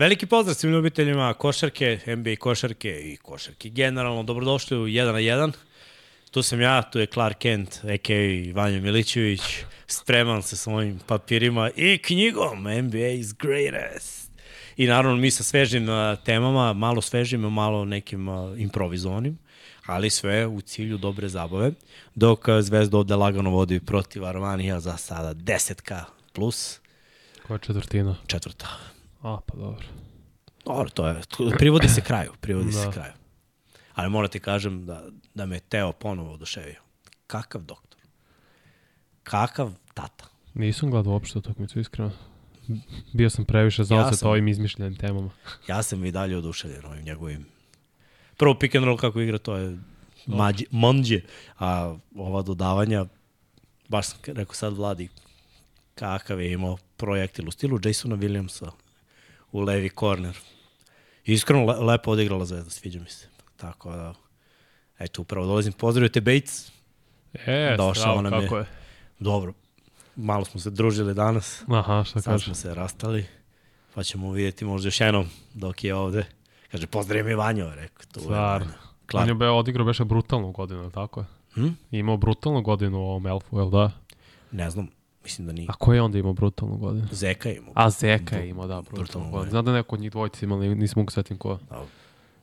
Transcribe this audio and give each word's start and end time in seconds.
Veliki 0.00 0.26
pozdrav 0.26 0.54
svim 0.54 0.72
ljubiteljima 0.72 1.34
košarke, 1.34 1.98
NBA 2.06 2.36
košarke 2.38 2.88
i 2.88 3.16
košarke 3.16 3.68
generalno. 3.68 4.22
Dobrodošli 4.22 4.76
u 4.76 4.86
1 4.86 5.12
na 5.12 5.18
1. 5.18 5.52
Tu 6.30 6.42
sam 6.42 6.60
ja, 6.60 6.82
tu 6.82 6.98
je 6.98 7.06
Clark 7.06 7.38
Kent, 7.38 7.80
a.k.a. 7.84 8.52
Vanja 8.54 8.80
Milićević, 8.80 9.40
spreman 9.86 10.42
sa 10.42 10.56
svojim 10.56 10.98
papirima 11.06 11.70
i 11.76 11.98
knjigom 11.98 12.62
NBA 12.62 13.08
is 13.08 13.34
greatest. 13.34 14.30
I 14.76 14.86
naravno 14.86 15.16
mi 15.16 15.30
sa 15.30 15.42
svežim 15.42 15.88
uh, 15.88 16.18
temama, 16.24 16.72
malo 16.72 17.00
svežim, 17.00 17.40
malo 17.40 17.84
nekim 17.84 18.28
uh, 18.28 18.60
improvizovanim, 18.60 19.38
ali 19.86 20.10
sve 20.10 20.46
u 20.46 20.60
cilju 20.60 20.98
dobre 20.98 21.28
zabave, 21.28 21.72
dok 22.14 22.48
uh, 22.48 22.60
Zvezda 22.60 22.98
ovde 22.98 23.16
lagano 23.16 23.50
vodi 23.50 23.80
protiv 23.80 24.24
Armanija 24.24 24.80
za 24.80 24.96
sada 24.96 25.34
10k 25.34 26.04
plus 26.32 26.80
Koja 27.46 27.54
je 27.54 27.58
četvrtina? 27.58 28.16
četvrta. 28.26 28.99
A, 29.22 29.38
pa 29.46 29.56
dobro. 29.56 29.84
Dobro, 30.64 30.90
to 30.90 31.08
je, 31.08 31.20
privodi 31.58 31.88
se 31.88 32.00
kraju, 32.00 32.32
privodi 32.40 32.72
se 32.72 32.84
Da. 32.84 32.92
kraju. 32.92 33.12
Ali 33.94 34.10
moram 34.10 34.30
ti 34.30 34.40
kažem 34.40 34.86
da, 34.86 35.04
da 35.34 35.46
me 35.46 35.60
Teo 35.60 35.92
ponovo 35.92 36.32
oduševio. 36.32 36.80
Kakav 37.26 37.62
doktor? 37.62 38.00
Kakav 39.22 39.72
tata? 39.94 40.24
Nisam 40.54 40.90
gledao 40.90 41.12
uopšte 41.12 41.38
utakmicu, 41.38 41.80
iskreno. 41.80 42.12
Bio 43.12 43.30
sam 43.30 43.44
previše 43.44 43.82
Ja 43.82 43.86
zauzet 43.86 44.18
sam. 44.18 44.30
ovim 44.30 44.48
izmišljenim 44.48 44.96
temama. 44.96 45.30
Ja 45.68 45.82
sam 45.82 46.04
i 46.04 46.10
dalje 46.10 46.36
oduševljen 46.36 46.86
ovim 46.86 47.04
njegovim... 47.04 47.46
Prvo 48.36 48.54
pick 48.54 48.74
and 48.74 48.84
roll 48.84 48.96
kako 48.96 49.20
igra, 49.20 49.38
to 49.38 49.56
je 49.56 49.78
mađe, 50.26 50.64
manđe, 50.70 51.20
a 51.58 51.96
ova 52.16 52.42
dodavanja, 52.42 53.06
baš 53.88 54.06
sam 54.08 54.18
rekao 54.26 54.54
sad 54.54 54.72
Vladi, 54.76 55.08
kakav 55.94 56.40
je 56.40 56.52
imao 56.52 56.76
projektil 56.96 57.48
u 57.48 57.50
stilu 57.50 57.78
Jasona 57.84 58.16
Williamsa 58.16 58.70
u 59.52 59.60
levi 59.60 59.88
korner. 59.88 60.38
Iskreno, 61.24 61.64
le, 61.64 61.74
lepo 61.76 62.10
odigrala 62.10 62.44
zvezda, 62.44 62.70
sviđa 62.70 63.00
mi 63.00 63.10
se. 63.10 63.28
Tako 63.56 63.90
da, 63.90 64.14
eto, 64.98 65.22
upravo 65.22 65.46
dolazim. 65.46 65.72
Pozdravio 65.72 66.08
te 66.08 66.20
Bates. 66.20 66.72
E, 67.34 67.74
Došao 67.76 67.94
stravo, 67.94 68.22
nam 68.22 68.32
je. 68.34 68.40
kako 68.40 68.58
je. 68.58 68.66
Dobro, 69.18 69.52
malo 70.16 70.44
smo 70.44 70.60
se 70.60 70.70
družili 70.70 71.14
danas. 71.14 71.62
Aha, 71.68 72.04
šta 72.04 72.20
Sad 72.20 72.32
kaže? 72.32 72.44
smo 72.44 72.54
se 72.54 72.74
rastali, 72.74 73.26
pa 73.94 74.02
ćemo 74.02 74.32
vidjeti 74.32 74.64
možda 74.64 74.86
još 74.86 75.00
jednom 75.00 75.26
dok 75.54 75.84
je 75.84 75.94
ovde. 75.94 76.24
Kaže, 76.70 76.86
pozdrav 76.86 77.24
mi 77.24 77.34
Vanjo, 77.34 77.74
rekao. 77.74 78.04
Tu 78.12 78.20
je 78.20 78.24
Stvarno. 78.24 78.66
Je 78.70 79.06
Klar. 79.06 79.34
be 79.34 79.48
odigrao 79.48 79.86
beše 79.86 80.04
brutalnu 80.04 80.52
godinu, 80.52 80.90
tako 80.90 81.20
je? 81.20 81.26
Hm? 81.54 81.68
Imao 81.90 82.16
brutalnu 82.16 82.62
godinu 82.62 82.98
u 82.98 83.02
ovom 83.02 83.26
Elfu, 83.26 83.58
jel 83.58 83.70
da? 83.70 83.90
Ne 84.52 84.70
znam, 84.70 84.88
mislim 85.22 85.46
da 85.46 85.52
nije. 85.52 85.66
A 85.70 85.72
ko 85.72 85.94
je 85.94 86.02
onda 86.02 86.18
imao 86.18 86.32
brutalnu 86.32 86.76
godinu? 86.76 87.06
Zeka 87.12 87.48
je 87.48 87.56
imao. 87.56 87.72
A 87.76 87.90
Zeka 87.90 88.36
je 88.36 88.48
imao, 88.48 88.66
da, 88.66 88.74
brutalnu 88.74 89.04
brutalnu 89.04 89.30
godinu. 89.30 89.50
Znam 89.50 89.64
da 89.64 89.72
neko 89.72 89.96
od 89.96 90.00
njih 90.00 90.10
dvojica 90.10 90.38
imali, 90.42 90.74
nisam 90.74 91.00
mogu 91.00 91.10
setim 91.10 91.38
ko. 91.38 91.58
Da. 91.70 91.84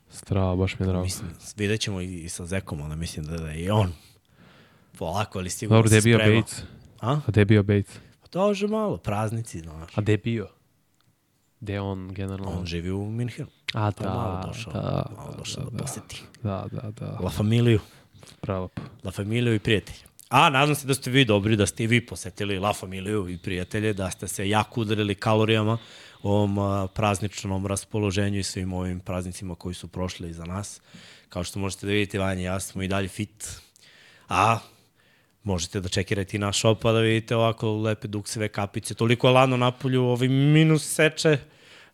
Strava, 0.10 0.56
baš 0.56 0.80
mi 0.80 0.86
je 0.86 0.88
drago. 0.88 1.04
Mislim, 1.04 1.30
vidjet 1.58 1.82
ćemo 1.82 2.02
i, 2.02 2.30
sa 2.30 2.46
Zekom, 2.46 2.82
ali 2.82 2.96
mislim 2.96 3.26
da, 3.26 3.38
da 3.38 3.50
je 3.50 3.64
i 3.64 3.70
on 3.70 3.94
polako, 4.98 5.40
ali 5.40 5.50
sigurno 5.50 5.78
Dobro, 5.78 5.90
gde 5.90 6.02
se 6.02 6.10
je 6.10 6.12
bio 6.12 6.18
sprema. 6.20 6.42
Bates? 6.42 6.64
A? 7.00 7.12
A 7.12 7.22
gde 7.28 7.42
je 7.42 7.46
bio 7.46 7.64
Bates? 7.64 8.00
Pa 8.22 8.28
to 8.28 8.52
je 8.52 8.68
malo, 8.68 8.98
praznici, 8.98 9.60
znaš. 9.60 9.98
A 9.98 10.02
gde 10.02 10.14
je 10.14 10.18
bio? 10.18 10.48
Gde 11.60 11.74
je 11.74 11.82
on 11.82 12.14
generalno? 12.14 12.60
On 12.60 12.66
živi 12.66 12.92
u 12.92 13.06
Minhenu. 13.06 13.48
A, 13.74 13.92
Pa 13.92 14.04
da, 14.04 14.10
malo 14.10 14.44
došao, 14.48 14.74
da, 14.74 15.06
malo 15.18 15.32
da, 15.32 15.38
došao 15.38 15.64
da, 15.64 15.70
da, 15.70 15.78
poseti. 15.78 16.24
Da, 16.44 16.66
da, 16.72 16.92
da. 16.92 17.20
La 17.24 17.30
Familiju. 17.30 17.80
Pravo. 18.42 18.70
La 19.04 19.12
Familiju 19.12 19.56
i 19.56 19.60
prijatelje. 19.60 20.07
A, 20.30 20.50
nadam 20.50 20.76
se 20.76 20.88
da 20.88 20.94
ste 20.94 21.10
vi 21.10 21.26
dobri, 21.26 21.56
da 21.56 21.66
ste 21.66 21.84
i 21.84 21.88
vi 21.88 22.02
posetili 22.02 22.60
La 22.60 22.74
Familiju 22.74 23.30
i 23.30 23.38
prijatelje, 23.38 23.94
da 23.94 24.12
ste 24.12 24.28
se 24.28 24.50
jako 24.50 24.82
udarili 24.82 25.16
kalorijama 25.16 25.78
u 26.24 26.30
ovom 26.30 26.58
a, 26.60 26.88
prazničnom 26.88 27.68
raspoloženju 27.68 28.40
i 28.40 28.44
svim 28.44 28.74
ovim 28.74 29.00
praznicima 29.00 29.56
koji 29.56 29.76
su 29.76 29.88
prošli 29.88 30.30
iza 30.30 30.46
nas. 30.46 30.82
Kao 31.30 31.44
što 31.44 31.60
možete 31.60 31.86
da 31.86 31.92
vidite, 31.92 32.20
Vanja 32.20 32.42
i 32.42 32.46
ja 32.46 32.60
smo 32.60 32.84
i 32.84 32.88
dalje 32.88 33.08
fit. 33.08 33.62
A, 34.30 34.60
možete 35.44 35.80
da 35.80 35.90
čekirate 35.90 36.38
i 36.38 36.40
naš 36.40 36.60
shop 36.60 36.82
pa 36.82 36.92
da 36.92 37.00
vidite 37.00 37.36
ovako 37.36 37.72
lepe 37.74 38.08
dukseve 38.08 38.48
kapice. 38.48 38.94
Toliko 38.94 39.28
je 39.28 39.34
lano 39.34 39.58
napolju, 39.58 40.04
ovi 40.04 40.28
minus 40.30 40.84
seče, 40.86 41.38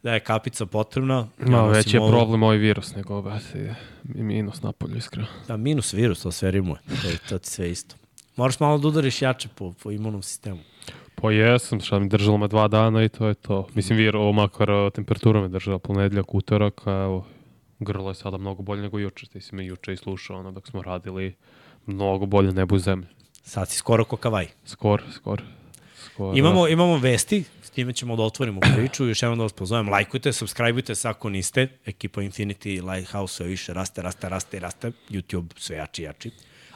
da 0.03 0.13
je 0.13 0.19
kapica 0.19 0.65
potrebna. 0.65 1.27
Ma, 1.38 1.45
nosim 1.47 1.73
veći 1.73 1.95
je 1.95 2.01
ovu- 2.01 2.11
problem 2.11 2.44
ovaj 2.44 2.57
virus 2.57 2.95
nego 2.95 3.21
brate, 3.21 3.75
minus 4.03 4.61
napolju, 4.61 4.97
iskreno. 4.97 5.27
Da, 5.47 5.57
minus 5.57 5.94
virus, 5.94 6.21
to 6.21 6.31
sve 6.31 6.51
rimuje. 6.51 6.79
To, 7.01 7.07
je- 7.07 7.17
to 7.29 7.38
ti 7.39 7.50
sve 7.50 7.71
isto. 7.71 7.95
Moraš 8.35 8.59
malo 8.59 8.77
da 8.77 8.88
udariš 8.88 9.21
jače 9.21 9.49
po, 9.55 9.73
po 9.83 9.91
imunom 9.91 10.23
sistemu. 10.23 10.59
Pa 11.16 11.31
jesam, 11.31 11.81
šta 11.81 11.99
mi 11.99 12.09
držalo 12.09 12.38
me 12.38 12.47
dva 12.47 12.67
dana 12.67 13.03
i 13.03 13.09
to 13.09 13.27
je 13.27 13.33
to. 13.33 13.67
Mislim, 13.73 13.97
vir, 13.97 14.16
ovo 14.16 14.31
makar 14.31 14.69
temperatura 14.94 15.41
me 15.41 15.47
držala 15.47 15.79
ponedljak, 15.79 16.33
utorak, 16.33 16.81
a 16.88 16.91
evo, 16.91 17.25
grlo 17.79 18.09
je 18.09 18.16
sada 18.16 18.38
mnogo 18.38 18.63
bolje 18.63 18.81
nego 18.81 18.99
juče. 18.99 19.25
Ti 19.25 19.41
si 19.41 19.55
me 19.55 19.66
juče 19.66 19.94
i 19.94 19.97
slušao, 19.97 20.39
ono, 20.39 20.51
dok 20.51 20.67
smo 20.67 20.81
radili 20.81 21.35
mnogo 21.85 22.25
bolje 22.25 22.51
nebo 22.51 22.75
u 22.75 22.79
zemlji. 22.79 23.07
Sad 23.44 23.69
si 23.69 23.77
skoro 23.77 24.05
ko 24.05 24.17
kavaj. 24.17 24.47
Skoro, 24.65 25.03
skoro. 25.11 25.44
skoro. 26.05 26.38
Imamo, 26.38 26.67
imamo 26.67 26.97
vesti, 26.97 27.44
s 27.61 27.69
time 27.69 27.94
ćemo 27.94 28.15
da 28.15 28.23
otvorimo 28.23 28.59
priču. 28.75 29.07
Još 29.07 29.21
jednom 29.21 29.38
da 29.38 29.44
vas 29.44 29.53
pozovem, 29.53 29.89
lajkujte, 29.89 30.33
subscribeujte 30.33 30.95
se 30.95 31.07
ako 31.07 31.29
niste. 31.29 31.67
Ekipa 31.85 32.21
Infinity 32.21 32.94
Lighthouse 32.94 33.35
sve 33.35 33.47
više 33.47 33.73
raste, 33.73 34.01
raste, 34.01 34.29
raste, 34.29 34.59
raste. 34.59 34.91
YouTube 35.09 35.47
sve 35.57 35.75
jači, 35.75 36.03
jači. 36.03 36.31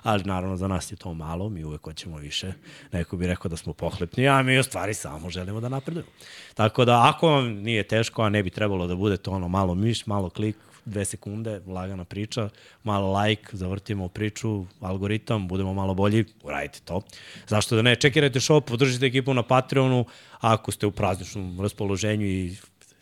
Ali 0.07 0.23
naravno 0.23 0.57
za 0.57 0.67
nas 0.67 0.91
je 0.91 0.95
to 0.95 1.13
malo, 1.13 1.49
mi 1.49 1.63
uvek 1.63 1.83
hoćemo 1.83 2.17
više. 2.17 2.53
Neko 2.91 3.17
bi 3.17 3.27
rekao 3.27 3.49
da 3.49 3.57
smo 3.57 3.73
pohlepni, 3.73 4.27
a 4.27 4.43
mi 4.43 4.59
u 4.59 4.63
stvari 4.63 4.93
samo 4.93 5.29
želimo 5.29 5.59
da 5.61 5.69
napredujemo. 5.69 6.11
Tako 6.53 6.85
da 6.85 7.09
ako 7.09 7.27
vam 7.27 7.47
nije 7.47 7.83
teško, 7.83 8.21
a 8.21 8.29
ne 8.29 8.43
bi 8.43 8.49
trebalo 8.49 8.87
da 8.87 8.95
bude 8.95 9.17
to 9.17 9.31
ono 9.31 9.47
malo 9.47 9.75
miš, 9.75 10.05
malo 10.05 10.29
klik, 10.29 10.55
dve 10.85 11.05
sekunde, 11.05 11.61
lagana 11.67 12.05
priča, 12.05 12.49
malo 12.83 13.21
like, 13.21 13.47
zavrtimo 13.51 14.07
priču, 14.07 14.65
algoritam, 14.79 15.47
budemo 15.47 15.73
malo 15.73 15.93
bolji, 15.93 16.25
uradite 16.43 16.79
to. 16.85 17.01
Zašto 17.47 17.75
da 17.75 17.81
ne? 17.81 17.95
Čekirajte 17.95 18.39
shop, 18.39 18.65
podržite 18.65 19.05
ekipu 19.05 19.33
na 19.33 19.43
Patreonu, 19.43 20.05
ako 20.39 20.71
ste 20.71 20.87
u 20.87 20.91
prazničnom 20.91 21.61
raspoloženju 21.61 22.25
i 22.25 22.55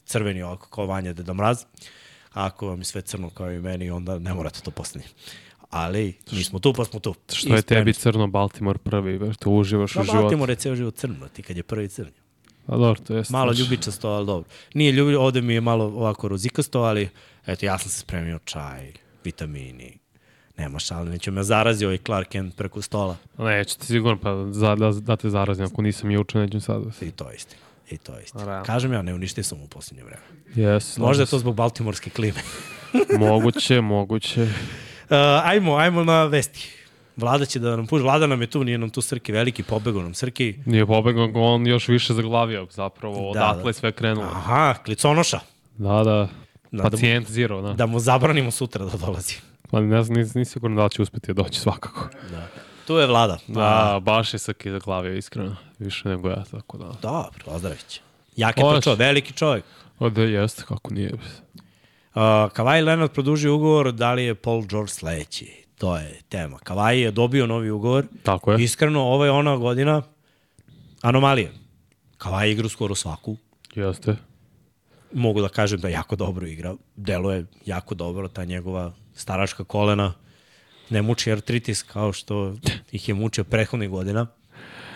crveni 0.05 0.43
ovako 0.43 0.69
kao 0.69 0.85
Vanja 0.85 1.13
Deda 1.13 1.33
Mraz. 1.33 1.63
Ako 2.33 2.67
vam 2.67 2.79
je 2.79 2.85
sve 2.85 3.01
crno 3.01 3.29
kao 3.29 3.51
i 3.51 3.59
meni, 3.59 3.89
onda 3.89 4.19
ne 4.19 4.33
morate 4.33 4.61
to 4.61 4.71
posljednje. 4.71 5.07
Ali, 5.75 6.13
mi 6.31 6.43
smo 6.43 6.59
tu, 6.59 6.73
pa 6.73 6.85
smo 6.85 6.99
tu. 6.99 7.15
Što 7.33 7.55
je 7.55 7.61
tebi 7.61 7.93
crno 7.93 8.27
Baltimore 8.27 8.79
prvi, 8.79 9.17
već 9.17 9.37
to 9.37 9.49
uživaš 9.49 9.93
Da, 9.93 10.01
u 10.01 10.03
životu. 10.03 10.21
Baltimore 10.21 10.51
je 10.53 10.55
ceo 10.55 10.75
život 10.75 10.95
crno, 10.95 11.27
ti 11.33 11.43
kad 11.43 11.57
je 11.57 11.63
prvi 11.63 11.87
crni. 11.87 12.11
A 12.67 12.77
dobro, 12.77 13.01
to 13.07 13.15
je 13.17 13.23
Malo 13.29 13.53
ljubičasto, 13.53 14.09
ali 14.09 14.25
dobro. 14.25 14.49
Nije 14.73 14.91
ljubi, 14.91 15.15
ovde 15.15 15.41
mi 15.41 15.53
je 15.53 15.61
malo 15.61 15.85
ovako 15.85 16.27
rozikasto, 16.27 16.81
ali 16.81 17.09
eto, 17.47 17.65
ja 17.65 17.77
sam 17.77 17.89
se 17.89 17.99
spremio 17.99 18.39
čaj, 18.45 18.91
vitamini, 19.23 19.97
nema 20.57 20.79
šale, 20.79 21.09
neće 21.09 21.31
me 21.31 21.43
zarazi 21.43 21.85
ovaj 21.85 21.97
Clark 21.97 22.27
Kent 22.29 22.55
preko 22.55 22.81
stola. 22.81 23.17
Neće 23.37 23.77
ti 23.77 23.85
sigurno, 23.85 24.19
pa 24.21 24.51
za, 24.51 24.75
da, 24.75 24.91
da 24.91 25.15
te 25.15 25.29
zarazim, 25.29 25.65
ako 25.65 25.81
nisam 25.81 26.11
juče, 26.11 26.37
neću 26.37 26.61
sad. 26.61 26.83
I 27.01 27.11
to 27.11 27.29
je 27.29 27.35
istina. 27.35 27.61
I 27.91 27.97
to 27.97 28.15
je 28.15 28.23
istina. 28.23 28.45
Realno. 28.45 28.65
Kažem 28.65 28.93
ja, 28.93 29.01
ne 29.01 29.13
uništio 29.13 29.43
sam 29.43 29.61
u 29.61 29.67
posljednje 29.67 30.03
vreme. 30.03 30.23
Yes, 30.55 30.99
Možda 30.99 31.23
je 31.23 31.27
to 31.27 31.39
zbog 31.39 31.55
baltimorske 31.55 32.09
klime. 32.09 32.39
moguće, 33.19 33.81
moguće. 33.81 34.47
Uh, 35.09 35.17
ajmo, 35.43 35.75
ajmo 35.75 36.03
na 36.03 36.23
vesti. 36.23 36.69
Vlada 37.17 37.45
će 37.45 37.59
da 37.59 37.75
nam 37.75 37.87
puži. 37.87 38.03
Vlada 38.03 38.27
nam 38.27 38.41
je 38.41 38.47
tu, 38.47 38.63
nije 38.63 38.77
nam 38.77 38.89
tu 38.89 39.01
Srki 39.01 39.31
veliki, 39.31 39.63
pobegao 39.63 40.01
nam 40.01 40.13
Srki. 40.13 40.55
Nije 40.65 40.85
pobegao, 40.85 41.29
on 41.35 41.67
još 41.67 41.87
više 41.87 42.13
zaglavio, 42.13 42.67
zapravo, 42.71 43.15
Da, 43.33 43.39
odatle 43.51 43.69
da. 43.69 43.73
sve 43.73 43.91
krenulo. 43.91 44.27
Aha, 44.27 44.73
kliconoša. 44.85 45.39
Da, 45.77 46.03
da, 46.03 46.03
Da, 46.03 46.27
da, 46.71 46.83
pacijent 46.83 47.29
zero, 47.31 47.61
da. 47.61 47.73
da 47.73 47.85
mu 47.85 47.99
zabranimo 47.99 48.51
sutra 48.51 48.85
da 48.85 48.97
dolazi. 48.97 49.35
Pa 49.71 49.79
ne 49.79 50.03
znam, 50.03 50.17
nis, 50.17 50.33
nisi 50.33 50.51
sigurno 50.51 50.81
da 50.83 50.89
će 50.89 51.01
uspeti 51.01 51.33
doći 51.33 51.59
svakako. 51.59 52.07
Da. 52.31 52.47
Tu 52.87 52.95
je 52.95 53.07
Vlada. 53.07 53.37
Da, 53.47 53.99
baš 54.03 54.33
je 54.33 54.39
Srki 54.39 54.71
zaglavio, 54.71 55.13
iskreno. 55.13 55.55
Više 55.79 56.09
nego 56.09 56.29
ja, 56.29 56.43
tako 56.51 56.77
da. 56.77 56.91
Dobro, 57.01 57.31
pozdravit 57.45 57.87
će. 57.87 58.01
Jak 58.35 58.57
je 58.57 58.61
to 58.63 58.81
čovjek, 58.81 58.99
veliki 58.99 59.33
čovjek. 59.33 59.65
O, 59.99 60.09
da 60.09 60.21
jeste, 60.21 60.63
kako 60.67 60.93
nije. 60.93 61.11
Uh, 62.15 62.51
Kavaj 62.53 62.81
Leonard 62.81 63.11
produžio 63.11 63.55
ugovor, 63.55 63.91
da 63.91 64.13
li 64.13 64.23
je 64.23 64.35
Paul 64.35 64.65
George 64.65 64.91
sledeći? 64.91 65.65
To 65.77 65.97
je 65.97 66.21
tema. 66.29 66.57
Kavaj 66.57 66.99
je 66.99 67.11
dobio 67.11 67.47
novi 67.47 67.69
ugovor. 67.69 68.05
Tako 68.23 68.51
je. 68.51 68.63
Iskreno, 68.63 69.01
ovo 69.01 69.25
je 69.25 69.31
ona 69.31 69.57
godina 69.57 70.01
anomalije. 71.01 71.51
Kavaj 72.17 72.51
igra 72.51 72.69
skoro 72.69 72.95
svaku. 72.95 73.37
Jeste. 73.75 74.15
Mogu 75.13 75.41
da 75.41 75.49
kažem 75.49 75.79
da 75.79 75.89
jako 75.89 76.15
dobro 76.15 76.47
igra. 76.47 76.75
Delo 76.95 77.31
je 77.31 77.45
jako 77.65 77.95
dobro, 77.95 78.27
ta 78.27 78.45
njegova 78.45 78.93
staračka 79.13 79.63
kolena 79.63 80.13
ne 80.89 81.01
muči 81.01 81.31
artritis 81.31 81.83
kao 81.83 82.13
što 82.13 82.55
ih 82.91 83.07
je 83.07 83.13
mučio 83.13 83.43
prethodnih 83.43 83.89
godina. 83.89 84.27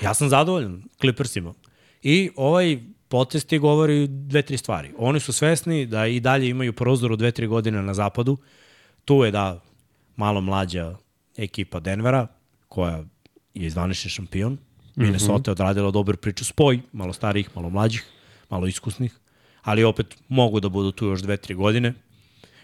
Ja 0.02 0.14
sam 0.14 0.30
zadovoljan 0.30 0.84
Clippersima. 1.00 1.54
I 2.02 2.32
ovaj 2.36 2.80
potez 3.10 3.46
ti 3.46 3.58
govori 3.58 4.08
dve, 4.08 4.42
tri 4.42 4.58
stvari. 4.58 4.94
Oni 4.98 5.20
su 5.20 5.34
svesni 5.34 5.86
da 5.86 6.08
i 6.08 6.20
dalje 6.20 6.50
imaju 6.50 6.74
prozor 6.74 7.12
od 7.12 7.20
dve, 7.20 7.32
tri 7.32 7.48
godine 7.48 7.82
na 7.82 7.94
zapadu. 7.94 8.38
Tu 9.06 9.24
je 9.24 9.32
da 9.32 9.62
malo 10.16 10.42
mlađa 10.42 10.96
ekipa 11.38 11.80
Denvera, 11.80 12.28
koja 12.68 13.04
je 13.54 13.70
zvanični 13.70 14.10
šampion. 14.10 14.58
Minnesota 14.96 15.52
je 15.52 15.52
odradila 15.52 15.92
dobru 15.92 16.18
priču. 16.18 16.46
Spoj, 16.46 16.82
malo 16.92 17.14
starijih, 17.14 17.50
malo 17.56 17.70
mlađih, 17.70 18.06
malo 18.50 18.68
iskusnih. 18.68 19.14
ali 19.64 19.84
opet 19.84 20.18
mogu 20.28 20.60
da 20.60 20.70
budu 20.70 20.92
tu 20.92 21.06
još 21.06 21.22
dve, 21.22 21.38
tri 21.38 21.54
godine. 21.54 21.94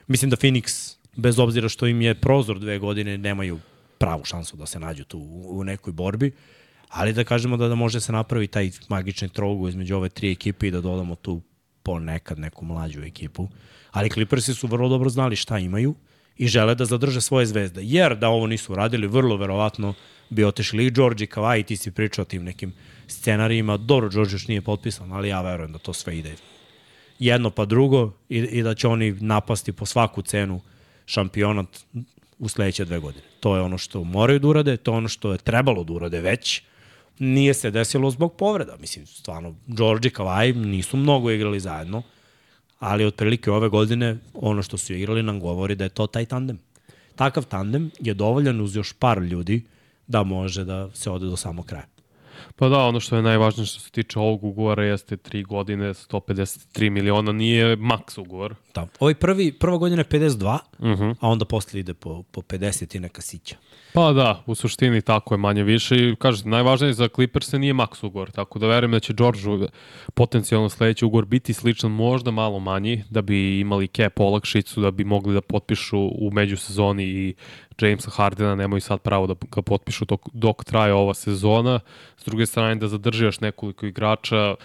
Mislim 0.08 0.30
da 0.30 0.38
Phoenix, 0.38 0.96
bez 1.16 1.40
obzira 1.40 1.70
što 1.70 1.88
im 1.88 2.02
je 2.02 2.16
prozor 2.16 2.60
dve 2.60 2.80
godine, 2.80 3.18
nemaju 3.18 3.60
pravu 3.98 4.26
šansu 4.26 4.58
da 4.58 4.66
se 4.66 4.80
nađu 4.80 5.04
tu 5.04 5.20
u, 5.20 5.60
u 5.60 5.64
nekoj 5.64 5.94
borbi, 5.94 6.32
ali 6.96 7.14
da 7.14 7.24
kažemo 7.24 7.58
da, 7.58 7.68
da 7.68 7.76
može 7.76 8.00
se 8.02 8.12
napravi 8.12 8.48
taj 8.48 8.72
magični 8.90 9.30
trogu 9.30 9.70
između 9.70 9.96
ove 9.96 10.10
tri 10.10 10.32
ekipe 10.32 10.68
i 10.68 10.72
da 10.72 10.82
dodamo 10.82 11.16
tu 11.16 11.42
ponekad 11.84 12.40
neku 12.40 12.66
mlađu 12.66 13.04
ekipu. 13.04 13.48
Ali 13.92 14.10
Clippersi 14.10 14.54
su 14.54 14.68
vrlo 14.68 14.90
dobro 14.90 15.10
znali 15.10 15.36
šta 15.36 15.60
imaju 15.60 15.96
i 16.38 16.48
žele 16.48 16.76
da 16.76 16.86
zadrže 16.86 17.22
svoje 17.22 17.46
zvezde. 17.46 17.82
Jer 17.84 18.16
da 18.18 18.30
ovo 18.30 18.48
nisu 18.48 18.76
radili, 18.76 19.08
vrlo 19.08 19.38
verovatno 19.38 19.94
bi 20.30 20.44
otešli 20.44 20.86
i 20.86 20.92
George 20.92 21.24
i 21.24 21.28
Kawhi, 21.28 21.66
ti 21.66 21.78
si 21.78 21.92
pričao 21.92 22.22
o 22.22 22.26
tim 22.26 22.44
nekim 22.44 22.74
scenarijima. 23.08 23.78
Dobro, 23.78 24.10
George 24.10 24.32
još 24.32 24.48
nije 24.48 24.62
potpisan, 24.62 25.12
ali 25.12 25.30
ja 25.30 25.42
verujem 25.42 25.72
da 25.72 25.80
to 25.80 25.94
sve 25.94 26.18
ide 26.18 26.36
jedno 27.20 27.50
pa 27.50 27.66
drugo 27.66 28.12
i, 28.30 28.38
i 28.38 28.64
da 28.64 28.76
će 28.76 28.88
oni 28.88 29.12
napasti 29.12 29.72
po 29.72 29.86
svaku 29.86 30.22
cenu 30.22 30.62
šampionat 31.06 31.68
u 32.40 32.50
sledeće 32.50 32.86
dve 32.86 33.00
godine. 33.00 33.24
To 33.40 33.56
je 33.56 33.62
ono 33.62 33.78
što 33.78 34.04
moraju 34.04 34.40
da 34.40 34.48
urade, 34.48 34.78
to 34.78 34.92
je 34.92 34.98
ono 34.98 35.08
što 35.08 35.32
je 35.32 35.38
trebalo 35.38 35.84
da 35.84 35.94
urade 35.94 36.22
već. 36.22 36.62
Nije 37.20 37.54
se 37.54 37.72
desilo 37.72 38.12
zbog 38.12 38.36
povreda. 38.36 38.78
Mislim, 38.80 39.06
stvarno, 39.06 39.56
George 39.68 40.08
i 40.08 40.12
Kawhi 40.12 40.56
nisu 40.56 40.98
mnogo 40.98 41.32
igrali 41.32 41.60
zajedno, 41.60 42.04
ali 42.80 43.06
otprilike 43.06 43.52
ove 43.52 43.70
godine 43.70 44.18
ono 44.34 44.64
što 44.64 44.78
su 44.78 44.94
igrali 44.94 45.24
nam 45.24 45.40
govori 45.40 45.76
da 45.76 45.84
je 45.84 45.90
to 45.90 46.08
taj 46.08 46.26
tandem. 46.26 46.60
Takav 47.16 47.46
tandem 47.46 47.92
je 48.00 48.14
dovoljan 48.14 48.62
uz 48.62 48.76
još 48.76 48.94
par 48.94 49.18
ljudi 49.18 49.64
da 50.08 50.24
može 50.24 50.64
da 50.64 50.90
se 50.94 51.12
ode 51.12 51.26
do 51.26 51.38
samog 51.38 51.66
kraja. 51.66 51.86
Pa 52.56 52.70
da, 52.70 52.78
ono 52.78 53.00
što 53.00 53.16
je 53.16 53.22
najvažnije 53.22 53.66
što 53.66 53.80
se 53.80 53.92
tiče 53.92 54.20
ovog 54.20 54.44
ugovora 54.44 54.84
jeste 54.84 55.18
3 55.18 55.46
godine, 55.46 55.94
153 55.94 56.90
miliona, 56.90 57.32
nije 57.32 57.76
maks 57.76 58.18
ugovor. 58.18 58.56
Da. 58.76 58.88
Ovaj 59.00 59.16
prvi, 59.16 59.52
prva 59.52 59.78
godina 59.78 60.02
je 60.02 60.20
52, 60.20 60.58
uh 60.80 60.86
-huh. 60.86 61.16
a 61.20 61.30
onda 61.30 61.46
posle 61.46 61.80
ide 61.80 61.94
po, 61.94 62.24
po 62.32 62.42
50 62.42 62.96
i 62.96 63.00
neka 63.00 63.22
sića. 63.22 63.56
Pa 63.96 64.14
da, 64.14 64.44
u 64.46 64.56
suštini 64.56 65.02
tako 65.02 65.34
je 65.34 65.38
manje 65.38 65.64
više 65.64 65.96
i 65.96 66.16
kažete, 66.16 66.50
najvažnije 66.50 66.94
za 66.94 67.08
Clippers 67.08 67.52
nije 67.52 67.74
maks 67.74 68.04
ugovor, 68.04 68.32
tako 68.32 68.60
da 68.60 68.68
verujem 68.68 68.92
da 68.92 69.00
će 69.00 69.14
George 69.14 69.40
potencijalno 70.14 70.70
sledeći 70.70 71.06
ugovor 71.06 71.26
biti 71.26 71.54
sličan, 71.54 71.92
možda 71.92 72.32
malo 72.32 72.60
manji, 72.60 73.04
da 73.10 73.22
bi 73.22 73.60
imali 73.60 73.88
cap 73.88 74.20
olakšicu, 74.20 74.82
da 74.82 74.92
bi 74.92 75.04
mogli 75.04 75.34
da 75.34 75.42
potpišu 75.42 76.00
u 76.00 76.30
međusezoni 76.32 77.04
i 77.04 77.34
Jamesa 77.82 78.12
Hardena 78.12 78.56
nemaju 78.56 78.82
sad 78.82 79.02
pravo 79.02 79.28
da 79.28 79.36
ga 79.52 79.62
potpišu 79.62 80.06
dok, 80.06 80.22
dok 80.34 80.64
traje 80.64 80.94
ova 80.94 81.14
sezona. 81.14 81.80
S 82.18 82.26
druge 82.26 82.46
strane 82.46 82.76
da 82.76 82.88
zadrži 82.88 83.26
još 83.26 83.40
nekoliko 83.40 83.86
igrača 83.86 84.56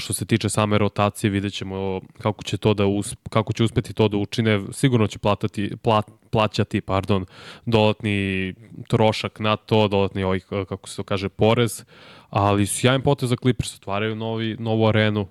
što 0.00 0.12
se 0.12 0.24
tiče 0.24 0.48
same 0.48 0.78
rotacije, 0.78 1.30
vidjet 1.30 1.52
ćemo 1.52 2.00
kako 2.18 2.44
će, 2.44 2.56
to 2.56 2.74
da 2.74 2.86
us, 2.86 3.14
kako 3.30 3.52
će 3.52 3.64
uspeti 3.64 3.94
to 3.94 4.08
da 4.08 4.16
učine. 4.16 4.60
Sigurno 4.72 5.06
će 5.06 5.18
platati, 5.18 5.76
plat, 5.82 6.06
plaćati 6.36 6.80
pardon, 6.80 7.24
dodatni 7.66 8.54
trošak 8.88 9.40
na 9.40 9.56
to, 9.56 9.88
dodatni 9.88 10.24
ovaj, 10.24 10.40
kako 10.40 10.88
se 10.88 10.96
to 10.96 11.02
kaže, 11.02 11.28
porez, 11.28 11.84
ali 12.30 12.66
sjajan 12.66 13.02
potez 13.02 13.28
za 13.28 13.36
Clippers, 13.36 13.74
otvaraju 13.74 14.14
novi, 14.14 14.56
novu 14.58 14.86
arenu, 14.86 15.26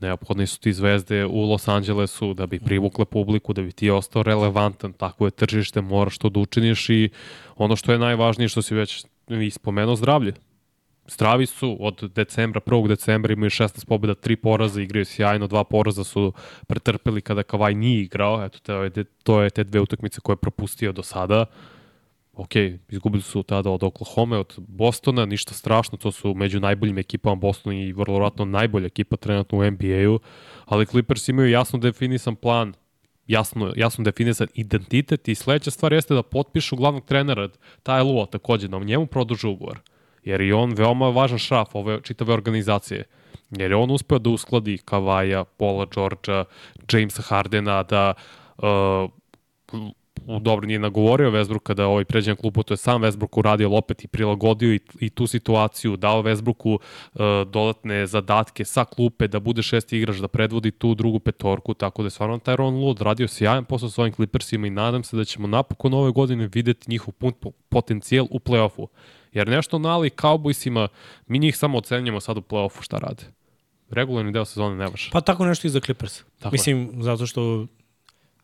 neophodne 0.00 0.46
su 0.46 0.60
ti 0.60 0.72
zvezde 0.72 1.24
u 1.26 1.40
Los 1.50 1.68
Angelesu 1.68 2.34
da 2.34 2.46
bi 2.46 2.60
privukle 2.60 3.04
publiku, 3.04 3.52
da 3.52 3.62
bi 3.62 3.72
ti 3.72 3.90
ostao 3.90 4.22
relevantan, 4.22 4.92
tako 4.92 5.24
je 5.24 5.30
tržište, 5.30 5.80
moraš 5.80 6.18
to 6.18 6.28
da 6.28 6.40
učiniš 6.40 6.88
i 6.90 7.08
ono 7.56 7.76
što 7.76 7.92
je 7.92 7.98
najvažnije 7.98 8.48
što 8.48 8.62
si 8.62 8.74
već 8.74 9.04
ispomenuo, 9.28 9.96
zdravlje. 9.96 10.34
Zdravi 11.06 11.46
su 11.46 11.76
od 11.80 12.10
decembra, 12.14 12.60
1. 12.60 12.88
decembra 12.88 13.32
imaju 13.32 13.50
16 13.50 13.86
pobjeda, 13.86 14.14
3 14.14 14.36
poraza, 14.36 14.82
igraju 14.82 15.04
sjajno, 15.04 15.46
dva 15.46 15.64
poraza 15.64 16.04
su 16.04 16.32
pretrpeli 16.66 17.20
kada 17.20 17.42
Kavaj 17.42 17.74
nije 17.74 18.02
igrao, 18.02 18.44
eto 18.44 18.58
to 18.58 18.82
je, 18.82 19.04
to 19.22 19.42
je 19.42 19.50
te 19.50 19.64
dve 19.64 19.80
utakmice 19.80 20.20
koje 20.20 20.34
je 20.34 20.38
propustio 20.46 20.92
do 20.92 21.02
sada 21.02 21.46
ok, 22.34 22.56
izgubili 22.88 23.22
su 23.22 23.42
tada 23.42 23.70
od 23.70 23.82
Oklahoma, 23.82 24.38
od 24.38 24.54
Bostona, 24.58 25.26
ništa 25.26 25.54
strašno, 25.54 25.98
to 25.98 26.12
su 26.12 26.34
među 26.34 26.60
najboljim 26.60 26.98
ekipama 26.98 27.36
Boston 27.36 27.72
i 27.72 27.92
vrlo 27.92 28.18
vratno 28.18 28.44
najbolja 28.44 28.86
ekipa 28.86 29.16
trenutno 29.16 29.58
u 29.58 29.70
NBA-u, 29.70 30.20
ali 30.64 30.86
Clippers 30.86 31.28
imaju 31.28 31.50
jasno 31.50 31.78
definisan 31.78 32.36
plan, 32.36 32.74
jasno, 33.26 33.72
jasno 33.76 34.04
definisan 34.04 34.46
identitet 34.54 35.28
i 35.28 35.34
sledeća 35.34 35.70
stvar 35.70 35.92
jeste 35.92 36.14
da 36.14 36.22
potpišu 36.22 36.76
glavnog 36.76 37.04
trenera 37.04 37.48
Taj 37.82 38.02
Lua 38.02 38.26
takođe, 38.26 38.68
da 38.68 38.78
njemu 38.78 39.06
produže 39.06 39.48
ugovor. 39.48 39.80
Jer 40.24 40.40
je 40.40 40.54
on 40.54 40.74
veoma 40.78 41.08
važan 41.08 41.38
šraf 41.38 41.74
ove 41.74 42.00
čitave 42.02 42.32
organizacije. 42.32 43.04
Jer 43.50 43.70
je 43.70 43.76
on 43.76 43.90
uspeo 43.90 44.18
da 44.18 44.30
uskladi 44.30 44.78
Kavaja, 44.84 45.44
Paula 45.44 45.86
Georgea, 45.94 46.44
Jamesa 46.92 47.22
Hardena, 47.22 47.82
da 47.82 48.14
uh, 48.58 49.10
dobro 50.40 50.66
nije 50.66 50.78
nagovorio 50.78 51.30
Westbrooka 51.30 51.74
da 51.74 51.86
ovaj 51.86 52.04
pređe 52.04 52.30
na 52.30 52.36
klupu, 52.36 52.62
to 52.62 52.74
je 52.74 52.78
sam 52.78 53.02
Westbrook 53.02 53.38
uradio 53.38 53.76
opet 53.76 54.04
i 54.04 54.08
prilagodio 54.08 54.74
i, 54.74 54.80
i 55.00 55.10
tu 55.10 55.26
situaciju, 55.26 55.96
dao 55.96 56.22
Westbrooku 56.22 56.78
uh, 56.78 57.20
dodatne 57.50 58.06
zadatke 58.06 58.64
sa 58.64 58.84
klupe 58.84 59.28
da 59.28 59.40
bude 59.40 59.62
šesti 59.62 59.98
igrač, 59.98 60.16
da 60.16 60.28
predvodi 60.28 60.70
tu 60.70 60.94
drugu 60.94 61.18
petorku, 61.18 61.74
tako 61.74 62.02
da 62.02 62.06
je 62.06 62.10
stvarno 62.10 62.38
Tyron 62.38 62.84
Lud 62.84 63.00
radio 63.00 63.28
sjajan 63.28 63.64
posao 63.64 63.88
s 63.88 63.98
ovim 63.98 64.12
Clippersima 64.12 64.66
i 64.66 64.70
nadam 64.70 65.04
se 65.04 65.16
da 65.16 65.24
ćemo 65.24 65.46
napokon 65.46 65.94
ove 65.94 66.10
godine 66.10 66.48
videti 66.54 66.90
njihov 66.90 67.14
pun 67.14 67.32
potencijal 67.68 68.26
u 68.30 68.38
play-offu. 68.38 68.86
Jer 69.32 69.48
nešto 69.48 69.78
na 69.78 69.88
Ali 69.88 70.10
Cowboysima, 70.10 70.88
mi 71.26 71.38
njih 71.38 71.56
samo 71.56 71.78
ocenjamo 71.78 72.20
sad 72.20 72.36
u 72.38 72.40
play-offu 72.40 72.82
šta 72.82 72.98
rade 72.98 73.24
regularni 73.92 74.32
deo 74.32 74.44
sezone 74.44 74.76
ne 74.76 74.90
baš. 74.90 75.10
Pa 75.10 75.20
tako 75.20 75.46
nešto 75.46 75.66
i 75.66 75.70
za 75.70 75.80
Clippers. 75.80 76.22
Tako 76.38 76.52
Mislim, 76.52 76.90
je. 76.96 77.02
zato 77.02 77.26
što 77.26 77.66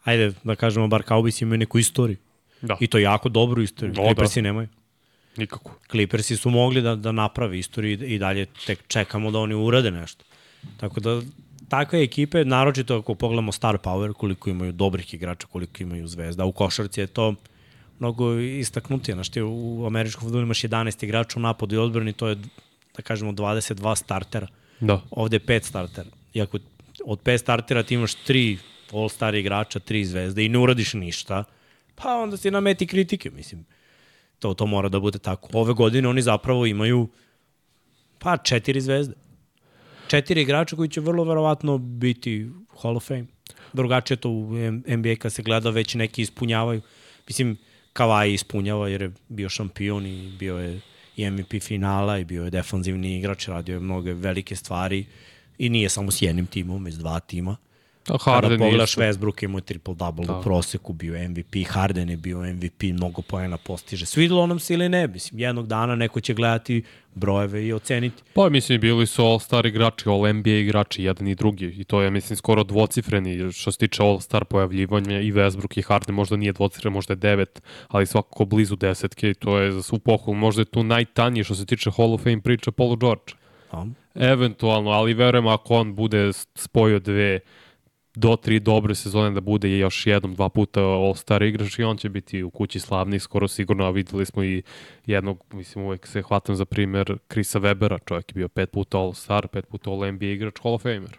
ajde 0.04 0.32
da 0.44 0.54
kažemo, 0.54 0.88
bar 0.88 1.02
Cowboys 1.02 1.42
imaju 1.42 1.58
neku 1.58 1.78
istoriju. 1.78 2.16
Da. 2.62 2.76
I 2.80 2.86
to 2.86 2.98
jako 2.98 3.28
dobru 3.28 3.62
istoriju. 3.62 3.94
No, 3.96 4.02
Clippersi 4.02 4.40
da. 4.40 4.42
nemaju. 4.42 4.68
Nikako. 5.36 5.74
Clippersi 5.90 6.36
su 6.36 6.50
mogli 6.50 6.82
da, 6.82 6.94
da 6.94 7.12
naprave 7.12 7.58
istoriju 7.58 8.04
i 8.04 8.18
dalje 8.18 8.46
tek 8.66 8.88
čekamo 8.88 9.30
da 9.30 9.38
oni 9.38 9.54
urade 9.54 9.90
nešto. 9.90 10.24
Tako 10.76 11.00
da 11.00 11.20
takve 11.68 12.02
ekipe, 12.02 12.44
naročito 12.44 12.96
ako 12.96 13.14
pogledamo 13.14 13.52
star 13.52 13.78
power, 13.78 14.12
koliko 14.12 14.50
imaju 14.50 14.72
dobrih 14.72 15.14
igrača, 15.14 15.46
koliko 15.46 15.82
imaju 15.82 16.06
zvezda. 16.06 16.44
U 16.44 16.52
košarci 16.52 17.00
je 17.00 17.06
to 17.06 17.34
mnogo 17.98 18.38
istaknutije. 18.38 19.14
Znaš, 19.14 19.28
ti 19.28 19.42
u 19.42 19.86
američkom 19.86 20.22
futbolu 20.22 20.42
imaš 20.42 20.62
11 20.62 21.04
igrača 21.04 21.38
u 21.38 21.42
napadu 21.42 21.74
i 21.74 21.78
odbrani, 21.78 22.12
to 22.12 22.28
je, 22.28 22.34
da 22.96 23.02
kažemo, 23.02 23.32
22 23.32 23.96
startera. 23.96 24.46
Da. 24.80 25.00
Ovde 25.10 25.36
je 25.36 25.40
5 25.40 25.62
startera. 25.62 26.10
Iako 26.34 26.58
od 27.04 27.22
5 27.22 27.38
startera 27.38 27.82
ti 27.82 27.94
imaš 27.94 28.14
3 28.14 28.58
all-star 28.92 29.34
igrača, 29.34 29.78
tri 29.78 30.04
zvezde 30.04 30.44
i 30.44 30.48
ne 30.48 30.58
uradiš 30.58 30.94
ništa, 30.94 31.44
pa 31.94 32.16
onda 32.16 32.36
si 32.36 32.50
nameti 32.50 32.86
kritike, 32.86 33.30
mislim. 33.30 33.64
To, 34.38 34.54
to 34.54 34.66
mora 34.66 34.88
da 34.88 35.00
bude 35.00 35.18
tako. 35.18 35.48
Ove 35.52 35.74
godine 35.74 36.08
oni 36.08 36.22
zapravo 36.22 36.66
imaju 36.66 37.08
pa 38.18 38.36
četiri 38.36 38.80
zvezde. 38.80 39.14
Četiri 40.08 40.42
igrača 40.42 40.76
koji 40.76 40.88
će 40.88 41.00
vrlo 41.00 41.24
verovatno 41.24 41.78
biti 41.78 42.50
Hall 42.82 42.96
of 42.96 43.06
Fame. 43.06 43.26
Drugačije 43.72 44.16
to 44.16 44.30
u 44.30 44.52
NBA 44.86 45.16
kad 45.18 45.32
se 45.32 45.42
gleda 45.42 45.70
već 45.70 45.94
neki 45.94 46.22
ispunjavaju. 46.22 46.80
Mislim, 47.26 47.56
Kawhi 47.98 48.34
ispunjava 48.34 48.88
jer 48.88 49.02
je 49.02 49.12
bio 49.28 49.48
šampion 49.48 50.06
i 50.06 50.32
bio 50.38 50.58
je 50.58 50.80
i 51.16 51.30
MVP 51.30 51.62
finala 51.62 52.18
i 52.18 52.24
bio 52.24 52.44
je 52.44 52.50
defanzivni 52.50 53.16
igrač, 53.18 53.48
radio 53.48 53.74
je 53.74 53.80
mnoge 53.80 54.14
velike 54.14 54.56
stvari 54.56 55.06
i 55.58 55.68
nije 55.68 55.88
samo 55.88 56.10
s 56.10 56.22
jednim 56.22 56.46
timom, 56.46 56.84
već 56.84 56.94
dva 56.94 57.20
tima. 57.20 57.56
Harden 58.20 58.50
Kada 58.50 58.64
pogledaš 58.64 58.90
isto. 58.90 59.00
Westbrook 59.00 59.44
imao 59.44 59.60
triple-double 59.60 60.26
da. 60.26 60.38
u 60.38 60.42
proseku, 60.42 60.92
bio 60.92 61.28
MVP, 61.28 61.54
Harden 61.68 62.10
je 62.10 62.16
bio 62.16 62.38
MVP, 62.38 62.82
mnogo 62.82 63.22
pojena 63.22 63.56
postiže. 63.56 64.06
Svidilo 64.06 64.46
nam 64.46 64.58
se 64.58 64.74
ili 64.74 64.88
ne, 64.88 65.06
mislim, 65.06 65.40
jednog 65.40 65.66
dana 65.66 65.94
neko 65.94 66.20
će 66.20 66.34
gledati 66.34 66.82
brojeve 67.14 67.66
i 67.66 67.72
oceniti. 67.72 68.22
Pa 68.34 68.48
mislim, 68.48 68.80
bili 68.80 69.06
su 69.06 69.22
all-star 69.22 69.66
igrači, 69.66 70.08
all-NBA 70.08 70.60
igrači, 70.60 71.02
jedan 71.02 71.28
i 71.28 71.34
drugi. 71.34 71.66
I 71.66 71.84
to 71.84 72.02
je, 72.02 72.10
mislim, 72.10 72.36
skoro 72.36 72.64
dvocifreni 72.64 73.52
što 73.52 73.72
se 73.72 73.78
tiče 73.78 74.02
all-star 74.02 74.44
pojavljivanja 74.44 75.20
i 75.20 75.32
Westbrook 75.32 75.78
i 75.78 75.82
Harden 75.82 76.14
možda 76.14 76.36
nije 76.36 76.52
dvocifren, 76.52 76.92
možda 76.92 77.12
je 77.12 77.16
devet, 77.16 77.62
ali 77.88 78.06
svakako 78.06 78.44
blizu 78.44 78.76
desetke 78.76 79.30
i 79.30 79.34
to 79.34 79.58
je 79.58 79.72
za 79.72 79.82
svu 79.82 79.98
pohvalu. 79.98 80.38
Možda 80.38 80.62
je 80.62 80.66
tu 80.66 80.82
najtanji 80.82 81.44
što 81.44 81.54
se 81.54 81.66
tiče 81.66 81.90
Hall 81.90 82.14
of 82.14 82.22
Fame 82.22 82.40
priča 82.40 82.70
Paul 82.70 82.96
George. 82.96 83.32
A? 83.72 83.86
Eventualno, 84.14 84.90
ali 84.90 85.14
verujem 85.14 85.46
ako 85.46 85.74
on 85.74 85.94
bude 85.94 86.30
spojio 86.54 86.98
dve 86.98 87.40
do 88.18 88.36
tri 88.36 88.60
dobre 88.60 88.94
sezone 88.94 89.30
da 89.30 89.40
bude 89.40 89.78
još 89.78 90.06
jednom, 90.06 90.34
dva 90.34 90.48
puta 90.48 90.80
All-Star 90.80 91.42
igrač 91.48 91.78
i 91.78 91.84
on 91.84 91.96
će 91.96 92.08
biti 92.08 92.42
u 92.42 92.50
kući 92.50 92.80
slavnih, 92.80 93.22
skoro 93.22 93.48
sigurno, 93.48 93.84
a 93.84 93.90
videli 93.90 94.26
smo 94.26 94.44
i 94.44 94.62
jednog, 95.06 95.44
mislim 95.52 95.84
uvek 95.84 96.06
se 96.06 96.22
hvatam 96.22 96.56
za 96.56 96.64
primer 96.64 97.18
Krisa 97.28 97.60
Webera, 97.60 97.98
čovjek 98.04 98.30
je 98.30 98.34
bio 98.34 98.48
pet 98.48 98.70
puta 98.70 98.98
All-Star, 98.98 99.46
pet 99.46 99.68
puta 99.68 99.90
All-NBA 99.90 100.32
igrač, 100.32 100.54
Hall 100.62 100.74
of 100.74 100.82
Famer. 100.82 101.18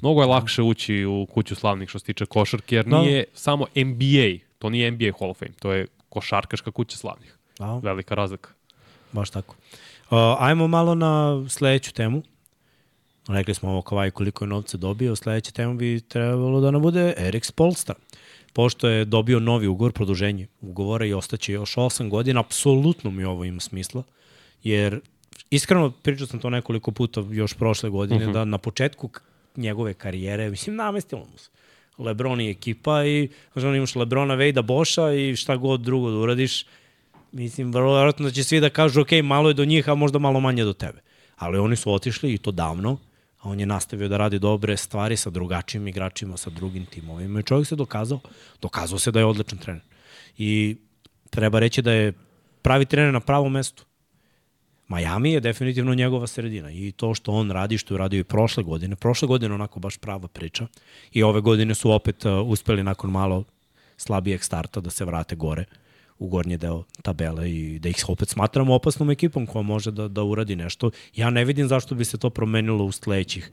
Mnogo 0.00 0.20
je 0.20 0.26
lakše 0.26 0.62
ući 0.62 1.04
u 1.04 1.26
kuću 1.26 1.54
slavnih 1.54 1.88
što 1.88 1.98
se 1.98 2.04
tiče 2.04 2.26
košarke, 2.26 2.76
jer 2.76 2.86
no. 2.86 3.02
nije 3.02 3.24
samo 3.34 3.66
NBA, 3.76 4.44
to 4.58 4.70
nije 4.70 4.90
NBA 4.90 5.10
Hall 5.18 5.30
of 5.30 5.38
Fame, 5.38 5.52
to 5.58 5.72
je 5.72 5.86
košarkaška 6.08 6.70
kuća 6.70 6.96
slavnih. 6.96 7.38
A. 7.58 7.80
Velika 7.82 8.14
razlika. 8.14 8.50
Baš 9.12 9.30
tako. 9.30 9.54
Uh, 10.10 10.18
ajmo 10.38 10.66
malo 10.68 10.94
na 10.94 11.44
sledeću 11.48 11.92
temu. 11.92 12.22
Rekli 13.28 13.54
smo 13.54 13.70
ovo 13.70 13.82
Kavaj 13.82 14.10
koliko 14.10 14.44
je 14.44 14.48
novca 14.48 14.76
dobio, 14.76 15.16
sledeća 15.16 15.50
tema 15.50 15.74
bi 15.74 16.00
trebalo 16.00 16.60
da 16.60 16.70
nam 16.70 16.82
bude 16.82 17.14
Erik 17.16 17.44
Spolstra. 17.44 17.94
Pošto 18.52 18.88
je 18.88 19.04
dobio 19.04 19.40
novi 19.40 19.66
ugovor, 19.66 19.92
produženje 19.92 20.46
ugovora 20.60 21.04
i 21.06 21.12
ostaće 21.12 21.52
još 21.52 21.74
8 21.74 22.08
godina, 22.08 22.40
apsolutno 22.40 23.10
mi 23.10 23.24
ovo 23.24 23.44
ima 23.44 23.60
smisla, 23.60 24.02
jer 24.62 25.00
iskreno 25.50 25.90
pričao 25.90 26.26
sam 26.26 26.40
to 26.40 26.50
nekoliko 26.50 26.90
puta 26.90 27.24
još 27.30 27.54
prošle 27.54 27.90
godine, 27.90 28.16
uh 28.16 28.22
Mhm. 28.22 28.30
-huh. 28.30 28.34
da 28.34 28.44
na 28.44 28.58
početku 28.58 29.10
njegove 29.56 29.94
karijere, 29.94 30.50
mislim, 30.50 30.76
namestilo 30.76 31.26
mu 31.32 31.38
se. 31.38 31.50
Lebron 31.98 32.40
i 32.40 32.50
ekipa 32.50 33.04
i 33.04 33.28
znaš, 33.52 33.64
on 33.64 33.76
imaš 33.76 33.94
Lebrona, 33.96 34.34
Vejda, 34.34 34.62
Boša 34.62 35.12
i 35.12 35.36
šta 35.36 35.56
god 35.56 35.80
drugo 35.80 36.10
da 36.10 36.16
uradiš, 36.16 36.66
mislim, 37.32 37.72
vrlo 37.72 37.94
vjerojatno 37.94 38.24
da 38.24 38.30
će 38.30 38.44
svi 38.44 38.60
da 38.60 38.70
kažu, 38.70 39.00
ok, 39.00 39.12
malo 39.24 39.48
je 39.48 39.54
do 39.54 39.64
njih, 39.64 39.88
a 39.88 39.94
možda 39.94 40.18
malo 40.18 40.40
manje 40.40 40.64
do 40.64 40.72
tebe. 40.72 41.00
Ali 41.36 41.58
oni 41.58 41.76
su 41.76 41.92
otišli 41.92 42.34
i 42.34 42.38
to 42.38 42.50
davno, 42.52 42.98
on 43.46 43.60
je 43.60 43.66
nastavio 43.66 44.08
da 44.08 44.16
radi 44.16 44.38
dobre 44.38 44.76
stvari 44.76 45.16
sa 45.16 45.30
drugačijim 45.30 45.88
igračima, 45.88 46.36
sa 46.36 46.50
drugim 46.50 46.86
timovima. 46.86 47.40
I 47.40 47.42
čovjek 47.42 47.68
se 47.68 47.76
dokazao, 47.76 48.20
dokazao 48.62 48.98
se 48.98 49.10
da 49.10 49.18
je 49.18 49.24
odličan 49.24 49.58
trener. 49.58 49.82
I 50.38 50.76
treba 51.30 51.58
reći 51.58 51.82
da 51.82 51.92
je 51.92 52.12
pravi 52.62 52.84
trener 52.84 53.12
na 53.12 53.20
pravom 53.20 53.52
mestu. 53.52 53.84
Miami 54.88 55.32
je 55.32 55.40
definitivno 55.40 55.94
njegova 55.94 56.26
sredina. 56.26 56.70
I 56.70 56.92
to 56.92 57.14
što 57.14 57.32
on 57.32 57.50
radi, 57.50 57.78
što 57.78 57.94
je 57.94 57.98
radio 57.98 58.20
i 58.20 58.24
prošle 58.24 58.62
godine, 58.62 58.96
prošle 58.96 59.28
godine 59.28 59.54
onako 59.54 59.80
baš 59.80 59.96
prava 59.96 60.28
priča. 60.28 60.66
I 61.12 61.22
ove 61.22 61.40
godine 61.40 61.74
su 61.74 61.90
opet 61.90 62.24
uh, 62.24 62.32
uspeli 62.46 62.82
nakon 62.82 63.10
malo 63.10 63.44
slabijeg 63.96 64.42
starta 64.42 64.80
da 64.80 64.90
se 64.90 65.04
vrate 65.04 65.36
gore 65.36 65.64
u 66.18 66.28
gornji 66.28 66.56
deo 66.56 66.84
tabele 67.02 67.50
i 67.50 67.78
da 67.78 67.88
ih 67.88 67.96
opet 68.08 68.28
smatramo 68.28 68.74
opasnom 68.74 69.10
ekipom 69.10 69.46
koja 69.46 69.62
može 69.62 69.90
da, 69.90 70.08
da 70.08 70.22
uradi 70.22 70.56
nešto. 70.56 70.90
Ja 71.14 71.30
ne 71.30 71.44
vidim 71.44 71.68
zašto 71.68 71.94
bi 71.94 72.04
se 72.04 72.18
to 72.18 72.30
promenilo 72.30 72.84
u 72.84 72.92
sledećih 72.92 73.50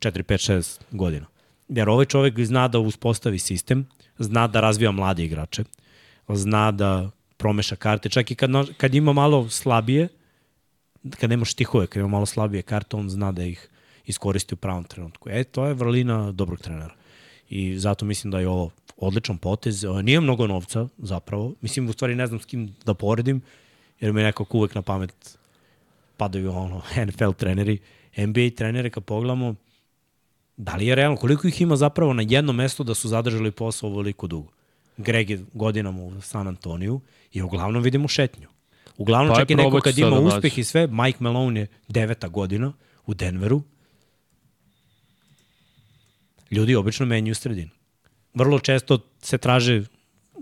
4, 0.00 0.22
5, 0.22 0.52
6 0.52 0.80
godina. 0.90 1.26
Jer 1.68 1.88
ovaj 1.88 2.06
čovek 2.06 2.40
zna 2.44 2.68
da 2.68 2.78
uspostavi 2.78 3.38
sistem, 3.38 3.86
zna 4.18 4.46
da 4.46 4.60
razvija 4.60 4.90
mlade 4.90 5.24
igrače, 5.24 5.64
zna 6.28 6.70
da 6.72 7.10
promeša 7.36 7.76
karte, 7.76 8.08
čak 8.08 8.30
i 8.30 8.34
kad, 8.34 8.50
kad 8.76 8.94
ima 8.94 9.12
malo 9.12 9.48
slabije, 9.48 10.08
kad 11.20 11.30
nema 11.30 11.44
štihove, 11.44 11.86
kad 11.86 12.00
ima 12.00 12.08
malo 12.08 12.26
slabije 12.26 12.62
karte, 12.62 12.96
on 12.96 13.10
zna 13.10 13.32
da 13.32 13.44
ih 13.44 13.68
iskoristi 14.06 14.54
u 14.54 14.56
pravom 14.56 14.84
trenutku. 14.84 15.30
E, 15.30 15.44
to 15.44 15.66
je 15.66 15.74
vrlina 15.74 16.32
dobrog 16.32 16.60
trenera. 16.60 16.94
I 17.50 17.78
zato 17.78 18.04
mislim 18.04 18.30
da 18.30 18.40
je 18.40 18.48
ovo 18.48 18.70
odličan 18.96 19.38
potez. 19.38 19.84
E, 19.84 19.88
Nije 20.02 20.20
mnogo 20.20 20.46
novca, 20.46 20.88
zapravo. 20.98 21.54
Mislim, 21.60 21.88
u 21.88 21.92
stvari 21.92 22.14
ne 22.14 22.26
znam 22.26 22.40
s 22.40 22.44
kim 22.44 22.74
da 22.84 22.94
poredim, 22.94 23.42
jer 24.00 24.12
mi 24.12 24.22
nekako 24.22 24.58
uvek 24.58 24.74
na 24.74 24.82
pamet 24.82 25.38
padaju 26.16 26.52
ono, 26.52 26.82
NFL 27.06 27.32
treneri, 27.32 27.78
NBA 28.16 28.50
trenere, 28.56 28.90
kad 28.90 29.04
pogledamo, 29.04 29.54
da 30.56 30.76
li 30.76 30.86
je 30.86 30.94
realno, 30.94 31.16
koliko 31.16 31.48
ih 31.48 31.60
ima 31.60 31.76
zapravo 31.76 32.12
na 32.12 32.22
jedno 32.28 32.52
mesto 32.52 32.84
da 32.84 32.94
su 32.94 33.08
zadržali 33.08 33.50
posao 33.50 33.90
ovoliko 33.90 34.26
dugo? 34.26 34.48
Greg 34.96 35.30
je 35.30 35.44
godinama 35.52 36.02
u 36.02 36.20
San 36.20 36.48
Antoniju 36.48 37.00
i 37.32 37.42
uglavnom 37.42 37.82
vidimo 37.82 38.08
šetnju. 38.08 38.48
Uglavnom, 38.96 39.34
Pa 39.34 39.40
čak 39.40 39.50
i 39.50 39.54
neko 39.54 39.80
kad 39.80 39.98
ima 39.98 40.10
naći. 40.10 40.36
uspeh 40.36 40.58
i 40.58 40.64
sve, 40.64 40.86
Mike 40.86 41.18
Malone 41.20 41.60
je 41.60 41.66
deveta 41.88 42.28
godina 42.28 42.72
u 43.06 43.14
Denveru, 43.14 43.62
ljudi 46.50 46.74
obično 46.74 47.06
menjaju 47.06 47.34
sredinu. 47.34 47.70
Vrlo 48.34 48.58
često 48.58 48.98
se 49.18 49.38
traže 49.38 49.82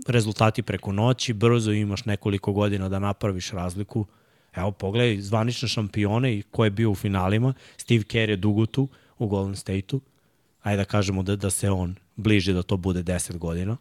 rezultati 0.07 0.61
preko 0.61 0.91
noći, 0.91 1.33
brzo 1.33 1.71
imaš 1.71 2.05
nekoliko 2.05 2.51
godina 2.53 2.89
da 2.89 2.99
napraviš 2.99 3.51
razliku. 3.51 4.05
Evo, 4.55 4.71
pogledaj 4.71 5.17
zvanične 5.17 5.67
šampione 5.67 6.33
i 6.33 6.43
ko 6.43 6.63
je 6.63 6.69
bio 6.71 6.91
u 6.91 6.95
finalima. 6.95 7.53
Steve 7.77 8.03
Kerr 8.03 8.29
je 8.29 8.35
dugo 8.37 8.65
tu 8.65 8.87
u 9.17 9.27
Golden 9.27 9.55
State-u. 9.55 10.01
Ajde 10.61 10.77
da 10.77 10.85
kažemo 10.85 11.23
da, 11.23 11.35
da 11.35 11.49
se 11.49 11.69
on 11.69 11.95
bliži 12.15 12.53
da 12.53 12.63
to 12.63 12.77
bude 12.77 13.03
10 13.03 13.37
godina. 13.37 13.77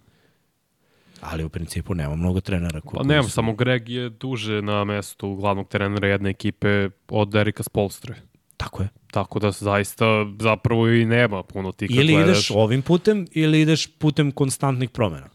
Ali 1.20 1.44
u 1.44 1.48
principu 1.48 1.94
nema 1.94 2.16
mnogo 2.16 2.40
trenera. 2.40 2.80
koji- 2.80 2.98
Pa 2.98 3.04
nemam, 3.04 3.24
su- 3.24 3.30
samo 3.30 3.52
Greg 3.52 3.88
je 3.88 4.10
duže 4.10 4.62
na 4.62 4.84
mestu 4.84 5.34
glavnog 5.34 5.68
trenera 5.68 6.08
jedne 6.08 6.30
ekipe 6.30 6.88
od 7.08 7.34
Erika 7.34 7.62
Spolstre. 7.62 8.14
Tako 8.56 8.82
je. 8.82 8.88
Tako 9.10 9.38
da 9.38 9.50
zaista 9.50 10.04
zapravo 10.40 10.88
i 10.88 11.04
nema 11.04 11.42
puno 11.42 11.72
ti 11.72 11.88
kad 11.88 11.96
Ili 11.96 12.12
gledaš. 12.12 12.28
ideš 12.28 12.50
ovim 12.50 12.82
putem, 12.82 13.26
ili 13.32 13.60
ideš 13.60 13.86
putem 13.86 14.32
konstantnih 14.32 14.90
promena. 14.90 15.28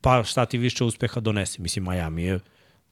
Pa 0.00 0.24
šta 0.24 0.46
ti 0.46 0.58
više 0.58 0.84
uspeha 0.84 1.20
donese? 1.20 1.62
Mislim, 1.62 1.84
Miami 1.84 2.22
je 2.22 2.40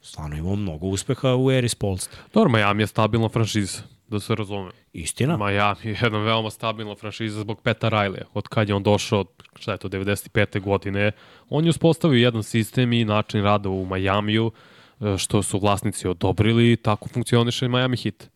stvarno 0.03 0.37
imao 0.37 0.57
mnogo 0.57 0.87
uspeha 0.87 1.37
u 1.37 1.51
eri 1.51 1.69
Spolstra. 1.69 2.19
Dobro, 2.35 2.53
Miami 2.53 2.83
je 2.83 2.87
stabilna 2.87 3.29
franšiza, 3.29 3.83
da 4.09 4.21
se 4.21 4.35
razume. 4.35 4.71
Istina? 4.93 5.37
Miami 5.37 5.81
je 5.83 5.97
jedna 6.03 6.19
veoma 6.19 6.51
stabilna 6.51 6.95
franšiza 6.95 7.41
zbog 7.41 7.61
Peta 7.63 7.91
Riley. 7.91 8.23
Od 8.35 8.49
kad 8.49 8.69
je 8.69 8.75
on 8.75 8.83
došao, 8.83 9.25
šta 9.57 9.73
je 9.73 9.79
to, 9.79 9.89
95. 9.89 10.61
godine, 10.61 11.13
on 11.49 11.65
je 11.65 11.71
uspostavio 11.71 12.19
jedan 12.19 12.43
sistem 12.43 12.93
i 12.93 13.05
način 13.05 13.43
rada 13.43 13.69
u 13.69 13.85
Majamiju, 13.85 14.53
e, 15.01 15.19
što 15.19 15.43
su 15.43 15.59
vlasnici 15.59 16.09
odobrili 16.09 16.77
tako 16.77 17.09
funkcioniše 17.09 17.69
Miami 17.69 17.97
Heat. 17.97 18.32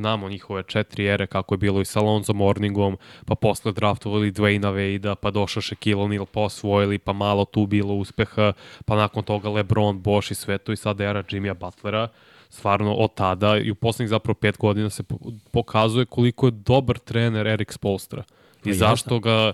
Znamo 0.00 0.28
njihove 0.28 0.62
četiri 0.62 1.06
ere, 1.06 1.26
kako 1.26 1.54
je 1.54 1.58
bilo 1.58 1.80
i 1.80 1.84
sa 1.84 2.00
Alonzo 2.00 2.32
Morningom, 2.32 2.96
pa 3.26 3.34
posle 3.34 3.72
draftovali 3.72 4.32
Dwayna 4.32 4.72
Wade-a, 4.72 5.14
pa 5.14 5.30
došao 5.30 5.62
Shaquille 5.62 6.00
O'Neal, 6.00 6.24
pa 6.24 6.40
osvojili, 6.40 6.98
pa 6.98 7.12
malo 7.12 7.44
tu 7.44 7.66
bilo 7.66 7.94
uspeha, 7.94 8.52
pa 8.84 8.96
nakon 8.96 9.24
toga 9.24 9.48
LeBron, 9.48 10.00
Bosch 10.02 10.30
i 10.30 10.34
sve 10.34 10.58
to 10.58 10.72
i 10.72 10.76
sada 10.76 11.04
era 11.04 11.22
Jimmya 11.30 11.54
Butlera. 11.54 12.08
Stvarno 12.48 12.94
od 12.94 13.14
tada 13.14 13.58
i 13.58 13.70
u 13.70 13.74
poslednjih 13.74 14.08
zapravo 14.08 14.34
pet 14.34 14.58
godina 14.58 14.90
se 14.90 15.02
po- 15.02 15.18
pokazuje 15.50 16.06
koliko 16.06 16.46
je 16.46 16.50
dobar 16.50 16.98
trener 16.98 17.46
Erik 17.46 17.72
Spolstra. 17.72 18.22
I 18.64 18.68
Pa 18.68 18.72
zašto 18.72 19.18
ga 19.18 19.52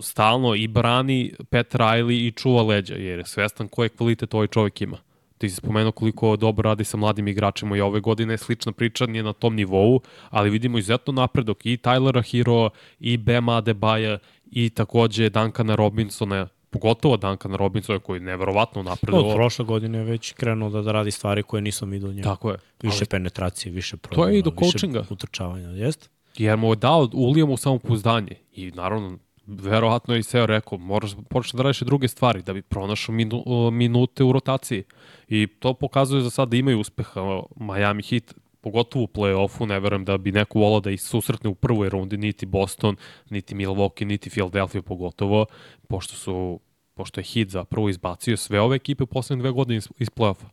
stalno 0.00 0.54
i 0.54 0.68
brani 0.68 1.32
Pat 1.50 1.74
Riley 1.74 2.28
i 2.28 2.32
čuva 2.32 2.62
leđa, 2.62 2.94
jer 2.94 3.18
je 3.18 3.26
svestan 3.26 3.68
koji 3.68 3.88
kvalitet 3.88 4.34
ovaj 4.34 4.46
čovjek 4.46 4.80
ima. 4.80 5.05
Ti 5.38 5.48
si 5.50 5.56
spomenuo 5.56 5.92
koliko 5.92 6.36
dobro 6.36 6.70
radi 6.70 6.84
sa 6.84 6.96
mladim 6.96 7.28
igračima 7.28 7.76
i 7.76 7.80
ove 7.80 8.00
godine 8.00 8.32
je 8.32 8.38
slična 8.38 8.72
priča, 8.72 9.06
nije 9.06 9.22
na 9.22 9.32
tom 9.32 9.54
nivou, 9.54 10.00
ali 10.30 10.50
vidimo 10.50 10.78
izuzetno 10.78 11.12
napredok 11.12 11.66
i 11.66 11.76
Tylera 11.76 12.30
Hero, 12.32 12.70
i 13.00 13.16
Bema 13.16 13.56
Adebaja, 13.56 14.18
i 14.50 14.70
takođe 14.70 15.30
Duncana 15.30 15.74
Robinsona, 15.74 16.48
pogotovo 16.70 17.16
Duncana 17.16 17.56
Robinsona 17.56 17.98
koji 17.98 18.16
je 18.16 18.20
neverovatno 18.20 18.80
Od 18.80 18.86
napredovao. 18.86 19.34
prošle 19.34 19.64
godine 19.64 19.98
je 19.98 20.04
već 20.04 20.32
krenuo 20.32 20.70
da, 20.70 20.82
da 20.82 20.92
radi 20.92 21.10
stvari 21.10 21.42
koje 21.42 21.62
nisam 21.62 21.90
vidio 21.90 22.12
njega. 22.12 22.28
Tako 22.28 22.50
je. 22.50 22.56
Više 22.82 22.96
Ali 23.00 23.06
penetracije, 23.06 23.72
više 23.72 23.96
promjena, 23.96 24.32
je 24.32 24.38
i 24.38 24.42
do 24.42 24.50
više 24.50 24.70
coachinga. 24.70 25.04
utrčavanja, 25.10 25.68
jeste? 25.68 26.08
jer 26.38 26.56
mu 26.56 26.72
je 26.72 26.76
dao, 26.76 27.08
ulio 27.12 27.46
mu 27.46 27.56
samopouzdanje 27.56 28.36
i 28.52 28.70
naravno 28.70 29.18
verovatno 29.46 30.14
je 30.14 30.20
i 30.20 30.22
Seo 30.22 30.46
rekao, 30.46 30.78
moraš 30.78 31.10
početi 31.30 31.56
da 31.56 31.62
radiš 31.62 31.82
i 31.82 31.84
druge 31.84 32.08
stvari 32.08 32.42
da 32.42 32.52
bi 32.52 32.62
pronašao 32.62 33.14
minu, 33.14 33.70
minute 33.72 34.24
u 34.24 34.32
rotaciji. 34.32 34.84
I 35.28 35.46
to 35.46 35.74
pokazuje 35.74 36.22
za 36.22 36.30
sad 36.30 36.48
da 36.48 36.56
imaju 36.56 36.80
uspeha 36.80 37.42
Miami 37.56 38.02
Heat, 38.02 38.34
pogotovo 38.60 39.04
u 39.04 39.08
play-offu, 39.08 39.66
ne 39.66 39.80
verujem 39.80 40.04
da 40.04 40.18
bi 40.18 40.32
neko 40.32 40.58
volao 40.58 40.80
da 40.80 40.90
ih 40.90 41.02
susretne 41.02 41.50
u 41.50 41.54
prvoj 41.54 41.88
rundi, 41.88 42.16
niti 42.16 42.46
Boston, 42.46 42.96
niti 43.30 43.54
Milwaukee, 43.54 44.04
niti 44.04 44.30
Philadelphia 44.30 44.82
pogotovo, 44.82 45.46
pošto 45.88 46.14
su 46.14 46.60
pošto 46.96 47.20
je 47.20 47.24
Heat 47.24 47.48
zapravo 47.48 47.88
izbacio 47.88 48.36
sve 48.36 48.60
ove 48.60 48.76
ekipe 48.76 49.04
u 49.04 49.06
poslednje 49.06 49.42
dve 49.42 49.50
godine 49.50 49.76
iz, 49.76 49.88
iz 49.98 50.10
play-offa. 50.10 50.48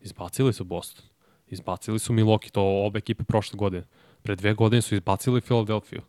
Izbacili 0.00 0.52
su 0.52 0.64
Boston. 0.64 1.04
Izbacili 1.46 1.98
su 1.98 2.12
Milwaukee, 2.12 2.50
to 2.50 2.86
obe 2.86 2.98
ekipe 2.98 3.24
prošle 3.24 3.56
godine. 3.56 3.84
Pre 4.22 4.36
dve 4.36 4.54
godine 4.54 4.82
su 4.82 4.94
izbacili 4.94 5.40
Philadelphia. 5.40 6.00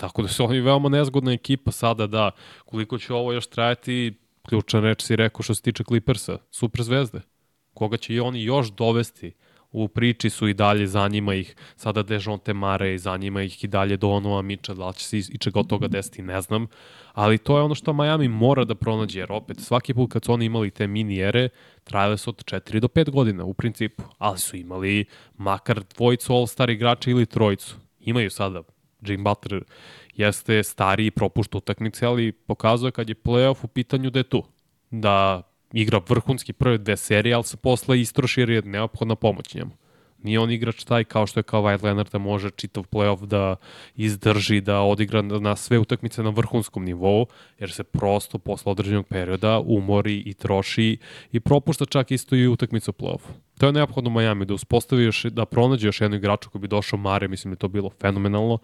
Tako 0.00 0.22
da 0.22 0.28
su 0.28 0.44
oni 0.44 0.60
veoma 0.60 0.88
nezgodna 0.88 1.32
ekipa 1.32 1.72
sada 1.72 2.06
da 2.06 2.30
koliko 2.64 2.98
će 2.98 3.14
ovo 3.14 3.32
još 3.32 3.46
trajati, 3.46 4.14
ključna 4.48 4.80
reč 4.80 5.02
si 5.02 5.16
rekao 5.16 5.42
što 5.42 5.54
se 5.54 5.62
tiče 5.62 5.84
Clippersa, 5.84 6.38
super 6.50 6.82
zvezde. 6.82 7.20
Koga 7.74 7.96
će 7.96 8.14
i 8.14 8.20
oni 8.20 8.44
još 8.44 8.70
dovesti 8.70 9.32
u 9.72 9.88
priči 9.88 10.30
su 10.30 10.48
i 10.48 10.54
dalje, 10.54 10.86
zanima 10.86 11.34
ih 11.34 11.56
sada 11.76 12.02
Dejonte 12.02 12.52
Mare 12.54 12.94
i 12.94 12.98
zanima 12.98 13.42
ih 13.42 13.64
i 13.64 13.68
dalje 13.68 13.96
Donovan 13.96 14.44
Mitchell, 14.44 14.78
da 14.78 14.88
li 14.88 14.94
će 14.94 15.04
se 15.04 15.18
i 15.18 15.38
čega 15.38 15.60
od 15.60 15.66
toga 15.66 15.88
desiti, 15.88 16.22
ne 16.22 16.40
znam. 16.40 16.66
Ali 17.12 17.38
to 17.38 17.56
je 17.56 17.62
ono 17.62 17.74
što 17.74 17.92
Miami 17.92 18.28
mora 18.28 18.64
da 18.64 18.74
pronađe, 18.74 19.20
jer 19.20 19.32
opet 19.32 19.60
svaki 19.60 19.94
put 19.94 20.12
kad 20.12 20.24
su 20.24 20.32
oni 20.32 20.44
imali 20.44 20.70
te 20.70 20.86
mini 20.86 21.18
ere, 21.18 21.48
trajale 21.84 22.16
su 22.16 22.30
od 22.30 22.44
4 22.44 22.80
do 22.80 22.88
5 22.88 23.10
godina 23.10 23.44
u 23.44 23.54
principu, 23.54 24.02
ali 24.18 24.38
su 24.38 24.56
imali 24.56 25.04
makar 25.36 25.82
dvojicu 25.96 26.32
all-star 26.32 26.70
igrača 26.70 27.10
ili 27.10 27.26
trojicu. 27.26 27.76
Imaju 28.00 28.30
sada 28.30 28.62
Jim 29.06 29.24
Butler 29.24 29.64
jeste 30.14 30.62
stariji 30.62 31.10
propušta 31.10 31.58
utakmice, 31.58 32.06
ali 32.06 32.32
pokazuje 32.32 32.92
kad 32.92 33.08
je 33.08 33.14
playoff 33.14 33.64
u 33.64 33.68
pitanju 33.68 34.10
da 34.10 34.18
je 34.18 34.28
tu. 34.28 34.44
Da 34.90 35.42
igra 35.72 36.00
vrhunski 36.08 36.52
prve 36.52 36.78
dve 36.78 36.96
serije, 36.96 37.34
ali 37.34 37.44
se 37.44 37.56
posle 37.56 38.00
istroši 38.00 38.40
jer 38.40 38.50
je 38.50 38.62
neophodna 38.62 39.14
pomoć 39.14 39.54
njemu. 39.54 39.70
Nije 40.22 40.40
on 40.40 40.50
igrač 40.50 40.84
taj 40.84 41.04
kao 41.04 41.26
što 41.26 41.40
je 41.40 41.44
kao 41.44 41.62
White 41.62 41.84
Leonard 41.84 42.12
da 42.12 42.18
može 42.18 42.50
čitav 42.50 42.84
playoff 42.90 43.26
da 43.26 43.56
izdrži, 43.96 44.60
da 44.60 44.80
odigra 44.80 45.22
na 45.22 45.56
sve 45.56 45.78
utakmice 45.78 46.22
na 46.22 46.30
vrhunskom 46.30 46.84
nivou, 46.84 47.26
jer 47.58 47.70
se 47.72 47.84
prosto 47.84 48.38
posle 48.38 48.72
određenog 48.72 49.06
perioda 49.06 49.60
umori 49.60 50.22
i 50.26 50.34
troši 50.34 50.98
i 51.32 51.40
propušta 51.40 51.84
čak 51.84 52.10
isto 52.10 52.36
i 52.36 52.48
utakmicu 52.48 52.90
u 52.90 53.02
playoffu. 53.02 53.32
To 53.58 53.66
je 53.66 53.72
neophodno 53.72 54.10
Miami, 54.10 54.44
da 54.44 54.54
uspostavi 54.54 55.04
još, 55.04 55.24
da 55.24 55.44
pronađe 55.44 55.88
još 55.88 56.00
jednu 56.00 56.16
igrača 56.16 56.48
koji 56.48 56.60
bi 56.60 56.68
došao 56.68 56.98
Mare, 56.98 57.28
mislim 57.28 57.54
da 57.54 57.58
to 57.58 57.68
bilo 57.68 57.90
fenomenalno, 58.00 58.58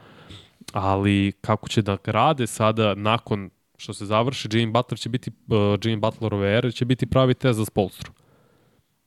ali 0.72 1.32
kako 1.40 1.68
će 1.68 1.82
da 1.82 1.96
rade 2.04 2.46
sada 2.46 2.94
nakon 2.94 3.50
što 3.76 3.92
se 3.92 4.06
završi, 4.06 4.48
Jimmy 4.48 4.72
Butler 4.72 4.98
će 4.98 5.08
biti, 5.08 5.30
uh, 5.30 5.56
Jimmy 5.56 6.00
Butlerove 6.00 6.56
ere 6.56 6.72
će 6.72 6.84
biti 6.84 7.06
pravi 7.06 7.34
test 7.34 7.56
za 7.56 7.64
Spolstru. 7.64 8.12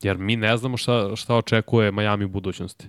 Jer 0.04 0.18
mi 0.18 0.36
ne 0.36 0.58
znamo 0.58 0.78
šta, 0.78 1.16
šta 1.16 1.36
očekuje 1.36 1.92
Miami 1.92 2.26
u 2.26 2.30
budućnosti. 2.30 2.88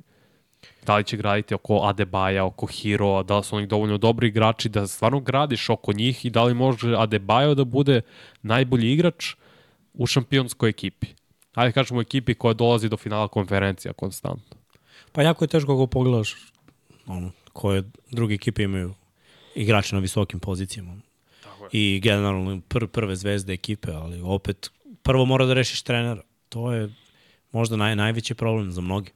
Da 0.87 0.97
li 0.97 1.05
će 1.05 1.17
graditi 1.17 1.55
oko 1.55 1.81
Adebaja, 1.85 2.45
oko 2.45 2.67
Hero, 2.67 3.23
da 3.23 3.38
li 3.38 3.45
su 3.45 3.57
oni 3.57 3.67
dovoljno 3.67 3.99
dobri 3.99 4.29
igrači, 4.29 4.69
da 4.69 4.87
stvarno 4.87 5.21
gradiš 5.21 5.71
oko 5.71 5.93
njih 5.93 6.25
i 6.25 6.31
da 6.31 6.45
li 6.45 6.55
može 6.55 6.88
Adebayo 6.88 7.55
da 7.55 7.64
bude 7.64 8.00
najbolji 8.43 8.93
igrač 8.93 9.35
u 9.95 10.07
šampionskoj 10.07 10.71
ekipi. 10.71 11.07
Ajde 11.55 11.73
kažemo 11.73 12.00
ekipi 12.00 12.35
koja 12.35 12.55
dolazi 12.55 12.88
do 12.88 12.97
finala 12.97 13.29
konferencija 13.29 13.93
konstantno. 13.93 14.57
Pa 15.12 15.23
jako 15.23 15.45
je 15.45 15.49
teško 15.49 15.73
ako 15.73 15.87
pogledaš 15.87 16.37
ono, 17.07 17.33
koje 17.52 17.83
druge 18.11 18.35
ekipe 18.35 18.62
imaju 18.62 18.95
igrače 19.55 19.95
na 19.95 20.00
visokim 20.00 20.40
pozicijama. 20.40 20.97
Tako 21.43 21.64
je. 21.64 21.69
I 21.73 22.00
generalno 22.00 22.61
pr 22.69 22.87
prve 22.87 23.17
zvezde 23.17 23.52
ekipe, 23.52 23.93
ali 23.93 24.21
opet 24.21 24.71
prvo 25.02 25.25
mora 25.25 25.47
da 25.47 25.55
rešiš 25.55 25.83
trenera. 25.83 26.23
To 26.49 26.73
je 26.73 26.95
možda 27.52 27.76
naj, 27.76 27.97
najveći 27.97 28.35
problem 28.35 28.73
za 28.73 28.80
mnogi. 28.80 29.11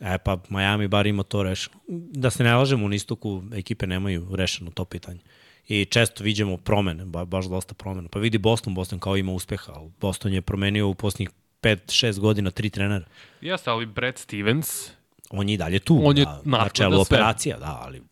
E 0.00 0.18
pa 0.18 0.38
Miami 0.48 0.88
bar 0.88 1.06
ima 1.06 1.22
to 1.22 1.42
rešeno. 1.42 1.76
Da 2.12 2.30
se 2.30 2.44
ne 2.44 2.54
lažemo, 2.54 2.86
u 2.86 2.92
istoku 2.92 3.42
ekipe 3.54 3.86
nemaju 3.86 4.28
rešeno 4.36 4.70
to 4.70 4.84
pitanje. 4.84 5.20
I 5.68 5.84
često 5.84 6.24
vidimo 6.24 6.56
promene, 6.56 7.04
ba, 7.04 7.24
baš 7.24 7.46
dosta 7.46 7.74
promena. 7.74 8.08
Pa 8.08 8.18
vidi 8.18 8.38
Boston, 8.38 8.74
Boston 8.74 8.98
kao 8.98 9.16
ima 9.16 9.32
uspeha, 9.32 9.72
ali 9.76 9.90
Boston 10.00 10.32
je 10.32 10.42
promenio 10.42 10.88
u 10.88 10.94
posljednjih 10.94 11.30
5-6 11.62 12.18
godina 12.18 12.50
tri 12.50 12.70
trenera. 12.70 13.04
Jeste, 13.40 13.70
ali 13.70 13.86
Brad 13.86 14.18
Stevens, 14.18 14.90
On 15.30 15.48
je 15.48 15.54
i 15.54 15.56
dalje 15.56 15.78
tu, 15.78 16.00
On 16.04 16.18
je 16.18 16.24
da, 16.24 16.30
na 16.44 16.58
naklada 16.58 16.70
čelu 16.74 17.04
sve. 17.04 17.16
operacija, 17.16 17.58
da, 17.58 17.80
ali 17.82 18.02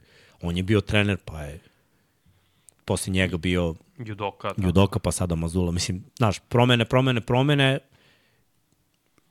on 0.43 0.57
je 0.57 0.63
bio 0.63 0.81
trener, 0.81 1.17
pa 1.25 1.43
je 1.43 1.61
posle 2.85 3.13
njega 3.13 3.37
bio 3.37 3.75
Judoka, 3.99 4.55
Judoka, 4.57 4.99
pa 4.99 5.13
sada 5.13 5.35
Mazula. 5.35 5.73
Mislim, 5.73 6.05
znaš, 6.17 6.39
promene, 6.49 6.85
promene, 6.85 7.21
promene, 7.21 7.79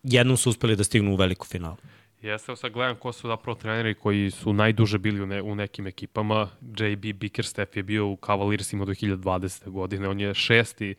jednom 0.05 0.37
su 0.37 0.49
uspeli 0.49 0.75
da 0.75 0.83
stignu 0.83 1.13
u 1.13 1.15
veliku 1.15 1.47
finalu. 1.47 1.77
Jeste, 2.21 2.55
sad 2.55 2.71
gledam 2.71 2.95
ko 2.95 3.11
su 3.11 3.27
zapravo 3.27 3.55
treneri 3.55 3.93
koji 3.93 4.31
su 4.31 4.53
najduže 4.53 4.97
bili 4.97 5.21
u, 5.21 5.25
ne, 5.25 5.41
u 5.41 5.55
nekim 5.55 5.87
ekipama. 5.87 6.49
JB 6.77 7.05
Bickerstaff 7.15 7.77
je 7.77 7.83
bio 7.83 8.07
u 8.07 8.17
Cavaliersima 8.25 8.85
do 8.85 8.91
2020. 8.91 9.69
godine. 9.69 10.09
On 10.09 10.19
je 10.19 10.33
šesti 10.33 10.95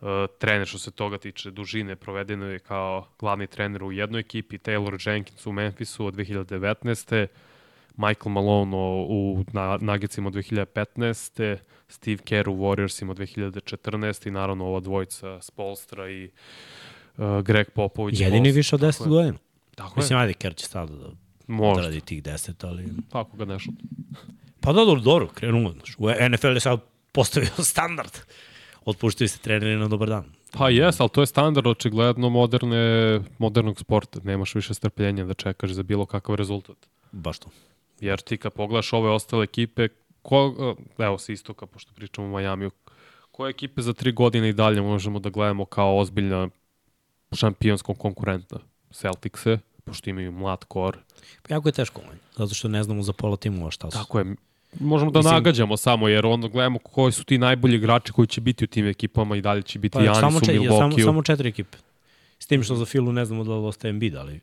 uh, 0.00 0.08
trener 0.38 0.66
što 0.66 0.78
se 0.78 0.90
toga 0.90 1.18
tiče 1.18 1.50
dužine. 1.50 1.96
Provedeno 1.96 2.46
je 2.46 2.58
kao 2.58 3.06
glavni 3.18 3.46
trener 3.46 3.84
u 3.84 3.92
jednoj 3.92 4.20
ekipi. 4.20 4.58
Taylor 4.58 5.10
Jenkins 5.10 5.46
u 5.46 5.52
Memphisu 5.52 6.06
od 6.06 6.14
2019. 6.14 7.26
Michael 7.96 8.32
Malone 8.32 8.76
u, 9.08 9.44
Nuggetsima 9.80 10.28
od 10.28 10.34
2015. 10.34 11.56
Steve 11.88 12.22
Kerr 12.24 12.48
u 12.48 12.54
Warriorsima 12.54 13.10
od 13.10 13.18
2014. 13.18 14.28
I 14.28 14.30
naravno 14.30 14.66
ova 14.66 14.80
dvojica 14.80 15.40
Spolstra 15.42 16.10
i 16.10 16.24
uh, 16.24 16.30
Greg 17.44 17.70
Popović. 17.70 18.20
Jedini 18.20 18.40
Boston. 18.48 18.56
više 18.56 18.74
od 18.74 18.80
10 18.80 19.08
godina. 19.08 19.38
Tako 19.74 20.00
je. 20.00 20.02
Mislim, 20.02 20.18
ajde, 20.18 20.32
Kerr 20.32 20.54
će 20.54 20.66
sada 20.66 20.94
da 20.94 21.08
Možda. 21.46 21.80
odradi 21.80 22.00
tih 22.00 22.22
10, 22.22 22.66
ali... 22.66 22.88
Tako 23.08 23.36
ga 23.36 23.44
nešto. 23.44 23.72
Pa 24.60 24.72
da, 24.72 24.84
dobro, 24.84 25.00
dobro, 25.00 25.28
krenuo. 25.34 25.72
Znaš, 25.72 25.96
u 25.98 26.08
NFL 26.30 26.46
je 26.46 26.60
sad 26.60 26.80
postavio 27.12 27.50
standard. 27.72 28.12
Otpuštaju 28.84 29.28
se 29.28 29.38
treneri 29.38 29.76
na 29.76 29.88
dobar 29.88 30.08
dan. 30.08 30.24
Pa 30.52 30.68
jes, 30.70 31.00
ali 31.00 31.10
to 31.10 31.20
je 31.20 31.26
standard 31.26 31.66
očigledno 31.66 32.28
moderne, 32.28 33.20
modernog 33.38 33.80
sporta. 33.80 34.20
Nemaš 34.24 34.54
više 34.54 34.74
strpljenja 34.74 35.24
da 35.24 35.34
čekaš 35.34 35.70
za 35.70 35.82
bilo 35.82 36.06
kakav 36.06 36.34
rezultat. 36.34 36.76
Baš 37.12 37.38
to. 37.38 37.50
Jer 38.00 38.20
ti 38.20 38.36
kad 38.36 38.52
pogledaš 38.52 38.92
ove 38.92 39.10
ostale 39.10 39.44
ekipe, 39.44 39.88
ko, 40.22 40.76
evo 40.98 41.18
se 41.18 41.32
istoka, 41.32 41.66
pošto 41.66 41.92
pričamo 41.94 42.26
o 42.26 42.30
Majamiju, 42.30 42.70
koje 43.30 43.50
ekipe 43.50 43.82
za 43.82 43.92
tri 43.92 44.12
godine 44.12 44.48
i 44.48 44.52
dalje 44.52 44.82
možemo 44.82 45.18
da 45.18 45.30
gledamo 45.30 45.64
kao 45.64 45.98
ozbiljna 45.98 46.48
šampionskom 47.32 47.94
konkurentna? 47.94 48.58
Celticse, 48.92 49.58
pošto 49.84 50.10
imaju 50.10 50.32
mlad 50.32 50.64
kor. 50.64 50.98
Pa 51.42 51.54
jako 51.54 51.68
je 51.68 51.72
teško, 51.72 52.00
ovaj, 52.00 52.16
zato 52.36 52.54
što 52.54 52.68
ne 52.68 52.82
znamo 52.82 53.02
za 53.02 53.12
pola 53.12 53.36
timova 53.36 53.70
šta 53.70 53.90
su. 53.90 53.98
Tako 53.98 54.18
je, 54.18 54.34
možemo 54.80 55.10
da 55.10 55.18
Mislim- 55.18 55.34
nagađamo 55.34 55.76
samo, 55.76 56.08
jer 56.08 56.26
onda 56.26 56.48
gledamo 56.48 56.78
koji 56.78 57.12
su 57.12 57.24
ti 57.24 57.38
najbolji 57.38 57.76
igrači 57.76 58.12
koji 58.12 58.26
će 58.26 58.40
biti 58.40 58.64
u 58.64 58.68
tim 58.68 58.86
ekipama 58.86 59.36
i 59.36 59.40
dalje 59.40 59.62
će 59.62 59.78
biti 59.78 59.92
Pa, 59.92 60.02
Janis 60.02 60.20
samo, 60.20 60.38
u 60.38 60.40
če, 60.40 60.52
je, 60.54 60.58
samo, 60.60 60.70
Milwaukee. 60.80 61.04
samo 61.04 61.22
četiri 61.22 61.48
ekipe. 61.48 61.78
S 62.38 62.46
tim 62.46 62.62
što 62.62 62.74
za 62.76 62.84
Filu 62.84 63.12
ne 63.12 63.24
znamo 63.24 63.44
da 63.44 63.50
li 63.50 63.66
ostaje 63.66 63.90
Embiid, 63.90 64.14
ali 64.14 64.40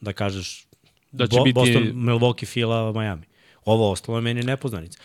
da 0.00 0.12
kažeš 0.12 0.66
Da 1.12 1.26
će 1.26 1.36
Bo, 1.36 1.44
biti- 1.44 1.54
Boston, 1.54 1.82
Milwaukee, 1.84 2.46
Fila, 2.46 2.92
Miami. 2.92 3.22
Ovo 3.64 3.90
ostalo 3.90 4.18
je 4.18 4.22
meni 4.22 4.42
nepoznanica. 4.42 4.98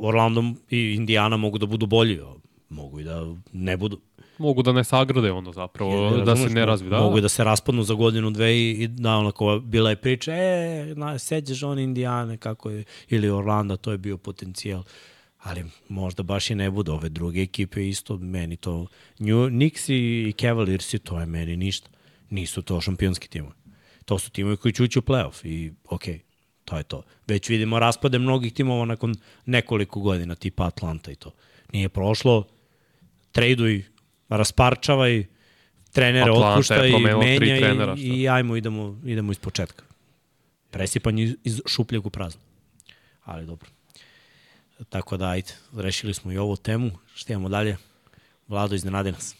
Orlando 0.00 0.42
i 0.70 0.94
Indiana 0.94 1.36
mogu 1.36 1.58
da 1.58 1.66
budu 1.66 1.86
bolji, 1.86 2.20
mogu 2.68 3.00
i 3.00 3.04
da 3.04 3.26
ne 3.52 3.76
budu. 3.76 4.00
Mogu 4.38 4.62
da 4.62 4.72
ne 4.72 4.84
sagrade 4.84 5.32
onda 5.32 5.52
zapravo, 5.52 6.16
Jer, 6.16 6.24
da 6.24 6.36
se 6.36 6.50
ne 6.50 6.66
razvi. 6.66 6.90
Da, 6.90 7.00
Mogu 7.00 7.20
da 7.20 7.28
se 7.28 7.44
raspadnu 7.44 7.82
za 7.82 7.94
godinu, 7.94 8.30
dve 8.30 8.56
i, 8.56 8.70
i 8.70 8.88
da 8.88 9.16
onako 9.16 9.58
bila 9.58 9.90
je 9.90 9.96
priča, 9.96 10.32
e, 10.32 10.94
na, 10.96 11.18
seđeš 11.18 11.62
on 11.62 11.78
Indijane, 11.78 12.36
kako 12.36 12.70
je, 12.70 12.84
ili 13.08 13.30
Orlando, 13.30 13.76
to 13.76 13.92
je 13.92 13.98
bio 13.98 14.16
potencijal. 14.16 14.82
Ali 15.42 15.64
možda 15.88 16.22
baš 16.22 16.50
i 16.50 16.54
ne 16.54 16.70
budu 16.70 16.92
ove 16.92 17.08
druge 17.08 17.42
ekipe 17.42 17.88
isto, 17.88 18.16
meni 18.16 18.56
to, 18.56 18.86
New, 19.18 19.48
Knicks 19.48 19.88
i, 19.88 19.94
i 20.28 20.32
Cavaliers 20.40 20.94
to 21.04 21.20
je 21.20 21.26
meni 21.26 21.56
ništa. 21.56 21.88
Nisu 22.30 22.62
to 22.62 22.80
šampionski 22.80 23.28
timovi. 23.28 23.54
To 24.04 24.18
su 24.18 24.30
timovi 24.30 24.56
koji 24.56 24.72
će 24.72 24.82
ući 24.82 24.98
u 24.98 25.02
playoff 25.02 25.46
i 25.46 25.72
okej, 25.84 26.20
to 26.64 26.76
je 26.76 26.82
to. 26.82 27.02
Već 27.26 27.48
vidimo 27.48 27.78
raspade 27.78 28.18
mnogih 28.18 28.52
timova 28.52 28.84
nakon 28.84 29.14
nekoliko 29.46 30.00
godina, 30.00 30.34
tipa 30.34 30.66
Atlanta 30.66 31.10
i 31.10 31.14
to. 31.14 31.30
Nije 31.72 31.88
prošlo, 31.88 32.46
traduj, 33.32 33.84
rasparčavaj, 34.36 35.24
trenere 35.92 36.30
Atlanta 36.30 36.74
promenila 36.74 37.20
tri 37.20 37.38
menjaj 37.38 37.60
trenera, 37.60 37.94
i, 37.98 38.08
i 38.08 38.28
ajmo 38.28 38.56
idemo, 38.56 39.00
idemo 39.04 39.32
iz 39.32 39.38
početka. 39.38 39.84
Presipanje 40.70 41.34
iz, 41.44 41.60
šupljeg 41.66 42.06
u 42.06 42.10
prazno. 42.10 42.40
Ali 43.24 43.46
dobro. 43.46 43.68
Tako 44.88 45.16
da, 45.16 45.28
ajde, 45.28 45.52
rešili 45.76 46.14
smo 46.14 46.32
i 46.32 46.38
ovu 46.38 46.56
temu. 46.56 46.90
Šta 47.14 47.32
imamo 47.32 47.48
dalje? 47.48 47.76
Vlado, 48.48 48.74
iznenadi 48.74 49.12
nas. 49.12 49.34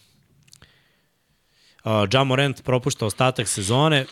Uh, 1.83 1.91
Ja 2.13 2.23
Morant 2.23 2.63
propušta 2.63 3.05
ostatak 3.05 3.47
sezone. 3.47 4.05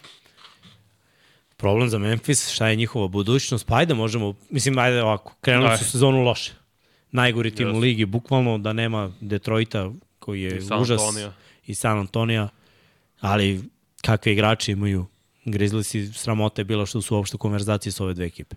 Problem 1.57 1.89
za 1.89 1.97
Memphis, 1.97 2.49
šta 2.49 2.67
je 2.67 2.75
njihova 2.75 3.07
budućnost? 3.07 3.67
Pa 3.67 3.77
ajde, 3.77 3.93
možemo, 3.93 4.33
mislim, 4.49 4.77
ajde 4.77 5.03
ovako, 5.03 5.35
krenuli 5.41 5.77
su 5.77 5.85
sezonu 5.85 6.23
loše. 6.23 6.53
Najgori 7.11 7.55
tim 7.55 7.67
u 7.67 7.69
Jesu. 7.69 7.79
ligi, 7.79 8.05
bukvalno 8.05 8.57
da 8.57 8.73
nema 8.73 9.11
Detroita 9.21 9.91
koji 10.23 10.41
je 10.41 10.57
I 10.57 10.61
San 10.61 10.81
užas 10.81 11.01
Antonija. 11.01 11.33
i 11.67 11.75
San 11.75 11.99
Antonija, 11.99 12.49
ali 13.19 13.61
kakve 14.01 14.33
igrači 14.33 14.71
imaju 14.71 15.05
Grizzlies 15.45 15.95
sramota 16.15 16.61
je 16.61 16.65
bila 16.65 16.85
što 16.85 17.01
su 17.01 17.15
uopšte 17.15 17.35
u 17.35 17.39
konverzaciji 17.39 17.91
s 17.91 17.99
ove 17.99 18.13
dve 18.13 18.25
ekipe. 18.25 18.55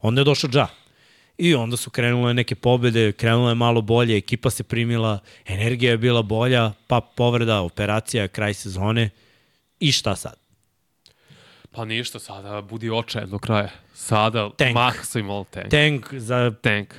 Onda 0.00 0.20
je 0.20 0.24
došao 0.24 0.50
Ja. 0.52 0.68
I 1.38 1.54
onda 1.54 1.76
su 1.76 1.90
krenule 1.90 2.34
neke 2.34 2.54
pobede, 2.54 3.12
krenule 3.12 3.50
je 3.50 3.54
malo 3.54 3.80
bolje, 3.82 4.16
ekipa 4.16 4.50
se 4.50 4.62
primila, 4.62 5.18
energija 5.46 5.90
je 5.90 5.98
bila 5.98 6.22
bolja, 6.22 6.72
pa 6.86 7.00
povreda, 7.00 7.60
operacija, 7.60 8.28
kraj 8.28 8.54
sezone. 8.54 9.10
I 9.80 9.92
šta 9.92 10.16
sad? 10.16 10.34
Pa 11.70 11.84
ništa, 11.84 12.18
sada 12.18 12.60
budi 12.60 12.90
očajan 12.90 13.30
do 13.30 13.38
kraja. 13.38 13.70
Sada 13.94 14.50
Tank. 14.56 14.74
maksimal 14.74 15.44
tank. 15.44 15.70
Tank 15.70 16.14
za 16.14 16.54
tank. 16.62 16.94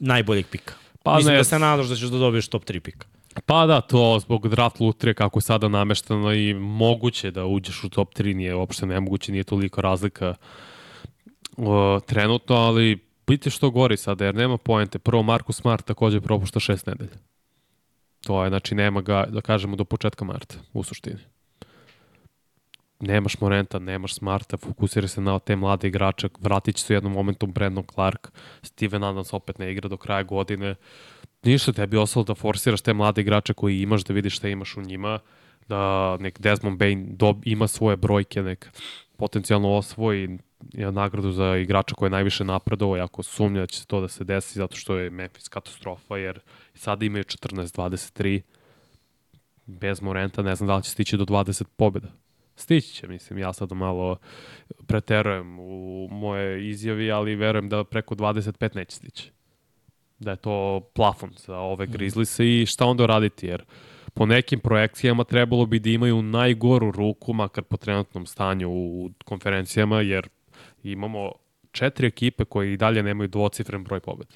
najboljeg 0.00 0.46
pika. 0.46 0.74
Pa 1.02 1.10
Pa 1.10 1.16
Mislim 1.16 1.32
ne, 1.32 1.38
da 1.38 1.44
se 1.44 1.58
nadaš 1.58 1.86
da 1.86 1.96
ćeš 1.96 2.08
da 2.08 2.18
dobiješ 2.18 2.48
top 2.48 2.64
3 2.64 2.80
pika. 2.80 3.06
Pa 3.46 3.66
da, 3.66 3.80
to 3.80 4.18
zbog 4.20 4.48
draft 4.48 4.80
lutrije 4.80 5.14
kako 5.14 5.38
je 5.38 5.42
sada 5.42 5.68
namešteno 5.68 6.32
i 6.32 6.54
moguće 6.54 7.30
da 7.30 7.44
uđeš 7.46 7.84
u 7.84 7.88
top 7.88 8.14
3, 8.14 8.34
nije 8.34 8.54
uopšte 8.54 8.86
nemoguće, 8.86 9.32
nije 9.32 9.44
toliko 9.44 9.80
razlika 9.80 10.34
o, 11.56 12.00
trenutno, 12.06 12.56
ali 12.56 12.98
biti 13.26 13.50
što 13.50 13.70
gori 13.70 13.96
sada, 13.96 14.24
jer 14.24 14.34
nema 14.34 14.58
poente. 14.58 14.98
Prvo, 14.98 15.22
Marko 15.22 15.52
Smart 15.52 15.86
takođe 15.86 16.20
propušta 16.20 16.60
šest 16.60 16.86
nedelja. 16.86 17.16
To 18.26 18.44
je, 18.44 18.48
znači, 18.48 18.74
nema 18.74 19.00
ga, 19.00 19.26
da 19.28 19.40
kažemo, 19.40 19.76
do 19.76 19.84
početka 19.84 20.24
marta, 20.24 20.54
u 20.72 20.82
suštini. 20.82 21.20
Nemaš 23.00 23.40
Morenta, 23.40 23.78
nemaš 23.78 24.14
Smarta, 24.14 24.56
fokusira 24.56 25.08
se 25.08 25.20
na 25.20 25.38
te 25.38 25.56
mlade 25.56 25.88
igrače, 25.88 26.28
vratit 26.40 26.76
će 26.76 26.84
se 26.84 26.92
u 26.92 26.96
jednom 26.96 27.12
momentu 27.12 27.46
Brandon 27.46 27.84
Clark, 27.94 28.28
Steven 28.62 29.04
Adams 29.04 29.32
opet 29.32 29.58
ne 29.58 29.72
igra 29.72 29.88
do 29.88 29.96
kraja 29.96 30.22
godine, 30.22 30.74
ništa 31.44 31.72
tebi 31.72 31.96
ostalo 31.96 32.24
da 32.24 32.34
forsiraš 32.34 32.80
te 32.80 32.92
mlade 32.92 33.20
igrače 33.20 33.54
koji 33.54 33.80
imaš, 33.80 34.04
da 34.04 34.14
vidiš 34.14 34.36
šta 34.36 34.48
imaš 34.48 34.76
u 34.76 34.82
njima, 34.82 35.18
da 35.68 36.16
nek 36.20 36.40
Desmond 36.40 36.78
Bain 36.78 37.16
dob, 37.16 37.42
ima 37.44 37.68
svoje 37.68 37.96
brojke, 37.96 38.42
nek 38.42 38.70
potencijalno 39.16 39.72
osvoji 39.72 40.38
nagradu 40.72 41.32
za 41.32 41.56
igrača 41.56 41.94
koji 41.94 42.06
je 42.06 42.10
najviše 42.10 42.44
napredovao, 42.44 42.96
jako 42.96 43.22
sumnja 43.22 43.60
da 43.60 43.66
će 43.66 43.80
se 43.80 43.86
to 43.86 44.00
da 44.00 44.08
se 44.08 44.24
desi 44.24 44.58
zato 44.58 44.76
što 44.76 44.96
je 44.96 45.10
Memphis 45.10 45.48
katastrofa, 45.48 46.16
jer 46.16 46.40
sada 46.74 47.04
imaju 47.04 47.24
14-23 47.24 48.40
bez 49.66 50.02
Morenta, 50.02 50.42
ne 50.42 50.54
znam 50.54 50.66
da 50.66 50.76
li 50.76 50.82
će 50.82 50.90
stići 50.90 51.16
do 51.16 51.24
20 51.24 51.64
pobjeda. 51.76 52.08
Stići 52.56 52.94
će, 52.94 53.08
mislim, 53.08 53.38
ja 53.38 53.52
sad 53.52 53.72
malo 53.72 54.16
preterujem 54.86 55.58
u 55.58 56.08
moje 56.10 56.68
izjavi, 56.68 57.12
ali 57.12 57.34
verujem 57.34 57.68
da 57.68 57.84
preko 57.84 58.14
25 58.14 58.76
neće 58.76 58.96
stići. 58.96 59.30
Da 60.24 60.30
je 60.30 60.36
to 60.36 60.80
plafon 60.94 61.30
za 61.36 61.58
ove 61.58 61.86
Grizzlies 61.86 62.38
i 62.38 62.66
šta 62.66 62.86
onda 62.86 63.06
raditi, 63.06 63.46
jer 63.46 63.64
po 64.14 64.26
nekim 64.26 64.60
projekcijama 64.60 65.24
trebalo 65.24 65.66
bi 65.66 65.78
da 65.78 65.90
imaju 65.90 66.22
najgoru 66.22 66.90
ruku, 66.90 67.32
makar 67.32 67.64
po 67.64 67.76
trenutnom 67.76 68.26
stanju 68.26 68.70
u 68.70 69.10
konferencijama, 69.24 70.00
jer 70.00 70.28
imamo 70.82 71.32
četiri 71.72 72.06
ekipe 72.06 72.44
koje 72.44 72.72
i 72.72 72.76
dalje 72.76 73.02
nemaju 73.02 73.28
dvocifren 73.28 73.84
broj 73.84 74.00
pobjeda. 74.00 74.34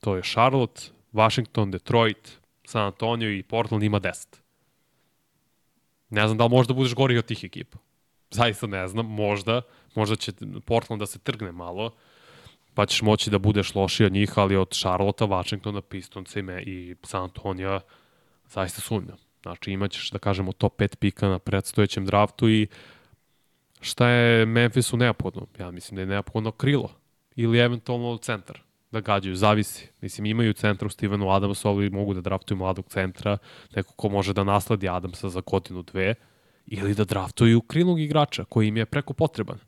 To 0.00 0.16
je 0.16 0.22
Charlotte, 0.22 0.82
Washington, 1.12 1.70
Detroit, 1.70 2.38
San 2.64 2.86
Antonio 2.86 3.30
i 3.30 3.42
Portland 3.42 3.82
ima 3.82 4.00
10. 4.00 4.36
Ne 6.10 6.26
znam 6.26 6.38
da 6.38 6.44
li 6.44 6.50
možda 6.50 6.74
budeš 6.74 6.94
gori 6.94 7.18
od 7.18 7.24
tih 7.24 7.44
ekipa. 7.44 7.78
Zaista 8.30 8.66
ne 8.66 8.88
znam, 8.88 9.06
možda. 9.06 9.62
Možda 9.94 10.16
će 10.16 10.32
Portland 10.64 11.00
da 11.00 11.06
se 11.06 11.18
trgne 11.18 11.52
malo, 11.52 11.90
pa 12.74 12.86
ćeš 12.86 13.02
moći 13.02 13.30
da 13.30 13.38
budeš 13.38 13.74
lošiji 13.74 14.06
od 14.06 14.12
njih, 14.12 14.32
ali 14.36 14.56
od 14.56 14.68
Charlotte, 14.70 15.24
Washingtona, 15.24 15.80
Pistons 15.80 16.36
i 16.66 16.94
San 17.02 17.22
Antonija 17.22 17.80
zaista 18.48 18.80
sumnjam. 18.80 19.16
Znači 19.42 19.72
imaćeš, 19.72 20.10
da 20.10 20.18
kažemo, 20.18 20.52
top 20.52 20.80
5 20.80 20.96
pika 20.96 21.28
na 21.28 21.38
predstojećem 21.38 22.06
draftu 22.06 22.48
i 22.48 22.66
šta 23.80 24.08
je 24.08 24.46
Memphisu 24.46 24.96
neophodno? 24.96 25.46
Ja 25.58 25.70
mislim 25.70 25.96
da 25.96 26.00
je 26.00 26.06
neophodno 26.06 26.52
krilo 26.52 26.90
ili 27.36 27.58
eventualno 27.58 28.16
centar 28.16 28.60
da 28.90 29.00
gađaju, 29.00 29.36
zavisi. 29.36 29.88
Mislim, 30.00 30.26
imaju 30.26 30.52
centra 30.52 30.86
u 30.86 30.90
Stevenu 30.90 31.30
Adamsu, 31.30 31.68
ali 31.68 31.90
mogu 31.90 32.14
da 32.14 32.20
draftuju 32.20 32.58
mladog 32.58 32.84
centra, 32.88 33.38
neko 33.76 33.92
ko 33.92 34.08
može 34.08 34.32
da 34.32 34.44
nasladi 34.44 34.88
Adamsa 34.88 35.28
za 35.28 35.40
godinu, 35.46 35.82
dve, 35.82 36.14
ili 36.66 36.94
da 36.94 37.04
draftuju 37.04 37.60
krilnog 37.60 38.00
igrača 38.00 38.44
koji 38.44 38.68
im 38.68 38.76
je 38.76 38.86
preko 38.86 39.12
potreban. 39.12 39.58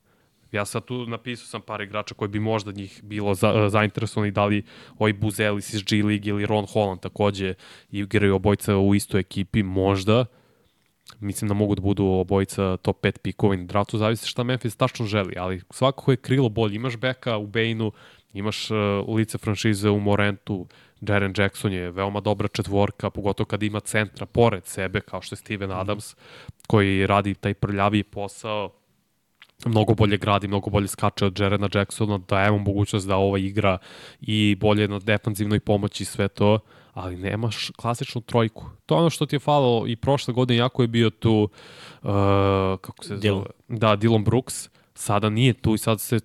Ja 0.53 0.65
sad 0.65 0.85
tu 0.85 1.07
napisao 1.07 1.47
sam 1.47 1.61
par 1.61 1.81
igrača 1.81 2.15
koji 2.15 2.29
bi 2.29 2.41
možda 2.41 2.73
njih 2.73 3.01
bilo 3.03 3.35
za, 3.35 3.69
zainteresovani, 3.69 4.31
da 4.31 4.45
li 4.45 4.65
ovaj 4.99 5.13
Buzelis 5.13 5.75
iz 5.75 5.83
G 5.83 6.03
League 6.03 6.29
ili 6.29 6.47
Ron 6.47 6.67
Holland 6.67 7.01
takođe 7.01 7.55
igraju 7.91 8.35
obojca 8.35 8.77
u 8.77 8.95
istoj 8.95 9.21
ekipi, 9.21 9.63
možda. 9.63 10.25
Mislim 11.21 11.49
da 11.49 11.55
mogu 11.55 11.75
da 11.75 11.83
budu 11.83 12.07
obojica 12.07 12.77
top 12.77 13.05
5 13.05 13.19
pikova 13.19 13.57
na 13.57 13.65
draftu, 13.65 13.99
zavisi 13.99 14.27
šta 14.27 14.43
Memphis 14.43 14.77
tačno 14.77 15.07
želi, 15.07 15.35
ali 15.39 15.63
svakako 15.71 16.11
je 16.11 16.17
krilo 16.17 16.49
bolje. 16.49 16.77
Imaš 16.77 16.97
beka 16.97 17.37
u 17.37 17.47
Bainu, 17.47 17.93
Imaš 18.33 18.71
uh, 18.71 18.77
lice 19.09 19.39
franšize 19.39 19.91
u 19.91 20.01
Morentu, 20.01 20.67
Jaren 21.01 21.35
Jackson 21.37 21.73
je 21.73 21.91
veoma 21.91 22.21
dobra 22.21 22.49
četvorka, 22.49 23.11
pogotovo 23.11 23.47
kad 23.47 23.63
ima 23.63 23.81
centra 23.81 24.27
pored 24.27 24.67
sebe, 24.67 25.01
kao 25.01 25.23
što 25.23 25.33
je 25.33 25.37
Steven 25.37 25.71
mhm. 25.71 25.79
Adams, 25.79 26.17
koji 26.67 27.07
radi 27.07 27.35
taj 27.35 27.55
prljavi 27.55 28.03
posao, 28.03 28.71
mnogo 29.67 29.95
bolje 29.95 30.17
gradi, 30.17 30.49
mnogo 30.49 30.71
bolje 30.71 30.89
skače 30.89 31.27
od 31.27 31.41
Jarena 31.41 31.69
Jacksona, 31.75 32.19
da 32.29 32.45
evo 32.45 32.59
mogućnost 32.59 33.09
da 33.09 33.17
ova 33.17 33.39
igra 33.39 33.79
i 34.21 34.57
bolje 34.61 34.89
na 34.89 34.99
defanzivnoj 34.99 35.61
pomoći 35.61 36.05
sve 36.05 36.29
to, 36.29 36.59
ali 36.93 37.17
nemaš 37.17 37.71
klasičnu 37.77 38.21
trojku. 38.21 38.65
To 38.87 38.95
je 38.95 38.99
ono 38.99 39.11
što 39.11 39.27
ti 39.27 39.37
je 39.37 39.41
falilo 39.41 39.87
i 39.87 39.97
prošle 39.97 40.35
godine, 40.35 40.59
jako 40.59 40.83
je 40.83 40.89
bio 40.89 41.11
tu, 41.11 41.49
uh, 42.03 42.11
kako 42.81 43.05
se 43.05 43.17
zove? 43.17 43.47
Da, 43.69 43.97
Dylan 43.97 44.25
Brooks, 44.25 44.69
sada 44.95 45.31
nije 45.31 45.53
tu 45.53 45.75
i 45.75 45.79
sad 45.79 46.01
se 46.01 46.21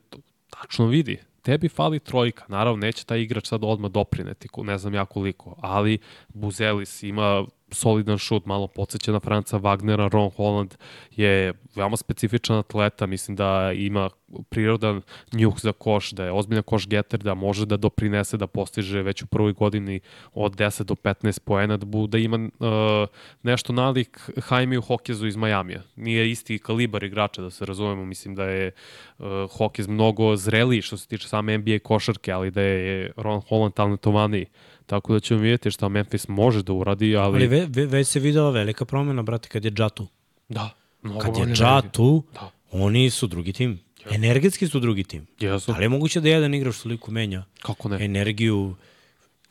tačno 0.49 0.85
vidi 0.85 1.17
tebi 1.47 1.69
fali 1.69 1.99
trojka. 1.99 2.45
Naravno, 2.47 2.77
neće 2.77 3.05
taj 3.05 3.21
igrač 3.21 3.47
sad 3.47 3.63
odmah 3.63 3.91
doprineti, 3.91 4.47
ne 4.57 4.77
znam 4.77 4.93
ja 4.93 5.05
koliko, 5.05 5.55
ali 5.61 5.99
Buzelis 6.27 7.03
ima 7.03 7.45
solidan 7.71 8.17
šut, 8.17 8.45
malo 8.45 8.67
podsjeća 8.67 9.11
na 9.11 9.19
Franca 9.19 9.59
Wagnera, 9.59 10.09
Ron 10.09 10.29
Holland 10.29 10.75
je 11.11 11.53
veoma 11.75 11.97
specifičan 11.97 12.57
atleta, 12.57 13.05
mislim 13.05 13.35
da 13.35 13.71
ima 13.75 14.09
prirodan 14.49 15.01
njuh 15.33 15.53
za 15.59 15.71
koš, 15.71 16.11
da 16.11 16.25
je 16.25 16.31
ozbiljan 16.31 16.63
koš 16.63 16.87
getter, 16.87 17.19
da 17.19 17.33
može 17.33 17.65
da 17.65 17.77
doprinese 17.77 18.37
da 18.37 18.47
postiže 18.47 19.01
već 19.01 19.23
u 19.23 19.27
prvoj 19.27 19.53
godini 19.53 19.99
od 20.33 20.55
10 20.55 20.83
do 20.83 20.95
15 20.95 21.39
poena, 21.39 21.77
da, 21.77 21.85
bu, 21.85 22.07
da 22.07 22.17
ima 22.17 22.37
uh, 22.37 23.07
nešto 23.43 23.73
nalik 23.73 24.29
Jaime 24.51 24.77
u 24.77 24.81
Hokezu 24.81 25.27
iz 25.27 25.35
Majamija. 25.35 25.81
Nije 25.95 26.31
isti 26.31 26.59
kalibar 26.59 27.03
igrača, 27.03 27.41
da 27.41 27.49
se 27.49 27.65
razumemo, 27.65 28.05
mislim 28.05 28.35
da 28.35 28.43
je 28.43 28.71
uh, 29.17 29.25
Hokez 29.57 29.87
mnogo 29.87 30.35
zreliji 30.35 30.81
što 30.81 30.97
se 30.97 31.07
tiče 31.07 31.27
same 31.27 31.57
NBA 31.57 31.79
košarke, 31.83 32.31
ali 32.31 32.51
da 32.51 32.61
je 32.61 33.11
Ron 33.17 33.41
Holland 33.41 33.73
talentovaniji. 33.73 34.45
Tako 34.87 35.13
da 35.13 35.19
ćemo 35.19 35.39
vidjeti 35.39 35.71
šta 35.71 35.87
Memphis 35.87 36.27
može 36.27 36.63
da 36.63 36.73
uradi, 36.73 37.15
ali... 37.17 37.35
Ali 37.35 37.47
ve, 37.47 37.65
ve, 37.69 37.85
već 37.85 38.07
se 38.07 38.19
videla 38.19 38.49
velika 38.49 38.85
promjena, 38.85 39.23
brate, 39.23 39.49
kad 39.49 39.65
je 39.65 39.71
Džatu. 39.71 40.07
Da. 40.49 40.69
Mnogo 41.01 41.19
kad 41.19 41.37
je 41.37 41.55
Džatu, 41.55 42.23
da. 42.33 42.51
oni 42.71 43.09
su 43.09 43.27
drugi 43.27 43.53
tim. 43.53 43.79
Ja. 44.05 44.15
Energetski 44.15 44.67
su 44.67 44.79
drugi 44.79 45.03
tim. 45.03 45.27
Jesu. 45.39 45.73
Ali 45.75 45.85
je 45.85 45.89
moguće 45.89 46.21
da 46.21 46.29
jedan 46.29 46.53
igrač 46.53 46.77
toliko 46.77 47.11
menja 47.11 47.43
Kako 47.61 47.89
ne? 47.89 48.05
energiju 48.05 48.75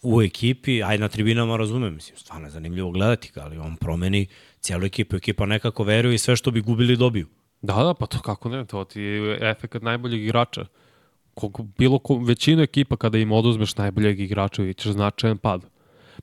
u 0.02 0.22
ekipi, 0.22 0.82
aj 0.82 0.98
na 0.98 1.08
tribinama 1.08 1.56
razumem, 1.56 1.94
mislim, 1.94 2.18
stvarno 2.18 2.46
je 2.46 2.50
zanimljivo 2.50 2.90
gledati 2.90 3.30
ga, 3.34 3.42
ali 3.42 3.58
on 3.58 3.76
promeni 3.76 4.26
cijelu 4.60 4.84
ekipu, 4.84 5.16
ekipa 5.16 5.46
nekako 5.46 5.84
veruje 5.84 6.14
i 6.14 6.18
sve 6.18 6.36
što 6.36 6.50
bi 6.50 6.60
gubili 6.60 6.96
dobiju. 6.96 7.26
Da, 7.62 7.74
da, 7.74 7.94
pa 7.94 8.06
to 8.06 8.18
kako 8.18 8.48
ne, 8.48 8.64
to 8.64 8.84
ti 8.84 9.00
je 9.00 9.50
efekt 9.50 9.82
najboljeg 9.82 10.22
igrača 10.22 10.66
kog, 11.36 11.60
bilo 11.78 11.98
ko, 11.98 12.18
većinu 12.18 12.62
ekipa 12.62 12.96
kada 12.96 13.18
im 13.18 13.32
oduzmeš 13.32 13.76
najboljeg 13.76 14.20
igrača 14.20 14.72
ćeš 14.72 14.92
značajan 14.92 15.38
pad. 15.38 15.66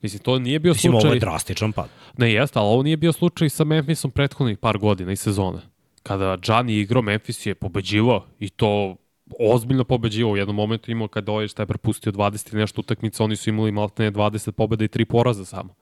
Mislim, 0.01 0.23
to 0.23 0.39
nije 0.39 0.59
bio 0.59 0.73
Mislim, 0.73 0.91
slučaj... 0.91 0.97
Mislim, 0.97 1.07
ovo 1.07 1.15
je 1.15 1.19
drastičan 1.19 1.71
pad. 1.71 1.89
Ne, 2.17 2.33
jeste, 2.33 2.59
ali 2.59 2.67
ovo 2.67 2.83
nije 2.83 2.97
bio 2.97 3.11
slučaj 3.11 3.49
sa 3.49 3.63
Memphisom 3.63 4.11
prethodnih 4.11 4.57
par 4.57 4.77
godina 4.77 5.11
i 5.11 5.15
sezona. 5.15 5.61
Kada 6.03 6.37
Gianni 6.37 6.73
igrao, 6.73 7.01
Memphis 7.01 7.45
je 7.45 7.55
pobeđivao 7.55 8.25
i 8.39 8.49
to 8.49 8.95
ozbiljno 9.39 9.83
pobeđivao. 9.83 10.33
U 10.33 10.37
jednom 10.37 10.55
momentu 10.55 10.91
imao 10.91 11.07
kada 11.07 11.31
ovaj 11.31 11.47
šta 11.47 11.61
je 11.61 11.67
prepustio 11.67 12.11
20 12.11 12.53
i 12.53 12.57
nešto 12.57 12.81
utakmica, 12.81 13.23
oni 13.23 13.35
su 13.35 13.49
imali 13.49 13.71
maltene 13.71 14.11
20 14.11 14.51
pobeda 14.51 14.85
i 14.85 14.87
3 14.87 15.05
poraza 15.05 15.45
samo. 15.45 15.75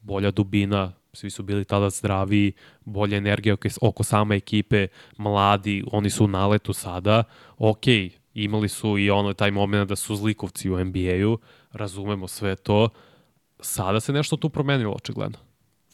Bolja 0.00 0.30
dubina, 0.30 0.92
svi 1.14 1.30
su 1.30 1.42
bili 1.42 1.64
tada 1.64 1.90
zdravi, 1.90 2.52
bolja 2.84 3.16
energija 3.16 3.54
oko, 3.54 3.68
oko 3.80 4.02
same 4.02 4.36
ekipe, 4.36 4.86
mladi, 5.16 5.84
oni 5.92 6.10
su 6.10 6.24
u 6.24 6.28
naletu 6.28 6.72
sada, 6.72 7.24
ok, 7.58 7.84
imali 8.34 8.68
su 8.68 8.98
i 8.98 9.10
ono 9.10 9.32
taj 9.32 9.50
moment 9.50 9.88
da 9.88 9.96
su 9.96 10.16
zlikovci 10.16 10.70
u 10.70 10.84
NBA-u, 10.84 11.38
razumemo 11.72 12.28
sve 12.28 12.56
to, 12.56 12.88
sada 13.60 14.00
se 14.00 14.12
nešto 14.12 14.36
tu 14.36 14.48
promenilo 14.48 14.92
očigledno. 14.92 15.38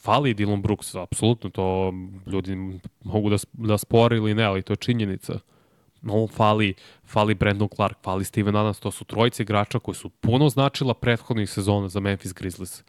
Fali 0.02 0.35
Dylan 0.35 0.62
Brooks, 0.62 0.94
apsolutno, 0.94 1.50
to 1.50 1.92
ljudi 2.26 2.80
mogu 3.04 3.30
da, 3.30 3.37
da 3.52 3.78
spore 3.78 4.16
ili 4.16 4.35
ne, 4.35 4.44
ali 4.44 4.62
to 4.62 4.72
je 4.72 4.76
činjenica. 4.76 5.38
No, 6.02 6.26
fali, 6.26 6.74
fali 7.04 7.35
Brandon 7.35 7.68
Clark, 7.76 7.98
fali 8.02 8.24
Steven 8.24 8.56
Adams, 8.56 8.80
to 8.80 8.90
su 8.90 9.04
trojice 9.04 9.42
igrača 9.42 9.78
koji 9.78 9.94
su 9.94 10.09
puno 10.09 10.48
značila 10.48 10.94
prethodnih 10.94 11.50
sezona 11.50 11.88
za 11.88 12.00
Memphis 12.00 12.33
Grizzlies. 12.33 12.85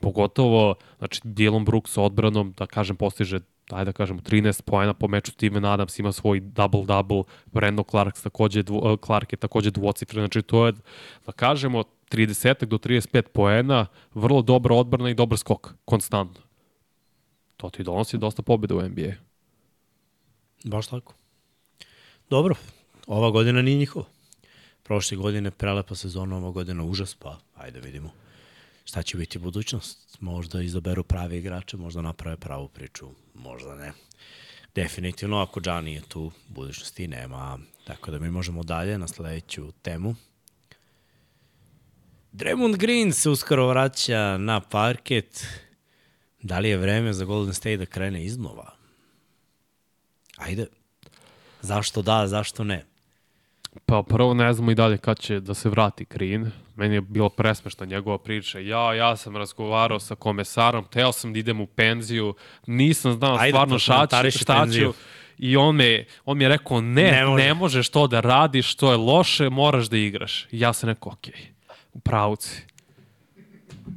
Pogotovo, 0.00 0.74
znači, 0.98 1.20
Dylan 1.24 1.64
Brooks 1.64 1.96
odbranom, 1.98 2.54
da 2.58 2.66
kažem, 2.66 2.96
postiže 2.96 3.40
ajde 3.72 3.84
da 3.84 3.92
kažemo 3.92 4.20
13 4.20 4.62
poena 4.62 4.94
po 4.94 5.08
meču 5.08 5.32
Steven 5.32 5.64
Adams 5.64 5.98
ima 5.98 6.12
svoj 6.12 6.40
double-double, 6.40 7.24
Brandon 7.46 7.84
Clark, 7.90 8.20
takođe, 8.22 8.62
dvo, 8.62 8.96
Clark 8.96 9.32
je 9.32 9.36
takođe 9.36 9.70
dvocifren, 9.70 10.22
znači 10.22 10.42
to 10.42 10.66
je, 10.66 10.72
da 11.26 11.32
kažemo, 11.32 11.84
30 12.10 12.64
do 12.64 12.78
35 12.78 13.22
poena, 13.22 13.86
vrlo 14.14 14.42
dobra 14.42 14.74
odbrana 14.74 15.10
i 15.10 15.14
dobar 15.14 15.38
skok, 15.38 15.74
konstantno. 15.84 16.42
To 17.56 17.70
ti 17.70 17.82
donosi 17.82 18.18
dosta 18.18 18.42
pobjeda 18.42 18.74
u 18.74 18.82
NBA. 18.82 19.12
Baš 20.64 20.86
tako. 20.86 21.14
Dobro, 22.30 22.54
ova 23.06 23.30
godina 23.30 23.62
nije 23.62 23.78
njihova. 23.78 24.04
Prošle 24.82 25.16
godine 25.16 25.50
prelepa 25.50 25.94
sezona, 25.94 26.36
ova 26.36 26.50
godina 26.50 26.84
užas, 26.84 27.14
pa 27.14 27.38
ajde 27.56 27.80
vidimo 27.80 28.10
šta 28.90 29.02
će 29.02 29.16
biti 29.16 29.38
budućnost. 29.38 30.16
Možda 30.20 30.62
izaberu 30.62 31.04
pravi 31.04 31.38
igrače, 31.38 31.76
možda 31.76 32.02
naprave 32.02 32.36
pravu 32.36 32.68
priču, 32.68 33.10
možda 33.34 33.74
ne. 33.74 33.92
Definitivno, 34.74 35.38
ako 35.38 35.60
Džani 35.60 35.94
je 35.94 36.02
tu, 36.08 36.32
budućnosti 36.48 37.08
nema. 37.08 37.58
Tako 37.84 38.10
da 38.10 38.18
mi 38.18 38.30
možemo 38.30 38.62
dalje 38.62 38.98
na 38.98 39.08
sledeću 39.08 39.72
temu. 39.72 40.14
Draymond 42.32 42.76
Green 42.76 43.12
se 43.12 43.30
uskoro 43.30 43.68
vraća 43.68 44.38
na 44.38 44.60
parket. 44.60 45.46
Da 46.42 46.58
li 46.58 46.68
je 46.68 46.76
vreme 46.76 47.12
za 47.12 47.24
Golden 47.24 47.54
State 47.54 47.76
da 47.76 47.86
krene 47.86 48.24
iznova? 48.24 48.74
Ajde. 50.36 50.66
Zašto 51.62 52.02
da, 52.02 52.26
zašto 52.26 52.64
ne? 52.64 52.86
Pa 53.86 54.02
prvo 54.02 54.34
ne 54.34 54.52
znamo 54.52 54.70
i 54.70 54.74
dalje 54.74 54.98
kad 54.98 55.18
će 55.18 55.40
da 55.40 55.54
se 55.54 55.68
vrati 55.68 56.06
Green. 56.10 56.50
Meni 56.76 56.94
je 56.94 57.00
bilo 57.00 57.28
presmešna 57.28 57.86
njegova 57.86 58.18
priča. 58.18 58.58
Ja, 58.58 58.94
ja 58.94 59.16
sam 59.16 59.36
razgovarao 59.36 60.00
sa 60.00 60.14
komesarom, 60.14 60.84
teo 60.84 61.12
sam 61.12 61.32
da 61.32 61.38
idem 61.38 61.60
u 61.60 61.66
penziju, 61.66 62.34
nisam 62.66 63.12
znao 63.12 63.36
Ajde, 63.36 63.50
stvarno 63.50 63.78
šta 63.78 64.06
ću, 64.06 64.38
šta 64.38 64.66
ću. 64.66 64.92
I 65.38 65.56
on, 65.56 65.76
me, 65.76 66.04
on 66.24 66.38
mi 66.38 66.44
je 66.44 66.48
rekao, 66.48 66.80
ne, 66.80 67.10
ne, 67.10 67.26
može. 67.26 67.44
ne 67.44 67.54
možeš 67.54 67.88
to 67.88 68.06
da 68.06 68.20
radiš, 68.20 68.74
to 68.74 68.90
je 68.90 68.96
loše, 68.96 69.50
moraš 69.50 69.86
da 69.86 69.96
igraš. 69.96 70.46
I 70.50 70.60
ja 70.60 70.72
sam 70.72 70.88
rekao, 70.88 71.12
okej, 71.12 71.34
okay, 71.34 71.74
u 71.92 72.00
pravci. 72.00 72.62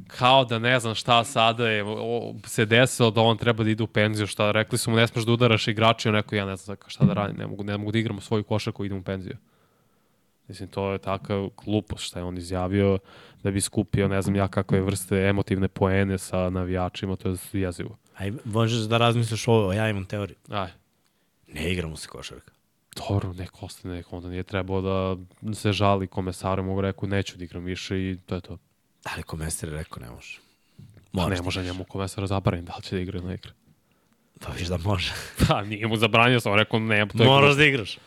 kao 0.06 0.44
da 0.44 0.58
ne 0.58 0.80
znam 0.80 0.94
šta 0.94 1.24
sada 1.24 1.68
je, 1.68 1.84
o, 1.86 2.34
se 2.46 2.66
desilo 2.66 3.10
da 3.10 3.20
on 3.20 3.36
treba 3.36 3.64
da 3.64 3.70
ide 3.70 3.82
u 3.82 3.86
penziju, 3.86 4.26
šta 4.26 4.50
rekli 4.50 4.78
su 4.78 4.90
mu 4.90 4.96
ne 4.96 5.06
smeš 5.06 5.24
da 5.24 5.32
udaraš 5.32 5.68
igrači, 5.68 6.08
on 6.08 6.14
rekao 6.14 6.36
ja 6.36 6.46
ne 6.46 6.56
znam 6.56 6.76
šta 6.86 7.04
da 7.04 7.12
radim, 7.12 7.36
ne 7.36 7.46
mogu, 7.46 7.64
ne 7.64 7.78
mogu 7.78 7.92
da 7.92 7.98
igram 7.98 8.20
svoju 8.20 8.44
košarku 8.44 8.84
idem 8.84 8.98
u 8.98 9.02
penziju. 9.02 9.36
Mislim, 10.48 10.68
to 10.68 10.92
je 10.92 10.98
takav 10.98 11.48
glupost 11.64 12.04
šta 12.04 12.18
je 12.18 12.24
on 12.24 12.38
izjavio 12.38 12.98
da 13.42 13.50
bi 13.50 13.60
skupio, 13.60 14.08
ne 14.08 14.22
znam 14.22 14.36
ja 14.36 14.48
kakve 14.48 14.80
vrste 14.80 15.16
emotivne 15.16 15.68
poene 15.68 16.18
sa 16.18 16.50
navijačima, 16.50 17.16
to 17.16 17.28
je 17.28 17.36
jezivo. 17.52 17.96
Aj, 18.16 18.32
možeš 18.44 18.80
da 18.80 18.98
razmisliš 18.98 19.48
ovo, 19.48 19.72
ja 19.72 19.88
imam 19.90 20.04
teoriju. 20.04 20.36
Aj, 20.48 20.70
Ne 21.48 21.72
igramo 21.72 21.96
se 21.96 22.08
košarka. 22.08 22.52
dobro, 23.08 23.32
neko 23.32 23.66
ostane, 23.66 23.94
neko 23.94 24.16
onda 24.16 24.28
nije 24.28 24.42
trebao 24.42 24.80
da 24.80 25.16
se 25.54 25.72
žali 25.72 26.06
komesaru, 26.06 26.62
mogu 26.62 26.80
rekao 26.80 27.08
neću 27.08 27.38
da 27.38 27.44
igram 27.44 27.64
više 27.64 27.96
i 27.96 28.18
to 28.26 28.34
je 28.34 28.40
to. 28.40 28.58
Ali 29.04 29.22
komesar 29.22 29.68
je 29.68 29.74
rekao 29.78 30.02
ne 30.02 30.10
može. 30.10 30.38
Pa 31.12 31.20
Moraš 31.20 31.30
ne 31.30 31.36
da 31.36 31.42
može 31.42 31.62
njemu 31.64 31.84
komesara 31.84 32.26
zabraniti 32.26 32.66
da 32.66 32.76
li 32.76 32.82
će 32.82 32.96
da 32.96 33.02
igra 33.02 33.18
ili 33.18 33.28
ne 33.28 33.34
igra. 33.34 33.52
Pa 34.40 34.52
viš 34.52 34.68
da 34.68 34.78
može. 34.78 35.12
Pa 35.48 35.62
nije 35.62 35.86
mu 35.86 35.96
zabranio, 35.96 36.40
sam 36.40 36.54
rekao 36.54 36.80
ne, 36.80 37.06
to 37.08 37.22
je 37.22 37.28
Moraš 37.28 37.56
da 37.56 37.64
igraš. 37.64 37.98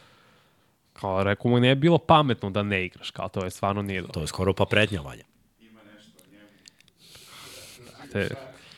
Kao 1.01 1.23
rekao 1.23 1.51
mu, 1.51 1.60
nije 1.60 1.75
bilo 1.75 1.97
pametno 1.97 2.49
da 2.49 2.63
ne 2.63 2.86
igraš, 2.86 3.12
kao 3.12 3.29
to 3.29 3.43
je 3.43 3.51
stvarno 3.51 3.81
nije 3.81 4.01
dobro. 4.01 4.13
To 4.13 4.21
je 4.21 4.27
skoro 4.27 4.53
pa 4.53 4.65
prednja 4.65 5.01
valja. 5.01 5.23
Te, 8.12 8.29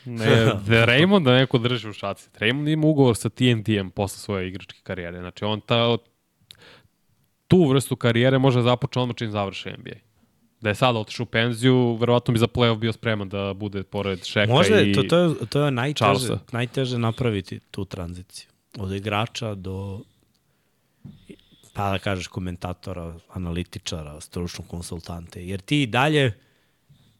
ne, 0.05 0.45
da 0.45 0.85
Raymond 0.85 1.23
da 1.23 1.35
neko 1.35 1.57
drži 1.57 1.89
u 1.89 1.93
šaci. 1.93 2.29
Raymond 2.39 2.73
ima 2.73 2.87
ugovor 2.87 3.17
sa 3.17 3.29
TNT-em 3.29 3.89
posle 3.89 4.17
svoje 4.17 4.47
igračke 4.47 4.79
karijere. 4.83 5.19
Znači 5.19 5.45
on 5.45 5.61
ta, 5.61 5.97
tu 7.47 7.69
vrstu 7.69 7.95
karijere 7.95 8.37
može 8.37 8.61
započeti 8.61 8.99
odmah 8.99 9.15
čim 9.15 9.31
završi 9.31 9.69
NBA. 9.69 9.95
Da 10.61 10.69
je 10.69 10.75
sada 10.75 10.99
otišao 10.99 11.23
u 11.23 11.27
penziju, 11.27 11.95
verovatno 11.95 12.31
bi 12.31 12.39
za 12.39 12.47
playoff 12.47 12.77
bio 12.77 12.93
spreman 12.93 13.29
da 13.29 13.53
bude 13.53 13.83
pored 13.83 14.25
Šeka 14.25 14.53
Možda 14.53 14.81
i... 14.81 14.87
je, 14.89 14.93
to, 14.93 15.03
to 15.03 15.17
je, 15.17 15.35
to 15.49 15.65
je 15.65 15.71
najteže, 15.71 16.05
Charlesa. 16.05 16.39
najteže 16.51 16.97
napraviti 16.97 17.59
tu 17.71 17.85
tranziciju. 17.85 18.47
Od 18.77 18.91
igrača 18.91 19.55
do 19.55 19.99
pa 21.79 21.91
da 21.91 21.99
kažeš 21.99 22.27
komentatora, 22.27 23.13
analitičara, 23.33 24.21
stručnog 24.21 24.67
konsultante. 24.67 25.45
Jer 25.47 25.61
ti 25.61 25.81
i 25.81 25.87
dalje 25.87 26.33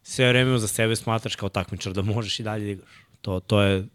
sve 0.03 0.27
vreme 0.29 0.57
za 0.57 0.67
sebe 0.67 0.95
smatraš 0.95 1.35
kao 1.35 1.49
takmičar 1.49 1.93
da 1.93 2.01
možeš 2.01 2.39
i 2.39 2.43
dalje 2.43 2.65
da 2.65 2.71
igraš. 2.71 2.91
To, 3.21 3.39
to 3.39 3.61
je, 3.61 3.87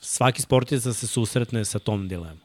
svaki 0.00 0.42
sportista 0.42 0.92
se 0.92 1.06
susretne 1.06 1.64
sa 1.64 1.78
tom 1.78 2.08
dilemom. 2.08 2.40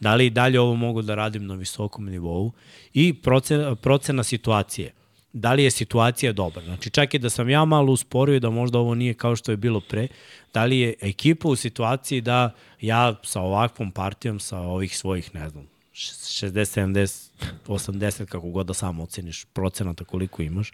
Da 0.00 0.14
li 0.14 0.26
i 0.26 0.30
dalje 0.30 0.60
ovo 0.60 0.74
mogu 0.74 1.02
da 1.02 1.14
radim 1.14 1.46
na 1.46 1.54
visokom 1.54 2.06
nivou 2.06 2.52
i 2.94 3.12
procena, 3.14 3.74
procena 3.74 4.22
situacije. 4.22 4.92
Da 5.32 5.52
li 5.52 5.64
je 5.64 5.70
situacija 5.70 6.32
dobra? 6.32 6.62
Znači, 6.64 6.90
čak 6.90 7.14
i 7.14 7.18
da 7.18 7.30
sam 7.30 7.48
ja 7.48 7.64
malo 7.64 7.92
usporio 7.92 8.40
da 8.40 8.50
možda 8.50 8.78
ovo 8.78 8.94
nije 8.94 9.14
kao 9.14 9.36
što 9.36 9.52
je 9.52 9.56
bilo 9.56 9.80
pre, 9.80 10.08
da 10.54 10.64
li 10.64 10.78
je 10.78 10.94
ekipa 11.00 11.48
u 11.48 11.56
situaciji 11.56 12.20
da 12.20 12.54
ja 12.80 13.14
sa 13.22 13.40
ovakvom 13.40 13.92
partijom, 13.92 14.40
sa 14.40 14.58
ovih 14.58 14.96
svojih, 14.98 15.34
ne 15.34 15.48
znam, 15.48 15.66
60, 16.00 16.64
70, 16.64 17.30
80, 17.66 18.24
kako 18.26 18.50
god 18.50 18.66
da 18.66 18.74
sam 18.74 19.00
oceniš 19.00 19.44
procenata 19.44 20.04
koliko 20.04 20.42
imaš, 20.42 20.72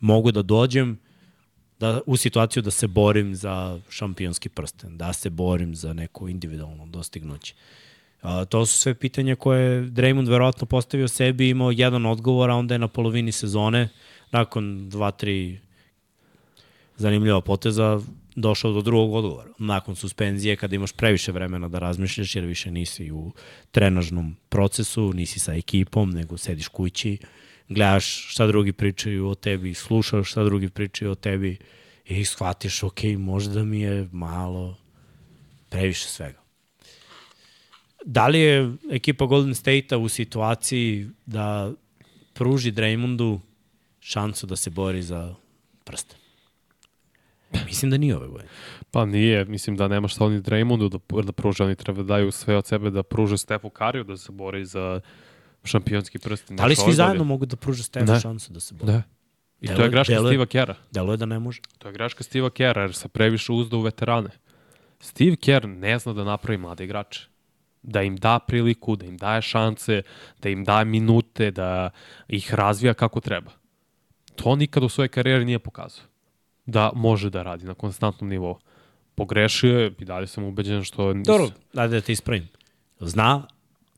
mogu 0.00 0.32
da 0.32 0.42
dođem 0.42 0.98
da, 1.80 2.00
u 2.06 2.16
situaciju 2.16 2.62
da 2.62 2.70
se 2.70 2.86
borim 2.86 3.34
za 3.34 3.80
šampionski 3.88 4.48
prsten, 4.48 4.98
da 4.98 5.12
se 5.12 5.30
borim 5.30 5.74
za 5.74 5.92
neko 5.92 6.28
individualno 6.28 6.86
dostignuće. 6.86 7.54
A, 8.22 8.44
to 8.44 8.66
su 8.66 8.78
sve 8.78 8.94
pitanja 8.94 9.36
koje 9.36 9.62
je 9.62 9.82
Draymond 9.82 10.28
verovatno 10.28 10.66
postavio 10.66 11.08
sebi, 11.08 11.48
imao 11.48 11.70
jedan 11.70 12.06
odgovor, 12.06 12.50
a 12.50 12.54
onda 12.54 12.74
je 12.74 12.78
na 12.78 12.88
polovini 12.88 13.32
sezone, 13.32 13.88
nakon 14.30 14.88
dva, 14.88 15.10
tri 15.10 15.60
zanimljiva 16.96 17.40
poteza, 17.40 18.00
došao 18.36 18.72
do 18.72 18.82
drugog 18.82 19.14
odgovora. 19.14 19.50
Nakon 19.58 19.96
suspenzije, 19.96 20.56
kada 20.56 20.76
imaš 20.76 20.92
previše 20.92 21.32
vremena 21.32 21.68
da 21.68 21.78
razmišljaš, 21.78 22.36
jer 22.36 22.44
više 22.44 22.70
nisi 22.70 23.10
u 23.12 23.32
trenažnom 23.70 24.36
procesu, 24.48 25.12
nisi 25.12 25.38
sa 25.38 25.54
ekipom, 25.54 26.10
nego 26.10 26.38
sediš 26.38 26.68
kući, 26.68 27.18
gledaš 27.68 28.32
šta 28.32 28.46
drugi 28.46 28.72
pričaju 28.72 29.28
o 29.28 29.34
tebi, 29.34 29.74
slušaš 29.74 30.30
šta 30.30 30.44
drugi 30.44 30.68
pričaju 30.68 31.10
o 31.10 31.14
tebi 31.14 31.58
i 32.04 32.24
shvatiš, 32.24 32.82
ok, 32.82 33.02
možda 33.18 33.64
mi 33.64 33.80
je 33.80 34.08
malo 34.12 34.78
previše 35.68 36.08
svega. 36.08 36.42
Da 38.04 38.28
li 38.28 38.40
je 38.40 38.72
ekipa 38.90 39.26
Golden 39.26 39.54
State-a 39.54 39.98
u 39.98 40.08
situaciji 40.08 41.08
da 41.26 41.72
pruži 42.34 42.72
Draymondu 42.72 43.38
šansu 44.00 44.46
da 44.46 44.56
se 44.56 44.70
bori 44.70 45.02
za 45.02 45.34
prste? 45.84 46.21
Mislim 47.66 47.90
da 47.90 47.96
nije 47.96 48.16
ove 48.16 48.28
godine. 48.28 48.48
Pa 48.90 49.04
nije, 49.04 49.44
mislim 49.44 49.76
da 49.76 49.88
nema 49.88 50.08
šta 50.08 50.24
oni 50.24 50.40
Draymondu 50.40 50.88
da, 50.90 51.22
da 51.22 51.32
pruže, 51.32 51.64
oni 51.64 51.74
treba 51.76 52.02
da 52.02 52.06
daju 52.06 52.30
sve 52.32 52.56
od 52.56 52.66
sebe 52.66 52.90
da 52.90 53.02
pruže 53.02 53.38
Stefu 53.38 53.70
Kariju 53.70 54.04
da 54.04 54.16
se 54.16 54.32
bori 54.32 54.64
za 54.64 55.00
šampionski 55.64 56.18
prst. 56.18 56.52
Da 56.52 56.66
li 56.66 56.76
svi 56.76 56.92
zajedno 56.92 57.24
mogu 57.24 57.46
da 57.46 57.56
pruže 57.56 57.82
Stefu 57.82 58.06
Da. 58.06 58.20
šansu 58.20 58.52
da 58.52 58.60
se 58.60 58.74
bori? 58.74 58.92
Da. 58.92 59.02
I 59.60 59.66
to 59.66 59.72
Deluje- 59.72 59.84
je 59.84 59.90
greška 59.90 60.12
deluje- 60.12 60.30
Steva 60.30 60.46
Kera. 60.46 60.74
Delo 60.90 61.12
je 61.12 61.16
da 61.16 61.26
ne 61.26 61.38
može. 61.38 61.60
To 61.78 61.88
je 61.88 61.92
greška 61.92 62.24
Steva 62.24 62.50
Kera, 62.50 62.82
jer 62.82 62.94
se 62.94 63.08
previše 63.08 63.52
uzda 63.52 63.76
u 63.76 63.80
veterane. 63.80 64.30
Steve 65.00 65.36
Kerr 65.36 65.66
ne 65.66 65.98
zna 65.98 66.12
da 66.12 66.24
napravi 66.24 66.58
mlade 66.58 66.84
igrače. 66.84 67.28
Da 67.82 68.02
im 68.02 68.16
da 68.16 68.38
priliku, 68.38 68.96
da 68.96 69.06
im 69.06 69.16
daje 69.16 69.42
šanse, 69.42 70.02
da 70.42 70.48
im 70.48 70.64
daje 70.64 70.84
minute, 70.84 71.50
da 71.50 71.90
ih 72.28 72.54
razvija 72.54 72.94
kako 72.94 73.20
treba. 73.20 73.50
To 74.36 74.56
nikad 74.56 74.82
u 74.82 74.88
svojoj 74.88 75.08
karijeri 75.08 75.44
nije 75.44 75.58
pokazao. 75.58 76.04
Da 76.72 76.90
može 76.94 77.30
da 77.30 77.42
radi 77.42 77.64
na 77.66 77.74
konstantnom 77.74 78.30
nivou. 78.30 78.58
Pogrešio 79.14 79.78
je 79.78 79.92
i 79.98 80.04
dalje 80.04 80.26
sam 80.26 80.44
ubeđen 80.44 80.84
što... 80.84 81.14
nis- 81.14 81.26
Dobro, 81.26 81.48
dajde 81.72 81.94
da 81.94 82.00
te 82.00 82.12
ispravim. 82.12 82.48
Zna, 83.00 83.46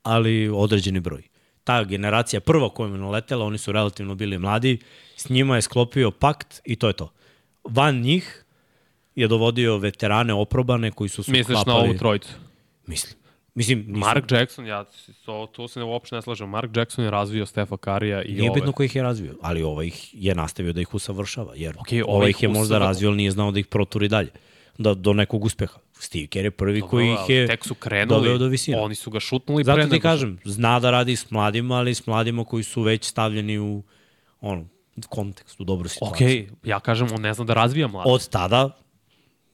ali 0.02 0.48
određeni 0.48 1.00
broj. 1.00 1.22
Ta 1.64 1.84
generacija 1.84 2.40
prva 2.40 2.68
koja 2.68 2.88
je 2.88 2.98
naletela, 2.98 3.44
oni 3.44 3.58
su 3.58 3.72
relativno 3.72 4.14
bili 4.14 4.38
mladi, 4.38 4.78
s 5.16 5.28
njima 5.28 5.56
je 5.56 5.62
sklopio 5.62 6.10
pakt 6.10 6.60
i 6.64 6.76
to 6.76 6.86
je 6.86 6.92
to. 6.92 7.12
Van 7.64 7.96
njih 7.96 8.44
je 9.14 9.28
dovodio 9.28 9.76
veterane 9.78 10.32
oprobane 10.34 10.90
koji 10.90 11.08
su 11.08 11.22
su 11.22 11.30
Misliš 11.30 11.54
na 11.56 11.62
sklapali- 11.62 11.88
ovu 11.88 11.98
trojicu? 11.98 12.28
Mislim. 12.86 13.14
Mislim, 13.54 13.78
nisam, 13.78 13.98
Mark 14.00 14.32
Jackson, 14.32 14.66
ja 14.66 14.84
to, 15.24 15.48
to 15.52 15.68
se 15.68 15.78
ne, 15.80 15.84
uopšte 15.84 16.16
ne 16.16 16.22
slažem. 16.22 16.48
Mark 16.48 16.76
Jackson 16.76 17.04
je 17.04 17.10
razvio 17.10 17.46
Stefa 17.46 17.76
Karija 17.76 18.22
i 18.22 18.32
Nije 18.32 18.50
ove. 18.50 18.54
bitno 18.54 18.72
ko 18.72 18.82
ih 18.82 18.96
je 18.96 19.02
razvio, 19.02 19.34
ali 19.42 19.62
ovaj 19.62 19.86
ih 19.86 20.10
je 20.14 20.34
nastavio 20.34 20.72
da 20.72 20.80
ih 20.80 20.94
usavršava, 20.94 21.52
jer 21.56 21.74
okay, 21.74 22.02
ovaj 22.02 22.16
ovaj 22.16 22.30
ih 22.30 22.42
je 22.42 22.48
možda 22.48 22.78
razvio, 22.78 23.08
ali 23.08 23.16
nije 23.16 23.30
znao 23.30 23.50
da 23.50 23.58
ih 23.58 23.66
proturi 23.66 24.08
dalje, 24.08 24.30
da, 24.78 24.94
do 24.94 25.12
nekog 25.12 25.44
uspeha. 25.44 25.78
Steve 25.92 26.26
Kerr 26.26 26.44
je 26.44 26.50
prvi 26.50 26.80
Dobro, 26.80 26.90
koji 26.90 27.06
ih 27.12 27.28
je 27.30 27.46
Tek 27.46 27.64
su 27.64 27.74
krenuli, 27.74 28.20
doveo 28.20 28.38
do 28.38 28.46
visine. 28.46 28.78
oni 28.78 28.94
su 28.94 29.10
ga 29.10 29.20
šutnuli 29.20 29.64
Zato 29.64 29.74
pre 29.76 29.84
ti 29.84 29.90
nego 29.90 30.00
što- 30.00 30.02
kažem, 30.02 30.38
zna 30.44 30.80
da 30.80 30.90
radi 30.90 31.16
s 31.16 31.30
mladima, 31.30 31.74
ali 31.74 31.94
s 31.94 32.06
mladima 32.06 32.44
koji 32.44 32.62
su 32.62 32.82
već 32.82 33.04
stavljeni 33.04 33.58
u 33.58 33.82
ono, 34.40 34.64
kontekst, 35.08 35.60
u 35.60 35.64
dobru 35.64 35.88
situaciju. 35.88 36.26
Okej, 36.26 36.48
ja 36.64 36.80
kažem, 36.80 37.08
on 37.12 37.20
ne 37.20 37.34
zna 37.34 37.44
da 37.44 37.54
razvija 37.54 37.88
mlade. 37.88 38.10
Od 38.10 38.28
tada, 38.28 38.70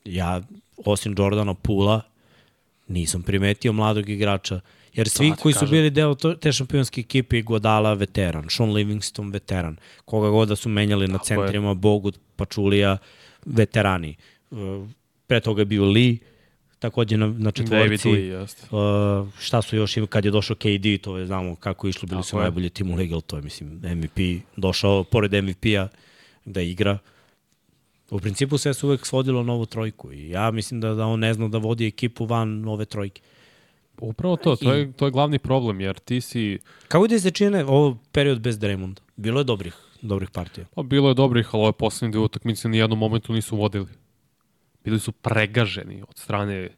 ja, 0.05 0.41
osim 0.85 1.15
Jordana 1.19 1.55
Pula, 1.55 2.01
nisam 2.91 3.23
primetio 3.23 3.73
mladog 3.73 4.09
igrača, 4.09 4.61
jer 4.95 5.09
svi 5.09 5.33
koji 5.41 5.53
su 5.53 5.61
kažem. 5.61 5.73
bili 5.73 5.91
deo 5.91 6.15
te 6.15 6.53
šampionske 6.53 7.01
ekipe, 7.01 7.43
Godala 7.43 7.95
veteran, 7.95 8.47
Sean 8.51 8.73
Livingston 8.73 9.31
veteran, 9.31 9.77
koga 10.05 10.29
god 10.29 10.49
da 10.49 10.57
su 10.57 10.69
menjali 10.69 11.09
na 11.09 11.19
Tako 11.19 11.25
centrima, 11.25 11.75
Bogut, 11.75 12.19
Pačulija, 12.37 12.99
veterani. 13.47 14.17
Uh, 14.51 14.89
Pre 15.27 15.41
toga 15.41 15.63
je 15.63 15.67
bio 15.67 15.85
Lee, 15.85 16.17
takođe 16.79 17.17
na, 17.17 17.27
na 17.27 17.33
David 17.33 17.55
četvorci. 17.55 18.09
Lee, 18.09 18.21
jeste. 18.21 18.77
Uh, 18.77 19.29
šta 19.39 19.63
su 19.63 19.77
još, 19.77 19.97
kad 20.09 20.25
je 20.25 20.31
došao 20.31 20.57
KD, 20.57 21.03
to 21.03 21.19
je 21.19 21.27
znamo 21.27 21.57
kako 21.57 21.87
je 21.87 21.89
išlo, 21.89 22.07
bili 22.07 22.19
Tako 22.19 22.29
su 22.29 22.37
je. 22.37 22.43
najbolji 22.43 22.71
tim 22.71 22.91
u 22.91 22.95
ligi, 22.95 23.13
ali 23.13 23.23
to 23.23 23.37
je, 23.37 23.43
mislim, 23.43 23.81
MVP, 23.85 24.43
došao 24.57 25.05
pored 25.05 25.45
MVP-a 25.45 25.89
da 26.45 26.61
igra. 26.61 26.99
U 28.11 28.19
principu 28.19 28.59
sve 28.59 28.75
se 28.75 28.87
uvek 28.87 29.07
svodilo 29.07 29.43
na 29.43 29.53
ovu 29.53 29.67
trojku 29.67 30.13
i 30.13 30.31
ja 30.31 30.51
mislim 30.51 30.81
da, 30.81 30.95
da 30.95 31.07
on 31.07 31.21
ne 31.21 31.35
zna 31.35 31.49
da 31.49 31.59
vodi 31.59 31.87
ekipu 31.87 32.25
van 32.25 32.69
ove 32.69 32.85
trojke. 32.85 33.23
Upravo 34.01 34.37
to, 34.37 34.57
to 34.57 34.73
je, 34.73 34.93
to 34.93 35.05
je 35.05 35.11
glavni 35.11 35.39
problem, 35.39 35.81
jer 35.81 35.99
ti 35.99 36.21
si, 36.21 36.59
Kako 36.89 37.09
ti 37.09 37.21
se 37.21 37.31
čine 37.31 37.65
ovo 37.65 37.99
period 38.13 38.41
bez 38.41 38.59
Draymonda? 38.59 39.01
Bilo 39.17 39.41
je 39.41 39.45
dobrih, 39.45 39.75
dobrih 40.03 40.31
partija. 40.31 40.67
pa 40.75 40.83
bilo 40.83 41.09
je 41.09 41.15
dobrih, 41.15 41.49
ali 41.53 41.63
ove 41.63 41.73
poslednje 41.73 42.13
dve 42.13 42.21
utakmice 42.21 42.69
ni 42.69 42.79
jednom 42.79 42.99
momentu 42.99 43.33
nisu 43.33 43.57
vodili. 43.57 43.87
Bili 44.85 45.01
su 45.01 45.13
pregaženi 45.13 46.03
od 46.03 46.19
strane 46.19 46.69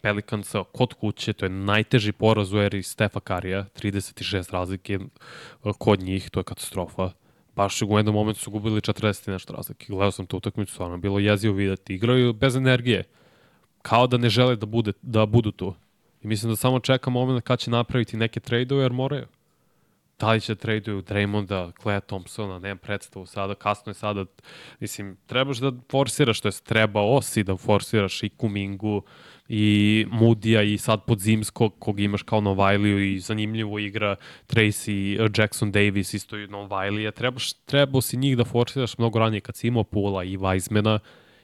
Pelikansa 0.00 0.64
kod 0.72 0.94
kuće, 0.94 1.32
to 1.32 1.44
je 1.44 1.50
najteži 1.50 2.12
poraz 2.12 2.52
u 2.52 2.58
eri 2.58 2.82
Stefa 2.82 3.20
Karija, 3.20 3.66
36 3.82 4.52
razlike 4.52 4.98
eh, 5.64 5.70
kod 5.78 6.00
njih, 6.00 6.30
to 6.30 6.40
je 6.40 6.44
katastrofa. 6.44 7.10
Baš 7.56 7.82
u 7.82 7.96
jednom 7.96 8.14
momentu 8.14 8.40
su 8.40 8.50
gubili 8.50 8.80
40 8.80 9.28
i 9.28 9.32
nešto 9.32 9.52
razlike. 9.52 9.86
Gledao 9.88 10.10
sam 10.10 10.26
tu 10.26 10.36
utakmicu, 10.36 10.72
stvarno 10.72 10.98
bilo 10.98 11.18
jezivo 11.18 11.54
videti. 11.54 11.94
Igraju 11.94 12.32
bez 12.32 12.56
energije. 12.56 13.04
Kao 13.82 14.06
da 14.06 14.16
ne 14.16 14.28
žele 14.28 14.56
da, 14.56 14.66
bude, 14.66 14.92
da 15.02 15.26
budu 15.26 15.50
tu. 15.50 15.74
I 16.22 16.26
mislim 16.26 16.52
da 16.52 16.56
samo 16.56 16.80
čeka 16.80 17.10
moment 17.10 17.44
kad 17.44 17.58
će 17.58 17.70
napraviti 17.70 18.16
neke 18.16 18.40
trade-ove 18.40 18.82
jer 18.82 18.92
moraju. 18.92 19.26
Da 20.18 20.32
li 20.32 20.40
će 20.40 20.54
traduju 20.54 21.02
Draymonda, 21.02 21.72
Clay 21.82 22.00
Thompsona, 22.00 22.58
nemam 22.58 22.78
predstavu 22.78 23.26
sada, 23.26 23.54
kasno 23.54 23.90
je 23.90 23.94
sada, 23.94 24.24
mislim, 24.80 25.16
trebaš 25.26 25.58
da 25.58 25.72
forsiraš, 25.90 26.40
to 26.40 26.48
je 26.48 26.52
trebao 26.64 27.22
si 27.22 27.44
da 27.44 27.56
forsiraš 27.56 28.22
i 28.22 28.28
Kumingu, 28.28 29.02
i 29.48 30.06
Mudija 30.10 30.62
i 30.62 30.78
sad 30.78 31.04
pod 31.04 31.20
Zimskog, 31.20 31.74
kog 31.78 32.00
imaš 32.00 32.22
kao 32.22 32.40
Novajliju 32.40 33.12
i 33.12 33.20
zanimljivo 33.20 33.78
igra 33.78 34.16
Tracy 34.46 35.28
Jackson 35.40 35.72
Davis, 35.72 36.14
isto 36.14 36.38
i 36.38 36.46
Novajlija. 36.46 37.10
Trebaš, 37.10 37.52
trebao 37.52 38.00
si 38.00 38.16
njih 38.16 38.36
da 38.36 38.44
forsiraš 38.44 38.98
mnogo 38.98 39.18
ranije 39.18 39.40
kad 39.40 39.56
si 39.56 39.66
imao 39.66 39.84
Pula 39.84 40.24
i 40.24 40.36
Weizmana, 40.36 40.98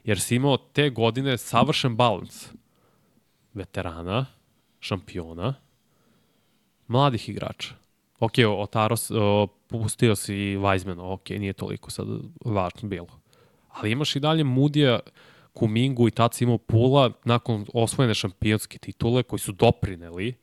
jer 0.04 0.20
si 0.20 0.34
imao 0.34 0.56
te 0.56 0.90
godine 0.90 1.38
savršen 1.38 1.96
balans 1.96 2.48
veterana, 3.54 4.26
šampiona, 4.80 5.54
mladih 6.86 7.28
igrača. 7.28 7.74
Ok, 8.20 8.32
Otaros, 8.58 9.10
o, 9.10 9.46
pustio 9.68 10.16
si 10.16 10.34
Weizmana, 10.34 11.12
ok, 11.12 11.30
nije 11.30 11.52
toliko 11.52 11.90
sad 11.90 12.06
važno 12.44 12.88
bilo. 12.88 13.20
Ali 13.68 13.90
imaš 13.90 14.16
i 14.16 14.20
dalje 14.20 14.44
Mudija, 14.44 14.98
Kumingu 15.52 16.08
i 16.08 16.10
tad 16.10 16.34
si 16.34 16.44
imao 16.44 16.58
Pula 16.58 17.10
nakon 17.24 17.66
osvojene 17.74 18.14
šampionske 18.14 18.78
titule 18.78 19.22
koji 19.22 19.40
su 19.40 19.52
doprineli 19.52 20.34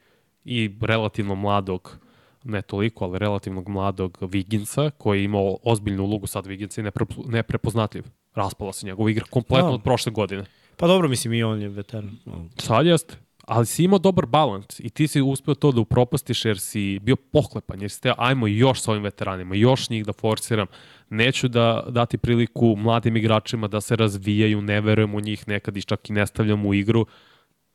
i 0.46 0.72
relativno 0.82 1.36
mladog 1.36 1.98
ne 2.44 2.62
toliko, 2.62 3.06
ali 3.06 3.20
relativnog 3.20 3.70
mladog 3.70 4.18
Viginsa, 4.22 4.90
koji 4.98 5.20
je 5.20 5.24
imao 5.24 5.58
ozbiljnu 5.64 6.04
ulogu 6.04 6.28
sad 6.28 6.46
Viginsa 6.46 6.82
i 6.82 6.84
nepre, 6.84 7.06
neprepoznatljiv. 7.26 8.04
Raspala 8.36 8.74
se 8.74 8.86
njegova 8.86 9.12
igra 9.12 9.26
kompletno 9.30 9.68
Da. 9.68 9.74
od 9.74 9.84
prošle 9.84 10.12
godine. 10.12 10.46
Pa 10.78 10.88
dobro, 10.88 11.08
mislim 11.08 11.34
i 11.34 11.44
on 11.44 11.62
je 11.62 11.70
veteran. 11.70 12.18
Sad 12.58 12.86
jeste. 12.86 13.16
Ali 13.46 13.66
si 13.66 13.84
imao 13.84 14.00
dobar 14.00 14.26
balans 14.26 14.80
i 14.80 14.90
ti 14.90 15.08
si 15.08 15.22
uspeo 15.22 15.56
to 15.56 15.72
da 15.72 15.82
upropastiš 15.82 16.46
jer 16.46 16.60
si 16.60 17.00
bio 17.00 17.16
pohlepan, 17.16 17.82
jer 17.82 17.92
si 17.92 18.02
te, 18.02 18.14
ajmo 18.18 18.48
još 18.48 18.82
s 18.82 18.88
ovim 18.88 19.04
veteranima, 19.04 19.56
još 19.56 19.90
njih 19.90 20.06
da 20.06 20.14
forsiram. 20.14 20.68
Neću 21.10 21.48
da 21.48 21.84
dati 21.90 22.18
priliku 22.18 22.76
mladim 22.76 23.18
igračima 23.18 23.68
da 23.68 23.82
se 23.82 23.96
razvijaju, 23.96 24.62
ne 24.62 24.82
verujem 24.82 25.16
u 25.16 25.20
njih, 25.20 25.48
nekad 25.48 25.78
ih 25.78 25.86
čak 25.86 26.10
i 26.10 26.14
ne 26.14 26.28
stavljam 26.28 26.66
u 26.66 26.74
igru. 26.74 27.06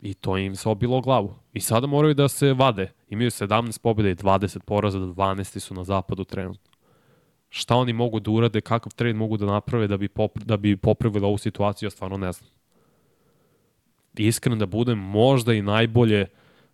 I 0.00 0.14
to 0.14 0.38
im 0.38 0.56
se 0.56 0.68
obilo 0.68 1.00
glavu. 1.00 1.34
I 1.52 1.60
sada 1.60 1.86
moraju 1.86 2.14
da 2.14 2.28
se 2.28 2.52
vade. 2.52 2.92
Imaju 3.08 3.30
17 3.30 3.80
pobjeda 3.82 4.10
i 4.10 4.14
20 4.14 4.58
poraza, 4.58 4.98
12 4.98 5.58
su 5.58 5.74
na 5.74 5.84
zapadu 5.84 6.24
trenutno. 6.24 6.72
Šta 7.48 7.76
oni 7.76 7.92
mogu 7.92 8.20
da 8.20 8.30
urade, 8.30 8.60
kakav 8.60 8.92
trade 8.94 9.14
mogu 9.14 9.36
da 9.36 9.46
naprave 9.46 9.86
da 9.86 9.96
bi, 9.96 10.08
pop, 10.08 10.38
da 10.38 10.56
bi 10.56 10.76
popravili 10.76 11.26
ovu 11.26 11.38
situaciju, 11.38 11.86
ja 11.86 11.90
stvarno 11.90 12.16
ne 12.16 12.32
znam 12.32 12.50
iskren 14.16 14.58
da 14.58 14.66
budem, 14.66 14.98
možda 14.98 15.54
i 15.54 15.62
najbolje 15.62 16.26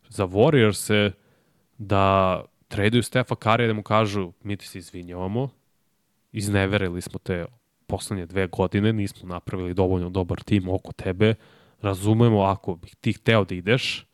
za 0.08 0.26
Warriors-e 0.26 1.10
da 1.78 2.44
traduju 2.68 3.02
Stefa 3.02 3.34
Karija 3.34 3.66
da 3.66 3.72
mu 3.74 3.82
kažu 3.82 4.32
mi 4.42 4.56
ti 4.56 4.66
se 4.66 4.78
izvinjavamo, 4.78 5.48
izneverili 6.38 7.00
smo 7.00 7.18
te 7.18 7.46
poslednje 7.86 8.26
dve 8.26 8.46
godine, 8.46 8.92
nismo 8.92 9.28
napravili 9.28 9.74
dovoljno 9.74 10.10
dobar 10.10 10.40
tim 10.40 10.68
oko 10.68 10.92
tebe, 10.92 11.34
razumemo 11.80 12.42
ako 12.42 12.76
bih 12.76 12.96
ti 13.00 13.12
hteo 13.12 13.44
da 13.44 13.54
ideš, 13.54 14.06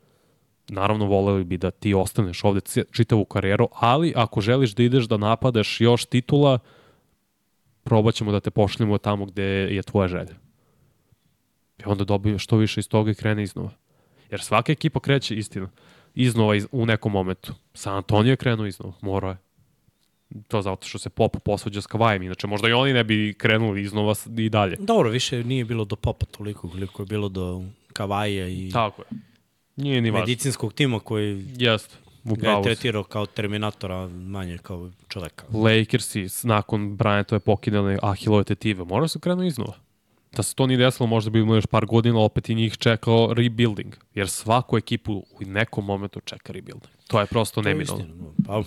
naravno 0.68 1.06
voleli 1.06 1.44
bi 1.44 1.58
da 1.58 1.70
ti 1.70 1.94
ostaneš 1.94 2.44
ovde 2.44 2.60
čitavu 2.90 3.24
karijeru, 3.24 3.68
ali 3.72 4.12
ako 4.16 4.40
želiš 4.40 4.74
da 4.74 4.82
ideš 4.82 5.04
da 5.04 5.16
napadaš 5.16 5.80
još 5.80 6.04
titula, 6.04 6.58
probat 7.84 8.14
ćemo 8.14 8.32
da 8.32 8.40
te 8.40 8.50
pošljemo 8.50 8.98
tamo 8.98 9.26
gde 9.26 9.44
je 9.44 9.82
tvoja 9.82 10.08
želja. 10.08 10.34
I 11.78 11.82
onda 11.86 12.04
dobije 12.04 12.38
što 12.38 12.56
više 12.56 12.80
iz 12.80 12.88
toga 12.88 13.10
i 13.10 13.14
krene 13.14 13.42
iznova. 13.42 13.70
Jer 14.30 14.40
svaka 14.40 14.72
ekipa 14.72 15.00
kreće 15.00 15.34
istina 15.36 15.70
iznova 16.14 16.56
iz, 16.56 16.66
u 16.72 16.86
nekom 16.86 17.12
momentu. 17.12 17.54
San 17.74 17.96
Antonio 17.96 18.30
je 18.30 18.36
krenuo 18.36 18.66
iznova, 18.66 18.92
morao 19.00 19.30
je. 19.30 19.43
To 20.48 20.62
zato 20.62 20.88
što 20.88 20.98
se 20.98 21.10
Pop 21.10 21.36
posvađa 21.44 21.80
s 21.80 21.86
Kavajem, 21.86 22.22
inače 22.22 22.46
možda 22.46 22.68
i 22.68 22.72
oni 22.72 22.92
ne 22.92 23.04
bi 23.04 23.34
krenuli 23.38 23.82
iznova 23.82 24.14
i 24.38 24.48
dalje. 24.48 24.76
Dobro, 24.80 25.10
više 25.10 25.44
nije 25.44 25.64
bilo 25.64 25.84
do 25.84 25.96
popa 25.96 26.26
toliko 26.26 26.68
koliko 26.68 27.02
je 27.02 27.06
bilo 27.06 27.28
do 27.28 27.62
Kavaja 27.92 28.48
i 28.48 28.70
Tako 28.72 29.02
je. 29.02 29.18
Nije 29.76 30.00
ni 30.00 30.10
važno. 30.10 30.20
medicinskog 30.20 30.72
tima 30.72 31.00
koji 31.00 31.44
Jeste. 31.56 31.96
ga 32.24 32.50
je 32.50 32.62
tretirao 32.62 33.02
kao 33.02 33.26
terminatora, 33.26 34.08
manje 34.08 34.58
kao 34.58 34.90
čoveka. 35.08 35.44
Lakersi 35.52 36.26
nakon 36.42 36.98
Bryantove 36.98 37.38
pokidane 37.38 37.98
Ahilove 38.02 38.44
tetive, 38.44 38.84
moraju 38.84 39.08
se 39.08 39.20
krenu 39.20 39.42
iznova. 39.46 39.74
Da 40.32 40.42
se 40.42 40.54
to 40.54 40.66
nije 40.66 40.76
desilo, 40.78 41.06
možda 41.06 41.30
bi 41.30 41.40
imao 41.40 41.54
još 41.56 41.66
par 41.66 41.86
godina, 41.86 42.18
opet 42.18 42.48
i 42.48 42.54
njih 42.54 42.76
čekao 42.76 43.34
rebuilding. 43.34 43.94
Jer 44.14 44.28
svaku 44.28 44.78
ekipu 44.78 45.12
u 45.12 45.44
nekom 45.46 45.84
momentu 45.84 46.20
čeka 46.20 46.52
rebuilding. 46.52 46.92
To 47.06 47.20
je 47.20 47.26
prosto 47.26 47.62
neminovno. 47.62 48.04
Pa, 48.46 48.62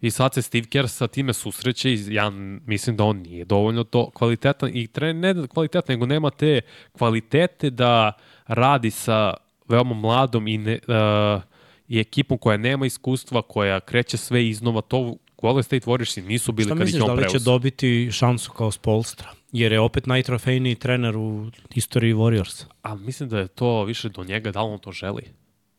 I 0.00 0.10
sad 0.10 0.34
se 0.34 0.42
Steve 0.42 0.66
Kerr 0.66 0.88
sa 0.88 1.06
time 1.06 1.32
susreće 1.32 1.92
i 1.92 2.14
ja 2.14 2.30
mislim 2.66 2.96
da 2.96 3.04
on 3.04 3.16
nije 3.16 3.44
dovoljno 3.44 3.84
to 3.84 4.10
kvalitetan 4.10 4.70
i 4.74 4.86
tre, 4.86 5.12
ne 5.12 5.34
kvalitetan, 5.48 5.94
nego 5.94 6.06
nema 6.06 6.30
te 6.30 6.60
kvalitete 6.92 7.70
da 7.70 8.12
radi 8.46 8.90
sa 8.90 9.34
veoma 9.68 9.94
mladom 9.94 10.48
i, 10.48 10.58
ne, 10.58 10.78
uh, 10.88 11.42
i 11.88 12.00
ekipom 12.00 12.38
koja 12.38 12.56
nema 12.56 12.86
iskustva, 12.86 13.42
koja 13.42 13.80
kreće 13.80 14.16
sve 14.16 14.48
iznova. 14.48 14.80
To 14.80 15.16
Golden 15.42 15.62
State 15.62 15.86
Warriorsi 15.86 16.26
nisu 16.26 16.52
bili 16.52 16.68
šta 16.68 16.74
kad 16.74 16.80
ih 16.80 16.84
misliš, 16.84 17.02
je 17.02 17.06
da 17.06 17.12
on 17.12 17.18
li 17.18 17.30
će 17.30 17.38
dobiti 17.38 18.08
šansu 18.12 18.52
kao 18.52 18.70
Spolstra? 18.70 19.28
Jer 19.52 19.72
je 19.72 19.80
opet 19.80 20.06
najtrofejniji 20.06 20.74
trener 20.74 21.16
u 21.16 21.50
istoriji 21.74 22.14
Warriorsa. 22.14 22.64
Ali 22.82 23.00
mislim 23.00 23.28
da 23.28 23.38
je 23.38 23.48
to 23.48 23.84
više 23.84 24.08
do 24.08 24.24
njega, 24.24 24.52
da 24.52 24.62
li 24.62 24.72
on 24.72 24.78
to 24.78 24.92
želi. 24.92 25.22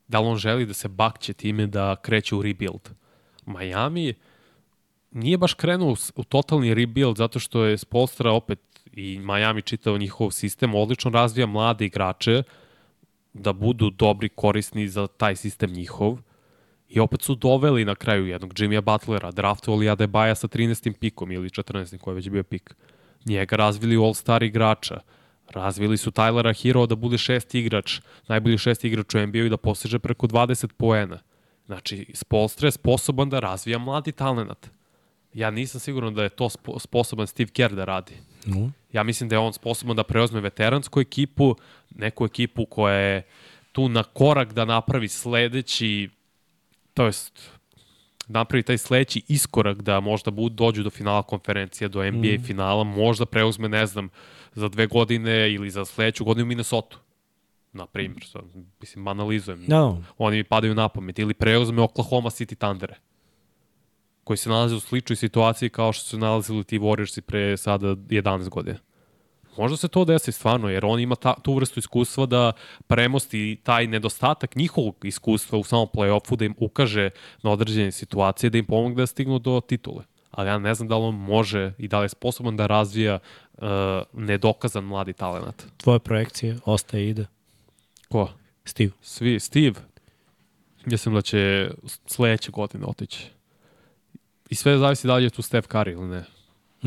Da 0.07 0.19
li 0.19 0.27
on 0.27 0.37
želi 0.37 0.65
da 0.65 0.73
se 0.73 0.87
bakće 0.87 1.33
time 1.33 1.67
da 1.67 1.95
kreće 1.95 2.35
u 2.35 2.41
rebuild. 2.41 2.89
Miami 3.49 4.13
nije 5.11 5.37
baš 5.37 5.53
krenuo 5.53 5.95
u, 6.15 6.23
totalni 6.23 6.73
rebuild 6.73 7.17
zato 7.17 7.39
što 7.39 7.63
je 7.63 7.77
Spolstra 7.77 8.31
opet 8.31 8.59
i 8.93 9.19
Miami 9.19 9.61
čitao 9.61 9.97
njihov 9.97 10.31
sistem, 10.31 10.75
odlično 10.75 11.11
razvija 11.11 11.47
mlade 11.47 11.85
igrače 11.85 12.43
da 13.33 13.53
budu 13.53 13.89
dobri, 13.89 14.29
korisni 14.29 14.87
za 14.87 15.07
taj 15.07 15.35
sistem 15.35 15.71
njihov. 15.71 16.17
I 16.89 16.99
opet 16.99 17.21
su 17.21 17.35
doveli 17.35 17.85
na 17.85 17.95
kraju 17.95 18.27
jednog 18.27 18.59
Jimmya 18.59 18.81
Butlera, 18.81 19.31
draftovali 19.31 19.89
Adebaja 19.89 20.35
sa 20.35 20.47
13. 20.47 20.93
pikom 20.99 21.31
ili 21.31 21.49
14. 21.49 21.97
koji 21.97 22.13
je 22.13 22.15
već 22.15 22.29
bio 22.29 22.43
pik. 22.43 22.75
Njega 23.25 23.55
razvili 23.55 23.97
u 23.97 24.01
All-Star 24.01 24.43
igrača. 24.43 24.99
Razvili 25.49 25.97
su 25.97 26.11
Tylera 26.11 26.61
Hero 26.63 26.85
da 26.85 26.95
bude 26.95 27.17
šesti 27.17 27.59
igrač, 27.59 27.99
najbolji 28.27 28.57
šesti 28.57 28.87
igrač 28.87 29.15
u 29.15 29.27
NBA 29.27 29.37
i 29.37 29.49
da 29.49 29.57
postiže 29.57 29.99
preko 29.99 30.27
20 30.27 30.67
poena. 30.77 31.19
Znači, 31.69 32.05
Spolstra 32.13 32.67
je 32.67 32.71
sposoban 32.71 33.29
da 33.29 33.39
razvija 33.39 33.77
mladi 33.77 34.11
talent. 34.11 34.67
Ja 35.33 35.51
nisam 35.51 35.79
siguran 35.79 36.13
da 36.13 36.23
je 36.23 36.29
to 36.29 36.49
spo 36.49 36.79
sposoban 36.79 37.27
Steve 37.27 37.49
Kerr 37.49 37.75
da 37.75 37.85
radi. 37.85 38.13
No. 38.45 38.71
Ja 38.93 39.03
mislim 39.03 39.29
da 39.29 39.35
je 39.35 39.39
on 39.39 39.53
sposoban 39.53 39.95
da 39.95 40.03
preozme 40.03 40.41
veteransku 40.41 40.99
ekipu, 40.99 41.55
neku 41.89 42.25
ekipu 42.25 42.65
koja 42.65 42.95
je 42.95 43.23
tu 43.71 43.89
na 43.89 44.03
korak 44.03 44.53
da 44.53 44.65
napravi 44.65 45.07
sledeći, 45.07 46.09
to 46.93 47.05
jest 47.05 47.51
napravi 48.27 48.63
taj 48.63 48.77
sledeći 48.77 49.23
iskorak 49.27 49.81
da 49.81 49.99
možda 49.99 50.31
budu, 50.31 50.55
dođu 50.55 50.83
do 50.83 50.89
finala 50.89 51.23
konferencije, 51.23 51.87
do 51.87 52.11
NBA 52.11 52.33
mm. 52.39 52.43
finala, 52.43 52.83
možda 52.83 53.25
preuzme, 53.25 53.69
ne 53.69 53.85
znam, 53.85 54.09
za 54.53 54.67
dve 54.67 54.87
godine 54.87 55.53
ili 55.53 55.69
za 55.69 55.85
sledeću 55.85 56.25
godinu 56.25 56.45
Minnesota. 56.45 56.97
Na 57.73 57.85
primjer, 57.85 58.25
sad, 58.25 58.41
mislim, 58.79 59.07
analizujem. 59.07 59.65
Da, 59.67 59.97
Oni 60.17 60.37
mi 60.37 60.43
padaju 60.43 60.75
na 60.75 60.89
pamet. 60.89 61.19
Ili 61.19 61.33
preuzme 61.33 61.81
Oklahoma 61.81 62.29
City 62.29 62.55
Thundere 62.55 62.95
koji 64.29 64.37
se 64.37 64.49
nalaze 64.49 64.75
u 64.75 64.79
sličnoj 64.79 65.15
situaciji 65.15 65.69
kao 65.69 65.93
što 65.93 66.05
su 66.05 66.17
nalazili 66.17 66.63
ti 66.63 66.79
Warriorsi 66.79 67.21
pre 67.21 67.57
sada 67.57 67.87
11 67.87 68.49
godina. 68.49 68.77
Možda 69.57 69.77
se 69.77 69.87
to 69.87 70.05
desi 70.05 70.31
stvarno, 70.31 70.69
jer 70.69 70.85
on 70.85 70.99
ima 70.99 71.15
ta, 71.15 71.33
tu 71.41 71.53
vrstu 71.53 71.79
iskustva 71.79 72.25
da 72.25 72.51
premosti 72.87 73.59
taj 73.63 73.87
nedostatak 73.87 74.55
njihovog 74.55 74.95
iskustva 75.03 75.59
u 75.59 75.63
samom 75.63 75.87
play-offu, 75.93 76.35
da 76.35 76.45
im 76.45 76.55
ukaže 76.57 77.09
na 77.43 77.51
određene 77.51 77.91
situacije, 77.91 78.49
da 78.49 78.57
im 78.57 78.65
pomogne 78.65 78.95
da 78.95 79.07
stignu 79.07 79.39
do 79.39 79.61
titule. 79.61 80.03
Ali 80.31 80.49
ja 80.49 80.59
ne 80.59 80.73
znam 80.73 80.87
da 80.87 80.97
li 80.97 81.03
on 81.03 81.15
može 81.15 81.73
i 81.77 81.87
da 81.87 81.99
li 81.99 82.05
je 82.05 82.09
sposoban 82.09 82.57
da 82.57 82.67
razvija 82.67 83.19
uh, 83.53 83.67
nedokazan 84.13 84.83
mladi 84.83 85.13
talent. 85.13 85.65
tvoje 85.77 85.99
projekcije 85.99 86.57
ostaje 86.65 87.05
i 87.05 87.09
ide. 87.09 87.25
Ko? 88.09 88.29
Steve. 88.65 88.91
Svi, 89.01 89.39
Steve, 89.39 89.73
mislim 90.85 91.15
da 91.15 91.21
će 91.21 91.71
sledeće 92.05 92.51
godine 92.51 92.85
otići. 92.85 93.25
I 94.49 94.55
sve 94.55 94.77
zavisi 94.77 95.07
da 95.07 95.15
li 95.15 95.23
je 95.23 95.29
tu 95.29 95.41
Steph 95.41 95.67
Curry 95.67 95.91
ili 95.91 96.07
ne. 96.07 96.23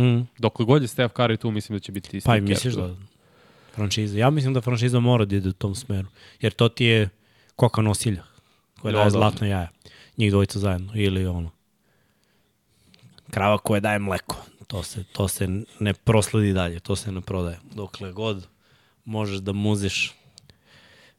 Mm. 0.04 0.28
Dokle 0.38 0.64
god 0.66 0.82
je 0.82 0.88
Steph 0.88 1.14
Curry 1.14 1.36
tu, 1.38 1.50
mislim 1.50 1.76
da 1.76 1.80
će 1.80 1.92
biti 1.92 2.10
Pa 2.16 2.20
Steve 2.20 2.38
i 2.38 2.40
misliš 2.40 2.74
Kerr. 2.74 2.86
da 2.86 2.94
franšiza? 3.74 4.18
Ja 4.18 4.30
mislim 4.30 4.54
da 4.54 4.60
franšiza 4.60 5.00
mora 5.00 5.24
da 5.24 5.36
ide 5.36 5.48
u 5.48 5.52
tom 5.52 5.74
smeru. 5.74 6.08
Jer 6.40 6.52
to 6.52 6.68
ti 6.68 6.84
je 6.84 7.08
koka 7.56 7.82
nosilja 7.82 8.22
koja 8.80 8.92
Da, 8.92 8.98
daje 8.98 9.06
da. 9.06 9.10
zlatno 9.10 9.46
jaja. 9.46 9.68
Njih 10.16 10.30
dvojica 10.30 10.58
zajedno. 10.58 10.92
Ili 10.94 11.26
ono 11.26 11.50
krava 13.30 13.58
koja 13.58 13.80
daje 13.80 13.98
mleko. 13.98 14.36
To 14.66 14.82
se, 14.82 15.04
to 15.04 15.28
se 15.28 15.48
ne 15.80 15.94
prosledi 15.94 16.52
dalje. 16.52 16.80
To 16.80 16.96
se 16.96 17.12
ne 17.12 17.20
prodaje. 17.20 17.58
Dokle 17.74 18.12
god 18.12 18.46
možeš 19.04 19.38
da 19.38 19.52
muziš, 19.52 20.14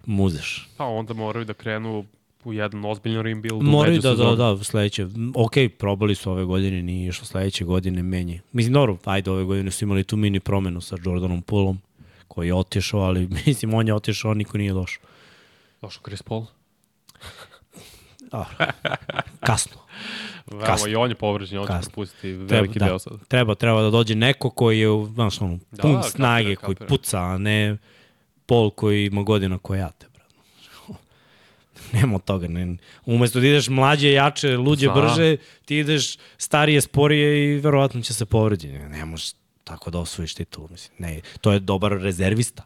muziš. 0.06 0.70
Pa 0.78 0.86
onda 0.86 1.14
moraju 1.14 1.46
da 1.46 1.54
krenu 1.54 2.06
u 2.44 2.54
jedan 2.54 2.86
ozbiljan 2.86 3.24
rebuild 3.24 3.64
Moraju 3.64 4.02
da, 4.02 4.16
da, 4.16 4.36
da, 4.36 4.64
sledeće. 4.64 5.08
Ok, 5.36 5.54
probali 5.80 6.16
su 6.16 6.32
ove 6.32 6.46
godine, 6.46 6.82
nije 6.82 7.10
išlo 7.10 7.26
sledeće 7.26 7.66
godine 7.66 8.04
menje. 8.04 8.42
Mislim, 8.52 8.74
dobro, 8.74 8.98
ajde, 9.06 9.32
ove 9.32 9.44
godine 9.44 9.72
su 9.72 9.86
imali 9.86 10.04
tu 10.04 10.18
mini 10.18 10.40
promenu 10.40 10.82
sa 10.82 10.98
Jordanom 11.06 11.42
Poolom, 11.42 11.80
koji 12.28 12.48
je 12.48 12.54
otišao, 12.54 13.00
ali 13.00 13.28
mislim, 13.46 13.74
on 13.74 13.88
je 13.88 13.94
otišao, 13.94 14.34
niko 14.34 14.58
nije 14.58 14.74
došao. 14.74 15.04
Došao 15.82 16.04
Chris 16.04 16.22
Paul. 16.22 16.46
Dobro. 18.32 18.48
Kasno. 19.40 19.78
Veoma, 20.48 20.66
Kasno. 20.66 20.90
i 20.90 20.96
on 20.96 21.10
je 21.10 21.16
povređen, 21.16 21.60
on 21.60 21.68
će 21.68 21.74
propustiti 21.82 22.32
veliki 22.32 22.80
da, 22.80 22.86
deo 22.86 23.00
sad. 23.00 23.28
Treba, 23.28 23.56
treba 23.56 23.82
da 23.82 23.90
dođe 23.90 24.16
neko 24.16 24.50
koji 24.50 24.80
je, 24.80 25.06
znaš, 25.14 25.42
ono, 25.42 25.60
Da, 25.72 25.82
pun 25.82 25.94
kapiram, 25.94 26.12
snage, 26.12 26.56
koji 26.56 26.76
kapiram. 26.76 26.88
puca, 26.88 27.20
a 27.20 27.38
ne 27.38 27.78
Pol 28.46 28.70
koji 28.70 29.06
ima 29.06 29.24
godina 29.24 29.58
koja 29.58 29.80
ja 29.80 29.92
te, 29.92 30.08
brate. 30.14 30.36
Nema 31.94 32.16
od 32.16 32.24
toga. 32.24 32.48
Ne. 32.48 32.78
Umesto 33.06 33.40
da 33.40 33.48
ideš 33.48 33.68
mlađe, 33.70 34.12
jače, 34.12 34.58
luđe, 34.58 34.86
Znam. 34.86 35.02
brže, 35.02 35.38
ti 35.66 35.78
ideš 35.78 36.18
starije, 36.38 36.82
sporije 36.82 37.54
i 37.54 37.60
verovatno 37.60 38.02
će 38.02 38.14
se 38.14 38.26
povređi. 38.26 38.68
Ne, 38.68 38.90
ne 38.90 39.06
možeš 39.06 39.32
tako 39.64 39.92
da 39.92 40.00
osvojiš 40.00 40.36
titulu. 40.36 40.68
Mislim. 40.72 40.96
Ne, 41.00 41.22
to 41.42 41.52
je 41.52 41.60
dobar 41.60 41.92
rezervista. 41.92 42.64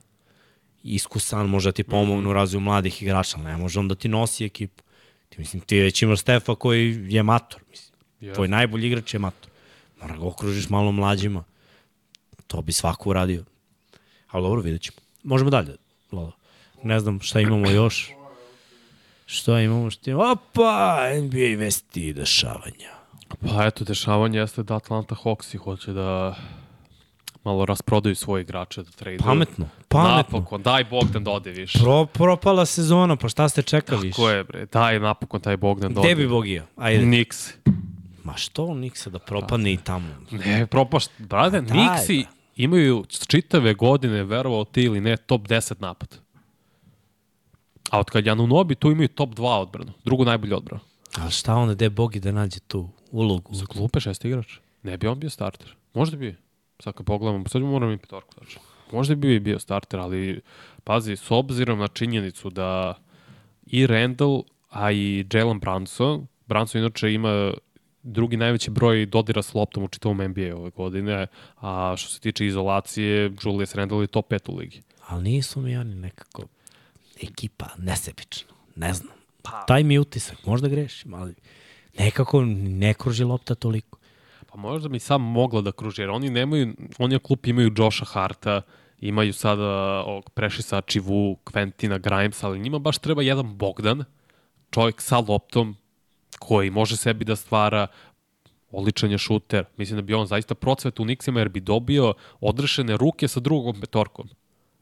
Iskusan, 0.83 1.49
može 1.49 1.69
da 1.69 1.73
ti 1.73 1.83
pomogne 1.83 2.29
u 2.29 2.33
razvoju 2.33 2.61
mladih 2.61 3.01
igrača, 3.01 3.37
ali 3.37 3.45
ne 3.45 3.57
može 3.57 3.79
on 3.79 3.87
da 3.87 3.95
ti 3.95 4.07
nosi 4.07 4.45
ekipu. 4.45 4.83
Ti, 5.29 5.35
mislim, 5.39 5.61
ti 5.61 5.79
već 5.79 6.01
imaš 6.01 6.19
Stefa 6.19 6.55
koji 6.55 7.05
je 7.09 7.23
mator. 7.23 7.61
Mislim. 7.69 7.99
Yes. 8.21 8.35
Tvoj 8.35 8.47
najbolji 8.47 8.87
igrač 8.87 9.13
je 9.13 9.19
mator. 9.19 9.51
Mora 10.01 10.17
ga 10.17 10.25
okružiš 10.25 10.69
malo 10.69 10.91
mlađima. 10.91 11.43
To 12.47 12.61
bi 12.61 12.71
svako 12.71 13.09
uradio. 13.09 13.43
Ali 14.27 14.43
dobro, 14.43 14.61
vidjet 14.61 14.81
ćemo. 14.81 15.06
Možemo 15.27 15.49
dalje, 15.49 15.75
Lolo. 16.11 16.31
Ne 16.83 16.99
znam 16.99 17.19
šta 17.21 17.39
imamo 17.39 17.69
još. 17.69 18.09
Šta 19.25 19.59
imamo? 19.59 19.89
Šta 19.89 20.11
imamo? 20.11 20.31
Opa, 20.31 20.97
NBA 21.23 21.59
vesti 21.59 22.07
i 22.07 22.13
dešavanja. 22.13 22.91
Pa 23.39 23.65
eto, 23.65 23.83
dešavanje 23.83 24.39
jeste 24.39 24.63
da 24.63 24.75
Atlanta 24.75 25.15
Hawksi 25.15 25.57
hoće 25.57 25.91
da 25.93 26.35
malo 27.43 27.65
rasprodaju 27.65 28.15
svoje 28.15 28.41
igrače, 28.41 28.83
da 28.83 28.91
traduju. 28.91 29.19
Pametno, 29.19 29.69
pametno. 29.87 30.37
Napokon, 30.39 30.61
daj 30.61 30.83
Bogdan 30.83 31.23
da 31.23 31.31
ode 31.31 31.51
više. 31.51 31.79
Pro, 31.79 32.05
propala 32.05 32.65
sezona, 32.65 33.15
pa 33.15 33.29
šta 33.29 33.49
ste 33.49 33.61
čekali? 33.61 34.11
Ko 34.11 34.29
je 34.29 34.43
bre, 34.43 34.65
daj 34.65 34.99
napokon 34.99 35.41
taj 35.41 35.57
Bogdan 35.57 35.93
da 35.93 36.01
Gde 36.01 36.07
ode. 36.11 36.15
bi 36.15 36.27
Bogija? 36.27 36.65
Ajde. 36.75 37.05
Nix. 37.05 37.51
Ma 38.23 38.37
što 38.37 38.73
Niksa 38.73 39.09
da 39.09 39.19
propadne 39.19 39.73
i 39.73 39.77
tamo? 39.77 40.07
Ne, 40.31 40.67
propašt. 40.67 41.11
Brate, 41.17 41.61
daj, 41.61 41.77
Nixi 41.77 42.23
bre. 42.23 42.36
Imaju 42.57 43.05
čitave 43.27 43.73
godine, 43.73 44.23
verovao 44.23 44.65
ti 44.65 44.81
ili 44.81 45.01
ne, 45.01 45.17
top 45.17 45.41
10 45.41 45.81
napad. 45.81 46.19
A 47.89 47.99
od 47.99 48.09
kad 48.09 48.25
Janunobi 48.25 48.75
tu 48.75 48.91
imaju 48.91 49.07
top 49.07 49.29
2 49.29 49.61
odbranu. 49.61 49.93
Drugu 50.05 50.25
najbolju 50.25 50.57
odbranu. 50.57 50.81
Ali 51.17 51.31
šta 51.31 51.55
onda, 51.55 51.73
gde 51.73 51.89
Bogi 51.89 52.19
da 52.19 52.31
nađe 52.31 52.59
tu 52.59 52.89
ulogu? 53.11 53.55
Za 53.55 53.65
klupe 53.65 53.99
šest 53.99 54.25
igrač. 54.25 54.57
Ne 54.83 54.97
bi 54.97 55.07
on 55.07 55.19
bio 55.19 55.29
starter. 55.29 55.75
Možda 55.93 56.17
bi. 56.17 56.35
Sad 56.79 56.93
kad 56.93 57.05
pogledamo, 57.05 57.47
sad 57.47 57.61
moram 57.61 57.91
i 57.91 57.97
petorku 57.97 58.33
tačno. 58.35 58.61
Možda 58.91 59.15
bi 59.15 59.39
bio 59.39 59.59
starter, 59.59 59.99
ali 59.99 60.41
pazi, 60.83 61.15
s 61.15 61.31
obzirom 61.31 61.79
na 61.79 61.87
činjenicu 61.87 62.49
da 62.49 62.93
i 63.65 63.87
Randall, 63.87 64.43
a 64.69 64.91
i 64.91 65.25
Jalen 65.33 65.59
Brunson, 65.59 66.27
Brunson 66.45 66.81
inače 66.81 67.13
ima 67.13 67.53
drugi 68.07 68.37
najveći 68.37 68.71
broj 68.71 69.05
dodira 69.05 69.41
s 69.41 69.53
loptom 69.53 69.83
u 69.83 69.87
čitavom 69.87 70.17
NBA 70.17 70.55
ove 70.55 70.69
godine, 70.69 71.27
a 71.61 71.93
što 71.97 72.09
se 72.09 72.19
tiče 72.19 72.45
izolacije, 72.45 73.31
Julius 73.43 73.75
Randall 73.75 74.01
je 74.01 74.07
top 74.07 74.31
5 74.31 74.51
u 74.51 74.55
ligi. 74.55 74.81
Ali 75.07 75.23
nisu 75.23 75.61
mi 75.61 75.77
oni 75.77 75.95
nekako 75.95 76.43
ekipa 77.23 77.65
nesebična. 77.77 78.53
Ne 78.75 78.93
znam. 78.93 79.13
Pa. 79.41 79.65
Taj 79.67 79.83
mi 79.83 79.99
utisak, 79.99 80.45
možda 80.45 80.67
grešim, 80.67 81.13
ali 81.13 81.33
nekako 81.99 82.45
ne 82.45 82.93
kruži 82.93 83.23
lopta 83.23 83.55
toliko. 83.55 83.99
Pa 84.51 84.57
možda 84.57 84.89
mi 84.89 84.99
sam 84.99 85.21
mogla 85.21 85.61
da 85.61 85.71
kruži, 85.71 86.01
jer 86.01 86.09
oni 86.09 86.29
nemaju, 86.29 86.73
oni 86.99 87.13
na 87.13 87.19
klupi 87.19 87.49
imaju 87.49 87.73
Josha 87.77 88.05
Harta, 88.05 88.61
imaju 88.99 89.33
sada 89.33 90.03
ovog 90.05 90.29
Prešisa 90.29 90.81
Čivu, 90.81 91.37
Quentina 91.45 91.99
Grimesa, 91.99 92.47
ali 92.47 92.59
njima 92.59 92.79
baš 92.79 92.97
treba 92.97 93.21
jedan 93.21 93.57
Bogdan, 93.57 94.03
čovjek 94.71 95.01
sa 95.01 95.19
loptom, 95.19 95.75
koji 96.39 96.69
može 96.69 96.97
sebi 96.97 97.25
da 97.25 97.35
stvara 97.35 97.87
odličan 98.71 99.11
je 99.11 99.17
šuter. 99.17 99.65
Mislim 99.77 99.97
da 99.97 100.01
bi 100.01 100.13
on 100.13 100.27
zaista 100.27 100.55
procvet 100.55 100.99
u 100.99 101.05
Nixima 101.05 101.37
jer 101.37 101.49
bi 101.49 101.59
dobio 101.59 102.13
odrešene 102.41 102.97
ruke 102.97 103.27
sa 103.27 103.39
drugom 103.39 103.81
petorkom. 103.81 104.29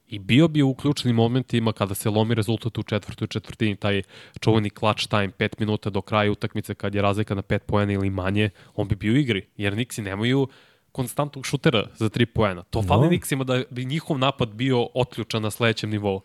I 0.08 0.20
bio 0.20 0.47
bi 0.47 0.62
u 0.62 0.74
ključnim 0.74 1.16
momentima 1.16 1.74
kada 1.74 1.95
se 1.95 2.10
lomi 2.10 2.36
rezultat 2.36 2.78
u 2.78 2.84
četvrtoj 2.84 3.28
četvrtini, 3.28 3.76
taj 3.76 4.01
čuveni 4.39 4.70
clutch 4.70 5.08
time, 5.08 5.32
5 5.39 5.49
minuta 5.60 5.89
do 5.89 6.01
kraja 6.01 6.32
utakmice 6.32 6.76
kad 6.76 6.95
je 6.95 7.01
razlika 7.01 7.36
na 7.36 7.41
5 7.41 7.60
poena 7.60 7.93
ili 7.93 8.10
manje, 8.10 8.49
on 8.76 8.88
bi 8.88 8.95
bio 8.95 9.14
u 9.14 9.18
igri. 9.18 9.47
Jer 9.58 9.74
Nixi 9.74 10.01
nemaju 10.01 10.47
konstantnog 10.91 11.45
šutera 11.45 11.88
za 11.95 12.10
3 12.10 12.26
poena. 12.26 12.64
To 12.64 12.82
No. 12.82 12.88
fali 12.88 13.18
Nixima 13.18 13.43
da 13.43 13.64
bi 13.70 13.86
njihov 13.86 14.18
napad 14.18 14.49
bio 14.49 14.88
otključan 14.93 15.41
na 15.41 15.51
sledećem 15.51 15.89
nivou. 15.89 16.22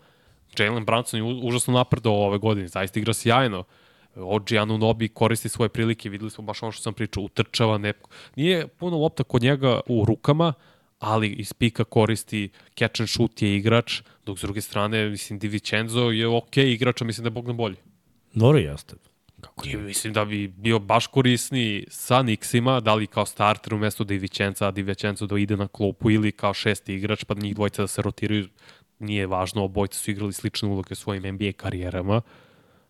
Jalen 0.59 0.85
Brunson 0.85 1.21
je 1.21 1.41
užasno 1.43 1.75
napredao 1.75 2.15
ove 2.15 2.39
godine, 2.39 2.69
zaista 2.69 3.01
igra 3.01 3.15
sjajno. 3.15 3.65
Ođi 4.25 4.59
Anunobi 4.59 5.09
koristi 5.09 5.49
svoje 5.49 5.69
prilike, 5.69 6.09
videli 6.09 6.31
smo 6.31 6.45
baš 6.45 6.63
ono 6.63 6.73
što 6.73 6.83
sam 6.83 6.95
pričao, 6.95 7.23
utrčava, 7.23 7.79
ne, 7.79 7.93
nije 8.37 8.69
puno 8.69 8.99
lopta 8.99 9.25
kod 9.25 9.43
njega 9.43 9.81
u 9.89 10.05
rukama, 10.05 10.53
ali 10.99 11.29
iz 11.29 11.53
pika 11.53 11.85
koristi 11.85 12.49
catch 12.79 13.01
and 13.01 13.09
shoot 13.09 13.43
je 13.43 13.57
igrač, 13.57 14.03
dok 14.27 14.39
s 14.39 14.43
druge 14.43 14.61
strane, 14.61 15.09
mislim, 15.09 15.39
Di 15.39 15.49
Vincenzo 15.49 16.11
je 16.11 16.29
ok 16.29 16.57
igrač, 16.57 17.03
a 17.03 17.05
mislim 17.05 17.25
da 17.25 17.27
je 17.27 17.31
Bogdan 17.31 17.57
bolji. 17.57 17.77
Dobro 18.35 18.59
jeste. 18.59 18.95
Kako 19.41 19.69
I 19.69 19.77
mislim 19.77 20.13
da 20.13 20.25
bi 20.25 20.49
bio 20.49 20.79
baš 20.79 21.07
korisniji 21.07 21.87
sa 21.89 22.23
Nixima, 22.23 22.81
da 22.81 22.95
li 22.95 23.07
kao 23.07 23.27
starter 23.27 23.75
umesto 23.75 24.05
Di 24.05 24.19
Vincenza, 24.19 24.69
a 24.69 24.71
Di 24.71 24.83
Vincenzo 24.83 25.27
da 25.27 25.39
ide 25.39 25.57
na 25.57 25.69
klupu 25.69 26.11
ili 26.11 26.33
kao 26.33 26.55
šesti 26.55 26.95
igrač, 26.95 27.25
pa 27.25 27.35
njih 27.35 27.55
dvojica 27.55 27.83
da 27.83 27.89
se 27.89 28.03
rotiraju, 28.03 28.49
nije 28.99 29.27
važno, 29.27 29.65
obojci 29.65 29.99
su 29.99 30.11
igrali 30.11 30.33
slične 30.33 30.69
uloge 30.69 30.93
u 30.93 30.97
svojim 30.97 31.35
NBA 31.35 31.53
karijerama, 31.57 32.21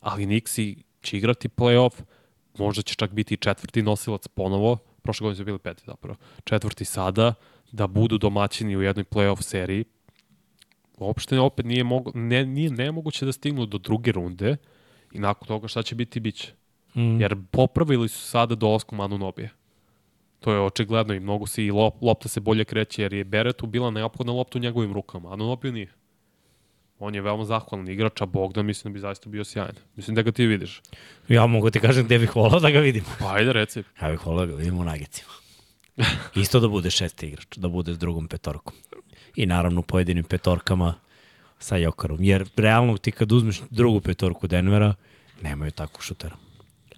ali 0.01 0.27
Nixi 0.27 0.77
će 1.03 1.17
igrati 1.17 1.49
playoff, 1.49 2.03
možda 2.59 2.83
će 2.83 2.95
čak 2.95 3.13
biti 3.13 3.37
četvrti 3.37 3.83
nosilac 3.83 4.29
ponovo, 4.29 4.79
prošle 5.03 5.25
godine 5.25 5.37
su 5.37 5.45
bili 5.45 5.59
peti 5.59 5.83
zapravo, 5.87 6.17
četvrti 6.45 6.85
sada, 6.85 7.35
da 7.73 7.87
budu 7.87 8.19
domaćini 8.19 8.77
u 8.77 8.83
jednoj 8.83 9.05
playoff 9.05 9.43
seriji. 9.43 9.85
Uopšte 10.99 11.41
opet 11.41 11.67
nije, 11.67 11.85
mogo, 11.85 12.11
ne, 12.15 12.47
nije 12.47 12.71
nemoguće 12.71 13.27
da 13.27 13.33
stignu 13.33 13.67
do 13.67 13.79
druge 13.79 14.13
runde 14.13 14.57
i 15.13 15.19
nakon 15.19 15.49
toga 15.49 15.69
šta 15.69 15.83
će 15.83 15.95
biti, 15.95 16.21
bit 16.21 16.35
će. 16.35 16.53
Mm. 16.95 17.21
Jer 17.21 17.37
popravili 17.51 18.09
su 18.09 18.19
sada 18.19 18.55
dolaskom 18.55 18.99
Manu 18.99 19.19
Nobije. 19.19 19.51
To 20.41 20.53
je 20.53 20.61
očigledno 20.61 21.15
i 21.15 21.21
mnogo 21.21 21.47
se 21.47 21.65
i 21.65 21.71
lop, 21.71 21.95
lopta 22.03 22.29
se 22.29 22.41
bolje 22.41 22.65
kreće 22.65 23.03
jer 23.03 23.13
je 23.13 23.25
Beretu 23.25 23.67
bila 23.67 23.91
neophodna 23.91 24.33
lopta 24.33 24.59
u 24.59 24.63
njegovim 24.63 24.93
rukama. 24.93 25.33
Anu 25.33 25.47
Nobiju 25.47 25.73
nije. 25.73 25.93
On 27.01 27.15
je 27.15 27.23
veoma 27.25 27.45
zahvalan 27.49 27.89
igrač, 27.89 28.21
a 28.21 28.27
Bogdan 28.27 28.67
mislim 28.67 28.93
da 28.93 28.95
bi 28.95 29.01
zaista 29.01 29.29
bio 29.29 29.45
sjajan. 29.45 29.77
Mislim 29.97 30.15
da 30.15 30.23
ga 30.23 30.33
ti 30.33 30.47
vidiš. 30.47 30.83
Ja 31.29 31.47
mogu 31.47 31.71
ti 31.71 31.81
kažem 31.81 32.05
gde 32.05 32.19
bih 32.19 32.37
volao 32.37 32.61
da 32.61 32.71
ga 32.71 32.79
vidim. 32.79 33.05
Pa 33.19 33.33
ajde 33.35 33.53
reci. 33.53 33.83
Ja 34.03 34.11
bih 34.11 34.27
volao 34.27 34.47
da 34.47 34.53
ga 34.53 34.59
vidim 34.59 34.79
u 34.79 34.85
nagicima. 34.85 35.33
Isto 36.35 36.61
da 36.61 36.69
bude 36.69 36.91
šesti 36.91 37.27
igrač, 37.27 37.57
da 37.57 37.69
bude 37.69 37.95
s 37.95 37.99
drugom 37.99 38.29
petorkom. 38.29 38.75
I 39.37 39.47
naravno 39.47 39.81
u 39.81 39.83
pojedinim 39.83 40.25
petorkama 40.25 40.95
sa 41.59 41.77
Jokarom. 41.77 42.23
Jer 42.25 42.49
realno 42.57 42.97
ti 42.97 43.13
kad 43.13 43.33
uzmeš 43.33 43.63
drugu 43.71 44.01
petorku 44.01 44.47
Denvera, 44.47 44.95
nemaju 45.43 45.71
takvu 45.71 46.03
šutera. 46.03 46.37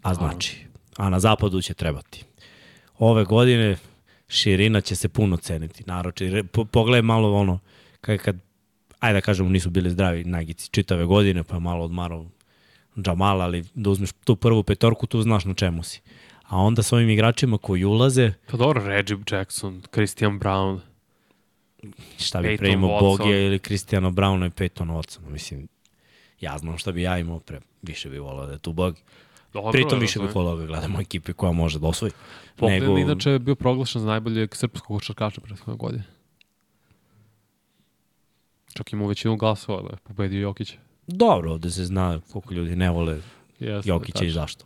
A 0.03 0.15
znači, 0.15 0.67
a 0.97 1.11
na 1.11 1.21
zapadu 1.21 1.63
će 1.63 1.75
trebati. 1.75 2.25
Ove 2.99 3.25
godine 3.25 3.77
širina 4.29 4.81
će 4.81 4.97
se 4.97 5.09
puno 5.09 5.37
ceniti. 5.37 5.85
Naroče, 5.87 6.45
po, 6.53 6.65
pogledaj 6.65 7.03
malo 7.03 7.35
ono, 7.35 7.59
kad, 8.01 8.19
kad 8.19 8.37
ajde 9.03 9.15
da 9.15 9.21
kažemo 9.21 9.49
nisu 9.49 9.71
bili 9.71 9.91
zdravi 9.91 10.25
nagici 10.25 10.71
čitave 10.71 11.05
godine, 11.05 11.43
pa 11.43 11.57
je 11.57 11.61
malo 11.61 11.85
odmarao 11.85 12.27
Jamal, 12.97 13.41
ali 13.43 13.65
da 13.75 13.91
uzmeš 13.91 14.11
tu 14.25 14.37
prvu 14.37 14.63
petorku, 14.63 15.07
tu 15.07 15.23
znaš 15.23 15.45
na 15.45 15.55
čemu 15.55 15.83
si. 15.83 16.01
A 16.45 16.57
onda 16.59 16.83
s 16.83 16.93
ovim 16.93 17.11
igračima 17.11 17.59
koji 17.59 17.85
ulaze, 17.85 18.33
Pa 18.47 18.57
dobro, 18.57 18.85
Reggie 18.85 19.17
Jackson, 19.31 19.83
Christian 19.93 20.41
Brown. 20.41 20.81
šta 22.19 22.41
bi 22.41 22.49
Peyton 22.49 22.59
pre 22.59 22.71
imao 22.71 22.91
Watson. 22.91 23.19
Bogija 23.19 23.39
ili 23.39 23.59
Kristijana 23.59 24.11
Brauna 24.11 24.47
i 24.47 24.51
Peyton 24.51 24.87
Watsona. 24.89 25.29
Mislim, 25.29 25.69
ja 26.41 26.59
znam 26.59 26.79
šta 26.79 26.93
bi 26.93 27.03
ja 27.03 27.19
imao 27.19 27.39
pre. 27.39 27.61
Više 27.83 28.11
bi 28.11 28.19
volao 28.19 28.47
da 28.47 28.53
je 28.53 28.59
tu 28.59 28.73
Bog. 28.73 28.97
Dobro, 29.53 29.73
Pritom 29.73 29.99
više 29.99 30.13
razumem. 30.13 30.27
bih 30.27 30.37
volao 30.37 30.57
da 30.57 30.67
gledamo 30.67 31.01
ekipe 31.01 31.33
koja 31.33 31.53
može 31.53 31.79
da 31.79 31.87
osvoji. 31.87 32.13
Bogdan 32.59 32.79
nego- 32.81 32.99
inače 32.99 33.31
je 33.31 33.39
bio 33.39 33.55
proglašen 33.55 34.01
za 34.01 34.07
najboljeg 34.07 34.57
srpskog 34.57 34.87
košarkaša 34.89 35.41
prethodne 35.41 35.75
godine. 35.77 36.03
Čak 38.75 38.93
ima 38.93 39.07
većinu 39.07 39.37
glasova 39.37 39.83
da 39.83 39.89
je 39.89 39.97
pobedio 39.97 40.41
Jokić. 40.41 40.75
Dobro, 41.07 41.53
ovde 41.53 41.71
se 41.71 41.85
zna 41.85 42.21
koliko 42.33 42.55
ljudi 42.55 42.77
ne 42.77 42.91
vole 42.91 43.21
Jeste, 43.59 43.91
Jokića 43.91 44.25
i 44.25 44.29
tačno. 44.29 44.41
zašto. 44.41 44.65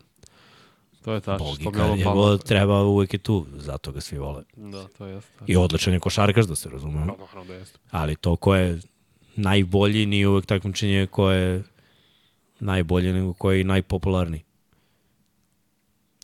To 1.04 1.12
je 1.12 1.20
tačno. 1.20 1.46
Je 1.96 2.04
god 2.04 2.44
treba 2.44 2.82
uvek 2.82 3.12
je 3.12 3.18
tu, 3.18 3.46
zato 3.56 3.92
ga 3.92 4.00
svi 4.00 4.18
vole. 4.18 4.42
Da, 4.56 4.88
to 4.88 5.06
jeste. 5.06 5.44
I 5.46 5.56
odličan 5.56 5.92
je 5.92 6.00
košarkaš, 6.00 6.46
da 6.46 6.56
se 6.56 6.70
razumemo. 6.70 7.04
Naravno 7.06 7.44
da 7.44 7.54
jeste. 7.54 7.78
Ali 7.90 8.16
to 8.16 8.36
ko 8.36 8.54
je 8.54 8.80
najbolji 9.36 10.06
nije 10.06 10.28
uvek 10.28 10.46
takmičenje 10.46 11.06
ko 11.06 11.30
je 11.30 11.62
najbolji, 12.60 13.12
nego 13.12 13.32
koji 13.32 13.58
je 13.58 13.64
najpopularniji. 13.64 14.42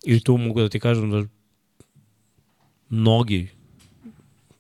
I 0.05 0.21
tu 0.21 0.37
mogu 0.37 0.61
da 0.61 0.69
ti 0.69 0.81
kažem 0.81 1.11
da 1.11 1.23
mnogi, 2.89 3.49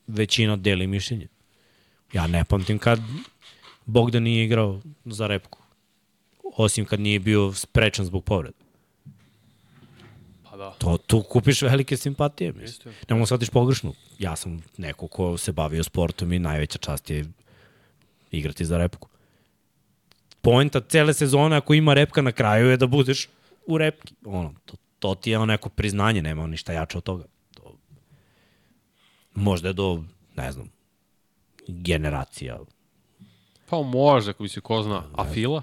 većina 0.06 0.56
deli 0.56 0.86
mišljenje. 0.86 1.26
Ja 2.12 2.26
ne 2.26 2.44
pamtim 2.44 2.78
kad 2.78 3.00
Bogdan 3.86 4.22
nije 4.22 4.44
igrao 4.44 4.80
za 5.04 5.26
repku. 5.26 5.58
Osim 6.56 6.84
kad 6.84 7.00
nije 7.00 7.18
bio 7.18 7.52
sprečan 7.52 8.04
zbog 8.04 8.24
povreda. 8.24 8.58
Pa 10.50 10.56
da. 10.56 10.70
To, 10.70 10.96
tu 10.96 11.22
kupiš 11.22 11.62
velike 11.62 11.96
simpatije, 11.96 12.52
mislim. 12.52 12.94
Ne 13.08 13.14
mogu 13.14 13.26
shvatiš 13.26 13.50
pogrešno. 13.50 13.92
Ja 14.18 14.36
sam 14.36 14.62
neko 14.76 15.08
ko 15.08 15.38
se 15.38 15.52
bavio 15.52 15.84
sportom 15.84 16.32
i 16.32 16.38
najveća 16.38 16.78
čast 16.78 17.10
je 17.10 17.24
igrati 18.30 18.64
za 18.64 18.78
repku. 18.78 19.08
Poenta 20.40 20.80
cele 20.80 21.14
sezone, 21.14 21.56
ako 21.56 21.74
ima 21.74 21.94
repka 21.94 22.22
na 22.22 22.32
kraju, 22.32 22.70
je 22.70 22.76
da 22.76 22.86
budeš 22.86 23.28
u 23.66 23.78
repki. 23.78 24.14
Ono, 24.24 24.54
to, 24.64 24.76
to 24.98 25.14
ti 25.14 25.30
je 25.30 25.46
neko 25.46 25.68
priznanje, 25.68 26.22
nema 26.22 26.46
ništa 26.46 26.72
jače 26.72 26.98
od 26.98 27.04
toga. 27.04 27.24
To, 27.54 27.76
možda 29.34 29.68
je 29.68 29.72
do, 29.72 30.02
ne 30.36 30.52
znam, 30.52 30.70
generacija. 31.68 32.58
Pa 33.70 33.82
može, 33.82 34.30
ako 34.30 34.42
bi 34.42 34.48
se 34.48 34.60
ko 34.60 34.82
zna. 34.82 35.02
A 35.12 35.24
Fila? 35.24 35.62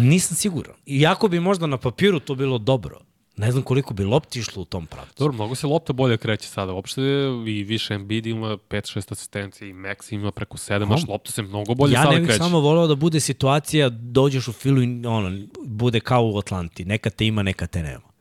Nisam 0.00 0.36
siguran. 0.36 0.74
Iako 0.86 1.28
bi 1.28 1.40
možda 1.40 1.66
na 1.66 1.78
papiru 1.78 2.20
to 2.20 2.34
bilo 2.34 2.58
dobro. 2.58 3.00
Ne 3.36 3.52
znam 3.52 3.62
koliko 3.62 3.94
bi 3.94 4.04
lopti 4.04 4.38
išlo 4.38 4.62
u 4.62 4.64
tom 4.64 4.86
pravcu. 4.86 5.14
Dobro, 5.18 5.34
mnogo 5.34 5.54
se 5.54 5.66
lopta 5.66 5.92
bolje 5.92 6.16
kreće 6.16 6.48
sada. 6.48 6.72
Uopšte 6.72 7.00
i 7.46 7.64
više 7.64 7.94
Embiid 7.94 8.26
ima 8.26 8.48
5-6 8.48 9.12
asistencija 9.12 9.68
i 9.68 9.72
Max 9.72 10.14
ima 10.14 10.30
preko 10.30 10.56
7, 10.56 10.88
baš 10.88 11.02
lopta 11.08 11.32
se 11.32 11.42
mnogo 11.42 11.74
bolje 11.74 11.92
ja 11.92 12.02
sada 12.02 12.14
ne 12.14 12.18
bih 12.18 12.28
kreće. 12.28 12.38
samo 12.38 12.60
voleo 12.60 12.86
da 12.86 12.94
bude 12.94 13.20
situacija, 13.20 13.88
dođeš 13.88 14.48
u 14.48 14.52
filu 14.52 14.82
i 14.82 15.06
ono, 15.06 15.46
bude 15.64 16.00
kao 16.00 16.24
u 16.24 16.38
Atlanti. 16.38 16.84
Neka 16.84 17.10
te 17.10 17.26
ima, 17.26 17.42
neka 17.42 17.66
te 17.66 17.82
nema. 17.82 18.13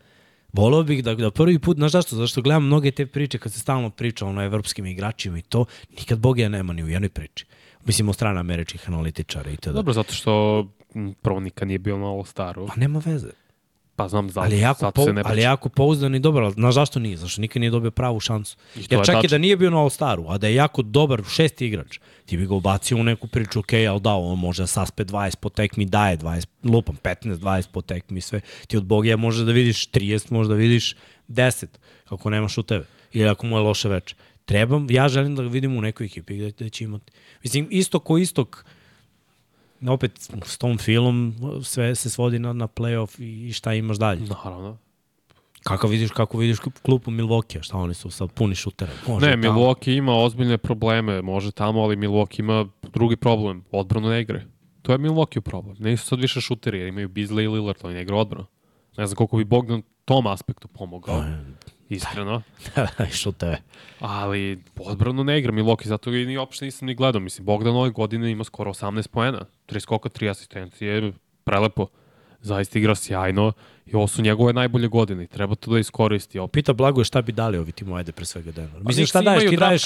Voleo 0.54 0.84
bih 0.84 1.04
da, 1.04 1.16
da 1.16 1.32
prvi 1.32 1.60
put, 1.60 1.78
znaš 1.78 1.92
zašto? 1.92 2.16
Zašto 2.16 2.42
gledam 2.42 2.66
mnoge 2.66 2.92
te 2.92 3.06
priče 3.06 3.38
kad 3.38 3.54
se 3.54 3.60
stalno 3.60 3.90
priča 3.90 4.26
ono, 4.26 4.44
evropskim 4.44 4.86
igračima 4.86 5.38
i 5.38 5.42
to, 5.42 5.66
nikad 6.00 6.20
Bogija 6.20 6.50
nema 6.50 6.74
ni 6.74 6.84
u 6.84 6.90
jednoj 6.90 7.10
priči. 7.10 7.46
Mislim, 7.86 8.10
o 8.10 8.14
strane 8.14 8.40
američkih 8.40 8.88
analitičara 8.88 9.52
i 9.52 9.58
tada. 9.58 9.76
Dobro, 9.76 9.94
zato 9.94 10.14
što 10.14 10.66
prvo 11.22 11.40
nikad 11.40 11.68
nije 11.68 11.80
bio 11.80 11.98
na 11.98 12.06
All-Staru. 12.06 12.68
Pa 12.68 12.76
nema 12.76 13.02
veze. 13.06 13.43
Pa 13.96 14.08
znam 14.08 14.30
zato, 14.30 14.46
Ali 14.46 14.56
je 14.56 14.62
jako, 14.62 14.80
zato 14.80 14.92
pou, 14.92 15.06
se 15.06 15.14
ne 15.14 15.22
ali 15.26 15.42
je 15.42 15.44
jako 15.44 15.70
pouzdan 15.70 16.16
i 16.16 16.20
dobar, 16.20 16.44
ali 16.44 16.54
znaš 16.54 16.74
zašto 16.74 17.00
nije? 17.00 17.18
Zašto 17.18 17.42
nikad 17.42 17.60
nije 17.60 17.70
dobio 17.70 17.92
pravu 17.92 18.20
šansu. 18.20 18.58
I 18.76 18.80
Jer 18.80 19.00
je 19.00 19.06
čak 19.06 19.16
i 19.16 19.22
tačno. 19.22 19.30
da 19.30 19.38
nije 19.38 19.58
bio 19.58 19.70
na 19.70 19.78
All-Staru, 19.78 20.26
a 20.28 20.38
da 20.38 20.48
je 20.48 20.56
jako 20.56 20.82
dobar 20.82 21.22
šesti 21.30 21.68
igrač, 21.68 22.00
ti 22.26 22.38
bi 22.38 22.46
ga 22.46 22.54
ubacio 22.56 22.98
u 22.98 23.04
neku 23.04 23.28
priču, 23.28 23.60
ok, 23.60 23.74
ali 23.74 24.02
da, 24.02 24.14
on 24.14 24.40
može 24.40 24.64
da 24.64 24.68
saspe 24.68 25.04
20 25.06 25.36
po 25.36 25.50
tekmi, 25.50 25.86
daje 25.86 26.18
20, 26.18 26.46
lupam 26.64 26.96
15, 27.04 27.38
20 27.38 27.68
po 27.72 27.82
tekmi, 27.82 28.22
sve. 28.22 28.42
Ti 28.68 28.78
od 28.78 28.86
Bogija 28.86 29.18
može 29.18 29.46
da 29.46 29.52
vidiš 29.52 29.90
30, 29.90 30.32
može 30.32 30.50
da 30.50 30.56
vidiš 30.56 30.96
10, 31.28 31.66
kako 32.10 32.30
nemaš 32.30 32.58
u 32.58 32.64
tebe. 32.64 32.86
Ili 33.12 33.30
ako 33.30 33.46
mu 33.46 33.58
je 33.58 33.62
loše 33.62 33.90
veče. 33.90 34.16
Trebam, 34.46 34.88
ja 34.90 35.10
želim 35.10 35.36
da 35.36 35.44
ga 35.44 35.50
vidim 35.50 35.78
u 35.78 35.82
nekoj 35.82 36.06
ekipi 36.06 36.38
gde, 36.38 36.52
gde 36.52 36.70
će 36.70 36.84
imati. 36.84 37.12
Mislim, 37.44 37.68
isto 37.70 38.00
ko 38.00 38.18
istok, 38.18 38.66
opet 39.92 40.30
s 40.46 40.58
tom 40.58 40.78
filom 40.78 41.36
sve 41.64 41.96
se 41.96 42.10
svodi 42.10 42.40
na, 42.40 42.54
na 42.54 42.68
playoff 42.68 43.22
i, 43.22 43.54
šta 43.54 43.74
imaš 43.74 43.98
dalje. 43.98 44.22
Naravno. 44.22 44.78
Kako 45.64 45.88
vidiš, 45.88 46.12
kako 46.12 46.38
vidiš 46.38 46.58
klupu 46.82 47.12
Milwaukee, 47.12 47.64
šta 47.64 47.78
oni 47.78 47.94
su 47.94 48.10
sad 48.10 48.32
puni 48.32 48.56
šutera. 48.56 48.92
Može 49.08 49.26
Ne, 49.26 49.32
tamo. 49.32 49.44
Milwaukee 49.44 49.98
ima 49.98 50.16
ozbiljne 50.16 50.58
probleme, 50.58 51.22
može 51.22 51.52
tamo, 51.52 51.82
ali 51.82 51.96
Milwaukee 51.96 52.40
ima 52.40 52.68
drugi 52.94 53.16
problem, 53.16 53.64
odbranu 53.72 54.10
ne 54.10 54.22
igre. 54.22 54.46
To 54.82 54.92
je 54.92 54.98
Milwaukee 54.98 55.42
problem. 55.42 55.76
Nisu 55.80 56.06
sad 56.06 56.20
više 56.20 56.42
šuteri, 56.42 56.80
jer 56.80 56.88
imaju 56.88 57.10
Beasley 57.10 57.44
i 57.44 57.48
Lillard, 57.48 57.78
oni 57.84 57.94
ne 57.94 58.02
igra 58.02 58.16
odbranu. 58.16 58.46
Ne 58.98 59.08
znam 59.08 59.16
koliko 59.16 59.38
bi 59.38 59.44
Bogdan 59.44 59.82
tom 60.06 60.28
aspektu 60.28 60.68
pomogao, 60.68 61.24
iskreno. 61.90 62.42
šuteve. 63.22 63.62
Ali 64.00 64.64
odbranu 64.80 65.24
ne 65.24 65.40
igra 65.40 65.52
Milwaukee, 65.52 65.88
zato 65.88 66.12
ga 66.12 66.18
i 66.18 66.26
ni 66.26 66.38
uopšte 66.38 66.66
nisam 66.66 66.86
ni 66.86 66.96
gledao. 66.96 67.22
Mislim, 67.22 67.46
Bogdan 67.46 67.76
ove 67.76 67.90
godine 67.90 68.32
ima 68.32 68.44
skoro 68.44 68.74
18 68.74 69.08
poena, 69.08 69.46
3 69.68 69.80
skoka, 69.80 70.10
3 70.10 70.30
asistencije, 70.30 71.14
prelepo. 71.44 71.88
Zaista 72.44 72.80
igra 72.80 72.96
sjajno 72.96 73.52
i 73.86 73.96
ovo 73.96 74.08
su 74.08 74.22
njegove 74.22 74.54
najbolje 74.54 74.88
godine 74.88 75.28
treba 75.28 75.56
to 75.56 75.72
da 75.72 75.80
iskoristi. 75.80 76.40
Opet. 76.40 76.54
Pita 76.54 76.74
Blagoje 76.74 77.06
šta 77.06 77.22
bi 77.22 77.32
dali 77.32 77.58
ovi 77.58 77.72
timo 77.72 77.96
ajde 77.96 78.12
pre 78.12 78.26
svega 78.26 78.52
Denver. 78.52 78.82
Mislim, 78.84 79.06
šta 79.06 79.22
daješ? 79.22 79.50
Ti 79.50 79.58
daješ, 79.58 79.84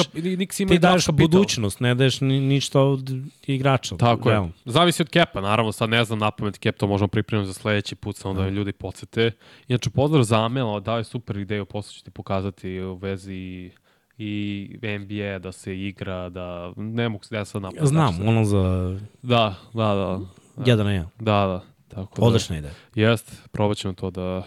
ti 0.67 0.79
daješ 0.79 1.07
budućnost, 1.07 1.79
ne 1.79 1.95
daješ 1.95 2.21
ni, 2.21 2.39
ništa 2.39 2.81
od 2.81 3.09
igrača. 3.47 3.97
Tako 3.97 4.29
realno. 4.29 4.47
je. 4.47 4.71
Zavisi 4.71 5.01
od 5.01 5.09
kepa, 5.09 5.41
naravno, 5.41 5.71
sad 5.71 5.89
ne 5.89 6.03
znam 6.03 6.19
na 6.19 6.31
pamet 6.31 6.57
kep, 6.57 6.77
to 6.77 6.87
možemo 6.87 7.07
pripremiti 7.07 7.47
za 7.47 7.53
sledeći 7.53 7.95
put, 7.95 8.15
samo 8.15 8.33
da 8.33 8.41
me 8.41 8.51
ljudi 8.51 8.71
podsete. 8.71 9.31
Inače, 9.67 9.89
pozdrav 9.89 10.23
za 10.23 10.45
Amela, 10.45 10.79
dao 10.79 10.97
je 10.97 11.03
super 11.03 11.37
ideju, 11.37 11.65
posle 11.65 11.93
ću 11.93 12.03
ti 12.03 12.11
pokazati 12.11 12.79
u 12.79 12.95
vezi 12.95 13.71
i 14.17 14.69
NBA 14.99 15.39
da 15.39 15.51
se 15.51 15.79
igra, 15.79 16.29
da 16.29 16.73
ne 16.75 17.09
mogu 17.09 17.23
se 17.23 17.35
da 17.35 17.45
sad 17.45 17.61
napamet. 17.61 17.87
Znam, 17.87 18.27
ono 18.27 18.45
za 18.45 18.99
Da, 19.21 19.55
da, 19.73 19.93
da. 19.95 20.19
jedan 20.65 20.85
na 20.85 20.91
jedan. 20.91 21.09
Da, 21.19 21.23
da. 21.45 21.76
Tako 21.87 22.21
Odlična 22.21 22.57
ideja. 22.57 22.73
Da, 22.95 23.01
jest, 23.01 23.31
probat 23.51 23.77
ćemo 23.77 23.93
to 23.93 24.11
da 24.11 24.43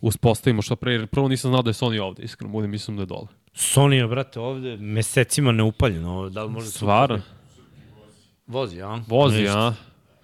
uspostavimo 0.00 0.62
što 0.62 0.76
pre, 0.76 1.06
prvo 1.06 1.28
nisam 1.28 1.50
znao 1.50 1.62
da 1.62 1.70
je 1.70 1.74
Sony 1.74 2.00
ovde, 2.00 2.22
iskreno 2.22 2.52
budem, 2.52 2.70
mislim 2.70 2.96
da 2.96 3.02
je 3.02 3.06
dole. 3.06 3.26
Sony 3.54 3.92
je, 3.92 4.06
brate, 4.06 4.40
ovde 4.40 4.76
mesecima 4.76 5.52
neupaljeno. 5.52 6.30
Da 6.30 6.44
li 6.44 6.50
može 6.50 6.66
Stvarno? 6.68 7.20
Vozi, 8.46 8.82
a? 8.82 9.00
Vozi, 9.06 9.46
a? 9.48 9.72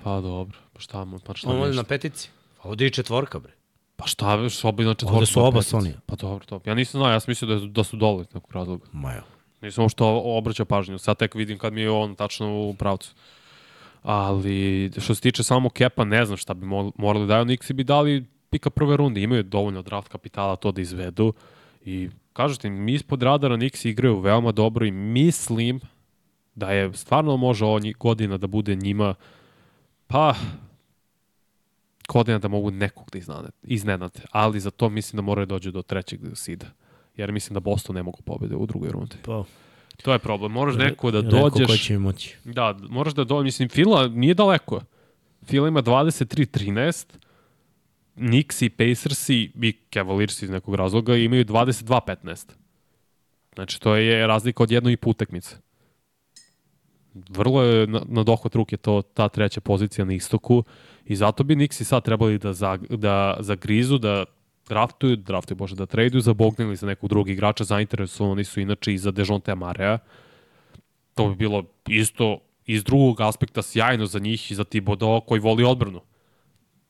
Pa 0.02 0.20
dobro, 0.20 0.58
pa 0.72 0.80
šta 0.80 1.04
mu, 1.04 1.18
pa 1.18 1.34
šta 1.34 1.50
On 1.50 1.56
ništa? 1.58 1.72
na 1.72 1.82
petici. 1.82 2.30
Pa 2.62 2.68
ovde 2.68 2.84
je 2.84 2.88
i 2.88 2.92
četvorka, 2.92 3.38
bre. 3.38 3.52
Pa 3.96 4.06
šta, 4.06 4.34
veš, 4.34 4.64
oba 4.64 4.82
inače 4.82 5.06
Ovde 5.06 5.26
su 5.26 5.44
oba. 5.44 5.60
Sony. 5.60 5.92
Pa 6.06 6.16
dobro, 6.16 6.44
to. 6.46 6.60
Ja 6.64 6.74
nisam 6.74 6.98
znao, 6.98 7.10
ja 7.10 7.20
sam 7.20 7.30
mislio 7.30 7.58
da, 7.58 7.66
da 7.66 7.84
su 7.84 7.96
dole 7.96 8.20
iz 8.20 8.34
nekog 8.34 8.52
razloga. 8.52 8.86
Ma 8.92 9.12
jo. 9.12 9.22
Nisam 9.62 9.84
uopšte 9.84 10.04
o- 10.04 10.38
obraćao 10.38 10.66
pažnju. 10.66 10.98
Sad 10.98 11.16
tek 11.16 11.34
vidim 11.34 11.58
kad 11.58 11.72
mi 11.72 11.80
je 11.80 11.90
on 11.90 12.14
tačno 12.14 12.60
u 12.60 12.74
pravcu. 12.74 13.10
Ali 14.02 14.90
što 14.98 15.14
se 15.14 15.20
tiče 15.20 15.42
samo 15.42 15.70
kepa, 15.70 16.04
ne 16.04 16.24
znam 16.24 16.36
šta 16.36 16.54
bi 16.54 16.66
mo- 16.66 16.92
morali 16.96 17.26
da 17.26 17.34
daju. 17.34 17.44
Nixi 17.44 17.72
bi 17.72 17.84
dali 17.84 18.24
pika 18.50 18.70
prve 18.70 18.96
runde. 18.96 19.22
Imaju 19.22 19.42
dovoljno 19.42 19.82
draft 19.82 20.08
kapitala 20.08 20.56
to 20.56 20.72
da 20.72 20.80
izvedu. 20.80 21.32
I 21.84 22.08
kažete, 22.32 22.70
mi 22.70 22.94
ispod 22.94 23.22
radara 23.22 23.56
Nixi 23.56 23.88
igraju 23.88 24.20
veoma 24.20 24.52
dobro 24.52 24.86
i 24.86 24.90
mislim 24.90 25.80
da 26.54 26.70
je 26.70 26.92
stvarno 26.92 27.36
može 27.36 27.64
ovo 27.64 27.80
godina 27.98 28.36
da 28.36 28.46
bude 28.46 28.74
njima 28.74 29.14
pa 30.06 30.34
godina 32.08 32.38
da 32.38 32.48
mogu 32.48 32.70
nekog 32.70 33.10
da 33.12 33.18
iznenate, 33.18 33.52
iznenate. 33.62 34.22
Ali 34.30 34.60
za 34.60 34.70
to 34.70 34.88
mislim 34.88 35.16
da 35.16 35.22
moraju 35.22 35.46
da 35.46 35.54
dođu 35.54 35.70
do 35.70 35.82
trećeg 35.82 36.20
sida. 36.34 36.66
Jer 37.16 37.32
mislim 37.32 37.54
da 37.54 37.60
Boston 37.60 37.96
ne 37.96 38.02
mogu 38.02 38.22
pobede 38.22 38.56
u 38.56 38.66
drugoj 38.66 38.90
rundi. 38.90 39.16
Pa, 39.24 39.44
To 40.02 40.12
je 40.12 40.18
problem. 40.18 40.52
Moraš 40.52 40.76
neko 40.76 41.10
da 41.10 41.22
Neko 41.22 41.50
ko 41.50 41.58
dođeš. 41.58 41.86
će 41.86 41.98
moći. 41.98 42.36
Da, 42.44 42.76
moraš 42.88 43.14
da 43.14 43.24
dođeš. 43.24 43.44
Mislim, 43.44 43.68
Fila 43.68 44.08
nije 44.08 44.34
daleko. 44.34 44.80
Fila 45.46 45.68
ima 45.68 45.82
23-13. 45.82 47.06
Knicks 48.14 48.62
i 48.62 48.68
Pacersi 48.68 49.50
i 49.62 49.76
Cavaliersi 49.94 50.44
iz 50.44 50.50
nekog 50.50 50.74
razloga 50.74 51.16
imaju 51.16 51.44
22-15. 51.44 52.50
Znači, 53.54 53.80
to 53.80 53.94
je 53.94 54.26
razlika 54.26 54.62
od 54.62 54.70
jedno 54.70 54.90
i 54.90 54.96
po 54.96 55.10
utakmice. 55.10 55.56
Vrlo 57.14 57.62
je 57.62 57.86
na, 57.86 58.02
na 58.08 58.22
dohvat 58.22 58.54
ruke 58.54 58.76
to, 58.76 59.02
ta 59.02 59.28
treća 59.28 59.60
pozicija 59.60 60.04
na 60.04 60.12
istoku 60.12 60.64
i 61.04 61.16
zato 61.16 61.44
bi 61.44 61.56
Nixi 61.56 61.84
sad 61.84 62.04
trebali 62.04 62.38
da, 62.38 62.52
za, 62.52 62.78
da 62.90 63.36
zagrizu, 63.40 63.98
da 63.98 64.24
draftuju, 64.70 65.16
draftuju, 65.16 65.56
bože, 65.56 65.76
da 65.76 65.86
traduju 65.86 66.22
za 66.22 66.34
Bogdan 66.34 66.66
ili 66.66 66.76
za 66.76 66.86
nekog 66.86 67.08
drugog 67.10 67.28
igrača, 67.28 67.64
zainteresovani 67.64 68.44
su 68.44 68.60
inače 68.60 68.94
i 68.94 68.98
za 68.98 69.10
Dejonte 69.10 69.54
Marea. 69.54 69.98
To 71.14 71.28
bi 71.28 71.34
bilo 71.34 71.64
isto 71.88 72.38
iz 72.66 72.84
drugog 72.84 73.20
aspekta 73.20 73.62
sjajno 73.62 74.06
za 74.06 74.18
njih 74.18 74.50
i 74.50 74.54
za 74.54 74.64
Thibodeau 74.64 75.20
koji 75.20 75.40
voli 75.40 75.64
odbranu. 75.64 76.00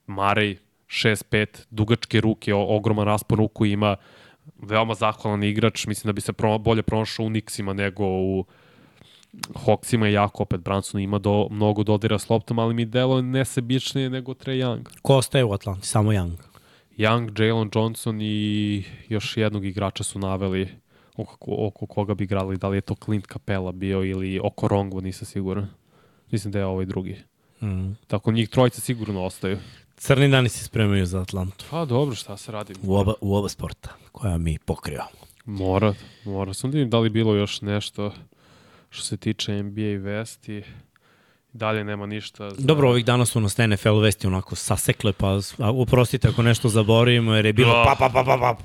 Marej 0.07 0.57
6-5, 0.87 1.65
dugačke 1.69 2.21
ruke, 2.21 2.53
ogroman 2.53 3.05
raspon 3.05 3.37
ruku 3.37 3.65
ima, 3.65 3.95
veoma 4.61 4.93
zahvalan 4.93 5.43
igrač, 5.43 5.85
mislim 5.87 6.09
da 6.09 6.13
bi 6.13 6.21
se 6.21 6.33
bolje 6.59 6.83
pronašao 6.83 7.25
u 7.25 7.29
Nixima 7.29 7.73
nego 7.73 8.05
u 8.05 8.45
Hawksima 9.65 10.09
i 10.09 10.13
jako 10.13 10.43
opet 10.43 10.61
Branson 10.61 11.01
ima 11.01 11.19
do, 11.19 11.47
mnogo 11.51 11.83
dodira 11.83 12.19
s 12.19 12.29
loptom, 12.29 12.59
ali 12.59 12.73
mi 12.73 12.85
delo 12.85 13.21
nesebičnije 13.21 14.09
nego 14.09 14.33
Trae 14.33 14.55
Young. 14.55 14.87
Ko 15.01 15.15
ostaje 15.15 15.43
u 15.43 15.53
Atlanti? 15.53 15.87
Samo 15.87 16.11
Young. 16.11 16.50
Young, 16.97 17.41
Jalen 17.41 17.69
Johnson 17.75 18.21
i 18.21 18.83
još 19.09 19.37
jednog 19.37 19.65
igrača 19.65 20.03
su 20.03 20.19
naveli 20.19 20.69
oko, 21.17 21.55
oko 21.57 21.85
koga 21.85 22.13
bi 22.13 22.23
igrali, 22.23 22.57
da 22.57 22.67
li 22.67 22.77
je 22.77 22.81
to 22.81 22.95
Clint 22.95 23.27
Capella 23.33 23.71
bio 23.71 24.03
ili 24.03 24.39
oko 24.43 24.67
Rongvo, 24.67 25.01
nisam 25.01 25.25
siguran. 25.25 25.67
Mislim 26.31 26.51
da 26.51 26.59
je 26.59 26.65
ovaj 26.65 26.85
drugi. 26.85 27.17
Mm. 27.61 27.91
Tako 28.07 28.31
njih 28.31 28.49
trojica 28.49 28.81
sigurno 28.81 29.23
ostaju. 29.23 29.57
Crni 29.95 30.29
dani 30.29 30.49
se 30.49 30.63
spremaju 30.63 31.05
za 31.05 31.21
Atlantu. 31.21 31.65
Pa 31.69 31.85
dobro, 31.85 32.15
šta 32.15 32.37
se 32.37 32.51
radi? 32.51 32.73
U 32.83 32.95
oba, 32.95 33.13
u 33.21 33.35
oba 33.35 33.49
sporta 33.49 33.89
koja 34.11 34.37
mi 34.37 34.57
pokrivamo. 34.59 35.21
Mora, 35.45 35.93
mora. 36.25 36.53
Sam 36.53 36.71
da 36.71 36.75
vidim 36.75 36.89
da 36.89 36.99
li 36.99 37.09
bilo 37.09 37.35
još 37.35 37.61
nešto 37.61 38.13
što 38.89 39.03
se 39.03 39.17
tiče 39.17 39.63
NBA 39.63 39.97
vesti. 40.03 40.63
Dalje 41.53 41.83
nema 41.83 42.05
ništa. 42.05 42.49
Za... 42.49 42.55
Dobro, 42.59 42.89
ovih 42.89 43.05
dana 43.05 43.25
su 43.25 43.39
nas 43.41 43.57
NFL 43.57 43.99
vesti 43.99 44.27
onako 44.27 44.55
sasekle, 44.55 45.13
pa 45.13 45.39
a, 45.57 45.71
uprostite 45.71 46.27
ako 46.27 46.41
nešto 46.41 46.69
zaboravimo, 46.69 47.33
jer 47.33 47.45
je 47.45 47.53
bilo 47.53 47.73
Da. 47.73 47.83
pa, 47.83 47.95
pa, 47.99 48.09
pa, 48.13 48.23
pa, 48.23 48.37
pa. 48.37 48.57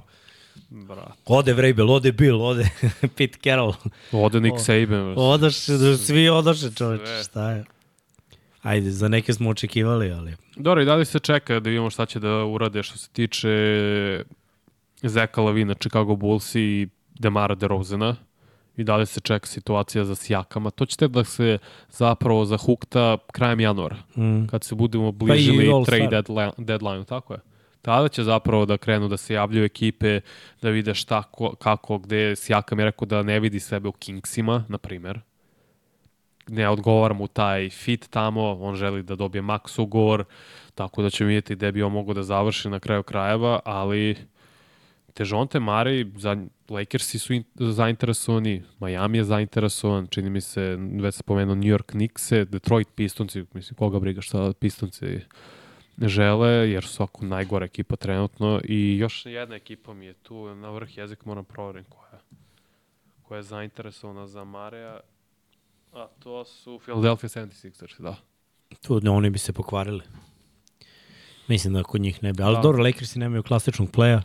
Brat. 0.70 1.18
Ode 1.26 1.52
Vrabel, 1.52 1.90
ode 1.90 2.12
Bill, 2.12 2.42
ode 2.42 2.68
Pete 3.16 3.38
Carroll. 3.44 3.74
Ode 4.12 4.40
Nick 4.40 4.56
Saban. 4.60 5.14
Odaše, 5.16 5.72
da 5.72 5.96
svi 5.96 6.28
odaše 6.28 6.70
čoveč, 6.74 7.00
Sve. 7.00 7.24
šta 7.24 7.50
je? 7.50 7.64
Ajde, 8.62 8.90
za 8.90 9.08
neke 9.08 9.32
smo 9.32 9.50
očekivali, 9.50 10.12
ali... 10.12 10.36
Dobro, 10.56 10.82
i 10.82 10.84
dalje 10.84 11.04
se 11.04 11.18
čeka 11.18 11.60
da 11.60 11.70
vidimo 11.70 11.90
šta 11.90 12.06
će 12.06 12.20
da 12.20 12.44
urade 12.44 12.82
što 12.82 12.98
se 12.98 13.08
tiče 13.10 13.48
Zeka 15.02 15.40
Lavina, 15.40 15.74
Chicago 15.74 16.16
Bulls 16.16 16.54
i 16.54 16.88
Demara 17.14 17.54
DeRozana. 17.54 18.16
I 18.76 18.84
dalje 18.84 19.06
se 19.06 19.20
čeka 19.20 19.46
situacija 19.46 20.04
za 20.04 20.14
Sijakama. 20.14 20.70
To 20.70 20.86
će 20.86 20.96
te 20.96 21.08
da 21.08 21.24
se 21.24 21.58
zapravo 21.90 22.44
zahukta 22.44 23.18
krajem 23.32 23.60
januara, 23.60 23.96
Mm. 24.16 24.46
kad 24.46 24.64
se 24.64 24.74
budemo 24.74 25.12
Pa 25.12 25.24
bližili 25.24 25.72
All 25.72 25.84
trade 25.84 26.06
deadline, 26.10 26.52
deadline, 26.58 27.04
tako 27.04 27.34
je. 27.34 27.40
Tada 27.82 28.08
će 28.08 28.22
zapravo 28.24 28.66
da 28.66 28.76
krenu 28.78 29.08
da 29.08 29.16
se 29.16 29.34
javljaju 29.34 29.64
ekipe, 29.64 30.20
da 30.62 30.70
vide 30.70 30.94
šta, 30.94 31.22
ko, 31.22 31.54
kako, 31.54 31.98
gde 31.98 32.36
Sijakam 32.36 32.78
je 32.78 32.84
rekao 32.84 33.06
da 33.06 33.22
ne 33.22 33.40
vidi 33.40 33.60
sebe 33.60 33.88
u 33.88 33.92
Kingsima, 33.92 34.64
na 34.68 34.78
primer. 34.78 35.20
Ne 36.48 36.68
odgovara 36.68 37.14
mu 37.14 37.26
taj 37.28 37.70
fit 37.70 38.06
tamo, 38.10 38.52
on 38.60 38.74
želi 38.74 39.02
da 39.02 39.14
dobije 39.14 39.42
maks 39.42 39.78
ugovor, 39.78 40.24
tako 40.74 41.02
da 41.02 41.10
ćemo 41.10 41.28
vidjeti 41.28 41.54
gde 41.54 41.72
bi 41.72 41.82
on 41.82 41.92
mogao 41.92 42.14
da 42.14 42.22
završi 42.22 42.68
na 42.68 42.80
kraju 42.80 43.02
krajeva, 43.02 43.60
ali 43.64 44.16
Težonte 45.16 45.60
Mari, 45.60 46.12
za, 46.16 46.36
Lakersi 46.68 47.18
su 47.18 47.32
in, 47.32 47.44
zainteresovani, 47.56 48.62
Miami 48.80 49.18
je 49.18 49.24
zainteresovan, 49.24 50.06
čini 50.06 50.30
mi 50.30 50.40
se, 50.40 50.76
već 50.76 51.14
se 51.14 51.18
spomenuo 51.18 51.54
New 51.54 51.72
York 51.72 51.92
Knicks-e, 51.92 52.44
Detroit 52.44 52.88
Pistonci, 52.94 53.44
mislim, 53.52 53.76
koga 53.76 53.98
briga 53.98 54.20
šta 54.20 54.52
Pistonci 54.60 55.20
žele, 56.02 56.48
jer 56.48 56.84
su 56.84 57.02
ako 57.02 57.24
najgora 57.24 57.66
ekipa 57.66 57.96
trenutno 57.96 58.60
i 58.64 58.96
još 58.98 59.26
jedna 59.26 59.56
ekipa 59.56 59.94
mi 59.94 60.06
je 60.06 60.14
tu 60.14 60.54
na 60.54 60.70
vrh 60.70 60.98
jezik, 60.98 61.24
moram 61.24 61.44
proverim 61.44 61.84
koja, 61.84 62.20
koja 63.22 63.36
je 63.36 63.42
zainteresovana 63.42 64.26
za 64.26 64.44
Mareja, 64.44 65.00
a 65.92 66.06
to 66.18 66.44
su 66.44 66.80
Philadelphia 66.84 67.28
76ers, 67.28 68.00
da. 68.02 68.16
Tu 68.82 69.00
ne, 69.00 69.10
oni 69.10 69.30
bi 69.30 69.38
se 69.38 69.52
pokvarili. 69.52 70.02
Mislim 71.48 71.74
da 71.74 71.82
kod 71.82 72.00
njih 72.00 72.22
ne 72.22 72.32
bi. 72.32 72.42
Ali 72.42 72.56
Da. 72.56 72.62
dobro, 72.62 72.82
Lakersi 72.82 73.18
nemaju 73.18 73.42
klasičnog 73.42 73.90
playa, 73.90 74.22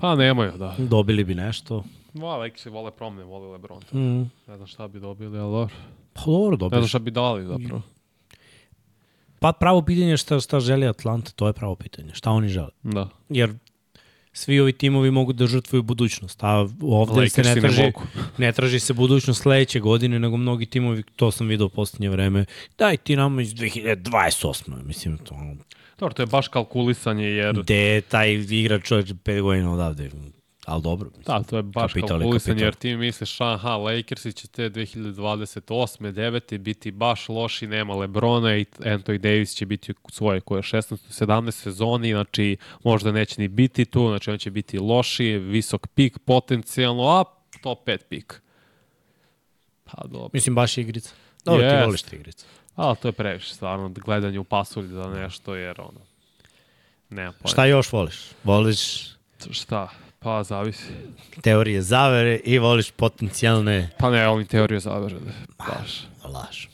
Pa 0.00 0.14
nemaju, 0.14 0.52
da. 0.58 0.74
dobili 0.78 1.24
bi 1.24 1.34
nešto. 1.34 1.84
Va, 2.14 2.36
Lakersi 2.36 2.70
vole 2.70 2.90
promene, 2.90 3.24
vole 3.24 3.48
Lebron. 3.52 3.82
Mm. 3.92 4.20
Ne 4.20 4.56
znam 4.56 4.66
šta 4.66 4.88
bi 4.88 5.00
dobili, 5.00 5.38
ali 5.38 5.52
dobro. 5.52 5.74
Pa 6.12 6.22
dobro, 6.24 6.50
Ne 6.50 6.56
znam 6.56 6.68
dobili. 6.70 6.88
šta 6.88 6.98
bi 6.98 7.10
dali 7.10 7.46
zapravo. 7.46 7.82
Pa 9.38 9.52
pravo 9.52 9.82
pitanje 9.82 10.10
je 10.10 10.16
šta, 10.16 10.40
šta 10.40 10.60
želi 10.60 10.86
Atlanta, 10.88 11.30
to 11.30 11.46
je 11.46 11.52
pravo 11.52 11.74
pitanje. 11.74 12.14
Šta 12.14 12.30
oni 12.30 12.48
žele? 12.48 12.70
Da. 12.82 13.08
Jer 13.28 13.54
svi 14.32 14.60
ovi 14.60 14.72
timovi 14.72 15.10
mogu 15.10 15.32
da 15.32 15.46
žrtvuju 15.46 15.82
budućnost, 15.82 16.44
a 16.44 16.66
ovde 16.82 17.28
se 17.28 17.42
ne 17.42 17.60
traži, 17.60 17.82
mogu. 17.82 18.02
ne 18.38 18.52
traži 18.52 18.80
se 18.80 18.92
budućnost 18.92 19.42
sledeće 19.42 19.80
godine, 19.80 20.18
nego 20.18 20.36
mnogi 20.36 20.66
timovi, 20.66 21.02
to 21.16 21.30
sam 21.30 21.46
video 21.48 21.66
u 21.66 21.70
poslednje 21.70 22.08
vreme, 22.08 22.44
daj 22.78 22.96
ti 22.96 23.16
nama 23.16 23.42
iz 23.42 23.54
2028. 23.54 24.82
Mislim, 24.84 25.18
to, 25.18 25.34
Dobro, 26.00 26.14
to 26.14 26.22
je 26.22 26.26
baš 26.26 26.48
kalkulisanje, 26.48 27.24
jer 27.24 27.62
gde 27.62 27.76
je 27.76 28.00
taj 28.00 28.32
igrač 28.32 28.84
čovječ 28.84 29.08
5 29.08 29.42
godina 29.42 29.72
odavde, 29.72 30.10
ali 30.64 30.82
dobro. 30.82 31.08
mislim. 31.08 31.24
Da, 31.38 31.42
to 31.42 31.56
je 31.56 31.62
baš 31.62 31.92
Kapital 31.92 32.18
je 32.18 32.22
kalkulisanje, 32.22 32.54
kapital. 32.54 32.66
jer 32.66 32.74
ti 32.74 32.96
misliš, 32.96 33.40
aha, 33.40 33.76
Lakersi 33.76 34.32
će 34.32 34.48
te 34.48 34.70
2028. 34.70 36.12
9. 36.12 36.58
biti 36.58 36.90
baš 36.90 37.28
loši, 37.28 37.66
nema 37.66 37.94
Lebrona 37.94 38.56
i 38.56 38.64
Anthony 38.78 39.18
Davis 39.18 39.54
će 39.54 39.66
biti 39.66 39.92
u 39.92 40.10
svoje 40.10 40.40
koje 40.40 40.62
16. 40.62 41.26
17 41.26 41.50
sezoni, 41.50 42.10
znači 42.10 42.56
možda 42.84 43.12
neće 43.12 43.40
ni 43.40 43.48
biti 43.48 43.84
tu, 43.84 44.08
znači 44.08 44.30
on 44.30 44.38
će 44.38 44.50
biti 44.50 44.78
loši, 44.78 45.24
visok 45.24 45.86
pik 45.86 46.18
potencijalno, 46.18 47.02
a 47.08 47.24
top 47.62 47.88
5 47.88 47.98
pik. 48.08 48.42
Pa 49.84 50.02
dobro. 50.08 50.30
Mislim, 50.32 50.54
baš 50.54 50.78
igrica. 50.78 51.14
Dobro, 51.44 51.68
ti 51.68 51.74
Jest. 51.74 51.86
voliš 51.86 52.02
te 52.02 52.16
igrice. 52.16 52.46
Ali 52.80 52.96
to 52.96 53.08
je 53.08 53.12
previše, 53.12 53.54
stvarno, 53.54 53.88
gledanje 53.88 54.38
u 54.38 54.44
pasulj 54.44 54.86
za 54.86 55.04
nešto, 55.04 55.54
jer 55.54 55.80
ono, 55.80 56.00
nema 57.10 57.32
pojma. 57.32 57.52
Šta 57.52 57.64
još 57.64 57.92
voliš? 57.92 58.20
Voliš 58.44 59.10
Šta? 59.50 59.88
Pa, 60.18 60.42
zavisi. 60.42 60.84
teorije 61.42 61.82
zavere 61.82 62.40
i 62.44 62.58
voliš 62.58 62.90
potencijalne 62.90 63.90
Pa 63.98 64.10
ne, 64.10 64.28
volim 64.28 64.46
teoriju 64.46 64.80
zavere. 64.80 65.16
Baš. 65.58 66.02
laž. 66.24 66.66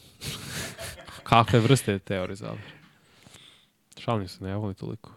Kakve 1.22 1.58
vrste 1.60 1.98
teorije 1.98 2.36
zavere? 2.36 2.62
Šalim 3.98 4.28
se, 4.28 4.44
ne 4.44 4.56
volim 4.56 4.74
toliko. 4.74 5.10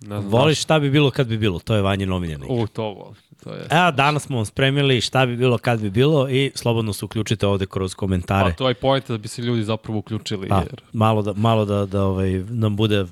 Ne 0.00 0.20
znam 0.20 0.28
Voliš 0.30 0.62
šta 0.62 0.78
bi 0.78 0.90
bilo 0.90 1.10
kad 1.10 1.26
bi 1.26 1.38
bilo, 1.38 1.58
to 1.58 1.74
je 1.74 1.82
Vanje 1.82 2.06
nomiljeni. 2.06 2.40
zašto. 2.40 2.54
U, 2.54 2.66
to 2.66 2.82
volim. 2.82 3.14
To 3.44 3.52
je. 3.54 3.66
Evo, 3.70 3.90
danas 3.90 4.22
smo 4.22 4.36
vam 4.36 4.44
spremili 4.44 5.00
šta 5.00 5.26
bi 5.26 5.36
bilo 5.36 5.58
kad 5.58 5.80
bi 5.80 5.90
bilo 5.90 6.28
i 6.28 6.52
slobodno 6.54 6.92
se 6.92 7.04
uključite 7.04 7.46
ovde 7.46 7.66
kroz 7.66 7.94
komentare. 7.94 8.50
Pa 8.50 8.56
to 8.56 8.68
je 8.68 8.74
point 8.74 9.08
da 9.08 9.18
bi 9.18 9.28
se 9.28 9.42
ljudi 9.42 9.62
zapravo 9.62 9.98
uključili. 9.98 10.48
Pa, 10.48 10.58
Jer... 10.58 10.82
malo 10.92 11.22
da, 11.22 11.32
malo 11.32 11.64
da, 11.64 11.86
da 11.86 12.04
ovaj, 12.04 12.30
nam 12.48 12.76
bude 12.76 13.06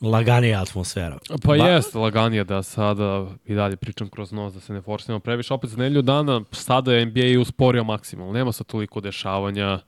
laganija 0.00 0.62
atmosfera. 0.62 1.18
Pa 1.28 1.48
Ba- 1.48 1.54
jeste 1.54 1.98
laganije 1.98 2.44
da 2.44 2.62
sada 2.62 3.26
i 3.44 3.54
dalje 3.54 3.76
pričam 3.76 4.08
kroz 4.08 4.32
nos 4.32 4.54
da 4.54 4.60
se 4.60 4.72
ne 4.72 4.82
forsiramo 4.82 5.20
previše. 5.20 5.54
Opet 5.54 5.70
za 5.70 5.76
nedelju 5.76 6.02
dana 6.02 6.44
sada 6.52 6.92
je 6.92 7.06
NBA 7.06 7.40
usporio 7.40 7.84
maksimalno. 7.84 8.32
Nema 8.32 8.52
sad 8.52 8.66
toliko 8.66 9.00
dešavanja. 9.00 9.78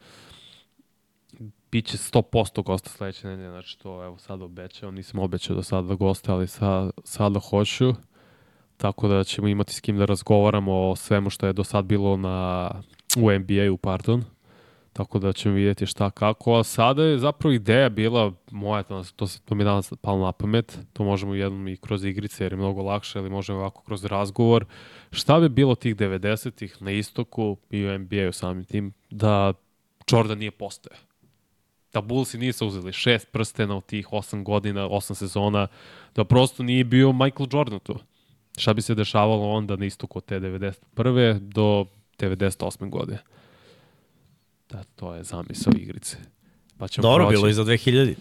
Biće 1.72 1.96
100% 1.96 2.62
gosta 2.62 2.90
sledeće 2.90 3.26
nedelje. 3.26 3.50
Znači 3.50 3.78
to 3.78 4.04
evo 4.04 4.18
sad 4.18 4.42
obećao. 4.42 4.90
Nisam 4.90 5.20
obećao 5.20 5.56
do 5.56 5.62
sada 5.62 5.88
da 5.88 5.94
goste, 5.94 6.32
ali 6.32 6.46
sa, 6.48 6.90
sada 7.04 7.40
hoću. 7.40 7.94
Tako 8.76 9.08
da 9.08 9.24
ćemo 9.24 9.48
imati 9.48 9.74
s 9.74 9.80
kim 9.80 9.98
da 9.98 10.04
razgovaramo 10.04 10.90
o 10.90 10.96
svemu 10.96 11.30
što 11.30 11.46
je 11.46 11.52
do 11.52 11.64
sad 11.64 11.84
bilo 11.84 12.16
na, 12.16 12.70
u 13.16 13.30
NBA-u, 13.30 13.76
pardon. 13.76 14.24
Tako 14.92 15.18
da 15.18 15.32
ćemo 15.32 15.54
vidjeti 15.54 15.86
šta 15.86 16.10
kako, 16.10 16.54
a 16.54 16.64
sada 16.64 17.04
je 17.04 17.18
zapravo 17.18 17.52
ideja 17.52 17.88
bila 17.88 18.32
moja, 18.50 18.82
to, 19.16 19.26
se, 19.26 19.40
to 19.44 19.54
mi 19.54 19.64
danas 19.64 19.92
palo 20.02 20.26
na 20.26 20.32
pamet, 20.32 20.78
to 20.92 21.04
možemo 21.04 21.34
jednom 21.34 21.68
i 21.68 21.76
kroz 21.76 22.04
igrice 22.04 22.44
jer 22.44 22.52
je 22.52 22.56
mnogo 22.56 22.82
lakše, 22.82 23.18
ali 23.18 23.30
možemo 23.30 23.58
ovako 23.58 23.82
kroz 23.82 24.04
razgovor. 24.04 24.64
Šta 25.10 25.40
bi 25.40 25.48
bilo 25.48 25.74
tih 25.74 25.96
90-ih 25.96 26.82
na 26.82 26.90
istoku 26.90 27.56
i 27.70 27.84
u 27.86 27.98
NBA-u 27.98 28.32
samim 28.32 28.64
tim 28.64 28.92
da 29.10 29.52
Jordan 30.10 30.38
nije 30.38 30.50
postoje? 30.50 30.96
Da 31.92 32.00
Bullsi 32.00 32.38
nisu 32.38 32.66
uzeli 32.66 32.92
šest 32.92 33.32
prstena 33.32 33.76
u 33.76 33.80
tih 33.80 34.12
osam 34.12 34.44
godina, 34.44 34.86
osam 34.86 35.16
sezona, 35.16 35.66
da 36.14 36.24
prosto 36.24 36.62
nije 36.62 36.84
bio 36.84 37.12
Michael 37.12 37.48
Jordan 37.52 37.78
tu. 37.78 37.98
Šta 38.56 38.74
bi 38.74 38.82
se 38.82 38.94
dešavalo 38.94 39.50
onda 39.50 39.76
na 39.76 39.84
istoku 39.84 40.18
od 40.18 40.24
te 40.24 40.40
91. 40.40 41.38
do 41.38 41.86
98. 42.18 42.90
godine? 42.90 43.18
Da, 44.70 44.82
to 44.96 45.14
je 45.14 45.22
zamisao 45.22 45.72
igrice. 45.76 46.16
Pa 46.78 46.88
ćemo 46.88 47.02
Dobro, 47.02 47.24
proći. 47.24 47.36
bilo 47.36 47.48
i 47.48 47.52
za 47.52 47.64
2000. 47.64 48.14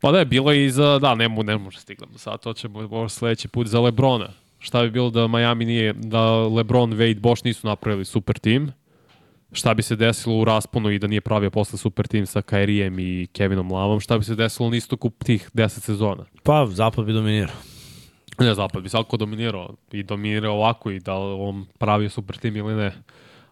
Pa 0.00 0.12
da, 0.12 0.24
bilo 0.24 0.52
je 0.52 0.66
i 0.66 0.70
za, 0.70 0.98
da, 0.98 1.14
ne, 1.14 1.28
ne 1.28 1.58
može 1.58 1.80
stiglamo 1.80 2.18
sad, 2.18 2.40
to 2.40 2.52
ćemo 2.52 2.88
možda 2.88 3.08
sledeći 3.08 3.48
put 3.48 3.66
za 3.66 3.80
Lebrona. 3.80 4.28
Šta 4.58 4.82
bi 4.82 4.90
bilo 4.90 5.10
da 5.10 5.26
Miami 5.28 5.64
nije, 5.64 5.92
da 5.92 6.36
Lebron, 6.36 6.92
Wade, 6.92 7.20
Bosch 7.20 7.44
nisu 7.44 7.66
napravili 7.66 8.04
super 8.04 8.38
tim? 8.38 8.72
Šta 9.52 9.74
bi 9.74 9.82
se 9.82 9.96
desilo 9.96 10.38
u 10.38 10.44
rasponu 10.44 10.90
i 10.90 10.98
da 10.98 11.06
nije 11.06 11.20
pravio 11.20 11.50
posle 11.50 11.78
super 11.78 12.06
tim 12.06 12.26
sa 12.26 12.42
Kairijem 12.42 12.98
i 12.98 13.26
Kevinom 13.32 13.72
Lavom? 13.72 14.00
Šta 14.00 14.18
bi 14.18 14.24
se 14.24 14.34
desilo 14.34 14.70
na 14.70 14.76
istoku 14.76 15.10
tih 15.10 15.50
10 15.54 15.68
sezona? 15.68 16.24
Pa, 16.42 16.66
zapad 16.66 17.04
bi 17.04 17.12
dominirao. 17.12 17.56
Ne, 18.38 18.54
Zapad 18.54 18.82
bi 18.82 18.88
svako 18.88 19.16
dominirao 19.16 19.74
i 19.92 20.02
dominirao 20.02 20.54
ovako 20.54 20.90
i 20.90 21.00
da 21.00 21.14
on 21.18 21.66
pravio 21.78 22.10
super 22.10 22.36
tim 22.36 22.56
ili 22.56 22.74
ne. 22.74 22.92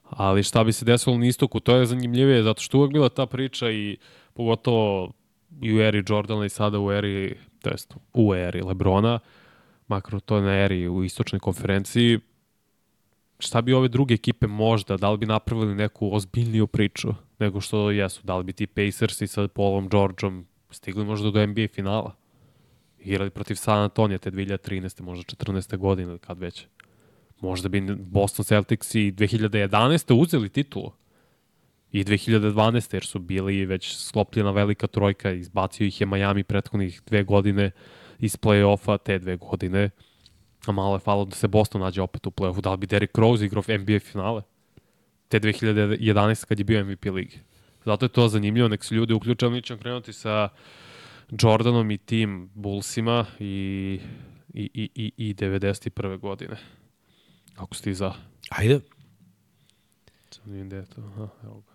Ali 0.03 0.43
šta 0.43 0.65
bi 0.65 0.73
se 0.73 0.85
desilo 0.85 1.19
na 1.19 1.27
istoku, 1.27 1.61
to 1.61 1.77
je 1.77 1.87
zanimljivije, 1.87 2.43
zato 2.43 2.63
što 2.63 2.79
uvek 2.79 2.93
bila 2.93 3.09
ta 3.09 3.27
priča 3.27 3.71
i 3.71 3.97
pogotovo 4.35 5.13
i 5.63 5.75
u 5.75 5.81
eri 5.81 6.05
Jordana 6.09 6.47
i 6.47 6.49
sada 6.49 6.81
u 6.81 6.93
eri, 6.93 7.37
to 7.63 7.71
jest 7.71 7.95
u 8.15 8.35
eri 8.35 8.63
Lebrona, 8.63 9.19
makar 9.89 10.21
to 10.21 10.41
na 10.41 10.53
eri 10.53 10.89
u 10.89 11.05
istočnoj 11.05 11.41
konferenciji, 11.41 12.21
šta 13.39 13.63
bi 13.63 13.73
ove 13.73 13.89
druge 13.89 14.15
ekipe 14.15 14.47
možda, 14.47 14.97
da 14.97 15.11
li 15.11 15.19
bi 15.19 15.27
napravili 15.27 15.75
neku 15.75 16.15
ozbiljniju 16.15 16.67
priču 16.67 17.09
nego 17.39 17.61
što 17.61 17.91
jesu, 17.91 18.21
da 18.25 18.37
li 18.37 18.45
bi 18.45 18.53
ti 18.53 18.67
Pacersi 18.67 19.27
sa 19.27 19.49
Paulom 19.49 19.89
Georgeom 19.89 20.47
stigli 20.71 21.05
možda 21.05 21.31
do 21.31 21.47
NBA 21.47 21.67
finala? 21.73 22.15
Igrali 23.05 23.31
protiv 23.31 23.55
San 23.55 23.79
Antonija 23.79 24.19
te 24.19 24.31
2013. 24.31 25.03
možda 25.03 25.25
14. 25.37 25.77
godine 25.77 26.11
ili 26.11 26.19
kad 26.19 26.39
već. 26.39 26.67
Možda 27.41 27.69
bi 27.69 27.97
Boston 27.99 28.45
Celtics 28.45 28.95
i 28.95 29.13
2011. 29.13 30.15
uzeli 30.15 30.49
titulu. 30.49 30.93
I 31.93 32.05
2012. 32.05 32.95
jer 32.95 33.05
su 33.05 33.19
bili 33.19 33.67
već 33.67 33.97
sklopljena 33.97 34.51
velika 34.51 34.87
trojka, 34.87 35.31
izbacio 35.31 35.87
ih 35.87 36.01
je 36.01 36.07
Miami 36.07 36.45
prethodnih 36.45 37.03
dve 37.07 37.23
godine 37.23 37.71
iz 38.19 38.37
play-offa 38.37 38.99
te 39.05 39.19
dve 39.19 39.37
godine. 39.37 39.91
A 40.67 40.73
malo 40.73 40.97
je 40.97 41.01
falo 41.01 41.25
da 41.25 41.35
se 41.35 41.49
Boston 41.49 41.81
nađe 41.81 42.03
opet 42.03 42.27
u 42.27 42.31
play-offu. 42.31 42.61
Da 42.61 42.71
li 42.71 42.77
bi 42.77 42.87
Derrick 42.87 43.19
Rose 43.19 43.45
igrao 43.45 43.63
NBA 43.69 43.99
finale? 43.99 44.43
Te 45.29 45.41
2011. 45.41 46.47
kad 46.47 46.59
je 46.59 46.65
bio 46.65 46.85
MVP 46.85 47.05
ligi. 47.05 47.39
Zato 47.85 48.05
je 48.05 48.09
to 48.09 48.29
zanimljivo, 48.29 48.69
nek 48.69 48.85
se 48.85 48.95
ljudi 48.95 49.13
uključe, 49.13 49.47
ali 49.47 49.55
mi 49.55 49.79
krenuti 49.79 50.13
sa 50.13 50.49
Jordanom 51.43 51.91
i 51.91 51.99
tim 51.99 52.51
Bullsima 52.55 53.27
i, 53.39 54.01
i, 54.55 54.71
i, 54.75 54.91
i, 54.95 55.13
i 55.31 55.35
91. 55.35 56.19
godine. 56.19 56.57
Ako 57.57 57.75
si 57.75 57.83
ti 57.83 57.95
za... 57.95 58.13
Ajde, 58.51 58.81
Sad 60.31 60.47
vidim 60.47 60.67
gde 60.67 60.77
je 60.77 60.87
to. 60.87 61.01
Aha, 61.01 61.29
evo 61.45 61.61
ga. 61.61 61.73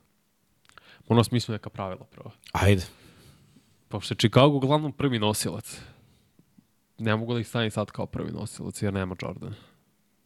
Moramo 1.09 1.23
neka 1.47 1.69
pravila 1.69 2.05
prvo. 2.05 2.31
ajde. 2.51 2.83
Pošto 3.87 4.13
je 4.13 4.17
Chicago 4.17 4.55
uglavnom 4.55 4.91
prvi 4.91 5.19
nosilac. 5.19 5.81
Ne 6.97 7.15
mogu 7.15 7.33
da 7.33 7.39
ih 7.39 7.47
stavim 7.47 7.71
sad 7.71 7.91
kao 7.91 8.05
prvi 8.05 8.31
nosilac 8.31 8.81
jer 8.81 8.93
nema 8.93 9.15
Jordan. 9.21 9.53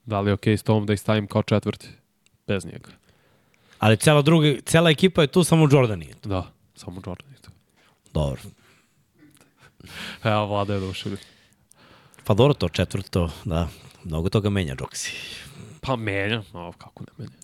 Da 0.06 0.22
li 0.22 0.30
je 0.30 0.34
okej 0.34 0.58
s 0.58 0.64
tom 0.64 0.86
da 0.86 0.94
ih 0.94 1.00
stavim 1.00 1.28
kao 1.28 1.44
četvrti? 1.44 1.90
Bez 2.48 2.66
njega. 2.66 2.90
Ali 3.80 3.98
cela, 3.98 4.22
druga, 4.22 4.48
cela 4.66 4.90
ekipa 4.90 5.22
je 5.22 5.28
tu, 5.28 5.44
samo 5.44 5.68
Jordan 5.72 6.00
nije 6.00 6.14
tu. 6.14 6.30
Da, 6.30 6.52
samo 6.76 7.02
Jordan 7.06 7.32
je 7.32 7.38
to. 7.42 7.52
Dobro. 8.14 8.42
Evo, 10.24 10.46
vlada 10.46 10.74
je 10.74 10.80
došli. 10.80 11.18
Pa 12.24 12.34
dobro 12.34 12.54
to, 12.54 12.70
četvrto, 12.70 13.30
da. 13.46 13.68
Mnogo 14.04 14.30
toga 14.30 14.50
menja 14.50 14.76
Joksi. 14.80 15.12
Pa 15.82 15.96
menja, 15.96 16.42
o, 16.54 16.72
kako 16.72 17.04
ne 17.04 17.12
menja. 17.18 17.38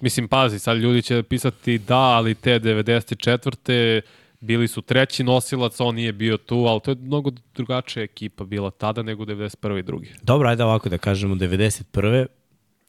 Mislim, 0.00 0.28
pazi, 0.28 0.58
sad 0.58 0.76
ljudi 0.76 1.02
će 1.02 1.22
pisati 1.22 1.78
da, 1.78 1.98
ali 1.98 2.34
te 2.34 2.60
94. 2.60 4.00
bili 4.40 4.68
su 4.68 4.82
treći 4.82 5.24
nosilac, 5.24 5.80
on 5.80 5.94
nije 5.94 6.12
bio 6.12 6.36
tu, 6.36 6.56
ali 6.56 6.80
to 6.80 6.90
je 6.90 6.94
mnogo 6.94 7.30
drugačija 7.54 8.02
ekipa 8.02 8.44
bila 8.44 8.70
tada 8.70 9.02
nego 9.02 9.24
91. 9.24 9.78
i 9.78 9.82
drugi. 9.82 10.12
Dobro, 10.22 10.48
ajde 10.48 10.64
ovako 10.64 10.88
da 10.88 10.98
kažemo 10.98 11.34
91. 11.34 12.26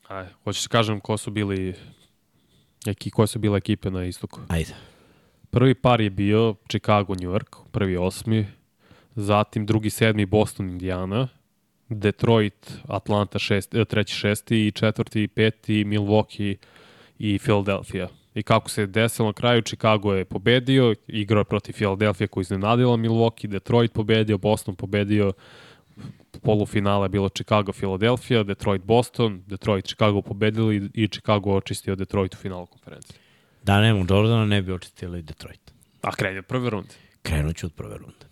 Ajde, 0.08 0.30
hoćeš 0.44 0.64
da 0.64 0.70
kažem 0.70 1.00
ko 1.00 1.18
su 1.18 1.32
bili 1.32 1.74
eki, 2.86 3.10
koje 3.10 3.28
su 3.28 3.40
bile 3.40 3.58
ekipe 3.58 3.92
na 3.92 4.06
istoku. 4.06 4.40
Ajde. 4.48 4.74
Prvi 5.50 5.76
par 5.76 6.02
je 6.02 6.10
bio 6.10 6.56
Chicago, 6.70 7.16
New 7.16 7.32
York, 7.32 7.56
prvi 7.72 7.98
osmi, 7.98 8.48
zatim 9.16 9.66
drugi 9.66 9.90
sedmi 9.90 10.26
Boston, 10.26 10.70
Indiana, 10.70 11.28
Detroit, 11.90 12.72
Atlanta 12.88 13.40
šest, 13.40 13.76
eh, 13.76 13.86
treći 13.86 14.16
šesti 14.16 14.68
i 14.68 14.72
četvrti 14.72 15.24
i 15.24 15.28
peti 15.28 15.86
Milwaukee 15.86 16.56
i 17.20 17.40
Philadelphia. 17.40 18.08
I 18.36 18.44
kako 18.44 18.70
se 18.70 18.86
desilo 18.86 19.28
na 19.28 19.34
kraju, 19.34 19.62
Chicago 19.62 20.14
je 20.14 20.26
pobedio, 20.26 20.96
igrao 21.08 21.40
je 21.40 21.46
protiv 21.46 21.74
Philadelphia 21.74 22.28
koja 22.28 22.42
je 22.42 22.44
iznenadila 22.44 22.98
Milwaukee, 22.98 23.48
Detroit 23.48 23.94
pobedio, 23.94 24.38
Boston 24.38 24.76
pobedio, 24.76 25.34
polufinale 26.44 27.06
je 27.06 27.10
bilo 27.10 27.30
Chicago, 27.30 27.72
Philadelphia, 27.72 28.44
Detroit, 28.44 28.84
Boston, 28.84 29.44
Detroit, 29.48 29.86
Chicago 29.86 30.22
pobedili 30.22 30.90
i 30.94 31.08
Chicago 31.08 31.52
očistio 31.52 31.96
Detroit 31.96 32.34
u 32.34 32.38
finalu 32.38 32.66
konferencije. 32.66 33.20
Da 33.64 33.82
nema 33.82 34.06
Jordana, 34.10 34.46
ne 34.46 34.62
bi 34.62 34.72
očistili 34.72 35.22
Detroit. 35.22 35.72
A 36.02 36.12
krenje 36.12 36.40
od 36.40 36.46
prve 36.46 36.70
runde. 36.70 36.94
Krenut 37.22 37.56
ću 37.56 37.66
od 37.66 37.74
prve 37.74 37.98
runde. 37.98 38.25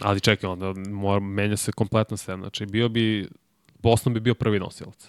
Ali 0.00 0.20
čekaj, 0.20 0.50
onda 0.50 0.72
mora, 0.90 1.20
menja 1.20 1.56
se 1.56 1.72
kompletna 1.72 2.16
scena. 2.16 2.38
Znači, 2.38 2.66
bio 2.66 2.88
bi, 2.88 3.28
Boston 3.82 4.14
bi 4.14 4.20
bio 4.20 4.34
prvi 4.34 4.58
nosilac. 4.58 5.08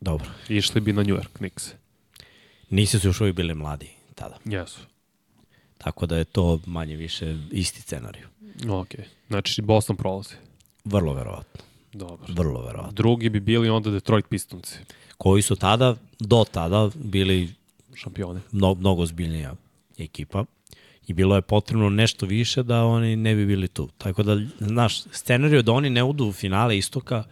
Dobro. 0.00 0.28
Išli 0.48 0.80
bi 0.80 0.92
na 0.92 1.02
New 1.02 1.16
York 1.16 1.32
Knicks. 1.32 1.70
Nisi 2.70 2.98
su 2.98 3.08
još 3.08 3.20
uvijek 3.20 3.36
bili 3.36 3.54
mladi 3.54 3.90
tada. 4.14 4.36
Jesu. 4.44 4.80
Tako 5.78 6.06
da 6.06 6.16
je 6.16 6.24
to 6.24 6.60
manje 6.66 6.96
više 6.96 7.38
isti 7.50 7.80
scenariju. 7.82 8.26
Ok. 8.68 8.88
Znači, 9.28 9.62
Boston 9.62 9.96
prolazi. 9.96 10.34
Vrlo 10.84 11.12
verovatno. 11.12 11.60
Dobro. 11.92 12.26
Vrlo 12.28 12.62
verovatno. 12.62 12.92
Drugi 12.92 13.28
bi 13.28 13.40
bili 13.40 13.68
onda 13.68 13.90
Detroit 13.90 14.28
Pistonci. 14.28 14.74
Koji 15.18 15.42
su 15.42 15.56
tada, 15.56 15.96
do 16.18 16.44
tada, 16.52 16.90
bili 16.94 17.54
Šampioni. 17.94 18.40
mno, 18.52 18.74
mnogo 18.74 19.06
zbiljnija 19.06 19.54
ekipa 19.98 20.44
i 21.10 21.14
bilo 21.14 21.34
je 21.34 21.42
potrebno 21.42 21.88
nešto 21.90 22.26
više 22.26 22.62
da 22.62 22.84
oni 22.84 23.16
ne 23.16 23.34
bi 23.34 23.46
bili 23.46 23.68
tu. 23.68 23.88
Tako 23.98 24.22
da, 24.22 24.36
znaš, 24.60 25.02
scenariju 25.02 25.62
da 25.62 25.72
oni 25.72 25.90
ne 25.90 26.02
udu 26.02 26.26
u 26.26 26.32
finale 26.32 26.78
istoka 26.78 27.24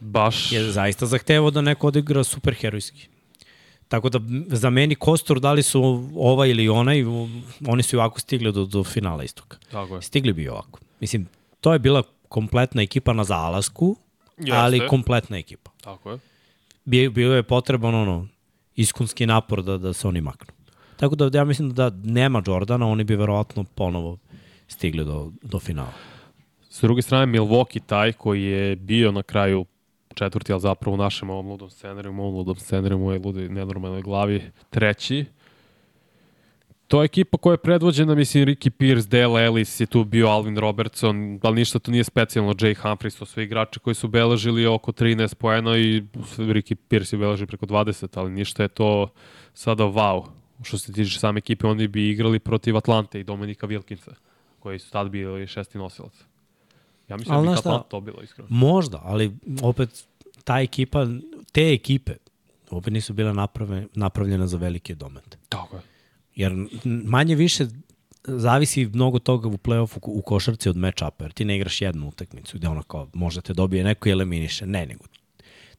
Baš. 0.00 0.52
je 0.52 0.62
zaista 0.64 1.06
zahtevao 1.06 1.50
da 1.50 1.60
neko 1.60 1.86
odigra 1.86 2.24
superherojski. 2.24 3.08
Tako 3.88 4.08
da, 4.08 4.20
za 4.48 4.70
meni 4.70 4.94
Kostor, 4.94 5.40
da 5.40 5.52
li 5.52 5.62
su 5.62 5.82
ova 6.16 6.46
ili 6.46 6.68
onaj, 6.68 7.04
u- 7.04 7.28
oni 7.66 7.82
su 7.82 7.96
i 7.96 7.98
ovako 7.98 8.20
stigli 8.20 8.52
do, 8.52 8.64
do 8.66 8.84
finala 8.84 9.24
istoka. 9.24 9.56
Tako 9.70 9.96
je. 9.96 10.02
Stigli 10.02 10.32
bi 10.32 10.42
i 10.42 10.48
ovako. 10.48 10.80
Mislim, 11.00 11.28
to 11.60 11.72
je 11.72 11.78
bila 11.78 12.02
kompletna 12.28 12.82
ekipa 12.82 13.12
na 13.12 13.24
zalasku, 13.24 13.96
Jeste. 14.36 14.52
ali 14.52 14.86
kompletna 14.86 15.38
ekipa. 15.38 15.70
Tako 15.80 16.10
je. 16.10 16.18
Bio 17.10 17.34
je 17.34 17.42
potreban 17.42 17.94
ono, 17.94 18.28
iskunski 18.76 19.26
napor 19.26 19.62
da, 19.62 19.78
da 19.78 19.92
se 19.92 20.08
oni 20.08 20.20
maknu. 20.20 20.52
Tako 20.98 21.14
da 21.14 21.38
ja 21.38 21.44
mislim 21.44 21.74
da 21.74 21.90
nema 22.04 22.42
Jordana, 22.46 22.86
oni 22.86 23.04
bi 23.04 23.16
verovatno 23.16 23.64
ponovo 23.74 24.18
stigli 24.68 25.04
do, 25.04 25.32
do 25.42 25.58
finala. 25.58 25.92
S 26.70 26.80
druge 26.80 27.02
strane, 27.02 27.26
Milwaukee 27.26 27.80
taj 27.86 28.12
koji 28.12 28.42
je 28.42 28.76
bio 28.76 29.12
na 29.12 29.22
kraju 29.22 29.66
četvrti, 30.14 30.52
ali 30.52 30.60
zapravo 30.60 30.94
u 30.94 30.98
našem 30.98 31.30
ovom 31.30 31.48
ludom 31.48 31.70
scenariju, 31.70 32.12
ovom 32.12 32.34
ludom 32.34 32.56
scenariju, 32.56 32.96
u 32.96 33.00
mojoj 33.00 33.20
ludoj 33.24 33.48
nenormalnoj 33.48 34.02
glavi, 34.02 34.42
treći. 34.70 35.24
To 36.88 37.02
je 37.02 37.04
ekipa 37.04 37.38
koja 37.38 37.54
je 37.54 37.58
predvođena, 37.58 38.14
mislim, 38.14 38.44
Ricky 38.44 38.70
Pierce, 38.70 39.08
Dale 39.08 39.44
Ellis 39.44 39.80
je 39.80 39.86
tu 39.86 40.04
bio, 40.04 40.28
Alvin 40.28 40.58
Robertson, 40.58 41.40
ali 41.42 41.56
ništa 41.56 41.78
tu 41.78 41.90
nije 41.90 42.04
specijalno, 42.04 42.54
Jay 42.54 42.74
Humphries, 42.74 43.16
to 43.16 43.24
su 43.24 43.40
igrači 43.40 43.80
koji 43.80 43.94
su 43.94 44.08
beležili 44.08 44.66
oko 44.66 44.92
13 44.92 45.34
poena 45.34 45.76
i 45.76 46.02
Ricky 46.36 46.74
Pierce 46.74 47.16
je 47.16 47.20
beležio 47.20 47.46
preko 47.46 47.66
20, 47.66 48.18
ali 48.18 48.30
ništa 48.30 48.62
je 48.62 48.68
to 48.68 49.08
sada 49.54 49.84
wow. 49.84 50.37
Što 50.62 50.78
se 50.78 50.92
tiče 50.92 51.18
same 51.18 51.38
ekipe, 51.38 51.66
oni 51.66 51.88
bi 51.88 52.10
igrali 52.10 52.38
protiv 52.38 52.76
Atlante 52.76 53.20
i 53.20 53.24
Dominika 53.24 53.66
Wilkinsa, 53.66 54.12
koji 54.58 54.78
su 54.78 54.90
tad 54.90 55.10
bili 55.10 55.46
šesti 55.46 55.78
nosilac. 55.78 56.12
Ja 57.08 57.16
mislim 57.16 57.36
Ali 57.36 57.46
da 57.46 57.52
bi? 57.52 57.58
Atlanta 57.58 57.88
to 57.88 58.00
bilo 58.00 58.22
iskreno. 58.22 58.48
Možda, 58.50 59.00
ali 59.04 59.36
opet 59.62 60.06
ta 60.44 60.60
ekipa, 60.60 61.06
te 61.52 61.72
ekipe 61.72 62.12
opet 62.70 62.92
nisu 62.92 63.12
bile 63.12 63.34
naprave, 63.34 63.86
napravljene 63.94 64.46
za 64.46 64.56
velike 64.56 64.94
domete. 64.94 65.38
Tako 65.48 65.76
je. 65.76 65.82
Jer 66.34 66.66
manje 66.84 67.34
više 67.34 67.66
zavisi 68.24 68.86
mnogo 68.86 69.18
toga 69.18 69.48
u 69.48 69.52
play-offu 69.56 69.98
u 70.02 70.22
košarci 70.22 70.68
od 70.68 70.76
match-upa, 70.76 71.22
jer 71.22 71.32
ti 71.32 71.44
ne 71.44 71.56
igraš 71.56 71.82
jednu 71.82 72.08
utakmicu 72.08 72.58
gde 72.58 72.68
ono 72.68 72.82
kao 72.82 73.08
možete 73.14 73.54
dobije 73.54 73.84
neko 73.84 74.08
i 74.08 74.12
eliminiše. 74.12 74.66
Ne, 74.66 74.86
nego 74.86 75.04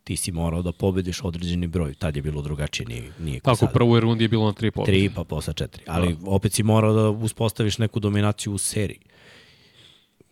ti 0.10 0.16
si 0.18 0.32
morao 0.32 0.62
da 0.62 0.72
pobediš 0.72 1.22
određeni 1.24 1.68
broj. 1.68 1.93
Tad 1.93 2.16
je 2.16 2.22
bilo 2.22 2.41
drugačije, 2.41 2.88
nije, 2.88 3.12
nije 3.20 3.39
Tako, 3.39 3.66
u 3.66 3.74
prvoj 3.74 3.99
rundi 3.99 4.24
je 4.24 4.28
bilo 4.28 4.45
na 4.45 4.53
tri 4.53 4.72
pobjede. 4.72 4.99
Tri 4.99 5.10
pa 5.16 5.24
posle 5.24 5.53
četiri. 5.53 5.84
Ali 5.88 6.18
opet 6.26 6.53
si 6.53 6.64
morao 6.64 6.93
da 6.93 7.10
uspostaviš 7.10 7.78
neku 7.78 7.99
dominaciju 7.99 8.53
u 8.53 8.57
seriji. 8.57 8.99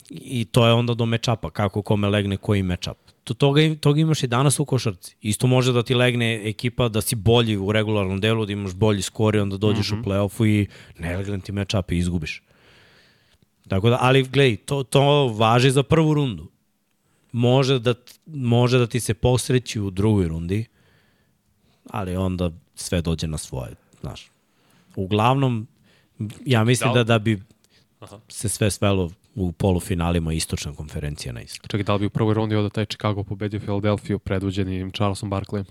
I 0.09 0.45
to 0.45 0.65
je 0.67 0.73
onda 0.73 0.93
do 0.93 1.05
mečapa, 1.05 1.49
kako 1.49 1.81
kome 1.81 2.09
legne 2.09 2.37
koji 2.37 2.63
mečap. 2.63 2.97
To, 3.23 3.33
toga, 3.33 3.75
toga 3.75 4.01
imaš 4.01 4.23
i 4.23 4.27
danas 4.27 4.59
u 4.59 4.65
košarci. 4.65 5.15
Isto 5.21 5.47
može 5.47 5.73
da 5.73 5.83
ti 5.83 5.95
legne 5.95 6.49
ekipa 6.49 6.89
da 6.89 7.01
si 7.01 7.15
bolji 7.15 7.57
u 7.57 7.71
regularnom 7.71 8.21
delu, 8.21 8.45
da 8.45 8.53
imaš 8.53 8.73
bolji 8.73 9.01
skor 9.01 9.35
i 9.35 9.39
onda 9.39 9.57
dođeš 9.57 9.91
mm 9.91 9.95
-hmm. 9.95 10.01
u 10.01 10.03
play-offu 10.03 10.47
i 10.47 10.67
ne 10.99 11.17
legne 11.17 11.39
ti 11.39 11.51
mečap 11.51 11.91
i 11.91 11.97
izgubiš. 11.97 12.41
Tako 13.67 13.89
da, 13.89 13.97
ali 14.01 14.23
gledaj, 14.23 14.55
to, 14.55 14.83
to 14.83 15.27
važi 15.27 15.71
za 15.71 15.83
prvu 15.83 16.13
rundu. 16.13 16.47
Može 17.31 17.79
da, 17.79 17.93
može 18.25 18.77
da 18.77 18.87
ti 18.87 18.99
se 18.99 19.13
posreći 19.13 19.79
u 19.79 19.89
drugoj 19.89 20.27
rundi, 20.27 20.65
ali 21.85 22.15
onda 22.15 22.51
sve 22.75 23.01
dođe 23.01 23.27
na 23.27 23.37
svoje, 23.37 23.71
znaš. 24.01 24.31
Uglavnom, 24.95 25.67
ja 26.45 26.63
mislim 26.63 26.89
Da 26.89 26.93
da, 26.93 26.99
li- 26.99 27.05
da, 27.05 27.19
bi 27.19 27.41
Aha. 27.99 28.19
se 28.27 28.49
sve 28.49 28.71
svelo 28.71 29.11
u 29.35 29.51
polufinalima 29.51 30.33
istočna 30.33 30.73
konferencija 30.73 31.33
na 31.33 31.41
isto. 31.41 31.67
Čekaj, 31.67 31.83
da 31.83 31.93
li 31.93 31.99
bi 31.99 32.05
u 32.05 32.09
prvoj 32.09 32.33
rundi 32.33 32.55
onda 32.55 32.69
taj 32.69 32.85
Chicago 32.85 33.23
pobedio 33.23 33.59
Philadelphia 33.59 34.17
predvođenim 34.17 34.91
Charlesom 34.91 35.31
Barkleyem? 35.31 35.65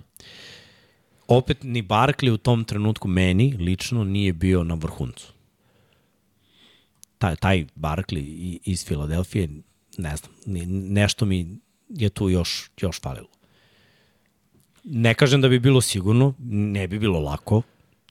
Opet 1.28 1.62
ni 1.62 1.82
Barkley 1.82 2.30
u 2.30 2.36
tom 2.36 2.64
trenutku 2.64 3.08
meni 3.08 3.56
lično 3.58 4.04
nije 4.04 4.32
bio 4.32 4.64
na 4.64 4.74
vrhuncu. 4.74 5.32
Taj, 7.18 7.36
taj 7.36 7.66
Barkley 7.76 8.24
iz 8.64 8.86
Filadelfije, 8.86 9.48
ne 9.98 10.16
znam, 10.16 10.32
nešto 10.94 11.24
mi 11.24 11.58
je 11.88 12.08
tu 12.08 12.30
još, 12.30 12.70
još 12.80 13.00
falilo. 13.00 13.28
Ne 14.84 15.14
kažem 15.14 15.40
da 15.40 15.48
bi 15.48 15.58
bilo 15.58 15.80
sigurno, 15.80 16.34
ne 16.48 16.88
bi 16.88 16.98
bilo 16.98 17.20
lako, 17.20 17.62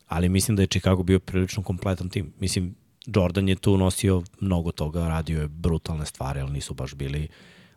ali 0.08 0.30
mislim 0.30 0.56
da 0.56 0.64
je 0.64 0.68
Chicago 0.68 1.04
bio 1.04 1.20
prilično 1.20 1.64
kompletan 1.64 2.10
tim. 2.10 2.34
Mislim, 2.40 2.76
Jordan 3.06 3.50
je 3.50 3.56
tu 3.56 3.78
nosio 3.78 4.24
mnogo 4.40 4.72
toga, 4.72 5.08
radio 5.08 5.42
je 5.42 5.48
brutalne 5.48 6.06
stvari, 6.06 6.40
ali 6.40 6.52
nisu 6.52 6.74
baš 6.74 6.96
bili 6.96 7.28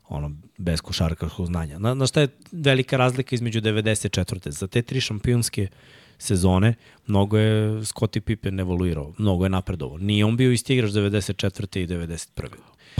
ono, 0.08 0.32
bez 0.58 0.80
košarkaškog 0.80 1.46
znanja. 1.46 1.78
Na, 1.78 1.94
na 1.94 2.06
šta 2.06 2.20
je 2.20 2.28
velika 2.52 2.96
razlika 2.96 3.34
između 3.34 3.60
94. 3.60 4.50
Za 4.50 4.66
te 4.66 4.82
tri 4.82 5.00
šampionske 5.00 5.68
sezone, 6.18 6.74
mnogo 7.06 7.38
je 7.38 7.84
Scottie 7.84 8.22
Pippen 8.22 8.60
evoluirao, 8.60 9.12
mnogo 9.18 9.44
je 9.44 9.50
napredovao. 9.50 9.98
Nije 9.98 10.24
on 10.24 10.36
bio 10.36 10.52
isti 10.52 10.74
igrač 10.74 10.90
94. 10.90 11.80
i 11.80 11.86
91. 11.86 12.46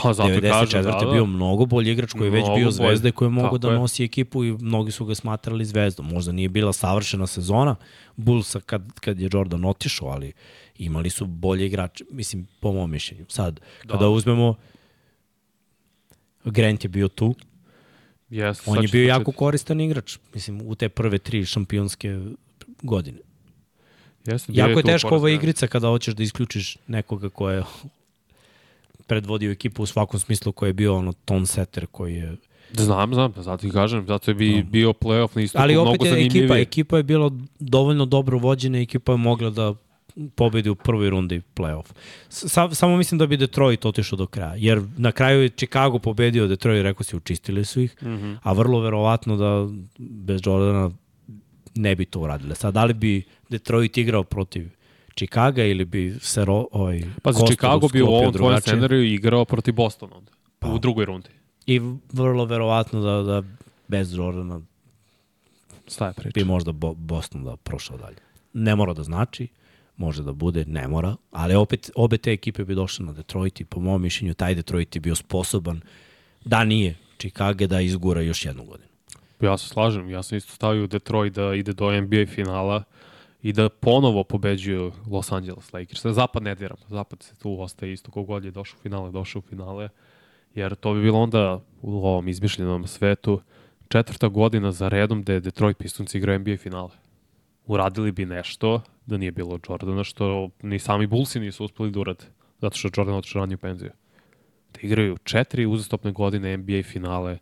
Pa 0.03 0.13
zato 0.13 0.29
94. 0.29 0.41
kažem, 0.43 0.83
da, 0.83 0.91
da. 0.91 1.11
bio 1.13 1.27
mnogo 1.27 1.67
bolji 1.67 1.93
igrač 1.93 2.13
koji 2.13 2.27
je 2.27 2.31
već 2.31 2.45
bio 2.47 2.55
bolji. 2.55 2.73
zvezda 2.73 3.09
i 3.09 3.13
koji 3.13 3.27
je 3.27 3.31
mogo 3.33 3.59
da 3.59 3.71
nosi 3.71 4.05
ekipu 4.05 4.45
i 4.45 4.53
mnogi 4.53 4.93
su 4.93 5.05
ga 5.05 5.15
smatrali 5.15 5.65
zvezdom. 5.65 6.07
Možda 6.07 6.33
nije 6.33 6.49
bila 6.49 6.73
savršena 6.73 7.27
sezona 7.27 7.77
Bullsa 8.17 8.61
kad, 8.61 8.93
kad 8.93 9.21
je 9.21 9.29
Jordan 9.33 9.65
otišao, 9.65 10.09
ali 10.09 10.33
imali 10.77 11.11
su 11.11 11.27
bolje 11.27 11.67
igrače, 11.67 12.05
mislim, 12.11 12.47
po 12.61 12.73
mom 12.73 12.91
mišljenju. 12.91 13.25
Sad, 13.29 13.61
kada 13.81 13.99
Da. 13.99 14.09
uzmemo 14.09 14.55
Grant 16.45 16.85
je 16.85 16.89
bio 16.89 17.09
tu, 17.09 17.35
Jeste, 18.31 18.71
on 18.71 18.77
je 18.77 18.81
bio 18.81 18.89
početi. 18.89 18.99
jako 19.01 19.33
koristan 19.33 19.81
igrač, 19.81 20.19
mislim, 20.35 20.61
u 20.61 20.75
te 20.75 20.89
prve 20.89 21.19
tri 21.19 21.45
šampionske 21.45 22.21
godine. 22.83 23.19
Jeste, 24.27 24.53
Jako 24.55 24.71
je 24.71 24.83
teško 24.85 25.09
ova 25.09 25.19
porazna. 25.19 25.31
igrica 25.31 25.67
kada 25.67 25.89
hoćeš 25.89 26.15
da 26.15 26.23
isključiš 26.23 26.77
nekoga 26.87 27.29
ko 27.29 27.51
je 27.51 27.63
predvodio 29.09 29.51
ekipu 29.51 29.83
u 29.83 29.87
svakom 29.87 30.21
smislu 30.21 30.53
koji 30.53 30.69
je 30.69 30.73
bio 30.73 30.97
ono 30.97 31.13
ton 31.13 31.47
setter 31.47 31.87
koji 31.87 32.15
je 32.15 32.37
Znam, 32.73 33.15
znam, 33.15 33.33
pa 33.33 33.43
zato 33.43 33.67
i 33.67 33.71
kažem, 33.71 34.07
zato 34.07 34.31
je 34.31 34.35
bi, 34.35 34.63
bio 34.63 34.93
playoff 34.93 35.29
na 35.35 35.43
istoku 35.43 35.63
Ali 35.63 35.77
opet 35.77 36.03
je 36.03 36.27
ekipa, 36.27 36.59
ekipa 36.59 36.97
je 36.97 37.03
bila 37.03 37.31
dovoljno 37.59 38.07
dobro 38.07 38.39
vođena, 38.39 38.79
ekipa 38.79 39.13
je 39.13 39.19
mogla 39.19 39.51
da 39.51 39.75
pobedi 40.35 40.71
u 40.71 40.75
prvoj 40.75 41.11
rundi 41.11 41.43
play-off. 41.57 41.85
Sa, 42.29 42.75
samo 42.75 42.97
mislim 42.97 43.19
da 43.19 43.27
bi 43.27 43.37
Detroit 43.37 43.85
otišao 43.85 44.17
do 44.17 44.27
kraja, 44.27 44.55
jer 44.57 44.83
na 44.97 45.13
kraju 45.13 45.43
je 45.43 45.49
Chicago 45.49 45.99
pobedio 45.99 46.47
Detroit, 46.47 46.83
rekao 46.83 47.05
si, 47.05 47.17
učistili 47.17 47.65
su 47.65 47.81
ih, 47.81 47.97
mm. 48.03 48.07
-hmm. 48.07 48.37
a 48.43 48.53
vrlo 48.53 48.81
verovatno 48.81 49.37
da 49.37 49.69
bez 49.99 50.41
Jordana 50.45 50.91
ne 51.75 51.97
bi 51.97 52.05
to 52.05 52.21
uradile. 52.21 52.55
Sad, 52.55 52.75
da 52.75 52.85
li 52.85 52.95
bi 52.95 53.23
Detroit 53.49 53.97
igrao 53.99 54.23
protiv 54.23 54.78
Chicaga 55.19 55.65
ili 55.65 55.85
bi 55.85 56.15
se 56.21 56.45
ro, 56.45 56.67
ovaj, 56.73 57.03
Pa 57.23 57.33
za 57.33 57.47
Chicago 57.47 57.89
bi 57.89 58.03
u 58.03 58.07
ovom 58.07 58.33
tvojem 58.33 58.61
scenariju 58.61 59.03
igrao 59.03 59.45
protiv 59.45 59.75
Bostona 59.75 60.17
onda, 60.17 60.33
Pa. 60.59 60.69
u 60.69 60.79
drugoj 60.79 61.05
rundi. 61.05 61.29
I 61.67 61.81
vrlo 62.13 62.45
verovatno 62.45 63.01
da, 63.01 63.23
da 63.23 63.43
bez 63.89 64.15
Jordana 64.15 64.61
Staje 65.87 66.13
priča. 66.13 66.31
bi 66.35 66.45
možda 66.45 66.73
Bo 66.73 66.95
Boston 66.95 67.45
da 67.45 67.57
prošao 67.57 67.97
dalje. 67.97 68.17
Ne 68.53 68.77
mora 68.77 68.93
da 68.93 69.03
znači, 69.03 69.49
može 69.97 70.23
da 70.23 70.33
bude, 70.33 70.65
ne 70.65 70.89
mora, 70.89 71.17
ali 71.31 71.55
opet 71.55 71.91
obe 71.97 72.19
te 72.19 72.33
ekipe 72.33 72.65
bi 72.65 72.75
došle 72.75 73.07
na 73.07 73.13
Detroit 73.13 73.61
i 73.61 73.65
po 73.65 73.81
mom 73.81 74.03
mišljenju 74.03 74.35
taj 74.35 74.55
Detroit 74.55 74.97
je 74.97 75.01
bio 75.01 75.15
sposoban 75.15 75.81
da 76.45 76.65
nije 76.65 76.97
Chicago 77.19 77.67
da 77.67 77.81
izgura 77.81 78.21
još 78.21 78.45
jednu 78.45 78.65
godinu. 78.65 78.89
Ja 79.41 79.59
se 79.59 79.69
slažem, 79.69 80.11
ja 80.11 80.23
sam 80.23 80.39
isto 80.39 80.53
stavio 80.53 80.87
Detroit 80.87 81.35
da 81.35 81.55
ide 81.55 81.73
do 81.73 82.01
NBA 82.01 82.27
finala 82.27 82.83
i 83.43 83.53
da 83.53 83.69
ponovo 83.69 84.25
pobeđuju 84.25 84.93
Los 85.11 85.33
Angeles 85.33 85.73
Lakers. 85.73 86.07
Zapad 86.07 86.43
ne 86.43 86.55
diram, 86.55 86.77
zapad 86.89 87.23
se 87.23 87.37
tu 87.37 87.61
ostaje 87.61 87.93
isto 87.93 88.11
kogod 88.11 88.45
je 88.45 88.51
došao 88.51 88.79
u 88.79 88.83
finale, 88.83 89.11
došao 89.11 89.39
u 89.39 89.49
finale, 89.49 89.89
jer 90.55 90.75
to 90.75 90.95
bi 90.95 91.03
bilo 91.03 91.19
onda 91.19 91.61
u 91.83 92.07
ovom 92.07 92.29
izmišljenom 92.29 92.87
svetu 92.87 93.41
četvrta 93.89 94.29
godina 94.29 94.73
za 94.73 94.89
redom 94.89 95.23
da 95.23 95.33
je 95.33 95.41
Detroit 95.41 95.79
Pistons 95.79 96.15
igrao 96.15 96.39
NBA 96.39 96.57
finale. 96.57 96.91
Uradili 97.67 98.13
bi 98.13 98.27
nešto 98.27 98.83
da 99.07 99.17
nije 99.17 99.33
bilo 99.33 99.59
Jordana, 99.69 100.05
što 100.05 100.51
ni 100.63 100.79
sami 100.79 101.07
Bullsi 101.07 101.41
nisu 101.41 101.65
uspeli 101.65 101.91
da 101.91 102.01
urade, 102.01 102.25
zato 102.61 102.77
što 102.77 102.89
Jordan 102.97 103.15
otišao 103.15 103.41
ranije 103.41 103.55
u 103.55 103.59
penziju. 103.59 103.91
Da 104.75 104.81
igraju 104.83 105.17
četiri 105.25 105.67
uzastopne 105.67 106.13
godine 106.13 106.57
NBA 106.57 106.83
finale 106.83 107.39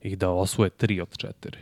i 0.00 0.16
da 0.16 0.30
osvoje 0.30 0.70
tri 0.70 1.00
od 1.00 1.16
četiri. 1.16 1.58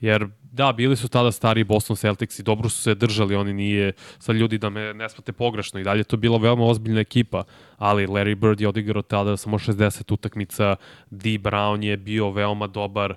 Jer, 0.00 0.26
da, 0.52 0.72
bili 0.72 0.96
su 0.96 1.08
tada 1.08 1.32
stari 1.32 1.64
Boston 1.64 1.96
Celtics 1.96 2.38
i 2.38 2.42
dobro 2.42 2.68
su 2.68 2.82
se 2.82 2.94
držali, 2.94 3.36
oni 3.36 3.52
nije, 3.52 3.92
sad 4.18 4.36
ljudi 4.36 4.58
da 4.58 4.70
me 4.70 4.94
ne 4.94 5.08
smate 5.08 5.32
pogrešno, 5.32 5.80
i 5.80 5.84
dalje 5.84 6.00
je 6.00 6.04
to 6.04 6.16
bila 6.16 6.38
veoma 6.38 6.64
ozbiljna 6.64 7.00
ekipa, 7.00 7.44
ali 7.76 8.06
Larry 8.06 8.34
Bird 8.34 8.60
je 8.60 8.68
odigrao 8.68 9.02
tada 9.02 9.36
samo 9.36 9.58
60 9.58 10.12
utakmica, 10.12 10.76
D. 11.10 11.30
Brown 11.30 11.84
je 11.84 11.96
bio 11.96 12.30
veoma 12.30 12.66
dobar, 12.66 13.14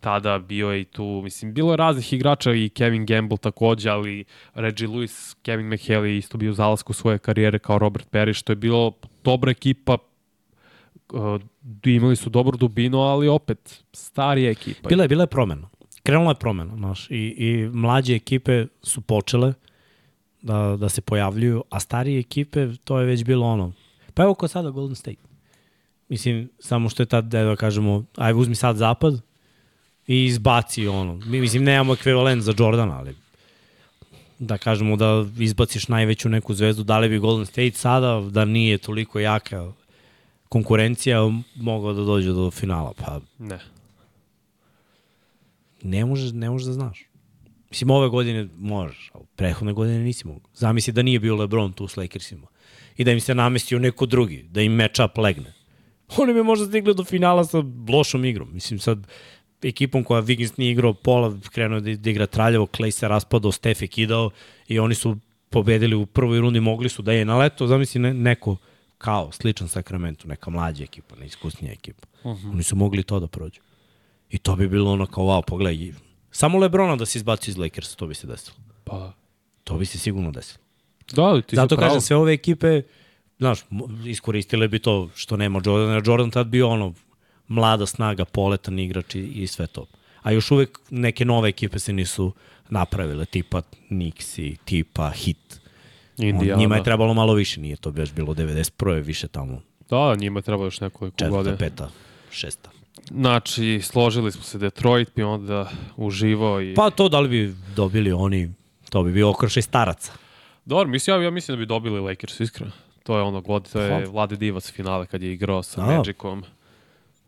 tada 0.00 0.38
bio 0.38 0.70
je 0.70 0.80
i 0.80 0.84
tu, 0.84 1.20
mislim, 1.24 1.54
bilo 1.54 1.72
je 1.72 1.76
raznih 1.76 2.12
igrača 2.12 2.52
i 2.52 2.68
Kevin 2.68 3.06
Gamble 3.06 3.36
takođe, 3.36 3.90
ali 3.90 4.24
Reggie 4.54 4.88
Lewis, 4.88 5.36
Kevin 5.42 5.68
McHale 5.68 6.10
je 6.10 6.18
isto 6.18 6.38
bio 6.38 6.50
u 6.50 6.54
zalasku 6.54 6.92
svoje 6.92 7.18
karijere 7.18 7.58
kao 7.58 7.78
Robert 7.78 8.10
Perry, 8.10 8.32
što 8.32 8.52
je 8.52 8.56
bilo 8.56 8.92
dobra 9.24 9.50
ekipa, 9.50 9.98
uh, 11.12 11.40
imali 11.84 12.16
su 12.16 12.30
dobru 12.30 12.56
dubinu, 12.56 12.98
ali 12.98 13.28
opet, 13.28 13.84
starija 13.92 14.50
ekipa. 14.50 14.88
Bila 14.88 15.02
je, 15.02 15.08
bila 15.08 15.22
je 15.22 15.26
promena. 15.26 15.68
Krenula 16.02 16.30
je 16.30 16.34
promena, 16.34 16.76
znaš, 16.76 17.10
i, 17.10 17.34
i 17.38 17.68
mlađe 17.72 18.14
ekipe 18.14 18.66
su 18.82 19.00
počele 19.00 19.52
da, 20.42 20.76
da 20.80 20.88
se 20.88 21.00
pojavljuju, 21.00 21.64
a 21.70 21.80
starije 21.80 22.20
ekipe, 22.20 22.68
to 22.84 22.98
je 22.98 23.06
već 23.06 23.24
bilo 23.24 23.46
ono. 23.46 23.72
Pa 24.14 24.22
evo 24.22 24.34
ko 24.34 24.48
sada 24.48 24.70
Golden 24.70 24.96
State. 24.96 25.22
Mislim, 26.08 26.48
samo 26.58 26.88
što 26.88 27.02
je 27.02 27.06
tad, 27.06 27.24
da 27.24 27.44
da 27.44 27.56
kažemo, 27.56 28.04
aj 28.16 28.34
uzmi 28.34 28.54
sad 28.54 28.76
zapad 28.76 29.20
i 30.06 30.24
izbaci 30.24 30.88
ono. 30.88 31.14
Mi, 31.14 31.40
mislim, 31.40 31.64
nemamo 31.64 31.92
ekvivalent 31.92 32.42
za 32.42 32.54
Jordana, 32.58 32.98
ali 32.98 33.14
da 34.38 34.58
kažemo 34.58 34.96
da 34.96 35.24
izbaciš 35.38 35.88
najveću 35.88 36.28
neku 36.28 36.54
zvezdu, 36.54 36.82
da 36.82 36.98
li 36.98 37.08
bi 37.08 37.18
Golden 37.18 37.46
State 37.46 37.70
sada, 37.70 38.20
da 38.30 38.44
nije 38.44 38.78
toliko 38.78 39.20
jaka 39.20 39.72
konkurencija, 40.48 41.18
mogao 41.56 41.92
da 41.92 42.02
dođe 42.02 42.32
do 42.32 42.50
finala. 42.50 42.92
Pa 42.96 43.20
Ne. 43.38 43.58
Ne 45.82 46.04
možeš, 46.04 46.32
ne 46.32 46.50
možeš 46.50 46.66
da 46.66 46.72
znaš. 46.72 47.04
Mislim, 47.70 47.90
ove 47.90 48.08
godine 48.08 48.48
možeš, 48.56 49.10
ali 49.14 49.24
prethodne 49.36 49.72
godine 49.72 49.98
nisi 49.98 50.26
mogu. 50.26 50.48
Zamisli 50.54 50.92
da 50.92 51.02
nije 51.02 51.20
bio 51.20 51.36
LeBron 51.36 51.72
tu 51.72 51.88
s 51.88 51.96
Lakersima 51.96 52.46
i 52.96 53.04
da 53.04 53.12
im 53.12 53.20
se 53.20 53.34
namestio 53.34 53.78
neko 53.78 54.06
drugi, 54.06 54.42
da 54.50 54.62
im 54.62 54.72
match 54.72 55.00
up 55.04 55.18
legne. 55.18 55.52
Oni 56.16 56.34
bi 56.34 56.42
možda 56.42 56.66
stigli 56.66 56.94
do 56.94 57.04
finala 57.04 57.44
sa 57.44 57.62
lošom 57.88 58.24
igrom. 58.24 58.48
Mislim, 58.52 58.78
sad 58.78 59.06
ekipom 59.62 60.04
koja 60.04 60.22
Wiggins 60.22 60.58
nije 60.58 60.72
igrao 60.72 60.94
pola, 60.94 61.38
krenuo 61.50 61.80
da, 61.80 61.94
da 61.94 62.10
igra 62.10 62.26
traljavo, 62.26 62.66
Clay 62.66 62.90
se 62.90 63.08
raspadao, 63.08 63.52
Steph 63.52 63.82
je 63.82 63.88
kidao 63.88 64.30
i 64.68 64.78
oni 64.78 64.94
su 64.94 65.16
pobedili 65.50 65.94
u 65.94 66.06
prvoj 66.06 66.40
rundi, 66.40 66.60
mogli 66.60 66.88
su 66.88 67.02
da 67.02 67.12
je 67.12 67.24
na 67.24 67.38
leto, 67.38 67.66
zamisli 67.66 68.00
ne, 68.00 68.14
neko 68.14 68.56
kao 68.98 69.32
sličan 69.32 69.68
Sacramento, 69.68 70.28
neka 70.28 70.50
mlađa 70.50 70.84
ekipa, 70.84 71.16
neiskusnija 71.16 71.72
ekipa. 71.72 72.08
Uh 72.22 72.32
-huh. 72.32 72.52
Oni 72.52 72.62
su 72.62 72.76
mogli 72.76 73.02
to 73.02 73.20
da 73.20 73.26
prođu. 73.26 73.60
I 74.30 74.38
to 74.38 74.56
bi 74.56 74.68
bilo 74.68 74.92
ono 74.92 75.06
kao, 75.06 75.24
wow, 75.24 75.42
pogledaj, 75.46 75.92
samo 76.30 76.58
Lebrona 76.58 76.96
da 76.96 77.06
se 77.06 77.18
izbaci 77.18 77.50
iz 77.50 77.56
Lakersa, 77.58 77.96
to 77.96 78.06
bi 78.06 78.14
se 78.14 78.26
desilo. 78.26 78.56
Pa, 78.84 79.12
To 79.64 79.78
bi 79.78 79.86
se 79.86 79.98
sigurno 79.98 80.30
desilo. 80.30 80.58
da, 81.12 81.22
ali 81.22 81.42
ti 81.42 81.56
Zato 81.56 81.76
kažem, 81.76 82.00
sve 82.00 82.16
ove 82.16 82.32
ekipe, 82.32 82.82
znaš, 83.38 83.58
iskoristile 84.06 84.68
bi 84.68 84.78
to 84.78 85.10
što 85.14 85.36
nema 85.36 85.60
Jordana, 85.64 86.02
Jordan 86.06 86.30
tad 86.30 86.46
bio 86.46 86.68
ono, 86.68 86.94
mlada 87.48 87.86
snaga, 87.86 88.24
poletan 88.24 88.78
igrač 88.78 89.14
i, 89.14 89.20
i 89.20 89.46
sve 89.46 89.66
to. 89.66 89.86
A 90.22 90.30
još 90.32 90.50
uvek 90.50 90.78
neke 90.90 91.24
nove 91.24 91.48
ekipe 91.48 91.78
se 91.78 91.92
nisu 91.92 92.32
napravile, 92.68 93.24
tipa 93.24 93.62
Nixi, 93.90 94.56
tipa 94.64 95.10
Hit. 95.10 95.60
Indiana. 96.18 96.52
On, 96.54 96.58
njima 96.60 96.76
je 96.76 96.84
trebalo 96.84 97.14
malo 97.14 97.34
više, 97.34 97.60
nije 97.60 97.76
to 97.76 97.90
baš 97.92 98.12
bilo 98.12 98.34
91. 98.34 99.04
više 99.04 99.28
tamo, 99.28 99.62
Da, 99.90 100.14
njima 100.14 100.42
treba 100.42 100.64
još 100.64 100.80
nekoliko 100.80 101.16
četvrta, 101.16 101.36
godina. 101.36 101.56
peta, 101.56 101.90
šesta. 102.30 102.70
Znači, 103.10 103.80
složili 103.82 104.32
smo 104.32 104.42
se 104.42 104.58
Detroit, 104.58 105.10
bi 105.16 105.22
onda 105.22 105.70
uživao 105.96 106.62
i... 106.62 106.74
Pa 106.74 106.90
to 106.90 107.08
da 107.08 107.20
li 107.20 107.28
bi 107.28 107.54
dobili 107.76 108.12
oni, 108.12 108.50
to 108.90 109.02
bi 109.02 109.12
bio 109.12 109.30
okršaj 109.30 109.62
staraca. 109.62 110.12
Dobro, 110.64 110.88
mislim, 110.88 111.16
ja, 111.16 111.24
ja 111.24 111.30
mislim 111.30 111.56
da 111.56 111.58
bi 111.58 111.66
dobili 111.66 112.00
Lakers, 112.00 112.40
iskreno. 112.40 112.72
To 113.02 113.16
je 113.16 113.22
ono 113.22 113.40
god, 113.40 113.72
to 113.72 113.80
je. 113.80 114.06
Vlade 114.06 114.36
Divac 114.36 114.70
finale 114.72 115.06
kad 115.06 115.22
je 115.22 115.32
igrao 115.32 115.62
sa 115.62 115.86
Da. 115.86 115.96
Magicom. 115.96 116.44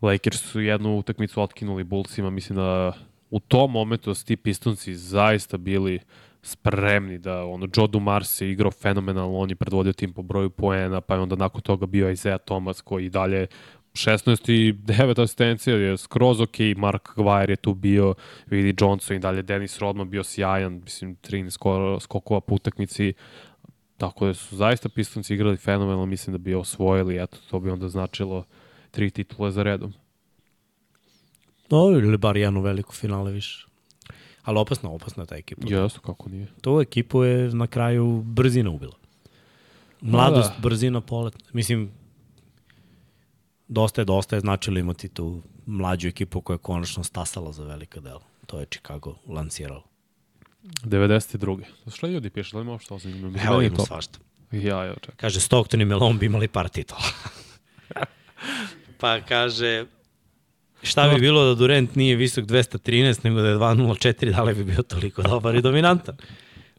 Lakers 0.03 0.43
su 0.43 0.61
jednu 0.61 0.99
utakmicu 0.99 1.43
otkinuli 1.43 1.85
Bullsima, 1.85 2.31
mislim 2.31 2.57
da 2.57 2.93
u 3.31 3.41
tom 3.41 3.71
momentu 3.71 4.15
su 4.15 4.25
ti 4.25 4.37
Pistonci 4.37 4.95
zaista 4.95 5.57
bili 5.57 6.01
spremni 6.43 7.19
da 7.19 7.45
ono 7.45 7.69
Joe 7.77 7.89
Dumars 7.89 8.41
je 8.41 8.51
igrao 8.51 8.71
fenomenalno, 8.71 9.39
on 9.39 9.51
je 9.51 9.57
predvodio 9.57 9.93
tim 9.93 10.13
po 10.13 10.23
broju 10.23 10.51
poena, 10.51 11.01
pa 11.01 11.15
je 11.15 11.21
onda 11.21 11.37
nakon 11.37 11.61
toga 11.61 11.87
bio 11.87 12.11
Isaiah 12.11 12.41
Thomas 12.45 12.81
koji 12.81 13.09
dalje 13.09 13.47
16 13.93 14.53
i 14.53 14.73
9 14.73 15.23
asistencija 15.23 15.77
je 15.77 15.97
skroz 15.97 16.41
ok, 16.41 16.57
Mark 16.77 17.09
Gvajer 17.17 17.51
je 17.51 17.57
tu 17.57 17.75
bio, 17.75 18.15
vidi 18.47 18.75
Johnson 18.81 19.17
i 19.17 19.21
dalje 19.21 19.43
Dennis 19.43 19.79
Rodman 19.79 20.11
bio 20.11 20.25
sjajan, 20.25 20.81
mislim 20.85 21.17
13 21.17 21.51
skoro, 21.51 22.01
skokova 22.01 22.41
po 22.41 22.55
utakmici, 22.55 23.13
tako 23.97 24.27
da 24.27 24.35
su 24.35 24.57
zaista 24.57 24.89
Pistonci 24.89 25.35
igrali 25.35 25.57
fenomenalno, 25.57 26.07
mislim 26.07 26.33
da 26.33 26.39
bi 26.39 26.55
osvojili, 26.55 27.23
eto, 27.23 27.39
to 27.51 27.61
bi 27.61 27.71
onda 27.71 27.89
značilo 27.89 28.45
tri 28.91 29.11
titule 29.11 29.51
za 29.51 29.63
redom. 29.63 29.93
No, 31.71 31.91
ili 31.91 32.19
bar 32.19 32.37
jedno 32.37 32.61
veliko 32.61 32.93
finale 32.93 33.33
više. 33.33 33.67
Ali 34.43 34.59
opasna, 34.59 34.91
opasna 34.91 35.27
ta 35.27 35.37
ekipa. 35.37 35.75
Jesu, 35.75 36.01
kako 36.01 36.29
nije. 36.29 36.47
To 36.61 36.81
ekipu 36.81 37.25
je 37.25 37.55
na 37.55 37.67
kraju 37.67 38.23
brzina 38.23 38.71
ubila. 38.71 38.97
Mladost, 40.01 40.51
da. 40.51 40.61
brzina, 40.63 41.01
polet. 41.01 41.35
Mislim, 41.53 41.91
dosta 43.73 44.01
je, 44.01 44.05
dosta 44.05 44.37
je 44.37 44.41
značilo 44.41 44.79
imati 44.79 45.09
tu 45.09 45.43
mlađu 45.67 46.09
ekipu 46.09 46.41
koja 46.41 46.55
je 46.55 46.59
konačno 46.59 47.05
stasala 47.05 47.53
za 47.53 47.65
velika 47.65 48.01
dela. 48.01 48.23
To 48.47 48.61
je 48.61 48.67
Chicago 48.67 49.15
lansiralo. 49.29 49.83
92. 50.63 51.63
Šta 51.95 52.07
ljudi 52.07 52.31
piše? 52.31 52.51
Da 52.53 52.59
li 52.59 52.63
ima 52.63 52.79
što 52.79 52.99
zanimljivo? 52.99 53.45
Evo 53.45 53.53
Meni 53.53 53.65
je 53.65 53.67
ima 53.67 53.77
to. 53.77 53.87
svašta. 53.87 54.19
Ja, 54.53 54.85
ja, 54.85 54.95
čekaj. 54.95 55.17
Kaže, 55.17 55.41
Stockton 55.41 55.81
i 55.81 55.85
Melon 55.85 56.19
bi 56.19 56.27
imali 56.27 56.49
par 56.49 56.69
titula. 56.69 57.01
pa 59.01 59.21
kaže, 59.21 59.85
šta 60.83 61.09
bi 61.09 61.21
bilo 61.21 61.45
da 61.45 61.55
Durant 61.55 61.97
nije 61.97 62.17
visok 62.17 62.45
213, 62.45 63.25
nego 63.25 63.41
da 63.41 63.49
je 63.49 63.57
204, 63.57 64.37
da 64.37 64.43
li 64.43 64.55
bi 64.55 64.65
bio 64.65 64.83
toliko 64.83 65.23
dobar 65.23 65.55
i 65.55 65.63
dominantan? 65.63 66.17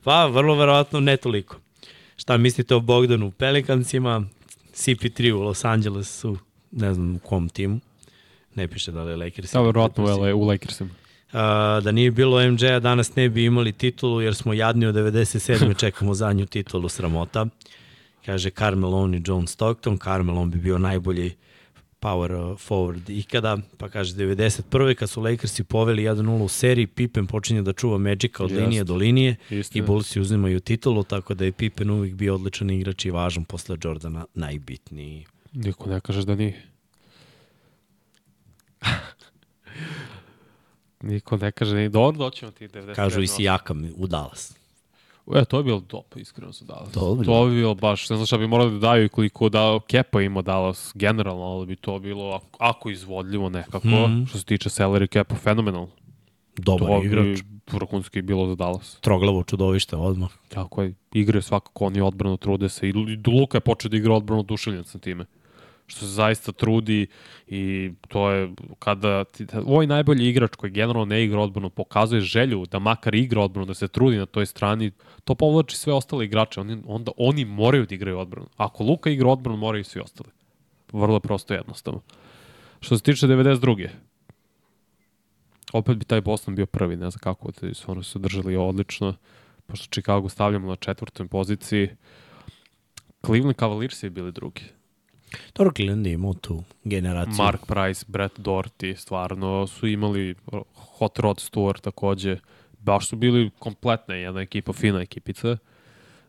Pa, 0.04 0.26
vrlo 0.26 0.56
verovatno 0.56 1.00
ne 1.00 1.18
toliko. 1.18 1.58
Šta 2.16 2.38
mislite 2.38 2.76
o 2.76 2.80
Bogdanu 2.80 3.28
u 3.28 3.32
Pelikancima? 3.32 4.24
CP3 4.74 5.32
u 5.32 5.42
Los 5.42 5.66
Angelesu, 5.66 6.38
ne 6.76 6.94
znam 6.94 7.16
u 7.16 7.20
kom 7.20 7.50
timu. 7.50 7.80
Ne 8.56 8.68
piše 8.68 8.92
da 8.92 9.04
li 9.04 9.12
je 9.12 9.18
Lakers. 9.18 9.54
Verovatno 9.54 10.04
u, 10.04 10.42
u 10.42 10.44
Lakersima. 10.44 10.90
Uh, 10.90 11.40
da 11.84 11.92
nije 11.92 12.12
bilo 12.12 12.52
MJ-a 12.52 12.80
danas 12.80 13.16
ne 13.16 13.30
bi 13.30 13.46
imali 13.46 13.72
titulu 13.72 14.22
jer 14.22 14.36
smo 14.36 14.54
jadni 14.54 14.86
od 14.86 14.96
97. 14.96 15.78
čekamo 15.80 16.14
zadnju 16.14 16.46
titulu 16.46 16.90
sramota. 16.90 17.46
Kaže 18.26 18.50
Carmelo 18.50 19.10
i 19.16 19.22
John 19.26 19.48
Stockton. 19.48 19.98
Carmelo 19.98 20.46
bi 20.46 20.58
bio 20.58 20.78
najbolji 20.78 21.32
power 22.04 22.58
forward 22.58 23.10
ikada. 23.10 23.58
Pa 23.78 23.90
kaže 23.90 24.14
91. 24.14 24.96
kad 24.96 25.10
su 25.10 25.22
Lakersi 25.22 25.64
poveli 25.64 26.04
1-0 26.04 26.44
u 26.44 26.48
seriji, 26.48 26.88
Pippen 26.88 27.28
počinje 27.28 27.62
da 27.62 27.74
čuva 27.74 27.98
Magica 27.98 28.44
od 28.44 28.52
Jeste. 28.52 28.64
linije 28.64 28.84
do 28.84 28.96
linije 28.96 29.36
Istina. 29.50 29.84
i 29.84 29.88
Bullsi 29.88 30.20
uzimaju 30.20 30.60
titulu, 30.60 31.04
tako 31.04 31.34
da 31.34 31.46
je 31.46 31.52
Pippen 31.52 31.90
uvijek 31.90 32.16
bio 32.16 32.36
odličan 32.36 32.70
igrač 32.70 33.06
i 33.06 33.12
važan 33.12 33.46
posle 33.46 33.78
Jordana 33.84 34.26
najbitniji. 34.34 35.26
Niko 35.54 35.90
ne 35.90 36.00
kažeš 36.00 36.24
da 36.24 36.36
nije. 36.36 36.64
Niko 41.02 41.38
ne 41.38 41.52
kaže 41.52 41.72
da 41.72 41.78
nije. 41.78 41.90
Dobro, 42.00 42.18
doćemo 42.20 42.52
ti 42.52 42.68
90. 42.68 42.96
Kažu 42.96 43.22
i 43.22 43.28
Sijakam 43.28 43.90
u 43.98 44.08
Dallas. 44.08 44.58
E, 45.36 45.46
to 45.46 45.58
je 45.58 45.64
bilo 45.64 45.80
top, 45.82 46.16
iskreno 46.16 46.54
su 46.54 46.66
Dallas. 46.66 46.92
Dobro. 46.92 47.26
To 47.26 47.46
bi 47.46 47.52
bilo 47.52 47.76
baš, 47.76 48.10
ne 48.10 48.16
znam 48.16 48.26
šta 48.26 48.38
bi 48.38 48.48
morali 48.48 48.72
da 48.72 48.80
daju 48.80 49.06
i 49.06 49.10
koliko 49.10 49.50
da 49.50 49.80
Kepa 49.88 50.22
ima 50.22 50.42
Dallas 50.42 50.92
generalno, 50.96 51.44
ali 51.44 51.66
bi 51.66 51.76
to 51.76 52.00
bilo, 52.00 52.32
ako, 52.32 52.48
ako 52.60 52.90
izvodljivo 52.90 53.50
nekako, 53.50 53.88
Mhm. 53.88 54.26
što 54.26 54.38
se 54.38 54.46
tiče 54.46 54.70
salary 54.70 55.08
Kepa, 55.08 55.36
fenomenalno. 55.36 55.90
Dobar 56.56 56.88
to 56.90 57.04
igrač. 57.04 57.26
bi 57.26 57.44
vrhunski 57.72 58.22
bilo 58.22 58.48
za 58.48 58.56
Dallas. 58.56 58.98
Troglavo 59.02 59.44
čudovište 59.44 59.96
odmah. 59.96 60.30
Tako 60.50 60.82
je, 60.84 60.94
igre 61.14 61.42
svakako, 61.42 61.86
oni 61.86 62.02
odbrano 62.02 62.38
trude 62.38 62.70
se. 62.70 62.90
I 62.90 62.94
Luka 63.28 63.58
je 63.58 63.62
počeo 63.62 63.90
da 63.90 63.98
igra 63.98 64.14
odbrano 64.14 64.40
oduševljen 64.40 64.84
sam 64.84 65.02
time. 65.02 65.26
Što 65.88 66.00
se 66.00 66.06
zaista 66.06 66.52
trudi 66.52 67.08
i 67.48 67.92
to 68.08 68.32
je 68.32 68.52
kada 68.80 69.24
ti, 69.24 69.46
ovaj 69.66 69.88
najbolji 69.88 70.30
igrač 70.30 70.56
koji 70.56 70.72
generalno 70.72 71.06
ne 71.06 71.24
igra 71.24 71.40
odbrano 71.40 71.70
pokazuje 71.70 72.22
želju 72.22 72.66
da 72.66 72.80
makar 72.80 73.16
igra 73.16 73.42
odbrano, 73.42 73.66
da 73.66 73.74
se 73.74 73.88
trudi 73.88 74.18
na 74.18 74.26
toj 74.26 74.46
strani, 74.46 74.92
to 75.24 75.36
povlači 75.36 75.78
sve 75.78 75.94
ostale 75.94 76.26
igrače. 76.26 76.62
Oni, 76.62 76.82
onda 76.86 77.12
oni 77.18 77.46
moraju 77.46 77.86
da 77.86 77.96
igraju 77.96 78.20
odbranu. 78.20 78.48
Ako 78.58 78.84
Luka 78.84 79.10
igra 79.10 79.30
odbranu, 79.30 79.58
moraju 79.58 79.82
i 79.82 79.84
svi 79.84 80.02
ostali. 80.02 80.30
Vrlo 80.92 81.16
je 81.16 81.20
prosto 81.20 81.54
jednostavno. 81.54 82.02
Što 82.80 82.98
se 82.98 83.04
tiče 83.04 83.28
92. 83.28 83.88
Opet 85.74 85.98
bi 85.98 86.06
taj 86.06 86.22
Boston 86.22 86.56
bio 86.56 86.66
prvi, 86.66 86.96
ne 86.96 87.10
znam 87.10 87.20
kako, 87.20 87.52
te 87.52 87.74
su 87.74 87.92
ono 87.92 88.04
su 88.04 88.20
držali 88.20 88.56
odlično, 88.56 89.16
pošto 89.66 89.88
Chicago 89.92 90.30
stavljamo 90.30 90.70
na 90.70 90.76
četvrtoj 90.76 91.28
poziciji. 91.28 91.90
Cleveland 93.26 93.56
Cavaliers 93.60 94.04
je 94.04 94.10
bili 94.10 94.32
drugi. 94.32 94.62
Dobro, 95.56 95.74
je 95.78 96.12
imao 96.12 96.34
tu 96.34 96.64
generaciju. 96.84 97.36
Mark 97.38 97.66
Price, 97.68 98.06
Brett 98.08 98.40
Doherty, 98.40 98.96
stvarno 98.96 99.68
su 99.68 99.88
imali 99.88 100.36
Hot 100.76 101.20
Rod 101.20 101.38
Stewart 101.38 101.82
takođe. 101.82 102.38
Baš 102.80 103.08
su 103.08 103.16
bili 103.16 103.52
kompletna 103.60 104.16
jedna 104.16 104.42
ekipa, 104.42 104.74
fina 104.74 105.02
ekipica. 105.02 105.58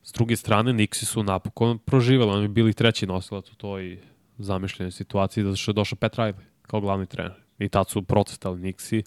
S 0.03 0.13
druge 0.13 0.37
strane, 0.37 0.73
Nixi 0.73 1.05
su 1.05 1.23
napokon 1.23 1.79
proživali, 1.79 2.31
oni 2.31 2.49
bi 2.49 2.55
bili 2.55 2.73
treći 2.73 3.07
nosilac 3.07 3.51
u 3.51 3.55
toj 3.55 3.99
zamišljenoj 4.39 4.91
situaciji, 4.91 5.45
zato 5.45 5.57
što 5.57 5.71
je 5.71 5.75
došao 5.75 5.97
Pat 5.97 6.17
Riley 6.17 6.35
kao 6.63 6.81
glavni 6.81 7.07
trener. 7.07 7.33
I 7.59 7.69
tad 7.69 7.89
su 7.89 8.03
procestali 8.03 8.61
Nixi. 8.61 9.03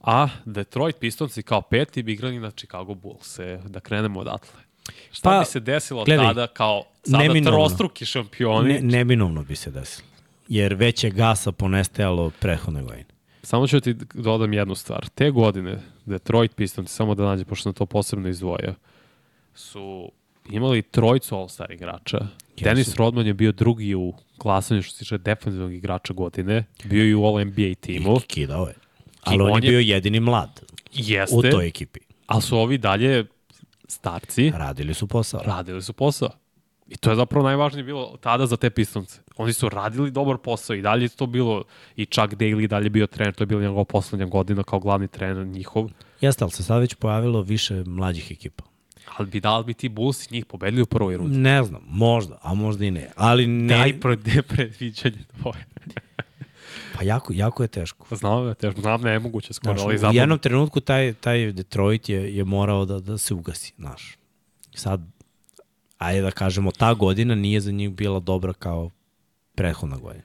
A 0.00 0.28
Detroit 0.44 0.96
Pistonsi 0.98 1.42
kao 1.42 1.62
peti 1.62 2.02
bi 2.02 2.12
igrali 2.12 2.38
na 2.38 2.50
Chicago 2.50 2.94
Bulls. 2.94 3.38
E, 3.38 3.60
da 3.66 3.80
krenemo 3.80 4.20
odatle. 4.20 4.60
Šta 5.12 5.30
Pa, 5.30 5.38
bi 5.38 5.44
se 5.44 5.60
desilo 5.60 6.04
gledaj, 6.04 6.26
tada 6.26 6.46
kao 6.46 6.84
sada 7.04 7.18
neminovno. 7.18 7.58
trostruki 7.58 8.04
šampioni? 8.04 8.72
Ne, 8.72 8.80
neminovno 8.80 9.42
bi 9.42 9.56
se 9.56 9.70
desilo. 9.70 10.08
Jer 10.48 10.74
već 10.74 11.04
je 11.04 11.10
gasa 11.10 11.52
ponestajalo 11.52 12.30
prethodne 12.30 12.82
godine. 12.82 13.04
Samo 13.42 13.66
ću 13.66 13.80
ti 13.80 13.94
dodam 14.14 14.52
jednu 14.52 14.74
stvar. 14.74 15.08
Te 15.08 15.30
godine 15.30 15.78
Detroit 16.04 16.54
Pistons, 16.54 16.90
samo 16.90 17.14
da 17.14 17.24
nađe, 17.24 17.44
pošto 17.44 17.62
sam 17.62 17.72
to 17.72 17.86
posebno 17.86 18.28
izdvojio, 18.28 18.74
su 19.54 20.12
imali 20.46 20.82
trojicu 20.82 21.34
All-Star 21.34 21.72
igrača. 21.72 22.16
Jesu. 22.16 22.64
Dennis 22.64 22.96
Rodman 22.96 23.26
je 23.26 23.34
bio 23.34 23.52
drugi 23.52 23.94
u 23.94 24.12
glasanju 24.38 24.82
što 24.82 24.92
se 24.92 24.98
tiče 24.98 25.18
defensivnog 25.18 25.72
igrača 25.74 26.14
godine. 26.14 26.64
Bio 26.84 27.04
i 27.04 27.14
u 27.14 27.20
All-NBA 27.20 27.74
timu. 27.76 28.16
I 28.16 28.20
kidao 28.20 28.66
je. 28.66 28.74
Ali 29.20 29.40
on, 29.40 29.50
on 29.50 29.64
je- 29.64 29.70
bio 29.70 29.80
jedini 29.80 30.20
mlad 30.20 30.60
Jeste, 30.92 31.36
u 31.36 31.42
toj 31.42 31.66
ekipi. 31.66 32.00
ali 32.26 32.42
su 32.42 32.58
ovi 32.58 32.78
dalje 32.78 33.24
starci, 33.88 34.50
Radili 34.50 34.94
su 34.94 35.06
posao. 35.06 35.40
radili 35.42 35.82
su 35.82 35.92
posao. 35.92 36.30
I 36.88 36.96
to 36.96 37.10
je 37.10 37.16
zapravo 37.16 37.46
najvažnije 37.46 37.84
bilo 37.84 38.16
tada 38.20 38.46
za 38.46 38.56
te 38.56 38.70
pistonce. 38.70 39.20
Oni 39.36 39.52
su 39.52 39.68
radili 39.68 40.10
dobar 40.10 40.38
posao 40.38 40.76
i 40.76 40.82
dalje 40.82 41.04
je 41.04 41.08
to 41.08 41.26
bilo, 41.26 41.64
i 41.96 42.06
Chuck 42.06 42.34
Daly 42.34 42.66
dalje 42.66 42.90
bio 42.90 43.06
trener, 43.06 43.34
to 43.34 43.42
je 43.42 43.46
bila 43.46 43.62
njegova 43.62 43.84
poslednja 43.84 44.26
godina 44.26 44.62
kao 44.62 44.78
glavni 44.78 45.08
trener 45.08 45.46
njihov. 45.46 45.90
Jeste, 46.20 46.44
ali 46.44 46.50
se 46.50 46.62
sad 46.62 46.80
već 46.80 46.94
pojavilo 46.94 47.42
više 47.42 47.84
mlađih 47.84 48.30
ekipa. 48.30 48.64
Ali 49.16 49.28
bi 49.28 49.40
da 49.40 49.58
li 49.58 49.64
bi 49.64 49.74
ti 49.74 49.88
Bulls 49.88 50.30
njih 50.30 50.46
pobedili 50.46 50.82
u 50.82 50.86
prvoj 50.86 51.16
rundi? 51.16 51.38
Ne 51.38 51.62
znam, 51.64 51.82
možda, 51.88 52.38
a 52.42 52.54
možda 52.54 52.84
i 52.84 52.90
ne. 52.90 53.10
Ali 53.16 53.46
ne, 53.46 53.76
Daj 53.76 54.00
pre, 54.00 54.16
predviđanje 54.48 55.18
tvoje. 55.40 55.66
pa 56.94 57.04
jako, 57.04 57.32
jako 57.32 57.62
je 57.62 57.68
teško. 57.68 58.16
Znam 58.16 58.44
da 58.44 58.54
te, 58.54 58.70
znam 58.70 59.00
ne 59.00 59.10
je 59.12 59.18
moguće 59.18 59.52
skoro, 59.52 59.74
Znaš, 59.74 59.84
ali 59.84 59.94
u 59.94 59.98
zapravo... 59.98 60.20
jednom 60.20 60.38
trenutku 60.38 60.80
taj, 60.80 61.12
taj 61.12 61.52
Detroit 61.52 62.08
je, 62.08 62.36
je 62.36 62.44
morao 62.44 62.84
da, 62.84 63.00
da 63.00 63.18
se 63.18 63.34
ugasi, 63.34 63.72
znaš. 63.78 64.16
Sad, 64.74 65.00
ajde 66.02 66.20
da 66.22 66.30
kažemo, 66.30 66.70
ta 66.70 66.94
godina 66.94 67.34
nije 67.34 67.60
za 67.60 67.72
njih 67.72 67.90
bila 67.90 68.20
dobra 68.20 68.52
kao 68.52 68.90
prethodna 69.54 69.96
godina. 69.96 70.24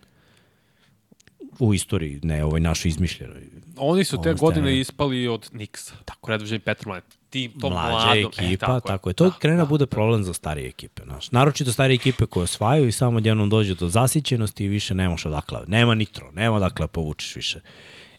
U 1.59 1.73
istoriji, 1.73 2.19
ne 2.23 2.43
ovoj 2.43 2.59
našoj 2.59 2.89
izmišljenoj. 2.89 3.43
Oni 3.77 4.03
su 4.03 4.21
te 4.21 4.33
godine 4.33 4.67
stane- 4.67 4.79
ispali 4.79 5.27
od 5.27 5.49
Nixa. 5.53 5.91
Tako. 6.05 6.27
Predvođeni 6.27 6.59
Petr 6.59 6.87
Mladen. 6.87 7.09
Tim, 7.29 7.51
to 7.61 7.69
Mlađa 7.69 7.89
mladom. 8.05 8.31
ekipa, 8.37 8.43
e, 8.53 8.57
tako, 8.57 8.87
tako 8.87 9.09
je. 9.09 9.13
To 9.13 9.25
da, 9.25 9.31
krene 9.39 9.57
da 9.57 9.65
bude 9.65 9.85
problem 9.85 10.23
za 10.23 10.33
starije 10.33 10.67
ekipe. 10.67 11.03
Znaš. 11.03 11.31
Naročito 11.31 11.71
starije 11.71 11.95
ekipe 11.95 12.25
koje 12.25 12.43
osvajaju 12.43 12.87
i 12.87 12.91
samo 12.91 13.19
jednom 13.19 13.49
dođe 13.49 13.75
do 13.75 13.89
zasićenosti 13.89 14.65
i 14.65 14.67
više 14.67 14.95
nemaš 14.95 15.25
odakle. 15.25 15.59
Nema 15.67 15.95
nitro, 15.95 16.31
nema 16.31 16.55
odakle 16.55 16.83
da 16.83 16.87
povučeš 16.87 17.35
više 17.35 17.59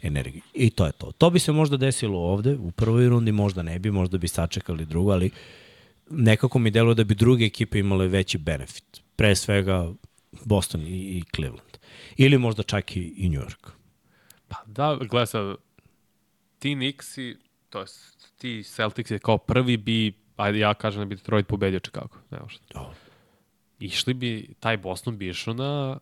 energiju. 0.02 0.42
I 0.54 0.70
to 0.70 0.86
je 0.86 0.92
to. 0.92 1.12
To 1.12 1.30
bi 1.30 1.38
se 1.38 1.52
možda 1.52 1.76
desilo 1.76 2.18
ovde, 2.18 2.56
u 2.56 2.70
prvoj 2.70 3.08
rundi 3.08 3.32
možda 3.32 3.62
ne 3.62 3.78
bi, 3.78 3.90
možda 3.90 4.18
bi 4.18 4.28
sačekali 4.28 4.86
drugo, 4.86 5.10
ali 5.12 5.30
nekako 6.10 6.58
mi 6.58 6.70
deluje 6.70 6.94
da 6.94 7.04
bi 7.04 7.14
druge 7.14 7.44
ekipe 7.44 7.78
imale 7.78 8.08
veći 8.08 8.38
benefit. 8.38 9.02
Pre 9.16 9.36
svega 9.36 9.92
Boston 10.44 10.80
i, 10.86 11.18
i 11.18 11.22
Cleveland. 11.36 11.78
Ili 12.16 12.38
možda 12.38 12.62
čak 12.62 12.96
i, 12.96 13.00
i 13.16 13.28
New 13.28 13.40
York. 13.42 13.70
Pa 14.48 14.56
da, 14.66 14.96
gledaj 14.96 15.26
sad, 15.26 15.56
ti 16.58 16.74
Nixi, 16.74 17.36
to 17.70 17.80
je 17.80 17.86
ti 18.36 18.62
Celtics 18.62 19.10
kao 19.22 19.38
prvi 19.38 19.76
bi, 19.76 20.12
ajde 20.36 20.58
ja 20.58 20.74
kažem 20.74 21.00
da 21.00 21.04
bi 21.04 21.16
Detroit 21.16 21.46
pobedio 21.46 21.80
Chicago. 21.80 22.16
Nema 22.30 22.48
šta. 22.48 22.64
Dobro. 22.74 22.94
Išli 23.80 24.14
bi, 24.14 24.54
taj 24.60 24.76
Boston 24.76 25.18
bi 25.18 25.28
išao 25.28 25.54
na 25.54 25.98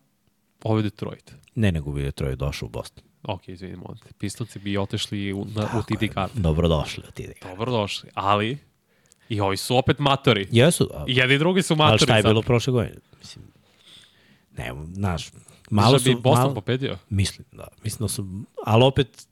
ovaj 0.63 0.83
Detroit. 0.83 1.33
Ne 1.55 1.71
nego 1.71 1.91
bi 1.91 2.03
Detroit 2.03 2.39
došao 2.39 2.65
u 2.65 2.69
Boston. 2.69 3.03
Ok, 3.23 3.47
izvinim, 3.47 3.81
on. 3.85 3.97
Pistonci 4.19 4.59
bi 4.59 4.77
otišli 4.77 5.33
u, 5.33 5.45
na, 5.55 5.69
u 5.79 5.81
TD 5.81 6.13
Garden. 6.13 6.43
Dobrodošli 6.43 7.03
u 7.07 7.11
TD. 7.11 7.31
Dobro 7.41 7.71
došli, 7.71 8.09
ali 8.13 8.57
i 9.29 9.41
ovi 9.41 9.57
su 9.57 9.77
opet 9.77 9.99
matori. 9.99 10.47
Jesu, 10.51 10.89
a, 10.93 11.03
I 11.07 11.15
jedni 11.15 11.35
i 11.35 11.37
drugi 11.37 11.61
su 11.61 11.75
matori. 11.75 11.91
Ali 11.91 11.99
šta 11.99 12.17
je 12.17 12.23
bilo 12.23 12.41
prošle 12.41 12.71
godine? 12.71 12.95
Mislim, 13.19 13.45
ne, 14.57 14.71
znaš, 14.93 15.29
malo 15.69 15.99
su... 15.99 16.03
bi 16.09 16.15
Boston 16.15 16.41
malo, 16.41 16.53
pobedio. 16.53 16.97
mislim, 17.09 17.45
da. 17.51 17.67
Mislim 17.83 18.05
da 18.05 18.07
su... 18.07 18.27
Ali 18.65 18.83
opet, 18.83 19.27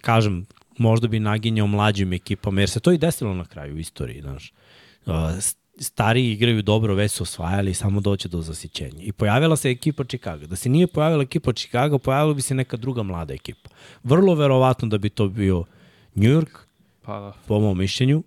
kažem, 0.00 0.46
možda 0.78 1.08
bi 1.08 1.20
naginjao 1.20 1.66
mlađim 1.66 2.12
ekipama, 2.12 2.60
jer 2.60 2.70
se 2.70 2.80
to 2.80 2.92
i 2.92 2.98
desilo 2.98 3.34
na 3.34 3.44
kraju 3.44 3.74
u 3.74 3.78
istoriji, 3.78 4.20
znaš. 4.20 4.52
Stariji 5.80 6.32
igraju 6.32 6.62
dobro, 6.62 6.94
već 6.94 7.12
su 7.12 7.22
osvajali, 7.22 7.74
samo 7.74 8.00
doće 8.00 8.28
do 8.28 8.40
zasićenja. 8.42 9.02
I 9.02 9.12
pojavila 9.12 9.56
se 9.56 9.70
ekipa 9.70 10.04
Chicago. 10.04 10.46
Da 10.46 10.56
se 10.56 10.68
nije 10.68 10.86
pojavila 10.86 11.22
ekipa 11.22 11.52
Chicago, 11.52 11.98
pojavila 11.98 12.34
bi 12.34 12.42
se 12.42 12.54
neka 12.54 12.76
druga 12.76 13.02
mlada 13.02 13.34
ekipa. 13.34 13.70
Vrlo 14.02 14.34
verovatno 14.34 14.88
da 14.88 14.98
bi 14.98 15.08
to 15.10 15.28
bio 15.28 15.64
New 16.14 16.30
York, 16.30 16.58
Pa 17.02 17.20
da. 17.20 17.32
po 17.46 17.60
mom 17.60 17.78
mišljenju. 17.78 18.22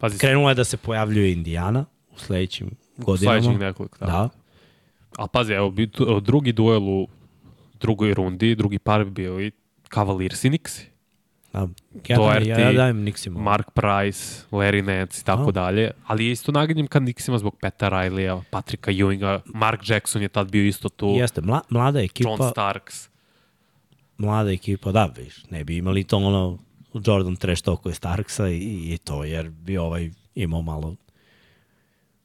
Pazi, 0.00 0.18
Krenula 0.18 0.50
je 0.50 0.54
da 0.54 0.64
se 0.64 0.76
pojavljuje 0.76 1.32
Indiana 1.32 1.84
u 2.14 2.18
sledećim 2.18 2.70
godinama. 2.96 3.40
sledećih 3.40 3.60
nekoliko. 3.60 3.98
Da. 3.98 4.06
Da. 4.06 4.28
A 5.18 5.26
pazi, 5.26 5.52
evo, 5.52 5.74
drugi 6.20 6.52
duel 6.52 6.88
u 6.88 7.08
drugoj 7.80 8.14
rundi, 8.14 8.54
drugi 8.54 8.78
par 8.78 9.04
bi 9.04 9.10
bili 9.10 9.50
Cavaliers 9.94 10.44
i 10.44 10.50
Nixi. 10.50 10.84
Da, 11.52 11.68
ja, 12.08 12.16
Doherty, 12.18 12.46
ja, 12.46 12.58
ja 12.58 12.72
dajem 12.72 13.04
Nixima. 13.04 13.40
Mark 13.40 13.70
Price, 13.74 14.44
Larry 14.50 14.82
Nance 14.82 15.20
i 15.20 15.24
tako 15.24 15.48
A. 15.48 15.52
dalje, 15.52 15.90
ali 16.06 16.30
isto 16.30 16.52
naganjem 16.52 16.86
ka 16.86 17.00
Nixima 17.00 17.38
zbog 17.38 17.56
Peta 17.60 17.88
Riley-a, 17.88 18.42
Patrika 18.50 18.90
Ewinga, 18.90 19.40
Mark 19.46 19.80
Jackson 19.88 20.22
je 20.22 20.28
tad 20.28 20.50
bio 20.50 20.64
isto 20.64 20.88
tu, 20.88 21.08
Jeste, 21.08 21.40
mla, 21.40 21.60
mlada 21.68 21.98
John 21.98 22.04
ekipa, 22.04 22.50
Starks. 22.50 23.08
mlada 24.18 24.52
ekipa, 24.52 24.92
da, 24.92 25.10
viš, 25.16 25.44
ne 25.50 25.64
bi 25.64 25.76
imali 25.76 26.04
to 26.04 26.16
ono 26.16 26.58
Jordan 26.94 27.36
trash 27.36 27.62
talkove 27.62 27.94
Starksa 27.94 28.48
i, 28.48 28.58
i 28.94 28.98
to, 28.98 29.24
jer 29.24 29.50
bi 29.50 29.78
ovaj 29.78 30.10
imao 30.34 30.62
malo 30.62 30.96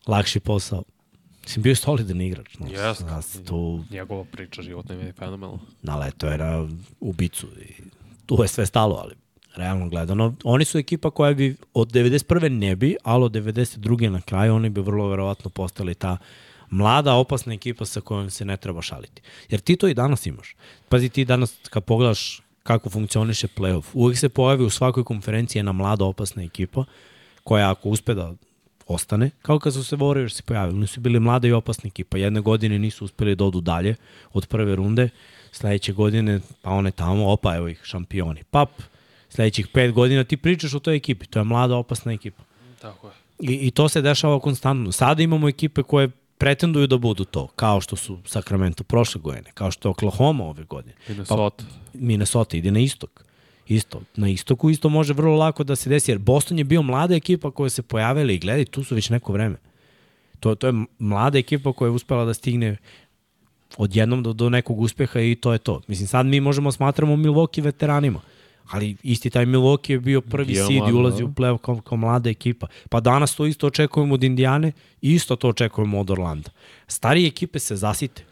lakši 0.08 0.40
posao. 0.40 0.84
Mislim, 1.44 1.64
bio 1.64 1.72
je 1.72 1.76
solidan 1.76 2.22
igrač. 2.22 2.58
No, 2.60 2.68
Jeste. 2.68 3.04
Nas 3.04 3.40
tu 3.48 3.84
Njegova 3.90 4.24
priča 4.32 4.62
životna 4.62 4.96
je 4.96 5.14
fenomenalna. 5.14 5.60
naleto 5.82 6.28
je 6.28 6.38
na 6.38 6.68
ubicu 7.00 7.48
i 7.62 7.74
tu 8.26 8.38
je 8.42 8.48
sve 8.48 8.66
stalo, 8.66 8.96
ali 8.96 9.16
realno 9.56 9.90
gledano, 9.90 10.36
oni 10.44 10.66
su 10.66 10.78
ekipa 10.78 11.12
koja 11.12 11.34
bi 11.34 11.56
od 11.74 11.92
91. 11.92 12.50
ne 12.50 12.76
bi, 12.76 12.96
ali 13.04 13.24
od 13.24 13.32
92. 13.32 14.10
na 14.10 14.22
kraju 14.22 14.56
oni 14.56 14.70
bi 14.70 14.82
vrlo 14.82 15.08
verovatno 15.08 15.50
postali 15.50 15.96
ta 15.96 16.18
mlada, 16.70 17.14
opasna 17.14 17.54
ekipa 17.54 17.86
sa 17.86 18.02
kojom 18.02 18.30
se 18.30 18.46
ne 18.46 18.58
treba 18.58 18.82
šaliti. 18.82 19.22
Jer 19.50 19.62
ti 19.62 19.76
to 19.76 19.88
i 19.88 19.94
danas 19.94 20.26
imaš. 20.26 20.56
Pazi, 20.90 21.10
ti 21.10 21.26
danas 21.26 21.56
kad 21.70 21.84
pogledaš 21.84 22.42
kako 22.66 22.90
funkcioniše 22.90 23.48
playoff, 23.48 23.86
uvek 23.94 24.18
se 24.18 24.30
pojavi 24.30 24.64
u 24.64 24.70
svakoj 24.70 25.04
konferenciji 25.04 25.60
jedna 25.60 25.72
mlada, 25.72 26.06
opasna 26.06 26.44
ekipa 26.44 26.86
koja 27.44 27.72
ako 27.72 27.90
uspe 27.90 28.14
da 28.14 28.34
ostane, 28.88 29.30
kao 29.42 29.60
kad 29.60 29.74
su 29.74 29.84
se 29.84 29.96
Warriors 29.96 30.30
se 30.30 30.44
pojavili. 30.44 30.78
Oni 30.78 30.88
su 30.88 31.00
bili 31.00 31.20
mlada 31.20 31.48
i 31.48 31.52
opasna 31.52 31.88
ekipa. 31.88 32.18
Jedne 32.18 32.42
godine 32.42 32.80
nisu 32.80 33.06
uspeli 33.06 33.36
da 33.36 33.46
odu 33.46 33.62
dalje 33.62 33.96
od 34.34 34.48
prve 34.48 34.76
runde, 34.76 35.10
sledeće 35.52 35.94
godine, 35.94 36.40
pa 36.62 36.70
one 36.70 36.92
tamo, 36.92 37.32
opa, 37.32 37.56
evo 37.56 37.68
ih, 37.68 37.82
šampioni. 37.84 38.44
Pap, 38.44 38.70
sledećih 39.30 39.68
pet 39.68 39.92
godina 39.92 40.24
ti 40.24 40.38
pričaš 40.38 40.74
o 40.74 40.80
toj 40.80 40.96
ekipi. 40.96 41.26
To 41.26 41.40
je 41.40 41.44
mlada, 41.44 41.76
opasna 41.76 42.14
ekipa. 42.14 42.44
Tako 42.82 43.08
je. 43.08 43.14
I, 43.40 43.68
I 43.68 43.72
to 43.72 43.90
se 43.90 44.02
dešava 44.02 44.40
konstantno. 44.40 44.92
Sada 44.92 45.24
imamo 45.24 45.50
ekipe 45.50 45.84
koje 45.84 46.10
pretenduju 46.38 46.88
da 46.88 46.98
budu 46.98 47.26
to, 47.26 47.48
kao 47.48 47.82
što 47.82 47.96
su 47.96 48.18
Sacramento 48.26 48.84
prošle 48.84 49.22
godine, 49.22 49.52
kao 49.54 49.72
što 49.72 49.88
je 49.88 49.92
Oklahoma 49.92 50.44
ove 50.44 50.64
godine. 50.64 50.96
Minnesota. 51.08 51.64
Minnesota 51.94 52.58
ide 52.58 52.72
na 52.72 52.80
istok. 52.80 53.26
Isto. 53.68 54.02
Na 54.16 54.30
istoku 54.30 54.70
isto 54.70 54.90
može 54.90 55.14
vrlo 55.14 55.36
lako 55.36 55.64
da 55.64 55.76
se 55.76 55.90
desi, 55.90 56.12
jer 56.12 56.20
Boston 56.20 56.58
je 56.58 56.64
bio 56.64 56.82
mlada 56.82 57.16
ekipa 57.16 57.52
koja 57.52 57.70
se 57.70 57.82
pojavila 57.82 58.32
i 58.32 58.38
gledaj, 58.38 58.66
tu 58.66 58.84
su 58.84 58.96
već 58.96 59.10
neko 59.10 59.34
vreme. 59.34 59.56
To, 60.40 60.56
to 60.56 60.68
je 60.68 60.74
mlada 61.00 61.38
ekipa 61.38 61.74
koja 61.74 61.88
je 61.88 61.92
uspela 61.92 62.26
da 62.26 62.34
stigne 62.34 62.78
odjednom 63.78 64.24
do, 64.24 64.34
do 64.34 64.50
nekog 64.50 64.80
uspeha 64.80 65.20
i 65.20 65.36
to 65.36 65.54
je 65.54 65.60
to. 65.60 65.82
Mislim, 65.88 66.08
sad 66.08 66.26
mi 66.26 66.40
možemo 66.40 66.72
smatramo 66.72 67.16
Milwaukee 67.16 67.64
veteranima, 67.64 68.22
ali 68.70 68.96
isti 69.04 69.30
taj 69.30 69.46
Milwaukee 69.46 69.92
je 69.92 70.00
bio 70.00 70.22
prvi 70.22 70.54
Bio 70.54 70.68
seed 70.68 70.90
i 70.90 70.94
ulazi 70.94 71.24
da. 71.24 71.26
u 71.26 71.28
play 71.28 71.58
kao, 71.58 71.82
kao 71.82 71.98
mlada 71.98 72.30
ekipa. 72.30 72.68
Pa 72.90 73.00
danas 73.00 73.36
to 73.36 73.46
isto 73.46 73.68
očekujemo 73.68 74.14
od 74.14 74.24
Indijane 74.24 74.72
i 75.02 75.14
isto 75.14 75.36
to 75.36 75.50
očekujemo 75.50 76.00
od 76.00 76.12
Orlanda. 76.12 76.50
Starije 76.88 77.28
ekipe 77.28 77.60
se 77.60 77.76
zasite. 77.76 78.24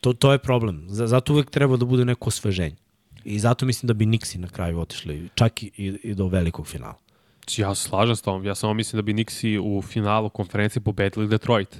To, 0.00 0.12
to 0.12 0.32
je 0.32 0.38
problem. 0.38 0.84
Zato 0.88 1.32
uvek 1.32 1.50
treba 1.50 1.76
da 1.76 1.84
bude 1.84 2.04
neko 2.04 2.28
osveženje. 2.28 2.76
I 3.24 3.38
zato 3.38 3.66
mislim 3.66 3.86
da 3.86 3.94
bi 3.94 4.06
Nixi 4.06 4.38
na 4.38 4.48
kraju 4.48 4.80
otišli 4.80 5.28
čak 5.34 5.62
i, 5.62 5.70
i 6.02 6.14
do 6.14 6.26
velikog 6.26 6.66
finala. 6.66 6.98
Ja 7.56 7.74
se 7.74 7.88
slažem 7.88 8.16
s 8.16 8.22
tom. 8.22 8.44
Ja 8.44 8.54
samo 8.54 8.74
mislim 8.74 8.98
da 8.98 9.02
bi 9.02 9.14
Nixi 9.14 9.58
u 9.58 9.82
finalu 9.82 10.30
konferencije 10.30 10.82
pobedili 10.82 11.28
Detroit. 11.28 11.76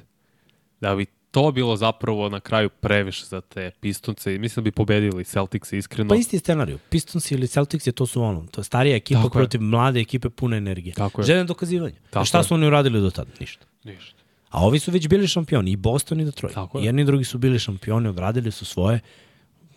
Da 0.80 0.96
bi 0.96 1.06
to 1.32 1.52
bilo 1.52 1.76
zapravo 1.76 2.28
na 2.28 2.40
kraju 2.40 2.68
previše 2.68 3.24
za 3.24 3.40
te 3.40 3.70
pistonce 3.80 4.34
i 4.34 4.38
mislim 4.38 4.64
da 4.64 4.70
bi 4.70 4.72
pobedili 4.72 5.24
Celtics 5.24 5.72
iskreno. 5.72 6.08
Pa 6.08 6.14
isti 6.14 6.38
scenariju. 6.38 6.78
Pistons 6.88 7.30
ili 7.30 7.48
Celtics 7.48 7.86
je 7.86 7.92
to 7.92 8.06
su 8.06 8.22
ono. 8.22 8.46
To 8.50 8.60
je 8.60 8.64
starija 8.64 8.96
ekipa 8.96 9.22
Tako 9.22 9.38
je. 9.38 9.42
protiv 9.42 9.60
mlade 9.60 10.00
ekipe 10.00 10.30
pune 10.30 10.56
energije. 10.56 10.94
Tako 10.94 11.20
je. 11.20 11.26
Željeno 11.26 11.44
dokazivanje. 11.44 11.94
Tako 12.10 12.22
A 12.22 12.24
šta 12.24 12.38
je. 12.38 12.44
su 12.44 12.54
oni 12.54 12.66
uradili 12.66 13.00
do 13.00 13.10
tada? 13.10 13.30
Ništa. 13.40 13.66
Ništa. 13.84 14.22
A 14.50 14.66
ovi 14.66 14.78
su 14.78 14.90
već 14.90 15.08
bili 15.08 15.28
šampioni, 15.28 15.70
i 15.70 15.76
Boston 15.76 16.20
i 16.20 16.24
Detroit. 16.24 16.54
Tako 16.54 16.78
je. 16.78 16.84
Jedni 16.84 17.02
i 17.02 17.04
drugi 17.04 17.24
su 17.24 17.38
bili 17.38 17.58
šampioni, 17.58 18.08
odradili 18.08 18.50
su 18.50 18.64
svoje. 18.64 19.00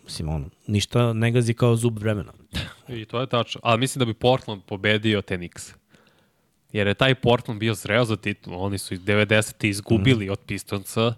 Mislim, 0.04 0.28
ono, 0.28 0.48
ništa 0.66 1.12
ne 1.12 1.30
gazi 1.30 1.54
kao 1.54 1.76
zub 1.76 1.98
vremena. 1.98 2.32
I 2.88 3.04
to 3.04 3.20
je 3.20 3.26
tačno. 3.26 3.60
Ali 3.64 3.80
mislim 3.80 4.00
da 4.00 4.04
bi 4.04 4.14
Portland 4.14 4.62
pobedio 4.62 5.22
te 5.22 5.36
Knicks. 5.36 5.74
Jer 6.72 6.86
je 6.86 6.94
taj 6.94 7.14
Portland 7.14 7.60
bio 7.60 7.74
zreo 7.74 8.04
za 8.04 8.16
titulu. 8.16 8.62
Oni 8.62 8.78
su 8.78 8.94
iz 8.94 9.00
90. 9.00 9.66
izgubili 9.66 10.26
mm. 10.26 10.32
od 10.32 10.38
Pistonca. 10.46 11.14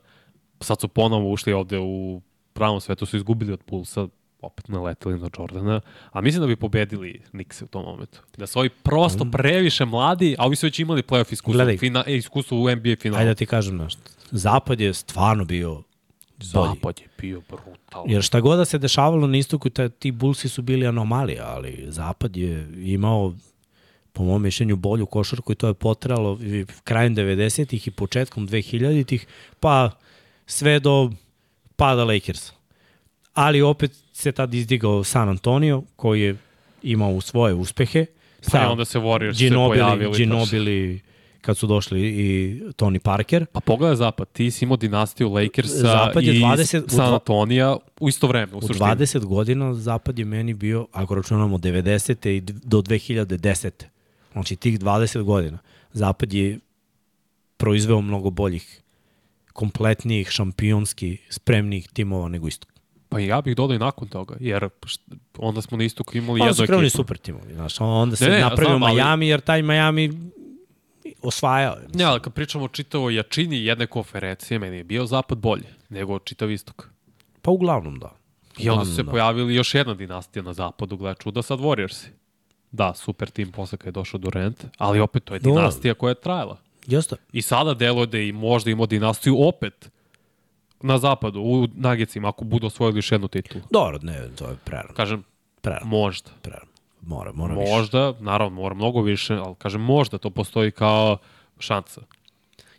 Sad 0.60 0.80
su 0.80 0.88
ponovo 0.88 1.32
ušli 1.32 1.52
ovde 1.52 1.78
u 1.78 2.20
pravom 2.52 2.80
svetu, 2.80 3.06
su 3.06 3.16
izgubili 3.16 3.52
od 3.52 3.62
Pulsa, 3.62 4.08
opet 4.40 4.68
naleteli 4.68 5.18
na 5.18 5.28
Jordana. 5.38 5.80
A 6.12 6.20
mislim 6.20 6.40
da 6.40 6.46
bi 6.46 6.56
pobedili 6.56 7.22
Knicks 7.30 7.62
u 7.62 7.66
tom 7.66 7.84
momentu. 7.84 8.20
Da 8.36 8.46
su 8.46 8.58
ovi 8.58 8.68
prosto 8.68 9.24
previše 9.32 9.84
mladi, 9.84 10.36
a 10.38 10.46
ovi 10.46 10.56
su 10.56 10.66
već 10.66 10.78
imali 10.78 11.02
playoff 11.02 11.32
iskustvo, 11.32 11.52
Gledaj. 11.52 11.76
fina, 11.76 12.04
e, 12.06 12.16
iskustvo 12.16 12.58
u 12.58 12.70
NBA 12.70 12.96
finalu. 13.00 13.20
Ajde 13.20 13.30
da 13.30 13.34
ti 13.34 13.46
kažem 13.46 13.76
nešto. 13.76 14.02
Zapad 14.30 14.80
je 14.80 14.94
stvarno 14.94 15.44
bio 15.44 15.82
bolji. 16.54 16.68
Zapad 16.74 17.00
je 17.00 17.08
bio 17.18 17.40
brutalan. 17.48 18.10
Jer 18.10 18.22
šta 18.22 18.40
god 18.40 18.58
da 18.58 18.64
se 18.64 18.78
dešavalo 18.78 19.26
na 19.26 19.38
istoku, 19.38 19.70
ta, 19.70 19.88
ti 19.88 20.10
Bullsi 20.10 20.48
su 20.48 20.62
bili 20.62 20.86
anomalija, 20.86 21.44
ali 21.46 21.84
Zapad 21.88 22.36
je 22.36 22.68
imao 22.76 23.34
po 24.12 24.24
mom 24.24 24.42
mišljenju 24.42 24.76
bolju 24.76 25.06
košarku 25.06 25.52
i 25.52 25.54
to 25.54 25.68
je 25.68 25.74
potralo 25.74 26.38
i 26.42 26.66
krajem 26.84 27.16
90-ih 27.16 27.86
i 27.86 27.90
početkom 27.90 28.48
2000-ih, 28.48 29.26
pa 29.60 29.90
sve 30.48 30.80
do 30.80 31.10
pada 31.76 32.04
Lakersa. 32.04 32.52
Ali 33.34 33.62
opet 33.62 33.92
se 34.12 34.32
tad 34.32 34.54
izdigao 34.54 35.04
San 35.04 35.28
Antonio, 35.28 35.82
koji 35.96 36.22
je 36.22 36.36
imao 36.82 37.20
svoje 37.20 37.54
uspehe. 37.54 38.06
Pa 38.52 38.58
i 38.58 38.66
onda 38.66 38.84
se 38.84 38.98
Warriors 38.98 39.38
se 39.38 39.44
Ginobili, 39.44 39.80
pojavili. 39.80 40.16
Ginobili 40.16 41.00
kad 41.40 41.56
su 41.56 41.66
došli 41.66 42.00
i 42.00 42.60
Tony 42.76 42.98
Parker. 42.98 43.46
Pa 43.52 43.60
pogledaj 43.60 43.96
Zapad, 43.96 44.28
ti 44.32 44.50
si 44.50 44.64
imao 44.64 44.76
dinastiju 44.76 45.32
Lakersa 45.32 45.74
Zapad 45.74 46.22
je 46.24 46.36
i 46.36 46.40
20 46.40 46.84
u 46.84 46.88
San 46.88 47.14
Antonija 47.14 47.76
u 48.00 48.08
isto 48.08 48.26
vreme, 48.26 48.54
u, 48.54 48.58
U 48.58 48.60
suštini. 48.60 48.90
20 48.90 49.24
godina 49.24 49.74
Zapad 49.74 50.18
je 50.18 50.24
meni 50.24 50.54
bio, 50.54 50.86
ako 50.92 51.14
računamo 51.14 51.58
90. 51.58 52.28
i 52.28 52.40
do 52.40 52.82
2010. 52.82 53.70
Znači 54.32 54.56
tih 54.56 54.78
20 54.80 55.22
godina. 55.22 55.58
Zapad 55.92 56.32
je 56.32 56.58
proizveo 57.56 58.00
mnogo 58.00 58.30
boljih, 58.30 58.82
kompletnijih, 59.58 60.28
šampionski, 60.30 61.18
spremnijih 61.28 61.88
timova 61.88 62.28
nego 62.28 62.48
istok. 62.48 62.68
Pa 63.08 63.18
ja 63.18 63.40
bih 63.40 63.56
dodao 63.56 63.74
i 63.74 63.78
nakon 63.78 64.08
toga, 64.08 64.36
jer 64.40 64.68
onda 65.38 65.62
smo 65.62 65.76
na 65.76 65.84
istoku 65.84 66.16
imali 66.16 66.32
Onda 66.32 66.44
jednu 66.44 66.54
su 66.56 66.66
krenuli 66.66 66.86
ekipu. 66.86 66.96
super 66.96 67.18
timovi. 67.18 67.54
Znaš, 67.54 67.80
onda 67.80 68.16
se 68.16 68.24
Ne, 68.24 68.30
ne, 68.30 68.40
napravio 68.40 68.68
znam, 68.68 68.82
ali- 68.82 68.94
Miami, 68.94 69.28
jer 69.28 69.40
taj 69.40 69.62
Miami 69.62 70.10
osvajao 71.22 71.74
je. 71.74 71.88
Ne, 71.94 72.04
ali 72.04 72.20
kad 72.20 72.32
pričamo 72.32 72.64
o 72.64 72.68
čitavoj 72.68 73.14
jačini 73.14 73.64
jedne 73.64 73.86
konferencije, 73.86 74.58
meni 74.58 74.76
je 74.76 74.84
bio 74.84 75.06
zapad 75.06 75.38
bolje 75.38 75.68
nego 75.88 76.18
čitav 76.18 76.50
istok. 76.50 76.88
Pa 77.42 77.50
uglavnom 77.50 77.98
da. 77.98 78.12
I 78.58 78.70
onda 78.70 78.84
su 78.84 78.94
se 78.94 79.02
da. 79.02 79.10
pojavili 79.10 79.54
još 79.54 79.74
jedna 79.74 79.94
dinastija 79.94 80.42
na 80.42 80.52
zapadu, 80.52 80.96
gleda 80.96 81.14
čuda, 81.14 81.42
sad 81.42 81.58
Warriorsi. 81.58 82.06
Da, 82.72 82.94
super 82.94 83.30
tim 83.30 83.52
posle 83.52 83.78
kad 83.78 83.86
je 83.86 83.92
došao 83.92 84.18
Durant, 84.18 84.64
ali 84.78 85.00
opet 85.00 85.24
to 85.24 85.34
je 85.34 85.40
dinastija 85.40 85.94
koja 85.94 86.10
je 86.10 86.14
trajala. 86.16 86.56
Jeste. 86.88 87.16
I 87.32 87.42
sada 87.42 87.74
deluje 87.74 88.06
da 88.06 88.18
i 88.18 88.32
možda 88.32 88.70
ima 88.70 88.86
dinastiju 88.86 89.36
opet 89.48 89.90
na 90.82 90.98
zapadu, 90.98 91.40
u 91.40 91.68
Nagecima, 91.74 92.28
ako 92.28 92.44
budu 92.44 92.66
osvojili 92.66 92.98
još 92.98 93.12
jednu 93.12 93.28
titulu. 93.28 93.64
Dobro, 93.70 93.98
ne, 94.02 94.28
to 94.38 94.48
je 94.48 94.56
prerano. 94.64 94.94
Kažem, 94.94 95.24
Prerano, 95.60 95.86
možda. 95.86 96.30
prerano. 96.42 96.70
Mora, 97.02 97.32
mora 97.32 97.54
više. 97.54 97.72
Možda, 97.72 98.12
naravno, 98.20 98.60
mora 98.62 98.74
mnogo 98.74 99.00
više, 99.02 99.34
ali 99.34 99.54
kažem, 99.54 99.80
možda 99.80 100.18
to 100.18 100.30
postoji 100.30 100.70
kao 100.70 101.18
šansa. 101.58 102.00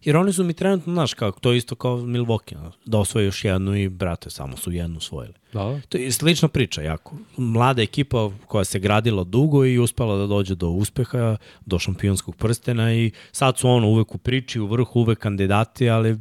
Jer 0.04 0.18
oni 0.18 0.34
su 0.34 0.44
mi 0.44 0.54
trenutno, 0.54 0.94
znaš, 0.94 1.14
kao, 1.14 1.32
to 1.32 1.54
isto 1.54 1.76
kao 1.76 1.98
Milwaukee, 1.98 2.72
da 2.86 2.98
osvoje 2.98 3.26
još 3.26 3.46
jednu 3.46 3.76
i, 3.76 3.90
brate, 3.90 4.30
samo 4.30 4.58
su 4.58 4.72
jednu 4.72 4.98
osvojili. 4.98 5.34
Da, 5.54 5.82
To 5.90 5.98
je 5.98 6.12
slična 6.12 6.48
priča, 6.48 6.82
jako. 6.82 7.16
Mlada 7.38 7.82
ekipa 7.82 8.32
koja 8.48 8.64
se 8.64 8.80
gradila 8.80 9.24
dugo 9.24 9.66
i 9.66 9.80
uspela 9.80 10.18
da 10.18 10.28
dođe 10.28 10.56
do 10.56 10.68
uspeha, 10.68 11.38
do 11.66 11.80
šampionskog 11.80 12.36
prstena 12.36 12.94
i 12.94 13.12
sad 13.32 13.58
su 13.58 13.70
ono 13.70 13.88
uvek 13.88 14.16
u 14.16 14.18
priči, 14.18 14.60
u 14.60 14.68
vrhu, 14.68 15.00
uvek 15.00 15.20
kandidati, 15.20 15.90
ali 15.90 16.18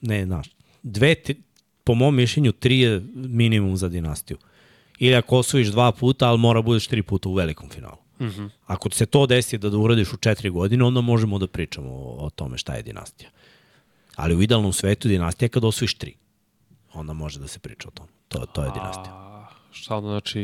ne, 0.00 0.24
znaš, 0.24 0.46
dve, 0.82 1.14
tri, 1.14 1.36
po 1.84 1.94
mom 1.94 2.16
mišljenju, 2.16 2.52
tri 2.52 2.78
je 2.78 3.02
minimum 3.14 3.76
za 3.76 3.88
dinastiju. 3.88 4.36
Ili 4.98 5.14
ako 5.14 5.36
osvojiš 5.36 5.68
dva 5.68 5.92
puta, 5.92 6.28
ali 6.28 6.38
mora 6.38 6.62
budeš 6.62 6.86
tri 6.86 7.02
puta 7.02 7.28
u 7.28 7.34
velikom 7.34 7.68
finalu. 7.68 8.01
Mm 8.22 8.30
-hmm. 8.30 8.50
Ako 8.66 8.90
se 8.90 9.06
to 9.06 9.26
desi 9.26 9.58
da, 9.58 9.70
da 9.70 9.78
uradiš 9.78 10.12
u 10.12 10.16
četiri 10.16 10.50
godine, 10.50 10.84
onda 10.84 11.00
možemo 11.00 11.38
da 11.38 11.46
pričamo 11.46 11.88
o, 11.90 12.26
o 12.26 12.30
tome 12.30 12.58
šta 12.58 12.74
je 12.74 12.82
dinastija. 12.82 13.30
Ali 14.16 14.34
u 14.34 14.42
idealnom 14.42 14.72
svetu 14.72 15.08
dinastija 15.08 15.46
je 15.46 15.50
kad 15.50 15.64
osvojiš 15.64 15.94
tri. 15.94 16.14
Onda 16.92 17.12
može 17.12 17.40
da 17.40 17.48
se 17.48 17.58
priča 17.58 17.88
o 17.88 17.90
tom. 17.90 18.06
To, 18.28 18.46
to 18.46 18.64
je 18.64 18.70
dinastija. 18.74 19.14
A, 19.14 19.46
šta 19.70 19.96
onda 19.96 20.08
znači, 20.08 20.42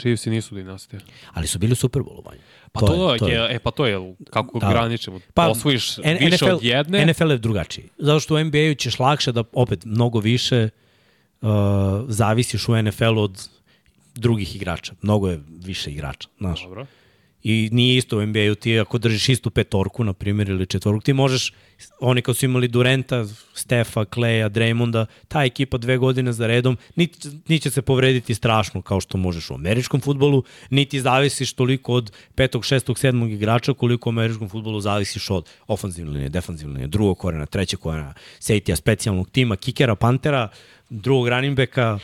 Chiefsi 0.00 0.30
nisu 0.30 0.54
dinastija? 0.54 1.00
Ali 1.32 1.46
su 1.46 1.58
bili 1.58 1.72
u 1.72 1.76
Superbowlu 1.76 2.24
manje. 2.24 2.40
Pa 2.72 2.80
to, 2.80 3.16
to, 3.18 3.28
je, 3.28 3.54
e, 3.54 3.58
pa 3.58 3.70
to 3.70 3.86
je, 3.86 4.14
kako 4.30 4.58
Da. 4.58 4.70
graničemo, 4.70 5.18
Pa, 5.18 5.24
pa, 5.34 5.48
osvojiš 5.48 5.98
N- 5.98 6.18
više 6.20 6.36
NFL, 6.36 6.54
od 6.54 6.62
jedne, 6.62 7.06
NFL 7.06 7.30
je 7.30 7.38
drugačiji. 7.38 7.88
Zato 7.98 8.20
što 8.20 8.34
u 8.34 8.44
NBA-u 8.44 8.74
ćeš 8.74 8.98
lakše 8.98 9.32
da 9.32 9.44
opet 9.52 9.84
mnogo 9.84 10.20
više 10.20 10.68
uh, 11.40 11.48
zavisiš 12.08 12.68
u 12.68 12.82
NFL-u 12.82 13.20
od 13.20 13.48
drugih 14.14 14.56
igrača. 14.56 14.94
Mnogo 15.02 15.28
je 15.28 15.40
više 15.48 15.90
igrača, 15.90 16.28
znaš. 16.38 16.62
Dobro. 16.62 16.86
I 17.42 17.68
nije 17.72 17.96
isto 17.96 18.18
u 18.18 18.26
NBA-u, 18.26 18.54
ti 18.54 18.80
ako 18.80 18.98
držiš 18.98 19.28
istu 19.28 19.50
petorku, 19.50 20.04
na 20.04 20.12
primjer, 20.12 20.48
ili 20.48 20.66
četvorku, 20.66 21.00
ti 21.00 21.12
možeš, 21.12 21.52
oni 22.00 22.22
kao 22.22 22.34
su 22.34 22.44
imali 22.44 22.68
Durenta, 22.68 23.24
Stefa, 23.54 24.04
Kleja, 24.04 24.50
Draymonda, 24.50 25.06
ta 25.28 25.44
ekipa 25.44 25.78
dve 25.78 25.96
godine 25.96 26.32
za 26.32 26.46
redom, 26.46 26.78
niti, 26.96 27.28
niti 27.28 27.60
će 27.60 27.70
se 27.70 27.82
povrediti 27.82 28.34
strašno 28.34 28.82
kao 28.82 29.00
što 29.00 29.18
možeš 29.18 29.50
u 29.50 29.54
američkom 29.54 30.00
futbolu, 30.00 30.44
niti 30.70 31.00
zavisiš 31.00 31.52
toliko 31.52 31.92
od 31.92 32.12
petog, 32.34 32.64
šestog, 32.64 32.98
sedmog 32.98 33.30
igrača, 33.30 33.74
koliko 33.74 34.08
u 34.08 34.12
američkom 34.12 34.48
futbolu 34.48 34.80
zavisiš 34.80 35.30
od 35.30 35.48
ofanzivne 35.66 36.12
linije, 36.12 36.28
defanzivne 36.28 36.72
linije, 36.72 36.88
drugog 36.88 37.18
korena, 37.18 37.46
trećeg 37.46 37.78
korena, 37.80 38.14
sejtija, 38.38 38.76
specijalnog 38.76 39.30
tima, 39.30 39.56
kikera, 39.56 39.94
pantera, 39.94 40.48
drugog 40.90 41.28
running 41.28 41.56
backa, 41.56 41.98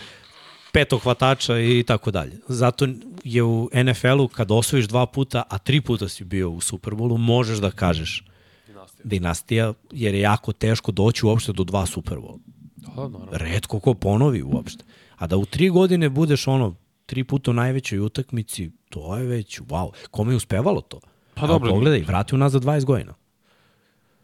petog 0.76 1.00
hvatača 1.02 1.58
i 1.58 1.82
tako 1.82 2.10
dalje. 2.10 2.32
Zato 2.48 2.88
je 3.24 3.42
u 3.42 3.68
NFL-u 3.74 4.28
kad 4.28 4.50
osvojiš 4.50 4.86
dva 4.86 5.06
puta, 5.06 5.42
a 5.48 5.58
tri 5.58 5.80
puta 5.80 6.08
si 6.08 6.24
bio 6.24 6.50
u 6.50 6.60
Superbolu, 6.60 7.18
možeš 7.18 7.58
da 7.58 7.70
kažeš 7.70 8.24
Dinastija. 8.66 9.04
dinastija, 9.04 9.72
jer 9.92 10.14
je 10.14 10.20
jako 10.20 10.52
teško 10.52 10.92
doći 10.92 11.26
uopšte 11.26 11.52
do 11.52 11.64
dva 11.64 11.86
Superbola. 11.86 12.38
Da, 12.76 12.90
naravno. 12.94 13.28
Redko 13.32 13.80
ko 13.80 13.94
ponovi 13.94 14.42
uopšte. 14.42 14.84
A 15.16 15.26
da 15.26 15.36
u 15.36 15.44
tri 15.44 15.68
godine 15.68 16.08
budeš 16.08 16.46
ono, 16.46 16.74
tri 17.06 17.24
puta 17.24 17.50
u 17.50 17.54
najvećoj 17.54 17.98
utakmici, 18.00 18.70
to 18.88 19.16
je 19.16 19.24
već, 19.24 19.60
wow. 19.60 19.90
Kome 20.10 20.32
je 20.32 20.36
uspevalo 20.36 20.80
to? 20.80 21.00
Pa 21.34 21.40
Evo, 21.40 21.52
dobro. 21.52 21.70
Pogledaj, 21.70 22.00
vrati 22.00 22.34
u 22.34 22.38
nas 22.38 22.52
za 22.52 22.60
20 22.60 22.84
godina. 22.84 23.14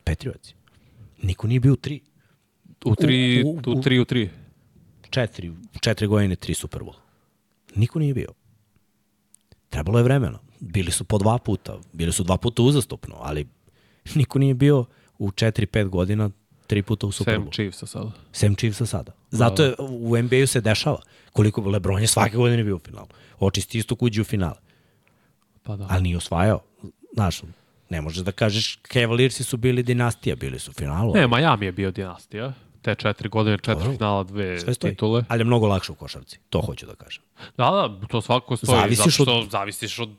Petrioci. 0.04 0.54
Niko 1.22 1.46
nije 1.46 1.60
bio 1.60 1.72
u 1.72 1.76
tri. 1.76 2.00
U 2.84 2.94
tri, 2.94 3.42
U- 3.44 3.50
u- 3.50 3.60
u, 3.66 3.80
tri, 3.82 4.00
u 4.00 4.04
tri. 4.04 4.30
Četiri, 5.12 5.52
četiri 5.80 6.06
godine, 6.06 6.36
tri 6.36 6.54
Superbola. 6.54 6.98
Niko 7.74 7.98
nije 7.98 8.14
bio. 8.14 8.28
Trebalo 9.68 9.98
je 9.98 10.04
vremena. 10.04 10.38
Bili 10.60 10.90
su 10.90 11.04
po 11.04 11.18
dva 11.18 11.38
puta, 11.38 11.78
bili 11.92 12.12
su 12.12 12.22
dva 12.22 12.36
puta 12.36 12.62
uzastopno, 12.62 13.16
ali 13.20 13.48
niko 14.14 14.38
nije 14.38 14.54
bio 14.54 14.84
u 15.18 15.30
četiri, 15.30 15.66
pet 15.66 15.88
godina 15.88 16.30
tri 16.66 16.82
puta 16.82 17.06
u 17.06 17.12
Sam 17.12 17.24
Superbolu. 17.24 17.52
Chiefsa 17.52 17.86
sada. 17.86 18.12
Sem 18.32 18.54
Chiefsa 18.56 18.86
sada. 18.86 19.12
Zato 19.30 19.64
je, 19.64 19.74
u 19.78 20.16
NBA-u 20.22 20.46
se 20.46 20.60
dešava. 20.60 21.00
Koliko 21.32 21.60
Lebron 21.60 22.00
je 22.00 22.06
svake 22.06 22.36
godine 22.36 22.64
bio 22.64 22.76
u 22.76 22.78
finalu. 22.78 23.08
Očisti 23.38 23.78
isto 23.78 23.96
kuđi 23.96 24.20
u 24.20 24.24
finale. 24.24 24.56
Pa 25.62 25.76
da. 25.76 25.86
Ali 25.90 26.02
nije 26.02 26.16
osvajao. 26.16 26.60
Znaš, 27.14 27.42
ne 27.90 28.00
možeš 28.00 28.24
da 28.24 28.32
kažeš 28.32 28.78
Cavaliersi 28.92 29.44
su 29.44 29.56
bili 29.56 29.82
dinastija, 29.82 30.36
bili 30.36 30.58
su 30.58 30.70
u 30.70 30.74
finalu. 30.74 31.14
Ne, 31.14 31.28
Miami 31.28 31.66
je 31.66 31.72
bio 31.72 31.90
dinastija. 31.90 32.52
Te 32.82 32.94
četiri 32.94 33.28
godine, 33.28 33.56
četiri 33.58 33.74
Dobro. 33.74 33.92
finala, 33.92 34.22
dve 34.24 34.60
Sve 34.60 34.74
stoji. 34.74 34.92
titule. 34.92 35.24
Ali 35.28 35.40
je 35.40 35.44
mnogo 35.44 35.66
lakše 35.66 35.92
u 35.92 35.94
košarci. 35.94 36.38
To 36.50 36.60
hoću 36.60 36.86
da 36.86 36.94
kažem. 36.94 37.22
Da, 37.56 37.70
da, 37.70 38.06
to 38.08 38.20
svakako 38.20 38.56
stoji. 38.56 38.80
Zavisiš 38.80 38.98
zato 38.98 39.10
što 39.10 39.46
zavisiš 39.50 39.98
od... 39.98 40.10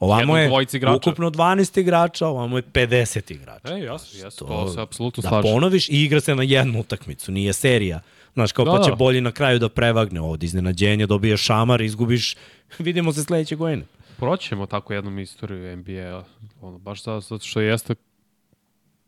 Ovamo 0.00 0.36
je 0.38 0.50
igrača. 0.72 0.96
ukupno 0.96 1.30
12 1.30 1.80
igrača, 1.80 2.26
ovamo 2.26 2.58
je 2.58 2.62
50 2.62 3.32
igrača. 3.32 3.74
E, 3.74 3.80
jasno, 3.80 4.20
jasno, 4.20 4.46
to 4.46 4.68
se 4.68 4.80
apsolutno 4.80 5.22
da 5.22 5.28
slaže. 5.28 5.48
ponoviš 5.48 5.88
i 5.88 6.04
igra 6.04 6.20
se 6.20 6.34
na 6.34 6.42
jednu 6.42 6.80
utakmicu, 6.80 7.32
nije 7.32 7.52
serija. 7.52 8.00
Znaš, 8.34 8.52
kao 8.52 8.64
Da, 8.64 8.70
pa 8.70 8.82
će 8.84 8.90
da. 8.90 8.96
bolji 8.96 9.20
na 9.20 9.32
kraju 9.32 9.58
da 9.58 9.68
prevagne 9.68 10.20
ovde 10.20 10.46
iznenađenje, 10.46 11.06
dobiješ 11.06 11.40
šamar, 11.42 11.80
izgubiš, 11.80 12.36
vidimo 12.78 13.12
se 13.12 13.22
sledeće 13.22 13.56
godine. 13.56 13.84
Proćemo 14.16 14.66
tako 14.66 14.92
jednom 14.92 15.18
istoriju 15.18 15.76
NBA-a, 15.76 16.22
ono, 16.60 16.78
baš 16.78 17.02
zato 17.04 17.38
što 17.38 17.60
jeste 17.60 17.94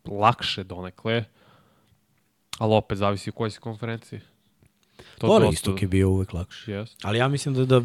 lakše 0.04 0.64
donekle, 0.64 1.24
ali 2.58 2.74
opet 2.74 2.98
zavisi 2.98 3.30
u 3.30 3.32
kojoj 3.32 3.50
si 3.50 3.60
konferenciji. 3.60 4.20
To 5.18 5.26
Dobro, 5.26 5.50
istok 5.52 5.82
je 5.82 5.88
bio 5.88 6.10
uvek 6.10 6.32
lakše. 6.32 6.72
Jest. 6.72 6.96
Ali 7.02 7.18
ja 7.18 7.28
mislim 7.28 7.54
da, 7.54 7.64
da 7.64 7.82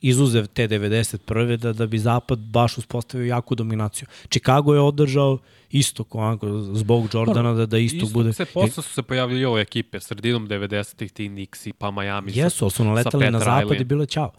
izuzev 0.00 0.46
te 0.46 0.68
91. 0.68 1.56
da, 1.56 1.72
da 1.72 1.86
bi 1.86 1.98
Zapad 1.98 2.38
baš 2.38 2.78
uspostavio 2.78 3.26
jaku 3.26 3.54
dominaciju. 3.54 4.08
Chicago 4.30 4.74
je 4.74 4.80
održao 4.80 5.38
istok, 5.70 6.14
onako, 6.14 6.60
zbog 6.60 7.08
Jordana, 7.14 7.52
da, 7.52 7.66
da 7.66 7.78
istok 7.78 8.02
Isto, 8.02 8.12
bude... 8.12 8.32
se 8.32 8.44
posle 8.44 8.82
su 8.82 8.92
se 8.92 9.02
pojavljali 9.02 9.44
ove 9.44 9.62
ekipe, 9.62 10.00
sredinom 10.00 10.48
90-ih, 10.48 11.12
ti 11.12 11.28
Nixi, 11.28 11.72
pa 11.78 11.90
Miami. 11.90 12.32
Jesu, 12.34 12.64
ali 12.64 12.70
su 12.70 12.84
naletali 12.84 13.30
na 13.30 13.38
zapad 13.38 13.80
i 13.80 13.84
bilo 13.84 14.02
je 14.02 14.06
ćao. 14.06 14.32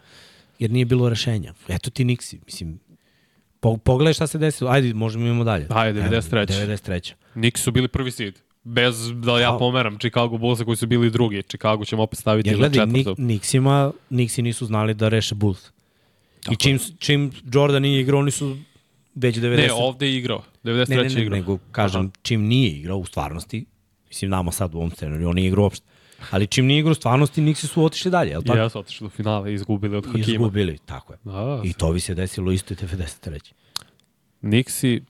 Jer 0.60 0.72
nije 0.72 0.86
bilo 0.86 1.10
rešenja. 1.10 1.54
Eto 1.68 1.90
ti 1.90 2.06
Nixi, 2.06 2.40
mislim, 2.46 2.80
po, 3.60 3.78
pogledaj 3.78 4.14
šta 4.14 4.28
se 4.28 4.38
desilo. 4.38 4.70
Ajde, 4.70 4.94
možemo 4.94 5.26
imamo 5.26 5.44
dalje. 5.44 5.68
Ajde, 5.70 6.00
Evo, 6.00 6.10
93.. 6.10 6.48
93. 6.48 7.14
Nixi 7.36 7.58
su 7.58 7.72
bili 7.72 7.88
prvi 7.88 8.12
seed. 8.12 8.40
Bez 8.64 9.12
da 9.14 9.40
ja 9.40 9.56
A. 9.56 9.58
pomeram 9.58 9.98
Chicago 10.00 10.38
Bullsa 10.38 10.66
koji 10.66 10.78
su 10.78 10.88
bili 10.88 11.10
drugi. 11.10 11.44
Chicago 11.44 11.86
ćemo 11.86 12.04
opet 12.04 12.20
staviti 12.20 12.50
Jer 12.50 12.60
na 12.60 12.68
gledaj, 12.68 12.86
Nik, 12.86 12.98
četvrtu. 13.06 13.22
Nixima, 13.22 13.92
Nixi 14.10 14.42
nisu 14.42 14.66
znali 14.66 14.94
da 14.94 15.10
reše 15.10 15.36
Bulls. 15.36 15.72
I 16.52 16.56
čim, 16.56 16.80
čim 17.00 17.32
Jordan 17.54 17.82
nije 17.82 18.02
igrao, 18.02 18.20
oni 18.20 18.32
su 18.32 18.58
već 19.16 19.38
90. 19.38 19.58
Ne, 19.58 19.74
ovde 19.74 20.08
je 20.08 20.18
igrao. 20.18 20.44
93. 20.64 20.90
ne, 20.90 20.96
ne, 20.96 21.04
ne, 21.04 21.22
igrao. 21.22 21.38
nego 21.38 21.58
kažem, 21.72 22.02
Aha. 22.02 22.10
čim 22.22 22.42
nije 22.42 22.70
igrao 22.70 22.98
u 22.98 23.06
stvarnosti, 23.06 23.66
mislim 24.08 24.32
nama 24.32 24.52
sad 24.52 24.76
u 24.76 24.78
ovom 24.78 24.92
scenariju, 24.92 25.30
on 25.30 25.36
nije 25.36 25.48
igrao 25.48 25.64
uopšte. 25.64 25.86
Ali 26.32 26.48
čim 26.48 26.66
nije 26.66 26.80
igrao 26.80 26.92
u 26.92 26.96
stvarnosti, 26.96 27.42
Nixi 27.42 27.68
su 27.68 27.86
otišli 27.86 28.12
dalje, 28.12 28.30
jel 28.30 28.44
tako? 28.44 28.58
Ja 28.58 28.70
su 28.70 28.80
otišli 28.80 29.06
do 29.06 29.10
finala 29.10 29.50
i 29.50 29.54
izgubili 29.54 29.98
od 29.98 30.06
Hakima. 30.06 30.26
Izgubili, 30.28 30.78
tako 30.86 31.14
je. 31.14 31.20
Da, 31.24 31.62
I 31.64 31.74
to 31.74 31.92
bi 31.92 32.00
se 32.00 32.16
desilo 32.16 32.52
isto 32.52 32.74
i 32.74 32.78
93. 32.78 33.52
Nixi 34.42 35.02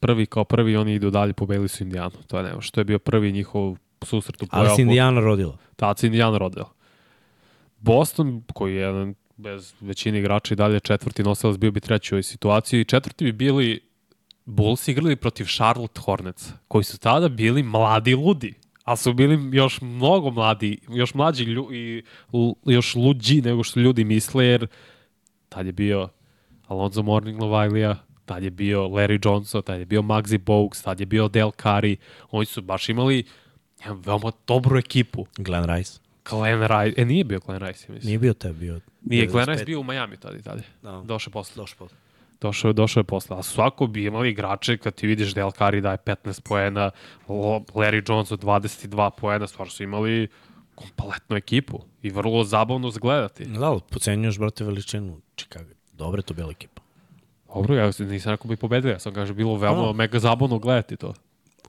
prvi 0.00 0.26
kao 0.26 0.44
prvi, 0.44 0.76
oni 0.76 0.94
idu 0.94 1.10
dalje, 1.10 1.32
pobedili 1.32 1.68
su 1.68 1.82
Indijanu. 1.82 2.16
To 2.26 2.36
je 2.36 2.42
nema, 2.42 2.60
što 2.60 2.80
je 2.80 2.84
bio 2.84 2.98
prvi 2.98 3.32
njihov 3.32 3.76
susret 4.02 4.42
u 4.42 4.46
Ali 4.50 4.76
se. 4.76 4.82
Indijana 4.82 5.20
rodila. 5.20 5.56
Tad 5.76 5.98
se 5.98 6.06
Indijan 6.06 6.34
rodil. 6.34 6.64
Boston, 7.78 8.42
koji 8.54 8.74
je 8.74 8.80
jedan 8.80 9.14
bez 9.36 9.74
većine 9.80 10.18
igrača 10.18 10.54
i 10.54 10.56
dalje 10.56 10.80
četvrti 10.80 11.22
nosilac, 11.22 11.56
bio 11.56 11.70
bi 11.70 11.80
treći 11.80 12.14
u 12.14 12.16
ovoj 12.16 12.22
situaciji. 12.22 12.84
Četvrti 12.84 13.24
bi 13.24 13.32
bili 13.32 13.80
Bulls 14.44 14.88
igrali 14.88 15.16
protiv 15.16 15.44
Charlotte 15.44 16.00
Hornets, 16.00 16.52
koji 16.68 16.84
su 16.84 16.98
tada 16.98 17.28
bili 17.28 17.62
mladi 17.62 18.14
ludi. 18.14 18.54
Ali 18.84 18.96
su 18.96 19.12
bili 19.12 19.56
još 19.56 19.80
mnogo 19.80 20.30
mladi, 20.30 20.78
još 20.88 21.14
mlađi 21.14 21.44
lju, 21.44 21.68
i 21.72 22.02
l, 22.32 22.52
još 22.64 22.94
luđi 22.94 23.42
nego 23.42 23.62
što 23.62 23.80
ljudi 23.80 24.04
misle, 24.04 24.44
jer 24.44 24.66
tad 25.48 25.66
je 25.66 25.72
bio 25.72 26.08
Alonzo 26.66 27.02
Mourning 27.02 27.42
Lovailija, 27.42 27.96
tad 28.28 28.42
je 28.42 28.50
bio 28.50 28.80
Larry 28.80 29.18
Johnson, 29.24 29.62
tad 29.62 29.78
je 29.78 29.86
bio 29.86 30.02
Maxi 30.02 30.38
Bogues, 30.38 30.82
tad 30.82 31.00
je 31.00 31.06
bio 31.06 31.28
Del 31.28 31.50
Curry. 31.50 31.96
Oni 32.30 32.46
su 32.46 32.62
baš 32.62 32.88
imali 32.88 33.24
veoma 33.86 34.32
dobru 34.46 34.78
ekipu. 34.78 35.26
Glenn 35.36 35.76
Rice. 35.76 36.00
Glenn 36.30 36.62
Rice, 36.62 37.02
e 37.02 37.04
nije 37.04 37.24
bio 37.24 37.40
Glenn 37.46 37.66
Rice, 37.66 37.92
mislim. 37.92 38.06
Nije 38.06 38.18
bio 38.18 38.34
te, 38.34 38.52
bio... 38.52 38.80
Nije, 39.02 39.26
Glenn 39.26 39.46
95. 39.46 39.52
Rice 39.52 39.64
bio 39.64 39.80
u 39.80 39.84
Miami 39.84 40.16
tada 40.16 40.36
i 40.36 40.42
dalje. 40.42 40.62
Da. 40.82 41.02
Došao 41.04 41.30
je 41.30 41.32
posle. 41.32 41.62
Došao 41.62 41.78
posle. 41.78 41.96
Došao 42.40 42.72
došao 42.72 43.00
je 43.00 43.04
posle. 43.04 43.36
A 43.38 43.42
svako 43.42 43.86
bi 43.86 44.04
imali 44.04 44.30
igrače 44.30 44.76
kad 44.76 44.94
ti 44.94 45.06
vidiš 45.06 45.34
Del 45.34 45.50
Curry 45.50 45.80
daje 45.80 45.96
15 45.96 46.40
poena, 46.40 46.90
Larry 47.28 48.02
Johnson 48.10 48.38
22 48.38 49.10
poena, 49.20 49.46
stvarno 49.46 49.70
su 49.70 49.82
imali 49.82 50.28
kompletnu 50.74 51.36
ekipu 51.36 51.80
i 52.02 52.10
vrlo 52.10 52.44
zabavno 52.44 52.90
zgledati. 52.90 53.44
Da, 53.44 53.66
ali 53.66 53.80
pocenjuješ, 53.90 54.38
brate, 54.38 54.64
veličinu 54.64 55.20
Chicago. 55.36 55.70
Dobre 55.92 56.22
to 56.22 56.34
bila 56.34 56.50
ekipa. 56.50 56.77
Dobro, 57.54 57.74
ja 57.74 57.90
nisam 57.98 58.30
rekao 58.30 58.48
bi 58.48 58.56
pobedili, 58.56 58.92
ja 58.92 58.98
sam 58.98 59.14
kaže 59.14 59.34
bilo 59.34 59.56
veoma 59.56 59.86
Da. 59.86 59.92
mega 59.92 60.18
zabavno 60.18 60.58
gledati 60.58 60.96
to. 60.96 61.14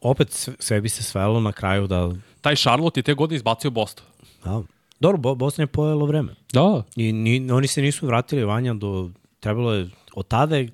Opet 0.02 0.32
sve, 0.32 0.54
sve 0.60 0.82
bi 0.82 0.90
se 0.90 1.04
svelo 1.04 1.40
na 1.40 1.52
kraju 1.52 1.88
da... 1.88 2.12
Taj 2.42 2.56
Charlotte 2.56 3.00
je 3.00 3.04
te 3.04 3.14
godine 3.14 3.36
izbacio 3.36 3.72
Boston. 3.72 4.06
da. 4.44 4.62
Dobro, 5.00 5.18
Bo, 5.18 5.36
Boston 5.36 5.64
je 5.64 5.68
pojelo 5.68 6.06
vreme. 6.06 6.36
Da, 6.54 6.84
I 6.96 7.12
ni, 7.14 7.52
oni 7.52 7.68
se 7.68 7.82
nisu 7.82 8.08
vratili 8.08 8.44
vanja 8.44 8.74
do... 8.74 9.10
Trebalo 9.40 9.74
je... 9.74 9.90
Od 10.14 10.28
tada 10.28 10.56
je, 10.58 10.70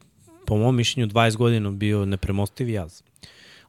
po 0.45 0.57
mom 0.57 0.75
mišljenju, 0.75 1.07
20 1.07 1.35
godina 1.37 1.71
bio 1.71 2.05
nepremostiv 2.05 2.69
jaz. 2.69 3.01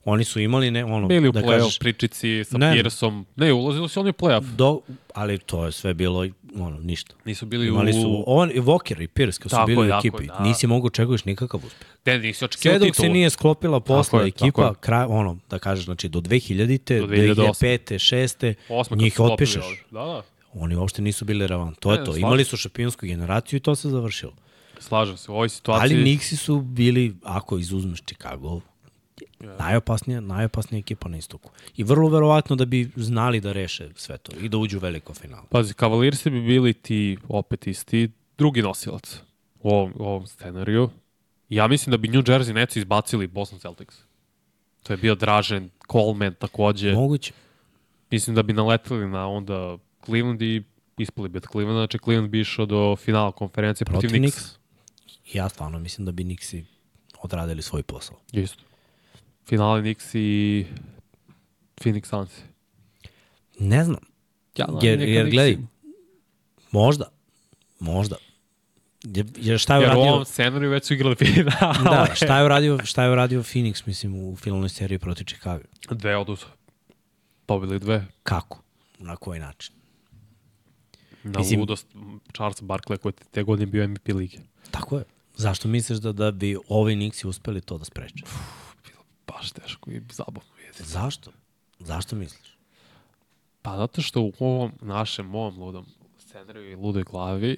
Oni 0.08 0.24
su 0.24 0.40
imali, 0.40 0.70
ne, 0.70 0.84
ono, 0.84 1.08
bili 1.08 1.28
u 1.28 1.32
da 1.32 1.40
play-off 1.40 1.58
kažeš, 1.58 1.78
pričici 1.78 2.44
sa 2.44 2.58
Ne. 2.58 2.72
Pearsom. 2.74 3.26
Ne, 3.36 3.52
ulazili 3.52 3.88
su 3.88 4.00
oni 4.00 4.10
u 4.10 4.12
play-off. 4.12 4.44
do, 4.56 4.80
ali 5.14 5.38
to 5.38 5.64
je 5.64 5.72
sve 5.72 5.94
bilo, 5.94 6.26
ono, 6.56 6.78
ništa. 6.80 7.14
Nisu 7.24 7.46
bili 7.46 7.66
Imali 7.66 7.90
u... 7.90 8.02
su, 8.02 8.24
on, 8.26 8.50
i 8.50 8.60
Walker 8.60 9.02
i 9.02 9.08
Pierce, 9.08 9.40
kad 9.40 9.50
su 9.50 9.56
Tako 9.56 9.66
bili 9.66 9.86
je, 9.86 9.86
u 9.86 9.90
tako 9.90 10.08
ekipi, 10.08 10.22
je, 10.24 10.26
da. 10.26 10.40
nisi 10.44 10.66
mogu 10.66 10.86
očekuješ 10.86 11.24
nikakav 11.24 11.60
uspeh. 11.66 11.86
Ne, 12.04 12.18
nisi 12.18 12.38
Sve 12.38 12.44
očekivao 12.46 12.78
dok 12.78 12.96
se 12.96 13.08
nije 13.08 13.30
sklopila 13.30 13.80
posle 13.80 14.24
je, 14.24 14.30
tako 14.30 14.44
ekipa, 14.46 14.66
je. 14.66 14.72
kraj, 14.80 15.06
ono, 15.08 15.38
da 15.50 15.58
kažeš, 15.58 15.84
znači 15.84 16.08
do 16.08 16.20
2000-te, 16.20 17.00
Do 17.00 17.06
2008. 17.06 17.34
2005. 17.60 17.94
6. 18.16 18.54
Osma 18.68 18.96
kad 18.96 19.02
njih 19.02 19.20
otpišeš. 19.20 19.64
Da, 19.90 20.00
da. 20.04 20.22
Oni 20.54 20.76
uopšte 20.76 21.02
nisu 21.02 21.24
bili 21.24 21.46
relevant. 21.46 21.78
To 21.78 21.92
je 21.92 21.98
Ne, 21.98 22.04
to. 22.04 22.10
slažem 22.12 22.20
Imali 22.20 22.44
su 22.44 22.56
šampionsku 22.56 23.06
generaciju 23.06 23.56
i 23.56 23.60
to 23.60 23.74
se 23.74 23.88
završilo. 23.88 24.32
Slažem 24.78 25.16
se, 25.16 25.30
u 25.30 25.34
ovoj 25.34 25.48
situaciji... 25.48 25.96
Ali 25.96 26.04
Nixi 26.04 26.36
su 26.36 26.60
bili, 26.60 27.16
ako 27.22 27.58
izuzmeš 27.58 28.02
Chicago, 28.02 28.60
najopasnija, 29.58 30.20
najopasnija 30.20 30.78
ekipa 30.78 31.08
na 31.08 31.16
istoku. 31.16 31.50
I 31.76 31.84
vrlo 31.84 32.08
verovatno 32.08 32.56
da 32.56 32.64
bi 32.64 32.90
znali 32.96 33.40
da 33.40 33.52
reše 33.52 33.90
sve 33.94 34.18
to 34.18 34.32
i 34.40 34.48
da 34.48 34.58
uđu 34.58 34.76
u 34.76 34.80
veliko 34.80 35.14
finale. 35.14 35.42
Pazi, 35.50 35.74
Cavaliersi 35.74 36.30
bi 36.30 36.40
bili 36.40 36.72
ti 36.72 37.18
opet 37.28 37.66
isti 37.66 38.10
drugi 38.38 38.62
nosilac 38.62 39.20
u 39.62 39.70
ovom, 39.70 39.92
u 39.96 40.04
ovom 40.04 40.26
scenariju. 40.26 40.90
Ja 41.48 41.68
mislim 41.68 41.90
da 41.90 41.96
bi 41.96 42.08
New 42.08 42.22
Jersey 42.22 42.52
Nets 42.52 42.76
izbacili 42.76 43.26
Boston 43.26 43.58
Celtics. 43.58 43.96
To 44.82 44.92
je 44.92 44.96
bio 44.96 45.14
Dražen, 45.14 45.70
Coleman 45.92 46.34
takođe. 46.34 46.92
Moguće. 46.92 47.32
Mislim 48.10 48.36
da 48.36 48.42
bi 48.42 48.52
naleteli 48.52 49.08
na 49.08 49.28
onda 49.28 49.78
Cleveland 50.04 50.42
i 50.42 50.62
ispali 50.98 51.28
bi 51.28 51.36
od 51.36 51.46
Clevelanda, 51.52 51.80
znači 51.80 51.98
Cleveland 52.04 52.30
bi 52.30 52.40
išao 52.40 52.66
do 52.66 52.96
finala 52.96 53.32
konferencije 53.32 53.84
protiv, 53.84 54.00
Protiv 54.00 54.18
Knicks. 54.20 54.36
Knicks. 54.36 54.66
Ja 55.32 55.48
stvarno 55.48 55.78
mislim 55.78 56.04
da 56.04 56.12
bi 56.12 56.24
Nixi 56.24 56.64
odradili 57.22 57.62
svoj 57.62 57.82
posao. 57.82 58.16
Isto. 58.32 58.62
Finale 59.48 59.80
Knicks 59.80 60.14
i 60.14 60.66
Phoenix 61.80 62.06
Suns. 62.06 62.30
Ne 63.58 63.84
znam. 63.84 64.00
Ja, 64.56 64.66
Jer, 64.82 65.00
jer 65.00 65.30
gledaj, 65.30 65.58
možda, 66.70 67.08
možda. 67.78 68.16
Jer, 69.04 69.26
jer 69.36 69.58
šta 69.58 69.76
je 69.76 69.82
Jer 69.82 69.96
u 69.96 70.00
ovom 70.00 70.24
scenariju 70.24 70.70
već 70.70 70.84
su 70.86 70.94
igrali 70.94 71.14
finale. 71.24 71.84
Da, 71.84 72.14
šta 72.14 72.38
je 72.38 72.44
uradio, 72.44 72.78
šta 72.84 73.04
je 73.04 73.10
uradio 73.10 73.42
Phoenix, 73.42 73.82
mislim, 73.86 74.14
u 74.14 74.36
finalnoj 74.36 74.68
seriji 74.68 74.98
protiv 74.98 75.24
Chicago? 75.24 75.64
Dve 75.90 76.16
oduzu. 76.16 76.46
Pobili 77.46 77.78
dve. 77.78 78.06
Kako? 78.22 78.62
Na 78.98 79.16
koji 79.16 79.40
način? 79.40 79.74
Na 81.22 81.38
Mislim- 81.38 81.60
ludost 81.60 81.86
Charles 82.34 82.62
Barkley 82.62 82.96
koji 82.98 83.12
te 83.30 83.42
godine 83.42 83.66
bio 83.66 83.88
MVP 83.88 84.08
lige. 84.08 84.38
Tako 84.70 84.98
je. 84.98 85.04
Zašto 85.36 85.68
misliš 85.68 85.98
da, 85.98 86.12
da 86.12 86.30
bi 86.30 86.56
ovi 86.68 86.94
Nixi 86.94 87.26
uspeli 87.26 87.60
to 87.60 87.78
da 87.78 87.84
spreče? 87.84 88.24
Baš 89.36 89.50
teško 89.50 89.90
i 89.90 90.02
zabavno 90.12 90.50
vidjeti. 90.56 90.82
Zašto? 90.82 91.30
Zašto 91.78 92.16
misliš? 92.16 92.56
Pa 93.62 93.76
zato 93.76 94.02
što 94.02 94.20
u 94.20 94.32
ovom 94.40 94.72
našem, 94.80 95.34
ovom 95.34 95.58
ludom 95.58 95.86
scenariju 96.18 96.70
i 96.70 96.74
ludoj 96.74 97.02
glavi 97.02 97.56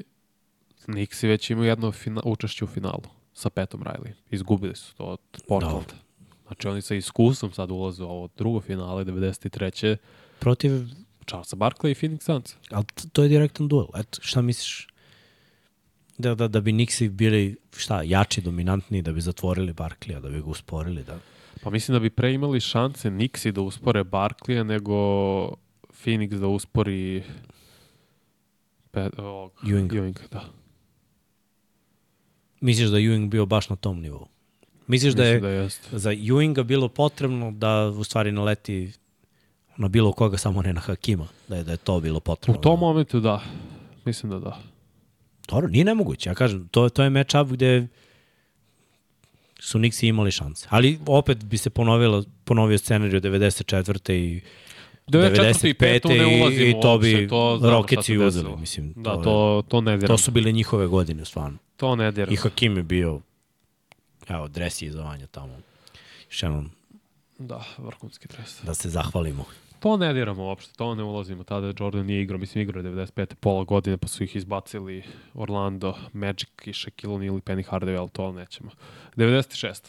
Nixi 0.87 1.29
već 1.29 1.51
imaju 1.51 1.69
jedno 1.69 1.93
fina, 1.93 2.21
učešće 2.25 2.65
u 2.65 2.67
finalu 2.67 3.03
sa 3.35 3.51
Petom 3.51 3.83
Riley. 3.83 4.13
Izgubili 4.31 4.77
su 4.77 4.95
to 4.95 5.05
od 5.05 5.21
Portlanda. 5.49 5.95
Znači 6.47 6.69
oni 6.69 6.83
sa 6.83 6.95
iskustvom 6.95 7.53
sad 7.53 7.71
ulaze 7.71 8.05
u 8.05 8.09
ovo 8.11 8.29
drugo 8.37 8.61
finale 8.61 9.05
93. 9.05 9.97
Protiv, 10.39 10.71
Charlesa 11.27 11.57
Barkley 11.57 11.91
i 11.91 11.95
Phoenix 11.95 12.23
Suns. 12.23 12.57
ali 12.71 12.85
to 13.13 13.23
je 13.23 13.29
direktan 13.29 13.69
duel. 13.69 13.87
Eto, 13.97 14.19
šta 14.23 14.43
misliš? 14.43 14.89
Da, 16.19 16.35
da, 16.35 16.49
da 16.49 16.61
bi 16.61 16.73
Nixi 16.73 17.09
bili, 17.09 17.57
šta, 17.77 18.03
jači, 18.03 18.41
dominantni, 18.41 19.03
da 19.03 19.13
bi 19.13 19.21
zatvorili 19.21 19.73
Barklija, 19.73 20.21
da 20.21 20.29
bi 20.29 20.41
ga 20.41 20.47
usporili, 20.47 21.05
da... 21.05 21.19
Pa 21.63 21.71
mislim 21.71 21.93
da 21.95 22.01
bi 22.01 22.11
pre 22.11 22.33
imali 22.35 22.61
šanse 22.61 23.11
Nixi 23.11 23.53
da 23.53 23.61
uspore 23.61 24.05
Barkleya 24.05 24.63
nego 24.65 24.95
Phoenix 26.05 26.39
da 26.41 26.47
uspori 26.47 27.23
Pe, 28.91 29.11
ovog, 29.19 29.53
Ewing. 29.63 29.89
Ewing, 29.93 30.19
da. 30.33 30.45
Misliš 32.61 32.89
da 32.89 32.97
Ewing 32.97 33.29
bio 33.29 33.47
baš 33.47 33.69
na 33.69 33.77
tom 33.77 34.01
nivou? 34.01 34.27
Misliš 34.87 35.15
da 35.15 35.25
je, 35.25 35.41
da 35.41 35.69
za 35.99 36.11
Ewinga 36.11 36.63
bilo 36.63 36.89
potrebno 36.89 37.51
da 37.53 37.87
u 37.87 38.05
stvari 38.05 38.33
naleti 38.33 38.93
na 39.77 39.89
bilo 39.89 40.13
koga, 40.13 40.37
samo 40.39 40.63
ne 40.63 40.73
na 40.73 40.81
Hakima, 40.81 41.27
da 41.49 41.57
je, 41.57 41.65
da 41.65 41.71
je 41.71 41.77
to 41.77 42.01
bilo 42.01 42.17
U 42.17 42.21
potrebno. 42.21 42.61
tom 42.61 42.81
momentu 42.81 43.21
da. 43.21 43.43
Mislim 44.05 44.31
da 44.31 44.39
da. 44.39 44.59
Dobro, 45.49 45.69
nije 45.69 45.85
nemoguće, 45.85 46.31
ja 46.31 46.35
kažem, 46.35 46.69
to, 46.69 46.89
to 46.89 47.03
je 47.03 47.11
match-up 47.11 47.53
gde 47.53 47.89
su 49.59 49.79
Nixi 49.79 50.07
imali 50.09 50.31
šanse. 50.31 50.67
Ali 50.71 50.99
opet 51.07 51.45
bi 51.45 51.59
se 51.59 51.71
ponovilo, 51.71 52.25
ponovio 52.45 52.79
scenariju 52.79 53.21
94. 53.21 54.13
i 54.13 54.41
94. 55.09 55.69
i 55.69 55.75
5. 55.75 56.01
95. 56.03 56.09
ne 56.09 56.67
i, 56.67 56.71
i 56.71 56.75
to 56.83 56.99
bi 56.99 57.15
uopšte, 57.15 57.29
to 57.29 57.59
uzeli. 58.19 58.57
Mislim, 58.57 58.93
Da, 58.97 59.13
to, 59.13 59.23
to, 59.23 59.63
to 59.69 59.81
ne 59.81 59.93
je, 59.93 59.97
diram. 59.99 60.09
to 60.09 60.19
su 60.19 60.31
bile 60.31 60.53
njihove 60.53 60.87
godine, 60.87 61.25
stvarno. 61.25 61.59
To 61.77 61.97
ne 61.97 62.13
diram. 62.13 62.33
I 62.33 62.37
Hakim 62.37 62.77
je 62.77 62.83
bio, 62.83 63.21
evo, 64.29 64.49
dresi 64.49 64.87
iz 64.87 64.95
Vanja 64.95 65.27
tamo. 65.27 65.57
Jednom, 66.43 66.71
Da, 67.39 67.65
vrhunski 67.79 68.29
dres. 68.29 68.61
da 68.63 68.75
se 68.75 68.89
zahvalimo. 68.91 69.45
To 69.81 69.97
ne 69.97 70.13
diramo 70.13 70.45
uopšte, 70.45 70.73
to 70.75 70.95
ne 70.95 71.03
ulazimo. 71.03 71.45
Tada 71.45 71.73
Jordan 71.81 72.07
nije 72.07 72.23
igrao, 72.23 72.39
mislim 72.39 72.63
igrao 72.63 72.83
je 72.83 72.91
95. 72.91 73.35
pola 73.35 73.65
godine, 73.65 73.97
pa 73.97 74.09
su 74.09 74.25
ih 74.25 74.37
izbacili 74.37 75.03
Orlando, 75.35 75.97
Magic 76.13 76.49
i 76.65 76.71
Shaquille 76.71 77.09
O'Neal 77.09 77.39
i 77.39 77.43
Penny 77.43 77.65
Hardaway, 77.65 77.99
ali 77.99 78.09
to 78.09 78.33
nećemo. 78.33 78.71
96. 79.17 79.89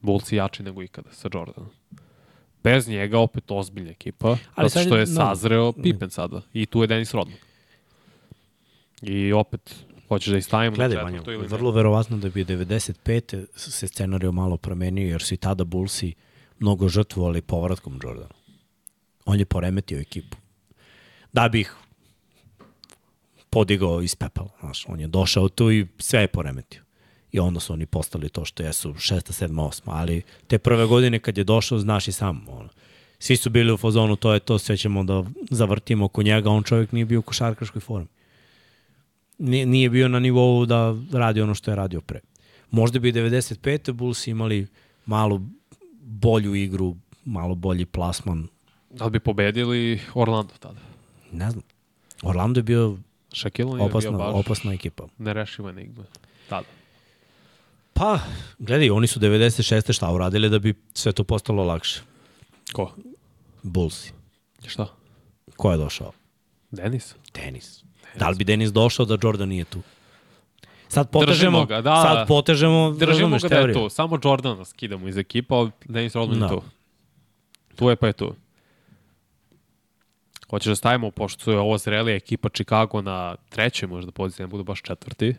Bulls 0.00 0.32
jači 0.32 0.62
nego 0.62 0.82
ikada 0.82 1.12
sa 1.12 1.28
Jordanom. 1.34 1.70
Bez 2.64 2.88
njega 2.88 3.18
opet 3.18 3.44
ozbiljna 3.48 3.90
ekipa, 3.90 4.36
ali 4.54 4.68
zato 4.68 4.86
što 4.86 4.96
je- 4.96 5.00
no. 5.00 5.06
sazreo 5.06 5.72
Pippen 5.72 6.10
sada. 6.10 6.40
I 6.52 6.66
tu 6.66 6.80
je 6.80 6.86
Dennis 6.86 7.14
Rodman. 7.14 7.38
I 9.02 9.32
opet, 9.32 9.74
hoćeš 10.08 10.30
da 10.30 10.38
istavimo 10.38 10.76
Gledaj, 10.76 11.02
Vanja, 11.02 11.22
ne? 11.22 11.36
vrlo 11.36 11.70
verovatno 11.70 12.16
da 12.16 12.28
bi 12.28 12.44
95. 12.44 13.46
se 13.56 13.88
scenario 13.88 14.32
malo 14.32 14.56
promenio, 14.56 15.08
jer 15.08 15.22
su 15.22 15.34
i 15.34 15.36
tada 15.36 15.64
Bullsi 15.64 16.14
mnogo 16.58 16.88
žrtvovali 16.88 17.42
povratkom 17.42 18.00
Jordana. 18.02 18.34
On 19.24 19.38
je 19.38 19.44
poremetio 19.44 20.00
ekipu. 20.00 20.36
Da 21.32 21.48
bi 21.48 21.60
ih 21.60 21.74
podigao 23.50 24.02
iz 24.02 24.14
pepela. 24.14 24.48
Znaš, 24.60 24.84
on 24.88 25.00
je 25.00 25.06
došao 25.06 25.48
tu 25.48 25.70
i 25.70 25.86
sve 25.98 26.20
je 26.20 26.28
poremetio. 26.28 26.82
I 27.32 27.38
onda 27.38 27.60
su 27.60 27.72
oni 27.72 27.86
postali 27.86 28.28
to 28.28 28.44
što 28.44 28.62
jesu 28.62 28.94
šesta, 28.98 29.32
sedma, 29.32 29.66
osma. 29.66 29.92
Ali 29.92 30.22
te 30.46 30.58
prve 30.58 30.86
godine 30.86 31.18
kad 31.18 31.38
je 31.38 31.44
došao, 31.44 31.78
znaš 31.78 32.08
i 32.08 32.12
sam. 32.12 32.44
Ono, 32.48 32.68
svi 33.18 33.36
su 33.36 33.50
bili 33.50 33.72
u 33.72 33.76
fazonu, 33.76 34.16
to 34.16 34.32
je 34.32 34.40
to, 34.40 34.58
sve 34.58 34.76
ćemo 34.76 35.04
da 35.04 35.24
zavrtimo 35.50 36.04
oko 36.04 36.22
njega. 36.22 36.50
On 36.50 36.62
čovjek 36.62 36.92
nije 36.92 37.04
bio 37.04 37.18
u 37.18 37.22
košarkaškoj 37.22 37.80
formi 37.80 38.08
nije, 39.38 39.66
nije 39.66 39.90
bio 39.90 40.08
na 40.08 40.18
nivou 40.18 40.66
da 40.66 40.94
radi 41.12 41.40
ono 41.40 41.54
što 41.54 41.70
je 41.70 41.76
radio 41.76 42.00
pre. 42.00 42.20
Možda 42.70 42.98
bi 42.98 43.12
95. 43.12 43.92
Bulls 43.92 44.26
imali 44.26 44.66
malo 45.06 45.42
bolju 46.06 46.54
igru, 46.54 46.96
malo 47.24 47.54
bolji 47.54 47.86
plasman. 47.86 48.48
Da 48.90 49.04
li 49.04 49.10
bi 49.10 49.20
pobedili 49.20 50.00
Orlando 50.14 50.54
tada? 50.60 50.80
Ne 51.32 51.50
znam. 51.50 51.62
Orlando 52.22 52.58
je 52.58 52.62
bio 52.62 52.96
Shaquille 53.32 53.72
je 53.72 53.76
bio 53.76 53.84
opasna, 53.86 54.10
baš 54.10 54.34
opasna 54.34 54.72
ekipa. 54.72 55.08
nerešiva 55.18 55.70
enigma. 55.70 56.04
Tada. 56.48 56.66
Pa, 57.92 58.18
gledaj, 58.58 58.90
oni 58.90 59.06
su 59.06 59.20
96. 59.20 59.92
šta 59.92 60.12
uradili 60.12 60.50
da 60.50 60.58
bi 60.58 60.74
sve 60.94 61.12
to 61.12 61.24
postalo 61.24 61.64
lakše? 61.64 62.00
Ko? 62.72 62.92
Bullsi. 63.62 64.12
Šta? 64.66 64.86
Ko 65.56 65.70
je 65.72 65.76
došao? 65.76 66.12
Denis? 66.70 67.14
Denis. 67.34 67.84
Da 68.18 68.28
li 68.28 68.36
bi 68.36 68.44
Denis 68.44 68.72
došao 68.72 69.06
da 69.06 69.18
Jordan 69.22 69.48
nije 69.48 69.64
tu? 69.64 69.82
Sad 70.88 71.10
potežemo, 71.10 71.66
ga, 71.66 71.80
da. 71.80 72.02
sad 72.02 72.28
potežemo, 72.28 72.90
Držimo 72.90 73.38
ga 73.38 73.48
da 73.48 73.56
je 73.56 73.72
tu. 73.72 73.88
Samo 73.88 74.18
Jordana 74.24 74.64
skidamo 74.64 75.08
iz 75.08 75.16
ekipa, 75.16 75.54
ali 75.54 75.70
Dennis 75.84 76.14
Rodman 76.14 76.38
Da. 76.38 76.44
je 76.44 76.50
tu. 76.50 76.62
Tu 77.76 77.88
je 77.90 77.96
pa 77.96 78.06
je 78.06 78.12
tu. 78.12 78.34
Hoćeš 80.50 80.68
da 80.68 80.76
stavimo, 80.76 81.10
pošto 81.10 81.52
je 81.52 81.58
ovo 81.58 81.78
zrelija 81.78 82.16
ekipa 82.16 82.48
Chicago 82.48 83.02
na 83.02 83.36
trećoj 83.48 83.88
možda 83.88 84.12
poziciji, 84.12 84.44
ne 84.44 84.48
budu 84.48 84.64
baš 84.64 84.82
četvrti. 84.82 85.34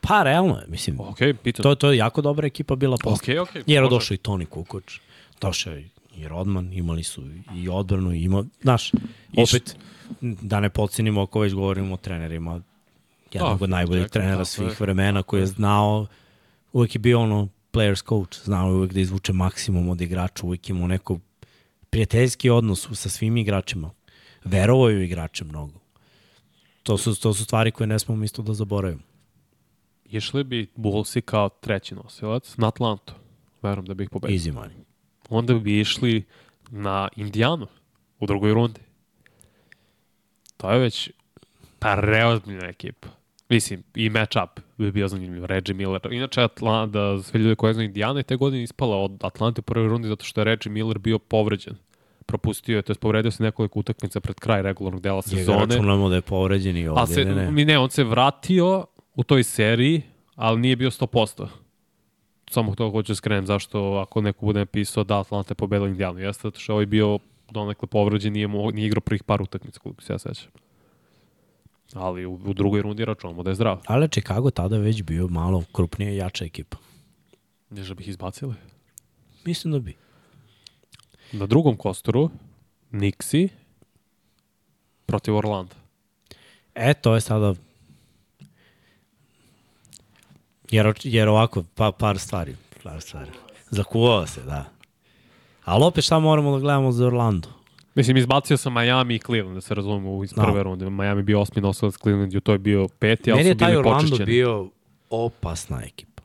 Pa, 0.00 0.22
realno 0.22 0.56
je, 0.56 0.64
mislim. 0.68 1.00
Ok, 1.00 1.18
pitan. 1.42 1.62
To, 1.62 1.74
to 1.74 1.90
je 1.90 1.96
jako 1.96 2.22
dobra 2.22 2.46
ekipa 2.46 2.76
bila 2.76 2.96
posle. 3.02 3.40
Ok, 3.40 3.48
ok. 3.48 3.62
Jer 3.66 3.88
došao 3.88 4.14
i 4.14 4.18
Toni 4.18 4.46
Kukoč, 4.46 5.00
došao 5.40 5.72
je 5.72 5.88
i 6.16 6.28
Rodman, 6.28 6.72
imali 6.72 7.04
su 7.04 7.22
i 7.54 7.68
odbranu, 7.68 8.12
ima, 8.12 8.44
znaš, 8.62 8.90
opet, 9.36 9.76
da 10.20 10.60
ne 10.60 10.70
podcenimo 10.70 11.22
ako 11.22 11.40
već 11.40 11.54
govorimo 11.54 11.94
o 11.94 11.96
trenerima, 11.96 12.60
jednog 13.32 13.58
Da, 13.58 13.64
od 13.64 13.70
najboljih 13.70 14.06
trenera 14.06 14.36
tako 14.36 14.44
svih 14.44 14.68
je. 14.68 14.76
vremena 14.80 15.22
koji 15.22 15.40
je 15.40 15.46
znao, 15.46 16.06
uvek 16.72 16.94
je 16.94 16.98
bio 16.98 17.20
ono 17.20 17.48
players 17.72 18.08
coach, 18.08 18.44
znao 18.44 18.68
je 18.68 18.74
uvek 18.74 18.92
da 18.92 19.00
izvuče 19.00 19.32
maksimum 19.32 19.88
od 19.88 20.00
igrača, 20.00 20.46
uvek 20.46 20.68
imao 20.68 20.86
neko 20.86 21.18
prijateljski 21.90 22.50
odnos 22.50 22.88
sa 22.92 23.08
svim 23.08 23.36
igračima. 23.36 23.90
Verovao 24.44 24.88
je 24.88 24.96
u 24.96 25.02
igrače 25.02 25.44
mnogo. 25.44 25.80
To 26.82 26.98
su, 26.98 27.20
to 27.20 27.34
su 27.34 27.44
stvari 27.44 27.70
koje 27.70 27.86
ne 27.86 27.98
smemo 27.98 28.24
isto 28.24 28.42
da 28.42 28.54
zaboravimo. 28.54 29.02
Išli 30.04 30.44
bi 30.44 30.70
Bullsi 30.76 31.20
kao 31.20 31.48
treći 31.48 31.94
nosilac 31.94 32.56
na 32.56 32.68
Atlantu. 32.68 33.14
Verujem 33.62 33.84
da 33.86 33.94
bi 33.94 34.04
ih 34.04 34.10
pobedili. 34.10 34.38
Easy 34.38 34.52
money. 34.54 34.82
Onda 35.28 35.54
bi 35.54 35.80
išli 35.80 36.24
na 36.70 37.08
Indijanu 37.16 37.66
u 38.20 38.26
drugoj 38.26 38.54
rundi. 38.54 38.80
To 40.56 40.70
je 40.70 40.78
već 40.78 41.10
preozbiljna 42.02 42.68
ekipa. 42.68 43.08
Mislim, 43.48 43.82
i 43.94 44.10
match-up 44.10 44.48
bi 44.78 44.92
bio 44.92 45.08
zanimljiv. 45.08 45.44
Reggie 45.44 45.74
Miller. 45.74 46.00
Inače, 46.10 46.42
Atlanta, 46.42 47.22
sve 47.22 47.40
ljude 47.40 47.54
koje 47.54 47.74
znaju 47.74 47.86
Indijana 47.86 48.18
je 48.18 48.22
te 48.22 48.36
godine 48.36 48.62
ispala 48.62 48.96
od 48.96 49.24
Atlante 49.24 49.60
u 49.60 49.62
prvoj 49.62 49.88
rundi 49.88 50.08
zato 50.08 50.24
što 50.24 50.40
je 50.40 50.44
Reggie 50.44 50.72
Miller 50.72 50.98
bio 50.98 51.18
povređen. 51.18 51.76
Propustio 52.26 52.76
je, 52.76 52.82
to 52.82 52.92
je 52.92 52.96
povredio 52.96 53.30
se 53.30 53.42
nekoliko 53.42 53.78
utakmica 53.78 54.20
pred 54.20 54.36
kraj 54.40 54.62
regularnog 54.62 55.02
dela 55.02 55.22
Njega 55.26 55.38
sezone. 55.38 55.66
računamo 55.66 56.08
da 56.08 56.14
je 56.14 56.20
povređen 56.22 56.76
i 56.76 56.88
ovde. 56.88 57.02
A 57.02 57.06
se, 57.06 57.24
ne, 57.24 57.34
ne. 57.34 57.50
mi 57.50 57.64
ne, 57.64 57.78
on 57.78 57.90
se 57.90 58.04
vratio 58.04 58.86
u 59.14 59.24
toj 59.24 59.42
seriji, 59.42 60.02
ali 60.34 60.60
nije 60.60 60.76
bio 60.76 60.90
100%. 60.90 61.46
Samo 62.50 62.74
to 62.74 62.90
hoću 62.90 63.12
da 63.12 63.16
skrenem 63.16 63.46
zašto 63.46 63.92
ako 63.92 64.20
neko 64.20 64.46
bude 64.46 64.58
napisao 64.58 65.04
da 65.04 65.20
Atlanta 65.20 65.50
je 65.50 65.54
pobedila 65.54 65.88
Indijanu. 65.88 66.18
Jeste 66.18 66.40
zato 66.42 66.60
što 66.60 66.72
je 66.72 66.74
ovaj 66.74 66.86
bio 66.86 67.18
donekle 67.50 67.88
povređen, 67.88 68.32
nije, 68.32 68.46
mo, 68.46 68.70
nije 68.70 68.86
igrao 68.86 69.00
prvih 69.00 69.22
par 69.22 69.42
utakmica, 69.42 69.80
koliko 69.80 70.02
se 70.02 70.12
ja 70.12 70.18
sećam. 70.18 70.50
Ali 71.94 72.26
u, 72.26 72.34
u 72.34 72.54
drugoj 72.54 72.82
rundi 72.82 73.04
računamo 73.04 73.42
da 73.42 73.50
je 73.50 73.54
zdrav. 73.54 73.80
Ali 73.86 74.08
Chicago 74.08 74.50
tada 74.50 74.78
već 74.78 75.02
bio 75.02 75.28
malo 75.28 75.64
krupnija 75.72 76.10
i 76.10 76.16
jača 76.16 76.44
ekipa. 76.44 76.76
Neže 77.70 77.94
bih 77.94 78.08
izbacili. 78.08 78.54
Mislim 79.44 79.72
da 79.72 79.78
bi. 79.78 79.96
Na 81.32 81.46
drugom 81.46 81.76
kosturu, 81.76 82.30
Nixi, 82.92 83.48
protiv 85.06 85.36
Orlanda. 85.36 85.74
E, 86.74 86.94
to 86.94 87.14
je 87.14 87.20
sada... 87.20 87.54
Jer, 90.70 90.92
jer 91.02 91.28
ovako, 91.28 91.64
pa, 91.74 91.92
par 91.92 92.18
stvari. 92.18 92.56
Par 92.82 93.00
stvari. 93.00 93.30
Zakuvao 93.70 94.26
se, 94.26 94.42
da. 94.42 94.64
Ali 95.64 95.84
opet 95.84 96.04
šta 96.04 96.18
moramo 96.18 96.52
da 96.52 96.58
gledamo 96.58 96.92
za 96.92 97.06
Orlando? 97.06 97.48
Mislim, 97.96 98.16
izbacio 98.16 98.56
sam 98.56 98.74
Miami 98.74 99.14
i 99.14 99.18
Cleveland, 99.18 99.54
da 99.54 99.60
se 99.60 99.74
razumemo, 99.74 100.24
iz 100.24 100.32
prve 100.34 100.52
Da. 100.54 100.62
runde. 100.62 100.90
Miami 100.90 101.22
bio 101.22 101.40
osmi 101.40 101.62
nosilac, 101.62 101.94
Cleveland 101.96 102.34
je 102.34 102.40
to 102.40 102.52
je 102.52 102.58
bio 102.58 102.88
peti, 102.88 103.30
ali 103.32 103.38
Meni 103.38 103.44
su 103.44 103.50
je 103.50 103.58
taj 103.58 103.68
bili 103.68 103.78
Orlando 103.78 104.02
počešćeni. 104.02 104.26
bio 104.26 104.70
opasna 105.10 105.82
ekipa. 105.84 106.22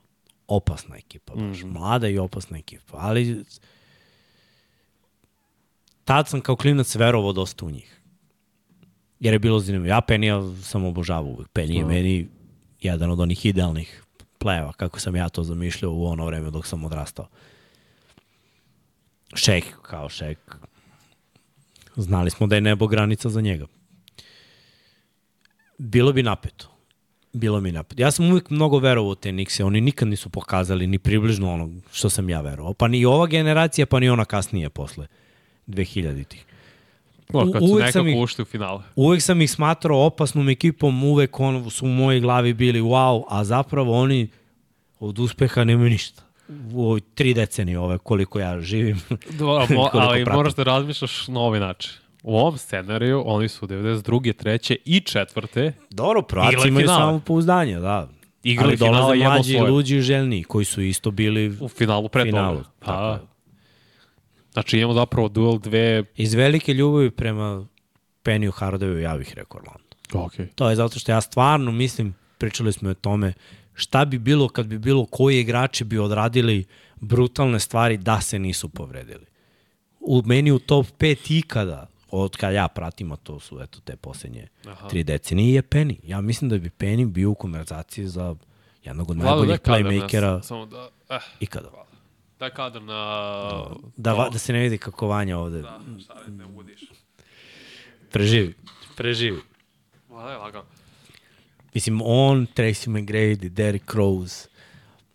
Opasna 0.48 0.98
ekipa, 0.98 1.36
baš. 1.36 1.64
Mm. 1.64 1.68
Mlada 1.68 2.08
i 2.08 2.18
opasna 2.18 2.58
ekipa. 2.58 2.98
Ali 2.98 3.44
tad 6.06 6.28
sam 6.28 6.42
kao 6.42 6.56
klinac 6.56 6.96
verovao 6.96 7.34
dosta 7.34 7.66
u 7.66 7.72
njih. 7.72 7.98
Jer 9.20 9.34
je 9.34 9.40
bilo 9.40 9.60
zanimljivo. 9.60 9.90
Ja 9.90 10.02
Penija 10.02 10.42
sam 10.56 10.86
obožavao 10.86 11.32
uvek. 11.32 11.48
Penny 11.50 11.72
je 11.72 11.82
Da. 11.82 11.88
meni 11.88 12.28
jedan 12.82 13.12
od 13.12 13.20
onih 13.20 13.46
idealnih 13.46 14.04
pleva, 14.38 14.74
kako 14.74 15.00
sam 15.00 15.16
ja 15.16 15.30
to 15.30 15.44
zamišljao 15.44 15.92
u 15.92 16.06
ono 16.06 16.26
vreme 16.26 16.52
dok 16.52 16.66
sam 16.68 16.84
odrastao. 16.84 17.28
Šek 19.34 19.64
kao 19.82 20.10
šek. 20.10 20.40
Znali 21.96 22.30
smo 22.30 22.48
da 22.48 22.56
je 22.56 22.62
nebo 22.62 22.88
granica 22.88 23.30
za 23.30 23.42
njega. 23.42 23.66
Bilo 25.78 26.14
bi 26.14 26.24
napeto. 26.24 26.68
Bilo 27.34 27.60
mi 27.60 27.72
napeto. 27.72 28.02
Ja 28.02 28.12
sam 28.12 28.26
uvijek 28.26 28.50
mnogo 28.50 28.80
verovao 28.80 29.12
u 29.12 29.16
te 29.16 29.32
Nikse. 29.32 29.64
Oni 29.64 29.82
nikad 29.82 30.08
nisu 30.08 30.30
pokazali 30.30 30.88
ni 30.88 31.00
približno 31.00 31.54
ono 31.54 31.70
što 31.92 32.10
sam 32.10 32.30
ja 32.30 32.42
verovao. 32.42 32.74
Pa 32.74 32.88
ni 32.88 33.06
ova 33.06 33.28
generacija, 33.28 33.86
pa 33.86 34.00
ni 34.00 34.10
ona 34.10 34.26
kasnije 34.26 34.70
posle 34.70 35.08
2000-ih. 35.68 36.46
No, 37.30 37.52
kad 37.52 37.62
su 37.62 37.68
sam 37.68 37.78
nekako 37.78 38.08
ih- 38.08 38.18
ušli 38.18 38.42
u 38.42 38.46
finale. 38.46 38.84
Uvek 38.96 39.22
sam 39.22 39.42
ih 39.42 39.52
smatrao 39.52 40.06
opasnom 40.06 40.50
ekipom, 40.50 41.04
uvek 41.04 41.40
ono 41.40 41.70
su 41.70 41.86
u 41.86 41.90
mojoj 41.90 42.20
glavi 42.20 42.54
bili 42.54 42.82
wow, 42.82 43.24
a 43.30 43.44
zapravo 43.44 43.94
oni 43.94 44.28
od 45.00 45.20
uspeha 45.20 45.64
nemaju 45.64 45.90
ništa. 45.90 46.24
U 46.74 46.84
ovoj 46.84 47.02
tri 47.16 47.34
decenije 47.34 47.80
ove 47.80 47.98
koliko 47.98 48.40
ja 48.40 48.62
živim. 48.62 49.02
Dobro, 49.40 49.76
mo, 49.76 49.90
ali 49.94 50.26
pratim. 50.26 50.38
moraš 50.38 50.56
da 50.56 50.64
razmišljaš 50.64 51.28
na 51.28 51.40
ovaj 51.40 51.60
način. 51.60 51.92
U 52.24 52.38
ovom 52.38 52.58
scenariju 52.58 53.24
oni 53.26 53.48
su 53.48 53.68
92. 53.68 54.34
treće 54.34 54.76
i 54.86 55.00
četvrte 55.00 55.74
Dobro, 55.90 56.24
Igrali 56.50 56.68
imaju 56.68 56.88
samo 56.88 57.20
pouzdanje, 57.20 57.80
da. 57.80 58.10
Igrali 58.44 58.70
Ali 58.70 58.78
dolaze 58.78 59.24
mlađi, 59.24 59.54
svoje. 59.54 59.72
luđi 59.72 59.98
i 59.98 60.02
željni, 60.02 60.44
koji 60.44 60.66
su 60.66 60.82
isto 60.82 61.12
bili 61.12 61.58
u 61.62 61.68
finalu 61.68 62.10
pre 62.10 62.24
finalu. 62.24 62.58
toga. 62.58 62.70
Pa, 62.80 63.20
znači 64.52 64.78
imamo 64.78 64.94
zapravo 64.94 65.28
duel 65.30 65.60
dve... 65.60 66.04
Iz 66.16 66.34
velike 66.34 66.74
ljubavi 66.74 67.12
prema 67.12 67.66
Peniju 68.24 68.52
Hardevu 68.52 68.98
ja 68.98 69.18
bih 69.18 69.34
rekao 69.36 69.60
Orlando. 69.60 69.92
Okay. 70.10 70.48
To 70.56 70.70
je 70.70 70.76
zato 70.76 71.00
što 71.00 71.12
ja 71.12 71.22
stvarno 71.22 71.72
mislim, 71.72 72.16
pričali 72.38 72.74
smo 72.74 72.90
o 72.90 72.94
tome, 72.94 73.34
šta 73.82 74.06
bi 74.06 74.18
bilo 74.20 74.48
kad 74.50 74.66
bi 74.66 74.78
bilo 74.80 75.06
koji 75.06 75.40
igrači 75.40 75.84
bi 75.84 76.00
odradili 76.00 76.66
brutalne 76.96 77.60
stvari 77.60 77.98
da 77.98 78.22
se 78.22 78.40
nisu 78.40 78.70
povredili. 78.70 79.26
U 80.00 80.22
meni 80.26 80.52
u 80.52 80.60
top 80.60 80.86
5 80.90 81.16
ikada, 81.38 81.88
od 82.10 82.38
kad 82.38 82.54
ja 82.54 82.68
pratim, 82.68 83.12
a 83.12 83.16
to 83.16 83.40
su 83.40 83.60
eto 83.62 83.80
te 83.80 83.96
posljednje 83.96 84.48
Aha. 84.66 84.88
tri 84.88 85.04
decenije, 85.04 85.54
je 85.54 85.64
Penny. 85.64 85.96
Ja 86.04 86.22
mislim 86.22 86.50
da 86.50 86.58
bi 86.58 86.70
Penny 86.72 87.06
bio 87.08 87.30
u 87.30 87.36
konverzaciji 87.36 88.08
za 88.08 88.36
jednog 88.84 89.10
od 89.10 89.18
daj 89.18 89.26
najboljih 89.26 89.50
na- 89.58 89.58
playmakera 89.66 90.42
Samo 90.42 90.66
da... 90.66 90.90
Eh, 91.10 91.20
ikada. 91.40 91.70
daj 92.40 92.50
kadar 92.50 92.82
na... 92.82 92.94
Da, 93.98 94.14
va- 94.14 94.30
da 94.30 94.38
se 94.38 94.54
ne 94.54 94.60
vidi 94.60 94.78
kako 94.78 95.08
Vanja 95.08 95.38
ovde 95.38 95.62
Da, 95.62 95.80
šta 96.00 96.14
ne 96.30 96.46
uvudiš. 96.46 96.82
preživi. 98.12 98.54
Preživi. 98.98 99.42
Ma 100.10 100.24
daj 100.24 100.36
lagano. 100.38 100.66
Mislim, 101.74 102.02
on, 102.02 102.48
Tracy 102.56 102.90
McGrady, 102.90 103.50
Derrick 103.50 103.94
Rose, 103.94 104.48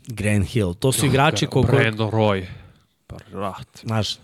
Grant 0.07 0.47
Hill, 0.47 0.75
to 0.75 0.93
su 0.93 1.07
igrači 1.07 1.47
koliko... 1.47 1.73
Brandon 1.73 2.11
Roy. 2.11 2.47
Pa, 3.07 3.17
rat. 3.33 3.81
Znaš, 3.85 4.17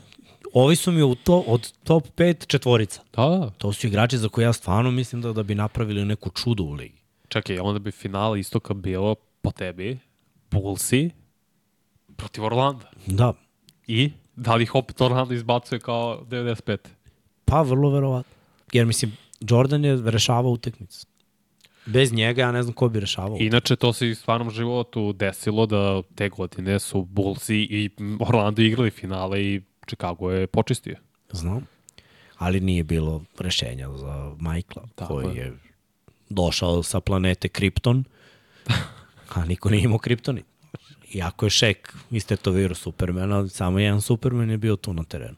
ovi 0.52 0.76
su 0.76 0.92
mi 0.92 1.02
u 1.02 1.14
to, 1.14 1.38
od 1.38 1.72
top 1.84 2.04
5 2.16 2.46
četvorica. 2.46 3.00
Da, 3.16 3.26
da. 3.26 3.50
To 3.50 3.72
su 3.72 3.86
igrači 3.86 4.18
za 4.18 4.28
koje 4.28 4.44
ja 4.44 4.52
stvarno 4.52 4.90
mislim 4.90 5.22
da, 5.22 5.32
da 5.32 5.42
bi 5.42 5.54
napravili 5.54 6.04
neku 6.04 6.30
čudu 6.30 6.64
u 6.64 6.72
ligi. 6.72 7.02
Čekaj, 7.28 7.58
onda 7.58 7.78
bi 7.78 7.90
finale 7.90 8.40
istoka 8.40 8.74
bilo 8.74 9.14
po 9.14 9.50
tebi, 9.50 9.98
Bullsi 10.50 11.10
protiv 12.16 12.44
Orlanda. 12.44 12.90
Da, 13.06 13.32
I 13.86 14.10
da 14.36 14.54
li 14.54 14.62
ih 14.62 14.74
opet 14.74 15.00
Orlando 15.00 15.34
izbacuje 15.34 15.80
kao 15.80 16.24
95. 16.28 16.76
pa 17.44 17.62
vrlo 17.62 17.90
verovatno. 17.90 18.32
Jer 18.72 18.86
mislim, 18.86 19.16
Jordan 19.40 19.84
je 19.84 20.02
rešavao 20.04 20.52
utekmicu. 20.52 21.06
Bez 21.86 22.12
njega 22.12 22.42
ja 22.42 22.52
ne 22.52 22.62
znam 22.62 22.72
ko 22.74 22.88
bi 22.88 23.00
rešavao. 23.00 23.36
Inače, 23.40 23.76
to 23.76 23.92
se 23.92 24.08
i 24.08 24.14
stvarnom 24.14 24.50
životu 24.50 25.12
desilo 25.12 25.66
da 25.66 26.02
te 26.14 26.28
godine 26.28 26.78
su 26.78 27.02
Bullsi 27.02 27.56
i 27.56 27.90
Orlando 28.20 28.62
igrali 28.62 28.90
finale 28.90 29.42
i 29.42 29.60
Chicago 29.86 30.30
je 30.30 30.46
počistio. 30.46 30.96
Znam. 31.30 31.66
Ali 32.38 32.60
nije 32.60 32.84
bilo 32.84 33.22
rešenja 33.38 33.88
za 33.96 34.34
Michaela, 34.38 34.88
Tako 34.94 35.14
koji 35.14 35.36
je. 35.36 35.42
je 35.42 35.52
došao 36.28 36.82
sa 36.82 37.00
planete 37.00 37.48
Krypton, 37.48 38.04
a 39.34 39.44
niko 39.44 39.70
nije 39.70 39.84
imao 39.84 39.98
Kryptonit. 39.98 40.42
Iako 41.14 41.46
je 41.46 41.50
Šek 41.50 41.94
istetovirao 42.10 42.74
Supermana, 42.74 43.48
samo 43.48 43.78
jedan 43.78 44.00
Superman 44.00 44.50
je 44.50 44.58
bio 44.58 44.76
tu 44.76 44.92
na 44.92 45.04
terenu. 45.04 45.36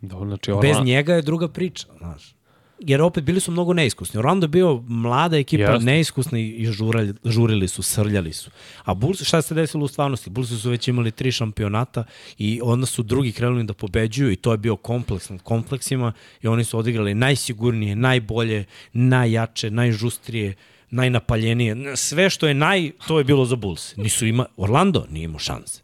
Dobro, 0.00 0.28
znači 0.28 0.50
Bez 0.50 0.56
Orlando... 0.58 0.84
njega 0.84 1.14
je 1.14 1.22
druga 1.22 1.48
priča, 1.48 1.86
znaš. 1.98 2.35
Jer 2.80 3.02
opet 3.02 3.24
bili 3.24 3.40
su 3.40 3.50
mnogo 3.52 3.72
neiskusni. 3.72 4.18
Orlando 4.18 4.44
je 4.44 4.48
bio 4.48 4.84
mlada 4.88 5.36
ekipa. 5.36 5.62
Jeste. 5.62 5.84
neiskusni 5.84 6.48
i 6.48 6.66
žurali, 6.66 7.14
žurili 7.24 7.68
su, 7.68 7.82
srljali 7.82 8.32
su. 8.32 8.50
A 8.84 8.94
Bulls, 8.94 9.22
šta 9.22 9.42
se 9.42 9.54
desilo 9.54 9.84
u 9.84 9.88
stvarnosti? 9.88 10.30
Bulls 10.30 10.62
su 10.62 10.70
već 10.70 10.88
imali 10.88 11.10
tri 11.10 11.32
šampionata 11.32 12.04
i 12.38 12.60
onda 12.62 12.86
su 12.86 13.02
drugi 13.02 13.32
krenuli 13.32 13.64
da 13.64 13.74
pobeđuju 13.74 14.32
i 14.32 14.36
to 14.36 14.52
je 14.52 14.58
bio 14.58 14.76
kompleks 14.76 15.28
nad 15.28 15.42
kompleksima 15.42 16.12
i 16.42 16.48
oni 16.48 16.64
su 16.64 16.78
odigrali 16.78 17.14
najsigurnije, 17.14 17.96
najbolje, 17.96 18.64
najjače, 18.92 19.70
najžustrije, 19.70 20.54
najnapaljenije. 20.90 21.96
Sve 21.96 22.30
što 22.30 22.48
je 22.48 22.54
naj, 22.54 22.90
to 23.06 23.18
je 23.18 23.24
bilo 23.24 23.44
za 23.44 23.56
Bulls. 23.56 23.96
Nisu 23.96 24.26
ima, 24.26 24.46
Orlando 24.56 25.06
nije 25.10 25.24
imao 25.24 25.38
šanse. 25.38 25.82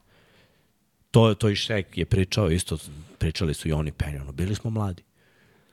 To, 1.11 1.35
to 1.35 1.49
i 1.49 1.57
Šek 1.57 1.99
je 1.99 2.05
pričao, 2.05 2.51
isto 2.51 2.79
pričali 3.19 3.55
su 3.55 3.69
i 3.69 3.73
oni 3.73 3.93
Penny, 3.93 4.21
ono, 4.21 4.33
bili 4.33 4.55
smo 4.55 4.71
mladi. 4.71 5.03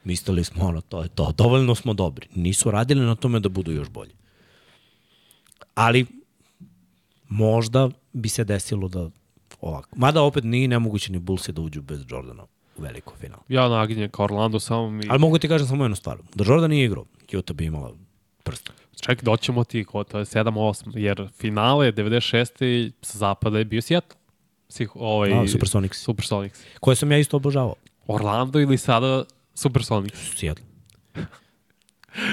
Mislili 0.04 0.44
smo, 0.44 0.66
ono, 0.66 0.82
to 0.82 1.02
je 1.04 1.10
to, 1.10 1.32
dovoljno 1.38 1.76
smo 1.76 1.94
dobri. 1.94 2.28
Nisu 2.36 2.72
radili 2.72 3.06
na 3.06 3.16
tome 3.16 3.40
da 3.40 3.50
budu 3.50 3.72
još 3.72 3.90
bolji. 3.90 4.12
Ali, 5.76 6.06
možda 7.28 7.90
bi 8.14 8.30
se 8.30 8.44
desilo 8.44 8.88
da 8.88 9.10
ovako. 9.62 9.90
Mada 9.96 10.22
opet 10.22 10.44
nije 10.44 10.68
nemoguće 10.68 11.12
ni 11.12 11.20
Bullsi 11.20 11.52
da 11.52 11.62
uđu 11.62 11.82
bez 11.82 12.00
Jordana 12.10 12.44
u 12.78 12.82
veliko 12.82 13.16
finalu. 13.16 13.42
Ja 13.48 13.70
naginjem 13.70 14.10
kao 14.10 14.24
Orlando 14.24 14.60
samo 14.60 14.90
mi... 14.90 15.04
Ali 15.10 15.20
mogu 15.20 15.38
ti 15.38 15.48
kažem 15.48 15.68
samo 15.68 15.84
jednu 15.84 15.96
stvar. 15.96 16.18
Da 16.36 16.44
Jordan 16.48 16.70
nije 16.70 16.86
igrao, 16.86 17.06
Utah 17.38 17.56
bi 17.56 17.66
imala 17.66 17.94
prst. 18.44 18.72
Čekaj, 19.02 19.24
doćemo 19.24 19.64
ti, 19.64 19.84
ko, 19.84 20.04
to 20.04 20.20
je 20.20 20.26
7-8, 20.26 20.92
jer 20.98 21.30
finale 21.38 21.92
96. 21.92 22.92
sa 23.02 23.18
zapada 23.18 23.58
je 23.58 23.66
bio 23.66 23.82
Seattle. 23.82 24.20
Svih, 24.70 24.96
ovaj, 24.96 25.30
Da, 25.30 25.48
Supersonics. 25.48 26.02
Supersonics. 26.04 26.60
Koje 26.80 26.96
sam 26.96 27.12
ja 27.12 27.18
isto 27.18 27.38
obožavao. 27.38 27.76
Orlando 28.08 28.60
ili 28.60 28.78
sada 28.78 29.24
Supersonics. 29.60 30.20
Seattle. 30.40 30.66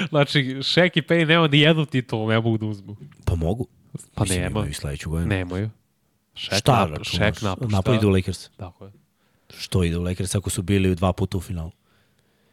Znači, 0.08 0.40
Shaq 0.42 0.90
i 0.94 1.02
Payne 1.02 1.24
nema 1.24 1.48
ni 1.48 1.60
jednu 1.60 1.86
titulu, 1.86 2.28
ne 2.28 2.40
mogu 2.40 2.58
da 2.58 2.66
uzmu. 2.66 2.96
Pa 3.24 3.34
mogu. 3.34 3.66
Pa 4.14 4.22
Mislim, 4.22 4.40
nema. 4.40 4.50
imaju 4.50 4.70
i 4.70 4.74
sledeću 4.74 5.10
godinu. 5.10 5.28
Nemaju. 5.28 5.70
Shaq 6.34 6.58
Šta 6.58 6.88
nap-? 6.90 7.18
Shaq 7.18 7.44
napušta. 7.44 7.76
Napad 7.76 7.94
ide 7.94 8.06
u 8.06 8.10
Lakers. 8.10 8.48
Tako 8.48 8.84
je. 8.84 8.92
Što 9.58 9.84
ide 9.84 9.98
u 9.98 10.02
Lakers 10.02 10.34
ako 10.34 10.50
su 10.50 10.62
bili 10.62 10.94
dva 10.94 11.12
puta 11.12 11.38
u 11.38 11.40
finalu? 11.40 11.70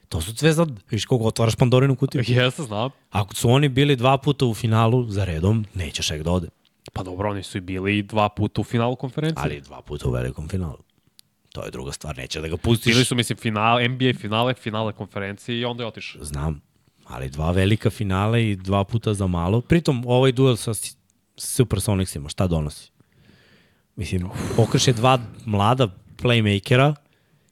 To 0.09 0.21
su 0.21 0.35
sve 0.35 0.53
za... 0.53 0.67
Viš 0.91 1.05
koliko 1.05 1.27
otvaraš 1.27 1.55
Pandorinu 1.55 1.95
kutiju. 1.95 2.23
Jeste, 2.27 2.63
znam. 2.63 2.89
Ako 3.11 3.35
su 3.35 3.49
oni 3.49 3.69
bili 3.69 3.95
dva 3.95 4.17
puta 4.17 4.45
u 4.45 4.53
finalu 4.53 5.09
za 5.09 5.25
redom, 5.25 5.65
neće 5.73 6.03
Šek 6.03 6.23
da 6.23 6.31
ode. 6.31 6.47
Pa 6.93 7.03
dobro, 7.03 7.29
oni 7.29 7.43
su 7.43 7.57
i 7.57 7.61
bili 7.61 8.03
dva 8.03 8.29
puta 8.29 8.61
u 8.61 8.63
finalu 8.63 8.95
konferencije. 8.95 9.43
Ali 9.43 9.61
dva 9.61 9.81
puta 9.81 10.09
u 10.09 10.11
velikom 10.11 10.49
finalu. 10.49 10.77
To 11.53 11.65
je 11.65 11.71
druga 11.71 11.91
stvar, 11.91 12.17
neće 12.17 12.41
da 12.41 12.47
ga 12.47 12.57
pustiš. 12.57 12.93
Bili 12.93 13.05
su, 13.05 13.15
mislim, 13.15 13.37
finale, 13.37 13.87
NBA 13.87 14.13
finale, 14.19 14.53
finale 14.53 14.93
konferencije 14.93 15.59
i 15.59 15.65
onda 15.65 15.83
je 15.83 15.87
otišao. 15.87 16.23
Znam, 16.23 16.61
ali 17.05 17.29
dva 17.29 17.51
velika 17.51 17.89
finale 17.89 18.49
i 18.49 18.55
dva 18.55 18.83
puta 18.83 19.13
za 19.13 19.27
malo. 19.27 19.61
Pritom, 19.61 20.03
ovaj 20.07 20.31
duel 20.31 20.55
sa 20.55 20.71
Supersonicsima, 21.37 22.29
šta 22.29 22.47
donosi? 22.47 22.91
Mislim, 23.95 24.29
okrše 24.57 24.93
dva 24.93 25.19
mlada 25.45 25.87
playmakera 26.17 26.95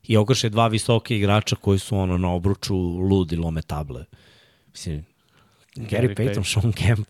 i 0.08 0.18
okrše 0.18 0.50
dva 0.50 0.68
visoke 0.68 1.18
igrača 1.18 1.56
koji 1.56 1.80
su 1.80 1.98
ono 1.98 2.18
na 2.18 2.32
obruču 2.32 2.76
ludi 2.78 3.36
lome 3.36 3.62
table. 3.62 4.06
Mislim, 4.72 5.06
Gary, 5.76 6.16
Payton. 6.16 6.44
Sean 6.44 6.72
Kemp, 6.72 7.08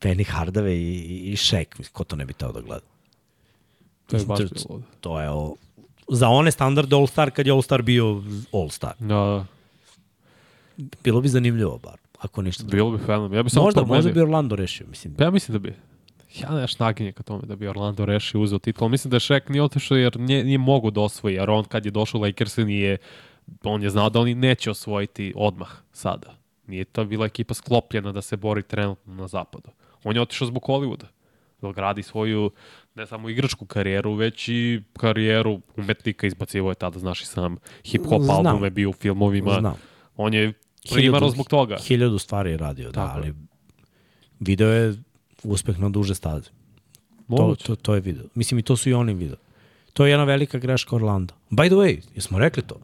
Penny 0.00 0.24
Hardaway 0.24 0.74
i, 0.74 1.32
i, 1.32 1.36
Shaq. 1.36 1.90
Ko 1.92 2.04
to 2.04 2.16
ne 2.16 2.24
bi 2.24 2.32
teo 2.32 2.52
da 2.52 2.60
gleda? 2.60 2.86
To 4.06 4.16
je 4.16 4.24
baš 4.24 4.38
to, 4.38 4.44
bilo 4.44 4.82
to 5.00 5.20
je 5.20 5.30
o, 5.30 5.54
za 6.10 6.28
one 6.28 6.50
standarde 6.50 6.96
All-Star 6.96 7.30
kad 7.30 7.46
je 7.46 7.52
All-Star 7.52 7.82
bio 7.82 8.22
All-Star. 8.52 8.92
Da, 8.98 9.14
da. 9.14 9.44
bilo 11.04 11.20
bi 11.20 11.28
zanimljivo 11.28 11.78
bar, 11.78 11.96
ako 12.18 12.42
ništa. 12.42 12.62
drugo. 12.62 12.76
Bilo 12.76 12.98
bi 12.98 13.04
fenomen. 13.06 13.36
Ja 13.36 13.42
bi 13.42 13.50
samo 13.50 13.64
Možda, 13.64 13.84
možda 13.84 14.12
bi 14.12 14.20
Orlando 14.20 14.56
rešio, 14.56 14.86
mislim. 14.86 15.14
Pa 15.14 15.24
ja 15.24 15.30
mislim 15.30 15.52
da 15.52 15.58
bi. 15.58 15.74
Ja 16.38 16.50
neš 16.50 16.78
naginje 16.78 17.12
ka 17.12 17.22
tome 17.22 17.42
da 17.46 17.56
bi 17.56 17.68
Orlando 17.68 18.04
rešio 18.04 18.40
uzeo 18.40 18.58
titul. 18.58 18.88
Mislim 18.88 19.10
da 19.10 19.16
je 19.16 19.20
Shaq 19.20 19.50
nije 19.50 19.62
otišao 19.62 19.96
jer 19.96 20.20
nije, 20.20 20.44
nije 20.44 20.58
mogu 20.58 20.90
da 20.90 21.00
osvoji. 21.00 21.34
Jer 21.34 21.50
on 21.50 21.64
kad 21.64 21.84
je 21.84 21.90
došao 21.90 22.18
u 22.18 22.22
Lakers 22.22 22.56
nije, 22.56 22.96
on 23.64 23.82
je 23.82 23.90
znao 23.90 24.10
da 24.10 24.20
oni 24.20 24.34
neće 24.34 24.70
osvojiti 24.70 25.32
odmah 25.36 25.68
sada. 25.92 26.34
Nije 26.66 26.84
to 26.84 27.04
bila 27.04 27.26
ekipa 27.26 27.54
sklopljena 27.54 28.12
da 28.12 28.22
se 28.22 28.36
bori 28.36 28.62
trenutno 28.62 29.14
na 29.14 29.28
zapadu. 29.28 29.68
On 30.04 30.16
je 30.16 30.22
otišao 30.22 30.46
zbog 30.46 30.62
Hollywooda. 30.62 31.04
Da 31.62 31.72
gradi 31.72 32.02
svoju 32.02 32.50
ne 32.94 33.06
samo 33.06 33.28
igračku 33.28 33.66
karijeru, 33.66 34.14
već 34.14 34.48
i 34.48 34.82
karijeru 34.96 35.60
umetnika. 35.76 36.26
Izbacivo 36.26 36.70
je 36.70 36.74
tada, 36.74 36.98
znaš 36.98 37.22
i 37.22 37.26
sam, 37.26 37.56
hip-hop 37.84 38.30
albume, 38.30 38.70
bio 38.70 38.90
u 38.90 38.92
filmovima. 38.92 39.56
Znam. 39.60 39.74
On 40.16 40.34
je 40.34 40.52
primano 40.92 41.28
zbog 41.28 41.48
toga. 41.48 41.76
Hiljadu 41.76 42.18
stvari 42.18 42.50
je 42.50 42.56
radio, 42.56 42.90
da, 42.90 42.92
Tako 42.92 43.18
je. 43.18 43.24
ali 43.24 43.34
video 44.40 44.68
je 44.68 44.94
uspeh 45.42 45.78
na 45.78 45.88
duže 45.88 46.14
staze. 46.14 46.50
To, 46.50 47.36
Moguće. 47.36 47.64
to, 47.64 47.76
to 47.76 47.94
je 47.94 48.00
video. 48.00 48.24
Mislim, 48.34 48.58
i 48.58 48.62
to 48.62 48.76
su 48.76 48.90
i 48.90 48.94
oni 48.94 49.14
video. 49.14 49.36
To 49.92 50.06
je 50.06 50.10
jedna 50.10 50.24
velika 50.24 50.58
greška 50.58 50.96
Orlanda. 50.96 51.34
By 51.50 51.66
the 51.66 51.76
way, 51.76 52.00
jesmo 52.14 52.38
rekli 52.38 52.62
to? 52.62 52.80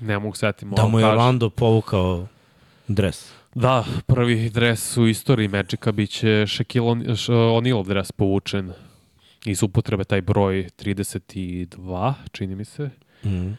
Ne 0.00 0.18
mogu 0.18 0.36
setiti. 0.36 0.66
Da 0.76 0.86
mu 0.86 0.98
je 0.98 1.06
Orlando 1.06 1.50
povukao 1.50 2.26
dres. 2.88 3.32
Da, 3.60 3.84
prvi 4.06 4.50
dres 4.50 4.96
u 4.96 5.06
istoriji 5.06 5.48
Magica 5.48 5.92
biće 5.92 6.26
Shaquille 6.28 6.90
On- 6.90 7.02
Š- 7.10 7.32
O'Nealov 7.32 7.86
dres 7.86 8.12
povučen 8.12 8.72
iz 9.44 9.62
upotrebe 9.62 10.04
taj 10.04 10.20
broj 10.22 10.68
32, 10.76 12.14
čini 12.32 12.54
mi 12.54 12.64
se. 12.64 12.90
Mm. 13.24 13.52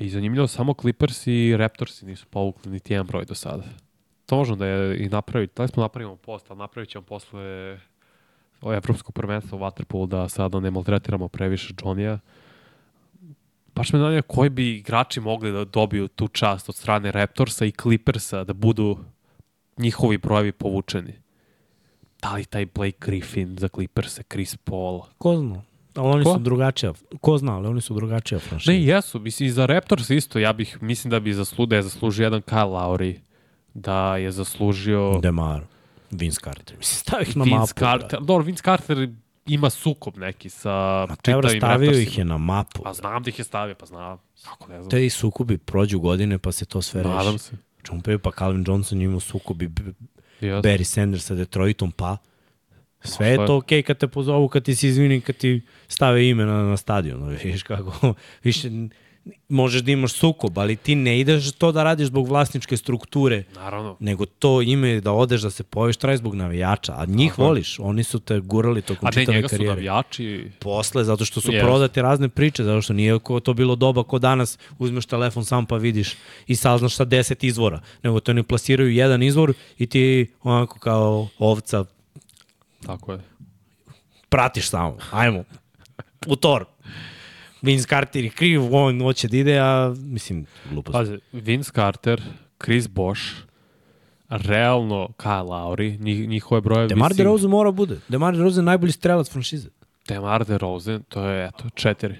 I 0.00 0.08
zanimljivo, 0.08 0.46
samo 0.46 0.74
Clippers 0.74 1.26
i 1.26 1.56
Raptorsi 1.56 2.06
nisu 2.06 2.26
povukli 2.26 2.72
niti 2.72 2.92
jedan 2.92 3.06
broj 3.06 3.24
do 3.24 3.34
sada. 3.34 3.62
To 4.26 4.36
možemo 4.36 4.56
da 4.56 4.66
je 4.66 4.98
i 4.98 5.08
napraviti. 5.08 5.52
Da 5.56 5.62
li 5.62 5.68
smo 5.68 5.82
napravimo 5.82 6.16
post, 6.16 6.50
ali 6.50 6.58
napravit 6.58 6.90
ćemo 6.90 7.04
posle 7.04 7.78
o 8.60 8.74
evropskog 8.74 9.14
prvenstva 9.14 9.58
u 9.58 9.60
Waterpoolu 9.60 10.06
da 10.08 10.28
sada 10.28 10.60
ne 10.60 10.70
maltretiramo 10.70 11.28
previše 11.28 11.74
Johnny-a. 11.74 12.18
Baš 13.74 13.92
me 13.92 13.98
zanima 13.98 14.22
koji 14.22 14.50
bi 14.50 14.76
igrači 14.76 15.20
mogli 15.20 15.52
da 15.52 15.64
dobiju 15.64 16.08
tu 16.08 16.28
čast 16.28 16.68
od 16.68 16.74
strane 16.74 17.12
Raptorsa 17.12 17.64
i 17.64 17.72
Clippersa 17.72 18.44
da 18.44 18.52
budu 18.52 18.98
njihovi 19.78 20.18
brojevi 20.18 20.52
povučeni. 20.52 21.12
Da 22.22 22.32
li 22.32 22.44
taj 22.44 22.66
Blake 22.66 22.96
Griffin 23.00 23.56
za 23.58 23.68
Clipperse, 23.68 24.22
Chris 24.22 24.56
Paul? 24.56 25.00
Ko 25.18 25.36
zna? 25.36 25.62
Ali 25.94 26.08
oni 26.08 26.24
Ko? 26.24 26.32
su 26.32 26.38
drugačija. 26.38 26.92
Ko 27.20 27.38
zna, 27.38 27.56
ali 27.56 27.66
oni 27.68 27.80
su 27.80 27.94
drugačija 27.94 28.38
franšiza. 28.38 28.72
Ne, 28.72 28.82
jesu. 28.84 29.20
Mislim, 29.20 29.46
i 29.46 29.50
za 29.50 29.66
Raptors 29.66 30.10
isto. 30.10 30.38
Ja 30.38 30.52
bih, 30.52 30.78
mislim 30.80 31.10
da 31.10 31.20
bi 31.20 31.32
zaslu, 31.32 31.66
da 31.66 31.76
je 31.76 31.82
zaslužio 31.82 32.24
jedan 32.24 32.42
Kyle 32.42 32.68
Lowry. 32.70 33.18
Da 33.74 34.16
je 34.16 34.30
zaslužio 34.32 35.18
Demar, 35.22 35.62
Vince 36.10 36.40
Carter. 36.44 36.76
Mislim, 36.78 36.98
stavi 36.98 37.22
ih 37.22 37.36
na 37.36 37.44
mapu. 37.44 37.56
Vince 37.56 37.74
Carter. 37.74 38.20
Dobro, 38.20 38.44
Vince 38.44 38.62
Carter 38.62 39.08
ima 39.46 39.70
sukob 39.70 40.16
neki 40.16 40.48
sa 40.50 41.06
Ma 41.08 41.16
čitavim 41.16 41.60
stavio 41.60 41.92
ih 41.92 42.18
je 42.18 42.24
na 42.24 42.38
mapu. 42.38 42.82
Pa 42.82 42.92
znam 42.92 43.22
da 43.22 43.28
ih 43.30 43.38
je 43.38 43.44
stavio, 43.44 43.74
pa 43.74 43.86
znam. 43.86 44.18
Kako 44.44 44.68
ne 44.68 44.78
znam. 44.78 44.90
Te 44.90 45.06
i 45.06 45.10
sukobi 45.10 45.58
prođu 45.58 46.00
godine 46.00 46.38
pa 46.38 46.52
se 46.52 46.64
to 46.64 46.82
sve 46.82 47.02
Nadam 47.02 47.32
reši. 47.32 47.38
se. 47.38 47.56
Čumpaju 47.86 48.18
pa 48.18 48.30
Calvin 48.32 48.64
Johnson 48.66 49.02
imao 49.02 49.20
sukobi 49.20 49.68
B- 49.68 49.82
Yes. 50.40 50.62
Barry 50.62 50.84
Sanders 50.84 51.24
sa 51.24 51.34
Detroitom 51.34 51.92
pa. 51.92 52.16
Sve 53.00 53.28
je 53.28 53.36
to 53.38 53.56
okej 53.56 53.82
kad 53.82 53.98
te 53.98 54.08
pozovu, 54.08 54.48
kad 54.48 54.64
ti 54.64 54.74
se 54.74 54.88
izvini, 54.88 55.20
kad 55.20 55.36
ti 55.36 55.60
stave 55.88 56.28
ime 56.28 56.44
na, 56.44 56.62
na 56.62 56.76
stadion. 56.76 57.28
Viš 57.44 57.62
kako, 57.62 58.14
više 58.42 58.70
možeš 59.48 59.82
da 59.82 59.92
imaš 59.92 60.12
sukob, 60.12 60.58
ali 60.58 60.76
ti 60.76 60.94
ne 60.94 61.20
ideš 61.20 61.52
to 61.52 61.72
da 61.72 61.82
radiš 61.82 62.06
zbog 62.06 62.28
vlasničke 62.28 62.76
strukture, 62.76 63.44
Naravno. 63.54 63.96
nego 64.00 64.26
to 64.26 64.62
ime 64.62 65.00
da 65.00 65.12
odeš 65.12 65.40
da 65.40 65.50
se 65.50 65.62
poviš 65.62 65.96
traje 65.96 66.16
zbog 66.16 66.34
navijača. 66.34 66.94
A 66.94 67.04
njih 67.06 67.30
je. 67.30 67.34
voliš, 67.38 67.78
oni 67.78 68.04
su 68.04 68.20
te 68.20 68.40
gurali 68.40 68.82
tokom 68.82 69.06
A 69.06 69.10
ne, 69.10 69.12
čitave 69.14 69.36
njega 69.36 69.48
su 69.48 69.52
karijere. 69.52 69.74
navijači. 69.74 70.50
Posle, 70.58 71.04
zato 71.04 71.24
što 71.24 71.40
su 71.40 71.52
Yes. 71.52 71.60
prodate 71.60 72.02
razne 72.02 72.28
priče, 72.28 72.64
zato 72.64 72.82
što 72.82 72.92
nije 72.92 73.18
to 73.42 73.54
bilo 73.54 73.76
doba 73.76 74.04
ko 74.04 74.18
danas 74.18 74.58
uzmeš 74.78 75.06
telefon 75.06 75.44
sam 75.44 75.66
pa 75.66 75.76
vidiš 75.76 76.14
i 76.46 76.56
saznaš 76.56 76.94
sa 76.94 77.04
10 77.04 77.44
izvora, 77.44 77.80
nego 78.02 78.20
to 78.20 78.32
ne 78.32 78.42
plasiraju 78.42 78.90
jedan 78.90 79.22
izvor 79.22 79.52
i 79.78 79.86
ti 79.86 80.32
onako 80.42 80.78
kao 80.78 81.28
ovca 81.38 81.84
Tako 82.86 83.12
je. 83.12 83.18
pratiš 84.28 84.68
samo. 84.68 84.96
Ajmo. 85.10 85.44
U 86.26 86.36
tor. 86.36 86.64
Vince 87.66 87.86
Carter 87.88 88.24
je 88.24 88.30
kriv, 88.30 88.74
on 88.74 89.02
hoće 89.02 89.28
da 89.28 89.36
ide, 89.36 89.58
a 89.58 89.94
mislim, 89.98 90.46
glupost. 90.70 90.92
Pazi, 90.92 91.18
Vince 91.32 91.70
Carter, 91.74 92.22
Chris 92.64 92.88
Bosh, 92.88 93.22
realno 94.28 95.08
Kyle 95.18 95.48
Lowry, 95.48 96.00
njih, 96.00 96.28
njihove 96.28 96.60
broje 96.60 96.88
Demar 96.88 97.14
DeRozan 97.14 97.50
mora 97.50 97.70
bude. 97.70 97.98
Demar 98.08 98.36
DeRozan 98.36 98.62
je 98.62 98.66
najbolji 98.66 98.92
strelac 98.92 99.30
franšize. 99.30 99.68
Demar 100.08 100.44
DeRozan, 100.44 101.02
to 101.08 101.24
je, 101.24 101.46
eto, 101.46 101.70
četiri. 101.74 102.14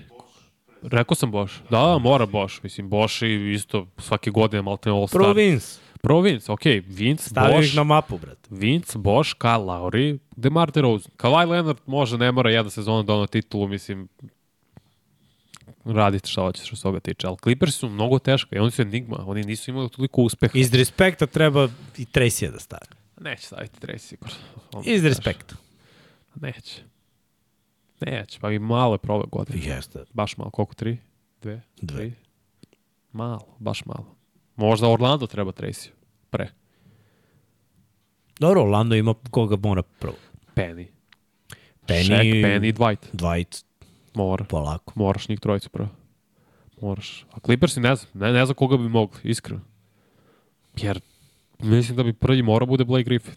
Rekao 0.83 1.15
sam 1.15 1.31
Boš. 1.31 1.63
Da, 1.71 1.81
da, 1.81 1.99
mora 1.99 2.27
Boš. 2.27 2.63
Mislim, 2.63 2.89
Boš 2.89 3.23
i 3.23 3.53
isto 3.53 3.87
svake 3.99 4.31
godine 4.31 4.63
malte 4.63 4.91
All 4.91 5.07
Star. 5.07 5.21
Prvo 5.21 5.33
Vince. 5.33 5.81
Prvo 6.03 6.21
Vince, 6.21 6.53
okej. 6.53 6.81
Vince, 6.81 7.31
Stavio 7.31 7.57
Boš, 7.57 7.75
na 7.75 7.85
mapu, 7.85 8.19
brate. 8.19 8.49
Vince, 8.51 8.99
Boš, 8.99 9.35
Kyle 9.35 9.65
Lowry, 9.65 10.19
Demar 10.37 10.71
DeRozan. 10.71 11.13
Kawhi 11.17 11.49
Leonard 11.49 11.79
može, 11.87 12.19
ne 12.19 12.33
mora 12.33 12.51
jedna 12.51 12.71
sezona 12.71 13.03
da 13.03 13.15
ono 13.15 13.27
titulu, 13.27 13.69
mislim, 13.69 14.09
radite 15.87 16.29
šta 16.29 16.41
hoćete 16.41 16.67
što 16.67 16.77
se 16.77 16.83
toga 16.83 17.01
tiče. 17.01 17.27
Ali 17.27 17.37
Clippers 17.43 17.75
su 17.75 17.89
mnogo 17.89 18.19
teška 18.19 18.57
i 18.57 18.59
oni 18.59 18.71
su 18.71 18.83
enigma. 18.83 19.25
Oni 19.27 19.43
nisu 19.43 19.71
imali 19.71 19.89
toliko 19.91 20.23
uspeha. 20.23 20.59
Iz 20.59 20.75
respekta 20.75 21.27
treba 21.27 21.69
i 21.99 22.05
Tracy 22.05 22.51
da 22.53 22.59
stavi. 22.59 22.87
Neće 23.21 23.43
staviti 23.43 23.81
Tracy 23.81 23.99
sigurno. 23.99 24.35
Iz 24.85 25.05
respekta. 25.05 25.55
Neće. 26.35 26.83
Neće, 28.01 28.41
pa 28.41 28.51
i 28.53 28.59
malo 28.59 28.95
je 28.95 28.99
prove 28.99 29.25
godine. 29.33 29.65
Jeste. 29.65 30.05
Baš 30.13 30.37
malo, 30.37 30.51
koliko? 30.51 30.75
Tri? 30.75 30.99
Dve? 31.43 31.63
Dve. 31.81 31.97
Tri? 31.99 32.13
Malo, 33.13 33.57
baš 33.59 33.85
malo. 33.85 34.17
Možda 34.57 34.89
Orlando 34.89 35.27
treba 35.27 35.53
Tracy. 35.53 35.89
Pre. 36.31 36.49
Dobro, 38.41 38.63
Orlando 38.63 38.95
ima 38.95 39.15
koga 39.31 39.57
mora 39.57 39.83
prvo. 39.83 40.17
Penny. 40.55 40.87
Penny- 41.87 42.07
Shaq, 42.07 42.43
Penny 42.45 42.69
i 42.69 42.73
Dwight. 42.73 43.13
Dwight, 43.13 43.65
Mora. 44.17 44.45
polako. 44.45 44.93
Moraš 44.97 45.29
njih 45.29 45.41
trojicu 45.41 45.71
prvo. 45.71 45.89
Moraš. 46.81 47.25
A 47.33 47.41
Clippersi 47.41 47.81
ne 47.81 47.97
znam. 47.97 48.11
Ne, 48.15 48.33
ne 48.33 48.47
znam 48.47 48.55
koga 48.55 48.77
bi 48.77 48.89
mogli, 48.89 49.19
iskreno. 49.23 49.61
Jer 50.77 51.01
mislim 51.59 51.97
da 51.97 52.03
bi 52.03 52.13
prvi 52.13 52.43
mora 52.43 52.67
bude 52.67 52.85
Blake 52.85 53.05
Griffin. 53.05 53.35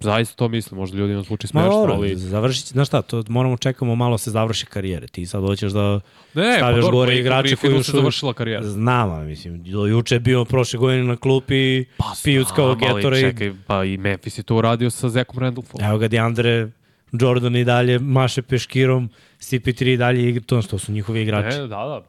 Zaista 0.00 0.36
to 0.36 0.48
mislim. 0.48 0.80
Možda 0.80 0.98
ljudima 0.98 1.22
zvuči 1.22 1.46
smešno, 1.46 1.70
ali... 1.70 2.16
završit, 2.16 2.66
znaš 2.66 2.88
šta, 2.88 3.02
to 3.02 3.24
moramo 3.28 3.56
čekamo 3.56 3.94
malo 3.94 4.18
se 4.18 4.30
završi 4.30 4.66
karijere. 4.66 5.06
Ti 5.06 5.26
sad 5.26 5.42
hoćeš 5.42 5.72
da 5.72 6.00
Ne, 6.34 6.50
pa 6.50 6.56
stavljaš 6.56 6.80
dobro, 6.84 6.96
gore 6.98 7.18
igrače 7.18 7.56
koji 7.56 7.82
su- 7.84 7.92
završila 7.92 8.32
karijera. 8.32 8.62
znam, 8.62 9.26
mislim, 9.26 9.62
do 9.64 9.86
juče 9.86 10.14
je 10.14 10.20
bio 10.20 10.44
prošle 10.44 10.78
godine 10.78 11.02
na 11.04 11.16
klupi 11.16 11.84
pa, 11.96 12.04
pijuckao 12.24 12.74
Znam, 12.74 12.90
ali 12.90 13.02
Gatorade. 13.02 13.20
Čekaj, 13.30 13.52
pa 13.66 13.84
i 13.84 13.96
Memphis 13.96 14.38
je 14.38 14.42
to 14.42 14.56
uradio 14.56 14.90
sa 14.90 15.08
Zekom 15.08 15.38
Randolphom. 15.38 15.84
Evo 15.84 15.98
ga 15.98 16.08
DeAndre 16.08 16.68
Jordan 17.12 17.56
i 17.56 17.64
dalje 17.64 17.98
maše 17.98 18.42
peškirom, 18.42 19.10
CP3 19.38 19.92
i 19.92 19.96
dalje 19.96 20.28
igra, 20.28 20.44
to, 20.46 20.62
to 20.62 20.78
su 20.78 20.92
njihovi 20.92 21.22
igrači. 21.22 21.56
E, 21.56 21.60
da, 21.60 21.66
da. 21.66 22.02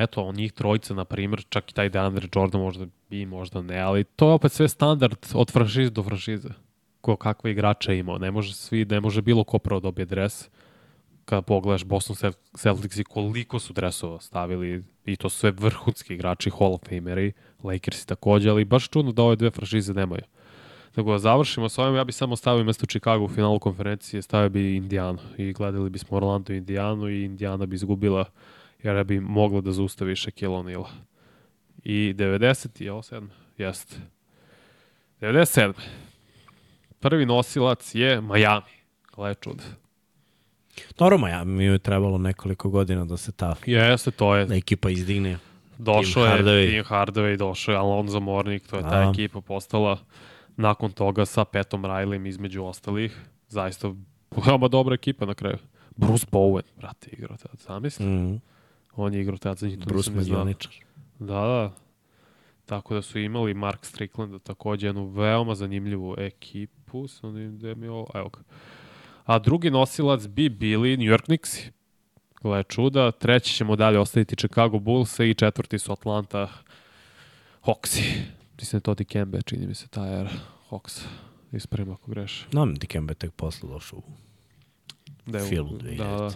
Eto, 0.00 0.22
on 0.22 0.34
njih 0.34 0.52
trojica, 0.52 0.94
na 0.94 1.04
primjer, 1.04 1.44
čak 1.48 1.70
i 1.70 1.74
taj 1.74 1.88
DeAndre 1.88 2.28
Jordan 2.34 2.60
možda 2.60 2.86
bi, 3.10 3.26
možda 3.26 3.62
ne, 3.62 3.78
ali 3.80 4.04
to 4.04 4.28
je 4.28 4.32
opet 4.32 4.52
sve 4.52 4.68
standard 4.68 5.18
od 5.34 5.52
franšize 5.52 5.90
do 5.90 6.02
franšize. 6.02 6.48
Ko 7.00 7.16
kakve 7.16 7.50
igrače 7.50 7.92
je 7.92 7.98
imao. 7.98 8.18
Ne 8.18 8.30
može 8.30 8.54
svi, 8.54 8.84
ne 8.84 9.00
može 9.00 9.22
bilo 9.22 9.44
ko 9.44 9.58
prvo 9.58 9.80
dobije 9.80 10.06
dres. 10.06 10.48
Kada 11.24 11.42
pogledaš 11.42 11.84
Boston 11.84 12.16
Cel- 12.16 12.34
Celtics 12.56 12.96
i 12.96 13.04
koliko 13.04 13.58
su 13.58 13.72
dresova 13.72 14.20
stavili 14.20 14.82
i 15.04 15.16
to 15.16 15.28
sve 15.28 15.50
vrhunski 15.50 16.14
igrači, 16.14 16.50
Hall 16.58 16.74
of 16.74 16.80
Fameri, 16.88 17.32
Lakersi 17.62 18.06
takođe, 18.06 18.50
ali 18.50 18.64
baš 18.64 18.88
čudno 18.88 19.12
da 19.12 19.22
ove 19.22 19.36
dve 19.36 19.50
franšize 19.50 19.94
nemaju. 19.94 20.22
Nego 20.96 21.12
da 21.12 21.18
završimo 21.18 21.68
s 21.68 21.78
ovim, 21.78 21.96
ja 21.96 22.04
bi 22.04 22.12
samo 22.12 22.36
stavio 22.36 22.64
mesto 22.64 22.86
Chicago 22.86 23.24
u 23.24 23.28
finalu 23.28 23.58
konferencije, 23.58 24.22
stavio 24.22 24.48
bi 24.48 24.76
Indijanu 24.76 25.18
i 25.36 25.52
gledali 25.52 25.90
bismo 25.90 26.16
Orlando 26.16 26.52
i 26.52 26.56
Indijanu 26.56 27.08
i 27.08 27.24
Indijana 27.24 27.66
bi 27.66 27.76
izgubila 27.76 28.24
jer 28.82 29.04
bi 29.04 29.20
mogla 29.20 29.60
da 29.60 29.72
zaustavi 29.72 30.16
Shaquille 30.16 30.54
O'Neal. 30.56 30.84
I 31.84 32.14
90 32.16 32.82
i 32.82 32.88
ovo 32.88 33.02
7, 33.02 33.26
jeste. 33.58 33.96
97. 35.20 35.72
Prvi 37.00 37.26
nosilac 37.26 37.94
je 37.94 38.20
Miami. 38.20 38.76
Gle 39.16 39.34
čud. 39.34 39.62
Dobro, 40.98 41.18
ma 41.18 41.28
ja, 41.28 41.44
mi 41.44 41.64
je 41.64 41.78
trebalo 41.78 42.18
nekoliko 42.18 42.68
godina 42.70 43.04
da 43.04 43.16
se 43.16 43.32
ta 43.32 43.54
Jeste, 43.66 44.10
to 44.10 44.36
je. 44.36 44.46
ekipa 44.56 44.90
izdigne. 44.90 45.38
Došao 45.78 46.24
je 46.24 46.30
Hardaway. 46.30 46.70
Tim 46.70 46.84
Hardaway, 46.84 47.36
došao 47.36 47.72
je 47.72 47.78
Alonzo 47.78 48.20
Mourning, 48.20 48.62
to 48.70 48.76
je 48.76 48.82
ta 48.82 48.88
Da. 49.04 49.10
ekipa 49.10 49.40
postala 49.40 49.98
nakon 50.56 50.92
toga 50.92 51.26
sa 51.26 51.44
Petom 51.44 51.82
Rileyem 51.82 52.28
između 52.28 52.64
ostalih. 52.64 53.20
Zaista 53.48 53.92
veoma 54.46 54.68
dobra 54.68 54.94
ekipa 54.94 55.26
na 55.26 55.34
kraju. 55.34 55.58
Bruce 55.96 56.26
Bowen, 56.32 56.62
brate, 56.76 57.10
igrao 57.12 57.36
tad, 57.36 57.60
zamisli. 57.60 58.06
Mm, 58.06 58.40
On 58.96 59.14
je 59.14 59.20
igrao 59.20 59.38
tad 59.38 59.58
za 59.58 59.68
njih, 59.68 59.78
to 59.78 59.84
Bruce 59.86 60.10
nisam. 60.10 60.54
Da, 61.18 61.34
da. 61.34 61.72
Tako 62.66 62.94
da 62.94 63.02
su 63.02 63.18
imali 63.18 63.54
Mark 63.54 63.84
Strickland 63.84 64.42
takođe 64.42 64.86
jednu 64.86 65.06
veoma 65.06 65.54
zanimljivu 65.54 66.14
ekipu. 66.18 67.08
Sam 67.08 67.58
da 67.58 67.74
mi 67.74 67.88
ovo, 67.88 68.06
evo 68.14 68.28
ga. 68.28 68.40
A 69.24 69.38
drugi 69.38 69.70
nosilac 69.70 70.26
bi 70.26 70.48
bili 70.48 70.96
New 70.96 71.06
York 71.06 71.24
Knicks. 71.24 71.50
Gle 72.42 72.62
čuda. 72.62 73.10
Treći 73.10 73.54
ćemo 73.54 73.76
dalje 73.76 73.98
ostaviti 73.98 74.36
Chicago 74.36 74.78
Bulls 74.78 75.18
i 75.18 75.34
četvrti 75.34 75.78
su 75.78 75.92
Atlanta 75.92 76.48
Hawksi. 77.62 78.22
Mislim 78.58 78.78
da 78.78 78.82
to 78.82 78.94
Dikembe, 78.94 79.42
čini 79.42 79.66
mi 79.66 79.74
se, 79.74 79.88
ta 79.88 80.06
era 80.08 80.30
Hawks. 80.70 81.04
Ispravim 81.52 81.92
ako 81.92 82.10
greš. 82.10 82.46
Znam, 82.50 82.74
Dikembe 82.74 83.14
tek 83.14 83.32
posle 83.32 83.68
došao. 83.68 83.98
u- 83.98 84.02
Da 85.26 85.38
je 85.38 85.44
u- 85.44 85.48
Filu 85.48 85.70
da, 85.70 85.78
2000. 85.80 85.96
da. 86.18 86.30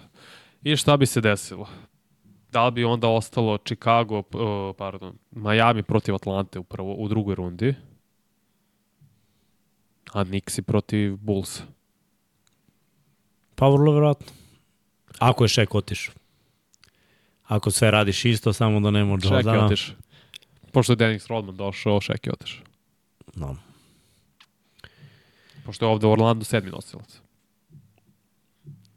I 0.62 0.76
šta 0.76 0.96
bi 0.96 1.06
se 1.06 1.20
desilo? 1.20 1.68
Da 2.52 2.66
li 2.66 2.72
bi 2.72 2.84
onda 2.84 3.08
ostalo 3.08 3.58
Chicago, 3.58 4.18
uh, 4.18 4.24
pardon, 4.76 5.18
Miami 5.32 5.82
protiv 5.82 6.14
Atlante 6.14 6.58
u, 6.58 6.64
prvo, 6.64 6.94
u 6.94 7.08
drugoj 7.08 7.34
rundi, 7.34 7.74
a 10.12 10.24
Knicksi 10.24 10.62
protiv 10.62 11.16
Bulls. 11.16 11.62
Pa 13.54 13.68
vrlo 13.68 13.92
verovatno. 13.92 14.26
Ako 15.18 15.44
je 15.44 15.48
Šek 15.48 15.74
otišao. 15.74 16.14
Ako 17.44 17.70
sve 17.70 17.90
radiš 17.90 18.24
isto, 18.24 18.52
samo 18.52 18.80
da 18.80 18.90
nema 18.90 19.16
Šek 19.16 19.24
je 19.24 19.34
Jordana. 19.34 19.66
otišao. 19.66 19.96
Pošto 20.72 20.92
je 20.92 20.96
Dennis 20.96 21.26
Rodman 21.26 21.56
došao, 21.56 22.00
Šek 22.00 22.26
je 22.26 22.32
otišao. 22.32 22.64
No. 23.34 23.56
Pošto 25.64 25.84
je 25.86 25.90
ovde 25.90 26.06
u 26.06 26.10
Orlando 26.10 26.44
sedmi 26.44 26.70
nosilac. 26.70 27.20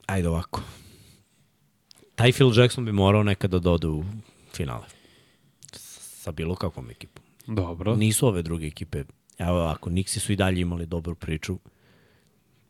Ajde 0.06 0.30
ovako. 0.30 0.62
Taj 2.16 2.32
Phil 2.32 2.52
Jackson 2.60 2.86
bi 2.86 2.92
morao 2.92 3.24
nekada 3.24 3.60
da 3.60 3.72
ode 3.72 3.88
u 3.88 4.04
finale. 4.54 4.86
Sa 5.72 6.32
bilo 6.32 6.56
kakvom 6.56 6.90
ekipom. 6.90 7.24
Dobro. 7.48 7.96
Nisu 7.96 8.28
ove 8.28 8.42
druge 8.42 8.68
ekipe. 8.68 9.04
Evo 9.38 9.52
ovako, 9.52 9.90
Nixi 9.90 10.20
su 10.20 10.34
i 10.34 10.36
dalje 10.36 10.62
imali 10.62 10.86
dobru 10.86 11.16
priču. 11.16 11.58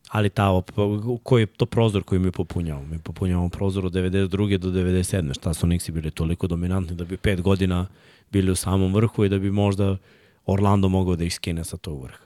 Ali 0.10 0.30
ta, 0.30 0.44
op- 0.52 1.20
koji 1.24 1.42
je 1.42 1.46
to 1.46 1.66
prozor 1.66 2.04
koji 2.04 2.20
mi 2.20 2.32
popunjavamo? 2.32 2.88
Mi 2.88 3.00
popunjavamo 3.00 3.50
prozor 3.50 3.86
od 3.86 3.94
92. 3.94 4.58
do 4.58 4.70
97. 4.70 5.34
Šta 5.34 5.54
su 5.54 5.68
Nixi 5.68 5.92
bili 5.92 6.12
toliko 6.12 6.48
dominantni 6.48 6.96
da 6.96 7.06
bi 7.06 7.18
pet 7.18 7.42
godina 7.42 7.88
bili 8.34 8.52
u 8.52 8.56
samom 8.56 8.94
vrhu 8.94 9.26
i 9.26 9.30
da 9.30 9.40
bi 9.40 9.52
možda 9.52 9.98
Orlando 10.46 10.90
mogao 10.90 11.16
da 11.16 11.24
ih 11.24 11.34
skine 11.34 11.64
sa 11.64 11.78
tog 11.78 12.04
vrha. 12.04 12.26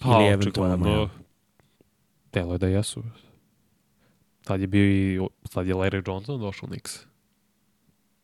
Pa, 0.00 0.08
Ili 0.08 0.28
eventualno 0.28 0.74
očigledno, 0.74 1.08
telo 2.30 2.52
je 2.52 2.58
da 2.58 2.66
jesu. 2.66 3.02
Tad 4.44 4.60
je 4.60 4.66
bio 4.66 4.84
i, 4.84 5.20
tad 5.50 5.66
je 5.66 5.74
Larry 5.74 6.08
Johnson 6.08 6.40
došao 6.40 6.66
u 6.66 6.70
Knicks. 6.70 6.98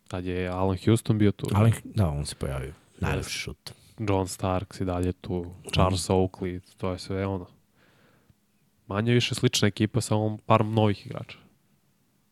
Tad 0.09 0.25
je 0.25 0.49
Alan 0.49 0.77
Houston 0.85 1.19
bio 1.19 1.33
tu. 1.33 1.47
Ali, 1.55 1.73
da, 1.85 2.09
on 2.09 2.27
se 2.27 2.35
pojavio. 2.35 2.73
Najlepši 3.01 3.39
šut. 3.39 3.73
John 3.99 4.29
Starks 4.29 4.81
i 4.81 4.85
dalje 4.85 5.13
tu, 5.13 5.47
Charles 5.73 6.11
Oakley, 6.11 6.61
to 6.77 6.93
je 6.93 6.99
sve 6.99 7.27
ono. 7.27 7.47
Manje 8.87 9.13
više 9.13 9.35
slična 9.35 9.69
ekipa 9.69 10.01
sa 10.01 10.15
ovom 10.15 10.39
par 10.47 10.65
novih 10.65 11.07
igrača. 11.07 11.39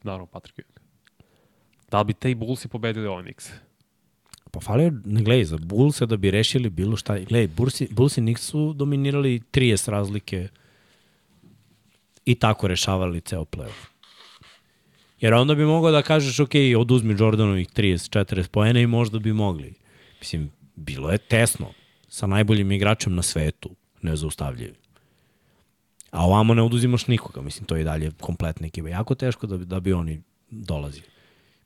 Naravno, 0.02 0.26
Patrick 0.26 0.58
Ewing. 0.58 0.80
Da 1.90 1.98
li 1.98 2.04
bi 2.04 2.14
te 2.14 2.30
i 2.30 2.34
Bullsi 2.34 2.68
pobedili 2.68 3.06
ovaj 3.06 3.22
Knicks? 3.22 3.50
Pa 4.52 4.60
falio, 4.60 4.92
ne 5.04 5.22
gledaj, 5.22 5.44
za 5.44 5.56
Bullse 5.56 6.06
da 6.06 6.16
bi 6.16 6.30
rešili 6.30 6.70
bilo 6.70 6.96
šta. 6.96 7.18
Gledaj, 7.18 7.46
Bullsi, 7.46 7.88
Bullsi 7.90 8.20
Knicks 8.20 8.42
su 8.42 8.72
dominirali 8.72 9.40
30 9.52 9.90
razlike 9.90 10.48
i 12.24 12.34
tako 12.34 12.68
rešavali 12.68 13.20
ceo 13.20 13.44
playoff. 13.44 13.88
Jer 15.20 15.34
onda 15.34 15.54
bi 15.54 15.64
mogao 15.64 15.90
da 15.90 16.02
kažeš, 16.02 16.40
ok, 16.40 16.50
oduzmi 16.78 17.16
Jordanovih 17.18 17.68
30-40 17.68 18.48
poena 18.48 18.80
i 18.80 18.86
možda 18.86 19.18
bi 19.18 19.32
mogli. 19.32 19.74
Mislim, 20.20 20.50
bilo 20.76 21.10
je 21.10 21.18
tesno 21.18 21.72
sa 22.08 22.26
najboljim 22.26 22.72
igračem 22.72 23.14
na 23.14 23.22
svetu, 23.22 23.70
nezaustavljivi. 24.02 24.74
A 26.10 26.24
ovamo 26.26 26.54
ne 26.54 26.62
oduzimaš 26.62 27.06
nikoga, 27.06 27.42
mislim, 27.42 27.66
to 27.66 27.76
je 27.76 27.80
i 27.80 27.84
dalje 27.84 28.10
kompletna 28.20 28.66
ekipa. 28.66 28.88
Jako 28.88 29.14
teško 29.14 29.46
da 29.46 29.56
bi, 29.56 29.64
da 29.64 29.80
bi 29.80 29.92
oni 29.92 30.22
dolazili. 30.50 31.11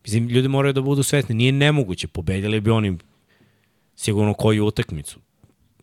Mislim, 0.07 0.29
ljudi 0.29 0.49
moraju 0.49 0.73
da 0.73 0.81
budu 0.81 1.03
svesni, 1.03 1.35
nije 1.35 1.53
nemoguće, 1.53 2.09
pobedili 2.09 2.61
bi 2.61 2.71
oni 2.71 2.99
sigurno 3.97 4.35
koju 4.35 4.67
utakmicu, 4.67 5.21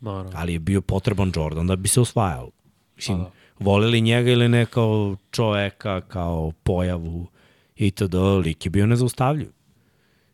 Naravno. 0.02 0.32
ali 0.36 0.54
je 0.54 0.60
bio 0.60 0.82
potreban 0.82 1.32
Jordan 1.36 1.68
da 1.68 1.76
bi 1.76 1.88
se 1.88 2.02
osvajao. 2.02 2.52
Mislim, 2.96 3.18
Pa 3.18 3.24
da. 3.24 3.32
voleli 3.60 4.02
njega 4.02 4.32
ili 4.32 4.50
ne 4.50 4.66
kao 4.66 5.16
čoveka, 5.32 6.02
kao 6.02 6.52
pojavu 6.64 7.28
itd. 7.76 8.16
Lik 8.46 8.66
je 8.66 8.70
bio 8.70 8.86
nezaustavljiv. 8.86 9.50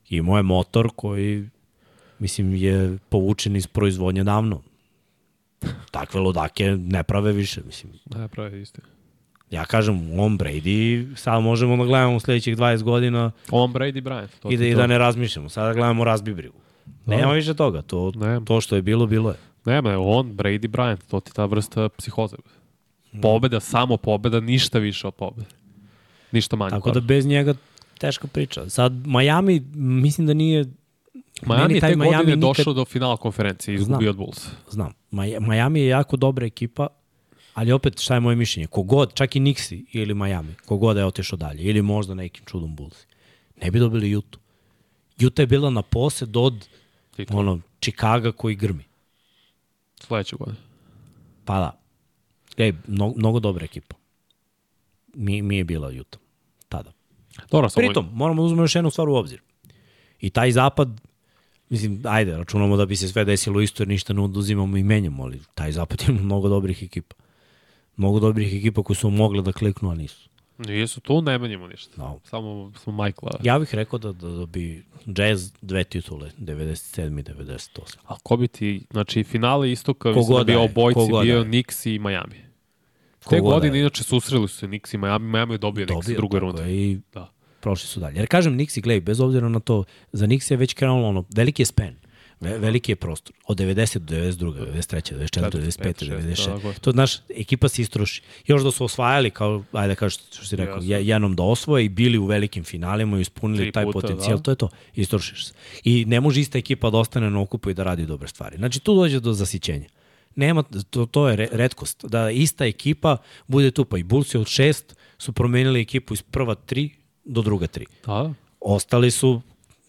Imao 0.09 0.37
je 0.37 0.43
motor 0.43 0.89
koji, 0.95 1.49
mislim, 2.19 2.55
je 2.55 2.97
povučen 3.09 3.55
iz 3.55 3.67
proizvodnje 3.67 4.23
davno. 4.23 4.61
Takve 5.91 6.19
ludake 6.19 6.65
ne 6.77 7.03
prave 7.03 7.31
više, 7.31 7.61
mislim. 7.65 7.93
Ne, 8.15 8.27
pravi 8.27 8.61
istina. 8.61 8.87
Ja 9.51 9.65
kažem, 9.65 10.19
on 10.19 10.37
Brady, 10.37 11.15
sad 11.15 11.43
možemo 11.43 11.77
da 11.77 11.83
gledamo 11.83 12.15
u 12.15 12.19
sledećih 12.19 12.57
20 12.57 12.83
godina 12.83 13.31
On 13.51 13.73
Brady 13.73 14.01
Bryant. 14.01 14.27
To 14.39 14.51
i 14.51 14.57
da, 14.57 14.65
i 14.65 14.75
da 14.75 14.87
ne 14.87 14.97
razmišljamo. 14.97 15.49
Sada 15.49 15.73
gledamo 15.73 16.03
razbi 16.03 16.33
brigu. 16.33 16.57
Nema 17.05 17.33
više 17.33 17.53
toga. 17.53 17.81
To, 17.81 18.11
Nema. 18.15 18.45
to 18.45 18.61
što 18.61 18.75
je 18.75 18.81
bilo, 18.81 19.05
bilo 19.05 19.29
je. 19.29 19.35
Nema, 19.65 19.99
on, 19.99 20.27
Brady 20.33 20.67
Bryant, 20.67 20.97
to 21.07 21.19
ti 21.19 21.33
ta 21.33 21.45
vrsta 21.45 21.89
psihoze. 21.89 22.35
Pobeda, 23.21 23.59
samo 23.59 23.97
pobeda, 23.97 24.39
ništa 24.39 24.79
više 24.79 25.07
od 25.07 25.13
pobede. 25.13 25.47
Ništa 26.31 26.55
manje. 26.55 26.69
Tako 26.69 26.91
da 26.91 26.99
bez 26.99 27.25
njega 27.25 27.53
teška 27.97 28.27
priča. 28.27 28.69
Sad, 28.69 29.07
Miami, 29.07 29.59
mislim 29.75 30.27
da 30.27 30.33
nije... 30.33 30.65
Miami 31.45 31.73
je 31.73 31.79
te 31.79 31.87
godine 31.87 32.09
Miami 32.09 32.25
nikad- 32.25 32.39
došao 32.39 32.73
do 32.73 32.85
finala 32.85 33.17
konferencije 33.17 33.73
i 33.73 33.75
izgubio 33.75 34.09
od 34.09 34.17
Bulls. 34.17 34.47
Znam, 34.69 34.93
Miami 35.39 35.79
je 35.79 35.87
jako 35.87 36.17
dobra 36.17 36.45
ekipa, 36.45 36.87
ali 37.59 37.71
opet 37.71 37.99
šta 37.99 38.13
je 38.13 38.19
moje 38.19 38.35
mišljenje? 38.35 38.67
Kogod, 38.67 39.13
čak 39.13 39.35
i 39.35 39.39
Nixi 39.39 39.85
ili 39.91 40.13
Miami, 40.13 40.55
kogod 40.65 40.97
je 40.97 41.05
otišao 41.05 41.37
dalje, 41.37 41.63
ili 41.63 41.81
možda 41.81 42.13
nekim 42.13 42.45
čudom 42.45 42.75
Bulls, 42.75 43.05
ne 43.61 43.71
bi 43.71 43.79
dobili 43.79 44.11
Jutu. 44.11 44.39
Juta 45.17 45.41
je 45.41 45.47
bila 45.47 45.69
na 45.69 45.81
posed 45.81 46.37
od 46.37 46.67
Titul. 47.15 47.39
ono, 47.39 47.59
Chicaga 47.81 48.31
koji 48.31 48.55
grmi. 48.55 48.83
Sledeće 49.99 50.35
godine. 50.35 50.57
Pa 51.45 51.59
da. 51.59 51.79
Ej, 52.57 52.73
mnogo, 52.87 53.13
mnogo 53.17 53.39
dobra 53.39 53.65
ekipa. 53.65 53.95
Mi, 55.13 55.41
mi 55.41 55.57
je 55.57 55.63
bila 55.63 55.91
Juta. 55.91 56.17
Tada. 56.69 56.91
Dobro, 57.51 57.69
samo... 57.69 57.87
Pritom, 57.87 58.09
moramo 58.13 58.41
da 58.41 58.45
uzmemo 58.45 58.63
još 58.63 58.75
jednu 58.75 58.89
stvar 58.89 59.09
u 59.09 59.15
obzir. 59.15 59.41
I 60.21 60.29
taj 60.29 60.51
zapad, 60.51 61.01
mislim, 61.69 62.01
ajde, 62.03 62.37
računamo 62.37 62.77
da 62.77 62.85
bi 62.85 62.95
se 62.95 63.07
sve 63.07 63.25
desilo 63.25 63.61
isto 63.61 63.83
jer 63.83 63.87
ništa 63.87 64.13
ne 64.13 64.21
oduzimamo 64.21 64.77
i 64.77 64.83
menjamo, 64.83 65.23
ali 65.23 65.41
taj 65.55 65.71
zapad 65.71 66.03
ima 66.07 66.21
mnogo 66.21 66.49
dobrih 66.49 66.83
ekipa. 66.83 67.15
Mnogo 67.99 68.19
dobrih 68.19 68.55
ekipa 68.55 68.83
koji 68.83 68.97
su 68.97 69.09
mogle 69.09 69.41
da 69.41 69.51
kliknu, 69.51 69.91
a 69.91 69.95
nisu. 69.95 70.29
Nisu 70.59 71.01
tu, 71.01 71.21
ne 71.21 71.37
menjamo 71.37 71.67
ništa. 71.67 71.91
No. 71.97 72.19
Samo 72.23 72.71
smo 72.75 72.93
Michaela. 72.93 73.39
Ja 73.43 73.59
bih 73.59 73.75
rekao 73.75 73.99
da, 73.99 74.11
da, 74.13 74.29
da 74.29 74.45
bi 74.45 74.83
Jazz 75.07 75.51
dve 75.61 75.83
titule, 75.83 76.31
97. 76.37 77.19
i 77.19 77.23
98. 77.23 77.97
A 78.05 78.15
ko 78.23 78.37
bi 78.37 78.47
ti, 78.47 78.81
znači 78.91 79.23
finale 79.23 79.71
istoka, 79.71 80.09
mislim 80.09 80.37
da 80.37 80.43
bi 80.43 80.55
obojci 80.55 80.99
bio. 81.23 81.43
Knicks 81.43 81.85
i 81.85 81.99
Miami. 81.99 82.35
Ko 83.23 83.29
Te 83.29 83.39
god 83.39 83.51
godine 83.51 83.77
je. 83.77 83.81
inače 83.81 84.03
susreli 84.03 84.47
su 84.47 84.57
se 84.57 84.67
Knicks 84.67 84.93
i 84.93 84.97
Miami, 84.97 85.25
Miami 85.27 85.53
je 85.53 85.57
dobio 85.57 85.85
Knicks 85.85 86.07
drugoj 86.07 86.39
tako 86.39 86.51
rundi. 86.51 86.61
je, 86.63 86.91
I 86.91 86.99
Da. 87.13 87.31
prošli 87.59 87.87
su 87.87 87.99
dalje. 87.99 88.17
Jer 88.17 88.27
kažem, 88.27 88.53
Nixi, 88.55 88.81
gledaj, 88.81 89.01
bez 89.01 89.19
obzira 89.19 89.49
na 89.49 89.59
to, 89.59 89.83
za 90.11 90.27
Nixi 90.27 90.51
je 90.51 90.57
već 90.57 90.73
krenulo 90.73 91.07
ono, 91.07 91.23
veliki 91.35 91.61
je 91.61 91.65
spen. 91.65 91.95
Ve, 92.41 92.57
veliki 92.57 92.91
je 92.91 92.95
prostor. 92.95 93.35
Od 93.47 93.57
90 93.57 93.99
do 93.99 94.15
92, 94.15 94.53
93, 94.73 95.15
94, 95.15 95.51
95, 95.51 96.05
96. 96.05 96.45
tako 96.45 96.67
je. 96.67 96.73
To, 96.73 96.91
znaš, 96.91 97.17
ekipa 97.29 97.69
se 97.69 97.81
istroši. 97.81 98.21
Još 98.47 98.63
da 98.63 98.71
su 98.71 98.85
osvajali, 98.85 99.31
kao, 99.31 99.63
ajde 99.71 99.95
kažeš 99.95 100.19
što 100.31 100.45
si 100.45 100.55
rekao, 100.55 100.79
je, 100.81 101.07
jednom 101.07 101.35
da 101.35 101.43
osvoje 101.43 101.85
i 101.85 101.89
bili 101.89 102.17
u 102.17 102.25
velikim 102.25 102.63
finalima 102.63 103.17
i 103.17 103.21
ispunili 103.21 103.63
Tri 103.63 103.71
taj 103.71 103.85
puta, 103.85 103.99
potencijal, 103.99 104.37
da. 104.37 104.43
to 104.43 104.51
je 104.51 104.55
to. 104.55 104.69
Istrošiš 104.95 105.47
se. 105.47 105.53
I 105.83 106.05
ne 106.05 106.21
može 106.21 106.41
ista 106.41 106.57
ekipa 106.57 106.89
da 106.89 106.97
ostane 106.97 107.29
na 107.29 107.41
okupu 107.41 107.69
i 107.69 107.73
da 107.73 107.83
radi 107.83 108.05
dobre 108.05 108.27
stvari. 108.27 108.57
Znači, 108.57 108.79
tu 108.79 108.95
dođe 108.95 109.19
do 109.19 109.33
zasićenja. 109.33 109.89
Nema, 110.35 110.63
to, 110.89 111.05
to 111.05 111.29
je 111.29 111.35
re, 111.35 111.47
redkost. 111.51 112.05
Da 112.05 112.31
ista 112.31 112.65
ekipa 112.65 113.17
bude 113.47 113.71
tu, 113.71 113.85
pa 113.85 113.97
i 113.97 114.03
Bulls 114.03 114.35
od 114.35 114.47
šest 114.47 114.95
su 115.17 115.33
promenili 115.33 115.81
ekipu 115.81 116.13
iz 116.13 116.21
prva 116.21 116.55
tri 116.55 116.89
do 117.25 117.41
druga 117.41 117.67
tri. 117.67 117.85
Da, 118.05 118.33
Ostali 118.59 119.11
su 119.11 119.41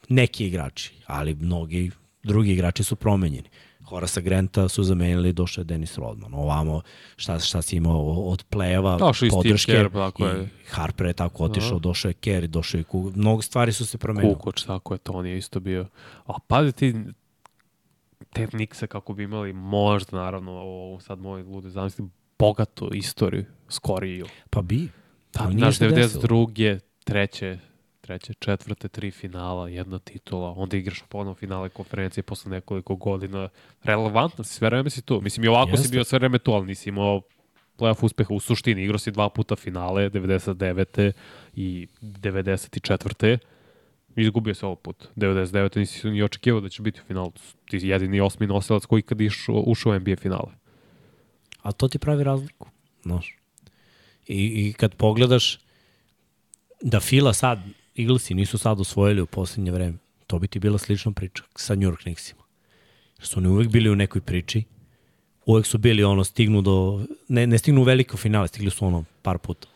neki 0.09 0.47
igrači, 0.47 0.93
ali 1.07 1.35
mnogi 1.35 1.91
drugi 2.23 2.53
igrači 2.53 2.85
su 2.85 2.97
promenjeni. 2.97 3.49
Horasa 3.85 4.21
Granta 4.21 4.69
su 4.69 4.83
zamenili, 4.83 5.33
došao 5.33 5.63
je 5.63 5.65
Dennis 5.65 5.99
Rodman. 5.99 6.35
Ovamo, 6.35 6.81
šta, 7.17 7.39
šta 7.39 7.63
si 7.63 7.77
imao 7.77 8.01
od 8.03 8.45
Došao 8.99 9.27
i 9.27 9.31
Steve 9.31 9.31
podrške. 9.31 9.73
Kerr, 9.73 9.91
tako 9.93 10.27
je. 10.27 10.49
Harper 10.69 11.07
je 11.07 11.13
tako 11.13 11.45
otišao, 11.45 11.79
došao 11.79 12.09
je 12.09 12.15
Kerr, 12.15 12.47
došao 12.47 12.79
je 12.79 12.85
Kug. 12.85 13.17
Mnogo 13.17 13.43
stvari 13.43 13.73
su 13.73 13.87
se 13.87 13.99
promenile. 13.99 14.35
Kukoč, 14.35 14.63
tako 14.63 14.95
je, 14.95 14.99
to 14.99 15.13
on 15.13 15.27
je 15.27 15.39
isto 15.39 15.61
bio. 15.61 15.87
A 16.27 16.33
pazi 16.47 16.73
ti, 16.73 16.95
te 18.33 18.47
Knickse 18.47 18.87
kako 18.87 19.15
bi 19.15 19.23
imali 19.23 19.53
možda, 19.53 20.17
naravno, 20.17 20.53
ovo 20.53 21.01
sad 21.01 21.19
moj 21.19 21.43
lude 21.43 21.71
zamislim, 21.71 22.11
bogatu 22.39 22.91
istoriju, 22.95 23.45
skoriju. 23.69 24.27
Pa 24.51 24.63
bi. 24.63 24.89
Da, 25.33 25.47
desilo. 25.53 25.91
92. 25.91 26.79
treće, 27.05 27.59
treće, 28.11 28.35
četvrte, 28.35 28.89
tri 28.89 29.11
finala, 29.11 29.69
jedna 29.69 29.99
titula, 29.99 30.55
onda 30.57 30.77
igraš 30.77 31.03
ponovno 31.09 31.35
finale 31.35 31.69
konferencije 31.69 32.23
posle 32.23 32.51
nekoliko 32.51 32.97
godina. 32.97 33.49
Relevantno 33.83 34.45
si, 34.45 34.55
sve 34.55 34.69
vreme 34.69 34.91
si 34.91 35.03
tu. 35.03 35.21
Mislim, 35.21 35.45
i 35.45 35.49
ovako 35.49 35.71
Jeste. 35.71 35.87
si 35.87 35.93
bio 35.93 36.05
sve 36.05 36.19
vreme 36.19 36.39
tu, 36.39 36.53
ali 36.53 36.67
nisi 36.67 36.89
imao 36.89 37.23
playoff 37.79 38.05
uspeha 38.05 38.35
u 38.35 38.41
suštini. 38.41 38.85
Igrao 38.85 38.99
si 38.99 39.11
dva 39.11 39.29
puta 39.29 39.57
finale, 39.57 40.11
99. 40.11 41.13
i 41.55 41.87
94. 42.01 43.39
Izgubio 44.17 44.55
se 44.55 44.67
ovog 44.67 44.81
put. 44.81 45.09
99. 45.17 45.79
nisi 45.79 46.11
ni 46.11 46.23
očekivao 46.23 46.61
da 46.61 46.69
će 46.69 46.83
biti 46.83 47.01
u 47.01 47.07
finalu. 47.07 47.33
Ti 47.69 47.81
si 47.81 47.89
jedini 47.89 48.21
osmi 48.21 48.47
nosilac 48.47 48.85
koji 48.85 49.03
kad 49.03 49.21
išao, 49.21 49.63
ušao 49.67 49.93
u 49.93 49.99
NBA 49.99 50.17
finale. 50.17 50.53
A 51.63 51.73
to 51.73 51.89
ti 51.89 51.99
pravi 51.99 52.25
razliku, 52.25 52.69
znaš. 53.03 53.37
I, 54.27 54.69
I 54.69 54.73
kad 54.73 54.95
pogledaš 54.95 55.59
da 56.83 57.01
Fila 57.01 57.33
sad, 57.33 57.59
Eaglesi 57.97 58.35
nisu 58.35 58.59
sad 58.59 58.81
osvojili 58.81 59.21
u 59.21 59.27
poslednje 59.27 59.71
vreme, 59.71 59.99
to 60.27 60.39
bi 60.39 60.49
ti 60.49 60.59
bila 60.59 60.79
slična 60.79 61.13
priča 61.13 61.43
sa 61.57 61.75
New 61.75 61.91
York 61.91 62.03
Knicksima. 62.03 62.43
Jer 63.19 63.27
su 63.27 63.39
oni 63.39 63.49
uvek 63.49 63.69
bili 63.69 63.91
u 63.91 63.97
nekoj 63.97 64.21
priči, 64.21 64.65
uvek 65.47 65.67
su 65.67 65.79
bili 65.79 66.05
ono, 66.05 66.25
stignu 66.25 66.63
do, 66.63 67.05
ne, 67.29 67.47
ne 67.47 67.59
stignu 67.59 67.81
u 67.81 67.85
veliko 67.85 68.17
finale, 68.17 68.49
stigli 68.49 68.71
su 68.71 68.87
ono 68.87 69.05
par 69.23 69.39
puta. 69.39 69.69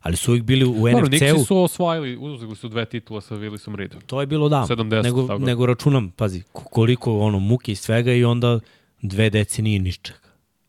Ali 0.00 0.16
su 0.16 0.30
uvek 0.30 0.42
bili 0.42 0.64
u 0.64 0.70
NFC-u. 0.70 1.06
Nixi 1.06 1.44
su 1.46 1.58
osvajali, 1.58 2.16
uzeli 2.16 2.56
su 2.56 2.68
dve 2.68 2.84
titula 2.84 3.20
sa 3.20 3.34
Willisom 3.34 3.74
Reedom. 3.74 4.00
To 4.00 4.20
je 4.20 4.26
bilo 4.26 4.48
da. 4.48 4.66
70, 4.68 5.02
nego, 5.02 5.26
tako. 5.26 5.38
nego 5.38 5.66
računam, 5.66 6.10
pazi, 6.10 6.42
ko- 6.52 6.64
koliko 6.64 7.18
ono 7.18 7.38
muke 7.38 7.72
i 7.72 7.76
svega 7.76 8.12
i 8.12 8.24
onda 8.24 8.60
dve 9.02 9.30
decenije 9.30 9.78
ničega. 9.78 10.18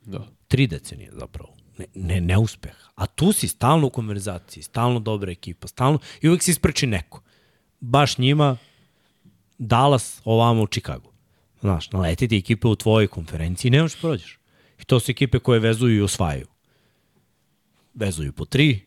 Da. 0.05 0.27
Tri 0.47 0.67
decenije 0.67 1.09
zapravo. 1.13 1.54
Ne, 1.77 1.85
ne, 1.93 2.21
neuspeh. 2.21 2.75
A 2.95 3.05
tu 3.05 3.33
si 3.33 3.47
stalno 3.47 3.87
u 3.87 3.89
konverzaciji, 3.89 4.63
stalno 4.63 4.99
dobra 4.99 5.31
ekipa, 5.31 5.67
stalno, 5.67 5.99
i 6.21 6.29
uvek 6.29 6.43
se 6.43 6.51
isprči 6.51 6.87
neko. 6.87 7.21
Baš 7.79 8.17
njima 8.17 8.57
Dallas 9.57 10.21
ovamo 10.25 10.63
u 10.63 10.67
Chicago. 10.67 11.11
Znaš, 11.61 11.91
naletiti 11.91 12.37
ekipe 12.37 12.67
u 12.67 12.75
tvojoj 12.75 13.07
konferenciji, 13.07 13.71
nemaš 13.71 13.93
da 13.93 13.99
prođeš. 14.01 14.39
I 14.81 14.85
to 14.85 14.99
su 14.99 15.11
ekipe 15.11 15.39
koje 15.39 15.59
vezuju 15.59 15.97
i 15.97 16.01
osvajaju. 16.01 16.47
Vezuju 17.93 18.33
po 18.33 18.45
tri, 18.45 18.79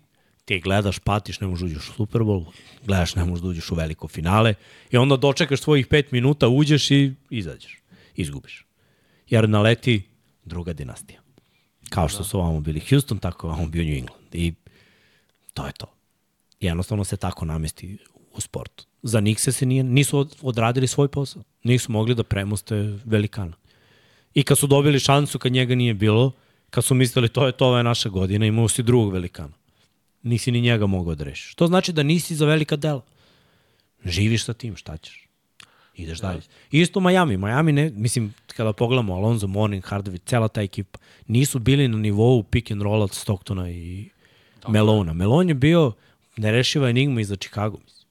ti 0.44 0.60
gledaš, 0.60 0.98
patiš, 0.98 1.40
ne 1.40 1.47
možeš 1.47 1.60
da 1.60 1.66
uđeš 1.66 1.89
u 1.89 1.93
Super 1.93 2.20
Bowl, 2.20 2.44
gledaš, 2.86 3.15
ne 3.15 3.24
možeš 3.24 3.43
da 3.43 3.48
uđeš 3.48 3.70
u 3.70 3.74
veliko 3.74 4.09
finale 4.09 4.55
i 4.90 4.97
onda 4.97 5.16
dočekaš 5.16 5.60
svojih 5.60 5.86
pet 5.86 6.12
minuta, 6.12 6.48
uđeš 6.48 6.90
i 6.90 7.15
izađeš. 7.31 7.82
Izgubiš. 8.15 8.66
Jer 9.28 9.48
naleti 9.48 10.02
druga 10.44 10.73
dinastija. 10.73 11.28
Kao 11.90 12.09
što 12.09 12.24
su 12.24 12.39
ovamo 12.39 12.60
bili 12.60 12.81
Houston, 12.81 13.19
tako 13.19 13.47
ovamo 13.47 13.66
bio 13.66 13.82
New 13.85 13.94
England. 13.94 14.35
I 14.35 14.52
to 15.55 15.66
je 15.66 15.73
to. 15.73 15.86
Jednostavno 16.60 17.05
se 17.05 17.16
tako 17.16 17.44
namesti 17.44 17.98
u 18.32 18.40
sportu. 18.40 18.85
Za 19.02 19.20
Nikse 19.20 19.52
se 19.52 19.66
nije, 19.66 19.82
nisu 19.85 20.19
od- 20.19 20.36
odradili 20.43 20.86
svoj 20.86 21.09
posao. 21.09 21.43
Nisu 21.62 21.93
mogli 21.93 22.15
da 22.15 22.23
premoste 22.23 22.74
velikana. 23.05 23.52
I 24.35 24.43
kad 24.43 24.59
su 24.59 24.66
dobili 24.66 25.01
šansu, 25.01 25.39
kad 25.39 25.52
njega 25.52 25.74
nije 25.74 25.94
bilo, 25.94 26.32
kad 26.70 26.85
su 26.85 26.94
mislili 26.94 27.28
to 27.28 27.47
je 27.47 27.52
to, 27.52 27.66
ovo 27.66 27.77
je 27.77 27.85
naša 27.85 28.09
godina, 28.09 28.47
imao 28.47 28.69
si 28.69 28.82
drugog 28.82 29.12
velikana. 29.12 29.52
Nisi 30.23 30.51
ni 30.52 30.60
njega 30.60 30.86
mogao 30.86 31.15
da 31.15 31.24
rešiš. 31.24 31.55
To 31.55 31.66
znači 31.66 31.93
da 31.93 32.02
nisi 32.02 32.35
za 32.36 32.47
velika 32.47 32.77
dela. 32.77 33.02
Živiš 34.05 34.44
sa 34.44 34.52
tim, 34.55 34.77
šta 34.77 34.97
ćeš? 34.97 35.28
Ideš 35.99 36.20
dalje. 36.20 36.41
Isto 36.70 37.01
Miami. 37.01 37.37
Miami, 37.37 37.73
ne, 37.73 37.91
mislim, 37.91 38.35
kada 38.57 38.73
pogledamo 38.73 39.15
Alonzo 39.15 39.47
Mourning, 39.47 39.85
Hardaway, 39.85 40.19
cela 40.27 40.49
ta 40.49 40.62
ekipa, 40.62 40.99
nisu 41.27 41.59
bili 41.59 41.89
na 41.89 41.99
nivou 41.99 42.43
pick 42.43 42.70
and 42.70 42.83
roll 42.83 43.03
od 43.03 43.15
Stocktona 43.15 43.70
i 43.70 44.11
Melona. 44.69 45.12
Melon 45.12 45.49
je 45.49 45.55
bio 45.55 45.93
nerešiva 46.37 46.89
enigma 46.89 47.20
iza 47.20 47.37
Chicago. 47.37 47.79
Mislim. 47.85 48.09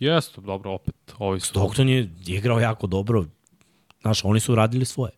Jeste, 0.00 0.40
dobro, 0.40 0.72
opet, 0.72 0.94
ovi 1.18 1.40
su... 1.40 1.46
Stockton 1.46 1.88
je 1.88 2.10
igrao 2.26 2.60
jako 2.60 2.86
dobro. 2.86 3.24
Znaš, 4.00 4.24
oni 4.24 4.40
su 4.40 4.54
radili 4.54 4.84
svoje. 4.84 5.12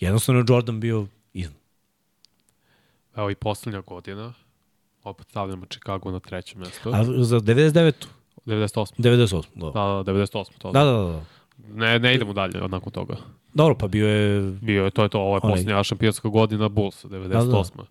Jednostavno 0.00 0.40
je 0.40 0.44
Jordan 0.48 0.80
bio 0.80 1.06
iznad. 1.32 1.60
Evo 3.16 3.30
i 3.30 3.34
poslednja 3.34 3.80
godina, 3.80 4.32
opet 5.02 5.26
stavljamo 5.30 5.66
Chicago 5.66 6.10
na 6.10 6.20
trećem 6.20 6.60
mestu. 6.60 6.90
A 6.94 7.04
za 7.04 7.40
99. 7.40 7.92
98. 8.46 8.94
98. 8.98 9.44
Da, 9.54 9.66
Da, 9.70 10.02
da, 10.02 10.12
98. 10.12 10.58
To 10.58 10.72
da, 10.72 10.84
da. 10.84 10.92
da, 10.92 11.02
da. 11.02 11.24
Ne, 11.74 11.98
ne 11.98 12.14
idemo 12.14 12.32
dalje 12.32 12.62
od 12.62 12.70
nakon 12.70 12.92
toga. 12.92 13.16
Dobro, 13.54 13.74
pa 13.74 13.88
bio 13.88 14.08
je... 14.08 14.40
Bio 14.60 14.84
je, 14.84 14.90
to 14.90 15.02
je 15.02 15.08
to, 15.08 15.20
ovo 15.20 15.36
je 15.36 15.40
Onaj- 15.40 15.50
posljednja 15.50 15.82
šampionska 15.82 16.28
godina 16.28 16.68
Bulls, 16.68 17.04
98. 17.04 17.28
Da, 17.28 17.42
da. 17.44 17.84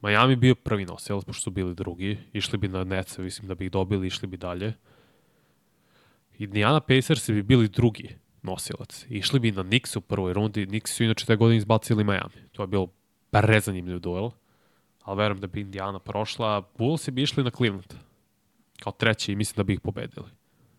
Miami 0.00 0.36
bio 0.36 0.54
prvi 0.54 0.84
nosilac, 0.84 1.24
pošto 1.24 1.42
su 1.42 1.50
bili 1.50 1.74
drugi. 1.74 2.18
Išli 2.32 2.58
bi 2.58 2.68
na 2.68 2.84
Nece, 2.84 3.22
mislim 3.22 3.48
da 3.48 3.54
bi 3.54 3.64
ih 3.64 3.70
dobili, 3.70 4.06
išli 4.06 4.28
bi 4.28 4.36
dalje. 4.36 4.72
Indiana 6.38 6.80
Pacers 6.80 7.30
bi 7.30 7.42
bili 7.42 7.68
drugi 7.68 8.16
nosilac. 8.42 9.06
Išli 9.08 9.40
bi 9.40 9.52
na 9.52 9.62
Knicks 9.62 9.96
u 9.96 10.00
prvoj 10.00 10.32
rundi. 10.32 10.66
Knicks 10.66 10.96
su 10.96 11.04
inače 11.04 11.26
te 11.26 11.36
godine 11.36 11.56
izbacili 11.56 12.04
Miami. 12.04 12.48
To 12.52 12.62
je 12.62 12.66
bilo 12.66 12.88
prezanimljiv 13.30 13.98
duel. 13.98 14.30
Ali 15.02 15.18
verujem 15.18 15.40
da 15.40 15.46
bi 15.46 15.60
Indiana 15.60 15.98
prošla. 15.98 16.62
Bulls 16.78 17.08
bi 17.08 17.22
išli 17.22 17.44
na 17.44 17.50
Cleveland. 17.50 17.94
Kao 18.82 18.92
treći 18.92 19.32
i 19.32 19.36
mislim 19.36 19.56
da 19.56 19.62
bi 19.62 19.72
ih 19.72 19.80
pobedili. 19.80 20.26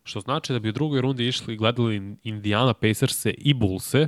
Što 0.04 0.20
znači 0.20 0.54
da 0.54 0.60
bi 0.60 0.70
u 0.70 0.72
drugoj 0.72 1.02
rundi 1.02 1.28
išli 1.28 1.54
i 1.54 1.58
gledali 1.58 2.16
Indiana 2.24 2.74
Pacers-e 2.74 3.30
i 3.38 3.54
Bullse, 3.54 4.08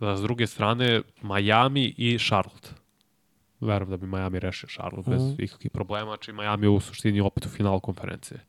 da 0.00 0.16
s 0.16 0.22
druge 0.22 0.46
strane 0.46 1.02
Miami 1.22 1.94
i 1.96 2.18
Charlotte. 2.18 2.68
Verujem 3.60 3.90
da 3.90 3.96
bi 3.96 4.06
Miami 4.06 4.40
rešio 4.40 4.68
Charlotte 4.68 5.10
bez 5.10 5.22
ikakvih 5.38 5.70
problema, 5.70 6.16
či 6.16 6.32
Miami 6.32 6.66
je 6.66 6.70
u 6.70 6.80
suštini 6.80 7.20
opet 7.20 7.46
u 7.46 7.48
finalu 7.48 7.80
konferencije. 7.80 8.40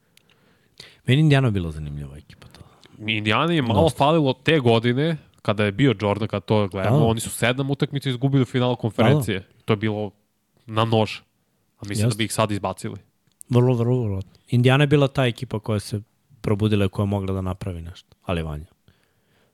Meni 1.07 1.21
Indiana 1.21 1.49
bila 1.49 1.71
zanimljiva 1.71 2.17
ekipa. 2.17 2.47
To. 2.47 2.61
Indiana 3.07 3.53
je 3.53 3.61
malo 3.61 3.89
falilo 3.89 4.33
te 4.33 4.59
godine, 4.59 5.17
kada 5.41 5.65
je 5.65 5.71
bio 5.71 5.95
Jordan, 6.01 6.27
kada 6.27 6.39
to 6.45 6.67
gledamo, 6.67 6.99
Da. 6.99 7.05
oni 7.05 7.19
su 7.19 7.29
sedam 7.29 7.71
utakmica 7.71 8.09
izgubili 8.09 8.41
u 8.41 8.45
finalu 8.45 8.75
konferencije. 8.75 9.47
To 9.65 9.73
je 9.73 9.77
bilo 9.77 10.11
na 10.65 10.85
nož. 10.85 11.17
A 11.77 11.85
mislim 11.87 12.05
Jeste. 12.05 12.15
da 12.15 12.17
bi 12.17 12.23
ih 12.23 12.33
sad 12.33 12.51
izbacili. 12.51 12.95
Vrlo, 13.49 13.73
vrlo, 13.73 14.03
vrlo. 14.03 14.21
Indiana 14.47 14.83
je 14.83 14.87
bila 14.87 15.07
ta 15.07 15.25
ekipa 15.25 15.59
koja 15.59 15.79
se 15.79 16.01
probudila 16.41 16.85
i 16.85 16.89
koja 16.89 17.03
je 17.03 17.07
mogla 17.07 17.33
da 17.33 17.41
napravi 17.41 17.81
nešto. 17.81 18.15
Ali 18.25 18.41
vanja. 18.43 18.65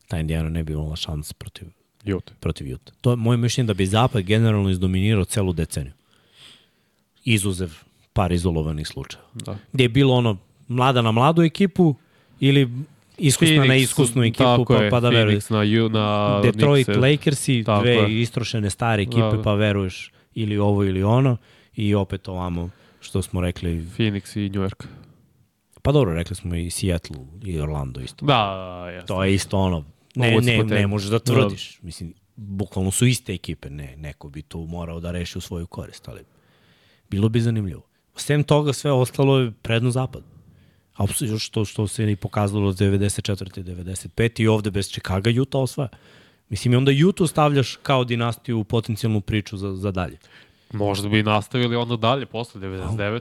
Ta 0.08 0.20
Indiana 0.20 0.50
ne 0.50 0.64
bi 0.64 0.74
imala 0.74 0.96
šans 0.96 1.34
protiv, 1.34 1.68
Jute. 2.04 2.34
protiv 2.40 2.68
Juta. 2.68 2.92
To 3.02 3.10
je 3.10 3.16
moje 3.16 3.38
mišljenje 3.38 3.68
da 3.68 3.74
bi 3.74 3.86
Zapad 3.86 4.22
generalno 4.22 4.70
izdominirao 4.70 5.26
celu 5.26 5.54
deceniju. 5.54 5.94
Izuzev 7.24 7.72
par 8.14 8.32
izolovanih 8.32 8.88
slučajeva. 8.88 9.28
Da. 9.34 9.58
Gde 9.74 9.84
je 9.84 9.90
bilo 9.90 10.14
ono 10.14 10.38
mlada 10.68 11.02
na 11.02 11.12
mladu 11.12 11.42
ekipu 11.42 11.96
ili 12.40 12.70
iskusna 13.18 13.66
na 13.66 13.76
iskusnu 13.76 14.24
ekipu 14.24 14.66
pa, 14.68 14.76
je, 14.76 14.90
pa 14.90 15.00
da 15.00 15.10
veruješ. 15.10 15.44
Phoenix 15.44 15.90
na, 15.90 16.00
na 16.00 16.42
Detroit 16.42 16.86
Knicks-e. 16.86 17.02
Lakersi, 17.02 17.64
Tako 17.64 17.82
dve 17.82 17.92
je. 17.92 18.22
istrošene 18.22 18.70
stare 18.70 19.04
ekipe, 19.04 19.22
Da, 19.22 19.32
da. 19.32 19.42
pa 19.42 19.54
veruješ 19.54 20.12
ili 20.36 20.58
ovo 20.58 20.84
ili 20.84 21.04
ono 21.04 21.38
i 21.76 21.96
opet 21.96 22.28
ovamo 22.28 22.70
što 23.06 23.22
smo 23.22 23.42
rekli, 23.42 23.86
Phoenix 23.98 24.40
i 24.40 24.50
New 24.50 24.62
York. 24.62 24.86
pa 25.82 25.92
dobro, 25.92 26.14
rekli 26.14 26.36
smo 26.36 26.56
i 26.56 26.70
Seattle 26.70 27.18
i 27.44 27.60
Orlando 27.60 28.02
isto. 28.02 28.26
Da, 28.26 28.42
jeste. 28.94 29.08
To 29.08 29.24
je 29.24 29.34
isto 29.34 29.58
ono, 29.58 29.86
ne, 30.16 30.32
Ovo 30.32 30.42
ne, 30.42 30.64
ne 30.64 30.88
možeš 30.88 31.10
da 31.10 31.20
tvrdiš. 31.20 31.80
Mislim, 31.82 32.14
bukvalno 32.36 32.92
su 32.92 33.06
iste 33.06 33.34
ekipe, 33.34 33.70
ne, 33.70 33.96
neko 33.98 34.30
bi 34.30 34.42
tu 34.42 34.60
morao 34.70 35.00
da 35.00 35.12
reši 35.12 35.38
u 35.38 35.42
svoju 35.42 35.68
korist, 35.68 36.08
ali 36.08 36.22
bilo 37.10 37.30
bi 37.30 37.42
zanimljivo. 37.42 37.82
Sem 38.16 38.44
toga 38.44 38.74
sve 38.74 38.92
ostalo 38.92 39.40
je 39.40 39.52
predno 39.62 39.92
zapad. 39.92 40.24
Apsolutno 40.96 41.40
što, 41.40 41.66
što 41.66 41.88
se 41.88 42.12
i 42.12 42.16
pokazalo 42.16 42.70
od 42.70 42.76
94. 42.76 43.60
i 43.60 43.64
95. 43.64 44.42
i 44.42 44.48
ovde 44.48 44.72
bez 44.72 44.90
Čikaga 44.90 45.30
Utah 45.42 45.62
osvaja. 45.62 45.90
Mislim, 46.50 46.74
i 46.74 46.78
onda 46.78 46.92
Utah 47.08 47.30
stavljaš 47.30 47.76
kao 47.84 48.04
dinastiju 48.04 48.60
u 48.60 48.64
potencijalnu 48.64 49.22
priču 49.22 49.58
za, 49.58 49.76
za 49.76 49.92
dalje. 49.92 50.18
Možda 50.74 51.10
bi 51.10 51.24
nastavili 51.24 51.76
onda 51.76 51.96
dalje, 51.98 52.26
posle 52.26 52.62
99. 52.62 53.20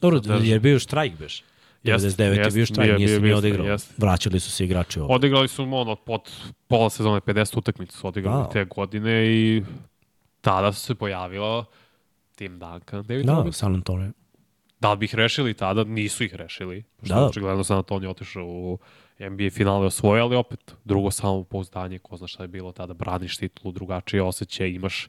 Dobro, 0.00 0.18
Zadrži. 0.18 0.46
jer 0.46 0.56
je 0.56 0.60
bio 0.60 0.78
štrajk, 0.78 1.18
beš. 1.18 1.42
Jeste, 1.82 2.08
99. 2.08 2.20
je 2.22 2.36
jeste, 2.36 2.50
bio 2.50 2.66
štrajk, 2.66 2.96
nije 2.96 3.08
se 3.08 3.14
ni 3.14 3.20
bio 3.20 3.38
odigrao. 3.38 3.66
jeste. 3.66 3.94
Vraćali 3.98 4.40
su 4.40 4.50
se 4.50 4.64
igrači 4.64 5.00
ovde. 5.00 5.14
Odigrali 5.14 5.48
su 5.48 5.62
ono 5.64 5.96
pod 5.96 6.20
pola 6.68 6.90
sezone 6.90 7.20
50 7.20 7.58
utakmica 7.58 7.98
su 7.98 8.06
odigrali 8.08 8.42
Da. 8.42 8.48
te 8.48 8.64
godine 8.64 9.26
i 9.26 9.62
tada 10.40 10.72
su 10.72 10.80
se 10.80 10.94
pojavila 10.94 11.64
Tim 12.34 12.58
Duncan, 12.58 13.02
David 13.02 13.26
Da, 13.26 13.32
Robinson. 13.32 13.52
San 13.52 13.74
Antonio. 13.74 14.10
Da 14.80 14.92
li 14.92 14.98
bi 14.98 15.04
ih 15.04 15.14
rešili 15.14 15.54
tada? 15.54 15.84
Nisu 15.84 16.24
ih 16.24 16.34
rešili. 16.34 16.84
Što 16.98 17.08
Da. 17.08 17.20
da. 17.20 17.26
očigledno 17.26 17.64
San 17.64 17.76
Antonio 17.76 18.10
otišao 18.10 18.44
u 18.44 18.78
NBA 19.20 19.50
finale 19.50 19.86
osvojio, 19.86 20.24
ali 20.24 20.36
opet 20.36 20.74
drugo 20.84 21.10
samopouzdanje, 21.10 21.98
ko 21.98 22.16
zna 22.16 22.26
šta 22.26 22.42
je 22.44 22.48
bilo 22.48 22.72
tada, 22.72 22.94
braniš 22.94 23.36
titulu, 23.36 23.72
drugačije 23.72 24.22
osjećaj, 24.22 24.68
imaš 24.68 25.08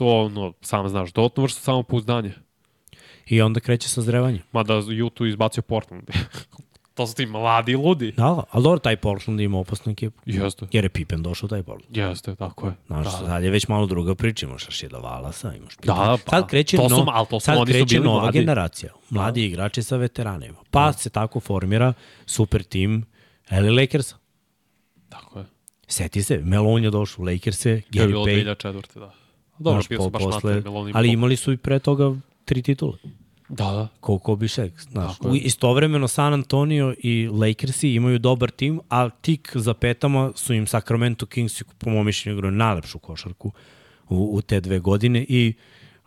to, 0.00 0.20
ono, 0.20 0.52
sam 0.60 0.88
znaš, 0.88 1.12
dodatno 1.12 1.42
vrstu 1.42 1.60
samopouzdanje. 1.62 2.32
I 3.26 3.42
onda 3.42 3.60
kreće 3.60 3.88
sazrevanje. 3.88 4.40
Mada 4.52 4.82
Jutu 4.88 5.26
izbacio 5.26 5.62
Portland. 5.62 6.02
To 6.94 7.06
su 7.06 7.14
ti 7.14 7.26
mladi 7.26 7.76
ludi. 7.76 8.12
Da, 8.12 8.22
da, 8.22 8.42
ali 8.50 8.62
dobro, 8.62 8.78
taj 8.78 8.96
Portland 8.96 9.40
ima 9.40 9.58
opasnu 9.58 9.92
ekipu. 9.92 10.20
Jeste. 10.26 10.66
Jer 10.72 10.84
je 10.84 10.88
Pippen 10.88 11.22
došao 11.22 11.48
taj 11.48 11.62
Portland. 11.62 11.96
Jeste, 11.96 12.34
tako 12.34 12.66
je. 12.66 12.72
Znaš, 12.86 13.04
da, 13.04 13.10
sad 13.10 13.44
je 13.44 13.50
već 13.50 13.68
malo 13.68 13.86
druga 13.86 14.14
priča, 14.14 14.46
imaš 14.46 14.64
Rašida 14.64 14.98
Valasa, 14.98 15.54
imaš 15.54 15.76
Da, 15.76 15.80
Pippen. 15.82 15.96
pa, 16.26 16.30
sad 16.30 16.48
kreće, 16.48 16.76
to 16.76 16.88
su- 16.88 16.96
no, 16.96 17.06
ali 17.08 17.26
to 17.26 17.40
su- 17.40 17.44
sad 17.44 17.56
oni 17.56 17.66
su 17.66 17.72
kreće 17.72 17.94
bili 17.94 18.04
nova 18.04 18.20
mladi. 18.20 18.38
Da. 18.38 18.40
generacija. 18.40 18.92
Mladi 19.10 19.44
igrači 19.44 19.82
sa 19.82 19.96
veteranima. 19.96 20.58
Pa 20.70 20.92
se 20.92 21.10
tako 21.10 21.40
formira 21.40 21.92
super 22.26 22.62
tim 22.62 23.04
LA 23.50 23.72
Lakersa. 23.72 24.16
Tako 25.08 25.38
je. 25.38 25.44
Seti 25.88 26.22
se, 26.22 26.38
Melon 26.38 26.84
je 26.84 26.90
došao 26.90 27.22
u 27.22 27.26
Lakers-e, 27.26 27.80
To 27.82 28.00
je 28.00 28.06
bilo 28.06 28.24
Gary 28.24 28.44
Payne, 28.44 28.56
2004. 28.56 28.82
da. 28.96 29.12
Dobro, 29.60 29.80
znaš, 29.82 29.88
bio 29.88 29.98
po- 29.98 30.10
baš 30.10 30.22
posle, 30.22 30.54
mater, 30.54 30.72
ali 30.94 31.12
imali 31.12 31.36
su 31.36 31.52
i 31.52 31.56
pre 31.56 31.78
toga 31.78 32.14
tri 32.44 32.62
titule. 32.62 32.98
Da, 33.48 33.64
da. 33.64 33.88
Ko, 34.00 34.18
ko 34.18 34.36
bi 34.36 34.48
šek, 34.48 34.80
znaš. 34.80 35.18
Tako 35.18 35.28
U, 35.28 35.36
istovremeno 35.36 36.08
San 36.08 36.32
Antonio 36.32 36.94
i 36.98 37.28
Lakersi 37.28 37.94
imaju 37.94 38.18
dobar 38.18 38.50
tim, 38.50 38.80
a 38.88 39.10
tik 39.10 39.50
za 39.54 39.74
petama 39.74 40.32
su 40.36 40.54
im 40.54 40.66
Sacramento 40.66 41.26
Kingsi, 41.26 41.64
po 41.78 41.90
mojom 41.90 42.06
mišljenju, 42.06 42.38
igraju 42.38 42.52
najlepšu 42.52 42.98
košarku 42.98 43.52
u, 44.08 44.36
u 44.36 44.42
te 44.42 44.60
dve 44.60 44.78
godine 44.78 45.26
i 45.28 45.54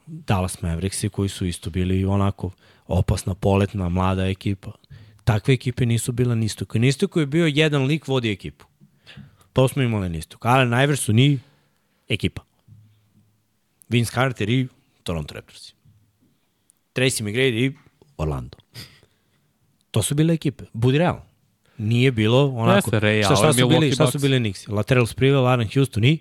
Dallas 0.06 0.62
Mavericksi 0.62 1.10
koji 1.10 1.30
su 1.30 1.46
isto 1.46 1.70
bili 1.70 2.06
onako 2.06 2.52
opasna, 2.88 3.34
poletna, 3.34 3.90
mlada 3.90 4.26
ekipa. 4.28 4.72
Takve 5.24 5.54
ekipe 5.54 5.86
nisu 5.86 6.12
bile 6.12 6.36
na 6.36 6.46
istoku. 6.46 6.80
Na 6.80 6.88
istoku 6.88 7.20
je 7.20 7.26
bio 7.26 7.46
jedan 7.46 7.84
lik 7.84 8.08
vodi 8.08 8.32
ekipu. 8.32 8.66
To 9.54 9.68
smo 9.68 9.82
imali 9.84 10.10
na 10.10 10.18
istoku. 10.18 10.48
Ali 10.48 10.70
najvrš 10.70 11.00
su 11.00 11.14
ni 11.14 11.40
ekipa. 12.10 12.42
Vince 13.90 14.12
Carter 14.12 14.50
i 14.50 14.68
Toronto 15.04 15.34
Raptorsi. 15.34 15.74
Tracy 16.94 17.24
McGrady 17.24 17.66
i 17.66 17.74
Orlando. 18.18 18.58
To 19.92 20.02
su 20.02 20.16
bile 20.16 20.34
ekipe. 20.34 20.64
Budi 20.74 20.98
realno. 20.98 21.22
Nije 21.78 22.12
bilo 22.12 22.48
onako... 22.48 22.96
Jeste, 22.96 23.08
Ray 23.08 23.26
šta, 23.26 23.36
šta, 23.36 23.54
su 23.54 23.68
bili, 23.68 23.92
šta 23.92 24.12
su 24.12 24.20
bili 24.20 24.38
Knicks? 24.38 24.68
Lateral 24.68 25.06
Sprewell, 25.06 25.48
Aaron 25.52 25.68
Houston 25.74 26.04
i... 26.04 26.20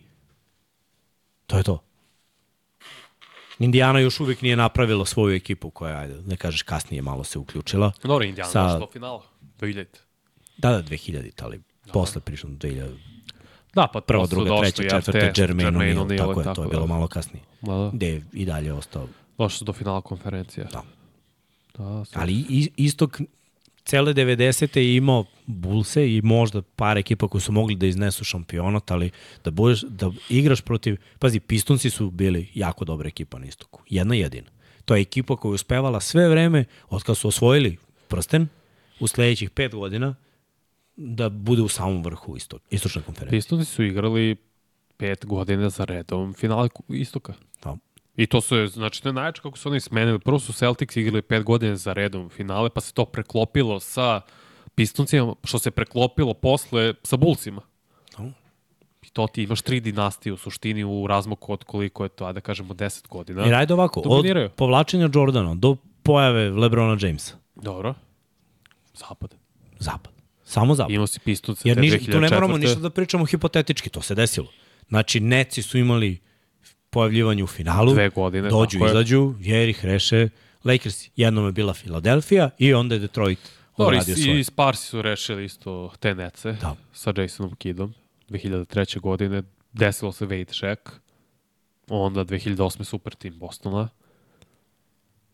To 1.46 1.56
je 1.56 1.62
to. 1.62 1.82
Indiana 3.58 3.98
još 3.98 4.20
uvijek 4.20 4.42
nije 4.42 4.56
napravila 4.56 5.06
svoju 5.06 5.36
ekipu 5.36 5.70
koja, 5.70 5.98
ajde, 5.98 6.14
ne 6.26 6.36
kažeš, 6.36 6.62
kasnije 6.62 7.02
malo 7.02 7.24
se 7.24 7.38
uključila. 7.38 7.92
Dobro, 8.02 8.24
Indiana 8.24 8.50
Sa- 8.50 8.62
došla 8.62 8.78
do 8.78 8.88
finala. 8.92 9.22
2000. 9.60 9.86
Da, 10.58 10.70
da, 10.70 10.82
2000, 10.82 11.42
ali 11.42 11.60
posle 11.92 12.20
prišlo 12.20 12.50
do 12.50 12.68
2000. 12.68 12.96
Da, 13.74 13.88
pa 13.92 14.00
su 14.26 14.34
druga, 14.34 14.60
treća, 14.60 14.82
četvrta, 14.82 15.42
Jermaine 15.42 15.78
O'Neal, 15.78 16.06
O'Neal, 16.06 16.18
tako 16.18 16.40
je, 16.40 16.54
to 16.54 16.62
je 16.62 16.68
bilo 16.68 16.80
da. 16.80 16.86
malo 16.86 17.06
kasnije. 17.06 17.44
Da, 17.62 17.72
da. 17.72 17.90
Gde 17.92 18.06
je 18.06 18.22
i 18.32 18.44
dalje 18.44 18.72
ostao 18.72 19.08
Došli 19.38 19.58
su 19.58 19.64
do 19.64 19.72
finala 19.72 20.00
konferencije. 20.00 20.66
Da. 20.72 20.82
Da. 21.78 22.04
Ali 22.14 22.44
istok 22.76 23.20
cele 23.84 24.14
90. 24.14 24.78
je 24.78 24.96
imao 24.96 25.24
Bulse 25.46 26.16
i 26.16 26.22
možda 26.22 26.62
par 26.62 26.98
ekipa 26.98 27.28
koji 27.28 27.42
su 27.42 27.52
mogli 27.52 27.74
da 27.74 27.86
iznesu 27.86 28.24
šampionat, 28.24 28.90
ali 28.90 29.10
da, 29.44 29.50
budeš, 29.50 29.82
da 29.82 30.10
igraš 30.28 30.60
protiv... 30.60 30.96
Pazi, 31.18 31.40
Pistonsi 31.40 31.90
su 31.90 32.10
bili 32.10 32.50
jako 32.54 32.84
dobra 32.84 33.08
ekipa 33.08 33.38
na 33.38 33.46
istoku. 33.46 33.82
Jedna 33.88 34.14
jedina. 34.14 34.50
To 34.84 34.94
je 34.94 35.02
ekipa 35.02 35.36
koja 35.36 35.50
je 35.50 35.54
uspevala 35.54 36.00
sve 36.00 36.28
vreme, 36.28 36.64
od 36.90 37.02
kada 37.02 37.14
su 37.14 37.28
osvojili 37.28 37.76
prsten, 38.08 38.48
u 39.00 39.06
sledećih 39.06 39.50
pet 39.50 39.74
godina, 39.74 40.14
da 40.96 41.28
bude 41.28 41.62
u 41.62 41.68
samom 41.68 42.02
vrhu 42.04 42.36
istočne 42.70 43.02
konferencije. 43.02 43.38
Pistonsi 43.38 43.64
su 43.64 43.82
igrali 43.82 44.36
pet 45.02 45.26
godina 45.26 45.70
za 45.70 45.84
redom 45.84 46.32
finale 46.34 46.68
istoka. 46.88 47.32
Da. 47.64 47.76
I 48.16 48.26
to 48.26 48.40
su, 48.40 48.66
znači, 48.66 49.02
to 49.02 49.08
je 49.08 49.12
najjače 49.12 49.42
kako 49.42 49.58
su 49.58 49.68
oni 49.68 49.80
smenili. 49.80 50.18
Prvo 50.18 50.38
su 50.38 50.52
Celtics 50.52 50.96
igrali 50.96 51.22
pet 51.22 51.42
godina 51.42 51.76
za 51.76 51.92
redom 51.92 52.28
finale, 52.28 52.70
pa 52.70 52.80
se 52.80 52.92
to 52.92 53.04
preklopilo 53.04 53.80
sa 53.80 54.20
Pistoncima, 54.74 55.34
što 55.44 55.58
se 55.58 55.70
preklopilo 55.70 56.34
posle 56.34 56.94
sa 57.02 57.16
Bullsima. 57.16 57.62
Da. 58.18 58.24
I 59.02 59.10
to 59.12 59.26
ti 59.26 59.42
imaš 59.42 59.62
tri 59.62 59.80
dinastije 59.80 60.32
u 60.32 60.36
suštini 60.36 60.84
u 60.84 61.06
razmoku 61.06 61.52
od 61.52 61.64
koliko 61.64 62.02
je 62.02 62.08
to, 62.08 62.24
ajde 62.24 62.34
da 62.34 62.40
kažemo, 62.40 62.74
10 62.74 63.08
godina. 63.08 63.42
Jer 63.42 63.54
ajde 63.54 63.74
ovako, 63.74 64.00
od 64.00 64.04
Dominiraju. 64.04 64.50
povlačenja 64.50 65.08
Jordana 65.14 65.54
do 65.54 65.76
pojave 66.02 66.50
Lebrona 66.50 66.96
Jamesa, 67.00 67.36
Dobro. 67.54 67.94
Zapad. 68.94 69.34
zapad. 69.78 70.12
Samo 70.44 70.74
zapad. 70.74 70.90
Imao 70.90 71.06
si 71.06 71.20
Pistonce 71.20 71.68
Jer 71.68 71.78
niš, 71.78 71.92
2004. 71.92 72.12
tu 72.12 72.20
ne 72.20 72.30
moramo 72.30 72.58
ništa 72.58 72.80
da 72.80 72.90
pričamo 72.90 73.24
hipotetički, 73.24 73.90
to 73.90 74.02
se 74.02 74.14
desilo. 74.14 74.48
Znači, 74.88 75.20
Neci 75.20 75.62
su 75.62 75.78
imali 75.78 76.18
pojavljivanje 76.90 77.44
u 77.44 77.46
finalu, 77.46 77.92
Dve 77.92 78.08
godine, 78.08 78.48
dođu, 78.50 78.70
tako 78.72 78.84
je. 78.86 78.90
izađu, 78.90 79.34
jer 79.40 79.68
ih 79.68 79.84
reše 79.84 80.28
Lakers. 80.64 81.08
Jednom 81.16 81.46
je 81.46 81.52
bila 81.52 81.74
Filadelfija 81.74 82.50
i 82.58 82.74
onda 82.74 82.94
je 82.94 82.98
Detroit 82.98 83.38
Dobro, 83.78 83.96
odradio 83.96 84.16
svoje. 84.16 84.40
i 84.40 84.44
Sparsi 84.44 84.86
su 84.86 85.02
rešili 85.02 85.44
isto 85.44 85.92
te 86.00 86.14
nece 86.14 86.52
Da. 86.52 86.76
sa 86.92 87.12
Jasonom 87.16 87.54
Kiddom 87.54 87.94
2003. 88.28 89.00
godine. 89.00 89.42
Desilo 89.72 90.12
se 90.12 90.26
Wade 90.26 90.52
Shack. 90.52 90.80
Onda 91.88 92.24
2008. 92.24 92.84
super 92.84 93.14
tim 93.14 93.38
Bostona. 93.38 93.88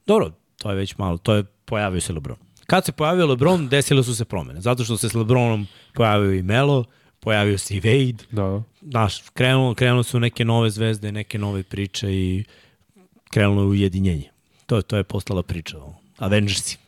Dobro, 0.07 0.31
to 0.57 0.71
je 0.71 0.77
već 0.77 0.97
malo, 0.97 1.19
to 1.19 1.35
je 1.35 1.45
pojavio 1.65 2.01
se 2.01 2.13
LeBron. 2.13 2.37
Kad 2.67 2.85
se 2.85 2.93
pojavio 2.93 3.27
LeBron, 3.27 3.69
desile 3.69 4.05
su 4.05 4.15
se 4.17 4.25
promene. 4.25 4.61
Zato 4.61 4.85
što 4.85 4.97
se 4.97 5.09
s 5.09 5.15
LeBronom 5.15 5.67
pojavio 5.95 6.33
i 6.33 6.43
Melo, 6.43 6.85
pojavio 7.29 7.59
se 7.59 7.75
i 7.75 7.81
Wade, 7.81 8.23
Da. 8.31 8.63
znaš, 8.83 9.21
krenulo, 9.29 9.75
krenulo 9.75 10.03
su 10.03 10.21
neke 10.21 10.45
nove 10.45 10.71
zvezde, 10.71 11.13
neke 11.13 11.39
nove 11.39 11.63
priče 11.63 12.11
i 12.11 12.45
krenulo 13.27 13.63
je 13.63 13.69
ujedinjenje. 13.69 14.31
To, 14.67 14.77
je- 14.77 14.83
to 14.83 14.97
je 14.97 15.05
postala 15.05 15.43
priča 15.43 15.79
o 15.79 15.95
Avengersi 16.19 16.79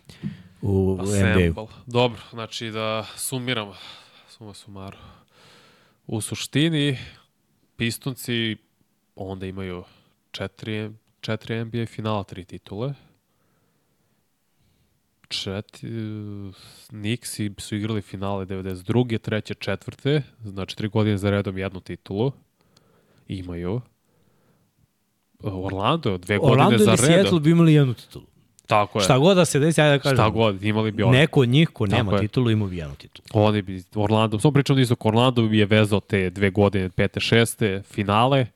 u, 0.62 0.70
u 0.92 1.06
NBA-u. 1.06 1.68
Dobro, 1.86 2.20
znači 2.30 2.66
da 2.66 3.06
sumiramo. 3.16 3.74
Suma 4.30 4.54
sumaru. 4.54 4.96
U 6.06 6.20
suštini, 6.20 6.98
Pistonci 7.76 8.56
onda 9.16 9.46
imaju 9.46 9.84
četiri, 10.32 10.90
četiri 11.20 11.54
NBA 11.56 11.86
finala, 11.86 12.24
tri 12.24 12.44
titule. 12.44 12.94
Četiri, 15.30 15.90
Nixi 16.90 17.60
su 17.60 17.76
igrali 17.76 18.02
finale 18.02 18.46
92. 18.46 19.18
treće, 19.18 19.54
četvrte, 19.54 20.22
znači 20.44 20.76
tri 20.76 20.88
godine 20.88 21.18
za 21.18 21.30
redom 21.30 21.58
jednu 21.58 21.80
titulu. 21.80 22.32
Imaju. 23.28 23.80
Orlando, 25.42 26.18
dve 26.18 26.38
Orlando 26.38 26.64
godine 26.64 26.84
za 26.84 26.90
ili 26.90 26.98
Seattle 26.98 27.16
redom. 27.22 27.42
bi 27.42 27.50
imali 27.50 27.74
jednu 27.74 27.94
titulu. 27.94 28.24
Tako 28.66 28.98
je. 28.98 29.04
Šta 29.04 29.18
god 29.18 29.36
da 29.36 29.44
se 29.44 29.58
desi, 29.58 29.80
ajde 29.80 29.96
da 29.96 30.02
kažem. 30.02 30.16
Šta 30.16 30.28
god, 30.28 30.62
imali 30.64 30.92
bi 30.92 31.02
oni. 31.02 31.18
Neko 31.18 31.40
od 31.40 31.48
njih 31.48 31.68
ko 31.68 31.86
Tako 31.86 31.96
nema 31.96 32.12
je. 32.12 32.20
titulu 32.20 32.50
ima 32.50 32.66
bi 32.66 32.76
jednu 32.76 32.94
titulu. 32.94 33.44
Oni 33.44 33.62
bi, 33.62 33.82
Orlando, 33.94 34.38
samo 34.38 34.52
pričam 34.52 34.76
da 34.76 34.82
isto, 34.82 34.96
Orlando 35.00 35.42
bi 35.42 35.58
je 35.58 35.66
vezao 35.66 36.00
te 36.00 36.30
dve 36.30 36.50
godine, 36.50 36.88
pete, 36.88 37.20
šeste, 37.20 37.82
finale, 37.90 38.46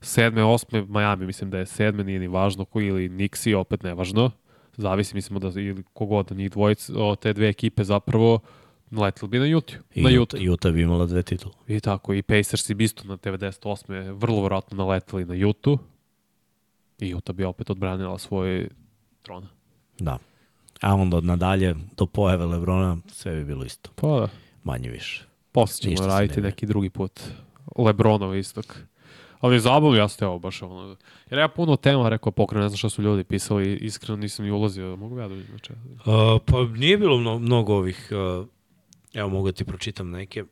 sedme, 0.00 0.44
osme, 0.44 0.84
Miami, 0.88 1.26
mislim 1.26 1.50
da 1.50 1.58
je 1.58 1.66
sedme, 1.66 2.04
nije 2.04 2.18
ni 2.18 2.28
važno, 2.28 2.64
koji 2.64 2.86
ili 2.86 3.08
Nixi, 3.08 3.56
opet 3.56 3.82
nevažno, 3.82 4.30
zavisi, 4.76 5.14
mislimo 5.14 5.40
da, 5.40 5.60
ili 5.60 5.82
kogod 5.92 6.30
od 6.30 6.36
njih 6.36 6.50
dvojice, 6.50 6.92
o, 6.96 7.16
te 7.16 7.32
dve 7.32 7.48
ekipe 7.48 7.84
zapravo, 7.84 8.40
letili 8.90 9.28
bi 9.28 9.38
na. 9.38 9.46
I 9.46 10.02
Na 10.02 10.20
Utah, 10.20 10.40
Utah. 10.52 10.72
Bi 10.72 10.82
imala 10.82 11.06
dve 11.06 11.22
titule. 11.22 11.54
I 11.68 11.80
tako, 11.80 12.14
i 12.14 12.22
Pacers 12.22 12.70
bi 12.70 12.84
isto 12.84 13.08
na 13.08 13.16
98. 13.16 14.12
vrlo 14.12 14.40
vjerojatno 14.40 14.76
naleteli 14.76 15.24
na 15.24 15.48
Utah. 15.48 15.78
I 16.98 17.14
Utah 17.14 17.36
bi 17.36 17.44
opet 17.44 17.70
odbranila 17.70 18.18
svoj 18.18 18.68
tron. 19.22 19.46
Da. 19.98 20.18
A 20.80 20.94
onda 20.94 21.16
od 21.16 21.24
nadalje, 21.24 21.74
do 21.96 22.06
pojave 22.06 22.44
Lebrona, 22.44 22.96
sve 23.08 23.34
bi 23.34 23.44
bilo 23.44 23.64
isto. 23.64 23.90
Pa 23.94 24.08
da. 24.20 24.28
Manje 24.64 24.90
više. 24.90 25.24
Posle 25.52 25.96
ćemo 25.96 26.06
raditi 26.06 26.40
ne 26.40 26.48
neki 26.48 26.66
drugi 26.66 26.90
put. 26.90 27.20
Lebronov 27.78 28.36
istok. 28.36 28.76
Ali 29.44 29.60
zabavno 29.60 29.96
ja 29.96 30.08
ste 30.08 30.26
ovo 30.26 30.38
baš 30.38 30.62
ono. 30.62 30.96
Jer 31.30 31.38
ja 31.38 31.48
puno 31.48 31.76
tema 31.76 32.08
rekao 32.08 32.32
pokrenu, 32.32 32.62
ne 32.62 32.68
znam 32.68 32.76
šta 32.76 32.88
su 32.88 33.02
ljudi 33.02 33.24
pisali, 33.24 33.76
iskreno 33.76 34.16
nisam 34.16 34.44
ni 34.44 34.50
ulazio. 34.50 34.96
Mogu 34.96 35.18
ja 35.18 35.28
da 35.28 35.34
vidim 35.34 35.48
znači. 35.48 35.72
Uh, 35.72 36.42
pa 36.46 36.64
nije 36.78 36.98
bilo 36.98 37.18
mno, 37.18 37.38
mnogo 37.38 37.74
ovih, 37.74 38.12
uh, 38.40 38.46
evo 39.14 39.28
mogu 39.28 39.48
da 39.48 39.52
ti 39.52 39.64
pročitam 39.64 40.10
neke, 40.10 40.44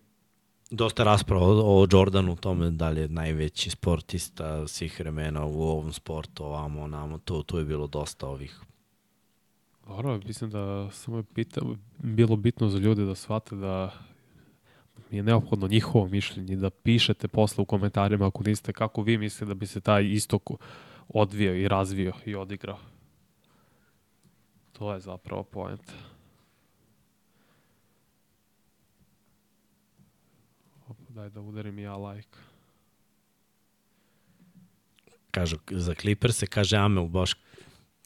dosta 0.71 1.05
rasprava 1.05 1.47
o, 1.47 1.83
o 1.83 1.87
Jordanu, 1.93 2.37
tome 2.37 2.71
da 2.71 2.89
li 2.89 3.01
je 3.01 3.09
najveći 3.09 3.71
sportista 3.71 4.69
svih 4.69 5.01
vremena 5.01 5.45
u 5.45 5.63
ovom 5.63 5.93
sportu, 5.93 6.45
ovamo, 6.45 6.83
onamo, 6.83 7.19
tu, 7.19 7.43
tu 7.43 7.59
je 7.59 7.65
bilo 7.65 7.87
dosta 7.87 8.29
ovih. 8.29 8.61
Dobro, 9.87 10.21
mislim 10.27 10.51
da 10.51 10.91
samo 10.91 11.17
je 11.17 11.23
pita, 11.35 11.61
bilo 11.99 12.37
bitno 12.37 12.69
za 12.69 12.79
ljude 12.79 13.05
da 13.05 13.15
shvate 13.15 13.57
da 13.57 13.93
je 15.13 15.23
neophodno 15.23 15.69
njihovo 15.69 16.07
mišljenje, 16.09 16.57
da 16.57 16.71
pišete 16.71 17.29
posle 17.29 17.63
u 17.63 17.65
komentarima 17.65 18.27
ako 18.27 18.43
niste 18.43 18.73
kako 18.73 19.03
vi 19.03 19.19
mislite 19.19 19.45
da 19.45 19.55
bi 19.55 19.67
se 19.67 19.81
taj 19.81 20.13
istok 20.13 20.51
odvio 21.09 21.55
i 21.55 21.69
razvio 21.69 22.13
i 22.25 22.35
odigrao. 22.35 22.79
To 24.73 24.93
je 24.93 25.01
zapravo 25.01 25.43
point. 25.43 25.93
Opa, 30.89 31.03
Daj 31.09 31.31
da 31.31 31.41
udarim 31.41 31.79
ja 31.79 31.97
like. 31.97 32.39
Kažu, 35.31 35.57
za 35.71 35.95
Clippers 35.95 36.37
se 36.37 36.47
kaže 36.47 36.77
Amel 36.77 37.07
baš 37.07 37.35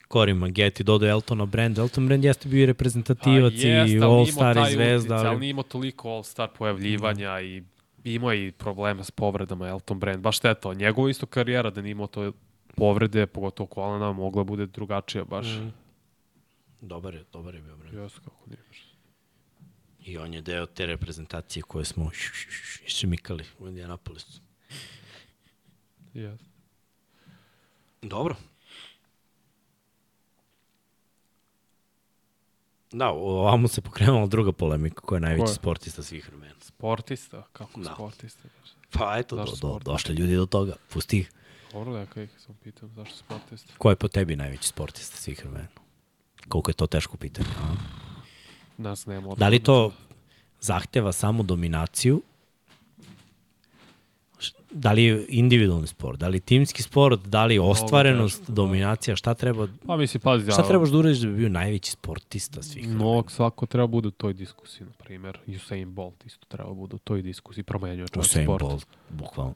Corey 0.09 0.35
Maggette 0.35 0.85
dodao 0.85 1.09
Eltona 1.09 1.47
Brand. 1.47 1.79
Elton 1.79 2.07
Brand 2.07 2.25
jeste 2.25 2.49
bio 2.49 2.63
i 2.63 2.67
reprezentativac 2.67 3.53
Pa 3.53 3.69
jeste, 3.69 3.97
i 3.97 4.01
All-Star 4.01 4.69
i 4.69 4.73
zvezda. 4.73 5.15
Ali 5.15 5.39
nije 5.41 5.51
imao 5.51 5.63
toliko 5.63 6.09
All-Star 6.09 6.49
pojavljivanja 6.59 7.41
i 7.41 7.63
imao 8.05 8.35
i 8.35 8.53
problema 8.53 9.05
s 9.05 9.11
povredama 9.11 9.69
Elton 9.69 9.99
Brand. 9.99 10.23
Baš 10.23 10.37
šteta, 10.37 10.75
njegova 10.75 11.11
isto 11.11 11.27
karijera 11.27 11.71
da 11.71 11.83
nije 11.83 11.91
imao 11.91 12.07
to 12.07 12.33
povrede, 12.77 13.27
pogotovo 13.27 13.67
kolena, 13.67 14.13
mogla 14.13 14.45
bude 14.45 14.67
drugačija 14.67 15.25
baš. 15.25 15.47
Mm. 15.47 15.73
Dobar 16.81 17.15
je, 17.15 17.25
dobar 17.33 17.55
je 17.55 17.61
bio 17.61 17.77
Brand. 17.77 17.95
Jesu, 17.95 18.21
kako 18.25 18.47
nije 18.47 18.61
baš. 18.69 18.97
I 20.05 20.19
on 20.19 20.35
je 20.35 20.43
deo 20.43 20.67
te 20.67 20.87
reprezentacije 20.87 21.63
koje 21.63 21.85
smo 21.85 22.11
išemikali 22.87 23.45
u 23.59 23.69
Indianapolisu. 23.69 24.41
Jesu. 26.15 26.45
Dobro. 28.03 28.37
Da, 32.93 33.09
ovamo 33.11 33.69
se 33.69 33.81
pokrenula 33.81 34.27
druga 34.27 34.53
polemika 34.53 35.01
koja 35.01 35.17
je 35.17 35.21
najveći 35.21 35.45
Koja? 35.45 35.55
sportista 35.55 36.03
svih 36.03 36.29
vremena. 36.29 36.55
Sportista, 36.61 37.43
kako 37.53 37.81
Da. 37.81 37.95
sportista? 37.95 38.43
Pa 38.91 39.17
eto, 39.19 39.37
do, 39.37 39.47
Zašto 39.47 39.69
do, 39.69 39.79
došli 39.79 40.15
ljudi 40.15 40.37
do 40.37 40.47
toga. 40.47 40.73
Pusti 40.93 41.19
ih. 41.19 41.31
Dobro, 41.73 41.93
neka 41.93 42.23
ih 42.23 42.31
sam 42.47 42.55
pitam, 42.65 42.89
zašto 42.95 43.17
sportista? 43.17 43.73
Ko 43.79 43.91
je 43.91 43.97
po 43.97 44.09
tebi 44.09 44.37
najveći 44.37 44.69
sportista 44.69 45.17
svih 45.17 45.45
vremena? 45.45 45.69
Koliko 46.49 46.71
je 46.71 46.75
to 46.75 46.87
teško 46.87 47.17
pitanje? 47.17 47.49
A? 47.63 47.75
Nas 48.79 49.07
nema 49.07 49.35
Da 49.35 49.49
li 49.49 49.59
to 49.63 49.93
zahteva 50.61 51.13
samo 51.13 51.43
dominaciju? 51.43 52.23
Š- 54.47 54.55
Da 54.71 54.93
li 54.93 55.05
je 55.05 55.27
individualni 55.29 55.87
sport? 55.87 56.21
Da 56.21 56.29
li 56.29 56.41
timski 56.41 56.83
sport? 56.83 57.21
Da 57.23 57.45
li 57.45 57.59
ostvarenost, 57.59 58.39
teško, 58.39 58.53
da. 58.53 58.57
dominacija? 58.57 59.17
Šta 59.17 59.35
treba 59.35 59.69
Pa 59.87 59.97
mislim, 59.97 60.21
pazi, 60.21 60.53
Šta 60.53 60.63
trebaš 60.63 60.89
da 60.89 60.99
uradiš 60.99 61.19
da 61.19 61.29
bi 61.29 61.35
bio 61.35 61.49
najveći 61.49 61.91
sportista 61.91 62.63
svih 62.63 62.85
vremena? 62.85 63.05
No, 63.05 63.25
svako 63.29 63.67
treba 63.67 63.87
bude 63.87 64.09
u 64.09 64.13
toj 64.13 64.33
diskusiji, 64.33 64.87
na 64.87 64.93
primjer. 64.95 65.39
Usain 65.49 65.95
Bolt 65.95 66.27
isto 66.27 66.47
treba 66.49 66.73
bude 66.73 66.95
u 66.95 66.99
toj 66.99 67.23
diskusiji, 67.23 67.65
promenjuje 67.65 68.09
čovjek 68.09 68.25
Usain 68.25 68.45
sport. 68.47 68.63
Bolt, 68.63 68.87
bukvalno. 69.11 69.55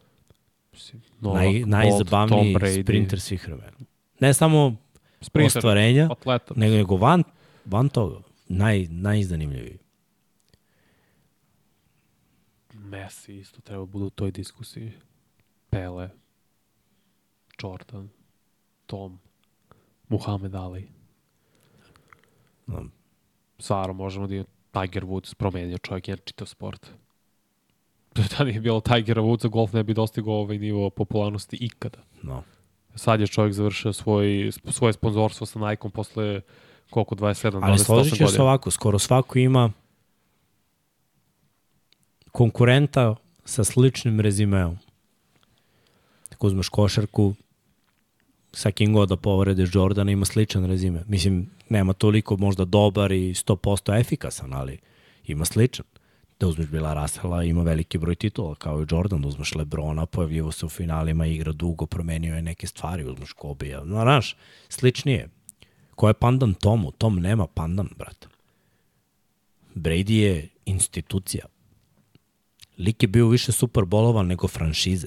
Mislim, 0.72 1.02
Naj, 1.20 1.52
Novak, 1.52 1.66
najzabavniji 1.66 2.56
sprinter 2.82 3.20
svih 3.20 3.44
vremena. 3.44 3.76
Ne 4.20 4.34
samo 4.34 4.76
Sprinter, 5.20 5.58
ostvarenja, 5.58 6.08
atleta. 6.10 6.54
nego, 6.56 6.74
nego 6.74 6.96
van, 6.96 7.22
van 7.64 7.88
toga. 7.88 8.16
Naj, 8.48 8.86
najzanimljiviji. 8.90 9.78
Messi 12.90 13.36
isto 13.36 13.60
treba 13.60 13.84
bude 13.84 14.04
u 14.04 14.10
toj 14.10 14.30
diskusiji. 14.30 14.92
Pele, 15.70 16.10
Jordan, 17.62 18.08
Tom, 18.86 19.18
Muhammed 20.08 20.54
Ali. 20.54 20.88
Znam. 22.66 22.92
Stvarno 23.58 23.92
možemo 23.92 24.26
da 24.26 24.34
je 24.34 24.44
Tiger 24.72 25.04
Woods 25.04 25.34
promenio 25.34 25.78
čovjek 25.78 26.08
jedan 26.08 26.22
čitav 26.24 26.46
sport. 26.46 26.90
Da 28.38 28.44
nije 28.44 28.60
bilo 28.60 28.80
Tigera 28.80 29.22
Woodsa, 29.22 29.48
golf 29.48 29.72
ne 29.72 29.82
bi 29.82 29.94
dostigao 29.94 30.34
ovaj 30.34 30.58
nivo 30.58 30.90
popularnosti 30.90 31.56
ikada. 31.60 31.98
No. 32.22 32.42
Sad 32.94 33.20
je 33.20 33.26
čovjek 33.26 33.52
završio 33.54 33.92
svoj, 33.92 34.50
svoje 34.68 34.92
sponzorstvo 34.92 35.46
sa 35.46 35.58
Nike-om 35.58 35.90
posle 35.90 36.40
koliko, 36.90 37.14
27, 37.14 37.60
Ali 37.62 37.78
28 37.78 37.84
složit 37.84 38.12
ću 38.12 38.16
se 38.16 38.24
godina. 38.24 38.44
ovako, 38.44 38.70
skoro 38.70 38.98
svako 38.98 39.38
ima 39.38 39.72
konkurenta 42.32 43.14
sa 43.44 43.64
sličnim 43.64 44.20
rezimeom. 44.20 44.78
Tako 46.28 46.46
uzmeš 46.46 46.68
košarku, 46.68 47.34
sa 48.52 48.70
kim 48.70 48.92
god 48.92 49.08
da 49.08 49.16
povredeš 49.16 49.74
Jordana 49.74 50.12
ima 50.12 50.24
sličan 50.24 50.66
rezime. 50.66 51.04
Mislim, 51.08 51.50
nema 51.68 51.92
toliko 51.92 52.36
možda 52.36 52.64
dobar 52.64 53.12
i 53.12 53.34
100% 53.34 54.00
efikasan, 54.00 54.52
ali 54.52 54.78
ima 55.26 55.44
sličan. 55.44 55.86
Da 56.40 56.46
uzmeš 56.46 56.66
Bila 56.66 56.94
Rasela, 56.94 57.44
ima 57.44 57.62
veliki 57.62 57.98
broj 57.98 58.14
titula, 58.14 58.54
kao 58.54 58.82
i 58.82 58.86
Jordan, 58.90 59.22
da 59.22 59.28
uzmeš 59.28 59.54
Lebrona, 59.54 60.06
pojavljivo 60.06 60.52
se 60.52 60.66
u 60.66 60.68
finalima, 60.68 61.26
igra 61.26 61.52
dugo, 61.52 61.86
promenio 61.86 62.36
je 62.36 62.42
neke 62.42 62.66
stvari, 62.66 63.04
uzmeš 63.04 63.32
Kobe-a. 63.32 63.84
No, 63.84 64.02
znaš, 64.02 64.36
sličnije. 64.68 65.28
Ko 65.94 66.08
je 66.08 66.14
pandan 66.14 66.54
Tomu? 66.54 66.90
Tom 66.90 67.20
nema 67.20 67.46
pandan, 67.46 67.88
brate. 67.98 68.28
Brady 69.74 70.12
je 70.12 70.48
institucija. 70.64 71.44
Lik 72.80 73.02
je 73.02 73.08
bio 73.08 73.28
više 73.28 73.52
superbolova 73.52 74.22
nego 74.22 74.48
franšize. 74.48 75.06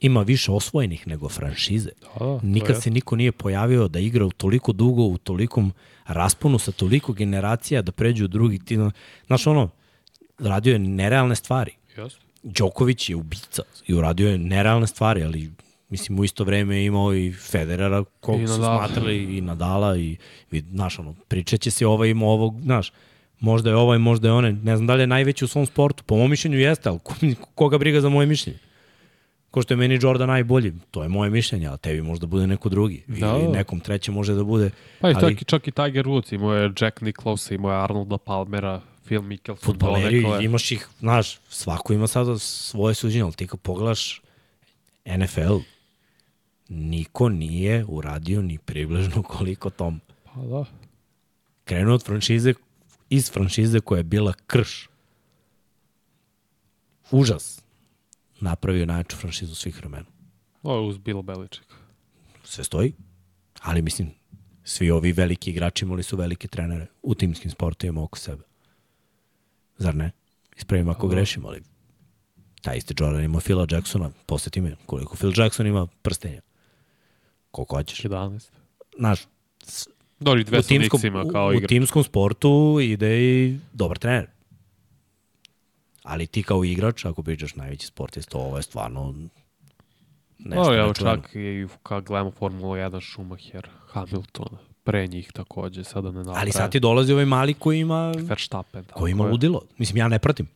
Ima 0.00 0.22
više 0.22 0.52
osvojenih 0.52 1.06
nego 1.06 1.28
franšize. 1.28 1.90
Da, 2.18 2.40
Nikad 2.42 2.76
je. 2.76 2.80
se 2.80 2.90
niko 2.90 3.16
nije 3.16 3.32
pojavio 3.32 3.88
da 3.88 3.98
igra 3.98 4.26
u 4.26 4.30
toliko 4.30 4.72
dugo, 4.72 5.02
u 5.02 5.18
tolikom 5.18 5.72
rasponu 6.06 6.58
sa 6.58 6.72
toliko 6.72 7.12
generacija 7.12 7.82
da 7.82 7.92
pređu 7.92 8.24
u 8.24 8.28
drugi 8.28 8.58
tim. 8.58 8.90
Znaš 9.26 9.46
ono, 9.46 9.70
radio 10.38 10.72
je 10.72 10.78
nerealne 10.78 11.36
stvari. 11.36 11.72
Jeste. 11.96 12.20
Đoković 12.42 13.10
je 13.10 13.16
ubica 13.16 13.62
i 13.86 13.94
uradio 13.94 14.30
je 14.30 14.38
nerealne 14.38 14.86
stvari, 14.86 15.24
ali 15.24 15.50
mislim 15.88 16.18
u 16.18 16.24
isto 16.24 16.44
vreme 16.44 16.76
je 16.76 16.86
imao 16.86 17.14
i 17.14 17.32
Federera 17.32 18.04
kog 18.20 18.42
I 18.42 18.46
su 18.46 18.54
smatrali 18.54 19.36
i 19.38 19.40
Nadala 19.40 19.96
i, 19.96 20.16
i 20.50 20.60
znaš 20.60 20.98
ono, 20.98 21.14
pričat 21.28 21.60
će 21.60 21.70
se 21.70 21.86
ovaj 21.86 22.08
ima 22.08 22.26
ovog, 22.26 22.60
znaš, 22.62 22.92
možda 23.40 23.70
je 23.70 23.76
ovaj, 23.76 23.98
možda 23.98 24.28
je 24.28 24.32
onaj, 24.32 24.52
ne 24.52 24.76
znam 24.76 24.86
da 24.86 24.94
li 24.94 25.02
je 25.02 25.06
najveći 25.06 25.44
u 25.44 25.48
svom 25.48 25.66
sportu, 25.66 26.04
po 26.04 26.16
mom 26.16 26.30
mišljenju 26.30 26.58
jeste, 26.58 26.88
ali 26.88 26.98
ko- 26.98 27.14
koga 27.54 27.78
briga 27.78 28.00
za 28.00 28.08
moje 28.08 28.26
mišljenje? 28.26 28.58
Ko 29.50 29.62
što 29.62 29.74
je 29.74 29.78
meni 29.78 29.98
Jordan 30.02 30.28
najbolji, 30.28 30.72
to 30.90 31.02
je 31.02 31.08
moje 31.08 31.30
mišljenje, 31.30 31.68
a 31.68 31.76
tebi 31.76 32.02
možda 32.02 32.26
bude 32.26 32.46
neko 32.46 32.68
drugi. 32.68 33.02
Da. 33.06 33.26
Ili 33.26 33.48
nekom 33.48 33.80
trećem 33.80 34.14
može 34.14 34.34
da 34.34 34.44
bude. 34.44 34.70
Pa 35.00 35.10
i 35.10 35.14
ali 35.22 35.36
čak, 35.36 35.46
čak 35.46 35.68
i 35.68 35.72
Tiger 35.72 36.04
Woods, 36.06 36.34
imao 36.34 36.54
je 36.54 36.72
Jack 36.80 37.00
Nicklaus, 37.00 37.50
imao 37.50 37.72
je 37.72 37.82
Arnolda 37.82 38.18
Palmera, 38.18 38.80
Phil 39.04 39.22
Mickelson. 39.22 39.64
futbaleri, 39.64 40.22
donekle. 40.22 40.44
imaš 40.44 40.72
ih, 40.72 40.88
znaš, 40.98 41.38
svako 41.48 41.92
ima 41.92 42.06
sada 42.06 42.38
svoje 42.38 42.94
suđenje, 42.94 43.22
ali 43.22 43.32
ti 43.32 43.46
kad 43.46 43.60
pogledaš 43.60 44.20
NFL, 45.18 45.56
niko 46.68 47.28
nije 47.28 47.84
uradio 47.88 48.42
ni 48.42 48.58
približno 48.58 49.22
koliko 49.22 49.70
tom. 49.70 50.00
Pa 50.24 50.40
da. 50.40 50.64
Krenuo 51.64 51.94
od 51.94 52.04
franšize, 52.04 52.54
iz 53.10 53.30
franšize 53.30 53.80
koja 53.80 53.98
je 53.98 54.04
bila 54.04 54.32
krš. 54.46 54.88
Užas. 57.10 57.62
Napravio 58.40 58.86
najjaču 58.86 59.16
franšizu 59.16 59.54
svih 59.54 59.76
vremena. 59.76 60.06
Ovo 60.62 60.80
je 60.80 60.88
uz 60.88 60.98
Bill 60.98 61.22
Belichick. 61.22 61.72
Sve 62.44 62.64
stoji. 62.64 62.92
Ali 63.62 63.82
mislim, 63.82 64.10
svi 64.64 64.90
ovi 64.90 65.12
veliki 65.12 65.50
igrači 65.50 65.84
imali 65.84 66.02
su 66.02 66.16
velike 66.16 66.48
trenere 66.48 66.86
u 67.02 67.14
timskim 67.14 67.50
sportovima 67.50 68.02
oko 68.02 68.18
sebe. 68.18 68.42
Zar 69.78 69.94
ne? 69.94 70.10
Ispravim 70.56 70.88
ako 70.88 71.08
grešim, 71.08 71.46
ali 71.46 71.62
taj 72.62 72.76
isti 72.76 72.94
Jordan 72.98 73.24
ima 73.24 73.40
Phila 73.40 73.66
Jacksona, 73.70 74.10
posjeti 74.26 74.60
me 74.60 74.76
koliko 74.86 75.16
Phil 75.16 75.32
Jackson 75.36 75.66
ima 75.66 75.86
prstenja. 76.02 76.40
Koliko 77.50 77.76
hoćeš. 77.76 78.00
11. 78.00 78.50
Znaš, 78.98 79.20
Dobri, 80.20 80.44
dve 80.44 80.58
u 80.58 80.62
timskom, 80.62 81.00
u, 81.26 81.28
kao 81.32 81.46
u 81.46 81.52
igra. 81.52 81.68
timskom 81.68 82.04
sportu 82.04 82.78
ide 82.82 83.20
i 83.20 83.58
dobar 83.72 83.98
trener. 83.98 84.26
Ali 86.02 86.26
ti 86.26 86.42
kao 86.42 86.64
igrač, 86.64 87.04
ako 87.04 87.22
pričaš 87.22 87.54
najveći 87.54 87.86
sportista, 87.86 88.38
ovo 88.38 88.56
je 88.56 88.62
stvarno 88.62 89.14
nešto 90.38 90.70
O, 90.70 90.74
evo 90.74 90.94
čak 90.94 91.30
i 91.34 91.66
kad 91.82 92.04
gledamo 92.04 92.30
Formula 92.30 92.76
1 92.76 93.12
Schumacher, 93.12 93.68
Hamilton, 93.86 94.58
pre 94.84 95.06
njih 95.06 95.32
takođe, 95.32 95.84
sada 95.84 96.10
ne 96.10 96.18
nabraja. 96.18 96.38
Ali 96.40 96.52
sad 96.52 96.72
ti 96.72 96.80
dolazi 96.80 97.12
ovaj 97.12 97.24
mali 97.24 97.54
koji 97.54 97.80
ima, 97.80 98.12
Verstappen. 98.12 98.84
koji 98.94 99.10
ima 99.10 99.24
ludilo. 99.24 99.62
Mislim, 99.78 99.96
ja 99.96 100.08
ne 100.08 100.18
pratim, 100.18 100.48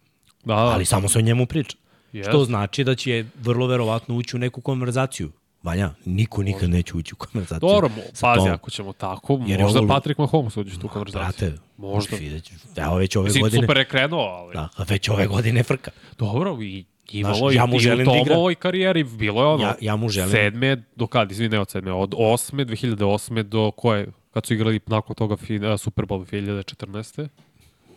Da, 0.44 0.54
ali 0.54 0.84
samo 0.84 1.08
se 1.08 1.18
o 1.18 1.22
njemu 1.22 1.46
priča. 1.46 1.76
Jest. 2.12 2.28
Što 2.28 2.44
znači 2.44 2.84
da 2.84 2.94
će 2.94 3.24
vrlo 3.42 3.66
verovatno 3.66 4.14
ući 4.16 4.36
u 4.36 4.38
neku 4.38 4.60
konverzaciju. 4.60 5.32
Vanja, 5.62 5.90
niko 6.04 6.42
nikad 6.42 6.70
neće 6.70 6.96
ući 6.96 7.14
u 7.14 7.18
konverzaciju. 7.18 7.68
Dobro, 7.68 7.88
pazi, 8.20 8.38
tom. 8.38 8.50
ako 8.50 8.70
ćemo 8.70 8.92
tako, 8.92 9.40
Jer 9.40 9.58
je 9.60 9.64
možda 9.64 9.78
ovo- 9.78 9.88
Patrick 9.88 10.18
Mahomes 10.18 10.56
uđe 10.56 10.76
u 10.76 10.78
tu 10.78 10.88
konverzaciju. 10.88 11.48
Brate, 11.48 11.62
Možda. 11.76 12.16
vidjet 12.16 12.44
ću. 12.44 12.54
Evo 12.76 12.96
već 12.96 13.16
ove 13.16 13.24
Mislim, 13.24 13.42
godine. 13.42 13.62
super 13.62 13.76
je 13.76 13.84
krenuo, 13.84 14.20
ali... 14.20 14.54
Da, 14.54 14.68
a 14.76 14.82
već 14.82 15.08
ove 15.08 15.26
godine 15.26 15.62
frka. 15.62 15.90
Dobro, 16.18 16.58
i 16.62 16.84
imalo 17.12 17.34
Znaš, 17.36 17.52
je 17.52 17.56
ja 17.56 17.66
mu 17.66 17.74
i 17.74 17.76
u 17.76 17.80
želim 17.80 18.06
da 18.06 18.12
igra. 18.12 18.24
Tomovoj 18.26 18.54
karijeri 18.54 19.04
bilo 19.04 19.42
je 19.42 19.48
ono, 19.48 19.64
Ja- 19.64 19.74
ja 19.80 19.96
mu 19.96 20.08
želim- 20.08 20.30
sedme, 20.30 20.82
do 20.96 21.06
kad, 21.06 21.30
izvini, 21.32 21.48
ne 21.48 21.60
od 21.60 21.70
sedme, 21.70 21.92
od 21.92 22.14
osme, 22.16 22.64
2008. 22.64 23.42
do 23.42 23.70
koje, 23.70 24.06
kad 24.30 24.46
su 24.46 24.54
igrali 24.54 24.80
nakon 24.86 25.14
toga 25.16 25.36
fin, 25.36 25.64
a, 25.64 25.78
Super 25.78 26.04
Bowl 26.04 26.24
2014. 26.24 27.28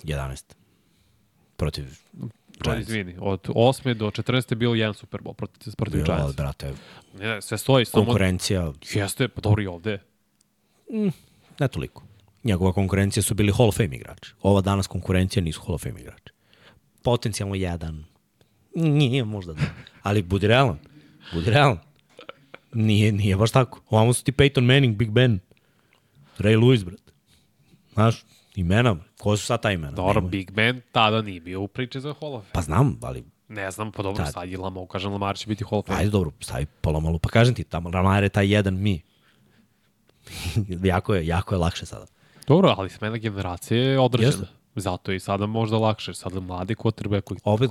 11. 0.03 0.43
Protiv 1.57 1.85
Giants. 2.65 2.89
izvini, 2.89 3.15
od 3.19 3.41
8. 3.41 3.93
do 3.93 4.07
14. 4.07 4.51
je 4.51 4.55
bio 4.55 4.69
jedan 4.69 4.93
Super 4.93 5.21
Bowl 5.21 5.33
protiv, 5.33 5.73
protiv 5.75 6.03
Bilo, 6.03 6.15
Giants. 6.15 6.35
brate, 6.35 6.73
Ne, 7.13 7.41
sve 7.41 7.57
stoji, 7.57 7.85
samo... 7.85 8.05
konkurencija, 8.05 8.71
Jeste, 8.93 9.27
pa 9.27 9.41
dobro 9.41 9.63
i 9.63 9.67
ovde. 9.67 9.99
ne 11.59 11.67
toliko. 11.67 12.03
Njegova 12.43 12.73
konkurencija 12.73 13.23
su 13.23 13.33
bili 13.33 13.51
Hall 13.51 13.69
of 13.69 13.75
Fame 13.75 13.95
igrači. 13.95 14.33
Ova 14.41 14.61
danas 14.61 14.87
konkurencija 14.87 15.43
nisu 15.43 15.61
Hall 15.61 15.75
of 15.75 15.83
Fame 15.83 15.99
igrači. 15.99 16.33
Potencijalno 17.01 17.55
jedan. 17.55 18.05
Nije 18.75 19.25
možda 19.25 19.53
da. 19.53 19.61
Ali 20.01 20.21
budi 20.21 20.47
realan. 20.47 20.77
Budi 21.33 21.49
realan. 21.49 21.77
Nije, 22.73 23.11
nije 23.11 23.35
baš 23.35 23.51
tako. 23.51 23.81
Ovamo 23.89 24.13
su 24.13 24.23
ti 24.23 24.31
Peyton 24.31 24.61
Manning, 24.63 24.95
Big 24.95 25.09
Ben. 25.09 25.39
Ray 26.39 26.57
Lewis, 26.57 26.83
brate. 26.85 27.11
Znaš, 27.93 28.25
imena, 28.55 28.95
ko 29.23 29.37
su 29.37 29.45
sad 29.45 29.61
ta 29.61 29.71
imena? 29.71 29.91
Dobro, 29.91 30.13
Nema. 30.13 30.27
Big 30.29 30.51
Ben 30.51 30.81
tada 30.91 31.21
nije 31.21 31.39
bio 31.39 31.61
u 31.61 31.67
priči 31.67 32.01
za 32.01 32.13
Hall 32.19 32.33
of 32.35 32.43
Fame. 32.43 32.53
Pa 32.53 32.61
znam, 32.61 32.99
ali 33.01 33.23
Ne 33.47 33.71
znam, 33.71 33.91
pa 33.91 34.03
dobro, 34.03 34.25
sad 34.25 34.49
je 34.49 34.57
Lamar, 34.57 34.83
kažem 34.91 35.11
Lamar 35.11 35.37
će 35.37 35.47
biti 35.47 35.63
Hall 35.69 35.79
of 35.79 35.85
Fame. 35.85 35.99
ajde 35.99 36.11
dobro, 36.11 36.31
stavi 36.39 36.65
polomalu. 36.65 37.19
Pa 37.19 37.29
kažem 37.29 37.55
ti, 37.55 37.63
tamo 37.63 37.89
Lamar 37.89 38.23
je 38.23 38.29
taj 38.29 38.53
jedan 38.53 38.81
mi. 38.81 39.01
jako, 40.93 41.15
je, 41.15 41.27
jako 41.27 41.55
je 41.55 41.59
lakše 41.59 41.85
sada. 41.85 42.05
Dobro, 42.47 42.75
ali 42.77 42.89
smena 42.89 43.17
generacije 43.17 43.79
je 43.79 43.99
određena. 43.99 44.31
Jeste. 44.31 44.47
Zato 44.75 45.11
je 45.11 45.15
i 45.15 45.19
sada 45.19 45.45
možda 45.45 45.77
lakše. 45.77 46.13
Sada 46.13 46.39
mladi 46.39 46.75
quarterback. 46.75 47.35
Opet, 47.43 47.69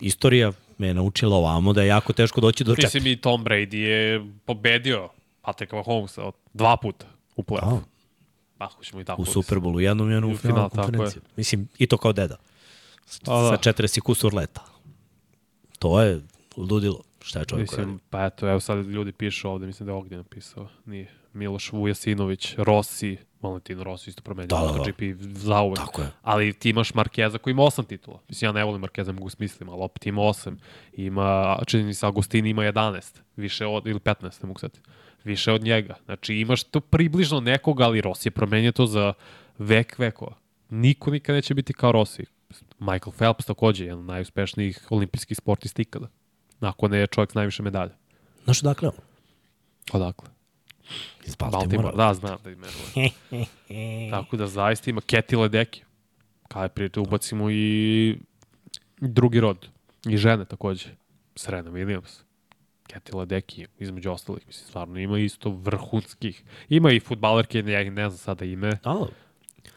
istorija 0.00 0.52
me 0.78 0.86
je 0.86 0.94
naučila 0.94 1.36
ovamo 1.36 1.72
da 1.72 1.82
je 1.82 1.88
jako 1.88 2.12
teško 2.12 2.40
doći 2.40 2.64
do 2.64 2.74
četiri. 2.74 2.86
Mislim 2.86 3.06
i 3.12 3.16
Tom 3.16 3.44
Brady 3.44 3.76
je 3.76 4.26
pobedio 4.44 5.08
Patricka 5.42 5.76
Mahomesa 5.76 6.22
dva 6.52 6.76
puta 6.76 7.06
u 7.36 7.42
play-off. 7.42 7.80
Pa, 8.64 8.68
hoćemo 8.76 9.00
i 9.00 9.04
tako. 9.04 9.22
U 9.22 9.80
jednom 9.80 10.10
i 10.10 10.12
jednom 10.12 10.30
I 10.30 10.34
u 10.34 10.36
u 10.36 10.38
final, 10.38 10.54
finalu 10.54 10.70
konferencije. 10.70 11.22
Mislim, 11.36 11.68
i 11.78 11.86
to 11.86 11.96
kao 11.96 12.12
deda. 12.12 12.36
A, 13.26 13.42
da. 13.42 13.58
Sa 13.62 13.72
40 13.72 14.00
kusur 14.00 14.34
leta. 14.34 14.64
To 15.78 16.02
je 16.02 16.20
ludilo. 16.56 17.00
Šta 17.22 17.38
je 17.38 17.44
čovjek 17.44 17.70
Mislim, 17.70 18.00
pa 18.10 18.24
eto, 18.24 18.48
evo 18.48 18.60
sad 18.60 18.86
ljudi 18.86 19.12
pišu 19.12 19.50
ovde, 19.50 19.66
mislim 19.66 19.86
da 19.86 19.92
je 19.92 19.96
Ognjen 19.96 20.18
napisao. 20.18 20.68
Nije. 20.84 21.10
Miloš 21.32 21.72
Vujasinović, 21.72 22.54
Rossi, 22.56 23.16
Valentino 23.42 23.84
Rossi 23.84 24.10
isto 24.10 24.22
promenio 24.22 24.46
Da, 24.46 24.56
da, 24.56 24.66
da. 24.66 24.78
MotoGP 24.78 25.02
zauvek. 25.20 25.78
Tako 25.78 26.02
je. 26.02 26.10
Ali 26.22 26.52
ti 26.52 26.70
imaš 26.70 26.94
Markeza 26.94 27.38
koji 27.38 27.52
ima 27.52 27.62
osam 27.62 27.84
titula. 27.84 28.20
Mislim, 28.28 28.48
ja 28.48 28.52
ne 28.52 28.64
volim 28.64 28.80
Markeza, 28.80 29.12
mogu 29.12 29.30
smislim, 29.30 29.68
ali 29.68 29.82
opet 29.82 30.06
ima 30.06 30.22
osam. 30.22 30.58
Ima, 30.92 31.58
čini 31.66 31.82
mi 31.82 31.94
se, 31.94 32.06
Agostini 32.06 32.50
ima 32.50 32.62
11, 32.62 33.20
više 33.36 33.66
od, 33.66 33.86
ili 33.86 34.00
15, 34.00 34.42
ne 34.42 34.46
mogu 34.46 34.60
sad. 34.60 34.78
Više 35.24 35.52
od 35.52 35.62
njega. 35.62 35.94
Znači, 36.04 36.34
imaš 36.34 36.62
to 36.62 36.80
približno 36.80 37.40
nekoga, 37.40 37.84
ali 37.84 38.00
Rossi 38.00 38.28
je 38.28 38.32
promenio 38.32 38.72
to 38.72 38.86
za 38.86 39.12
vek 39.58 39.98
vekova. 39.98 40.36
Niko 40.70 41.10
nikad 41.10 41.34
neće 41.34 41.54
biti 41.54 41.72
kao 41.72 41.92
Rossi. 41.92 42.24
Michael 42.78 43.12
Phelps 43.16 43.46
takođe, 43.46 43.84
jedan 43.84 43.98
od 43.98 44.04
najuspešnijih 44.04 44.86
olimpijskih 44.90 45.36
sportista 45.36 45.82
ikada. 45.82 46.08
Nakon 46.60 46.94
je 46.94 47.06
čovjek 47.06 47.30
s 47.30 47.34
najviše 47.34 47.62
medalja. 47.62 47.94
Znaš 48.44 48.62
odakle 48.62 48.88
on? 48.88 48.94
Odakle? 49.92 50.28
Iz 51.24 51.36
Baltimore. 51.36 51.66
Baltimora. 51.66 51.96
Da, 51.96 52.14
znam 52.14 52.38
da 52.44 52.50
ime. 52.50 52.66
Tako 54.10 54.36
da 54.36 54.46
zaista 54.46 54.90
ima 54.90 55.00
Keti 55.00 55.36
Ledeki. 55.36 55.82
Kada 56.48 56.68
prijete, 56.68 57.00
ubacimo 57.00 57.50
i 57.50 58.18
drugi 59.00 59.40
rod. 59.40 59.68
I 60.06 60.16
žene 60.16 60.44
takođe. 60.44 60.88
Serena 61.36 61.70
Williams. 61.70 62.22
Keti 62.86 63.16
Ledeki, 63.16 63.66
između 63.78 64.10
ostalih. 64.10 64.46
Mislim, 64.46 64.66
stvarno 64.66 64.98
ima 64.98 65.18
isto 65.18 65.50
vrhunskih. 65.52 66.42
Ima 66.68 66.92
i 66.92 67.00
futbalerke, 67.00 67.62
ne, 67.62 67.84
ne 67.84 68.08
znam 68.10 68.18
sada 68.18 68.44
ime. 68.44 68.70
Da, 68.84 69.06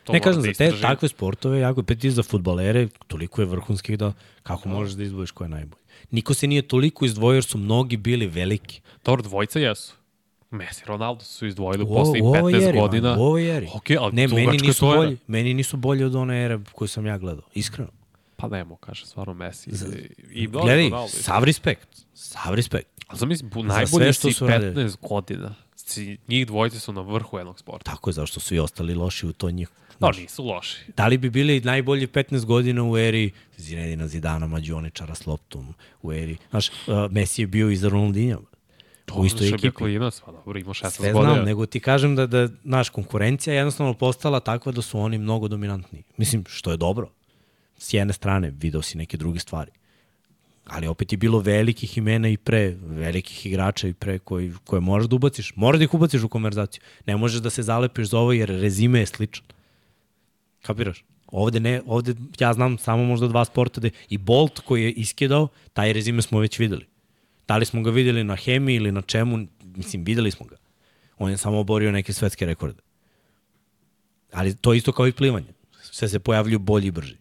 To 0.03 0.13
ne 0.13 0.19
kažem, 0.19 0.41
da 0.41 0.41
za 0.41 0.47
te 0.47 0.63
istražim. 0.65 0.81
takve 0.81 1.07
sportove, 1.07 1.59
jako 1.59 1.83
pet 1.83 2.03
i 2.03 2.11
za 2.11 2.23
futbalere, 2.23 2.87
toliko 3.07 3.41
je 3.41 3.45
vrhunskih 3.45 3.97
da 3.97 4.13
kako 4.43 4.69
možeš 4.69 4.93
da 4.93 5.03
izdvojiš 5.03 5.31
ko 5.31 5.43
je 5.43 5.49
najbolji. 5.49 5.81
Niko 6.11 6.33
se 6.33 6.47
nije 6.47 6.61
toliko 6.61 7.05
izdvojio 7.05 7.35
jer 7.35 7.43
su 7.43 7.57
mnogi 7.57 7.97
bili 7.97 8.27
veliki. 8.27 8.81
Dobro, 9.05 9.23
dvojica 9.23 9.59
jesu. 9.59 9.93
Messi 10.51 10.81
i 10.85 10.87
Ronaldo 10.87 11.23
su 11.23 11.47
izdvojili 11.47 11.83
u 11.83 11.87
ovoj 11.87 12.19
15 12.21 12.69
eri, 12.69 12.79
godina. 12.79 13.15
u 13.19 13.21
ovoj 13.21 13.57
eri. 13.57 13.67
Ok, 13.73 13.89
ali 13.99 14.13
Ne, 14.13 14.27
meni 14.27 14.57
nisu 14.57 14.85
bolji, 14.85 15.17
meni 15.27 15.53
nisu 15.53 15.77
bolji 15.77 16.03
od 16.03 16.15
one 16.15 16.43
ere 16.45 16.59
koju 16.71 16.87
sam 16.87 17.05
ja 17.05 17.17
gledao, 17.17 17.43
iskreno. 17.53 17.89
Pa 18.37 18.47
nemo, 18.47 18.75
kaže, 18.75 19.05
stvarno 19.05 19.33
Messi. 19.33 19.69
I, 19.69 19.73
i 20.33 20.47
Gledaj, 20.47 20.83
Ronaldo. 20.83 21.07
sav 21.09 21.43
respekt, 21.43 21.87
sav 22.13 22.53
respekt. 22.53 22.89
Ali 23.07 23.19
zamislim, 23.19 23.49
po 23.49 23.61
Za 23.61 23.67
najbolji 23.67 24.13
što 24.13 24.27
si 24.27 24.33
su 24.33 24.45
15 24.45 24.49
radili. 24.49 24.91
godina. 25.01 25.55
Si, 25.75 26.17
njih 26.27 26.47
dvojice 26.47 26.79
su 26.79 26.93
na 26.93 27.01
vrhu 27.01 27.37
jednog 27.37 27.59
sporta. 27.59 27.91
Tako 27.91 28.09
je, 28.09 28.13
zašto 28.13 28.39
su 28.39 28.55
i 28.55 28.59
ostali 28.59 28.95
loši 28.95 29.27
u 29.27 29.33
to 29.33 29.51
njih. 29.51 29.69
Da, 29.99 30.11
nisu 30.11 30.45
loši. 30.45 30.77
Da 30.97 31.07
li 31.07 31.17
bi 31.17 31.29
bili 31.29 31.61
najbolji 31.61 32.07
15 32.07 32.45
godina 32.45 32.83
u 32.83 32.97
eri 32.97 33.31
Zinedina 33.57 34.07
Zidana, 34.07 34.47
mađioničara 34.47 35.15
s 35.15 35.25
loptom, 35.25 35.73
u 36.01 36.13
eri, 36.13 36.37
znaš, 36.49 36.69
uh, 36.69 36.73
Messi 37.11 37.41
je 37.41 37.47
bio 37.47 37.69
iza 37.69 37.89
Ronaldinja. 37.89 38.37
U 39.13 39.25
istoj 39.25 39.47
ekipi. 39.47 39.71
klinac, 39.71 40.21
pa 40.25 40.31
dobro, 40.31 40.59
ima 40.59 40.73
16 40.73 40.89
Sve 40.89 41.13
godina. 41.13 41.33
znam, 41.33 41.45
nego 41.45 41.65
ti 41.65 41.79
kažem 41.79 42.15
da, 42.15 42.27
da 42.27 42.49
naš 42.63 42.89
konkurencija 42.89 43.53
je 43.53 43.57
jednostavno 43.57 43.93
postala 43.93 44.39
takva 44.39 44.71
da 44.71 44.81
su 44.81 44.99
oni 44.99 45.17
mnogo 45.17 45.47
dominantniji. 45.47 46.03
Mislim, 46.17 46.43
što 46.47 46.71
je 46.71 46.77
dobro. 46.77 47.09
S 47.77 47.93
jedne 47.93 48.13
strane, 48.13 48.51
video 48.51 48.81
si 48.81 48.97
neke 48.97 49.17
druge 49.17 49.39
stvari. 49.39 49.71
Ali 50.65 50.87
opet 50.87 51.11
je 51.11 51.17
bilo 51.17 51.39
velikih 51.39 51.97
imena 51.97 52.29
i 52.29 52.37
pre, 52.37 52.75
velikih 52.81 53.45
igrača 53.45 53.87
i 53.87 53.93
pre 53.93 54.19
koji, 54.19 54.53
koje 54.65 54.79
moraš 54.79 55.07
da 55.07 55.15
ubaciš. 55.15 55.53
Moraš 55.55 55.77
da 55.79 55.83
ih 55.83 55.93
ubaciš 55.93 56.23
u 56.23 56.29
konverzaciju. 56.29 56.81
Ne 57.05 57.17
možeš 57.17 57.41
da 57.41 57.49
se 57.49 57.63
zalepiš 57.63 58.09
za 58.09 58.19
ovo 58.19 58.33
jer 58.33 58.49
rezime 58.49 58.99
je 58.99 59.05
sličan. 59.05 59.45
Kapiraš? 60.61 61.03
Ovde, 61.27 61.59
ne, 61.59 61.81
ovde 61.85 62.15
ja 62.39 62.53
znam 62.53 62.77
samo 62.77 63.03
možda 63.03 63.27
dva 63.27 63.45
sporta 63.45 63.79
gde 63.79 63.89
i 64.09 64.17
Bolt 64.17 64.59
koji 64.59 64.83
je 64.83 64.91
iskidao, 64.91 65.47
taj 65.73 65.93
rezime 65.93 66.21
smo 66.21 66.39
već 66.39 66.59
videli. 66.59 66.85
Da 67.47 67.57
li 67.57 67.65
smo 67.65 67.81
ga 67.81 67.91
videli 67.91 68.23
na 68.23 68.35
hemiji 68.35 68.75
ili 68.75 68.91
na 68.91 69.01
čemu, 69.01 69.47
mislim, 69.75 70.03
videli 70.03 70.31
smo 70.31 70.45
ga. 70.45 70.55
On 71.17 71.31
je 71.31 71.37
samo 71.37 71.59
oborio 71.59 71.91
neke 71.91 72.13
svetske 72.13 72.45
rekorde. 72.45 72.81
Ali 74.31 74.55
to 74.55 74.73
isto 74.73 74.91
kao 74.91 75.07
i 75.07 75.11
plivanje. 75.11 75.53
Sve 75.81 76.09
se 76.09 76.19
pojavljuju 76.19 76.59
bolji 76.59 76.87
i 76.87 76.91
brži. 76.91 77.15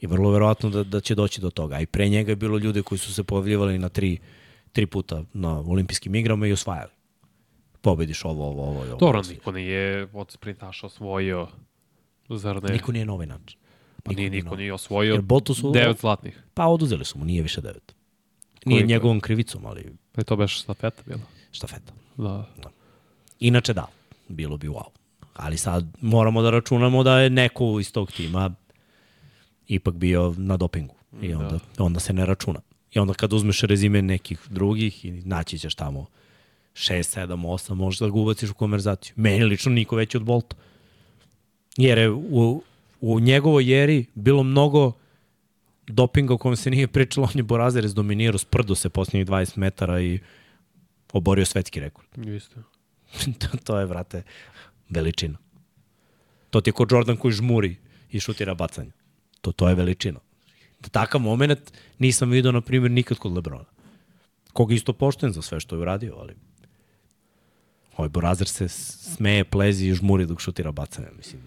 I 0.00 0.06
vrlo 0.06 0.30
verovatno 0.30 0.70
da, 0.70 0.84
da 0.84 1.00
će 1.00 1.14
doći 1.14 1.40
do 1.40 1.50
toga. 1.50 1.76
A 1.76 1.80
i 1.80 1.86
pre 1.86 2.08
njega 2.08 2.32
je 2.32 2.36
bilo 2.36 2.58
ljude 2.58 2.82
koji 2.82 2.98
su 2.98 3.14
se 3.14 3.24
pojavljivali 3.24 3.78
na 3.78 3.88
tri, 3.88 4.18
tri 4.72 4.86
puta 4.86 5.22
na 5.32 5.58
olimpijskim 5.60 6.14
igrama 6.14 6.46
i 6.46 6.52
osvajali. 6.52 6.90
Pobediš 7.80 8.24
ovo, 8.24 8.46
ovo, 8.46 8.62
ovo 8.62 8.80
ovo. 8.82 8.96
Dobro, 8.96 9.22
niko 9.22 9.52
nije 9.52 10.08
od 10.12 10.30
sprintaša 10.30 10.86
osvojio, 10.86 11.48
zar 12.28 12.62
ne? 12.62 12.72
Niko 12.72 12.92
nije 12.92 13.04
na 13.04 13.12
ovaj 13.12 13.26
način. 13.26 13.58
pa 14.02 14.12
nije, 14.12 14.30
nije 14.30 14.30
niko 14.30 14.48
novi. 14.48 14.62
nije 14.62 14.72
osvojio 14.72 15.12
Jer 15.12 15.22
Boltu 15.22 15.54
su- 15.54 15.72
devet 15.72 16.00
zlatnih. 16.00 16.42
Pa 16.54 16.66
oduzeli 16.66 17.04
su 17.04 17.18
mu, 17.18 17.24
nije 17.24 17.42
više 17.42 17.60
devet. 17.60 17.94
Nije 18.64 18.78
Koliko 18.78 18.88
njegovom 18.88 19.20
krivicom, 19.20 19.66
ali 19.66 19.92
Pa 20.12 20.20
je 20.20 20.24
to 20.24 20.36
beš 20.36 20.60
stafeta 20.62 21.02
bila. 21.06 21.20
štafeta. 21.52 21.92
Da. 22.16 22.46
Inače 23.40 23.72
da, 23.72 23.86
bilo 24.28 24.56
bi 24.56 24.68
wow. 24.68 24.84
Ali 25.34 25.56
sad 25.56 25.84
moramo 26.00 26.42
da 26.42 26.50
računamo 26.50 27.02
da 27.02 27.20
je 27.20 27.30
neko 27.30 27.80
iz 27.80 27.92
tog 27.92 28.12
tima 28.12 28.54
ipak 29.68 29.94
bio 29.94 30.34
na 30.36 30.56
dopingu. 30.56 30.94
I 31.22 31.34
onda, 31.34 31.58
da. 31.76 31.84
onda 31.84 32.00
se 32.00 32.12
ne 32.12 32.26
računa. 32.26 32.60
I 32.92 32.98
onda 32.98 33.14
kad 33.14 33.32
uzmeš 33.32 33.60
rezime 33.60 34.02
nekih 34.02 34.40
drugih 34.48 35.04
i 35.04 35.10
naći 35.10 35.58
ćeš 35.58 35.74
tamo 35.74 36.06
6, 36.74 37.20
7, 37.20 37.26
8, 37.26 37.74
možeš 37.74 38.00
da 38.00 38.08
ga 38.08 38.18
ubaciš 38.18 38.50
u 38.50 38.54
konverzaciju. 38.54 39.12
Meni 39.16 39.44
lično 39.44 39.72
niko 39.72 39.96
veći 39.96 40.16
od 40.16 40.22
Bolta. 40.22 40.56
Jer 41.76 41.98
je 41.98 42.10
u, 42.10 42.62
u 43.00 43.20
njegovoj 43.20 43.72
jeri 43.72 44.04
bilo 44.14 44.42
mnogo 44.42 44.92
dopinga 45.86 46.34
o 46.34 46.38
kojem 46.38 46.56
se 46.56 46.70
nije 46.70 46.86
pričalo, 46.86 47.26
on 47.26 47.38
je 47.38 47.42
Borazeres 47.42 47.94
dominirao, 47.94 48.38
sprdo 48.38 48.74
se 48.74 48.88
posljednjih 48.88 49.26
20 49.26 49.58
metara 49.58 50.00
i 50.00 50.18
oborio 51.12 51.44
svetski 51.44 51.80
rekord. 51.80 52.08
Isto. 52.28 52.60
to, 53.40 53.56
to 53.64 53.78
je, 53.78 53.86
vrate, 53.86 54.22
veličina. 54.88 55.38
To 56.50 56.60
ti 56.60 56.68
je 56.68 56.72
ko 56.72 56.86
Jordan 56.90 57.16
koji 57.16 57.32
žmuri 57.32 57.76
i 58.10 58.20
šutira 58.20 58.54
bacanje. 58.54 58.90
To, 59.46 59.52
to 59.52 59.68
je 59.68 59.74
veličina. 59.74 60.20
Takav 60.90 61.20
moment 61.20 61.72
nisam 61.98 62.30
vidio, 62.30 62.52
na 62.52 62.60
primjer, 62.60 62.90
nikad 62.90 63.18
kod 63.18 63.32
Lebrona. 63.32 63.64
Koga 64.52 64.74
isto 64.74 64.92
pošten 64.92 65.32
za 65.32 65.42
sve 65.42 65.60
što 65.60 65.76
je 65.76 65.80
uradio, 65.80 66.16
ali 66.18 66.34
ovaj 67.96 68.08
Borazer 68.08 68.48
se 68.48 68.68
smeje, 68.68 69.44
plezi 69.44 69.86
i 69.86 69.94
žmuri 69.94 70.26
dok 70.26 70.40
šutira 70.40 70.72
bacanje. 70.72 71.08
Mislim, 71.16 71.42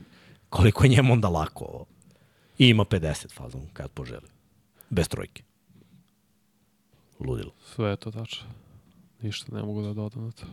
koliko 0.49 0.84
je 0.84 0.89
njemu 0.89 1.13
onda 1.13 1.30
lako 1.30 1.65
ovo. 1.65 1.85
I 2.57 2.67
ima 2.67 2.85
50 2.85 3.34
fazom 3.34 3.61
kad 3.73 3.91
poželi. 3.91 4.27
Bez 4.89 5.07
trojke. 5.07 5.43
Ludilo. 7.19 7.51
Sve 7.76 7.89
je 7.89 7.95
to 7.95 8.11
tačno. 8.11 8.47
Ništa 9.21 9.55
ne 9.55 9.63
mogu 9.63 9.81
da 9.81 9.93
dodam 9.93 10.26
na 10.26 10.31
to. 10.31 10.45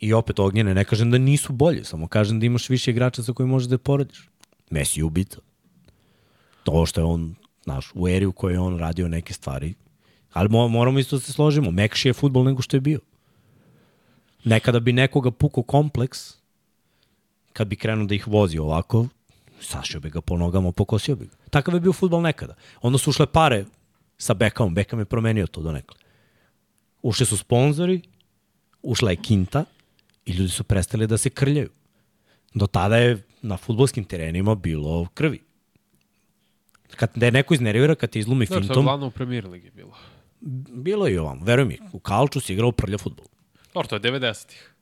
I 0.00 0.12
opet 0.12 0.38
ognjene, 0.38 0.74
ne 0.74 0.84
kažem 0.84 1.10
da 1.10 1.18
nisu 1.18 1.52
bolji, 1.52 1.84
samo 1.84 2.08
kažem 2.08 2.40
da 2.40 2.46
imaš 2.46 2.68
više 2.68 2.90
igrača 2.90 3.22
sa 3.22 3.32
kojim 3.32 3.50
možeš 3.50 3.68
da 3.68 3.74
je 3.74 3.78
porediš. 3.78 4.28
Messi 4.70 5.00
je 5.00 5.04
ubica. 5.04 5.38
To 6.64 6.86
što 6.86 7.00
je 7.00 7.04
on, 7.04 7.34
znaš, 7.64 7.92
u 7.94 8.08
eri 8.08 8.26
u 8.26 8.32
kojoj 8.32 8.54
je 8.54 8.60
on 8.60 8.78
radio 8.78 9.08
neke 9.08 9.32
stvari, 9.32 9.74
ali 10.32 10.48
mo 10.48 10.68
moramo 10.68 10.98
isto 10.98 11.16
da 11.16 11.20
se 11.20 11.32
složimo, 11.32 11.70
mekši 11.70 12.08
je 12.08 12.12
futbol 12.12 12.44
nego 12.44 12.62
što 12.62 12.76
je 12.76 12.80
bio. 12.80 13.00
Nekada 14.44 14.80
bi 14.80 14.92
nekoga 14.92 15.30
pukao 15.30 15.62
kompleks, 15.62 16.34
kad 17.52 17.68
bi 17.68 17.76
krenuo 17.76 18.06
da 18.06 18.14
ih 18.14 18.28
vozi 18.28 18.58
ovako, 18.58 19.06
sašio 19.60 20.00
bi 20.00 20.10
ga 20.10 20.20
po 20.20 20.36
nogama, 20.36 20.72
pokosio 20.72 21.16
bi 21.16 21.24
ga. 21.26 21.36
Takav 21.50 21.74
je 21.74 21.80
bio 21.80 21.92
futbol 21.92 22.22
nekada. 22.22 22.54
Onda 22.82 22.98
su 22.98 23.10
ušle 23.10 23.26
pare 23.26 23.64
sa 24.18 24.34
Beckhamom, 24.34 24.74
Beckham 24.74 24.98
je 24.98 25.04
promenio 25.04 25.46
to 25.46 25.62
do 25.62 25.72
nekada. 25.72 26.00
Ušli 27.02 27.26
su 27.26 27.36
sponzori, 27.36 28.02
ušla 28.82 29.10
je 29.10 29.16
kinta 29.16 29.64
i 30.26 30.32
ljudi 30.32 30.50
su 30.50 30.64
prestali 30.64 31.06
da 31.06 31.18
se 31.18 31.30
krljaju. 31.30 31.70
Do 32.54 32.66
tada 32.66 32.96
je 32.96 33.22
na 33.42 33.56
futbolskim 33.56 34.04
terenima 34.04 34.54
bilo 34.54 35.06
krvi. 35.14 35.42
Kad 36.96 37.10
da 37.14 37.26
je 37.26 37.32
neko 37.32 37.54
iznervira, 37.54 37.94
kad 37.94 38.10
te 38.10 38.18
izlumi 38.18 38.44
Da, 38.44 38.48
to 38.48 38.54
je 38.54 38.60
fintom, 38.60 38.84
uglavnom 38.84 39.08
u 39.08 39.10
premier 39.10 39.46
ligi 39.46 39.70
bilo. 39.70 39.92
bilo 40.70 41.06
je 41.06 41.14
i 41.14 41.18
ovamo. 41.18 41.44
Veruj 41.44 41.64
mi, 41.64 41.78
u 41.92 41.98
Kalču 41.98 42.40
si 42.40 42.52
igrao 42.52 42.72
prlja 42.72 42.98
futbol. 42.98 43.26
Dobro, 43.74 43.88
to 43.88 43.96
je 43.96 44.00
90-ih. 44.00 44.72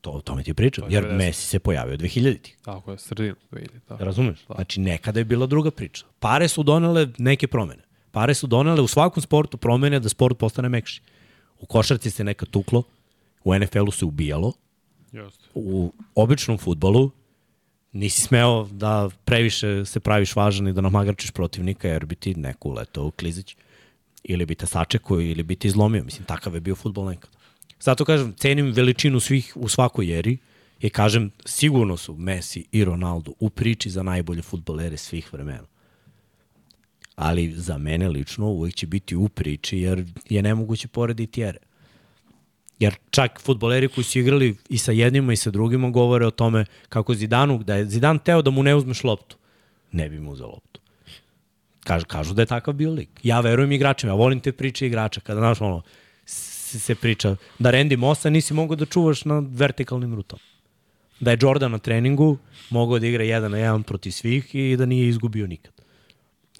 To, 0.00 0.10
o 0.10 0.20
tome 0.20 0.42
ti 0.42 0.54
pričam, 0.54 0.84
je 0.84 0.94
jer 0.94 1.04
90. 1.04 1.16
Messi 1.16 1.46
se 1.46 1.58
pojavio 1.58 1.96
2000-ih. 1.96 2.56
Tako 2.62 2.92
je, 2.92 2.98
sredinu 2.98 3.34
2000. 3.50 3.68
Da. 3.88 3.96
Razumeš? 3.96 4.38
Znači, 4.46 4.80
nekada 4.80 5.20
je 5.20 5.24
bila 5.24 5.46
druga 5.46 5.70
priča. 5.70 6.06
Pare 6.18 6.48
su 6.48 6.62
donele 6.62 7.08
neke 7.18 7.46
promene. 7.46 7.82
Pare 8.10 8.34
su 8.34 8.46
donele 8.46 8.80
u 8.80 8.88
svakom 8.88 9.22
sportu 9.22 9.56
promene 9.56 10.00
da 10.00 10.08
sport 10.08 10.38
postane 10.38 10.68
mekši. 10.68 11.02
U 11.58 11.66
košarci 11.66 12.10
se 12.10 12.24
nekad 12.24 12.48
tuklo, 12.48 12.82
u 13.44 13.54
NFL-u 13.54 13.90
se 13.90 14.04
ubijalo, 14.04 14.52
Jeste. 15.12 15.44
u 15.54 15.92
običnom 16.14 16.58
futbolu 16.58 17.10
nisi 17.92 18.20
smeo 18.20 18.68
da 18.70 19.10
previše 19.24 19.84
se 19.84 20.00
praviš 20.00 20.36
važan 20.36 20.68
i 20.68 20.72
da 20.72 20.80
namagarčiš 20.80 21.30
protivnika 21.30 21.88
jer 21.88 22.06
bi 22.06 22.14
ti 22.14 22.34
neku 22.34 22.68
uletao 22.68 23.06
u 23.06 23.10
klizić 23.10 23.56
ili 24.24 24.46
bi 24.46 24.54
te 24.54 24.66
sačekao 24.66 25.20
ili 25.20 25.42
bi 25.42 25.56
ti 25.56 25.68
izlomio. 25.68 26.04
Mislim, 26.04 26.24
takav 26.24 26.54
je 26.54 26.60
bio 26.60 26.74
futbol 26.74 27.04
nekada. 27.04 27.38
Zato 27.80 28.04
kažem, 28.04 28.32
cenim 28.32 28.72
veličinu 28.72 29.20
svih 29.20 29.52
u 29.56 29.68
svakoj 29.68 30.18
eri 30.18 30.38
i 30.80 30.90
kažem, 30.90 31.30
sigurno 31.44 31.96
su 31.96 32.16
Messi 32.16 32.66
i 32.72 32.84
Ronaldo 32.84 33.32
u 33.38 33.50
priči 33.50 33.90
za 33.90 34.02
najbolje 34.02 34.42
futbolere 34.42 34.96
svih 34.96 35.32
vremena. 35.32 35.66
Ali 37.16 37.52
za 37.52 37.78
mene 37.78 38.08
lično 38.08 38.46
uvijek 38.46 38.74
će 38.74 38.86
biti 38.86 39.16
u 39.16 39.28
priči 39.28 39.78
jer 39.78 40.04
je 40.28 40.42
nemoguće 40.42 40.88
porediti 40.88 41.42
ere. 41.42 41.58
Jer 42.80 42.94
čak 43.10 43.40
futboleri 43.40 43.88
koji 43.88 44.04
su 44.04 44.18
igrali 44.18 44.56
i 44.68 44.78
sa 44.78 44.92
jednima 44.92 45.32
i 45.32 45.36
sa 45.36 45.50
drugima 45.50 45.90
govore 45.90 46.26
o 46.26 46.30
tome 46.30 46.64
kako 46.88 47.14
Zidanu, 47.14 47.62
da 47.62 47.74
je 47.74 47.84
Zidan 47.84 48.18
teo 48.18 48.42
da 48.42 48.50
mu 48.50 48.62
ne 48.62 48.74
uzmeš 48.74 49.04
loptu. 49.04 49.36
Ne 49.92 50.08
bi 50.08 50.20
mu 50.20 50.30
uzeo 50.32 50.46
loptu. 50.46 50.80
Kažu, 51.84 52.06
kažu 52.06 52.34
da 52.34 52.42
je 52.42 52.46
takav 52.46 52.74
bio 52.74 52.90
lik. 52.90 53.08
Ja 53.22 53.40
verujem 53.40 53.72
igračima, 53.72 54.12
ja 54.12 54.16
volim 54.16 54.40
te 54.40 54.52
priče 54.52 54.86
igrača. 54.86 55.20
Kada, 55.20 55.40
znaš, 55.40 55.60
ono, 55.60 55.82
se, 56.24 56.80
se 56.80 56.94
priča 56.94 57.36
da 57.58 57.72
Randy 57.72 57.96
Mossa 57.96 58.30
nisi 58.30 58.54
mogao 58.54 58.76
da 58.76 58.86
čuvaš 58.86 59.24
na 59.24 59.42
vertikalnim 59.48 60.14
rutama. 60.14 60.42
Da 61.20 61.30
je 61.30 61.38
Jordan 61.40 61.72
na 61.72 61.78
treningu 61.78 62.38
mogao 62.70 62.98
da 62.98 63.06
igra 63.06 63.24
jedan 63.24 63.50
na 63.50 63.58
jedan 63.58 63.82
protiv 63.82 64.10
svih 64.10 64.54
i 64.54 64.76
da 64.76 64.86
nije 64.86 65.08
izgubio 65.08 65.46
nikad. 65.46 65.72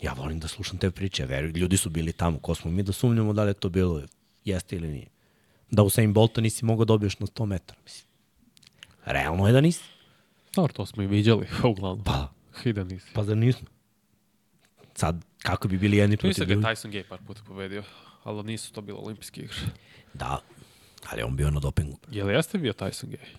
Ja 0.03 0.13
volim 0.13 0.41
da 0.41 0.49
slušam 0.49 0.79
te 0.79 0.91
priče, 0.91 1.27
verujem, 1.27 1.57
ljudi 1.57 1.77
su 1.77 1.91
bili 1.91 2.13
tamo, 2.13 2.39
ko 2.39 2.55
smo 2.55 2.71
mi 2.71 2.83
da 2.83 2.93
sumnjamo 2.93 3.33
da 3.33 3.45
li 3.45 3.51
je 3.51 3.55
to 3.55 3.69
bilo, 3.69 4.03
jeste 4.45 4.77
ili 4.77 4.89
nije 4.89 5.20
da 5.71 5.83
Usain 5.83 6.13
Bolta 6.13 6.41
nisi 6.41 6.65
mogao 6.65 6.85
dobiješ 6.85 7.19
na 7.19 7.27
100 7.27 7.47
metara. 7.47 7.81
Mislim. 7.85 8.11
Realno 9.05 9.47
je 9.47 9.53
da 9.53 9.61
nisi. 9.61 9.85
Dobro, 10.55 10.73
to 10.73 10.87
smo 10.87 11.03
i 11.03 11.07
viđali, 11.07 11.47
uglavnom. 11.71 12.05
Pa. 12.05 12.33
I 12.65 12.73
da 12.73 12.85
nisi. 12.85 13.07
Pa 13.15 13.23
da 13.23 13.35
nismo. 13.35 13.69
Sad, 14.95 15.25
kako 15.39 15.69
bi 15.69 15.79
bili 15.79 15.97
jedni 15.97 16.17
Tu 16.17 16.27
mislim 16.27 16.47
protiv 16.47 16.63
da 16.63 16.69
je? 16.69 16.75
Tyson 16.75 16.91
Gay 16.91 17.09
par 17.09 17.19
puta 17.27 17.41
pobedio, 17.47 17.83
ali 18.23 18.43
nisu 18.43 18.73
to 18.73 18.81
bilo 18.81 18.99
olimpijske 18.99 19.41
igre. 19.41 19.57
Da, 20.15 20.39
ali 21.11 21.23
on 21.23 21.37
bio 21.37 21.51
na 21.51 21.61
dopingu. 21.61 21.99
Je 22.11 22.25
li 22.25 22.35
jeste 22.35 22.59
bio 22.59 22.73
Tyson 22.73 23.07
Gay? 23.07 23.37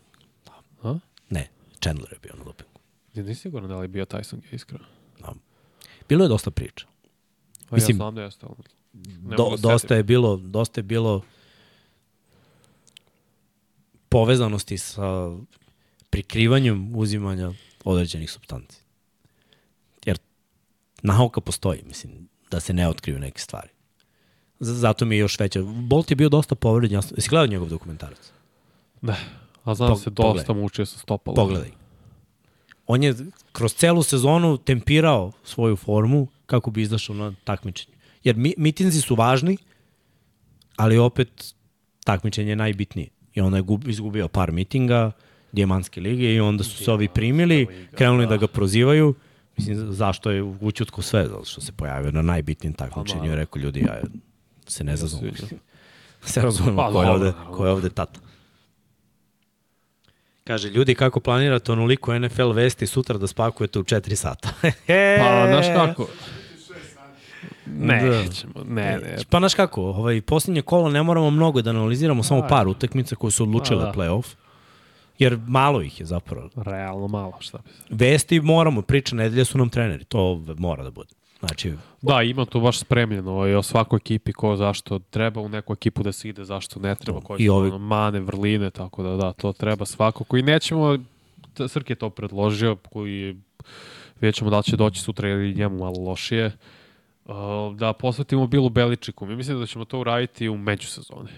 A? 0.83 0.99
Ne, 1.29 1.47
Chandler 1.83 2.13
je 2.13 2.19
bio 2.19 2.33
na 2.37 2.43
dopingu. 2.43 2.79
Ja 3.13 3.23
nisam 3.23 3.41
siguran 3.41 3.69
da 3.69 3.77
li 3.77 3.83
je 3.83 3.87
bio 3.87 4.05
Tyson 4.05 4.41
Gay, 4.41 4.55
iskreno. 4.55 4.85
Da. 5.19 5.33
Bilo 6.09 6.25
je 6.25 6.29
dosta 6.29 6.51
priča. 6.51 6.85
Pa 7.69 7.75
Mislim, 7.75 7.95
ja 7.95 7.97
znam 7.97 8.15
da 8.15 8.21
jeste, 8.21 8.45
ali 8.45 8.55
Do, 9.37 9.49
da 9.49 9.57
dosta 9.57 9.95
je 9.95 10.03
bilo, 10.03 10.37
dosta 10.37 10.79
je 10.79 10.83
bilo 10.83 11.21
povezanosti 14.11 14.77
sa 14.77 15.31
prikrivanjem 16.09 16.95
uzimanja 16.95 17.51
određenih 17.83 18.31
substanci. 18.31 18.77
Jer 20.05 20.17
nauka 21.03 21.41
postoji, 21.41 21.83
mislim, 21.87 22.27
da 22.51 22.59
se 22.59 22.73
ne 22.73 22.87
otkriju 22.87 23.19
neke 23.19 23.39
stvari. 23.39 23.69
Zato 24.59 25.05
mi 25.05 25.15
je 25.15 25.19
još 25.19 25.39
veća. 25.39 25.61
Bolt 25.63 26.09
je 26.11 26.15
bio 26.15 26.29
dosta 26.29 26.55
povređen. 26.55 26.95
Ja 26.95 27.01
gledao 27.29 27.47
njegov 27.47 27.69
dokumentarac? 27.69 28.31
Ne, 29.01 29.15
a 29.63 29.75
znam 29.75 29.89
da 29.89 29.93
Pog- 29.95 30.03
se 30.03 30.09
dosta 30.09 30.23
pogledaj. 30.23 30.55
mučio 30.55 30.85
sa 30.85 30.97
stopalom. 30.99 31.35
Pogledaj. 31.35 31.71
On 32.87 33.03
je 33.03 33.15
kroz 33.51 33.73
celu 33.73 34.03
sezonu 34.03 34.57
tempirao 34.57 35.31
svoju 35.43 35.75
formu 35.75 36.27
kako 36.45 36.71
bi 36.71 36.81
izašao 36.81 37.15
na 37.15 37.33
takmičenje. 37.43 37.95
Jer 38.23 38.35
mi, 38.35 38.53
mitinzi 38.57 39.01
su 39.01 39.15
važni, 39.15 39.57
ali 40.75 40.97
opet 40.97 41.53
takmičenje 42.03 42.49
je 42.49 42.55
najbitnije. 42.55 43.09
I 43.33 43.41
onda 43.41 43.57
je 43.57 43.61
gub, 43.61 43.87
izgubio 43.87 44.27
par 44.27 44.51
mitinga, 44.51 45.11
Dijemanske 45.51 46.01
lige 46.01 46.33
i 46.33 46.39
onda 46.39 46.63
su 46.63 46.83
se 46.83 46.91
ovi 46.91 47.07
primili, 47.07 47.67
krenuli 47.95 48.27
da 48.27 48.37
ga 48.37 48.47
prozivaju. 48.47 49.15
Mislim, 49.57 49.91
zašto 49.91 50.31
je 50.31 50.43
učutko 50.43 51.01
sve, 51.01 51.27
zato 51.27 51.45
što 51.45 51.61
se 51.61 51.71
pojavio 51.71 52.11
na 52.11 52.21
najbitnijem 52.21 52.73
takmičenju 52.73 53.31
i 53.31 53.35
rekao 53.35 53.59
ljudi, 53.59 53.79
ja 53.79 54.01
se 54.67 54.83
ne 54.83 54.97
zazumem. 54.97 55.35
sviđa. 55.35 55.55
se 56.31 56.41
razumemo 56.41 56.77
Pa, 56.77 56.91
ko, 56.91 57.03
je 57.03 57.09
ovde, 57.09 57.33
ko 57.51 57.65
je 57.65 57.71
ovde 57.71 57.89
tata. 57.89 58.19
Kaže, 60.43 60.69
ljudi, 60.69 60.95
kako 60.95 61.19
planirate 61.19 61.71
onoliko 61.71 62.19
NFL 62.19 62.51
vesti 62.51 62.87
sutra 62.87 63.17
da 63.17 63.27
spakujete 63.27 63.79
u 63.79 63.83
4 63.83 64.15
sata? 64.15 64.49
Pa, 65.19 65.47
znaš 65.47 65.65
kako? 65.75 66.07
Ne, 67.71 68.01
Da. 68.03 68.63
ne, 68.63 68.97
ne. 68.97 69.17
Pa, 69.29 69.39
znaš 69.39 69.53
kako, 69.53 69.81
ovaj, 69.81 70.21
posljednje 70.21 70.61
kolo 70.61 70.89
ne 70.89 71.03
moramo 71.03 71.29
mnogo 71.29 71.61
da 71.61 71.69
analiziramo, 71.69 72.23
samo 72.23 72.47
par 72.49 72.67
utakmica 72.67 73.15
koje 73.15 73.31
su 73.31 73.43
odlučile 73.43 73.83
da. 73.83 73.91
playoff. 73.91 74.35
Jer 75.19 75.39
malo 75.47 75.81
ih 75.81 75.99
je 75.99 76.05
zapravo. 76.05 76.49
Realno 76.55 77.07
malo, 77.07 77.33
šta 77.39 77.57
bi 77.57 77.69
se. 77.69 77.83
Vesti 77.89 78.39
moramo, 78.39 78.81
priča 78.81 79.15
nedelje 79.15 79.45
su 79.45 79.57
nam 79.57 79.69
treneri, 79.69 80.03
to 80.03 80.43
mora 80.57 80.83
da 80.83 80.91
bude. 80.91 81.09
Znači, 81.39 81.73
Da, 82.01 82.21
ima 82.21 82.45
to 82.45 82.59
baš 82.59 82.79
spremljeno 82.79 83.47
i 83.47 83.55
o 83.55 83.63
svakoj 83.63 83.97
ekipi 83.97 84.33
ko 84.33 84.55
zašto 84.55 84.99
treba 84.99 85.41
u 85.41 85.49
neku 85.49 85.73
ekipu 85.73 86.03
da 86.03 86.11
se 86.11 86.29
ide, 86.29 86.45
zašto 86.45 86.79
ne 86.79 86.95
treba, 86.95 87.21
koji 87.21 87.39
I 87.39 87.47
su 87.47 87.53
ovi- 87.53 87.69
ono, 87.69 87.77
mane, 87.77 88.19
vrline, 88.19 88.69
tako 88.69 89.03
da 89.03 89.15
da, 89.15 89.33
to 89.33 89.53
treba 89.53 89.85
svakako. 89.85 90.37
I 90.37 90.41
nećemo, 90.41 90.97
Srk 91.67 91.89
je 91.89 91.95
to 91.95 92.09
predložio, 92.09 92.75
koji 92.75 93.35
vidjet 94.15 94.35
ćemo 94.35 94.49
da 94.49 94.61
će 94.61 94.77
doći 94.77 95.01
sutra 95.01 95.29
ili 95.29 95.55
njemu 95.55 95.77
malo 95.77 95.99
lošije, 95.99 96.45
uh, 96.45 96.51
da 97.75 97.93
posvetimo 97.93 98.47
Bilu 98.47 98.69
Beličiku. 98.69 99.25
Mi 99.25 99.35
mislim 99.35 99.59
da 99.59 99.65
ćemo 99.65 99.85
to 99.85 99.99
uraditi 99.99 100.49
u 100.49 100.57
međusezoni. 100.57 101.29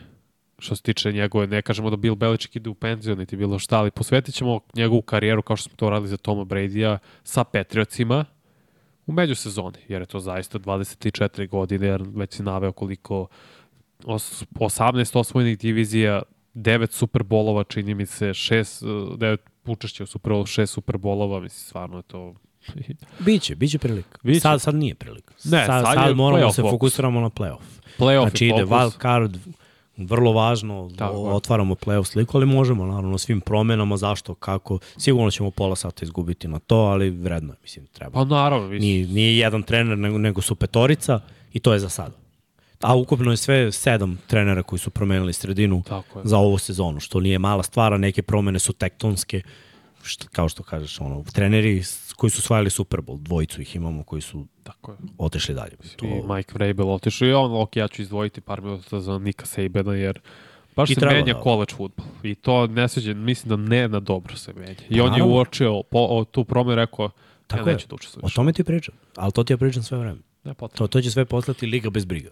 Što 0.60 0.76
se 0.76 0.82
tiče 0.82 1.12
njegove, 1.12 1.48
ne 1.48 1.62
kažemo 1.62 1.90
da 1.90 1.96
Bill 1.96 2.16
Beličik 2.16 2.56
ide 2.56 2.70
u 2.70 2.74
penziju, 2.74 3.16
niti 3.16 3.38
bilo 3.38 3.60
šta, 3.60 3.78
ali 3.78 3.92
posvetit 3.92 4.36
ćemo 4.36 4.60
njegovu 4.76 5.02
karijeru 5.02 5.42
kao 5.42 5.56
što 5.56 5.70
smo 5.70 5.76
to 5.76 5.90
radili 5.90 6.08
za 6.08 6.18
Toma 6.18 6.44
Brady-a 6.44 6.98
sa 7.24 7.44
Patriotsima, 7.44 8.26
u 9.08 9.12
međusezoni, 9.12 9.78
jer 9.88 10.02
je 10.02 10.06
to 10.06 10.20
zaista 10.20 10.60
24 10.60 11.50
godine, 11.50 11.88
jer 11.88 12.04
već 12.16 12.34
si 12.34 12.44
naveo 12.44 12.72
koliko 12.72 13.28
os, 14.06 14.44
18 14.56 15.20
osvojenih 15.20 15.58
divizija, 15.58 16.22
9 16.56 16.92
superbolova, 16.92 17.64
čini 17.64 17.96
mi 17.96 18.06
se, 18.06 18.30
6, 18.30 18.86
9 19.18 19.38
učešća 19.66 20.04
u 20.04 20.08
superbolu, 20.08 20.46
6 20.46 20.66
superbolova, 20.66 21.40
mislim, 21.40 21.68
stvarno 21.68 21.98
je 21.98 22.04
to... 22.04 22.34
biće, 23.26 23.56
biće 23.56 23.78
prilika. 23.78 24.18
Biće. 24.24 24.40
Sad, 24.40 24.62
sad 24.62 24.76
nije 24.76 24.96
prilika. 24.96 25.34
Ne, 25.44 25.66
sad, 25.66 25.86
sad 25.86 25.94
sad, 25.96 26.16
moramo 26.16 26.46
da 26.46 26.52
se 26.54 26.62
fokus. 26.62 26.72
fokusiramo 26.72 27.22
na 27.22 27.30
playoff. 27.30 27.58
Playoff 28.00 28.30
Znači 28.30 28.46
je 28.46 28.50
ide 28.50 28.66
fokus. 28.66 28.72
wild 28.72 29.02
card, 29.02 29.38
vrlo 29.98 30.32
važno, 30.32 30.92
Tako 30.98 31.16
otvaramo 31.24 31.76
playoff 31.76 32.04
sliku, 32.06 32.38
ali 32.38 32.46
možemo 32.46 32.86
naravno 32.86 33.18
svim 33.18 33.42
promenama, 33.42 33.98
zašto, 33.98 34.36
kako. 34.36 34.80
Sigurno 34.98 35.32
ćemo 35.32 35.52
pola 35.52 35.76
sata 35.76 36.06
izgubiti 36.06 36.48
na 36.48 36.60
to, 36.60 36.76
ali 36.76 37.10
vredno 37.10 37.54
je, 37.54 37.58
mislim, 37.62 37.86
treba. 37.86 38.12
Pa 38.12 38.26
naravno, 38.26 38.68
mislim. 38.68 38.90
Nije, 38.92 39.08
nije 39.08 39.38
jedan 39.38 39.64
trener, 39.64 39.98
nego, 39.98 40.18
nego 40.18 40.42
su 40.42 40.56
petorica 40.56 41.20
i 41.54 41.60
to 41.60 41.74
je 41.74 41.80
za 41.80 41.90
sada. 41.90 42.16
A 42.82 42.96
ukupno 42.96 43.32
je 43.32 43.38
sve 43.38 43.72
sedam 43.72 44.20
trenera 44.28 44.64
koji 44.64 44.80
su 44.80 44.90
promenili 44.90 45.34
sredinu 45.34 45.84
za 46.24 46.38
ovu 46.38 46.58
sezonu, 46.58 47.00
što 47.00 47.20
nije 47.20 47.40
mala 47.40 47.64
stvar, 47.64 47.94
a 47.94 47.98
neke 47.98 48.22
promene 48.22 48.60
su 48.60 48.74
tektonske, 48.74 49.42
što, 50.04 50.28
kao 50.32 50.50
što 50.50 50.64
kažeš, 50.64 51.00
ono, 51.02 51.24
treneri 51.34 51.84
koji 52.16 52.30
su 52.30 52.40
osvajali 52.40 52.70
Super 52.70 53.00
Bowl, 53.00 53.20
dvojicu 53.20 53.62
ih 53.62 53.76
imamo 53.76 54.04
koji 54.04 54.22
su 54.22 54.46
Tako 54.64 54.92
je. 54.92 54.98
otešli 55.18 55.56
dalje. 55.56 55.72
To, 55.96 56.06
I 56.06 56.22
Mike 56.28 56.52
Vrabel 56.54 56.90
otišao 56.90 57.28
i 57.28 57.34
on, 57.34 57.62
ok, 57.62 57.76
ja 57.76 57.88
ću 57.88 58.02
izdvojiti 58.02 58.42
par 58.42 58.62
minuta 58.62 59.00
za 59.00 59.20
Nika 59.20 59.46
Sabana, 59.46 59.94
jer 59.94 60.20
baš 60.76 60.90
I 60.90 60.94
se 60.94 61.00
treba, 61.00 61.14
menja 61.14 61.34
da. 61.34 61.42
college 61.42 61.74
football. 61.74 62.08
I 62.24 62.36
to 62.36 62.68
ne 62.68 62.88
sviđa, 62.88 63.14
mislim 63.14 63.50
da 63.50 63.56
ne 63.70 63.88
na 63.88 64.00
dobro 64.00 64.36
se 64.36 64.54
menja. 64.54 64.76
I 64.90 64.98
Pa 64.98 65.04
on 65.04 65.16
je 65.16 65.24
uočio 65.24 65.84
po, 65.84 66.00
o, 66.00 66.26
tu 66.26 66.44
promenu 66.44 66.74
i 66.74 66.76
rekao, 66.76 67.10
Tako 67.48 67.70
ja 67.70 67.74
neću 67.74 67.88
da 67.88 67.96
učestvujem. 67.96 68.26
o 68.26 68.30
tome 68.30 68.54
ti 68.54 68.64
pričam, 68.64 68.96
ali 69.16 69.32
to 69.32 69.44
ti 69.44 69.54
ja 69.54 69.58
pričam 69.58 69.84
sve 69.84 69.98
vreme. 69.98 70.20
Ne 70.44 70.54
potrebno. 70.54 70.78
To, 70.78 70.92
to 70.92 71.02
će 71.02 71.12
sve 71.12 71.26
postati 71.26 71.66
liga 71.66 71.90
bez 71.90 72.06
briga. 72.06 72.30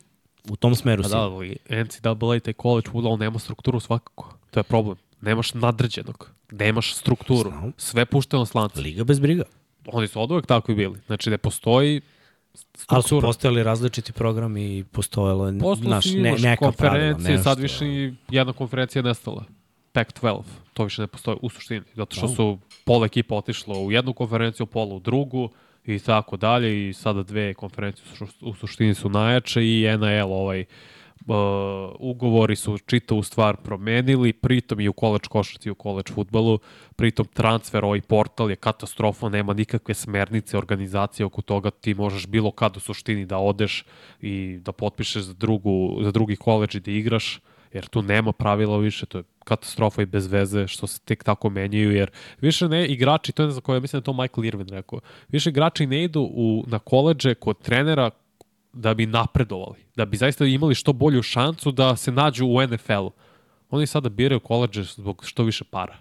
U 0.50 0.56
tom 0.56 0.76
smeru 0.76 1.04
Pa 1.04 1.10
si. 1.10 1.14
da, 1.14 1.22
ali 1.22 1.58
NCAA 1.70 2.36
i 2.36 2.40
taj 2.40 2.54
college 2.54 2.90
football 2.90 3.18
nema 3.18 3.40
strukturu 3.40 3.80
svakako. 3.80 4.34
To 4.52 4.60
je 4.60 4.64
problem. 4.64 4.98
Nemaš 5.22 5.54
nadređenog. 5.54 6.32
Nemaš 6.52 6.96
strukturu. 6.96 7.50
Znam. 7.50 7.72
Sve 7.78 8.06
puštaju 8.06 8.40
na 8.40 8.46
slance. 8.46 8.82
Liga 8.82 9.04
bez 9.04 9.20
briga. 9.20 9.44
Oni 9.88 10.08
su 10.08 10.22
od 10.22 10.32
uvek 10.32 10.46
tako 10.46 10.72
i 10.72 10.76
bili. 10.76 11.00
Znači, 11.08 11.30
ne 11.30 11.38
postoji 11.38 12.02
Ali 12.88 13.02
su 13.02 13.08
struktura. 13.08 13.28
postojali 13.28 13.64
različiti 13.64 14.14
programi 14.14 14.78
i 14.78 14.84
postojalo 14.84 15.52
naš, 15.52 16.06
ne, 16.06 16.14
neka 16.14 16.38
pravila. 16.38 16.58
konferencije, 16.58 17.32
Nešto. 17.32 17.44
sad 17.44 17.60
više 17.60 17.88
i 17.88 18.14
jedna 18.30 18.54
konferencija 18.54 19.00
je 19.00 19.04
nestala. 19.04 19.44
Pac-12, 19.94 20.42
to 20.74 20.84
više 20.84 21.02
ne 21.02 21.08
postoji 21.08 21.38
u 21.42 21.50
suštini, 21.50 21.82
zato 21.94 22.16
što 22.16 22.28
Da. 22.28 22.34
su 22.34 22.58
pola 22.86 23.06
ekipa 23.06 23.36
otišlo 23.36 23.76
u 23.76 23.92
jednu 23.92 24.14
konferenciju, 24.14 24.66
pola 24.66 24.96
u 24.96 25.00
drugu 25.00 25.50
i 25.86 26.00
tako 26.00 26.38
dalje 26.38 26.90
i 26.90 26.94
sada 26.94 27.24
dve 27.24 27.54
konferencije 27.54 28.06
u 28.42 28.54
suštini 28.54 28.94
su 28.94 29.10
najjače 29.10 29.64
i 29.64 29.88
NAL 30.00 30.34
ovaj 30.34 30.66
ugovori 32.00 32.56
su 32.56 32.78
čitavu 32.78 33.24
stvar 33.24 33.58
promenili, 33.58 34.34
pritom 34.34 34.80
i 34.80 34.88
u 34.88 34.94
koleč 34.94 35.28
košarci 35.28 35.70
i 35.70 35.72
u 35.72 35.76
koleč 35.76 36.12
futbalu, 36.12 36.60
pritom 36.96 37.26
transfer, 37.34 37.86
ovaj 37.86 38.02
portal 38.02 38.50
je 38.50 38.56
katastrofa, 38.56 39.30
nema 39.30 39.54
nikakve 39.54 39.94
smernice, 39.94 40.58
organizacije 40.58 41.26
oko 41.26 41.42
toga, 41.42 41.72
ti 41.72 41.94
možeš 41.94 42.28
bilo 42.28 42.52
kad 42.52 42.78
u 42.78 42.80
suštini 42.80 43.26
da 43.26 43.38
odeš 43.38 43.86
i 44.22 44.60
da 44.62 44.72
potpišeš 44.72 45.24
za, 45.24 45.34
drugu, 45.34 46.00
za 46.04 46.12
drugi 46.12 46.36
koleđ 46.36 46.76
i 46.76 46.80
da 46.80 46.92
igraš, 46.92 47.40
jer 47.74 47.88
tu 47.88 48.02
nema 48.02 48.32
pravila 48.32 48.78
više, 48.78 49.06
to 49.06 49.18
je 49.18 49.24
katastrofa 49.44 50.02
i 50.02 50.06
bez 50.06 50.28
veze 50.28 50.68
što 50.68 50.88
se 50.88 51.00
tek 51.00 51.24
tako 51.24 51.50
menjaju, 51.50 51.92
jer 51.92 52.12
više 52.42 52.68
ne 52.68 52.86
igrači, 52.88 53.32
to 53.32 53.44
je 53.44 53.52
za 53.52 53.62
koje 53.62 53.80
mislim 53.80 54.00
da 54.00 54.04
to 54.04 54.14
Michael 54.14 54.46
Irvin 54.46 54.68
rekao, 54.68 55.00
više 55.30 55.50
igrači 55.50 55.86
ne 55.86 56.04
idu 56.04 56.22
u, 56.22 56.64
na 56.68 56.80
koleđe 56.80 57.36
kod 57.36 57.62
trenera 57.62 58.10
da 58.74 58.94
bi 58.94 59.06
napredovali, 59.06 59.80
da 59.96 60.06
bi 60.06 60.18
zaista 60.18 60.46
imali 60.46 60.76
što 60.76 60.94
bolju 60.94 61.22
šancu 61.22 61.72
da 61.72 61.96
se 61.96 62.12
nađu 62.12 62.46
u 62.46 62.62
NFL-u. 62.68 63.12
Oni 63.70 63.88
sada 63.88 64.10
biraju 64.10 64.40
koleđe 64.40 64.84
zbog 64.84 65.24
što 65.26 65.44
više 65.44 65.64
para. 65.64 65.98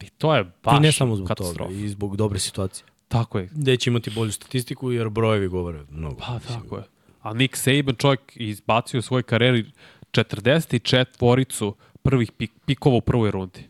I 0.00 0.08
to 0.08 0.34
je 0.34 0.44
baš 0.64 0.78
I 0.78 0.80
ne 0.80 0.92
samo 0.92 1.16
zbog 1.16 1.28
katastrofa. 1.28 1.68
toga, 1.68 1.80
i 1.80 1.88
zbog 1.88 2.16
dobre 2.16 2.38
situacije. 2.38 2.86
Tako 3.08 3.38
je. 3.38 3.48
Gde 3.52 3.76
će 3.76 3.90
imati 3.90 4.10
bolju 4.10 4.32
statistiku, 4.32 4.92
jer 4.92 5.08
brojevi 5.08 5.48
govore 5.48 5.84
mnogo. 5.90 6.16
Pa 6.20 6.38
tako 6.38 6.76
je. 6.76 6.82
A 7.22 7.34
Nick 7.34 7.56
Saban 7.56 7.94
čovjek 7.94 8.20
izbacio 8.34 8.98
u 8.98 9.02
svojoj 9.02 9.22
karijeri 9.22 9.64
44-icu 10.12 11.74
prvih 12.02 12.32
pik, 12.32 12.52
pikova 12.66 12.96
u 12.96 13.00
prvoj 13.00 13.30
rundi. 13.30 13.64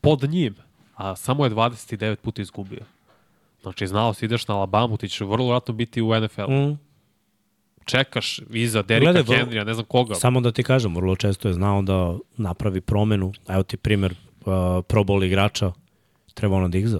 Pod 0.00 0.30
njim. 0.30 0.54
A 0.94 1.16
samo 1.16 1.44
je 1.44 1.50
29 1.50 2.16
puta 2.16 2.42
izgubio. 2.42 2.84
Znači, 3.66 3.86
znao 3.86 4.14
si 4.14 4.24
ideš 4.24 4.48
na 4.48 4.56
Alabamu, 4.56 4.96
ti 4.96 5.08
ćeš 5.08 5.20
vrlo 5.20 5.48
vratno 5.48 5.74
biti 5.74 6.02
u 6.02 6.20
NFL. 6.20 6.50
Mm. 6.50 6.78
Čekaš 7.84 8.40
iza 8.50 8.82
Derika 8.82 9.12
Gledaj, 9.12 9.38
Henrya, 9.38 9.64
ne 9.64 9.74
znam 9.74 9.86
koga. 9.86 10.14
Samo 10.14 10.40
da 10.40 10.52
ti 10.52 10.62
kažem, 10.62 10.94
vrlo 10.96 11.16
često 11.16 11.48
je 11.48 11.54
znao 11.54 11.82
da 11.82 12.16
napravi 12.36 12.80
promenu. 12.80 13.32
Evo 13.48 13.62
ti 13.62 13.76
primer 13.76 14.12
uh, 14.12 14.46
Pro 14.88 15.04
Bowl 15.04 15.26
igrača 15.26 15.72
Trevona 16.34 16.68
Diggsa, 16.68 16.98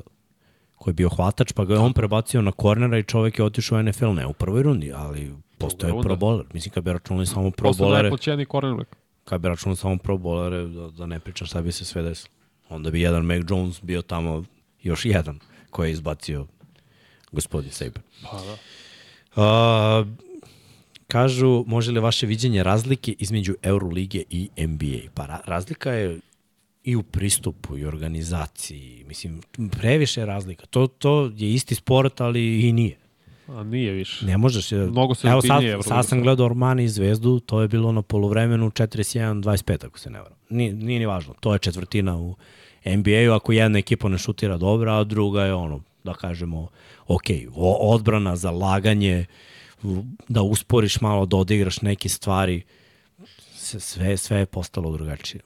koji 0.77 0.93
je 0.93 0.95
bio 0.95 1.09
hvatač, 1.09 1.53
pa 1.53 1.65
ga 1.65 1.75
je 1.75 1.81
on 1.81 1.93
prebacio 1.93 2.43
na 2.43 2.53
kornera 2.53 2.99
i 2.99 3.03
čovek 3.03 3.39
je 3.39 3.45
otišao 3.45 3.79
u 3.79 3.83
NFL, 3.83 4.07
ne 4.07 4.27
u 4.27 4.33
prvoj 4.33 4.63
rundi, 4.63 4.93
ali 4.95 5.33
postoje. 5.59 5.93
Pro 6.03 6.17
Bowler. 6.17 6.45
Mislim, 6.55 6.73
kad 6.73 6.85
bi 6.85 6.93
računali 6.93 7.27
samo 7.27 7.51
Pro 7.51 7.71
Bowlere, 7.71 8.03
najplaćeniji 8.03 8.47
cornerback. 8.47 8.97
kad 9.25 9.41
bi 9.41 9.49
računali 9.49 9.77
samo 9.77 9.97
Pro 9.97 10.17
Bowlere, 10.17 10.75
da, 10.75 10.91
da 10.91 11.07
ne 11.07 11.21
pričam 11.21 11.47
šta 11.47 11.63
bi 11.63 11.73
se 11.73 11.85
sve 11.85 12.03
desilo. 12.03 12.35
Onda 12.69 12.91
bi 12.91 13.01
jedan 13.01 13.25
Mac 13.25 13.43
Jones 13.51 13.83
bio 13.83 14.03
tamo 14.03 14.45
još 14.83 15.05
jedan 15.05 15.39
koji 15.71 15.89
je 15.89 15.93
izbacio 15.93 16.47
gospodin 17.33 17.71
Saban. 17.71 18.03
Pa 18.23 18.43
da. 18.43 18.57
Uh, 19.37 20.07
kažu, 21.09 21.65
može 21.67 21.93
li 21.93 22.01
vaše 22.01 22.27
viđenje 22.27 22.63
razlike 22.63 23.15
između 23.19 23.55
Eurolige 23.63 24.23
i 24.31 24.49
NBA? 24.59 25.11
Pa 25.15 25.27
ra 25.27 25.41
razlika 25.47 25.93
je 25.93 26.21
i 26.85 26.97
u 26.97 27.03
pristupu 27.03 27.79
i 27.79 27.85
organizaciji. 27.85 29.05
Mislim, 29.09 29.41
previše 29.81 30.21
je 30.21 30.27
razlika. 30.27 30.67
To, 30.67 30.87
to 30.87 31.33
je 31.37 31.55
isti 31.55 31.75
sport, 31.75 32.21
ali 32.21 32.69
i 32.69 32.73
nije. 32.73 32.97
A 33.49 33.65
nije 33.65 33.93
više. 33.93 34.27
Ne 34.27 34.39
možeš. 34.39 34.71
Mnogo 34.71 35.15
se 35.15 35.29
Evo 35.29 35.43
sad, 35.43 35.63
sad 35.81 36.07
sam 36.07 36.23
gledao 36.23 36.47
Ormani 36.47 36.85
i 36.85 36.89
Zvezdu, 36.89 37.41
to 37.41 37.61
je 37.63 37.69
bilo 37.69 37.93
na 37.93 38.03
polovremenu 38.03 38.71
41-25, 38.71 39.87
ako 39.87 39.99
se 39.99 40.11
ne 40.11 40.21
varam. 40.21 40.37
Nije, 40.51 40.73
nije 40.73 40.99
ni 40.99 41.07
važno. 41.07 41.35
To 41.41 41.53
je 41.53 41.59
četvrtina 41.59 42.17
u 42.17 42.37
NBA-u. 42.87 43.33
Ako 43.33 43.53
jedna 43.53 43.79
ekipa 43.79 44.09
ne 44.09 44.19
šutira 44.19 44.57
dobro, 44.57 44.93
a 44.93 45.05
druga 45.05 45.45
je 45.45 45.55
ono, 45.55 45.81
da 46.07 46.15
kažemo, 46.15 46.69
ok, 47.07 47.27
odbrana, 47.81 48.37
zalaganje, 48.37 49.27
da 50.29 50.43
usporiš 50.43 51.01
malo, 51.01 51.27
da 51.27 51.37
odigraš 51.37 51.83
neke 51.83 52.09
stvari, 52.09 52.63
se- 53.55 53.81
sve, 53.81 54.17
sve 54.17 54.39
je 54.39 54.47
postalo 54.47 54.93
drugačije. 54.93 55.43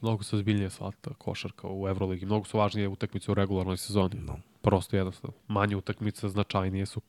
Mnogo 0.00 0.22
se 0.22 0.36
ozbiljnije 0.36 0.70
shvata 0.70 1.14
košarka 1.14 1.68
u 1.70 1.88
Euroligi. 1.88 2.26
Mnogo 2.26 2.44
su 2.44 2.58
važnije 2.58 2.88
utakmice 2.88 3.30
u 3.30 3.34
regularnoj 3.34 3.76
sezoni. 3.76 4.14
No. 4.26 4.38
Prosto 4.62 4.96
jednostavno. 4.96 5.36
Manje 5.48 5.76
utakmice 5.76 6.28
značajnije 6.28 6.86
su. 6.86 7.00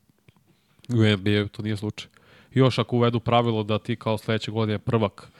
U 0.89 1.01
NBA 1.17 1.47
to 1.51 1.61
nije 1.61 1.77
slučaj. 1.77 2.09
Još 2.53 2.79
ako 2.79 2.95
uvedu 2.95 3.19
pravilo 3.19 3.63
da 3.63 3.79
ti 3.79 3.95
kao 3.95 4.17
sledeće 4.17 4.51
godine 4.51 4.79
prvak 4.79 5.31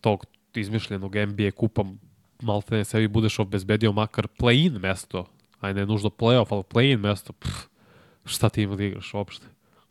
tog 0.00 0.24
izmišljenog 0.54 1.14
NBA 1.16 1.50
kupa 1.50 1.84
maltene 2.42 2.84
sebi 2.84 3.08
budeš 3.08 3.38
obezbedio 3.38 3.92
makar 3.92 4.26
play-in 4.38 4.78
mesto, 4.78 5.26
aj 5.60 5.74
ne 5.74 5.86
nužno 5.86 6.10
play-off, 6.10 6.46
ali 6.50 6.62
play-in 6.62 7.00
mesto, 7.00 7.32
pff, 7.32 7.68
šta 8.24 8.48
ti 8.48 8.62
ima 8.62 8.76
da 8.76 8.84
igraš 8.84 9.14
uopšte? 9.14 9.46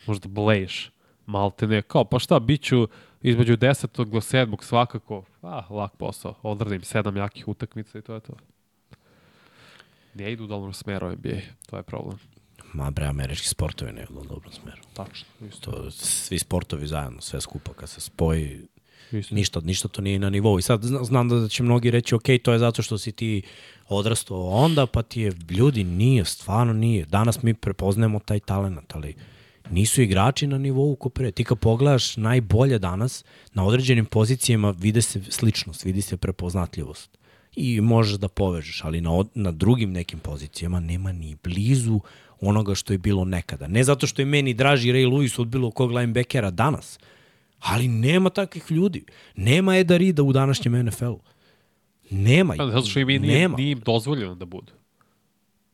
Možda 0.07 0.27
bleješ 0.27 0.91
maltene, 1.25 1.81
kao 1.81 2.05
pa 2.05 2.19
šta, 2.19 2.39
bit 2.39 2.61
ću 2.61 2.87
između 3.21 3.57
10. 3.57 4.05
do 4.05 4.19
7. 4.19 4.63
svakako, 4.63 5.23
a, 5.41 5.61
lak 5.69 5.95
posao, 5.97 6.35
odradim 6.43 6.83
sedam 6.83 7.17
jakih 7.17 7.47
utakmica 7.47 7.99
i 7.99 8.01
to 8.01 8.13
je 8.13 8.19
to. 8.19 8.33
Ne 10.13 10.31
idu 10.31 10.43
u 10.43 10.47
dolnom 10.47 10.73
smeru 10.73 11.11
NBA, 11.11 11.39
to 11.69 11.77
je 11.77 11.83
problem. 11.83 12.17
Ma 12.73 12.91
bre, 12.91 13.05
američki 13.05 13.47
sportovi 13.47 13.91
ne 13.91 14.03
idu 14.03 14.19
u 14.19 14.23
dobrom 14.23 14.53
smeru. 14.53 14.81
Tačno, 14.93 15.27
isto. 15.49 15.71
To, 15.71 15.91
svi 15.91 16.39
sportovi 16.39 16.87
zajedno, 16.87 17.21
sve 17.21 17.41
skupa, 17.41 17.73
kad 17.73 17.89
se 17.89 18.01
spoji, 18.01 18.67
isto. 19.11 19.35
ništa, 19.35 19.59
ništa 19.59 19.87
to 19.87 20.01
nije 20.01 20.19
na 20.19 20.29
nivou. 20.29 20.59
I 20.59 20.61
sad 20.61 20.83
zna- 20.83 21.03
znam 21.03 21.29
da 21.29 21.47
će 21.49 21.63
mnogi 21.63 21.91
reći, 21.91 22.15
ok, 22.15 22.23
to 22.43 22.53
je 22.53 22.59
zato 22.59 22.81
što 22.81 22.97
si 22.97 23.11
ti 23.11 23.41
odrastao 23.89 24.47
onda, 24.49 24.85
pa 24.85 25.03
ti 25.03 25.21
je, 25.21 25.33
ljudi, 25.49 25.83
nije, 25.83 26.25
stvarno 26.25 26.73
nije. 26.73 27.05
Danas 27.05 27.43
mi 27.43 27.53
prepoznajemo 27.53 28.19
taj 28.19 28.39
talent, 28.39 28.95
ali 28.95 29.15
nisu 29.69 30.01
igrači 30.01 30.47
na 30.47 30.57
nivou 30.57 30.95
ko 30.95 31.09
pre. 31.09 31.31
Ti 31.31 31.43
kad 31.43 31.59
pogledaš 31.59 32.17
najbolje 32.17 32.79
danas, 32.79 33.25
na 33.53 33.65
određenim 33.65 34.05
pozicijama 34.05 34.75
vide 34.77 35.01
se 35.01 35.21
sličnost, 35.29 35.83
vidi 35.83 36.01
se 36.01 36.17
prepoznatljivost. 36.17 37.17
I 37.55 37.81
možeš 37.81 38.17
da 38.17 38.27
povežeš, 38.27 38.81
ali 38.83 39.01
na, 39.01 39.09
na 39.33 39.51
drugim 39.51 39.91
nekim 39.91 40.19
pozicijama 40.19 40.79
nema 40.79 41.11
ni 41.11 41.35
blizu 41.43 41.99
onoga 42.41 42.75
što 42.75 42.93
je 42.93 42.97
bilo 42.97 43.25
nekada. 43.25 43.67
Ne 43.67 43.83
zato 43.83 44.07
što 44.07 44.21
je 44.21 44.25
meni 44.25 44.53
draži 44.53 44.91
Ray 44.91 45.07
Lewis 45.09 45.41
od 45.41 45.47
bilo 45.47 45.71
kog 45.71 45.91
linebackera 45.91 46.51
danas, 46.51 46.99
ali 47.59 47.87
nema 47.87 48.29
takvih 48.29 48.71
ljudi. 48.71 49.05
Nema 49.35 49.77
Eda 49.77 49.97
Rida 49.97 50.23
u 50.23 50.33
današnjem 50.33 50.85
NFL-u. 50.85 51.19
Nema 52.09 52.53
ih. 52.53 52.57
Pa, 52.57 52.67
zato 52.67 52.85
što 52.85 52.99
im 52.99 53.07
nije, 53.07 53.49
nije, 53.49 53.71
im 53.71 53.79
dozvoljeno 53.79 54.35
da 54.35 54.45
budu. 54.45 54.71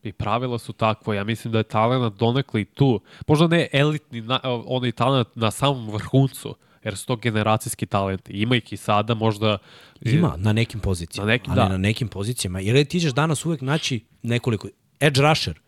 I 0.04 0.12
pravila 0.12 0.60
su 0.60 0.74
takva. 0.74 1.16
Ja 1.16 1.24
mislim 1.24 1.52
da 1.52 1.58
je 1.58 1.64
talent 1.64 2.16
donekle 2.20 2.62
i 2.62 2.66
tu. 2.66 3.02
Možda 3.28 3.48
ne 3.48 3.68
elitni, 3.72 4.22
na, 4.22 4.40
onaj 4.44 4.92
talent 4.92 5.28
na 5.36 5.52
samom 5.52 5.90
vrhuncu, 5.90 6.56
jer 6.84 6.98
su 6.98 7.08
to 7.08 7.16
generacijski 7.16 7.86
talenti. 7.86 8.34
Ima 8.34 8.56
ih 8.56 8.74
i 8.74 8.78
sada, 8.78 9.14
možda... 9.14 9.58
Ima, 10.02 10.34
na 10.38 10.54
nekim 10.54 10.80
pozicijama. 10.80 11.28
Na 11.28 11.32
nekim, 11.34 11.52
ali 11.52 11.60
da. 11.62 11.70
na 11.70 11.78
nekim 11.78 12.08
pozicijama. 12.08 12.60
Jer 12.60 12.86
ti 12.86 13.00
ćeš 13.00 13.12
danas 13.12 13.46
uvek 13.46 13.62
naći 13.62 14.06
nekoliko... 14.22 14.68
Edge 15.00 15.22
rusher, 15.22 15.60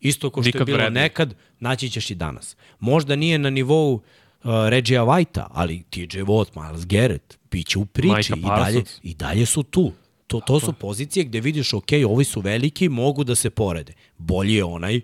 isto 0.00 0.30
ko 0.30 0.42
što 0.42 0.48
Nikad 0.48 0.60
je 0.60 0.64
bilo 0.64 0.78
vrednije. 0.78 1.02
nekad, 1.02 1.34
naći 1.60 1.90
ćeš 1.90 2.10
i 2.10 2.14
danas. 2.14 2.56
Možda 2.80 3.16
nije 3.16 3.38
na 3.38 3.50
nivou 3.50 3.94
uh, 3.94 4.00
Regija 4.44 5.02
White-a, 5.02 5.46
ali 5.50 5.82
TJ 5.90 6.18
Watt, 6.18 6.62
Miles 6.62 6.86
Garrett, 6.86 7.38
bit 7.50 7.66
će 7.66 7.78
u 7.78 7.86
priči 7.86 8.32
i 8.36 8.40
dalje, 8.40 8.82
i 9.02 9.14
dalje 9.14 9.46
su 9.46 9.62
tu. 9.62 9.92
To, 10.26 10.40
to 10.40 10.60
su 10.60 10.72
pozicije 10.72 11.24
gde 11.24 11.40
vidiš, 11.40 11.72
ok, 11.72 11.88
ovi 12.08 12.24
su 12.24 12.40
veliki, 12.40 12.88
mogu 12.88 13.24
da 13.24 13.34
se 13.34 13.50
porede. 13.50 13.92
Bolji 14.18 14.54
je 14.54 14.64
onaj, 14.64 15.00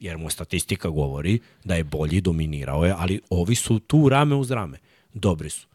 jer 0.00 0.18
mu 0.18 0.30
statistika 0.30 0.88
govori 0.88 1.38
da 1.64 1.74
je 1.74 1.84
bolji, 1.84 2.20
dominirao 2.20 2.84
je, 2.84 2.94
ali 2.98 3.20
ovi 3.30 3.54
su 3.54 3.78
tu 3.78 4.08
rame 4.08 4.34
uz 4.34 4.50
rame. 4.50 4.78
Dobri 5.14 5.50
su. 5.50 5.66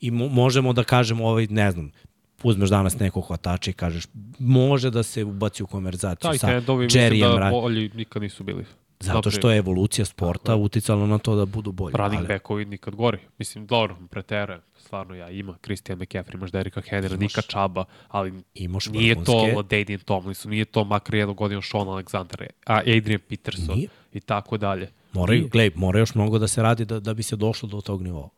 I 0.00 0.10
mo 0.10 0.28
možemo 0.28 0.72
da 0.72 0.84
kažemo, 0.84 1.26
ovaj, 1.26 1.46
ne 1.50 1.70
znam, 1.70 1.90
uzmeš 2.42 2.70
danas 2.70 2.98
nekog 2.98 3.26
hvatača 3.26 3.70
i 3.70 3.74
kažeš, 3.74 4.04
može 4.38 4.90
da 4.90 5.02
se 5.02 5.24
ubaci 5.24 5.62
u 5.62 5.66
konverzaciju 5.66 6.28
Taj 6.30 6.38
sa 6.38 6.46
Jerryjem 6.46 7.32
da 7.32 7.38
Ra- 7.38 7.50
bolji 7.50 7.90
nikad 7.94 8.22
nisu 8.22 8.44
bili. 8.44 8.64
Zato 9.00 9.30
što 9.30 9.50
je 9.50 9.58
evolucija 9.58 10.04
sporta 10.04 10.56
uticala 10.56 11.06
na 11.06 11.18
to 11.18 11.36
da 11.36 11.46
budu 11.46 11.72
bolji. 11.72 11.94
Running 11.96 12.18
ali- 12.18 12.28
backovi 12.28 12.64
nikad 12.64 12.94
gori. 12.94 13.18
Mislim, 13.38 13.66
dobro, 13.66 13.96
preterujem. 14.10 14.60
Stvarno 14.78 15.14
ja 15.14 15.30
ima 15.30 15.56
Christian 15.64 15.98
McCaffrey, 15.98 16.34
imaš 16.34 16.50
Derika 16.50 16.80
Henry, 16.82 17.18
Nika 17.18 17.42
Čaba, 17.42 17.84
ali 18.08 18.32
Imaš 18.54 18.86
nije 18.86 19.14
to 19.14 19.20
vrhunske- 19.22 19.56
Ladainian 19.56 20.00
Tomlinson, 20.00 20.50
nije 20.50 20.64
to 20.64 20.84
makar 20.84 21.14
jednu 21.14 21.34
godinu 21.34 21.62
Sean 21.62 21.86
Alexander, 21.86 22.46
a 22.66 22.76
Adrian 22.78 23.20
Peterson 23.28 23.74
Nije. 23.76 23.88
i 24.12 24.20
tako 24.20 24.56
dalje. 24.56 24.90
Moraju, 25.12 25.48
glej, 25.48 25.70
mora 25.74 25.98
još 25.98 26.14
mnogo 26.14 26.38
da 26.38 26.48
se 26.48 26.62
radi 26.62 26.84
da, 26.84 27.00
da 27.00 27.14
bi 27.14 27.22
se 27.22 27.36
došlo 27.36 27.68
do 27.68 27.80
tog 27.80 28.02
nivoa. 28.02 28.28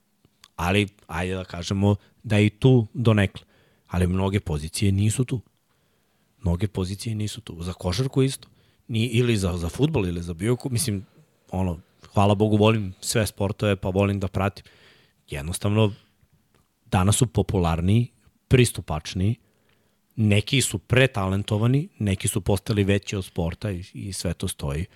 Ali, 0.56 0.88
ajde 1.06 1.34
da 1.34 1.44
kažemo 1.44 1.96
da 2.22 2.36
je 2.36 2.46
i 2.46 2.50
tu 2.50 2.86
donekle. 2.94 3.42
Ali 3.88 4.06
mnoge 4.06 4.40
pozicije 4.40 4.92
nisu 4.92 5.24
tu. 5.24 5.40
Mnoge 6.42 6.68
pozicije 6.68 7.14
nisu 7.14 7.40
tu. 7.40 7.62
Za 7.62 7.72
košarku 7.72 8.22
isto. 8.22 8.48
Ni, 8.90 9.04
ili 9.06 9.36
za, 9.36 9.52
za 9.56 9.68
futbol, 9.68 10.08
ili 10.08 10.22
za 10.22 10.34
bio, 10.34 10.56
mislim, 10.70 11.04
ono, 11.50 11.78
hvala 12.14 12.34
Bogu, 12.34 12.56
volim 12.56 12.94
sve 13.00 13.26
sportove, 13.26 13.76
pa 13.76 13.88
volim 13.88 14.20
da 14.20 14.28
pratim. 14.28 14.64
Jednostavno, 15.28 15.92
danas 16.86 17.16
su 17.16 17.26
popularniji, 17.26 18.08
pristupačniji, 18.48 19.34
neki 20.16 20.60
su 20.60 20.78
pretalentovani, 20.78 21.88
neki 21.98 22.28
su 22.28 22.40
postali 22.40 22.84
veći 22.84 23.16
od 23.16 23.24
sporta 23.24 23.70
i, 23.70 23.84
i 23.94 24.12
sve 24.12 24.34
to 24.34 24.48
stoji, 24.48 24.86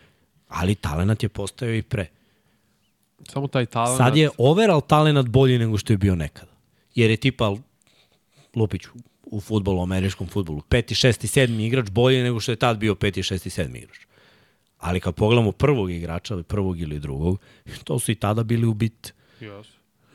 ali 0.48 0.74
talent 0.74 1.22
je 1.22 1.28
postojao 1.28 1.74
i 1.74 1.82
pre. 1.82 2.06
Samo 3.28 3.46
taj 3.48 3.66
talent. 3.66 3.96
Sad 3.96 4.16
je 4.16 4.30
overall 4.38 4.80
talent 4.80 5.28
bolji 5.28 5.58
nego 5.58 5.78
što 5.78 5.92
je 5.92 5.96
bio 5.96 6.14
nekada. 6.14 6.52
Jer 6.94 7.10
je 7.10 7.16
tipa, 7.16 7.56
Lupiću, 8.54 8.90
u 9.26 9.40
futbolu, 9.40 9.82
američkom 9.82 10.26
futbolu, 10.26 10.62
peti, 10.68 10.94
šesti, 10.94 11.26
sedmi 11.26 11.66
igrač 11.66 11.90
bolji 11.90 12.22
nego 12.22 12.40
što 12.40 12.52
je 12.52 12.56
tad 12.56 12.78
bio 12.78 12.94
peti, 12.94 13.22
šesti, 13.22 13.50
sedmi 13.50 13.78
igrač. 13.78 13.98
Ali 14.78 15.00
kad 15.00 15.14
pogledamo 15.14 15.52
prvog 15.52 15.90
igrača, 15.90 16.34
ali 16.34 16.42
prvog 16.42 16.80
ili 16.80 16.98
drugog, 16.98 17.40
to 17.84 17.98
su 17.98 18.12
i 18.12 18.14
tada 18.14 18.42
bili 18.42 18.66
u 18.66 18.74
bit. 18.74 19.14
Yes. 19.40 19.64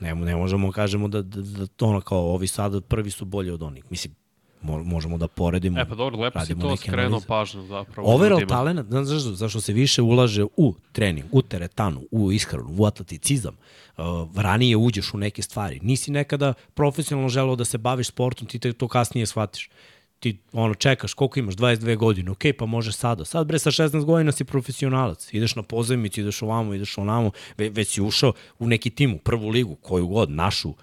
Ne, 0.00 0.14
ne 0.14 0.36
možemo 0.36 0.72
kažemo 0.72 1.08
da, 1.08 1.22
da, 1.22 1.42
da 1.42 1.66
to 1.66 1.86
ono 1.86 2.00
kao 2.00 2.34
ovi 2.34 2.46
sada 2.46 2.80
prvi 2.80 3.10
su 3.10 3.24
bolji 3.24 3.50
od 3.50 3.62
onih. 3.62 3.84
Mislim, 3.90 4.14
možemo 4.62 5.18
da 5.18 5.28
poredimo. 5.28 5.80
E 5.80 5.88
pa 5.88 5.94
dobro, 5.94 6.20
lepo 6.20 6.40
si 6.40 6.58
to 6.58 6.76
skrenuo 6.76 7.06
analize. 7.06 7.26
pažnju 7.26 7.62
zapravo. 7.62 8.14
Overall 8.14 8.46
talent, 8.46 8.88
znaš 8.88 9.06
zašto? 9.06 9.34
Zašto 9.34 9.60
se 9.60 9.72
više 9.72 10.02
ulaže 10.02 10.44
u 10.56 10.74
trening, 10.92 11.26
u 11.32 11.42
teretanu, 11.42 12.02
u 12.10 12.32
ishranu, 12.32 12.74
u 12.78 12.86
atleticizam. 12.86 13.56
Uh, 13.96 14.04
ranije 14.36 14.76
uđeš 14.76 15.14
u 15.14 15.18
neke 15.18 15.42
stvari. 15.42 15.80
Nisi 15.82 16.10
nekada 16.10 16.54
profesionalno 16.74 17.28
želeo 17.28 17.56
da 17.56 17.64
se 17.64 17.78
baviš 17.78 18.08
sportom, 18.08 18.46
ti 18.46 18.58
te 18.58 18.72
to 18.72 18.88
kasnije 18.88 19.26
shvatiš. 19.26 19.70
Ti 20.20 20.38
ono 20.52 20.74
čekaš, 20.74 21.14
koliko 21.14 21.38
imaš, 21.38 21.54
22 21.54 21.96
godine, 21.96 22.30
ok, 22.30 22.42
pa 22.58 22.66
može 22.66 22.92
sada. 22.92 23.24
Sad 23.24 23.46
bre 23.46 23.58
sa 23.58 23.70
16 23.70 24.04
godina 24.04 24.32
si 24.32 24.44
profesionalac. 24.44 25.28
Ideš 25.32 25.56
na 25.56 25.62
pozajmicu, 25.62 26.20
ideš 26.20 26.42
ovamo, 26.42 26.74
ideš 26.74 26.98
onamo, 26.98 27.30
ve, 27.58 27.68
već 27.68 27.88
si 27.88 28.02
ušao 28.02 28.32
u 28.58 28.66
neki 28.66 28.90
tim, 28.90 29.14
u 29.14 29.18
prvu 29.18 29.48
ligu, 29.48 29.74
koju 29.74 30.06
god, 30.06 30.30
našu, 30.30 30.74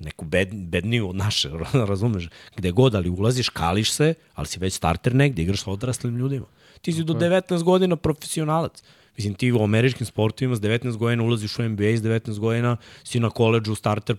neku 0.00 0.24
bed, 0.24 0.48
bedniju 0.54 1.08
od 1.08 1.16
naše, 1.16 1.50
razumeš, 1.88 2.28
gde 2.56 2.70
god, 2.70 2.94
ali 2.94 3.10
ulaziš, 3.10 3.48
kališ 3.48 3.92
se, 3.92 4.14
ali 4.34 4.46
si 4.46 4.58
već 4.58 4.74
starter 4.74 5.14
negde, 5.14 5.42
igraš 5.42 5.62
sa 5.62 5.70
odraslim 5.70 6.16
ljudima. 6.16 6.46
Ti 6.80 6.92
si 6.92 7.04
do 7.04 7.14
19 7.14 7.62
godina 7.62 7.96
profesionalac. 7.96 8.82
Mislim, 9.16 9.34
ti 9.34 9.52
u 9.52 9.62
američkim 9.62 10.06
sportovima 10.06 10.56
s 10.56 10.60
19 10.60 10.96
godina 10.96 11.22
ulaziš 11.22 11.58
u 11.58 11.62
NBA, 11.62 11.84
s 11.86 12.02
19 12.02 12.38
godina 12.38 12.76
si 13.04 13.20
na 13.20 13.30
koleđu 13.30 13.74
starter 13.74 14.16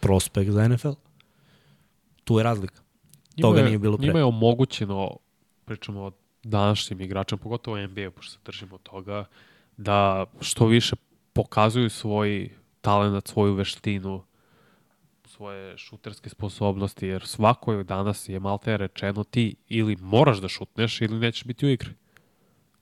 prospekt 0.00 0.50
za 0.50 0.68
NFL. 0.68 0.92
Tu 2.24 2.38
je 2.38 2.44
razlika. 2.44 2.80
Toga 3.40 3.48
Njima 3.48 3.58
je- 3.58 3.64
nije 3.64 3.78
bilo 3.78 3.96
pre. 3.96 4.06
Njima 4.06 4.18
je 4.18 4.24
omogućeno, 4.24 5.16
pričamo 5.64 6.00
o 6.00 6.12
današnjim 6.42 7.00
igračima, 7.00 7.38
pogotovo 7.38 7.78
NBA, 7.78 8.10
pošto 8.10 8.32
se 8.32 8.38
držimo 8.44 8.78
toga, 8.78 9.24
da 9.76 10.26
što 10.40 10.66
više 10.66 10.96
pokazuju 11.32 11.90
svoj 11.90 12.48
talent, 12.80 13.28
svoju 13.28 13.54
veštinu, 13.54 14.22
svoje 15.36 15.78
šuterske 15.78 16.28
sposobnosti, 16.30 17.06
jer 17.06 17.26
svako 17.26 17.82
danas 17.82 18.28
je 18.28 18.40
malte 18.40 18.76
rečeno 18.76 19.24
ti 19.24 19.54
ili 19.68 19.96
moraš 19.96 20.38
da 20.38 20.48
šutneš 20.48 21.00
ili 21.00 21.18
nećeš 21.18 21.44
biti 21.44 21.66
u 21.66 21.70
igri. 21.70 21.90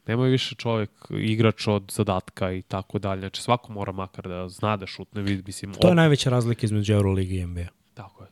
Nema 0.06 0.24
više 0.24 0.54
čovjek 0.54 0.90
igrač 1.10 1.66
od 1.68 1.92
zadatka 1.94 2.52
i 2.52 2.62
tako 2.62 2.98
dalje. 2.98 3.20
Znači 3.20 3.42
svako 3.42 3.72
mora 3.72 3.92
makar 3.92 4.28
da 4.28 4.48
zna 4.48 4.76
da 4.76 4.86
šutne. 4.86 5.22
Mislim, 5.22 5.74
To 5.74 5.88
je 5.88 5.92
op- 5.92 5.96
najveća 5.96 6.30
razlika 6.30 6.66
između 6.66 6.92
Euroligi 6.92 7.36
i 7.36 7.46
NBA. 7.46 7.66
Tako 7.94 8.24
je. 8.24 8.30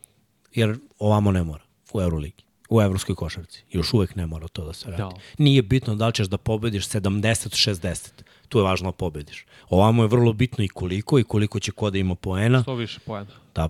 Jer 0.54 0.78
ovamo 0.98 1.32
ne 1.32 1.42
mora 1.42 1.62
u 1.92 2.00
Euroligi. 2.00 2.44
U 2.70 2.80
evropskoj 2.82 3.14
košarci. 3.14 3.64
Još 3.70 3.92
uvek 3.94 4.16
ne 4.16 4.26
mora 4.26 4.48
to 4.48 4.64
da 4.64 4.72
se 4.72 4.90
radi. 4.90 5.02
Da. 5.02 5.10
Nije 5.38 5.62
bitno 5.62 5.94
da 5.94 6.06
li 6.06 6.12
ćeš 6.12 6.26
da 6.26 6.38
pobediš 6.38 6.88
70-60. 6.88 8.10
Tu 8.48 8.58
je 8.58 8.64
važno 8.64 8.88
da 8.90 8.96
pobediš. 8.96 9.46
Ovamo 9.68 10.02
je 10.02 10.08
vrlo 10.08 10.32
bitno 10.32 10.64
i 10.64 10.68
koliko 10.68 11.18
i 11.18 11.24
koliko 11.24 11.60
će 11.60 11.72
ko 11.72 11.90
da 11.90 11.98
ima 11.98 12.14
poena. 12.14 12.62
Što 12.62 12.74
više 12.74 13.00
poena. 13.00 13.30
Da, 13.54 13.68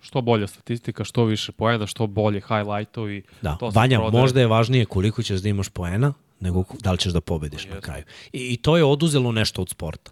što 0.00 0.20
bolja 0.20 0.46
statistika, 0.46 1.04
što 1.04 1.24
više 1.24 1.52
poena, 1.52 1.86
što 1.86 2.06
bolje 2.06 2.40
highlightovi. 2.40 3.22
da. 3.42 3.56
to 3.56 3.70
Vanja, 3.70 3.98
prodaje. 3.98 4.20
možda 4.20 4.40
je 4.40 4.46
važnije 4.46 4.84
koliko 4.84 5.22
ćeš 5.22 5.40
da 5.40 5.48
imaš 5.48 5.68
poena 5.68 6.12
nego 6.40 6.64
da 6.80 6.92
li 6.92 6.98
ćeš 6.98 7.12
da 7.12 7.20
pobediš 7.20 7.66
na 7.66 7.80
kraju. 7.80 8.04
I, 8.32 8.52
I 8.52 8.56
to 8.56 8.76
je 8.76 8.84
oduzelo 8.84 9.32
nešto 9.32 9.62
od 9.62 9.68
sporta. 9.68 10.10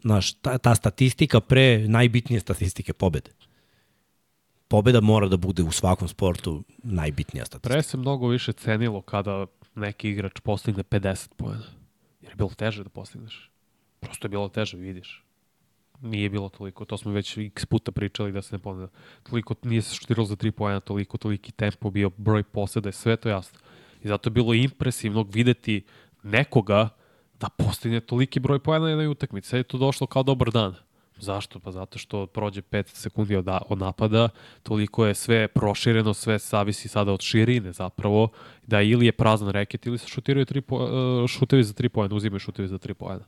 Znaš, 0.00 0.32
ta, 0.32 0.58
ta 0.58 0.74
statistika 0.74 1.40
pre 1.40 1.88
najbitnije 1.88 2.40
statistike 2.40 2.92
pobede. 2.92 3.30
Pobeda 4.68 5.00
mora 5.00 5.28
da 5.28 5.36
bude 5.36 5.62
u 5.62 5.72
svakom 5.72 6.08
sportu 6.08 6.64
najbitnija 6.82 7.44
statistika. 7.44 7.72
Pre 7.72 7.82
se 7.82 7.96
mnogo 7.96 8.28
više 8.28 8.52
cenilo 8.52 9.02
kada 9.02 9.46
neki 9.74 10.10
igrač 10.10 10.40
postigne 10.40 10.82
50 10.82 11.28
poena. 11.36 11.64
Jer 12.20 12.32
je 12.32 12.36
bilo 12.36 12.50
teže 12.50 12.84
da 12.84 12.90
postigneš. 12.90 13.50
Prosto 14.00 14.26
je 14.26 14.28
bilo 14.28 14.48
teže, 14.48 14.76
vidiš. 14.76 15.25
Nije 16.00 16.30
bilo 16.30 16.48
toliko, 16.48 16.84
to 16.84 16.98
smo 16.98 17.12
već 17.12 17.38
x 17.38 17.66
puta 17.66 17.92
pričali 17.92 18.32
da 18.32 18.42
se 18.42 18.54
ne 18.54 18.58
ponavlja. 18.58 18.88
Toliko 19.22 19.54
nije 19.62 19.82
se 19.82 19.94
šutiralo 19.94 20.26
za 20.26 20.36
3 20.36 20.50
poena, 20.50 20.80
toliko, 20.80 21.18
toliki 21.18 21.52
tempo 21.52 21.90
bio, 21.90 22.10
broj 22.16 22.42
poseda, 22.42 22.92
sve 22.92 23.16
to 23.16 23.28
jasno. 23.28 23.58
I 24.02 24.08
zato 24.08 24.28
je 24.28 24.32
bilo 24.32 24.54
impresivno 24.54 25.22
videti 25.22 25.84
nekoga 26.22 26.88
da 27.40 27.48
postigne 27.48 28.00
toliki 28.00 28.40
broj 28.40 28.58
poena 28.58 28.84
na 28.84 28.90
jednoj 28.90 29.06
utakmici. 29.06 29.48
Sad 29.48 29.58
je 29.58 29.62
to 29.62 29.78
došlo 29.78 30.06
kao 30.06 30.22
dobar 30.22 30.50
dan. 30.50 30.74
Zašto? 31.18 31.60
Pa 31.60 31.70
zato 31.70 31.98
što 31.98 32.26
prođe 32.26 32.62
5 32.62 32.88
sekundi 32.88 33.36
od, 33.36 33.48
od 33.68 33.78
napada, 33.78 34.28
toliko 34.62 35.06
je 35.06 35.14
sve 35.14 35.48
prošireno, 35.48 36.14
sve 36.14 36.38
zavisi 36.38 36.88
sada 36.88 37.12
od 37.12 37.20
širine 37.20 37.72
zapravo, 37.72 38.28
da 38.66 38.82
ili 38.82 39.06
je 39.06 39.12
prazan 39.12 39.48
reket 39.48 39.86
ili 39.86 39.98
se 39.98 40.08
šutiraju 40.08 40.44
tri 40.44 40.60
po, 40.60 40.76
uh, 40.76 41.28
šutevi 41.28 41.64
za 41.64 41.74
3 41.74 41.88
poena, 41.88 42.14
uzimaju 42.14 42.38
šutevi 42.38 42.68
za 42.68 42.78
3 42.78 42.94
poena. 42.94 43.24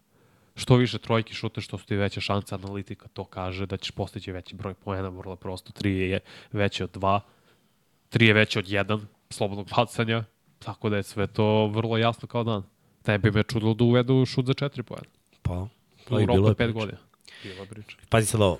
Što 0.58 0.76
više 0.76 0.98
trojki 0.98 1.34
šute, 1.34 1.60
što 1.60 1.78
su 1.78 1.86
ti 1.86 1.96
veće 1.96 2.20
šanse, 2.20 2.54
analitika 2.54 3.08
to 3.08 3.24
kaže 3.24 3.66
da 3.66 3.76
ćeš 3.76 3.90
postići 3.90 4.32
veći 4.32 4.54
broj 4.56 4.74
poena, 4.74 5.08
vrlo 5.08 5.36
prosto, 5.36 5.72
3 5.72 5.88
je 5.88 6.20
veće 6.52 6.84
od 6.84 6.90
2, 6.90 7.20
3 8.12 8.22
je 8.22 8.32
veće 8.32 8.58
od 8.58 8.64
1, 8.66 9.00
slobodnog 9.30 9.68
bacanja, 9.76 10.24
tako 10.58 10.88
da 10.88 10.96
je 10.96 11.02
sve 11.02 11.26
to 11.26 11.66
vrlo 11.66 11.98
jasno 11.98 12.28
kao 12.28 12.44
dan. 12.44 12.62
Ne 13.06 13.18
bi 13.18 13.30
me 13.30 13.42
čudilo 13.42 13.74
da 13.74 13.84
uvedu 13.84 14.26
šut 14.26 14.46
za 14.46 14.52
4 14.52 14.82
poena. 14.82 15.06
Pa, 15.42 15.66
pa 16.08 16.20
i 16.20 16.26
bilo 16.26 16.46
je 16.46 16.50
od 16.50 16.56
5 16.56 16.56
priče. 16.56 16.72
godina. 16.72 16.98
Bila 17.42 17.60
je 17.60 17.66
priča. 17.66 17.96
Pazi 18.08 18.26
sad 18.26 18.40
ovo. 18.40 18.58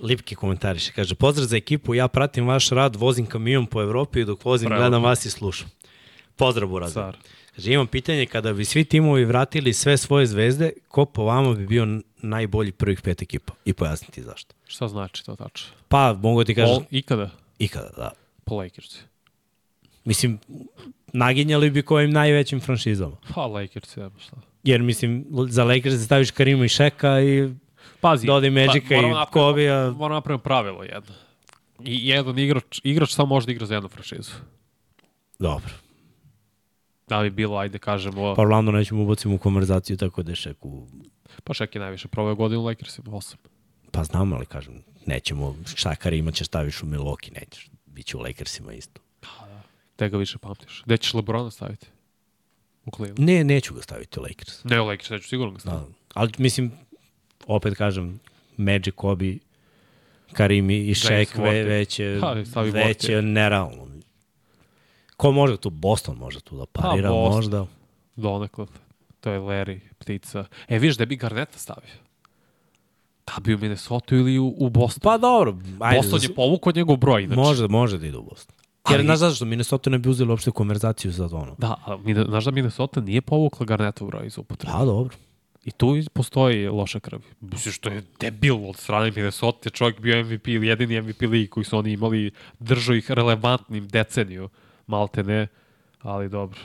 Lipki 0.00 0.34
komentariše. 0.34 0.92
Kaže, 0.92 1.14
pozdrav 1.14 1.46
za 1.46 1.56
ekipu, 1.56 1.94
ja 1.94 2.08
pratim 2.08 2.46
vaš 2.46 2.70
rad, 2.70 2.96
vozim 2.96 3.26
kamion 3.26 3.66
po 3.66 3.82
Evropi 3.82 4.20
i 4.20 4.24
dok 4.24 4.44
vozim 4.44 4.68
Bravo. 4.68 4.82
gledam 4.82 5.02
vas 5.02 5.24
i 5.24 5.30
slušam. 5.30 5.68
Pozdrav, 6.36 6.68
Burazir. 6.68 7.02
Car. 7.02 7.16
Kaže, 7.54 7.72
imam 7.72 7.86
pitanje, 7.86 8.26
kada 8.26 8.52
bi 8.52 8.64
svi 8.64 8.84
timovi 8.84 9.24
vratili 9.24 9.72
sve 9.72 9.96
svoje 9.96 10.26
zvezde, 10.26 10.72
ko 10.88 11.04
po 11.04 11.24
vama 11.24 11.54
bi 11.54 11.66
bio 11.66 11.86
najbolji 12.18 12.72
prvih 12.72 13.00
pet 13.00 13.22
ekipa? 13.22 13.52
I 13.64 13.72
pojasniti 13.72 14.22
zašto. 14.22 14.54
Šta 14.66 14.88
znači 14.88 15.24
to 15.24 15.36
tačno? 15.36 15.68
Pa, 15.88 16.12
mogu 16.14 16.44
ti 16.44 16.54
kažem, 16.54 16.74
Kažem, 16.74 16.86
ikada 16.90 17.30
ikada, 17.58 17.90
da. 17.96 18.10
po 18.44 18.56
Lakersi. 18.56 18.98
Mislim, 20.04 20.38
naginjali 21.08 21.70
bi 21.70 21.82
kojim 21.82 22.10
najvećim 22.10 22.60
franšizama. 22.60 23.16
Pa 23.34 23.46
Lakersi, 23.46 24.00
evo 24.00 24.12
šta. 24.18 24.36
Jer, 24.62 24.82
mislim, 24.82 25.24
za 25.48 25.64
Lakers 25.64 26.04
staviš 26.04 26.30
Karima 26.30 26.64
i 26.64 26.68
Šeka 26.68 27.20
i 27.20 27.50
Pazi, 28.00 28.26
dodaj 28.26 28.50
Magica 28.50 28.86
pa, 28.88 28.94
i 28.94 28.98
napravimo- 28.98 29.26
Kobija. 29.26 29.90
Moramo 29.90 30.14
napraviti 30.14 30.44
pravilo 30.44 30.82
jedno. 30.82 31.14
I 31.80 32.08
jedan 32.08 32.38
igrač, 32.38 32.80
igrač 32.82 33.10
samo 33.10 33.26
može 33.26 33.46
da 33.46 33.52
igra 33.52 33.66
za 33.66 33.74
jednu 33.74 33.88
franšizu. 33.88 34.32
Dobro. 35.38 35.70
Da 37.08 37.22
bi 37.22 37.30
bilo, 37.30 37.56
ajde 37.56 37.78
kažemo, 37.78 38.34
Pa 38.34 38.42
Orlando 38.42 38.72
nećemo 38.72 39.02
ubacimo 39.02 39.34
u 39.34 39.38
konverzaciju 39.38 39.96
tako 39.96 40.22
da 40.22 40.32
je 40.32 40.36
Šek 40.36 40.64
u 40.64 40.86
pa 41.44 41.54
Šek 41.54 41.74
je 41.74 41.80
najviše 41.80 42.08
proveo 42.08 42.34
godinu 42.34 42.60
u 42.60 42.64
Lakersima, 42.64 43.10
8. 43.10 43.34
Pa 43.90 44.04
znam, 44.04 44.32
ali 44.32 44.46
kažem, 44.46 44.82
nećemo, 45.06 45.56
šta 45.74 45.94
Karima 45.94 46.32
ćeš 46.32 46.46
staviš 46.46 46.82
u 46.82 46.86
Milwaukee, 46.86 47.40
nećeš. 47.40 47.70
Biće 47.86 48.16
u 48.16 48.20
Lakersima 48.20 48.72
isto. 48.72 49.00
Te 49.96 50.08
ga 50.08 50.16
više 50.16 50.38
pamtiš. 50.38 50.82
Gde 50.86 50.96
ćeš 50.96 51.14
Lebrona 51.14 51.50
staviti? 51.50 51.86
U 52.86 52.90
Cleveland. 52.90 53.20
Ne, 53.20 53.44
neću 53.44 53.74
ga 53.74 53.82
staviti 53.82 54.20
u 54.20 54.22
Lakers. 54.22 54.64
Ne 54.64 54.80
u 54.80 54.86
Lakers, 54.86 55.10
neću 55.10 55.28
sigurno 55.28 55.52
ga 55.52 55.56
Da. 55.56 55.60
staviti. 55.60 55.92
Ali 56.14 56.30
mislim, 56.38 56.72
opet 57.46 57.74
kažem, 57.74 58.20
Magic, 58.56 58.94
Kobe, 58.94 59.34
Karimi 60.32 60.76
i 60.78 60.94
Shaq 60.94 61.38
ve, 61.38 61.44
Worthy. 61.44 61.66
već 61.68 61.98
je, 61.98 62.20
Ha, 62.20 62.32
već 62.72 63.08
je 63.08 63.22
nerealno. 63.22 63.86
Ko 65.16 65.32
može 65.32 65.56
tu? 65.56 65.70
Boston 65.70 66.16
može 66.16 66.40
tu 66.40 66.56
da 66.56 66.66
parira, 66.66 67.10
Boston. 67.10 67.34
možda. 67.34 67.66
Donekle. 68.16 68.66
To 69.20 69.30
je 69.30 69.40
Larry, 69.40 69.80
ptica. 69.98 70.44
E, 70.68 70.78
vidiš, 70.78 70.96
da 70.96 71.04
bi 71.04 71.16
Garneta 71.16 71.58
stavio? 71.58 71.90
Da 73.26 73.40
bi 73.40 73.54
u 73.54 73.58
Minnesota 73.58 74.14
ili 74.16 74.38
u, 74.38 74.54
u 74.58 74.70
Boston. 74.70 75.00
Pa 75.02 75.18
dobro, 75.18 75.56
ajde. 75.80 75.96
Boston 75.98 76.20
je 76.22 76.34
povukao 76.34 76.72
njegov 76.76 76.96
broj, 76.96 77.22
inače. 77.22 77.40
Može, 77.40 77.68
može 77.68 77.98
da 77.98 78.06
ide 78.06 78.16
u 78.18 78.22
Boston. 78.22 78.54
Jer, 78.90 78.98
Ali- 78.98 79.04
znaš 79.06 79.18
zašto, 79.18 79.44
Minnesota 79.44 79.90
ne 79.90 79.98
bi 79.98 80.08
uzeli 80.08 80.30
uopšte 80.30 80.50
konverzaciju 80.50 81.12
za 81.12 81.24
ono. 81.32 81.54
Da, 81.58 81.74
a 81.86 81.96
Mine- 81.96 82.24
znaš 82.24 82.44
da 82.44 82.50
Minnesota 82.50 83.00
nije 83.00 83.22
povukla 83.22 83.66
Garnetov 83.66 84.06
broj 84.08 84.26
iz 84.26 84.38
upotrebe. 84.38 84.72
Pa, 84.72 84.84
dobro. 84.84 85.16
I 85.64 85.70
tu 85.70 85.94
postoji 86.12 86.68
loša 86.68 87.00
krv. 87.00 87.18
Mislim 87.40 87.72
što 87.72 87.88
je 87.88 88.02
debil 88.20 88.68
od 88.68 88.76
strane 88.76 89.10
Minnesota, 89.10 89.58
je 89.64 89.70
čovjek 89.70 90.00
bio 90.00 90.24
MVP 90.24 90.48
ili 90.48 90.66
jedini 90.66 91.00
MVP 91.00 91.20
ligi 91.22 91.46
koji 91.46 91.64
su 91.64 91.78
oni 91.78 91.92
imali, 91.92 92.30
držao 92.58 92.94
ih 92.96 93.10
relevantnim 93.10 93.88
deceniju, 93.88 94.48
malte 94.86 95.22
ne, 95.22 95.46
ali 96.02 96.28
dobro. 96.28 96.60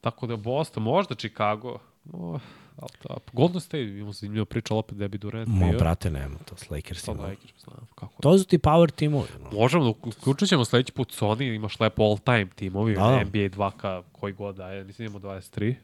Tako 0.00 0.26
da 0.26 0.36
Boston, 0.36 0.82
možda 0.82 1.14
Chicago, 1.14 1.78
oh, 2.12 2.40
ali 2.76 2.90
da, 3.08 3.14
Golden 3.32 3.60
State, 3.60 3.82
imamo 3.82 4.12
zanimljivo 4.12 4.44
priča, 4.44 4.74
ali 4.74 4.78
opet 4.78 4.98
Debbie 4.98 5.18
Durant 5.18 5.48
Mo, 5.48 5.68
bio. 5.68 5.78
brate, 5.78 6.10
nema 6.10 6.38
to 6.38 6.56
s 6.56 6.70
Lakersima. 6.70 7.22
Lakers, 7.22 7.64
znam 7.64 7.86
kako. 7.94 8.22
To 8.22 8.38
su 8.38 8.44
ti 8.44 8.58
power 8.58 8.90
timovi. 8.90 9.28
No. 9.42 9.50
Možemo, 9.58 9.84
da 9.84 9.90
uključit 9.90 10.48
ćemo 10.48 10.64
sledeći 10.64 10.92
put 10.92 11.08
Sony, 11.20 11.54
imaš 11.54 11.80
lepo 11.80 12.02
all-time 12.02 12.46
timovi, 12.54 12.94
Da, 12.94 13.00
da, 13.00 13.08
da. 13.10 13.24
NBA 13.24 13.38
2K, 13.70 14.02
koji 14.12 14.32
god 14.32 14.56
daje, 14.56 14.84
mislim 14.84 15.06
imamo 15.06 15.18
23, 15.28 15.74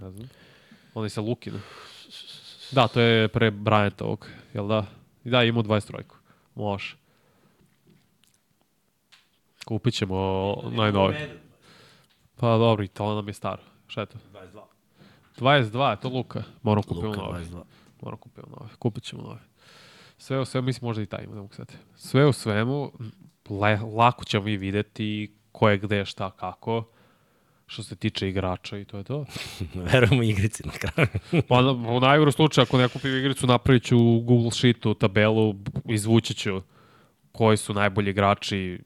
ne 0.00 0.10
znam. 0.10 0.28
Oni 0.94 1.10
sa 1.10 1.20
Lukinom. 1.20 1.60
Da, 2.72 2.88
to 2.88 3.00
je 3.00 3.28
pre 3.28 3.50
Bryantovog, 3.50 4.26
jel 4.54 4.68
da? 4.68 4.86
I 5.24 5.30
da, 5.30 5.44
imao 5.44 5.62
23-ku. 5.62 6.16
Može. 6.54 6.96
Kupit 9.68 9.94
ćemo 9.94 10.54
najnovi. 10.70 11.16
Pa 12.36 12.58
dobro, 12.58 12.84
i 12.84 12.88
to 12.88 13.14
nam 13.14 13.28
je 13.28 13.34
staro. 13.34 13.62
Šta 13.86 14.00
je 14.00 14.06
to? 14.06 14.18
22. 14.32 14.62
22, 15.38 15.90
je 15.90 16.00
to 16.00 16.08
Luka. 16.08 16.42
Moram 16.62 16.82
kupiti 16.82 17.06
novi. 17.06 17.44
22. 17.44 17.62
Moram 18.02 18.18
kupiti 18.18 18.50
nove. 18.50 18.70
Kupit 18.78 19.04
ćemo 19.04 19.22
nove. 19.22 19.40
Sve 20.18 20.40
u 20.40 20.44
svemu, 20.44 20.66
mislim 20.66 20.86
možda 20.86 21.02
i 21.02 21.06
taj 21.06 21.24
ima, 21.24 21.34
ne 21.34 21.40
mogu 21.40 21.54
sad. 21.54 21.72
Sve 21.96 22.26
u 22.26 22.32
svemu, 22.32 22.92
le, 23.50 23.76
lako 23.96 24.24
ćemo 24.24 24.44
mi 24.44 24.56
videti 24.56 25.34
ko 25.52 25.68
je 25.68 25.78
gde, 25.78 26.04
šta, 26.04 26.30
kako. 26.30 26.84
Što 27.66 27.82
se 27.82 27.96
tiče 27.96 28.28
igrača 28.28 28.78
i 28.78 28.84
to 28.84 28.98
je 28.98 29.04
to. 29.04 29.24
Verujemo 29.92 30.22
igrici 30.22 30.62
na 30.66 30.72
kraju. 30.72 31.08
Pa 31.48 31.62
na- 31.62 31.70
u 31.72 32.00
najgoru 32.00 32.32
slučaju, 32.32 32.62
ako 32.62 32.78
ne 32.78 32.88
kupim 32.88 33.16
igricu, 33.16 33.46
napravit 33.46 33.82
ću 33.84 33.98
u 33.98 34.20
Google 34.20 34.50
Sheetu 34.50 34.94
tabelu, 34.94 35.54
izvući 35.88 36.34
ću 36.34 36.62
koji 37.32 37.56
su 37.56 37.74
najbolji 37.74 38.10
igrači 38.10 38.80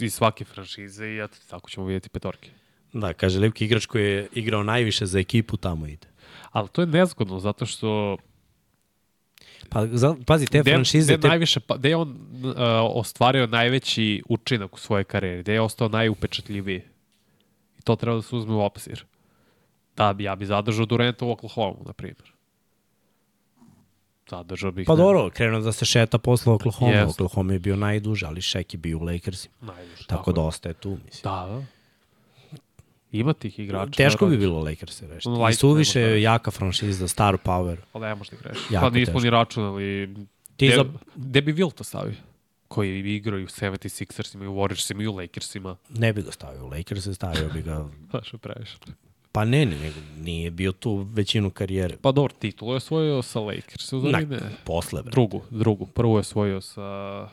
iz 0.00 0.14
svake 0.14 0.44
franšize 0.44 1.06
i 1.06 1.18
eto, 1.18 1.36
tako 1.50 1.70
ćemo 1.70 1.86
vidjeti 1.86 2.08
petorke. 2.08 2.50
da, 2.92 3.12
kaže 3.12 3.38
Lipki 3.38 3.64
igrač 3.64 3.86
koji 3.86 4.04
je 4.04 4.28
igrao 4.32 4.62
najviše 4.62 5.06
za 5.06 5.18
ekipu, 5.18 5.56
tamo 5.56 5.86
ide. 5.86 6.06
Ali 6.50 6.68
to 6.68 6.82
je 6.82 6.86
nezgodno, 6.86 7.40
zato 7.40 7.66
što 7.66 8.16
Pa, 9.68 9.86
za, 9.86 10.14
pazi, 10.26 10.46
te 10.46 10.60
gde, 10.60 10.72
franšize, 10.72 11.12
gde 11.12 11.20
te, 11.22 11.28
najviše, 11.28 11.60
pa, 11.60 11.76
gde 11.76 11.88
je 11.88 11.96
on 11.96 12.08
uh, 12.10 12.54
ostvario 12.94 13.46
najveći 13.46 14.22
učinak 14.28 14.74
u 14.74 14.78
svojoj 14.78 15.04
karijeri, 15.04 15.42
gde 15.42 15.52
je 15.52 15.60
ostao 15.60 15.88
najupečatljiviji. 15.88 16.82
I 17.78 17.82
to 17.82 17.96
treba 17.96 18.16
da 18.16 18.22
se 18.22 18.36
uzme 18.36 18.54
u 18.54 18.60
obzir. 18.60 19.04
Da, 19.96 20.12
bi, 20.12 20.24
ja 20.24 20.36
bi 20.36 20.46
zadržao 20.46 20.86
Durenta 20.86 21.24
u 21.24 21.30
Oklahoma, 21.30 21.76
na 21.86 21.92
primjer. 21.92 22.33
Zadržao 24.30 24.72
bih... 24.72 24.86
pa 24.86 24.92
ne- 24.92 24.96
dobro, 24.96 25.30
krenuo 25.30 25.60
da 25.60 25.72
se 25.72 25.84
šeta 25.84 26.18
posle 26.18 26.52
Oklahoma. 26.52 26.92
Jeste. 26.92 27.10
Oklahoma 27.14 27.52
je 27.52 27.58
bio 27.58 27.76
najduže, 27.76 28.26
ali 28.26 28.40
Shaq 28.40 28.74
je 28.74 28.78
bio 28.78 28.98
u 28.98 29.02
Lakersima. 29.02 29.54
Najviše, 29.62 30.06
Tako, 30.06 30.30
je. 30.30 30.34
da 30.34 30.40
ostaje 30.40 30.74
tu, 30.74 30.90
mislim. 31.04 31.22
Da, 31.24 31.46
da. 31.46 31.62
Ima 33.12 33.32
tih 33.32 33.58
igrača. 33.58 33.90
Teško 33.92 34.26
bi 34.26 34.36
bilo 34.36 34.58
Lakers 34.60 35.02
rešiti. 35.02 35.28
No, 35.28 35.34
I 35.34 35.38
Lakers 35.38 35.58
suviše 35.58 36.00
je 36.00 36.22
jaka 36.22 36.50
franšiza, 36.50 37.08
star 37.08 37.36
power. 37.36 37.76
Ali 37.92 38.04
ne 38.04 38.14
možda 38.14 38.36
ih. 38.36 38.42
Jako 38.70 38.86
Pa 38.86 38.90
nismo 38.90 39.12
teško. 39.12 39.20
ni 39.20 39.30
računali. 39.30 40.14
Ti 40.56 40.66
Gde, 40.66 40.76
za- 40.76 40.84
gde 41.16 41.40
bi 41.42 41.52
Wilta 41.54 41.84
stavio? 41.84 42.14
Koji 42.68 43.00
igraju 43.00 43.44
u 43.44 43.48
76ersima, 43.48 44.44
i 44.44 44.48
u 44.48 44.54
Warriorsima, 44.54 45.02
i 45.02 45.06
u 45.06 45.12
Lakersima. 45.12 45.76
Ne 45.90 46.12
bi 46.12 46.22
ga 46.22 46.32
stavio 46.32 46.64
u 46.64 46.68
Lakers, 46.68 47.08
stavio 47.14 47.48
bi 47.48 47.62
ga... 47.62 47.84
Znaš, 48.10 48.32
je 48.32 48.38
previše. 48.38 48.76
Pa 49.34 49.44
ne, 49.44 49.66
ne, 49.66 49.92
nije 50.20 50.50
bio 50.50 50.72
tu 50.72 51.06
većinu 51.12 51.50
karijere. 51.50 51.96
Pa 52.02 52.12
dobro, 52.12 52.34
titulu 52.38 52.72
je 52.72 52.76
osvojio 52.76 53.22
sa 53.22 53.40
Lakersa, 53.40 53.96
Na, 53.96 54.02
zari 54.02 54.26
ne? 54.26 54.38
posle, 54.64 55.02
bre. 55.02 55.10
Drugu, 55.10 55.42
drugu. 55.50 55.86
Prvu 55.86 56.16
je 56.16 56.20
osvojio 56.20 56.60
sa, 56.60 57.28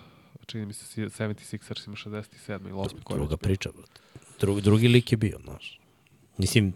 čini 0.45 0.65
mi 0.65 0.73
se, 0.73 1.01
76ersima 1.01 1.95
67. 1.95 2.61
ili 2.61 2.71
8. 2.71 3.03
koji 3.03 3.17
Druga 3.17 3.37
priča, 3.37 3.69
brate. 3.77 4.01
Drugi, 4.39 4.61
drugi 4.61 4.87
lik 4.87 5.11
je 5.11 5.17
bio, 5.17 5.39
znaš. 5.43 5.79
Mislim, 6.37 6.73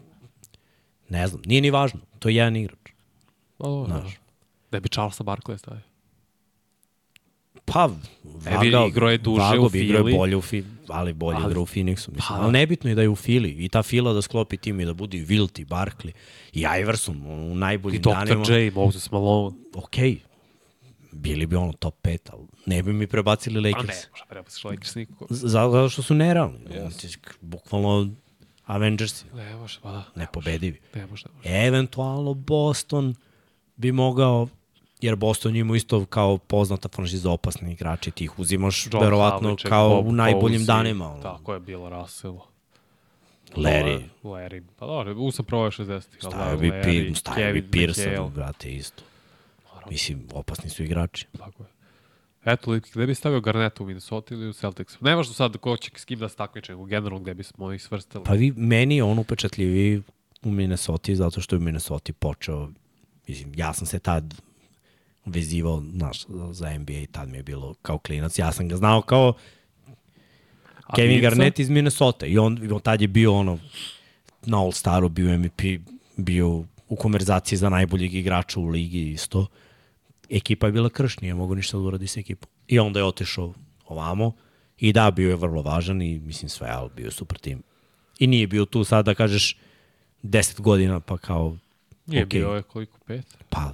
ne 1.08 1.26
znam, 1.26 1.42
nije 1.44 1.60
ni 1.60 1.70
važno. 1.70 2.00
To 2.18 2.28
je 2.28 2.34
jedan 2.34 2.56
igrač. 2.56 2.90
Pa 3.58 3.64
dobro, 3.64 3.86
Znaš. 3.86 4.18
Da 4.70 4.80
bi 4.80 4.88
Charlesa 4.88 5.24
Barkley 5.24 5.58
stavio. 5.58 5.82
Pa, 7.66 7.88
Ne 8.44 8.56
vagao, 8.56 8.86
igrao 8.86 9.10
je 9.10 9.18
duže 9.18 9.40
vagao 9.40 9.64
u 9.64 9.68
bi 9.68 9.80
igrao 9.80 9.98
je 9.98 10.04
Fili. 10.04 10.12
bolje 10.14 10.36
u 10.36 10.42
Fili, 10.42 10.66
ali 10.88 11.12
bolje 11.12 11.36
Ali- 11.36 11.46
igrao 11.46 11.62
u 11.62 11.66
Phoenixu. 11.66 11.86
Mislim. 12.08 12.22
Pa, 12.28 12.34
ali 12.34 12.52
nebitno 12.52 12.90
je 12.90 12.94
da 12.94 13.02
je 13.02 13.08
u 13.08 13.16
Fili. 13.16 13.50
I 13.58 13.68
ta 13.68 13.82
Fila 13.82 14.12
da 14.12 14.22
sklopi 14.22 14.56
tim 14.56 14.80
i 14.80 14.84
da 14.84 14.92
bude 14.94 15.18
i 15.18 15.26
Wilt 15.26 15.60
i 15.60 15.64
Barkley 15.64 16.12
i 16.52 16.64
Iverson 16.74 17.16
u 17.18 17.52
I 17.52 17.54
najboljim 17.54 18.02
danima. 18.02 18.44
Dr. 18.44 18.52
J, 18.52 18.70
Moses 18.70 19.10
Malone. 19.10 19.56
Okej, 19.74 20.18
bili 21.12 21.46
bi 21.46 21.56
ono 21.56 21.72
top 21.72 21.94
5, 22.02 22.18
ali 22.28 22.42
ne 22.66 22.82
bi 22.82 22.92
mi 22.92 23.06
prebacili 23.06 23.58
A 23.58 23.62
ne, 23.62 23.68
Lakers. 23.70 23.96
možda 24.10 24.26
prebaciš 24.26 24.64
Lakers 24.64 24.94
nikako. 24.94 25.26
Zato 25.30 25.88
što 25.88 26.02
su 26.02 26.14
nerealni. 26.14 26.58
Yes. 26.60 27.16
Bukvalno 27.40 28.10
Avengersi, 28.64 29.24
Ne 29.34 29.56
može, 29.56 29.78
pa 29.82 29.90
da. 29.90 30.04
nepobedivi. 30.16 30.78
Ne 30.94 31.06
može, 31.06 31.24
ne 31.26 31.34
može. 31.36 31.66
Eventualno 31.66 32.34
Boston 32.34 33.14
bi 33.76 33.92
mogao 33.92 34.48
jer 35.00 35.16
Boston 35.16 35.56
ima 35.56 35.76
isto 35.76 36.04
kao 36.04 36.38
poznata 36.38 36.88
franšiza 36.88 37.30
opasni 37.30 37.72
igrači, 37.72 38.10
ti 38.10 38.24
ih 38.24 38.38
uzimaš 38.38 38.86
John 38.92 39.04
verovatno 39.04 39.48
Havlicek, 39.48 39.68
kao 39.68 39.88
Bob 39.88 40.06
u 40.06 40.12
najboljim 40.12 40.60
Cousy, 40.60 40.66
danima. 40.66 41.12
Ono. 41.12 41.22
Tako 41.22 41.54
je 41.54 41.60
bilo 41.60 41.88
Russell. 41.88 42.38
Larry, 43.56 44.02
Larry. 44.22 44.62
Pa 44.76 44.86
dobro, 44.86 45.14
u 45.14 45.30
sam 45.30 45.44
provao 45.44 45.70
60-ih. 45.70 46.18
ali 46.22 46.32
stavio 46.32 46.56
bi, 46.56 46.70
Larry, 46.70 47.08
pi, 47.08 47.14
stavio 47.14 47.52
bi 47.52 47.70
Pearson, 47.70 48.30
brate, 48.34 48.72
isto. 48.72 49.02
Mislim, 49.90 50.28
opasni 50.32 50.70
su 50.70 50.84
igrači. 50.84 51.26
Tako 51.38 51.62
je. 51.62 51.68
Eto, 52.44 52.80
gde 52.92 53.06
bi 53.06 53.14
stavio 53.14 53.40
Garneta 53.40 53.82
u 53.82 53.86
Minnesota 53.86 54.34
ili 54.34 54.48
u 54.48 54.52
Celtics? 54.52 55.00
Ne 55.00 55.14
važno 55.14 55.34
sad 55.34 55.56
ko 55.56 55.76
će 55.76 55.90
s 55.96 56.04
kim 56.04 56.18
da 56.18 56.28
se 56.28 56.36
takmiče, 56.36 56.72
nego 56.72 56.84
generalno 56.84 57.18
gde 57.18 57.34
bismo 57.34 57.72
ih 57.72 57.82
svrstali. 57.82 58.24
Pa 58.24 58.32
vi, 58.32 58.52
meni 58.56 58.96
je 58.96 59.04
on 59.04 59.18
upečatljiviji 59.18 60.02
u 60.42 60.50
Minnesota 60.50 61.14
zato 61.14 61.40
što 61.40 61.56
je 61.56 61.58
u 61.58 61.62
Minnesota 61.62 62.12
počeo, 62.12 62.68
mislim, 63.28 63.52
ja 63.56 63.72
sam 63.72 63.86
se 63.86 63.98
tad 63.98 64.34
vezivao, 65.26 65.82
znaš, 65.92 66.24
za 66.50 66.78
NBA 66.78 66.92
i 66.92 67.06
tad 67.06 67.28
mi 67.28 67.36
je 67.36 67.42
bilo 67.42 67.74
kao 67.82 67.98
klinac. 67.98 68.38
Ja 68.38 68.52
sam 68.52 68.68
ga 68.68 68.76
znao 68.76 69.02
kao 69.02 69.34
A 70.86 70.96
Kevin? 70.96 71.20
Garnett 71.20 71.58
iz 71.58 71.70
Minnesota 71.70 72.26
i 72.26 72.38
on, 72.38 72.72
on 72.72 72.80
tad 72.80 73.00
je 73.00 73.08
bio 73.08 73.34
ono 73.34 73.58
na 74.42 74.58
All-Staru, 74.58 75.08
bio 75.08 75.38
MVP, 75.38 75.62
bio 76.16 76.64
u 76.88 76.96
konverzaciji 76.96 77.58
za 77.58 77.68
najboljeg 77.68 78.14
igrača 78.14 78.60
u 78.60 78.66
ligi 78.68 79.10
isto. 79.10 79.46
Ekipa 80.30 80.66
je 80.66 80.72
bila 80.72 80.88
krš, 80.88 81.20
nije 81.20 81.34
mogo 81.34 81.54
ništa 81.54 81.76
da 81.76 81.82
uradi 81.82 82.06
sa 82.06 82.20
ekipom. 82.20 82.48
I 82.68 82.78
onda 82.78 83.00
je 83.00 83.04
otišao 83.04 83.54
ovamo 83.86 84.32
i 84.78 84.92
da, 84.92 85.10
bio 85.10 85.28
je 85.30 85.36
vrlo 85.36 85.62
važan 85.62 86.02
i 86.02 86.18
mislim 86.18 86.48
sve, 86.48 86.68
ali 86.70 86.90
bio 86.96 87.04
je 87.04 87.10
super 87.10 87.38
tim. 87.38 87.62
I 88.18 88.26
nije 88.26 88.46
bio 88.46 88.64
tu 88.64 88.84
sad 88.84 89.04
da 89.04 89.14
kažeš 89.14 89.58
10 90.22 90.60
godina 90.60 91.00
pa 91.00 91.18
kao 91.18 91.56
Nije 92.06 92.24
okej. 92.24 92.40
bio 92.40 92.50
je 92.50 92.62
koliko? 92.62 92.98
Pet? 93.06 93.36
pa 93.50 93.72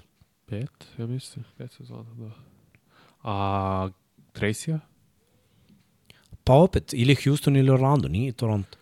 Pet, 0.52 0.86
ja 0.98 1.06
mislim. 1.06 1.44
Pet 1.58 1.72
sezona, 1.72 2.14
da. 2.14 2.30
A 3.22 3.88
Tracy-a? 4.32 4.78
Pa 6.44 6.52
opet, 6.54 6.90
ili 6.92 7.14
Houston 7.14 7.56
ili 7.56 7.70
Orlando, 7.70 8.08
nije 8.08 8.32
Toronto. 8.32 8.78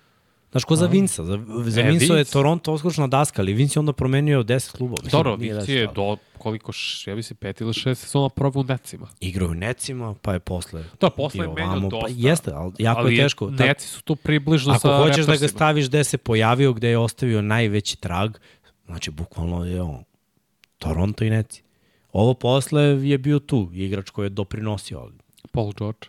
Znaš, 0.51 0.65
ko 0.65 0.77
za 0.77 0.87
Vinca? 0.87 1.25
Za, 1.25 1.39
za 1.65 1.81
E, 1.81 1.85
Vinca 1.85 2.05
je 2.05 2.17
Vince. 2.17 2.33
Toronto 2.33 2.73
oskočna 2.73 3.07
daska, 3.07 3.43
ali 3.43 3.53
Vince 3.53 3.77
je 3.77 3.81
onda 3.81 3.93
promenio 3.93 4.43
10 4.43 4.73
klubova. 4.73 5.03
Dobro, 5.11 5.37
Vinci 5.37 5.57
10, 5.57 5.71
je 5.71 5.85
ali- 5.87 5.95
do 5.95 6.17
koliko, 6.39 6.73
š, 6.73 7.11
ja 7.11 7.17
mislim, 7.17 7.37
pet 7.37 7.61
ili 7.61 7.75
šest 7.75 8.03
sezona 8.03 8.29
probao 8.29 8.61
u 8.61 8.65
Necima. 8.65 9.09
Igrao 9.21 9.49
u 9.49 9.55
Necima, 9.55 10.15
pa 10.23 10.33
je 10.33 10.39
posle... 10.41 10.85
Da, 11.01 11.11
posle 11.11 11.45
je 11.45 11.49
menjao 11.49 11.67
ovamo, 11.67 11.89
dosta. 11.89 12.07
Pa 12.07 12.13
jeste, 12.17 12.51
ali 12.55 12.73
jako 12.79 13.01
Ali 13.01 13.17
je 13.17 13.23
teško. 13.23 13.47
Ta- 13.49 13.65
Neci 13.65 13.89
su 13.89 14.03
tu 14.03 14.17
približno 14.17 14.73
Ako 14.73 14.81
sa 14.81 14.97
hoćeš 14.97 15.27
da 15.27 15.37
ga 15.37 15.49
staviš 15.49 15.89
gde 15.89 16.05
se 16.05 16.19
pojavio, 16.19 16.73
gde 16.73 16.89
je 16.89 16.99
ostavio 16.99 17.43
najveći 17.43 17.97
trag, 17.97 18.37
znači 18.87 19.11
bukvalno 19.11 19.65
je 19.65 19.83
on 19.83 20.05
Toronto 20.81 21.25
i 21.25 21.31
Neci. 21.31 21.63
Ovo 22.13 22.35
posle 22.35 22.83
je 22.83 23.19
bio 23.19 23.39
tu, 23.39 23.71
igrač 23.73 24.11
koji 24.11 24.27
je 24.27 24.31
doprinosio, 24.31 25.11
Paul 25.53 25.73
George, 25.73 26.09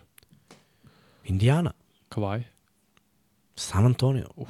Indiana, 1.24 1.72
Kawhi. 2.08 2.42
San 3.56 3.84
Antonio. 3.86 4.26
Uf. 4.36 4.48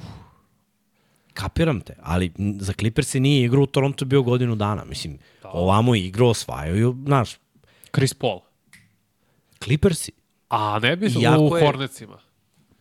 Kapiram 1.33 1.81
te, 1.81 1.95
ali 2.01 2.31
za 2.59 2.73
Clippers 2.73 3.13
nije 3.13 3.45
igrao 3.45 3.63
u 3.63 3.67
Toronto 3.67 4.05
bio 4.05 4.23
godinu 4.23 4.55
dana. 4.55 4.83
Mislim, 4.85 5.17
da. 5.43 5.49
ovamo 5.49 5.95
je 5.95 6.05
igrao, 6.05 6.29
osvajaju, 6.29 6.95
znaš, 7.05 7.37
Chris 7.91 8.13
Paul. 8.13 8.39
Clippersi, 9.59 10.11
A 10.49 10.79
ne 10.79 10.95
bi 10.95 11.07
u 11.07 11.57
je- 11.57 11.65
Hornetsima. 11.65 12.17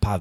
pa 0.01 0.21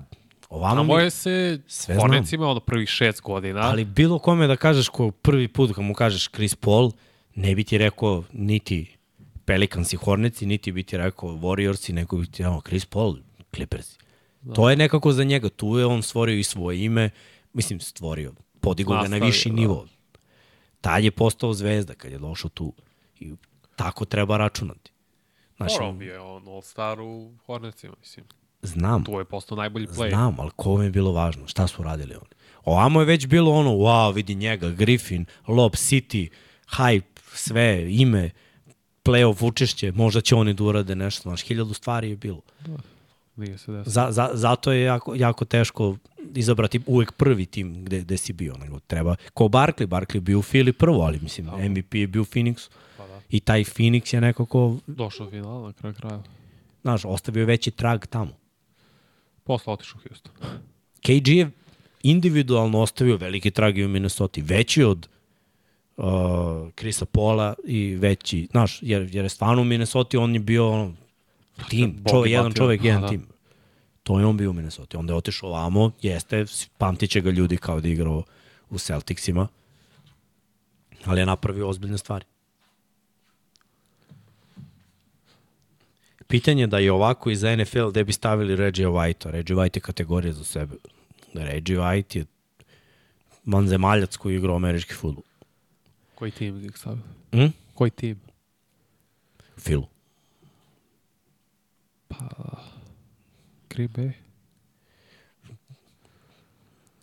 ovamo 0.50 0.76
Tamo 0.76 1.00
je 1.00 1.10
se 1.10 1.62
sve 1.68 1.96
Hornetsima 1.96 2.48
ono 2.48 2.60
prvih 2.60 2.90
šest 2.90 3.22
godina. 3.22 3.62
ali 3.62 3.86
bilo 3.86 4.20
kome 4.20 4.48
da 4.48 4.56
kažeš 4.56 4.90
ko 4.90 5.12
prvi 5.12 5.48
put 5.48 5.76
kad 5.76 5.84
mu 5.84 5.94
kažeš 5.94 6.30
Chris 6.30 6.56
Paul, 6.56 6.92
ne 7.36 7.56
bi 7.56 7.64
ti 7.64 7.78
rekao 7.78 8.24
niti 8.34 8.98
Pelicans 9.46 9.94
i 9.94 9.96
Hornetsi, 9.96 10.46
niti 10.46 10.72
bi 10.72 10.84
ti 10.84 10.98
rekao 10.98 11.30
Warriorsi, 11.30 11.94
nego 11.94 12.18
bi 12.18 12.32
ti 12.32 12.44
rekao 12.44 12.62
Chris 12.62 12.86
Paul, 12.86 13.18
Clippersi. 13.56 13.98
Da. 14.42 14.54
To 14.54 14.70
je 14.70 14.76
nekako 14.76 15.12
za 15.12 15.24
njega, 15.24 15.50
tu 15.50 15.78
je 15.78 15.86
on 15.86 16.04
stvorio 16.04 16.38
i 16.38 16.44
svoje 16.44 16.84
ime, 16.84 17.10
mislim 17.54 17.80
stvorio, 17.80 18.34
podigao 18.62 19.02
ga 19.02 19.08
na 19.08 19.18
viši 19.18 19.50
da. 19.50 19.56
nivo. 19.56 19.88
Tad 20.82 21.04
je 21.04 21.12
postao 21.12 21.54
zvezda 21.54 21.94
kad 21.94 22.12
je 22.12 22.18
došao 22.18 22.50
tu 22.50 22.74
i 23.20 23.34
tako 23.76 24.06
treba 24.06 24.38
računati. 24.38 24.92
Znači, 25.58 25.76
Dobro, 25.80 25.94
bio 25.94 26.14
je 26.14 26.20
on 26.20 26.44
All-Star 26.48 27.02
u 27.02 27.32
Hornetsima, 27.46 27.94
mislim. 28.00 28.26
znam, 28.62 29.04
Tu 29.04 29.12
je 29.12 29.26
postao 29.26 29.56
najbolji 29.58 29.88
player. 29.88 30.10
Znam, 30.10 30.40
ali 30.40 30.52
kome 30.56 30.86
je 30.86 30.92
bilo 30.92 31.12
važno? 31.12 31.48
Šta 31.48 31.68
su 31.68 31.84
radili 31.84 32.16
oni? 32.16 32.32
Ovamo 32.64 33.00
je 33.00 33.06
već 33.06 33.28
bilo 33.28 33.52
ono, 33.52 33.70
wow, 33.70 34.14
vidi 34.14 34.36
njega, 34.36 34.70
Griffin, 34.70 35.26
Lob 35.48 35.72
City, 35.72 36.30
hype, 36.78 37.11
sve, 37.34 37.88
ime, 37.90 38.30
playoff 39.04 39.46
učešće, 39.48 39.92
možda 39.92 40.22
će 40.22 40.36
oni 40.36 40.54
da 40.54 40.64
urade 40.64 40.96
nešto, 40.96 41.22
znaš, 41.22 41.42
hiljadu 41.42 41.74
stvari 41.74 42.10
je 42.10 42.16
bilo. 42.16 42.42
Nije 43.36 43.58
se 43.58 43.72
desilo. 43.72 43.92
Za, 43.92 44.08
za, 44.12 44.30
zato 44.34 44.72
je 44.72 44.84
jako, 44.84 45.16
jako 45.16 45.46
teško 45.46 45.96
izabrati 46.36 46.80
uvek 46.86 47.12
prvi 47.12 47.46
tim 47.46 47.86
gde, 47.86 48.00
gde 48.00 48.18
si 48.18 48.34
bio. 48.34 48.58
Nego 48.58 48.80
treba, 48.80 49.16
ko 49.34 49.44
Barkley, 49.44 49.86
Barkley 49.88 50.20
bio 50.20 50.40
u 50.40 50.42
Fili 50.42 50.74
prvo, 50.74 51.02
ali 51.02 51.20
mislim, 51.20 51.46
Tako. 51.48 51.62
MVP 51.70 51.94
je 51.96 52.08
bio 52.08 52.22
u 52.22 52.26
Phoenixu. 52.26 52.70
Pa 52.98 53.08
da. 53.08 53.22
I 53.30 53.40
taj 53.40 53.64
Phoenix 53.64 54.16
je 54.16 54.22
nekako, 54.22 54.78
Došao 54.88 55.28
u 55.28 55.30
final 55.30 55.62
na 55.64 55.74
kraju 55.74 55.96
kraja. 55.96 56.24
znaš, 56.82 57.02
ostavio 57.06 57.46
veći 57.46 57.72
trag 57.72 58.06
tamo. 58.06 58.32
Posle 59.44 59.74
otišao 59.74 60.00
u 60.06 60.08
Houston. 60.08 60.32
KG 61.02 61.28
je 61.28 61.52
individualno 62.04 62.80
ostavio 62.80 63.18
veliki 63.18 63.52
trag 63.52 63.78
i 63.78 63.86
u 63.86 63.90
Minnesota, 63.90 64.42
veći 64.44 64.84
od 64.84 65.08
uh, 66.02 66.70
Krisa 66.76 67.06
Pola 67.06 67.54
i 67.64 67.96
veći, 67.96 68.48
znaš, 68.52 68.80
jer, 68.82 69.10
jer 69.16 69.26
je 69.26 69.30
stvarno 69.30 69.62
u 69.62 69.66
Minnesota 69.66 70.20
on 70.20 70.34
je 70.34 70.40
bio 70.40 70.70
ono, 70.70 70.94
tim, 71.70 72.04
čovjek, 72.10 72.32
jedan 72.32 72.54
čovjek, 72.54 72.84
jedan 72.84 73.02
Da, 73.02 73.06
da. 73.08 73.12
tim. 73.12 73.28
To 74.04 74.20
je 74.20 74.26
on 74.26 74.38
bio 74.38 74.50
u 74.50 74.54
Minnesota. 74.54 75.00
Onda 75.00 75.14
je 75.14 75.18
otišao 75.18 75.50
ovamo, 75.50 75.92
jeste, 76.02 76.46
pamtit 76.78 77.10
će 77.10 77.22
ga 77.22 77.30
ljudi 77.30 77.58
kao 77.58 77.82
da 77.82 77.88
igrao 77.88 78.24
u 78.70 78.80
Celticsima, 78.80 79.48
ali 81.06 81.22
je 81.22 81.26
napravio 81.26 81.70
ozbiljne 81.70 81.98
stvari. 81.98 82.26
Pitanje 86.28 86.64
je 86.64 86.68
da 86.68 86.80
je 86.80 86.92
ovako 86.92 87.30
i 87.30 87.36
za 87.36 87.56
NFL 87.56 87.90
gde 87.90 88.04
bi 88.04 88.14
stavili 88.14 88.56
Reggie 88.56 88.88
White-a. 88.88 89.32
Reggie 89.32 89.56
White 89.56 89.78
je 89.78 89.82
kategorija 89.82 90.34
za 90.34 90.44
sebe. 90.44 90.76
Reggie 91.34 91.78
White 91.78 92.18
je 92.18 92.26
vanzemaljac 93.46 94.18
koji 94.18 94.36
igra 94.36 94.56
američki 94.56 94.94
futbol. 94.94 95.24
Koji 96.22 96.32
tim 96.32 96.66
ih 96.66 96.78
stavili? 96.78 97.02
Hm? 97.32 97.48
Koji 97.74 97.92
tim? 97.92 98.20
Filu. 99.58 99.88
Green 103.70 103.90
Bay? 103.90 104.12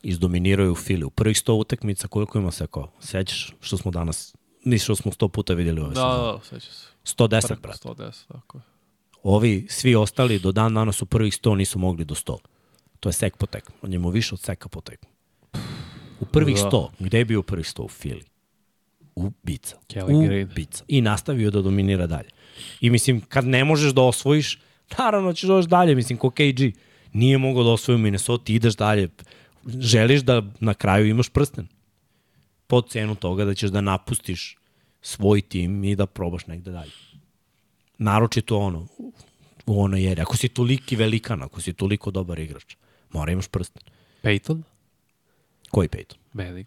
Izdominiraju 0.02 0.74
Fili. 0.74 1.04
U 1.04 1.10
prvih 1.10 1.36
100 1.36 1.52
utakmica 1.52 2.08
koliko 2.08 2.38
ima 2.38 2.50
se 2.50 2.66
ko? 2.66 2.90
Sećaš 3.00 3.54
što 3.60 3.76
smo 3.76 3.90
danas, 3.90 4.34
nisi 4.64 4.84
što 4.84 4.96
smo 4.96 5.12
100 5.12 5.28
puta 5.28 5.54
videli 5.54 5.80
ove 5.80 5.88
Da, 5.88 5.94
sezone. 5.94 6.32
da, 6.32 6.40
seća 6.60 6.72
se. 6.72 6.86
110, 7.16 7.46
Preko 7.46 7.62
brate. 7.62 7.88
110, 7.88 8.26
tako 8.28 8.58
je. 8.58 8.62
Ovi, 9.22 9.66
svi 9.70 9.94
ostali 9.94 10.38
do 10.38 10.52
dan 10.52 10.74
danas 10.74 11.02
u 11.02 11.06
prvih 11.06 11.32
100 11.34 11.54
nisu 11.54 11.78
mogli 11.78 12.04
do 12.04 12.14
100. 12.14 12.36
To 13.00 13.08
je 13.08 13.12
sek 13.12 13.36
po 13.36 13.46
tekmu. 13.46 13.74
On 13.82 13.92
je 13.92 13.96
imao 13.96 14.10
više 14.10 14.34
od 14.34 14.40
seka 14.40 14.68
po 14.68 14.80
tekmu. 14.80 15.08
U 16.20 16.24
prvih 16.24 16.56
Da. 16.56 16.62
100. 16.62 16.88
Gde 16.98 17.18
je 17.18 17.24
bio 17.24 17.40
u 17.40 17.42
prvih 17.42 17.66
100? 17.66 17.82
U 17.82 17.88
Fili. 17.88 18.24
Ubica. 19.26 19.76
Kelly. 19.88 20.44
Ubica. 20.44 20.84
I 20.88 21.00
nastavio 21.00 21.50
da 21.50 21.62
dominira 21.62 22.06
dalje. 22.06 22.28
I 22.80 22.90
mislim, 22.90 23.20
kad 23.20 23.46
ne 23.46 23.64
možeš 23.64 23.92
da 23.92 24.02
osvojiš, 24.02 24.58
naravno 24.98 25.32
ćeš 25.32 25.48
doći 25.48 25.68
dalje. 25.68 25.94
Mislim, 25.94 26.18
ko 26.18 26.30
KG. 26.30 26.60
Nije 27.12 27.38
mogao 27.38 27.64
da 27.64 27.70
osvoji 27.70 27.96
u 27.96 27.98
Minnesota, 27.98 28.52
ideš 28.52 28.76
dalje. 28.76 29.08
Želiš 29.66 30.20
da 30.20 30.42
na 30.60 30.74
kraju 30.74 31.06
imaš 31.06 31.28
prsten. 31.28 31.68
Po 32.66 32.82
cenu 32.82 33.14
toga 33.14 33.44
da 33.44 33.54
ćeš 33.54 33.70
da 33.70 33.80
napustiš 33.80 34.56
svoj 35.02 35.40
tim 35.40 35.84
i 35.84 35.96
da 35.96 36.06
probaš 36.06 36.46
negde 36.46 36.70
dalje. 36.70 36.92
Naročito 37.98 38.58
ono, 38.58 38.86
u 39.66 39.82
onoj 39.82 40.04
jeri. 40.04 40.20
Ako 40.20 40.36
si 40.36 40.48
toliki 40.48 40.96
velikan, 40.96 41.42
ako 41.42 41.60
si 41.60 41.72
toliko 41.72 42.10
dobar 42.10 42.38
igrač, 42.38 42.76
mora 43.10 43.32
imaš 43.32 43.48
prsten. 43.48 43.82
Peyton? 44.22 44.62
Koji 45.70 45.88
Peyton? 45.88 46.16
Manning. 46.32 46.66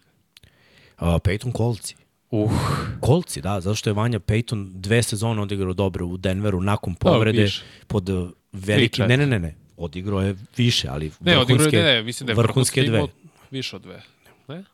Uh, 1.00 1.06
Peyton 1.06 1.52
Kolci. 1.52 1.96
Uh, 2.32 2.52
Kolci, 3.00 3.40
da, 3.40 3.60
zato 3.60 3.74
što 3.74 3.90
je 3.90 3.94
Vanja 3.94 4.18
Peyton 4.18 4.72
dve 4.72 5.02
sezone 5.02 5.42
odigrao 5.42 5.72
dobro 5.72 6.06
u 6.06 6.16
Denveru 6.16 6.60
nakon 6.60 6.94
povrede 6.94 7.42
više. 7.42 7.62
pod 7.86 8.08
uh, 8.08 8.30
veliki... 8.52 9.02
Ne, 9.02 9.16
ne, 9.16 9.26
ne, 9.26 9.38
ne. 9.38 9.54
Odigrao 9.76 10.20
je 10.20 10.36
više, 10.56 10.88
ali 10.88 11.12
ne, 11.20 11.36
vrhunske, 11.36 11.76
ne, 11.76 11.82
ne, 11.82 12.02
mislim 12.02 12.26
da 12.26 12.32
je 12.32 12.36
vrhunske 12.36 12.82
dve. 12.82 13.06
Više 13.50 13.76
od 13.76 13.82
dve. 13.82 14.02
Ne? 14.48 14.64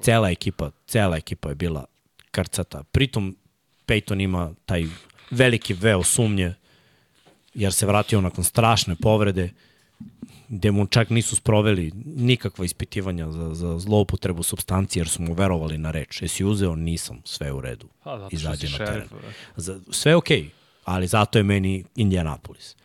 Cela 0.00 0.30
ekipa, 0.30 0.70
cela 0.86 1.16
ekipa 1.16 1.48
je 1.48 1.54
bila 1.54 1.84
karcata. 2.30 2.82
Pritom 2.82 3.36
Peyton 3.86 4.22
ima 4.22 4.54
taj 4.66 4.86
veliki 5.30 5.74
veo 5.74 6.02
sumnje 6.02 6.54
jer 7.54 7.72
se 7.72 7.86
vratio 7.86 8.20
nakon 8.20 8.44
strašne 8.44 8.96
povrede 8.96 9.50
gde 10.48 10.70
mu 10.70 10.86
čak 10.86 11.10
nisu 11.10 11.36
sproveli 11.36 11.92
nikakva 12.04 12.64
ispitivanja 12.64 13.30
za, 13.30 13.54
za 13.54 13.78
zloupotrebu 13.78 14.42
substancije 14.42 15.00
jer 15.00 15.08
su 15.08 15.22
mu 15.22 15.34
verovali 15.34 15.78
na 15.78 15.90
reč. 15.90 16.22
Jesi 16.22 16.44
uzeo? 16.44 16.74
Nisam. 16.74 17.20
Sve 17.24 17.52
u 17.52 17.60
redu. 17.60 17.88
Pa, 18.04 18.18
zato 18.18 18.36
što 18.36 18.36
Izađe 18.36 18.66
si 18.66 18.72
na 18.72 18.76
šerif, 18.76 19.08
teren. 19.08 19.08
Za, 19.56 19.80
sve 19.90 20.12
je 20.12 20.16
okej, 20.16 20.42
okay, 20.42 20.48
ali 20.84 21.06
zato 21.06 21.38
je 21.38 21.42
meni 21.42 21.84
Indianapolis. 21.96 22.76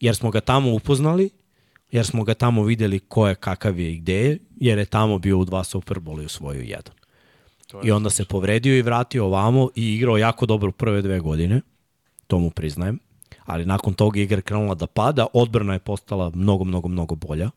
Jer 0.00 0.16
smo 0.16 0.30
ga 0.30 0.40
tamo 0.40 0.74
upoznali, 0.74 1.30
jer 1.90 2.06
smo 2.06 2.24
ga 2.24 2.34
tamo 2.34 2.64
videli 2.64 2.98
ko 2.98 3.28
je, 3.28 3.34
kakav 3.34 3.78
je 3.78 3.92
i 3.92 3.98
gde 3.98 4.14
je, 4.14 4.38
jer 4.60 4.78
je 4.78 4.84
tamo 4.84 5.18
bio 5.18 5.38
u 5.38 5.44
dva 5.44 5.64
Superbola 5.64 6.22
i 6.22 6.26
osvojio 6.26 6.62
jedan. 6.62 6.94
To 7.66 7.78
je 7.78 7.88
I 7.88 7.90
onda 7.90 8.10
se 8.10 8.24
povredio 8.24 8.76
i 8.76 8.82
vratio 8.82 9.26
ovamo 9.26 9.70
i 9.74 9.94
igrao 9.94 10.16
jako 10.16 10.46
dobro 10.46 10.72
prve 10.72 11.02
dve 11.02 11.20
godine, 11.20 11.60
to 12.26 12.38
mu 12.38 12.50
priznajem, 12.50 12.98
ali 13.44 13.66
nakon 13.66 13.94
toga 13.94 14.20
igra 14.20 14.40
krenula 14.40 14.74
da 14.74 14.86
pada, 14.86 15.26
odbrana 15.32 15.72
je 15.72 15.78
postala 15.78 16.30
mnogo, 16.34 16.64
mnogo, 16.64 16.88
mnogo 16.88 17.14
bolja. 17.14 17.50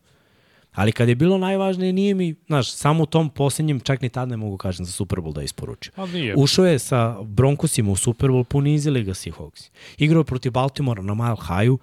Ali 0.72 0.92
kad 0.92 1.08
je 1.08 1.14
bilo 1.14 1.38
najvažnije, 1.38 1.92
nije 1.92 2.14
mi, 2.14 2.34
znaš, 2.46 2.72
samo 2.72 3.02
u 3.02 3.06
tom 3.06 3.30
posljednjem, 3.30 3.80
čak 3.80 4.00
ni 4.00 4.08
tad 4.08 4.28
ne 4.28 4.36
mogu 4.36 4.56
kažem 4.56 4.86
za 4.86 4.92
Super 4.92 5.18
Bowl 5.18 5.32
da 5.32 5.40
je 5.40 5.44
isporučio. 5.44 5.92
A 5.96 6.06
nije. 6.06 6.34
Ušao 6.36 6.66
je 6.66 6.78
sa 6.78 7.22
Broncosima 7.22 7.90
u 7.90 7.96
Super 7.96 8.30
Bowl, 8.30 8.44
ponizili 8.44 9.04
ga 9.04 9.14
Seahawks. 9.14 9.70
Igrao 9.98 10.20
je 10.20 10.24
protiv 10.24 10.52
Baltimora 10.52 11.02
na 11.02 11.14
Mile 11.14 11.36
High-u, 11.48 11.78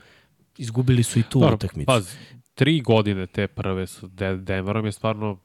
izgubili 0.57 1.03
su 1.03 1.19
i 1.19 1.23
tu 1.23 1.39
Dobro, 1.39 1.55
utakmicu. 1.55 1.85
Pazi, 1.85 2.17
tri 2.53 2.81
godine 2.81 3.27
te 3.27 3.47
prve 3.47 3.87
sa 3.87 4.07
De 4.07 4.37
Denverom 4.37 4.85
je 4.85 4.91
stvarno 4.91 5.37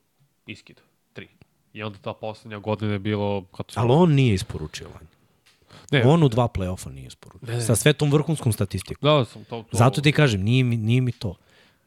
iskid. 0.46 0.80
Tri. 1.12 1.28
I 1.72 1.82
onda 1.82 1.98
ta 1.98 2.12
poslednja 2.12 2.58
godina 2.58 2.92
je 2.92 2.98
bilo... 2.98 3.44
Kad 3.44 3.66
su... 3.68 3.80
Ali 3.80 3.90
on 3.92 4.12
nije 4.12 4.34
isporučio. 4.34 4.86
Vanja. 4.88 5.17
Ne, 5.90 6.02
On 6.06 6.22
u 6.22 6.28
dva 6.28 6.48
play-offa 6.48 6.92
nije 6.92 7.06
isporučio. 7.06 7.48
Ne, 7.48 7.54
ne. 7.54 7.60
Sa 7.60 7.76
sve 7.76 7.92
tom 7.92 8.12
vrhunskom 8.12 8.52
statistikom. 8.52 9.08
Da, 9.08 9.24
sam 9.24 9.44
to... 9.44 9.62
to 9.70 9.76
Zato 9.76 10.00
ti 10.00 10.12
kažem, 10.12 10.42
nije 10.42 10.64
mi, 10.64 10.76
nije 10.76 11.00
mi 11.00 11.12
to. 11.12 11.34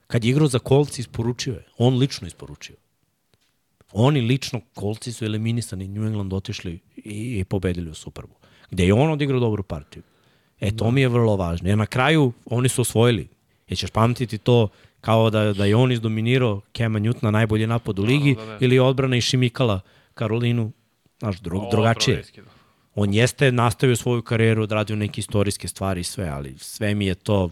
Kad 0.07 0.23
je 0.23 0.31
igrao 0.31 0.47
za 0.47 0.59
kolci, 0.59 1.01
isporučio 1.01 1.53
je. 1.53 1.65
On 1.77 1.97
lično 1.97 2.27
isporučio. 2.27 2.75
Oni 3.93 4.21
lično, 4.21 4.61
kolci 4.73 5.11
su 5.11 5.25
eliminisani, 5.25 5.87
New 5.87 6.05
England 6.05 6.33
otišli 6.33 6.79
i, 6.95 7.39
i 7.39 7.43
pobedili 7.43 7.89
u 7.89 7.93
Super 7.93 8.23
Bowl. 8.23 8.47
Gde 8.71 8.85
je 8.85 8.93
on 8.93 9.11
odigrao 9.11 9.39
dobru 9.39 9.63
partiju. 9.63 10.03
E, 10.59 10.71
to 10.75 10.91
mi 10.91 11.01
je 11.01 11.09
vrlo 11.09 11.35
važno. 11.35 11.69
Jer 11.69 11.77
na 11.77 11.85
kraju 11.85 12.33
oni 12.45 12.69
su 12.69 12.81
osvojili. 12.81 13.27
Jer 13.67 13.77
ćeš 13.77 13.89
pamtiti 13.89 14.37
to 14.37 14.67
kao 15.01 15.29
da, 15.29 15.53
da 15.53 15.65
je 15.65 15.75
on 15.75 15.91
izdominirao 15.91 16.61
Kema 16.73 16.99
Newtona 16.99 17.31
najbolji 17.31 17.67
napad 17.67 17.99
u 17.99 18.03
ligi 18.03 18.35
da 18.35 18.45
ne. 18.45 18.57
ili 18.59 18.75
je 18.75 18.81
odbrana 18.81 19.15
i 19.17 19.21
Šimikala 19.21 19.79
Karolinu 20.13 20.71
znaš, 21.19 21.39
drug, 21.39 21.63
drugačije. 21.71 22.23
On 22.95 23.13
jeste 23.13 23.51
nastavio 23.51 23.95
svoju 23.95 24.21
karijeru, 24.21 24.63
odradio 24.63 24.95
neke 24.95 25.19
istorijske 25.19 25.67
stvari 25.67 26.01
i 26.01 26.05
sve, 26.05 26.27
ali 26.27 26.57
sve 26.57 26.95
mi 26.95 27.05
je 27.05 27.15
to 27.15 27.49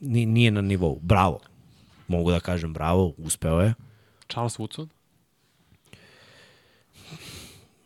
ni- 0.00 0.26
nije 0.26 0.50
na 0.50 0.60
nivou. 0.60 0.98
Bravo. 1.02 1.40
Mogu 2.08 2.30
da 2.30 2.40
kažem 2.40 2.72
bravo, 2.72 3.14
uspeo 3.18 3.60
je. 3.60 3.74
Charles 4.28 4.58
Woodson? 4.58 4.88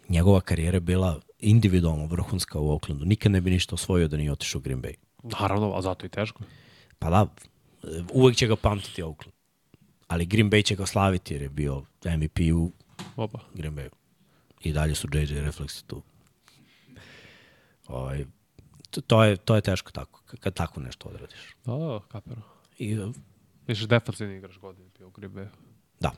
Njegova 0.08 0.40
karijera 0.40 0.76
je 0.76 0.80
bila 0.80 1.20
individualno 1.40 2.06
vrhunska 2.06 2.58
u 2.58 2.70
Oaklandu. 2.70 3.04
Nikad 3.04 3.32
ne 3.32 3.40
bi 3.40 3.50
ništa 3.50 3.74
osvojio 3.74 4.08
da 4.08 4.16
nije 4.16 4.32
otišao 4.32 4.58
u 4.58 4.62
Green 4.62 4.82
Bay. 4.82 4.94
Naravno, 5.40 5.72
a 5.74 5.82
zato 5.82 6.06
i 6.06 6.08
teško. 6.08 6.42
Pa 6.98 7.10
da, 7.10 7.26
uvek 8.12 8.36
će 8.36 8.46
ga 8.46 8.56
pamtiti 8.56 9.02
Oakland. 9.02 9.32
Ali 10.08 10.26
Green 10.26 10.50
Bay 10.50 10.64
će 10.64 10.76
ga 10.76 10.86
slaviti 10.86 11.34
jer 11.34 11.42
je 11.42 11.48
bio 11.48 11.82
MVP 12.06 12.38
u 12.54 12.72
Oba. 13.16 13.38
Green 13.54 13.74
Bayu. 13.74 13.88
I 14.64 14.72
dalje 14.72 14.94
su 14.94 15.08
JJ 15.12 15.40
refleksi 15.40 15.86
tu. 15.86 16.02
Ovaj, 17.86 18.24
to, 19.06 19.24
je, 19.24 19.36
to 19.36 19.54
je 19.54 19.60
teško 19.60 19.90
tako, 19.90 20.22
kad 20.40 20.54
tako 20.54 20.80
nešto 20.80 21.08
odradiš. 21.08 21.56
Da, 21.64 21.72
da, 21.72 22.00
kapero. 22.08 22.42
I, 22.78 22.98
Viš, 23.66 23.80
defensivni 23.80 24.36
igrač 24.36 24.58
godine 24.58 24.88
bio 24.98 25.08
Bay. 25.08 25.46
da, 26.00 26.10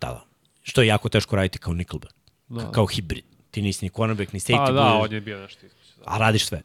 da, 0.00 0.08
da. 0.08 0.24
Što 0.62 0.82
je 0.82 0.86
jako 0.86 1.08
teško 1.08 1.36
raditi 1.36 1.58
kao 1.58 1.74
Nickelback. 1.74 2.14
Da. 2.48 2.70
Kao 2.70 2.86
hibrid. 2.86 3.24
Ti 3.50 3.62
nisi 3.62 3.84
ni 3.84 3.90
cornerback, 3.90 4.32
ni 4.32 4.40
safety. 4.40 4.66
Pa 4.66 4.72
da, 4.72 4.80
budeš- 4.80 5.04
on 5.04 5.12
je 5.12 5.20
bio 5.20 5.40
nešto 5.40 5.66
između. 5.66 5.84
Da. 5.98 6.02
a 6.06 6.18
radiš 6.18 6.46
sve. 6.46 6.62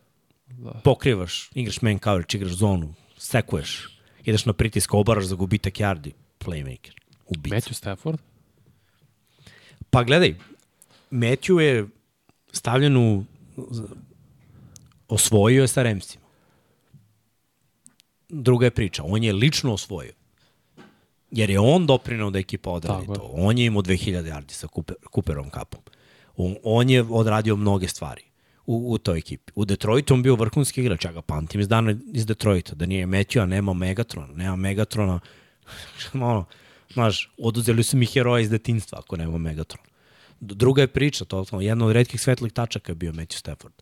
Da. 0.47 0.71
Pokrivaš, 0.83 1.49
igraš 1.53 1.81
man 1.81 1.99
coverage, 1.99 2.37
igraš 2.37 2.51
zonu, 2.51 2.93
sekuješ, 3.17 3.99
ideš 4.25 4.45
na 4.45 4.53
pritisk, 4.53 4.93
obaraš 4.93 5.25
za 5.25 5.35
gubitak 5.35 5.73
yardi, 5.73 6.11
playmaker, 6.39 6.93
ubica. 7.25 7.55
Matthew 7.55 7.73
Stafford? 7.73 8.19
Pa 9.89 10.03
gledaj, 10.03 10.35
Matthew 11.11 11.59
je 11.59 11.87
stavljen 12.51 12.97
u... 12.97 13.23
Osvojio 15.07 15.61
je 15.61 15.67
sa 15.67 15.83
Remsima. 15.83 16.25
Druga 18.29 18.65
je 18.65 18.71
priča. 18.71 19.03
On 19.03 19.23
je 19.23 19.33
lično 19.33 19.73
osvojio. 19.73 20.13
Jer 21.31 21.49
je 21.49 21.59
on 21.59 21.85
doprinao 21.85 22.29
da 22.29 22.39
ekipa 22.39 22.69
odradi 22.69 23.07
Tako 23.07 23.15
to. 23.15 23.29
On 23.33 23.57
je 23.57 23.65
imao 23.65 23.81
2000 23.81 24.23
yardi 24.23 24.51
sa 24.51 24.67
Cooper, 24.67 24.95
Cooperom 25.15 25.49
kapom. 25.49 25.81
On, 26.37 26.55
on 26.63 26.89
je 26.89 27.05
odradio 27.09 27.55
mnoge 27.55 27.87
stvari. 27.87 28.29
u, 28.69 28.93
u 28.93 28.97
toj 28.97 29.17
ekipi. 29.17 29.51
U 29.55 29.65
Detroitu 29.65 30.13
on 30.13 30.23
bio 30.23 30.35
vrhunski 30.35 30.81
igrač, 30.81 31.05
ja 31.05 31.11
ga 31.11 31.21
pamtim 31.21 31.61
iz 31.61 31.67
dana 31.67 31.95
iz 32.13 32.25
Detroita, 32.25 32.75
da 32.75 32.85
nije 32.85 33.07
Matthew, 33.07 33.45
nema 33.45 33.73
Megatrona, 33.73 34.33
nema 34.33 34.55
Megatrona, 34.55 35.19
ono, 36.13 36.45
znaš, 36.93 37.31
oduzeli 37.37 37.83
su 37.83 37.97
mi 37.97 38.05
heroja 38.05 38.41
iz 38.41 38.49
detinstva 38.49 38.99
ako 38.99 39.17
nema 39.17 39.37
Megatrona. 39.37 39.88
Druga 40.39 40.81
je 40.81 40.87
priča, 40.87 41.25
to 41.25 41.45
je 41.51 41.65
jedna 41.65 41.85
od 41.85 41.91
redkih 41.91 42.21
svetlih 42.21 42.53
tačaka 42.53 42.91
je 42.91 42.95
bio 42.95 43.11
Matthew 43.11 43.37
Stafford. 43.37 43.73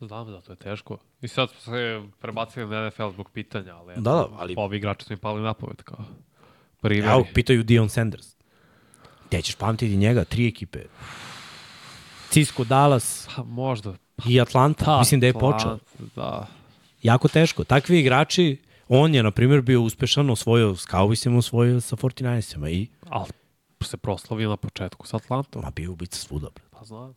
Znam 0.00 0.32
da, 0.32 0.40
to 0.40 0.52
je 0.52 0.56
teško. 0.56 0.98
I 1.22 1.28
sad 1.28 1.50
smo 1.50 1.60
se 1.60 2.02
prebacili 2.20 2.66
na 2.66 2.88
NFL 2.88 3.10
zbog 3.10 3.30
pitanja, 3.30 3.76
ali, 3.76 3.94
Da, 3.94 4.00
da, 4.00 4.28
ali- 4.36 4.54
ovi 4.56 4.76
igrači 4.76 5.04
su 5.04 5.12
mi 5.12 5.16
pali 5.16 5.42
na 5.42 5.54
pamet 5.54 5.82
kao 5.82 5.98
primjeri. 6.80 7.08
Evo, 7.12 7.26
pitaju 7.34 7.62
Dion 7.62 7.88
Sanders. 7.88 8.26
Gde 9.28 9.42
ćeš 9.42 9.54
pamtiti 9.54 9.96
njega? 9.96 10.24
Tri 10.24 10.48
ekipe. 10.48 10.78
Cisco, 12.30 12.64
Dallas 12.64 13.28
Pa, 13.36 13.42
možda. 13.42 13.94
i 14.26 14.40
Atlanta. 14.40 14.84
Pa, 14.84 14.98
Mislim 14.98 15.20
da 15.20 15.26
je 15.26 15.30
Atlanta, 15.30 15.56
počeo. 15.58 15.78
Da. 16.16 16.46
Jako 17.02 17.28
teško. 17.28 17.64
Takvi 17.64 18.00
igrači, 18.00 18.56
on 18.88 19.14
je, 19.14 19.22
na 19.22 19.30
primjer, 19.30 19.62
bio 19.62 19.82
uspešan, 19.82 20.30
osvojio 20.30 20.76
s 20.76 20.86
Cowboysima, 20.88 21.38
osvojio 21.38 21.80
sa 21.80 21.96
49ersima 21.96 22.70
i 22.70 22.86
Ali 23.08 23.30
se 23.86 23.96
proslavio 23.96 24.48
na 24.48 24.56
početku 24.56 25.06
sa 25.06 25.16
Atlantom. 25.16 25.62
ma 25.62 25.70
bio 25.70 25.92
ubica 25.92 26.18
svuda. 26.18 26.48
bre. 26.54 26.64
Pa 26.70 26.84
znam. 26.84 27.14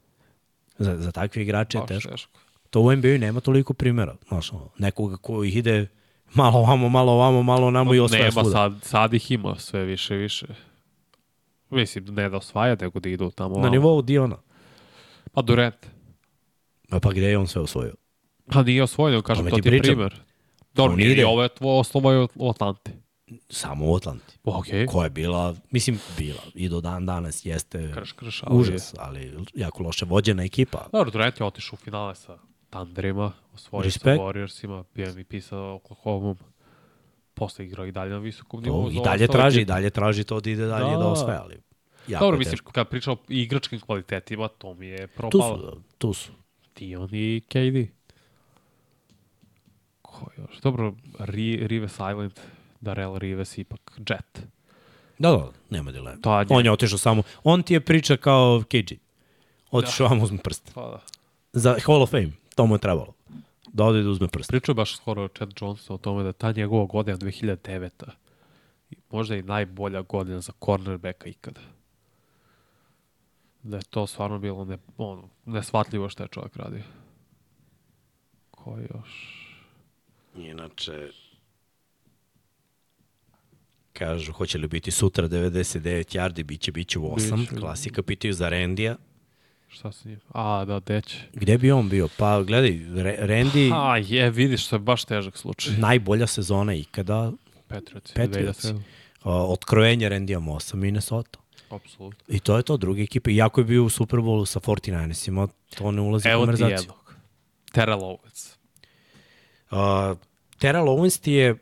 Za, 0.78 0.98
za 0.98 1.12
takve 1.12 1.42
igrače 1.42 1.78
je 1.78 1.86
teško. 1.86 2.12
teško. 2.12 2.32
To 2.70 2.82
u 2.82 2.96
NBA 2.96 3.08
nema 3.18 3.40
toliko 3.40 3.74
primjera. 3.74 4.16
Znaš, 4.28 4.52
nekoga 4.78 5.18
ko 5.18 5.44
ih 5.44 5.56
ide 5.58 5.88
malo 6.34 6.60
ovamo, 6.60 6.90
malo 6.90 7.12
ovamo, 7.12 7.44
malo 7.44 7.68
onamo 7.68 7.94
i 7.94 8.00
osvaja 8.00 8.22
Nema, 8.24 8.32
svuda. 8.32 8.50
sad, 8.52 8.74
sad 8.84 9.14
ih 9.14 9.32
ima 9.32 9.56
sve 9.60 9.86
više 9.86 10.16
više. 10.16 10.48
Mislim, 11.70 12.06
ne 12.06 12.30
da 12.30 12.38
osvaja, 12.38 12.76
nego 12.82 13.00
da 13.00 13.10
idu 13.10 13.32
tamo. 13.32 13.60
Na 13.60 13.70
nivou 13.70 14.02
Diona. 14.02 14.38
Pa 15.32 15.42
Durant. 15.42 15.86
A 16.90 17.00
pa 17.00 17.10
gde 17.12 17.22
je 17.22 17.38
on 17.38 17.48
sve 17.48 17.62
osvojio? 17.62 17.94
Pa 18.52 18.64
nije 18.64 18.84
osvojio, 18.84 19.22
kažem, 19.22 19.46
Tome 19.46 19.50
to 19.50 19.70
ti 19.70 19.76
je 19.76 19.82
primer. 19.82 20.22
Dobro, 20.74 20.96
nije 20.96 21.28
ovo 21.28 21.44
je 21.44 21.50
tvoje 21.50 21.80
oslovaju 21.80 22.28
u 22.36 22.50
Atlanti. 22.50 22.92
Samo 23.50 23.92
u 23.92 23.96
Atlanti. 23.96 24.38
Okej. 24.44 24.86
Koja 24.86 25.04
je 25.04 25.10
bila, 25.10 25.56
mislim, 25.72 26.00
bila 26.18 26.42
i 26.54 26.70
do 26.70 26.82
dan 26.82 27.06
danas 27.06 27.46
jeste 27.46 27.92
Krš, 27.94 28.12
krš, 28.12 28.44
ali... 28.44 28.60
užas, 28.60 28.94
ali 28.98 29.34
jako 29.54 29.84
loše 29.84 30.06
vođena 30.06 30.44
ekipa. 30.44 30.88
Dobro, 30.92 31.12
Durant 31.12 31.40
je 31.40 31.46
otišao 31.46 31.74
u 31.74 31.84
finale 31.84 32.16
sa 32.16 32.38
Thunderima, 32.70 33.32
osvojio 33.54 33.84
sa 33.84 33.86
Respekt. 33.88 34.22
Warriorsima, 34.22 34.84
bio 34.94 35.08
MVP 35.10 35.44
sa 35.44 35.58
Oklahoma. 35.60 36.36
Posle 37.34 37.66
igrao 37.66 37.86
i 37.86 37.92
dalje 37.92 38.12
na 38.12 38.18
visokom 38.18 38.64
nivou. 38.64 38.92
I 38.92 39.00
dalje 39.04 39.28
traži, 39.28 39.62
i 39.62 39.66
dalje 39.66 39.90
traži 39.90 40.24
to 40.24 40.40
da 40.40 40.50
ide 40.50 40.66
dalje 40.66 40.92
Da. 40.92 40.98
da, 40.98 41.08
osvaja, 41.08 41.42
ali 41.42 41.58
jako 42.08 42.26
Dobro, 42.26 42.36
je 42.36 42.40
mislim, 42.40 42.52
teško. 42.52 42.72
kad 42.72 42.90
pričao 42.90 43.14
o 43.14 43.18
igračkim 43.30 43.80
kvalitetima, 43.80 44.48
to 44.48 44.74
mi 44.74 44.88
je 44.88 45.08
Tu 45.08 45.14
propalo. 45.18 45.58
su, 45.72 45.82
tu 45.98 46.14
su. 46.14 46.32
Dion 46.76 47.10
i 47.12 47.42
KD. 47.48 47.92
Ko 50.02 50.26
još? 50.38 50.62
Dobro, 50.62 50.94
Ri, 51.20 51.68
Rives 51.68 51.94
Island, 51.94 52.40
Darrell 52.82 53.18
Rives 53.18 53.58
ipak 53.58 53.80
Jet. 54.00 54.48
Da, 55.20 55.32
da, 55.32 55.52
nema 55.70 55.92
dilema. 55.92 56.18
Je- 56.40 56.46
On 56.50 56.66
je 56.66 56.72
otišao 56.72 56.98
samo, 56.98 57.24
on 57.44 57.64
ti 57.64 57.74
je 57.74 57.80
priča 57.82 58.18
kao 58.18 58.64
KG. 58.64 58.94
Otišao 59.72 60.08
da. 60.08 60.14
vam 60.14 60.24
uzme 60.24 60.38
prst. 60.38 60.72
Pa 60.74 60.82
da. 60.82 61.02
Za 61.54 61.76
Hall 61.80 62.04
of 62.04 62.10
Fame, 62.12 62.32
to 62.56 62.66
mu 62.66 62.76
je 62.76 62.80
trebalo. 62.80 63.14
Da 63.68 63.84
ode 63.86 64.04
da 64.04 64.10
uzme 64.10 64.28
prst. 64.28 64.50
Pričao 64.50 64.76
baš 64.76 64.96
skoro 64.98 65.28
Chad 65.28 65.54
Johnson 65.62 65.94
o 65.94 65.98
tome 65.98 66.24
da 66.24 66.34
ta 66.34 66.52
njegova 66.52 66.86
godina 66.86 67.18
2009. 67.18 67.90
možda 69.12 69.36
i 69.36 69.44
najbolja 69.44 70.02
godina 70.02 70.40
za 70.42 70.52
cornerbacka 70.60 71.30
ikada. 71.30 71.62
Da 73.64 73.78
je 73.78 73.84
to 73.84 74.08
stvarno 74.08 74.40
bilo 74.40 74.66
ne, 74.66 74.78
ono, 74.98 75.30
nesvatljivo 75.46 76.10
što 76.10 76.24
je 76.24 76.30
čovjek 76.30 76.56
radio. 76.56 76.82
Ko 78.52 78.78
još? 78.80 79.36
Inače, 80.36 81.12
kažu, 84.00 84.32
hoće 84.32 84.58
li 84.58 84.68
biti 84.68 84.92
sutra 84.92 85.28
99 85.28 85.80
yardi, 86.16 86.44
bit 86.44 86.62
će, 86.62 86.72
bit 86.72 86.88
će 86.88 87.00
u 87.00 87.04
8. 87.06 87.38
Biće. 87.38 87.56
Klasika, 87.56 88.04
pitaju 88.04 88.34
za 88.34 88.50
Rendija. 88.50 88.96
Šta 89.70 89.92
se 89.92 90.10
njim? 90.10 90.20
A, 90.30 90.66
da, 90.66 90.80
deće. 90.80 91.18
Gde 91.34 91.58
bi 91.58 91.72
on 91.72 91.90
bio? 91.90 92.08
Pa, 92.18 92.42
gledaj, 92.42 92.72
Re- 92.96 93.18
Randy, 93.22 93.72
A, 93.76 93.98
je, 94.00 94.30
vidiš, 94.32 94.68
to 94.68 94.76
je 94.76 94.80
baš 94.80 95.06
težak 95.06 95.38
slučaj. 95.38 95.74
najbolja 95.74 96.28
sezona 96.28 96.74
ikada. 96.74 97.32
Patriots. 97.68 98.14
2007. 98.14 98.74
uh, 98.74 98.82
otkrojenje 99.24 100.10
Rendija 100.10 100.40
Mossa, 100.40 100.78
Minnesota. 100.78 101.40
Apsolutno. 101.70 102.26
I 102.28 102.40
to 102.40 102.58
je 102.58 102.64
to, 102.64 102.78
druge 102.78 103.02
ekipe. 103.04 103.32
Iako 103.32 103.62
je 103.62 103.66
bio 103.66 103.84
u 103.84 103.90
Superbowlu 103.90 104.46
sa 104.46 104.60
49ersima, 104.60 105.48
to 105.70 105.92
ne 105.92 106.02
ulazi 106.02 106.28
u 106.28 106.32
Evo 106.32 106.42
ti 106.42 106.46
konverzaciju. 106.46 106.76
jednog. 106.76 107.16
Terrell 107.72 108.02
Owens. 108.02 108.56
Uh, 109.72 110.18
Terrell 110.58 110.88
Owens 110.88 111.22
ti 111.22 111.32
je 111.32 111.56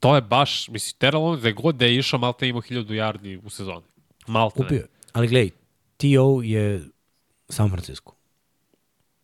To 0.00 0.14
je 0.14 0.20
baš, 0.22 0.68
mislim, 0.68 0.98
Terrell 0.98 1.36
da 1.36 1.50
god 1.50 1.76
da 1.76 1.84
je 1.84 1.96
išao, 1.96 2.18
Malte 2.18 2.48
imao 2.48 2.62
1000 2.62 2.86
yardi 2.86 3.40
u 3.44 3.50
sezoni. 3.50 3.86
Malte 4.26 4.62
ubio. 4.62 4.76
je. 4.76 4.86
Ali 5.12 5.28
gledaj, 5.28 5.50
T.O. 5.96 6.42
je 6.42 6.84
San 7.48 7.70
Francisco. 7.70 8.14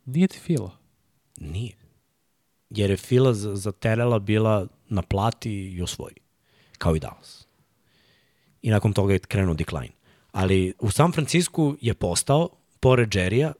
Nije 0.04 0.28
ti 0.28 0.38
fila. 0.38 0.70
Nije. 1.40 1.76
Jer 2.70 2.90
je 2.90 2.96
fila 2.96 3.34
za, 3.34 3.56
za 3.56 3.72
Terela 3.72 4.18
bila 4.18 4.66
na 4.88 5.02
plati 5.02 5.52
i 5.52 5.82
osvoji. 5.82 6.14
Kao 6.78 6.96
i 6.96 7.00
Dallas. 7.00 7.46
I 8.62 8.70
nakon 8.70 8.92
toga 8.92 9.12
je 9.12 9.18
krenuo 9.18 9.54
decline. 9.54 9.92
Ali 10.32 10.74
u 10.78 10.90
San 10.90 11.12
Francisku 11.12 11.76
je 11.80 11.94
postao, 11.94 12.48
pored 12.80 13.08
Jerrya, 13.08 13.52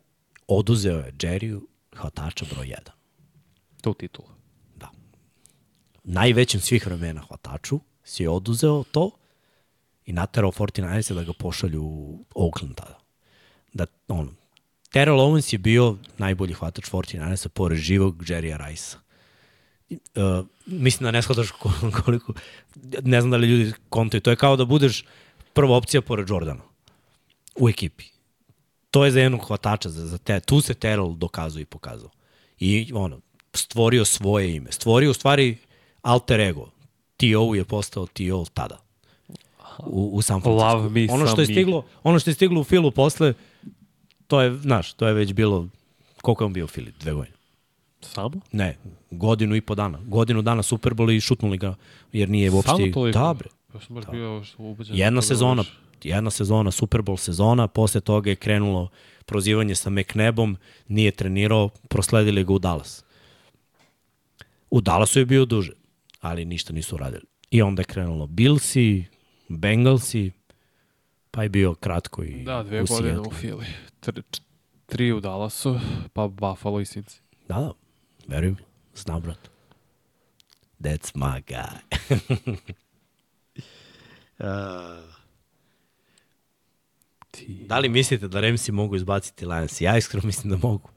oduzeo 0.47 0.99
je 0.99 1.13
Jerryu 1.13 1.61
hvatača 1.97 2.45
broj 2.55 2.67
1. 2.67 2.77
Tu 3.81 3.95
titulu. 3.95 4.29
Najvećem 6.05 6.61
svih 6.61 6.87
vremena 6.87 7.21
hvataču 7.21 7.81
si 8.05 8.23
je 8.23 8.29
oduzeo 8.29 8.85
to 8.93 9.11
i 10.07 10.13
naterao 10.13 10.53
49ers 10.53 11.15
da 11.15 11.25
ga 11.25 11.33
pošalju 11.33 11.83
u 11.83 12.25
Oakland 12.35 12.75
tada. 12.75 12.99
Da, 13.73 13.87
ono, 14.09 14.33
Terrell 14.91 15.21
Owens 15.21 15.53
je 15.53 15.59
bio 15.59 15.97
najbolji 16.19 16.55
hvatač 16.55 16.91
49ersa 16.91 17.49
pored 17.49 17.79
živog 17.79 18.23
Jerrya 18.23 18.69
Rice-a. 18.69 18.99
Uh, 19.91 20.47
mislim 20.67 21.05
da 21.05 21.11
ne 21.11 21.23
shvataš 21.23 21.51
ko- 21.51 21.91
koliko, 22.05 22.33
ne 23.03 23.21
znam 23.21 23.31
da 23.31 23.37
li 23.37 23.49
ljudi 23.49 23.73
kontaju, 23.89 24.21
to 24.21 24.31
je 24.31 24.37
kao 24.37 24.57
da 24.57 24.65
budeš 24.65 25.05
prva 25.53 25.77
opcija 25.77 26.03
pored 26.03 26.29
Jordana 26.29 26.63
u 27.57 27.69
ekipi. 27.69 28.05
To 28.91 29.05
je 29.05 29.11
za 29.11 29.21
jednog 29.21 29.47
hvatača, 29.47 29.89
za, 29.89 30.07
za 30.07 30.19
te, 30.19 30.41
tu 30.41 30.61
se 30.61 30.75
Terrell 30.75 31.15
dokazuje 31.17 31.63
i 31.63 31.67
pokazao. 31.67 32.11
I 32.59 32.91
ono, 32.95 33.21
stvorio 33.55 34.05
svoje 34.05 34.57
ime. 34.57 34.73
Stvorio 34.73 35.11
u 35.11 35.15
stvari 35.15 35.59
alter 36.03 36.41
ego. 36.41 36.69
T.O. 37.17 37.55
je 37.55 37.65
postao 37.65 38.07
T.O. 38.07 38.45
tada. 38.55 38.79
U, 39.79 40.11
u 40.13 40.23
San 40.23 40.41
Francisco. 40.41 40.67
Love 40.67 40.91
me 40.91 41.07
ono 41.11 41.27
što 41.27 41.41
je 41.41 41.47
stiglo, 41.47 41.85
ono 42.03 42.19
što 42.19 42.31
je 42.31 42.35
stiglo 42.35 42.61
u 42.61 42.65
Filu 42.65 42.91
posle, 42.91 43.35
to 44.27 44.41
je, 44.41 44.59
znaš, 44.59 44.93
to 44.93 45.07
je 45.07 45.15
već 45.15 45.33
bilo, 45.33 45.69
koliko 46.23 46.45
je 46.45 46.47
on 46.47 46.53
bio 46.53 46.65
u 46.65 46.69
Fili? 46.69 46.93
Dve 47.01 47.13
godine. 47.13 47.37
Samo? 48.01 48.41
Ne, 48.53 48.77
godinu 49.11 49.57
i 49.57 49.61
po 49.61 49.75
dana. 49.75 49.99
Godinu 50.07 50.43
dana 50.43 50.63
Super 50.63 50.95
Bowl 50.95 51.17
i 51.17 51.21
šutnuli 51.21 51.59
ga, 51.59 51.75
jer 52.13 52.29
nije 52.29 52.51
uopšte... 52.51 52.71
Samo 52.71 52.93
toliko? 52.93 53.19
Da, 53.19 53.35
bre. 53.35 53.49
Ja 53.75 53.81
sam 53.81 53.97
baš 53.97 54.05
bio 54.11 54.43
ubeđen. 54.59 54.97
Jedna 54.97 55.21
da 55.21 55.27
sezona, 55.27 55.65
jedna 56.03 56.31
sezona, 56.31 56.71
Super 56.71 57.01
Bowl 57.01 57.17
sezona, 57.17 57.69
posle 57.69 58.01
toga 58.01 58.31
je 58.31 58.37
krenulo 58.37 58.89
prozivanje 59.25 59.75
sa 59.75 59.91
McNabom, 59.91 60.57
nije 60.89 61.11
trenirao, 61.11 61.69
prosledili 61.89 62.45
ga 62.45 62.53
u 62.53 62.59
Dallas. 62.59 63.05
U 64.71 64.81
Dallasu 64.81 65.19
je 65.19 65.27
bio 65.27 65.45
duže, 65.45 65.73
ali 66.23 66.45
ništa 66.45 66.73
nisu 66.73 66.95
uradili. 66.95 67.25
I 67.51 67.63
onda 67.63 67.81
je 67.81 67.87
krenulo 67.87 68.27
Billsi, 68.27 69.05
Bengalsi, 69.49 70.31
pa 71.31 71.43
je 71.43 71.49
bio 71.49 71.75
kratko 71.75 72.23
i 72.23 72.43
Da, 72.45 72.63
dve 72.63 72.83
u 72.83 72.87
godine 72.87 73.21
u 73.21 73.31
Fili. 73.31 73.67
Tri, 74.01 74.23
tri 74.87 75.13
u 75.13 75.21
Dallasu, 75.21 75.81
pa 76.13 76.29
Buffalo 76.29 76.81
i 76.81 76.85
Cincy. 76.85 77.21
Da, 77.49 77.55
da, 77.55 77.73
veruj 78.27 78.51
mi, 78.51 78.57
znam 78.95 79.21
brat. 79.23 79.51
That's 80.81 81.15
my 81.15 81.43
guy. 81.43 81.79
uh, 84.39 85.13
Ti. 87.31 87.65
Da 87.69 87.79
li 87.79 87.89
mislite 87.89 88.29
da 88.29 88.41
Remsi 88.41 88.73
mogu 88.73 88.97
izbaciti 88.97 89.47
Lions? 89.47 89.81
Ja 89.81 89.97
iskreno 89.97 90.27
mislim 90.27 90.51
da 90.51 90.69
mogu. 90.69 90.91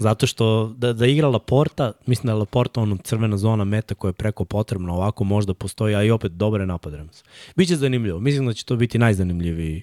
Zato 0.00 0.26
što 0.26 0.74
da, 0.76 0.92
da 0.92 1.06
igra 1.06 1.28
Laporta, 1.28 1.92
mislim 2.06 2.26
da 2.26 2.32
je 2.32 2.38
Laporta 2.38 2.80
ono 2.80 2.96
crvena 2.96 3.36
zona 3.36 3.64
meta 3.64 3.94
koja 3.94 4.08
je 4.08 4.12
preko 4.12 4.44
potrebna, 4.44 4.94
ovako 4.94 5.24
možda 5.24 5.54
postoji, 5.54 5.94
a 5.94 6.02
i 6.02 6.10
opet 6.10 6.32
dobar 6.32 6.60
je 6.60 6.66
napad 6.66 6.94
Remsa. 6.94 7.24
Biće 7.56 7.76
zanimljivo. 7.76 8.20
Mislim 8.20 8.46
da 8.46 8.52
će 8.52 8.64
to 8.64 8.76
biti 8.76 8.98
najzanimljiviji 8.98 9.82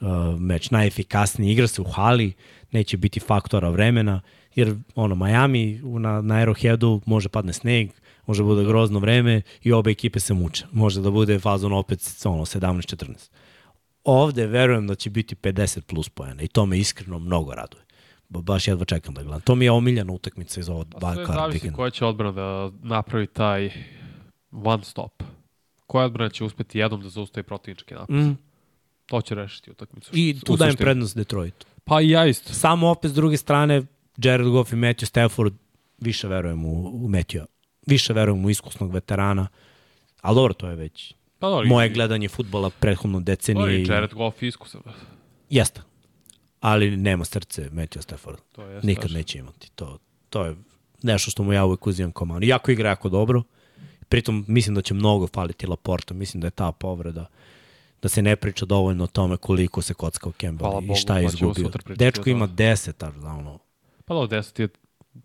uh, 0.00 0.08
meč, 0.38 0.70
najefikasniji. 0.70 1.52
Igra 1.52 1.66
se 1.66 1.82
u 1.82 1.84
hali, 1.84 2.32
neće 2.70 2.96
biti 2.96 3.20
faktora 3.20 3.70
vremena, 3.70 4.20
jer 4.54 4.76
ono, 4.94 5.14
Miami 5.14 5.80
na, 5.82 6.20
na 6.20 6.34
Arrowheadu 6.34 7.00
može 7.06 7.28
padne 7.28 7.52
sneg, 7.52 7.90
može 8.26 8.42
bude 8.42 8.64
grozno 8.64 8.98
vreme 8.98 9.42
i 9.62 9.72
obe 9.72 9.90
ekipe 9.90 10.20
se 10.20 10.34
muče. 10.34 10.64
Može 10.72 11.00
da 11.00 11.10
bude 11.10 11.38
fazon 11.38 11.72
opet 11.72 12.00
ono, 12.24 12.44
17-14 12.44 13.30
ovde 14.04 14.46
verujem 14.46 14.86
da 14.86 14.94
će 14.94 15.10
biti 15.10 15.34
50 15.34 15.80
plus 15.80 16.08
pojena 16.08 16.42
i 16.42 16.48
to 16.48 16.66
me 16.66 16.78
iskreno 16.78 17.18
mnogo 17.18 17.54
raduje. 17.54 17.82
Ba- 18.32 18.42
Baš 18.42 18.68
jedva 18.68 18.84
čekam 18.84 19.14
da 19.14 19.22
gledam. 19.22 19.40
To 19.40 19.54
mi 19.54 19.64
je 19.64 19.70
omiljena 19.70 20.12
utakmica 20.12 20.60
iz 20.60 20.68
ovog 20.68 20.86
Pa 20.90 20.98
ba 21.00 21.14
sve 21.14 21.26
zavisi 21.26 21.54
vikenda. 21.54 21.76
koja 21.76 21.90
će 21.90 22.04
odbrana 22.04 22.32
da 22.32 22.70
napravi 22.82 23.26
taj 23.26 23.70
one 24.52 24.84
stop. 24.84 25.22
Koja 25.86 26.06
odbrana 26.06 26.30
će 26.30 26.44
uspeti 26.44 26.78
jednom 26.78 27.02
da 27.02 27.08
zaustavi 27.08 27.44
protivnički 27.44 27.94
napad. 27.94 28.16
Mm. 28.16 28.36
To 29.06 29.20
će 29.20 29.34
rešiti 29.34 29.70
utakmicu. 29.70 30.10
I 30.14 30.40
tu 30.40 30.56
dajem 30.56 30.76
prednost 30.76 31.16
Detroitu. 31.16 31.66
Pa 31.84 32.00
i 32.00 32.08
ja 32.10 32.26
isto. 32.26 32.52
Samo 32.52 32.88
opet 32.88 33.10
s 33.10 33.14
druge 33.14 33.36
strane, 33.36 33.82
Jared 34.16 34.46
Goff 34.46 34.72
i 34.72 34.76
Matthew 34.76 35.04
Stafford, 35.04 35.54
više 35.98 36.28
verujem 36.28 36.64
u, 36.64 36.72
u 36.86 37.08
Matthew. 37.08 37.44
Više 37.86 38.12
verujem 38.12 38.44
u 38.44 38.50
iskusnog 38.50 38.92
veterana. 38.92 39.48
Ali 40.20 40.34
dobro, 40.34 40.54
to 40.54 40.68
je 40.68 40.76
već 40.76 41.14
Pa 41.38 41.48
dobro, 41.48 41.68
moje 41.68 41.86
i- 41.86 41.92
gledanje 41.92 42.28
futbola 42.28 42.70
prethodno 42.70 43.18
Dobro, 43.18 43.24
decenije. 43.26 43.78
i 43.78 43.82
I... 43.82 43.86
Jared 43.86 44.14
Goff 44.14 44.42
iskusan. 44.42 44.82
Jeste. 45.50 45.80
Ali 46.62 46.96
nema 46.96 47.24
srce 47.24 47.70
Matthew 47.70 48.02
Stafford. 48.02 48.38
To 48.52 48.62
je 48.62 48.80
Nikad 48.82 49.02
strašno. 49.02 49.18
neće 49.18 49.38
imati. 49.38 49.70
To, 49.70 49.98
to 50.30 50.44
je 50.44 50.56
nešto 51.02 51.30
što 51.30 51.42
mu 51.42 51.52
ja 51.52 51.64
uvek 51.64 51.86
uzimam 51.86 52.12
kao 52.12 52.24
manu. 52.26 52.46
Iako 52.46 52.70
igra 52.70 52.88
jako 52.88 53.08
dobro, 53.08 53.42
pritom 54.08 54.44
mislim 54.48 54.74
da 54.74 54.82
će 54.82 54.94
mnogo 54.94 55.26
faliti 55.26 55.66
Laporta. 55.66 56.14
Mislim 56.14 56.40
da 56.40 56.46
je 56.46 56.50
ta 56.50 56.72
povreda 56.72 57.26
da 58.02 58.08
se 58.08 58.22
ne 58.22 58.36
priča 58.36 58.64
dovoljno 58.64 59.04
o 59.04 59.06
tome 59.06 59.36
koliko 59.36 59.82
se 59.82 59.94
kockao 59.94 60.32
Campbell 60.32 60.70
Hvala 60.70 60.84
i 60.84 60.86
Bogu, 60.86 60.98
šta 60.98 61.18
je 61.18 61.24
pa 61.24 61.32
izgubio. 61.32 61.70
Dečko 61.96 62.30
ima 62.30 62.48
10 62.48 62.92
touchdowna. 62.92 63.58
Pa 64.04 64.14
dobro, 64.14 64.38
10 64.38 64.60
je 64.60 64.68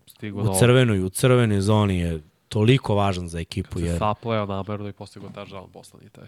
stigao 0.07 0.43
U 0.43 0.55
crvenoj, 0.59 1.03
u 1.03 1.09
crvenoj 1.09 1.61
zoni 1.61 1.99
je 1.99 2.21
toliko 2.49 2.95
važan 2.95 3.27
za 3.27 3.39
ekipu, 3.39 3.79
Se 3.79 3.85
jer 3.85 3.97
sapleo 3.97 4.45
namerno 4.45 4.89
i 4.89 4.93
postigao 4.93 5.29
touchdown 5.29 5.67
poslani 5.67 6.09
taj. 6.09 6.27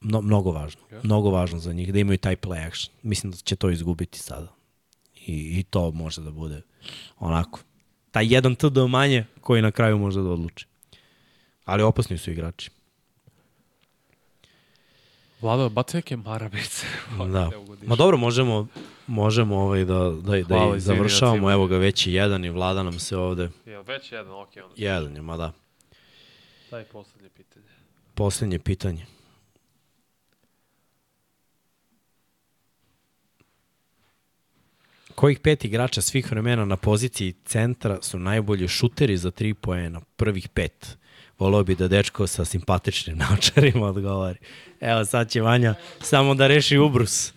Mno, 0.00 0.20
mnogo 0.20 0.50
važno. 0.50 0.80
Jeste. 0.90 1.06
Mnogo 1.06 1.30
važno 1.30 1.58
za 1.58 1.72
njih, 1.72 1.92
da 1.92 1.98
imaju 1.98 2.18
taj 2.18 2.36
play 2.36 2.66
action. 2.66 2.94
Mislim 3.02 3.30
da 3.32 3.36
će 3.36 3.56
to 3.56 3.70
izgubiti 3.70 4.18
sada. 4.18 4.52
I, 5.26 5.58
i 5.58 5.62
to 5.62 5.90
može 5.90 6.20
da 6.20 6.30
bude 6.30 6.62
onako. 7.18 7.60
Taj 8.10 8.26
jedan 8.34 8.54
TD 8.54 8.78
manje 8.88 9.26
koji 9.40 9.62
na 9.62 9.70
kraju 9.70 9.98
može 9.98 10.20
da 10.20 10.28
odluči. 10.28 10.66
Ali 11.64 11.82
opasni 11.82 12.18
su 12.18 12.30
igrači. 12.30 12.70
Vlada, 15.40 15.68
baci 15.68 15.96
neke 15.96 16.16
marabice. 16.16 16.86
Da. 17.32 17.50
Ma 17.86 17.96
dobro, 17.96 18.16
možemo, 18.16 18.66
možemo 19.06 19.56
ovaj 19.56 19.84
da, 19.84 19.98
da, 19.98 20.42
da 20.42 20.56
Hvala, 20.56 20.76
i 20.76 20.80
završavamo. 20.80 21.36
Nacima. 21.36 21.52
Evo 21.52 21.66
ga 21.66 21.76
već 21.76 22.06
i 22.06 22.12
jedan 22.12 22.44
i 22.44 22.50
vlada 22.50 22.82
nam 22.82 22.98
se 22.98 23.16
ovde. 23.16 23.48
Jel 23.66 23.82
već 23.82 24.12
jedan, 24.12 24.32
ok, 24.32 24.48
onda. 24.56 24.74
Jedan 24.76 25.16
je, 25.16 25.22
ma 25.22 25.36
da. 25.36 25.52
Daj 26.70 26.84
poslednje 26.84 27.28
pitanje. 27.28 27.66
Poslednje 28.14 28.58
pitanje. 28.58 29.06
Kojih 35.20 35.40
pet 35.40 35.64
igrača 35.64 36.00
svih 36.00 36.30
vremena 36.30 36.64
na 36.64 36.76
poziciji 36.76 37.34
centra 37.44 37.98
su 38.02 38.18
najbolji 38.18 38.68
šuteri 38.68 39.16
za 39.16 39.30
tri 39.30 39.54
poena? 39.54 40.00
Prvih 40.16 40.48
pet. 40.48 40.96
Volao 41.38 41.64
bi 41.64 41.74
da 41.74 41.88
dečko 41.88 42.26
sa 42.26 42.44
simpatičnim 42.44 43.18
naočarima 43.22 43.86
odgovori. 43.86 44.38
Evo 44.80 45.04
sad 45.04 45.30
će 45.30 45.40
Vanja 45.40 45.74
samo 46.00 46.34
da 46.34 46.46
reši 46.46 46.78
ubrus. 46.78 47.32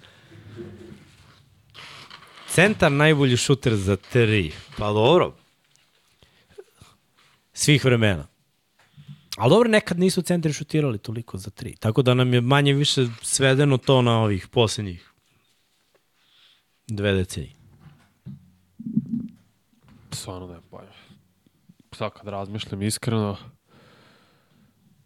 Centar 2.48 2.92
najbolji 2.92 3.38
šuter 3.38 3.76
za 3.76 3.95
tri. 3.95 4.52
Pa 4.78 4.94
dobro. 4.94 5.36
Svih 7.53 7.86
vremena. 7.86 8.28
Ali 9.38 9.50
dobro, 9.50 9.70
nekad 9.70 10.00
nisu 10.00 10.22
centri 10.22 10.53
šutirali 10.53 10.98
toliko 10.98 11.38
za 11.38 11.50
tri. 11.50 11.76
Tako 11.76 12.02
da 12.02 12.14
nam 12.14 12.34
je 12.34 12.42
manje 12.42 12.74
više 12.74 13.08
svedeno 13.22 13.78
to 13.78 14.02
na 14.02 14.20
ovih 14.20 14.48
poslednjih 14.48 15.12
dve 16.88 17.14
decenije. 17.14 17.62
Stvarno 20.24 20.48
ne 20.48 20.60
pojma. 20.72 20.92
Sad 21.92 22.11
kad 22.14 22.27
razmišljam 22.27 22.82
iskreno, 22.82 23.38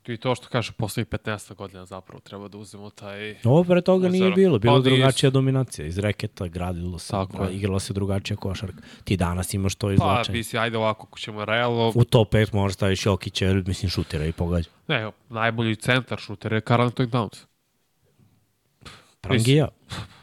i 0.08 0.18
to 0.18 0.36
što 0.36 0.48
kaže, 0.48 0.72
poslednjih 0.72 1.08
15 1.08 1.56
godina 1.56 1.86
zapravo 1.86 2.20
treba 2.20 2.48
da 2.48 2.58
uzmemo 2.58 2.90
taj... 2.90 3.36
Ovo 3.44 3.64
pre 3.64 3.82
toga 3.82 4.10
nije 4.10 4.32
bilo. 4.32 4.60
Bilo 4.60 4.76
pa 4.76 4.90
drugačija 4.90 5.30
dominacija. 5.30 5.86
Iz 5.86 5.98
reketa 5.98 6.48
gradilo 6.48 7.00
se, 7.00 7.12
Tako 7.12 7.44
je. 7.44 7.56
igrala 7.56 7.80
se 7.80 7.94
drugačija 7.94 8.38
košarka. 8.38 8.78
Ti 9.04 9.18
danas 9.18 9.54
imaš 9.54 9.76
to 9.76 9.88
Pa, 9.88 9.94
izvlačenje. 9.94 10.38
misli, 10.38 10.60
ajde 10.60 10.78
ovako, 10.78 11.08
ako 11.10 11.20
ćemo 11.20 11.46
realno... 11.46 11.92
U 11.96 12.04
top 12.04 12.34
5 12.34 12.54
možeš 12.54 12.76
staviš 12.76 13.06
Jokića, 13.06 13.54
mislim 13.54 13.90
šutira 13.90 14.26
i 14.26 14.32
pogađa. 14.32 14.70
Ne, 14.88 15.12
najbolji 15.30 15.76
centar 15.76 16.20
šuter 16.20 16.54
je 16.54 16.62
Karl 16.62 16.84
Anthony 16.84 17.10
Towns. 17.10 17.46
Prangija. 19.22 19.68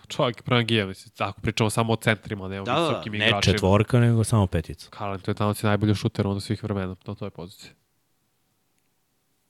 Čovjek 0.08 0.36
je 0.36 0.42
prangija, 0.42 0.86
mislim, 0.86 1.12
ako 1.18 1.40
pričamo 1.40 1.70
samo 1.70 1.92
o 1.92 1.96
centrima, 1.96 2.48
ne 2.48 2.60
o 2.60 2.64
Da, 2.64 2.72
da, 2.72 2.88
visokim 2.88 3.12
ne 3.12 3.18
igračima. 3.18 3.52
četvorka, 3.52 4.00
nego 4.00 4.24
samo 4.24 4.46
petica. 4.46 4.88
Anthony 4.90 5.34
Towns 5.34 5.64
je 5.64 5.68
najbolji 5.68 5.94
šuter 5.94 6.26
onda 6.26 6.40
svih 6.40 6.62
vremena 6.62 6.96
na 7.06 7.14
toj 7.14 7.30
poziciji. 7.30 7.70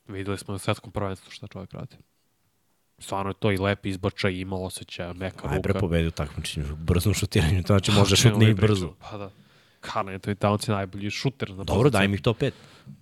Videli 0.06 0.38
smo 0.38 0.52
na 0.52 0.58
svetskom 0.58 0.92
prvenstvu 0.92 1.30
šta 1.30 1.46
čovjek 1.46 1.72
radi. 1.72 1.96
Stvarno 2.98 3.30
je 3.30 3.34
to 3.34 3.52
i 3.52 3.58
lep 3.58 3.86
izbačaj, 3.86 4.32
ima 4.32 4.56
osjećaja, 4.56 5.12
meka 5.12 5.48
Aj, 5.48 5.56
ruka. 5.58 5.78
pobedio 5.80 6.10
takmičenju 6.10 6.66
u 6.72 6.76
brzom 6.76 7.14
šutiranju, 7.14 7.62
to 7.62 7.66
znači 7.66 7.92
može 7.92 8.16
šutni 8.16 8.46
i 8.46 8.54
brzo. 8.54 8.94
Pa 9.00 9.16
da. 9.18 9.30
Anthony 9.84 10.34
Towns 10.36 10.68
je 10.68 10.74
najbolji 10.74 11.10
šuter 11.10 11.50
na 11.50 11.56
Dobro, 11.56 11.74
poziciji. 11.74 11.90
daj 11.92 12.08
mi 12.08 12.18
top 12.18 12.38
5. 12.38 12.50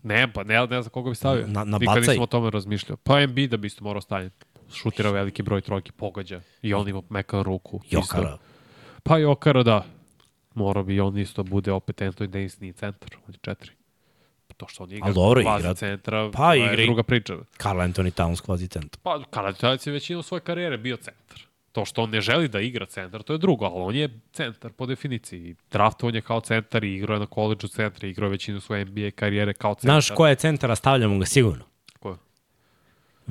Ne, 0.03 0.33
pa 0.33 0.43
ne, 0.43 0.55
ne 0.61 0.83
znam 0.83 0.85
koga 0.85 1.11
bi 1.11 1.17
stavio. 1.17 1.47
Na- 1.47 1.65
na 1.65 1.79
Nikad 1.79 1.87
bacaj. 1.87 2.01
nisam 2.03 2.23
o 2.23 2.27
tome 2.27 2.51
razmišljao. 2.51 2.97
Pa 2.97 3.21
Embiid 3.21 3.51
da 3.51 3.57
bi 3.57 3.67
isto 3.67 3.85
morao 3.85 4.01
staviti. 4.01 4.45
Šutira 4.73 5.10
veliki 5.10 5.42
broj 5.42 5.60
trojki, 5.60 5.92
pogađa. 5.92 6.41
I 6.62 6.75
on 6.75 6.89
ima 6.89 7.02
meka 7.09 7.42
ruku. 7.42 7.81
Isto. 7.84 7.97
Jokara. 7.97 8.39
Pa 9.02 9.18
Jokara, 9.18 9.62
da. 9.62 9.84
Morao 10.55 10.83
bi 10.84 11.01
on 11.01 11.18
isto 11.18 11.42
bude 11.42 11.73
opet 11.73 11.97
Anthony 11.97 12.26
Davis 12.26 12.60
nije 12.60 12.73
centar. 12.73 13.10
On 13.28 13.34
je 13.34 13.39
četiri. 13.42 13.70
To 14.57 14.67
što 14.68 14.83
on 14.84 14.92
igra 14.92 15.05
Ali 15.07 15.15
dobro, 15.15 15.42
kvazi 15.42 15.65
igra- 15.65 15.75
centra, 15.75 16.31
Pa, 16.33 16.55
je 16.55 16.65
igra 16.65 16.84
druga 16.84 17.02
priča. 17.02 17.34
Karl 17.57 17.78
Anthony 17.78 18.10
Towns 18.12 18.41
kvazi 18.41 18.68
centar. 18.68 19.01
Pa 19.02 19.23
Karadžajac 19.31 19.86
je 19.86 19.92
većinu 19.92 20.23
svoje 20.23 20.41
karijere 20.41 20.78
bio 20.78 20.97
centar. 20.97 21.41
To 21.73 21.84
što 21.84 22.02
on 22.02 22.10
ne 22.10 22.20
želi 22.20 22.49
da 22.49 22.60
igra 22.60 22.86
centar, 22.86 23.23
to 23.23 23.33
je 23.33 23.39
drugo, 23.39 23.65
ali 23.65 23.83
on 23.83 23.94
je 23.94 24.20
centar 24.33 24.73
po 24.73 24.86
definiciji. 24.86 25.57
Draftovan 25.70 26.15
je 26.15 26.20
kao 26.20 26.41
centar 26.41 26.84
i 26.84 26.94
igrao 26.94 27.15
je 27.15 27.20
na 27.20 27.26
koleđu 27.26 27.68
centra, 27.68 28.09
igrao 28.09 28.26
je 28.26 28.31
većinu 28.31 28.60
svoje 28.60 28.84
NBA 28.84 29.10
karijere 29.10 29.52
kao 29.55 29.75
centar. 29.75 29.86
Znaš 29.86 30.10
ko 30.10 30.26
je 30.26 30.34
centara, 30.34 30.75
stavljamo 30.75 31.18
ga 31.18 31.26
sigurno. 31.26 31.65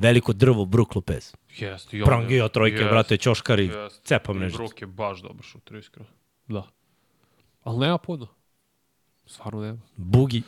Veliko 0.01 0.33
drvo 0.33 0.65
Brook 0.65 0.95
Lopez. 0.95 1.33
Jest, 1.57 1.93
i 1.93 2.03
Prangio 2.03 2.47
trojke, 2.47 2.77
jest, 2.77 2.89
brate, 2.89 3.17
ćoškari, 3.17 3.65
jest. 3.65 4.03
cepa 4.03 4.31
I 4.31 4.35
mrežicu. 4.35 4.57
Brook 4.57 4.81
je 4.81 4.88
baš 4.88 5.21
dobar 5.21 5.43
šuter, 5.43 5.77
iskreno. 5.77 6.09
Da. 6.47 6.63
Ali 7.63 7.80
nema 7.80 7.97
puno. 7.97 8.27
Stvarno 9.25 9.61
nema. 9.61 9.77
Bugi, 9.95 10.41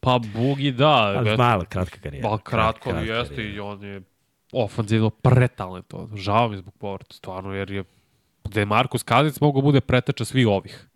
Pa 0.00 0.18
Bugi 0.34 0.72
da, 0.72 0.88
ali 0.88 1.24
bet- 1.24 1.38
mala, 1.38 1.64
kratka 1.64 1.98
karijera. 1.98 2.28
Pa 2.28 2.38
kratko 2.38 2.90
Kratka 2.90 3.00
jeste 3.02 3.34
karijera. 3.34 3.56
i 3.56 3.60
on 3.60 3.84
je 3.84 4.02
ofanzivno 4.52 5.10
pretalentovan. 5.10 6.16
Žao 6.16 6.48
mi 6.48 6.56
zbog 6.56 6.74
povrata, 6.74 7.14
stvarno, 7.14 7.52
jer 7.54 7.70
je 7.70 7.84
gde 8.44 8.60
je 8.60 8.66
Markus 8.66 9.02
Kazic 9.02 9.40
mogu 9.40 9.62
bude 9.62 9.80
preteča 9.80 10.24
svih 10.24 10.48
ovih 10.48 10.88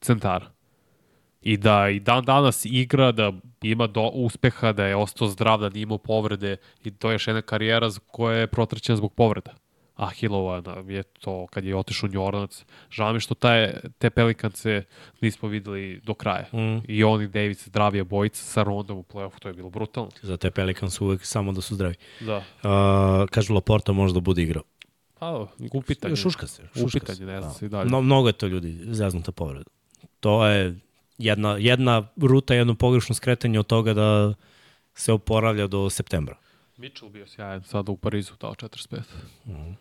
centara. 0.00 0.46
I 1.42 1.56
da 1.56 1.88
i 1.88 2.00
dan 2.00 2.24
danas 2.24 2.64
igra, 2.64 3.12
da 3.12 3.32
ima 3.64 3.86
do 3.86 4.02
uspeha, 4.02 4.72
da 4.72 4.84
je 4.86 4.96
ostao 4.96 5.28
zdrav, 5.28 5.60
da 5.60 5.68
nije 5.68 5.82
imao 5.82 5.98
povrede 5.98 6.56
i 6.84 6.90
to 6.90 7.10
je 7.10 7.14
još 7.14 7.26
jedna 7.26 7.42
karijera 7.42 7.88
koja 8.06 8.36
je 8.38 8.46
protrčena 8.46 8.96
zbog 8.96 9.12
povreda. 9.14 9.54
Ahilova 9.96 10.60
nam 10.60 10.90
je 10.90 11.02
to 11.02 11.46
kad 11.46 11.64
je 11.64 11.76
otišao 11.76 12.08
u 12.16 12.22
Orleans. 12.22 12.64
Žao 12.90 13.12
mi 13.12 13.20
što 13.20 13.34
taj, 13.34 13.72
te 13.98 14.10
pelikance 14.10 14.82
nismo 15.20 15.48
videli 15.48 16.00
do 16.04 16.14
kraja. 16.14 16.46
Mm. 16.52 16.82
I 16.88 17.04
on 17.04 17.22
i 17.22 17.28
Davis 17.28 17.66
zdravije 17.68 18.04
bojica 18.04 18.42
sa 18.44 18.62
Rondom 18.62 18.98
u 18.98 19.02
play-offu, 19.02 19.38
to 19.38 19.48
je 19.48 19.54
bilo 19.54 19.70
brutalno. 19.70 20.10
Za 20.22 20.36
te 20.36 20.50
Pelicans 20.50 21.00
uvek 21.00 21.24
samo 21.26 21.52
da 21.52 21.60
su 21.60 21.74
zdravi. 21.74 21.94
Da. 22.20 22.36
Uh, 22.36 23.28
kažu 23.30 23.54
Laporta 23.54 23.92
možda 23.92 24.20
bude 24.20 24.42
igrao. 24.42 24.62
Pa, 25.18 25.46
upitanje. 25.72 26.16
Šuška 26.16 26.46
se. 26.46 26.62
Šuška 26.72 26.84
Upitanje, 26.98 27.16
se. 27.18 27.24
ne 27.24 27.40
znam 27.40 27.52
Da. 27.52 27.58
se 27.58 27.66
i 27.66 27.68
dalje. 27.68 27.90
No, 27.90 28.00
mnogo 28.02 28.28
je 28.28 28.32
to 28.32 28.46
ljudi 28.46 28.78
zeznuta 28.84 29.32
povreda. 29.32 29.70
To 30.20 30.46
je 30.46 30.74
jedna, 31.18 31.56
jedna 31.58 32.08
ruta, 32.16 32.54
jedno 32.54 32.74
pogrešno 32.74 33.14
skretanje 33.14 33.60
od 33.60 33.66
toga 33.66 33.94
da 33.94 34.34
se 34.94 35.12
oporavlja 35.12 35.66
do 35.66 35.90
septembra. 35.90 36.36
Mitchell 36.76 37.10
bio 37.10 37.26
sjajan 37.26 37.62
sada 37.62 37.92
u 37.92 37.96
Parizu, 37.96 38.32
dao 38.40 38.54
45. 38.54 39.02
Mhm. 39.46 39.72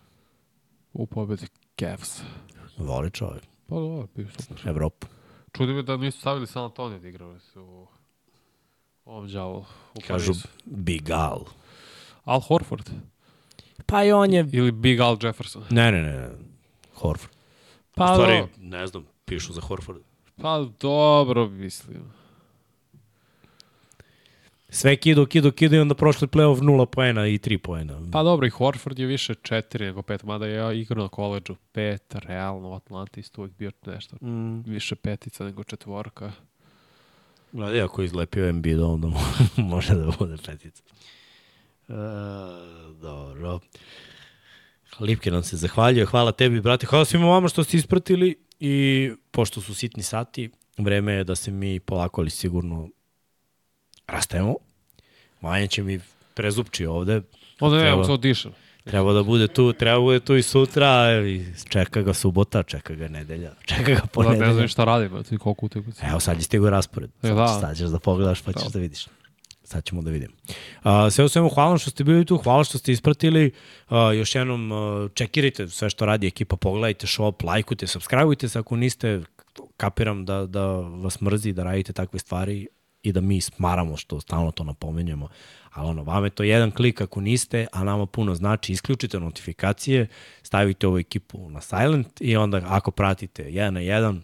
U 0.93 1.05
pobedi 1.05 1.47
Cavs. 1.79 2.21
Voli 2.77 3.11
čovjek. 3.11 3.43
Pa 3.67 3.75
dobro, 3.75 4.07
bio 4.15 4.27
super. 4.39 4.69
Evropu. 4.69 5.07
Čudi 5.51 5.73
me 5.73 5.83
da 5.83 5.97
nisu 5.97 6.19
stavili 6.19 6.47
San 6.47 6.63
Antonio 6.63 6.99
da 6.99 7.07
igrali 7.07 7.39
su 7.39 7.61
u 7.61 7.87
ovom 9.05 9.27
džavu 9.27 9.65
u 9.95 9.99
Kažu 10.07 10.25
Parizu. 10.25 10.47
Big 10.65 11.11
Al. 11.11 11.39
Al 12.23 12.39
Horford 12.39 12.89
Pa 13.85 14.03
i 14.03 14.11
on 14.11 14.33
je... 14.33 14.49
ili 14.51 14.71
Big 14.71 14.99
Al 14.99 15.17
Jefferson. 15.21 15.63
Ne, 15.69 15.91
ne, 15.91 16.01
ne. 16.01 16.29
Horford. 16.93 17.33
Pa, 17.95 18.11
U 18.11 18.15
stvari, 18.15 18.43
ne 18.57 18.87
znam, 18.87 19.05
pišu 19.25 19.53
za 19.53 19.61
Horford. 19.61 20.01
Pa 20.37 20.65
dobro, 20.79 21.47
mislim. 21.47 21.97
Sve 24.69 24.95
kido, 24.95 25.25
kido, 25.25 25.51
kido 25.51 25.75
i 25.75 25.79
onda 25.79 25.95
prošli 25.95 26.27
playoff 26.27 26.59
0 26.59 26.85
poena 26.85 27.27
i 27.27 27.37
3 27.37 27.57
poena. 27.57 28.01
Pa 28.11 28.23
dobro, 28.23 28.47
i 28.47 28.51
Horford 28.51 28.99
je 28.99 29.05
više 29.05 29.33
4 29.33 29.53
nego 29.81 30.01
5, 30.01 30.25
mada 30.25 30.45
je 30.45 30.53
ja 30.53 30.71
igrao 30.73 31.03
na 31.03 31.09
koleđu 31.09 31.55
5, 31.73 31.97
realno 32.15 32.69
u 32.69 32.73
Atlanti 32.73 33.19
isto 33.19 33.41
uvijek 33.41 33.57
bio 33.57 33.71
nešto 33.85 34.15
Mm. 34.17 34.61
više 34.61 34.95
petica 34.95 35.43
nego 35.43 35.63
četvorka. 35.63 36.31
Gledaj, 37.51 37.81
ako 37.81 38.01
je 38.01 38.05
izlepio 38.05 38.49
Embiid, 38.49 38.79
onda 38.79 39.07
mo- 39.07 39.37
može 39.65 39.95
da 39.95 40.11
bude 40.19 40.37
petica. 40.37 40.83
E, 41.89 41.93
dobro. 42.93 43.59
Lipke 44.99 45.31
nam 45.31 45.43
se 45.43 45.57
zahvaljuje. 45.57 46.05
Hvala 46.05 46.31
tebi, 46.31 46.61
brate. 46.61 46.85
Hvala 46.85 47.05
svima 47.05 47.25
vama 47.27 47.47
što 47.47 47.63
ste 47.63 47.77
ispratili 47.77 48.35
i 48.65 49.11
pošto 49.31 49.61
su 49.61 49.75
sitni 49.75 50.03
sati, 50.03 50.49
vreme 50.77 51.13
je 51.13 51.23
da 51.23 51.35
se 51.35 51.51
mi 51.51 51.79
polako 51.79 52.21
ali 52.21 52.29
sigurno 52.29 52.89
rastajemo. 54.07 54.55
Vanja 55.41 55.67
će 55.67 55.83
mi 55.83 55.99
prezupči 56.33 56.85
ovde. 56.85 57.21
Onda 57.59 57.77
ne, 57.77 57.83
Treba. 57.83 58.17
dišem. 58.17 58.51
Treba 58.83 59.13
da 59.13 59.23
bude 59.23 59.47
tu, 59.47 59.73
treba 59.73 59.95
da 59.95 60.01
bude 60.01 60.19
tu 60.19 60.35
i 60.35 60.41
sutra, 60.43 60.87
i 61.21 61.45
čeka 61.69 62.01
ga 62.01 62.13
subota, 62.13 62.63
čeka 62.63 62.95
ga 62.95 63.07
nedelja, 63.07 63.51
čeka 63.65 63.83
ga 63.83 63.93
Da, 63.93 64.01
ne 64.01 64.07
ponedelja. 64.07 64.53
znam 64.53 64.67
šta 64.67 64.83
radim, 64.85 65.23
ti 65.23 65.37
koliko 65.37 65.65
utakmica. 65.65 66.07
Evo 66.07 66.19
sad 66.19 66.37
je 66.37 66.43
stigao 66.43 66.69
raspored. 66.69 67.09
E, 67.13 67.13
Sad, 67.21 67.29
da. 67.29 67.35
da. 67.37 67.59
sad 67.59 67.77
ćeš 67.77 67.87
da 67.87 67.99
pogledaš 67.99 68.41
pa 68.41 68.53
ćeš 68.53 68.63
Da. 68.63 68.69
da 68.69 68.79
vidiš. 68.79 69.05
Sad 69.63 69.85
ćemo 69.85 70.01
da 70.01 70.11
vidimo. 70.11 70.33
A, 70.83 71.09
sve 71.09 71.25
u 71.25 71.29
svemu, 71.29 71.49
hvala 71.49 71.77
što 71.77 71.89
ste 71.89 72.03
bili 72.03 72.25
tu, 72.25 72.37
hvala 72.37 72.63
što 72.63 72.77
ste 72.77 72.91
ispratili. 72.91 73.51
Još 74.17 74.35
jednom 74.35 74.71
čekirajte 75.13 75.67
sve 75.67 75.89
što 75.89 76.05
radi 76.05 76.27
ekipa, 76.27 76.55
pogledajte 76.55 77.07
shop, 77.07 77.43
lajkujte, 77.43 77.87
subscribeujte 77.87 78.49
se 78.49 78.59
ako 78.59 78.75
niste, 78.75 79.21
kapiram 79.77 80.25
da, 80.25 80.45
da 80.45 80.65
vas 80.75 81.21
mrzi 81.21 81.53
da 81.53 81.63
radite 81.63 81.93
takve 81.93 82.19
stvari 82.19 82.67
i 83.03 83.11
da 83.11 83.21
mi 83.21 83.41
smaramo 83.41 83.97
što 83.97 84.19
stalno 84.19 84.51
to 84.51 84.63
napomenjamo. 84.63 85.27
Ali 85.71 85.89
ono, 85.89 86.03
vam 86.03 86.23
je 86.23 86.29
to 86.29 86.43
jedan 86.43 86.71
klik 86.71 87.01
ako 87.01 87.21
niste, 87.21 87.67
a 87.71 87.83
nama 87.83 88.05
puno 88.05 88.35
znači, 88.35 88.71
isključite 88.71 89.19
notifikacije, 89.19 90.07
stavite 90.43 90.87
ovu 90.87 90.97
ekipu 90.97 91.49
na 91.49 91.61
silent 91.61 92.21
i 92.21 92.35
onda 92.35 92.61
ako 92.65 92.91
pratite 92.91 93.43
jedan 93.43 93.73
na 93.73 93.79
jedan, 93.79 94.23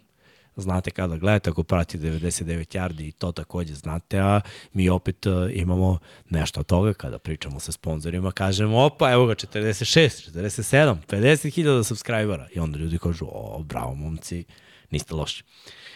znate 0.55 0.91
kada 0.91 1.17
gledate, 1.17 1.49
ako 1.49 1.63
pratite 1.63 2.07
99 2.07 2.77
yardi 2.77 3.07
i 3.07 3.11
to 3.11 3.31
takođe 3.31 3.73
znate, 3.73 4.19
a 4.19 4.41
mi 4.73 4.89
opet 4.89 5.25
uh, 5.25 5.33
imamo 5.53 5.97
nešto 6.29 6.59
od 6.59 6.65
toga 6.65 6.93
kada 6.93 7.19
pričamo 7.19 7.59
sa 7.59 7.71
sponsorima, 7.71 8.31
kažemo 8.31 8.79
opa, 8.85 9.11
evo 9.11 9.25
ga 9.25 9.35
46, 9.35 10.31
47, 10.31 10.95
50 11.07 11.53
hiljada 11.53 11.83
subscribera 11.83 12.47
i 12.55 12.59
onda 12.59 12.79
ljudi 12.79 12.97
kažu, 12.97 13.25
o, 13.25 13.63
bravo 13.63 13.95
momci, 13.95 14.43
niste 14.91 15.15
loši. 15.15 15.43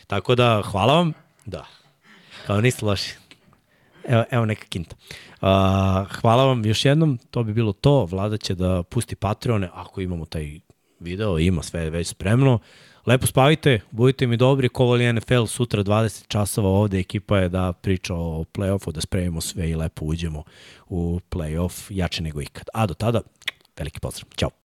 Tako 0.07 0.35
da, 0.35 0.61
hvala 0.65 0.93
vam, 0.93 1.13
da, 1.45 1.65
kao 2.47 2.61
niste 2.61 2.85
loši. 2.85 3.15
Evo, 4.07 4.23
evo 4.31 4.45
neka 4.45 4.65
kinta. 4.65 4.95
Uh, 5.41 5.47
hvala 6.21 6.45
vam 6.45 6.65
još 6.65 6.85
jednom, 6.85 7.19
to 7.31 7.43
bi 7.43 7.53
bilo 7.53 7.73
to. 7.73 8.05
Vlada 8.05 8.37
će 8.37 8.55
da 8.55 8.83
pusti 8.83 9.15
Patreone, 9.15 9.69
ako 9.73 10.01
imamo 10.01 10.25
taj 10.25 10.59
video, 10.99 11.39
ima 11.39 11.63
sve 11.63 11.89
već 11.89 12.07
spremno. 12.07 12.59
Lepo 13.05 13.27
spavite, 13.27 13.79
budite 13.91 14.27
mi 14.27 14.37
dobri, 14.37 14.69
Kovali 14.69 15.13
NFL 15.13 15.45
sutra 15.45 15.83
20 15.83 16.27
časova 16.27 16.69
ovde, 16.69 16.99
ekipa 16.99 17.37
je 17.37 17.49
da 17.49 17.73
priča 17.73 18.15
o 18.15 18.45
play-offu, 18.53 18.91
da 18.91 19.01
spremimo 19.01 19.41
sve 19.41 19.69
i 19.69 19.75
lepo 19.75 20.05
uđemo 20.05 20.43
u 20.89 21.19
play-off 21.31 21.87
jače 21.89 22.23
nego 22.23 22.41
ikad. 22.41 22.69
A 22.73 22.85
do 22.85 22.93
tada, 22.93 23.21
veliki 23.77 23.99
pozdrav. 23.99 24.29
Ćao. 24.37 24.62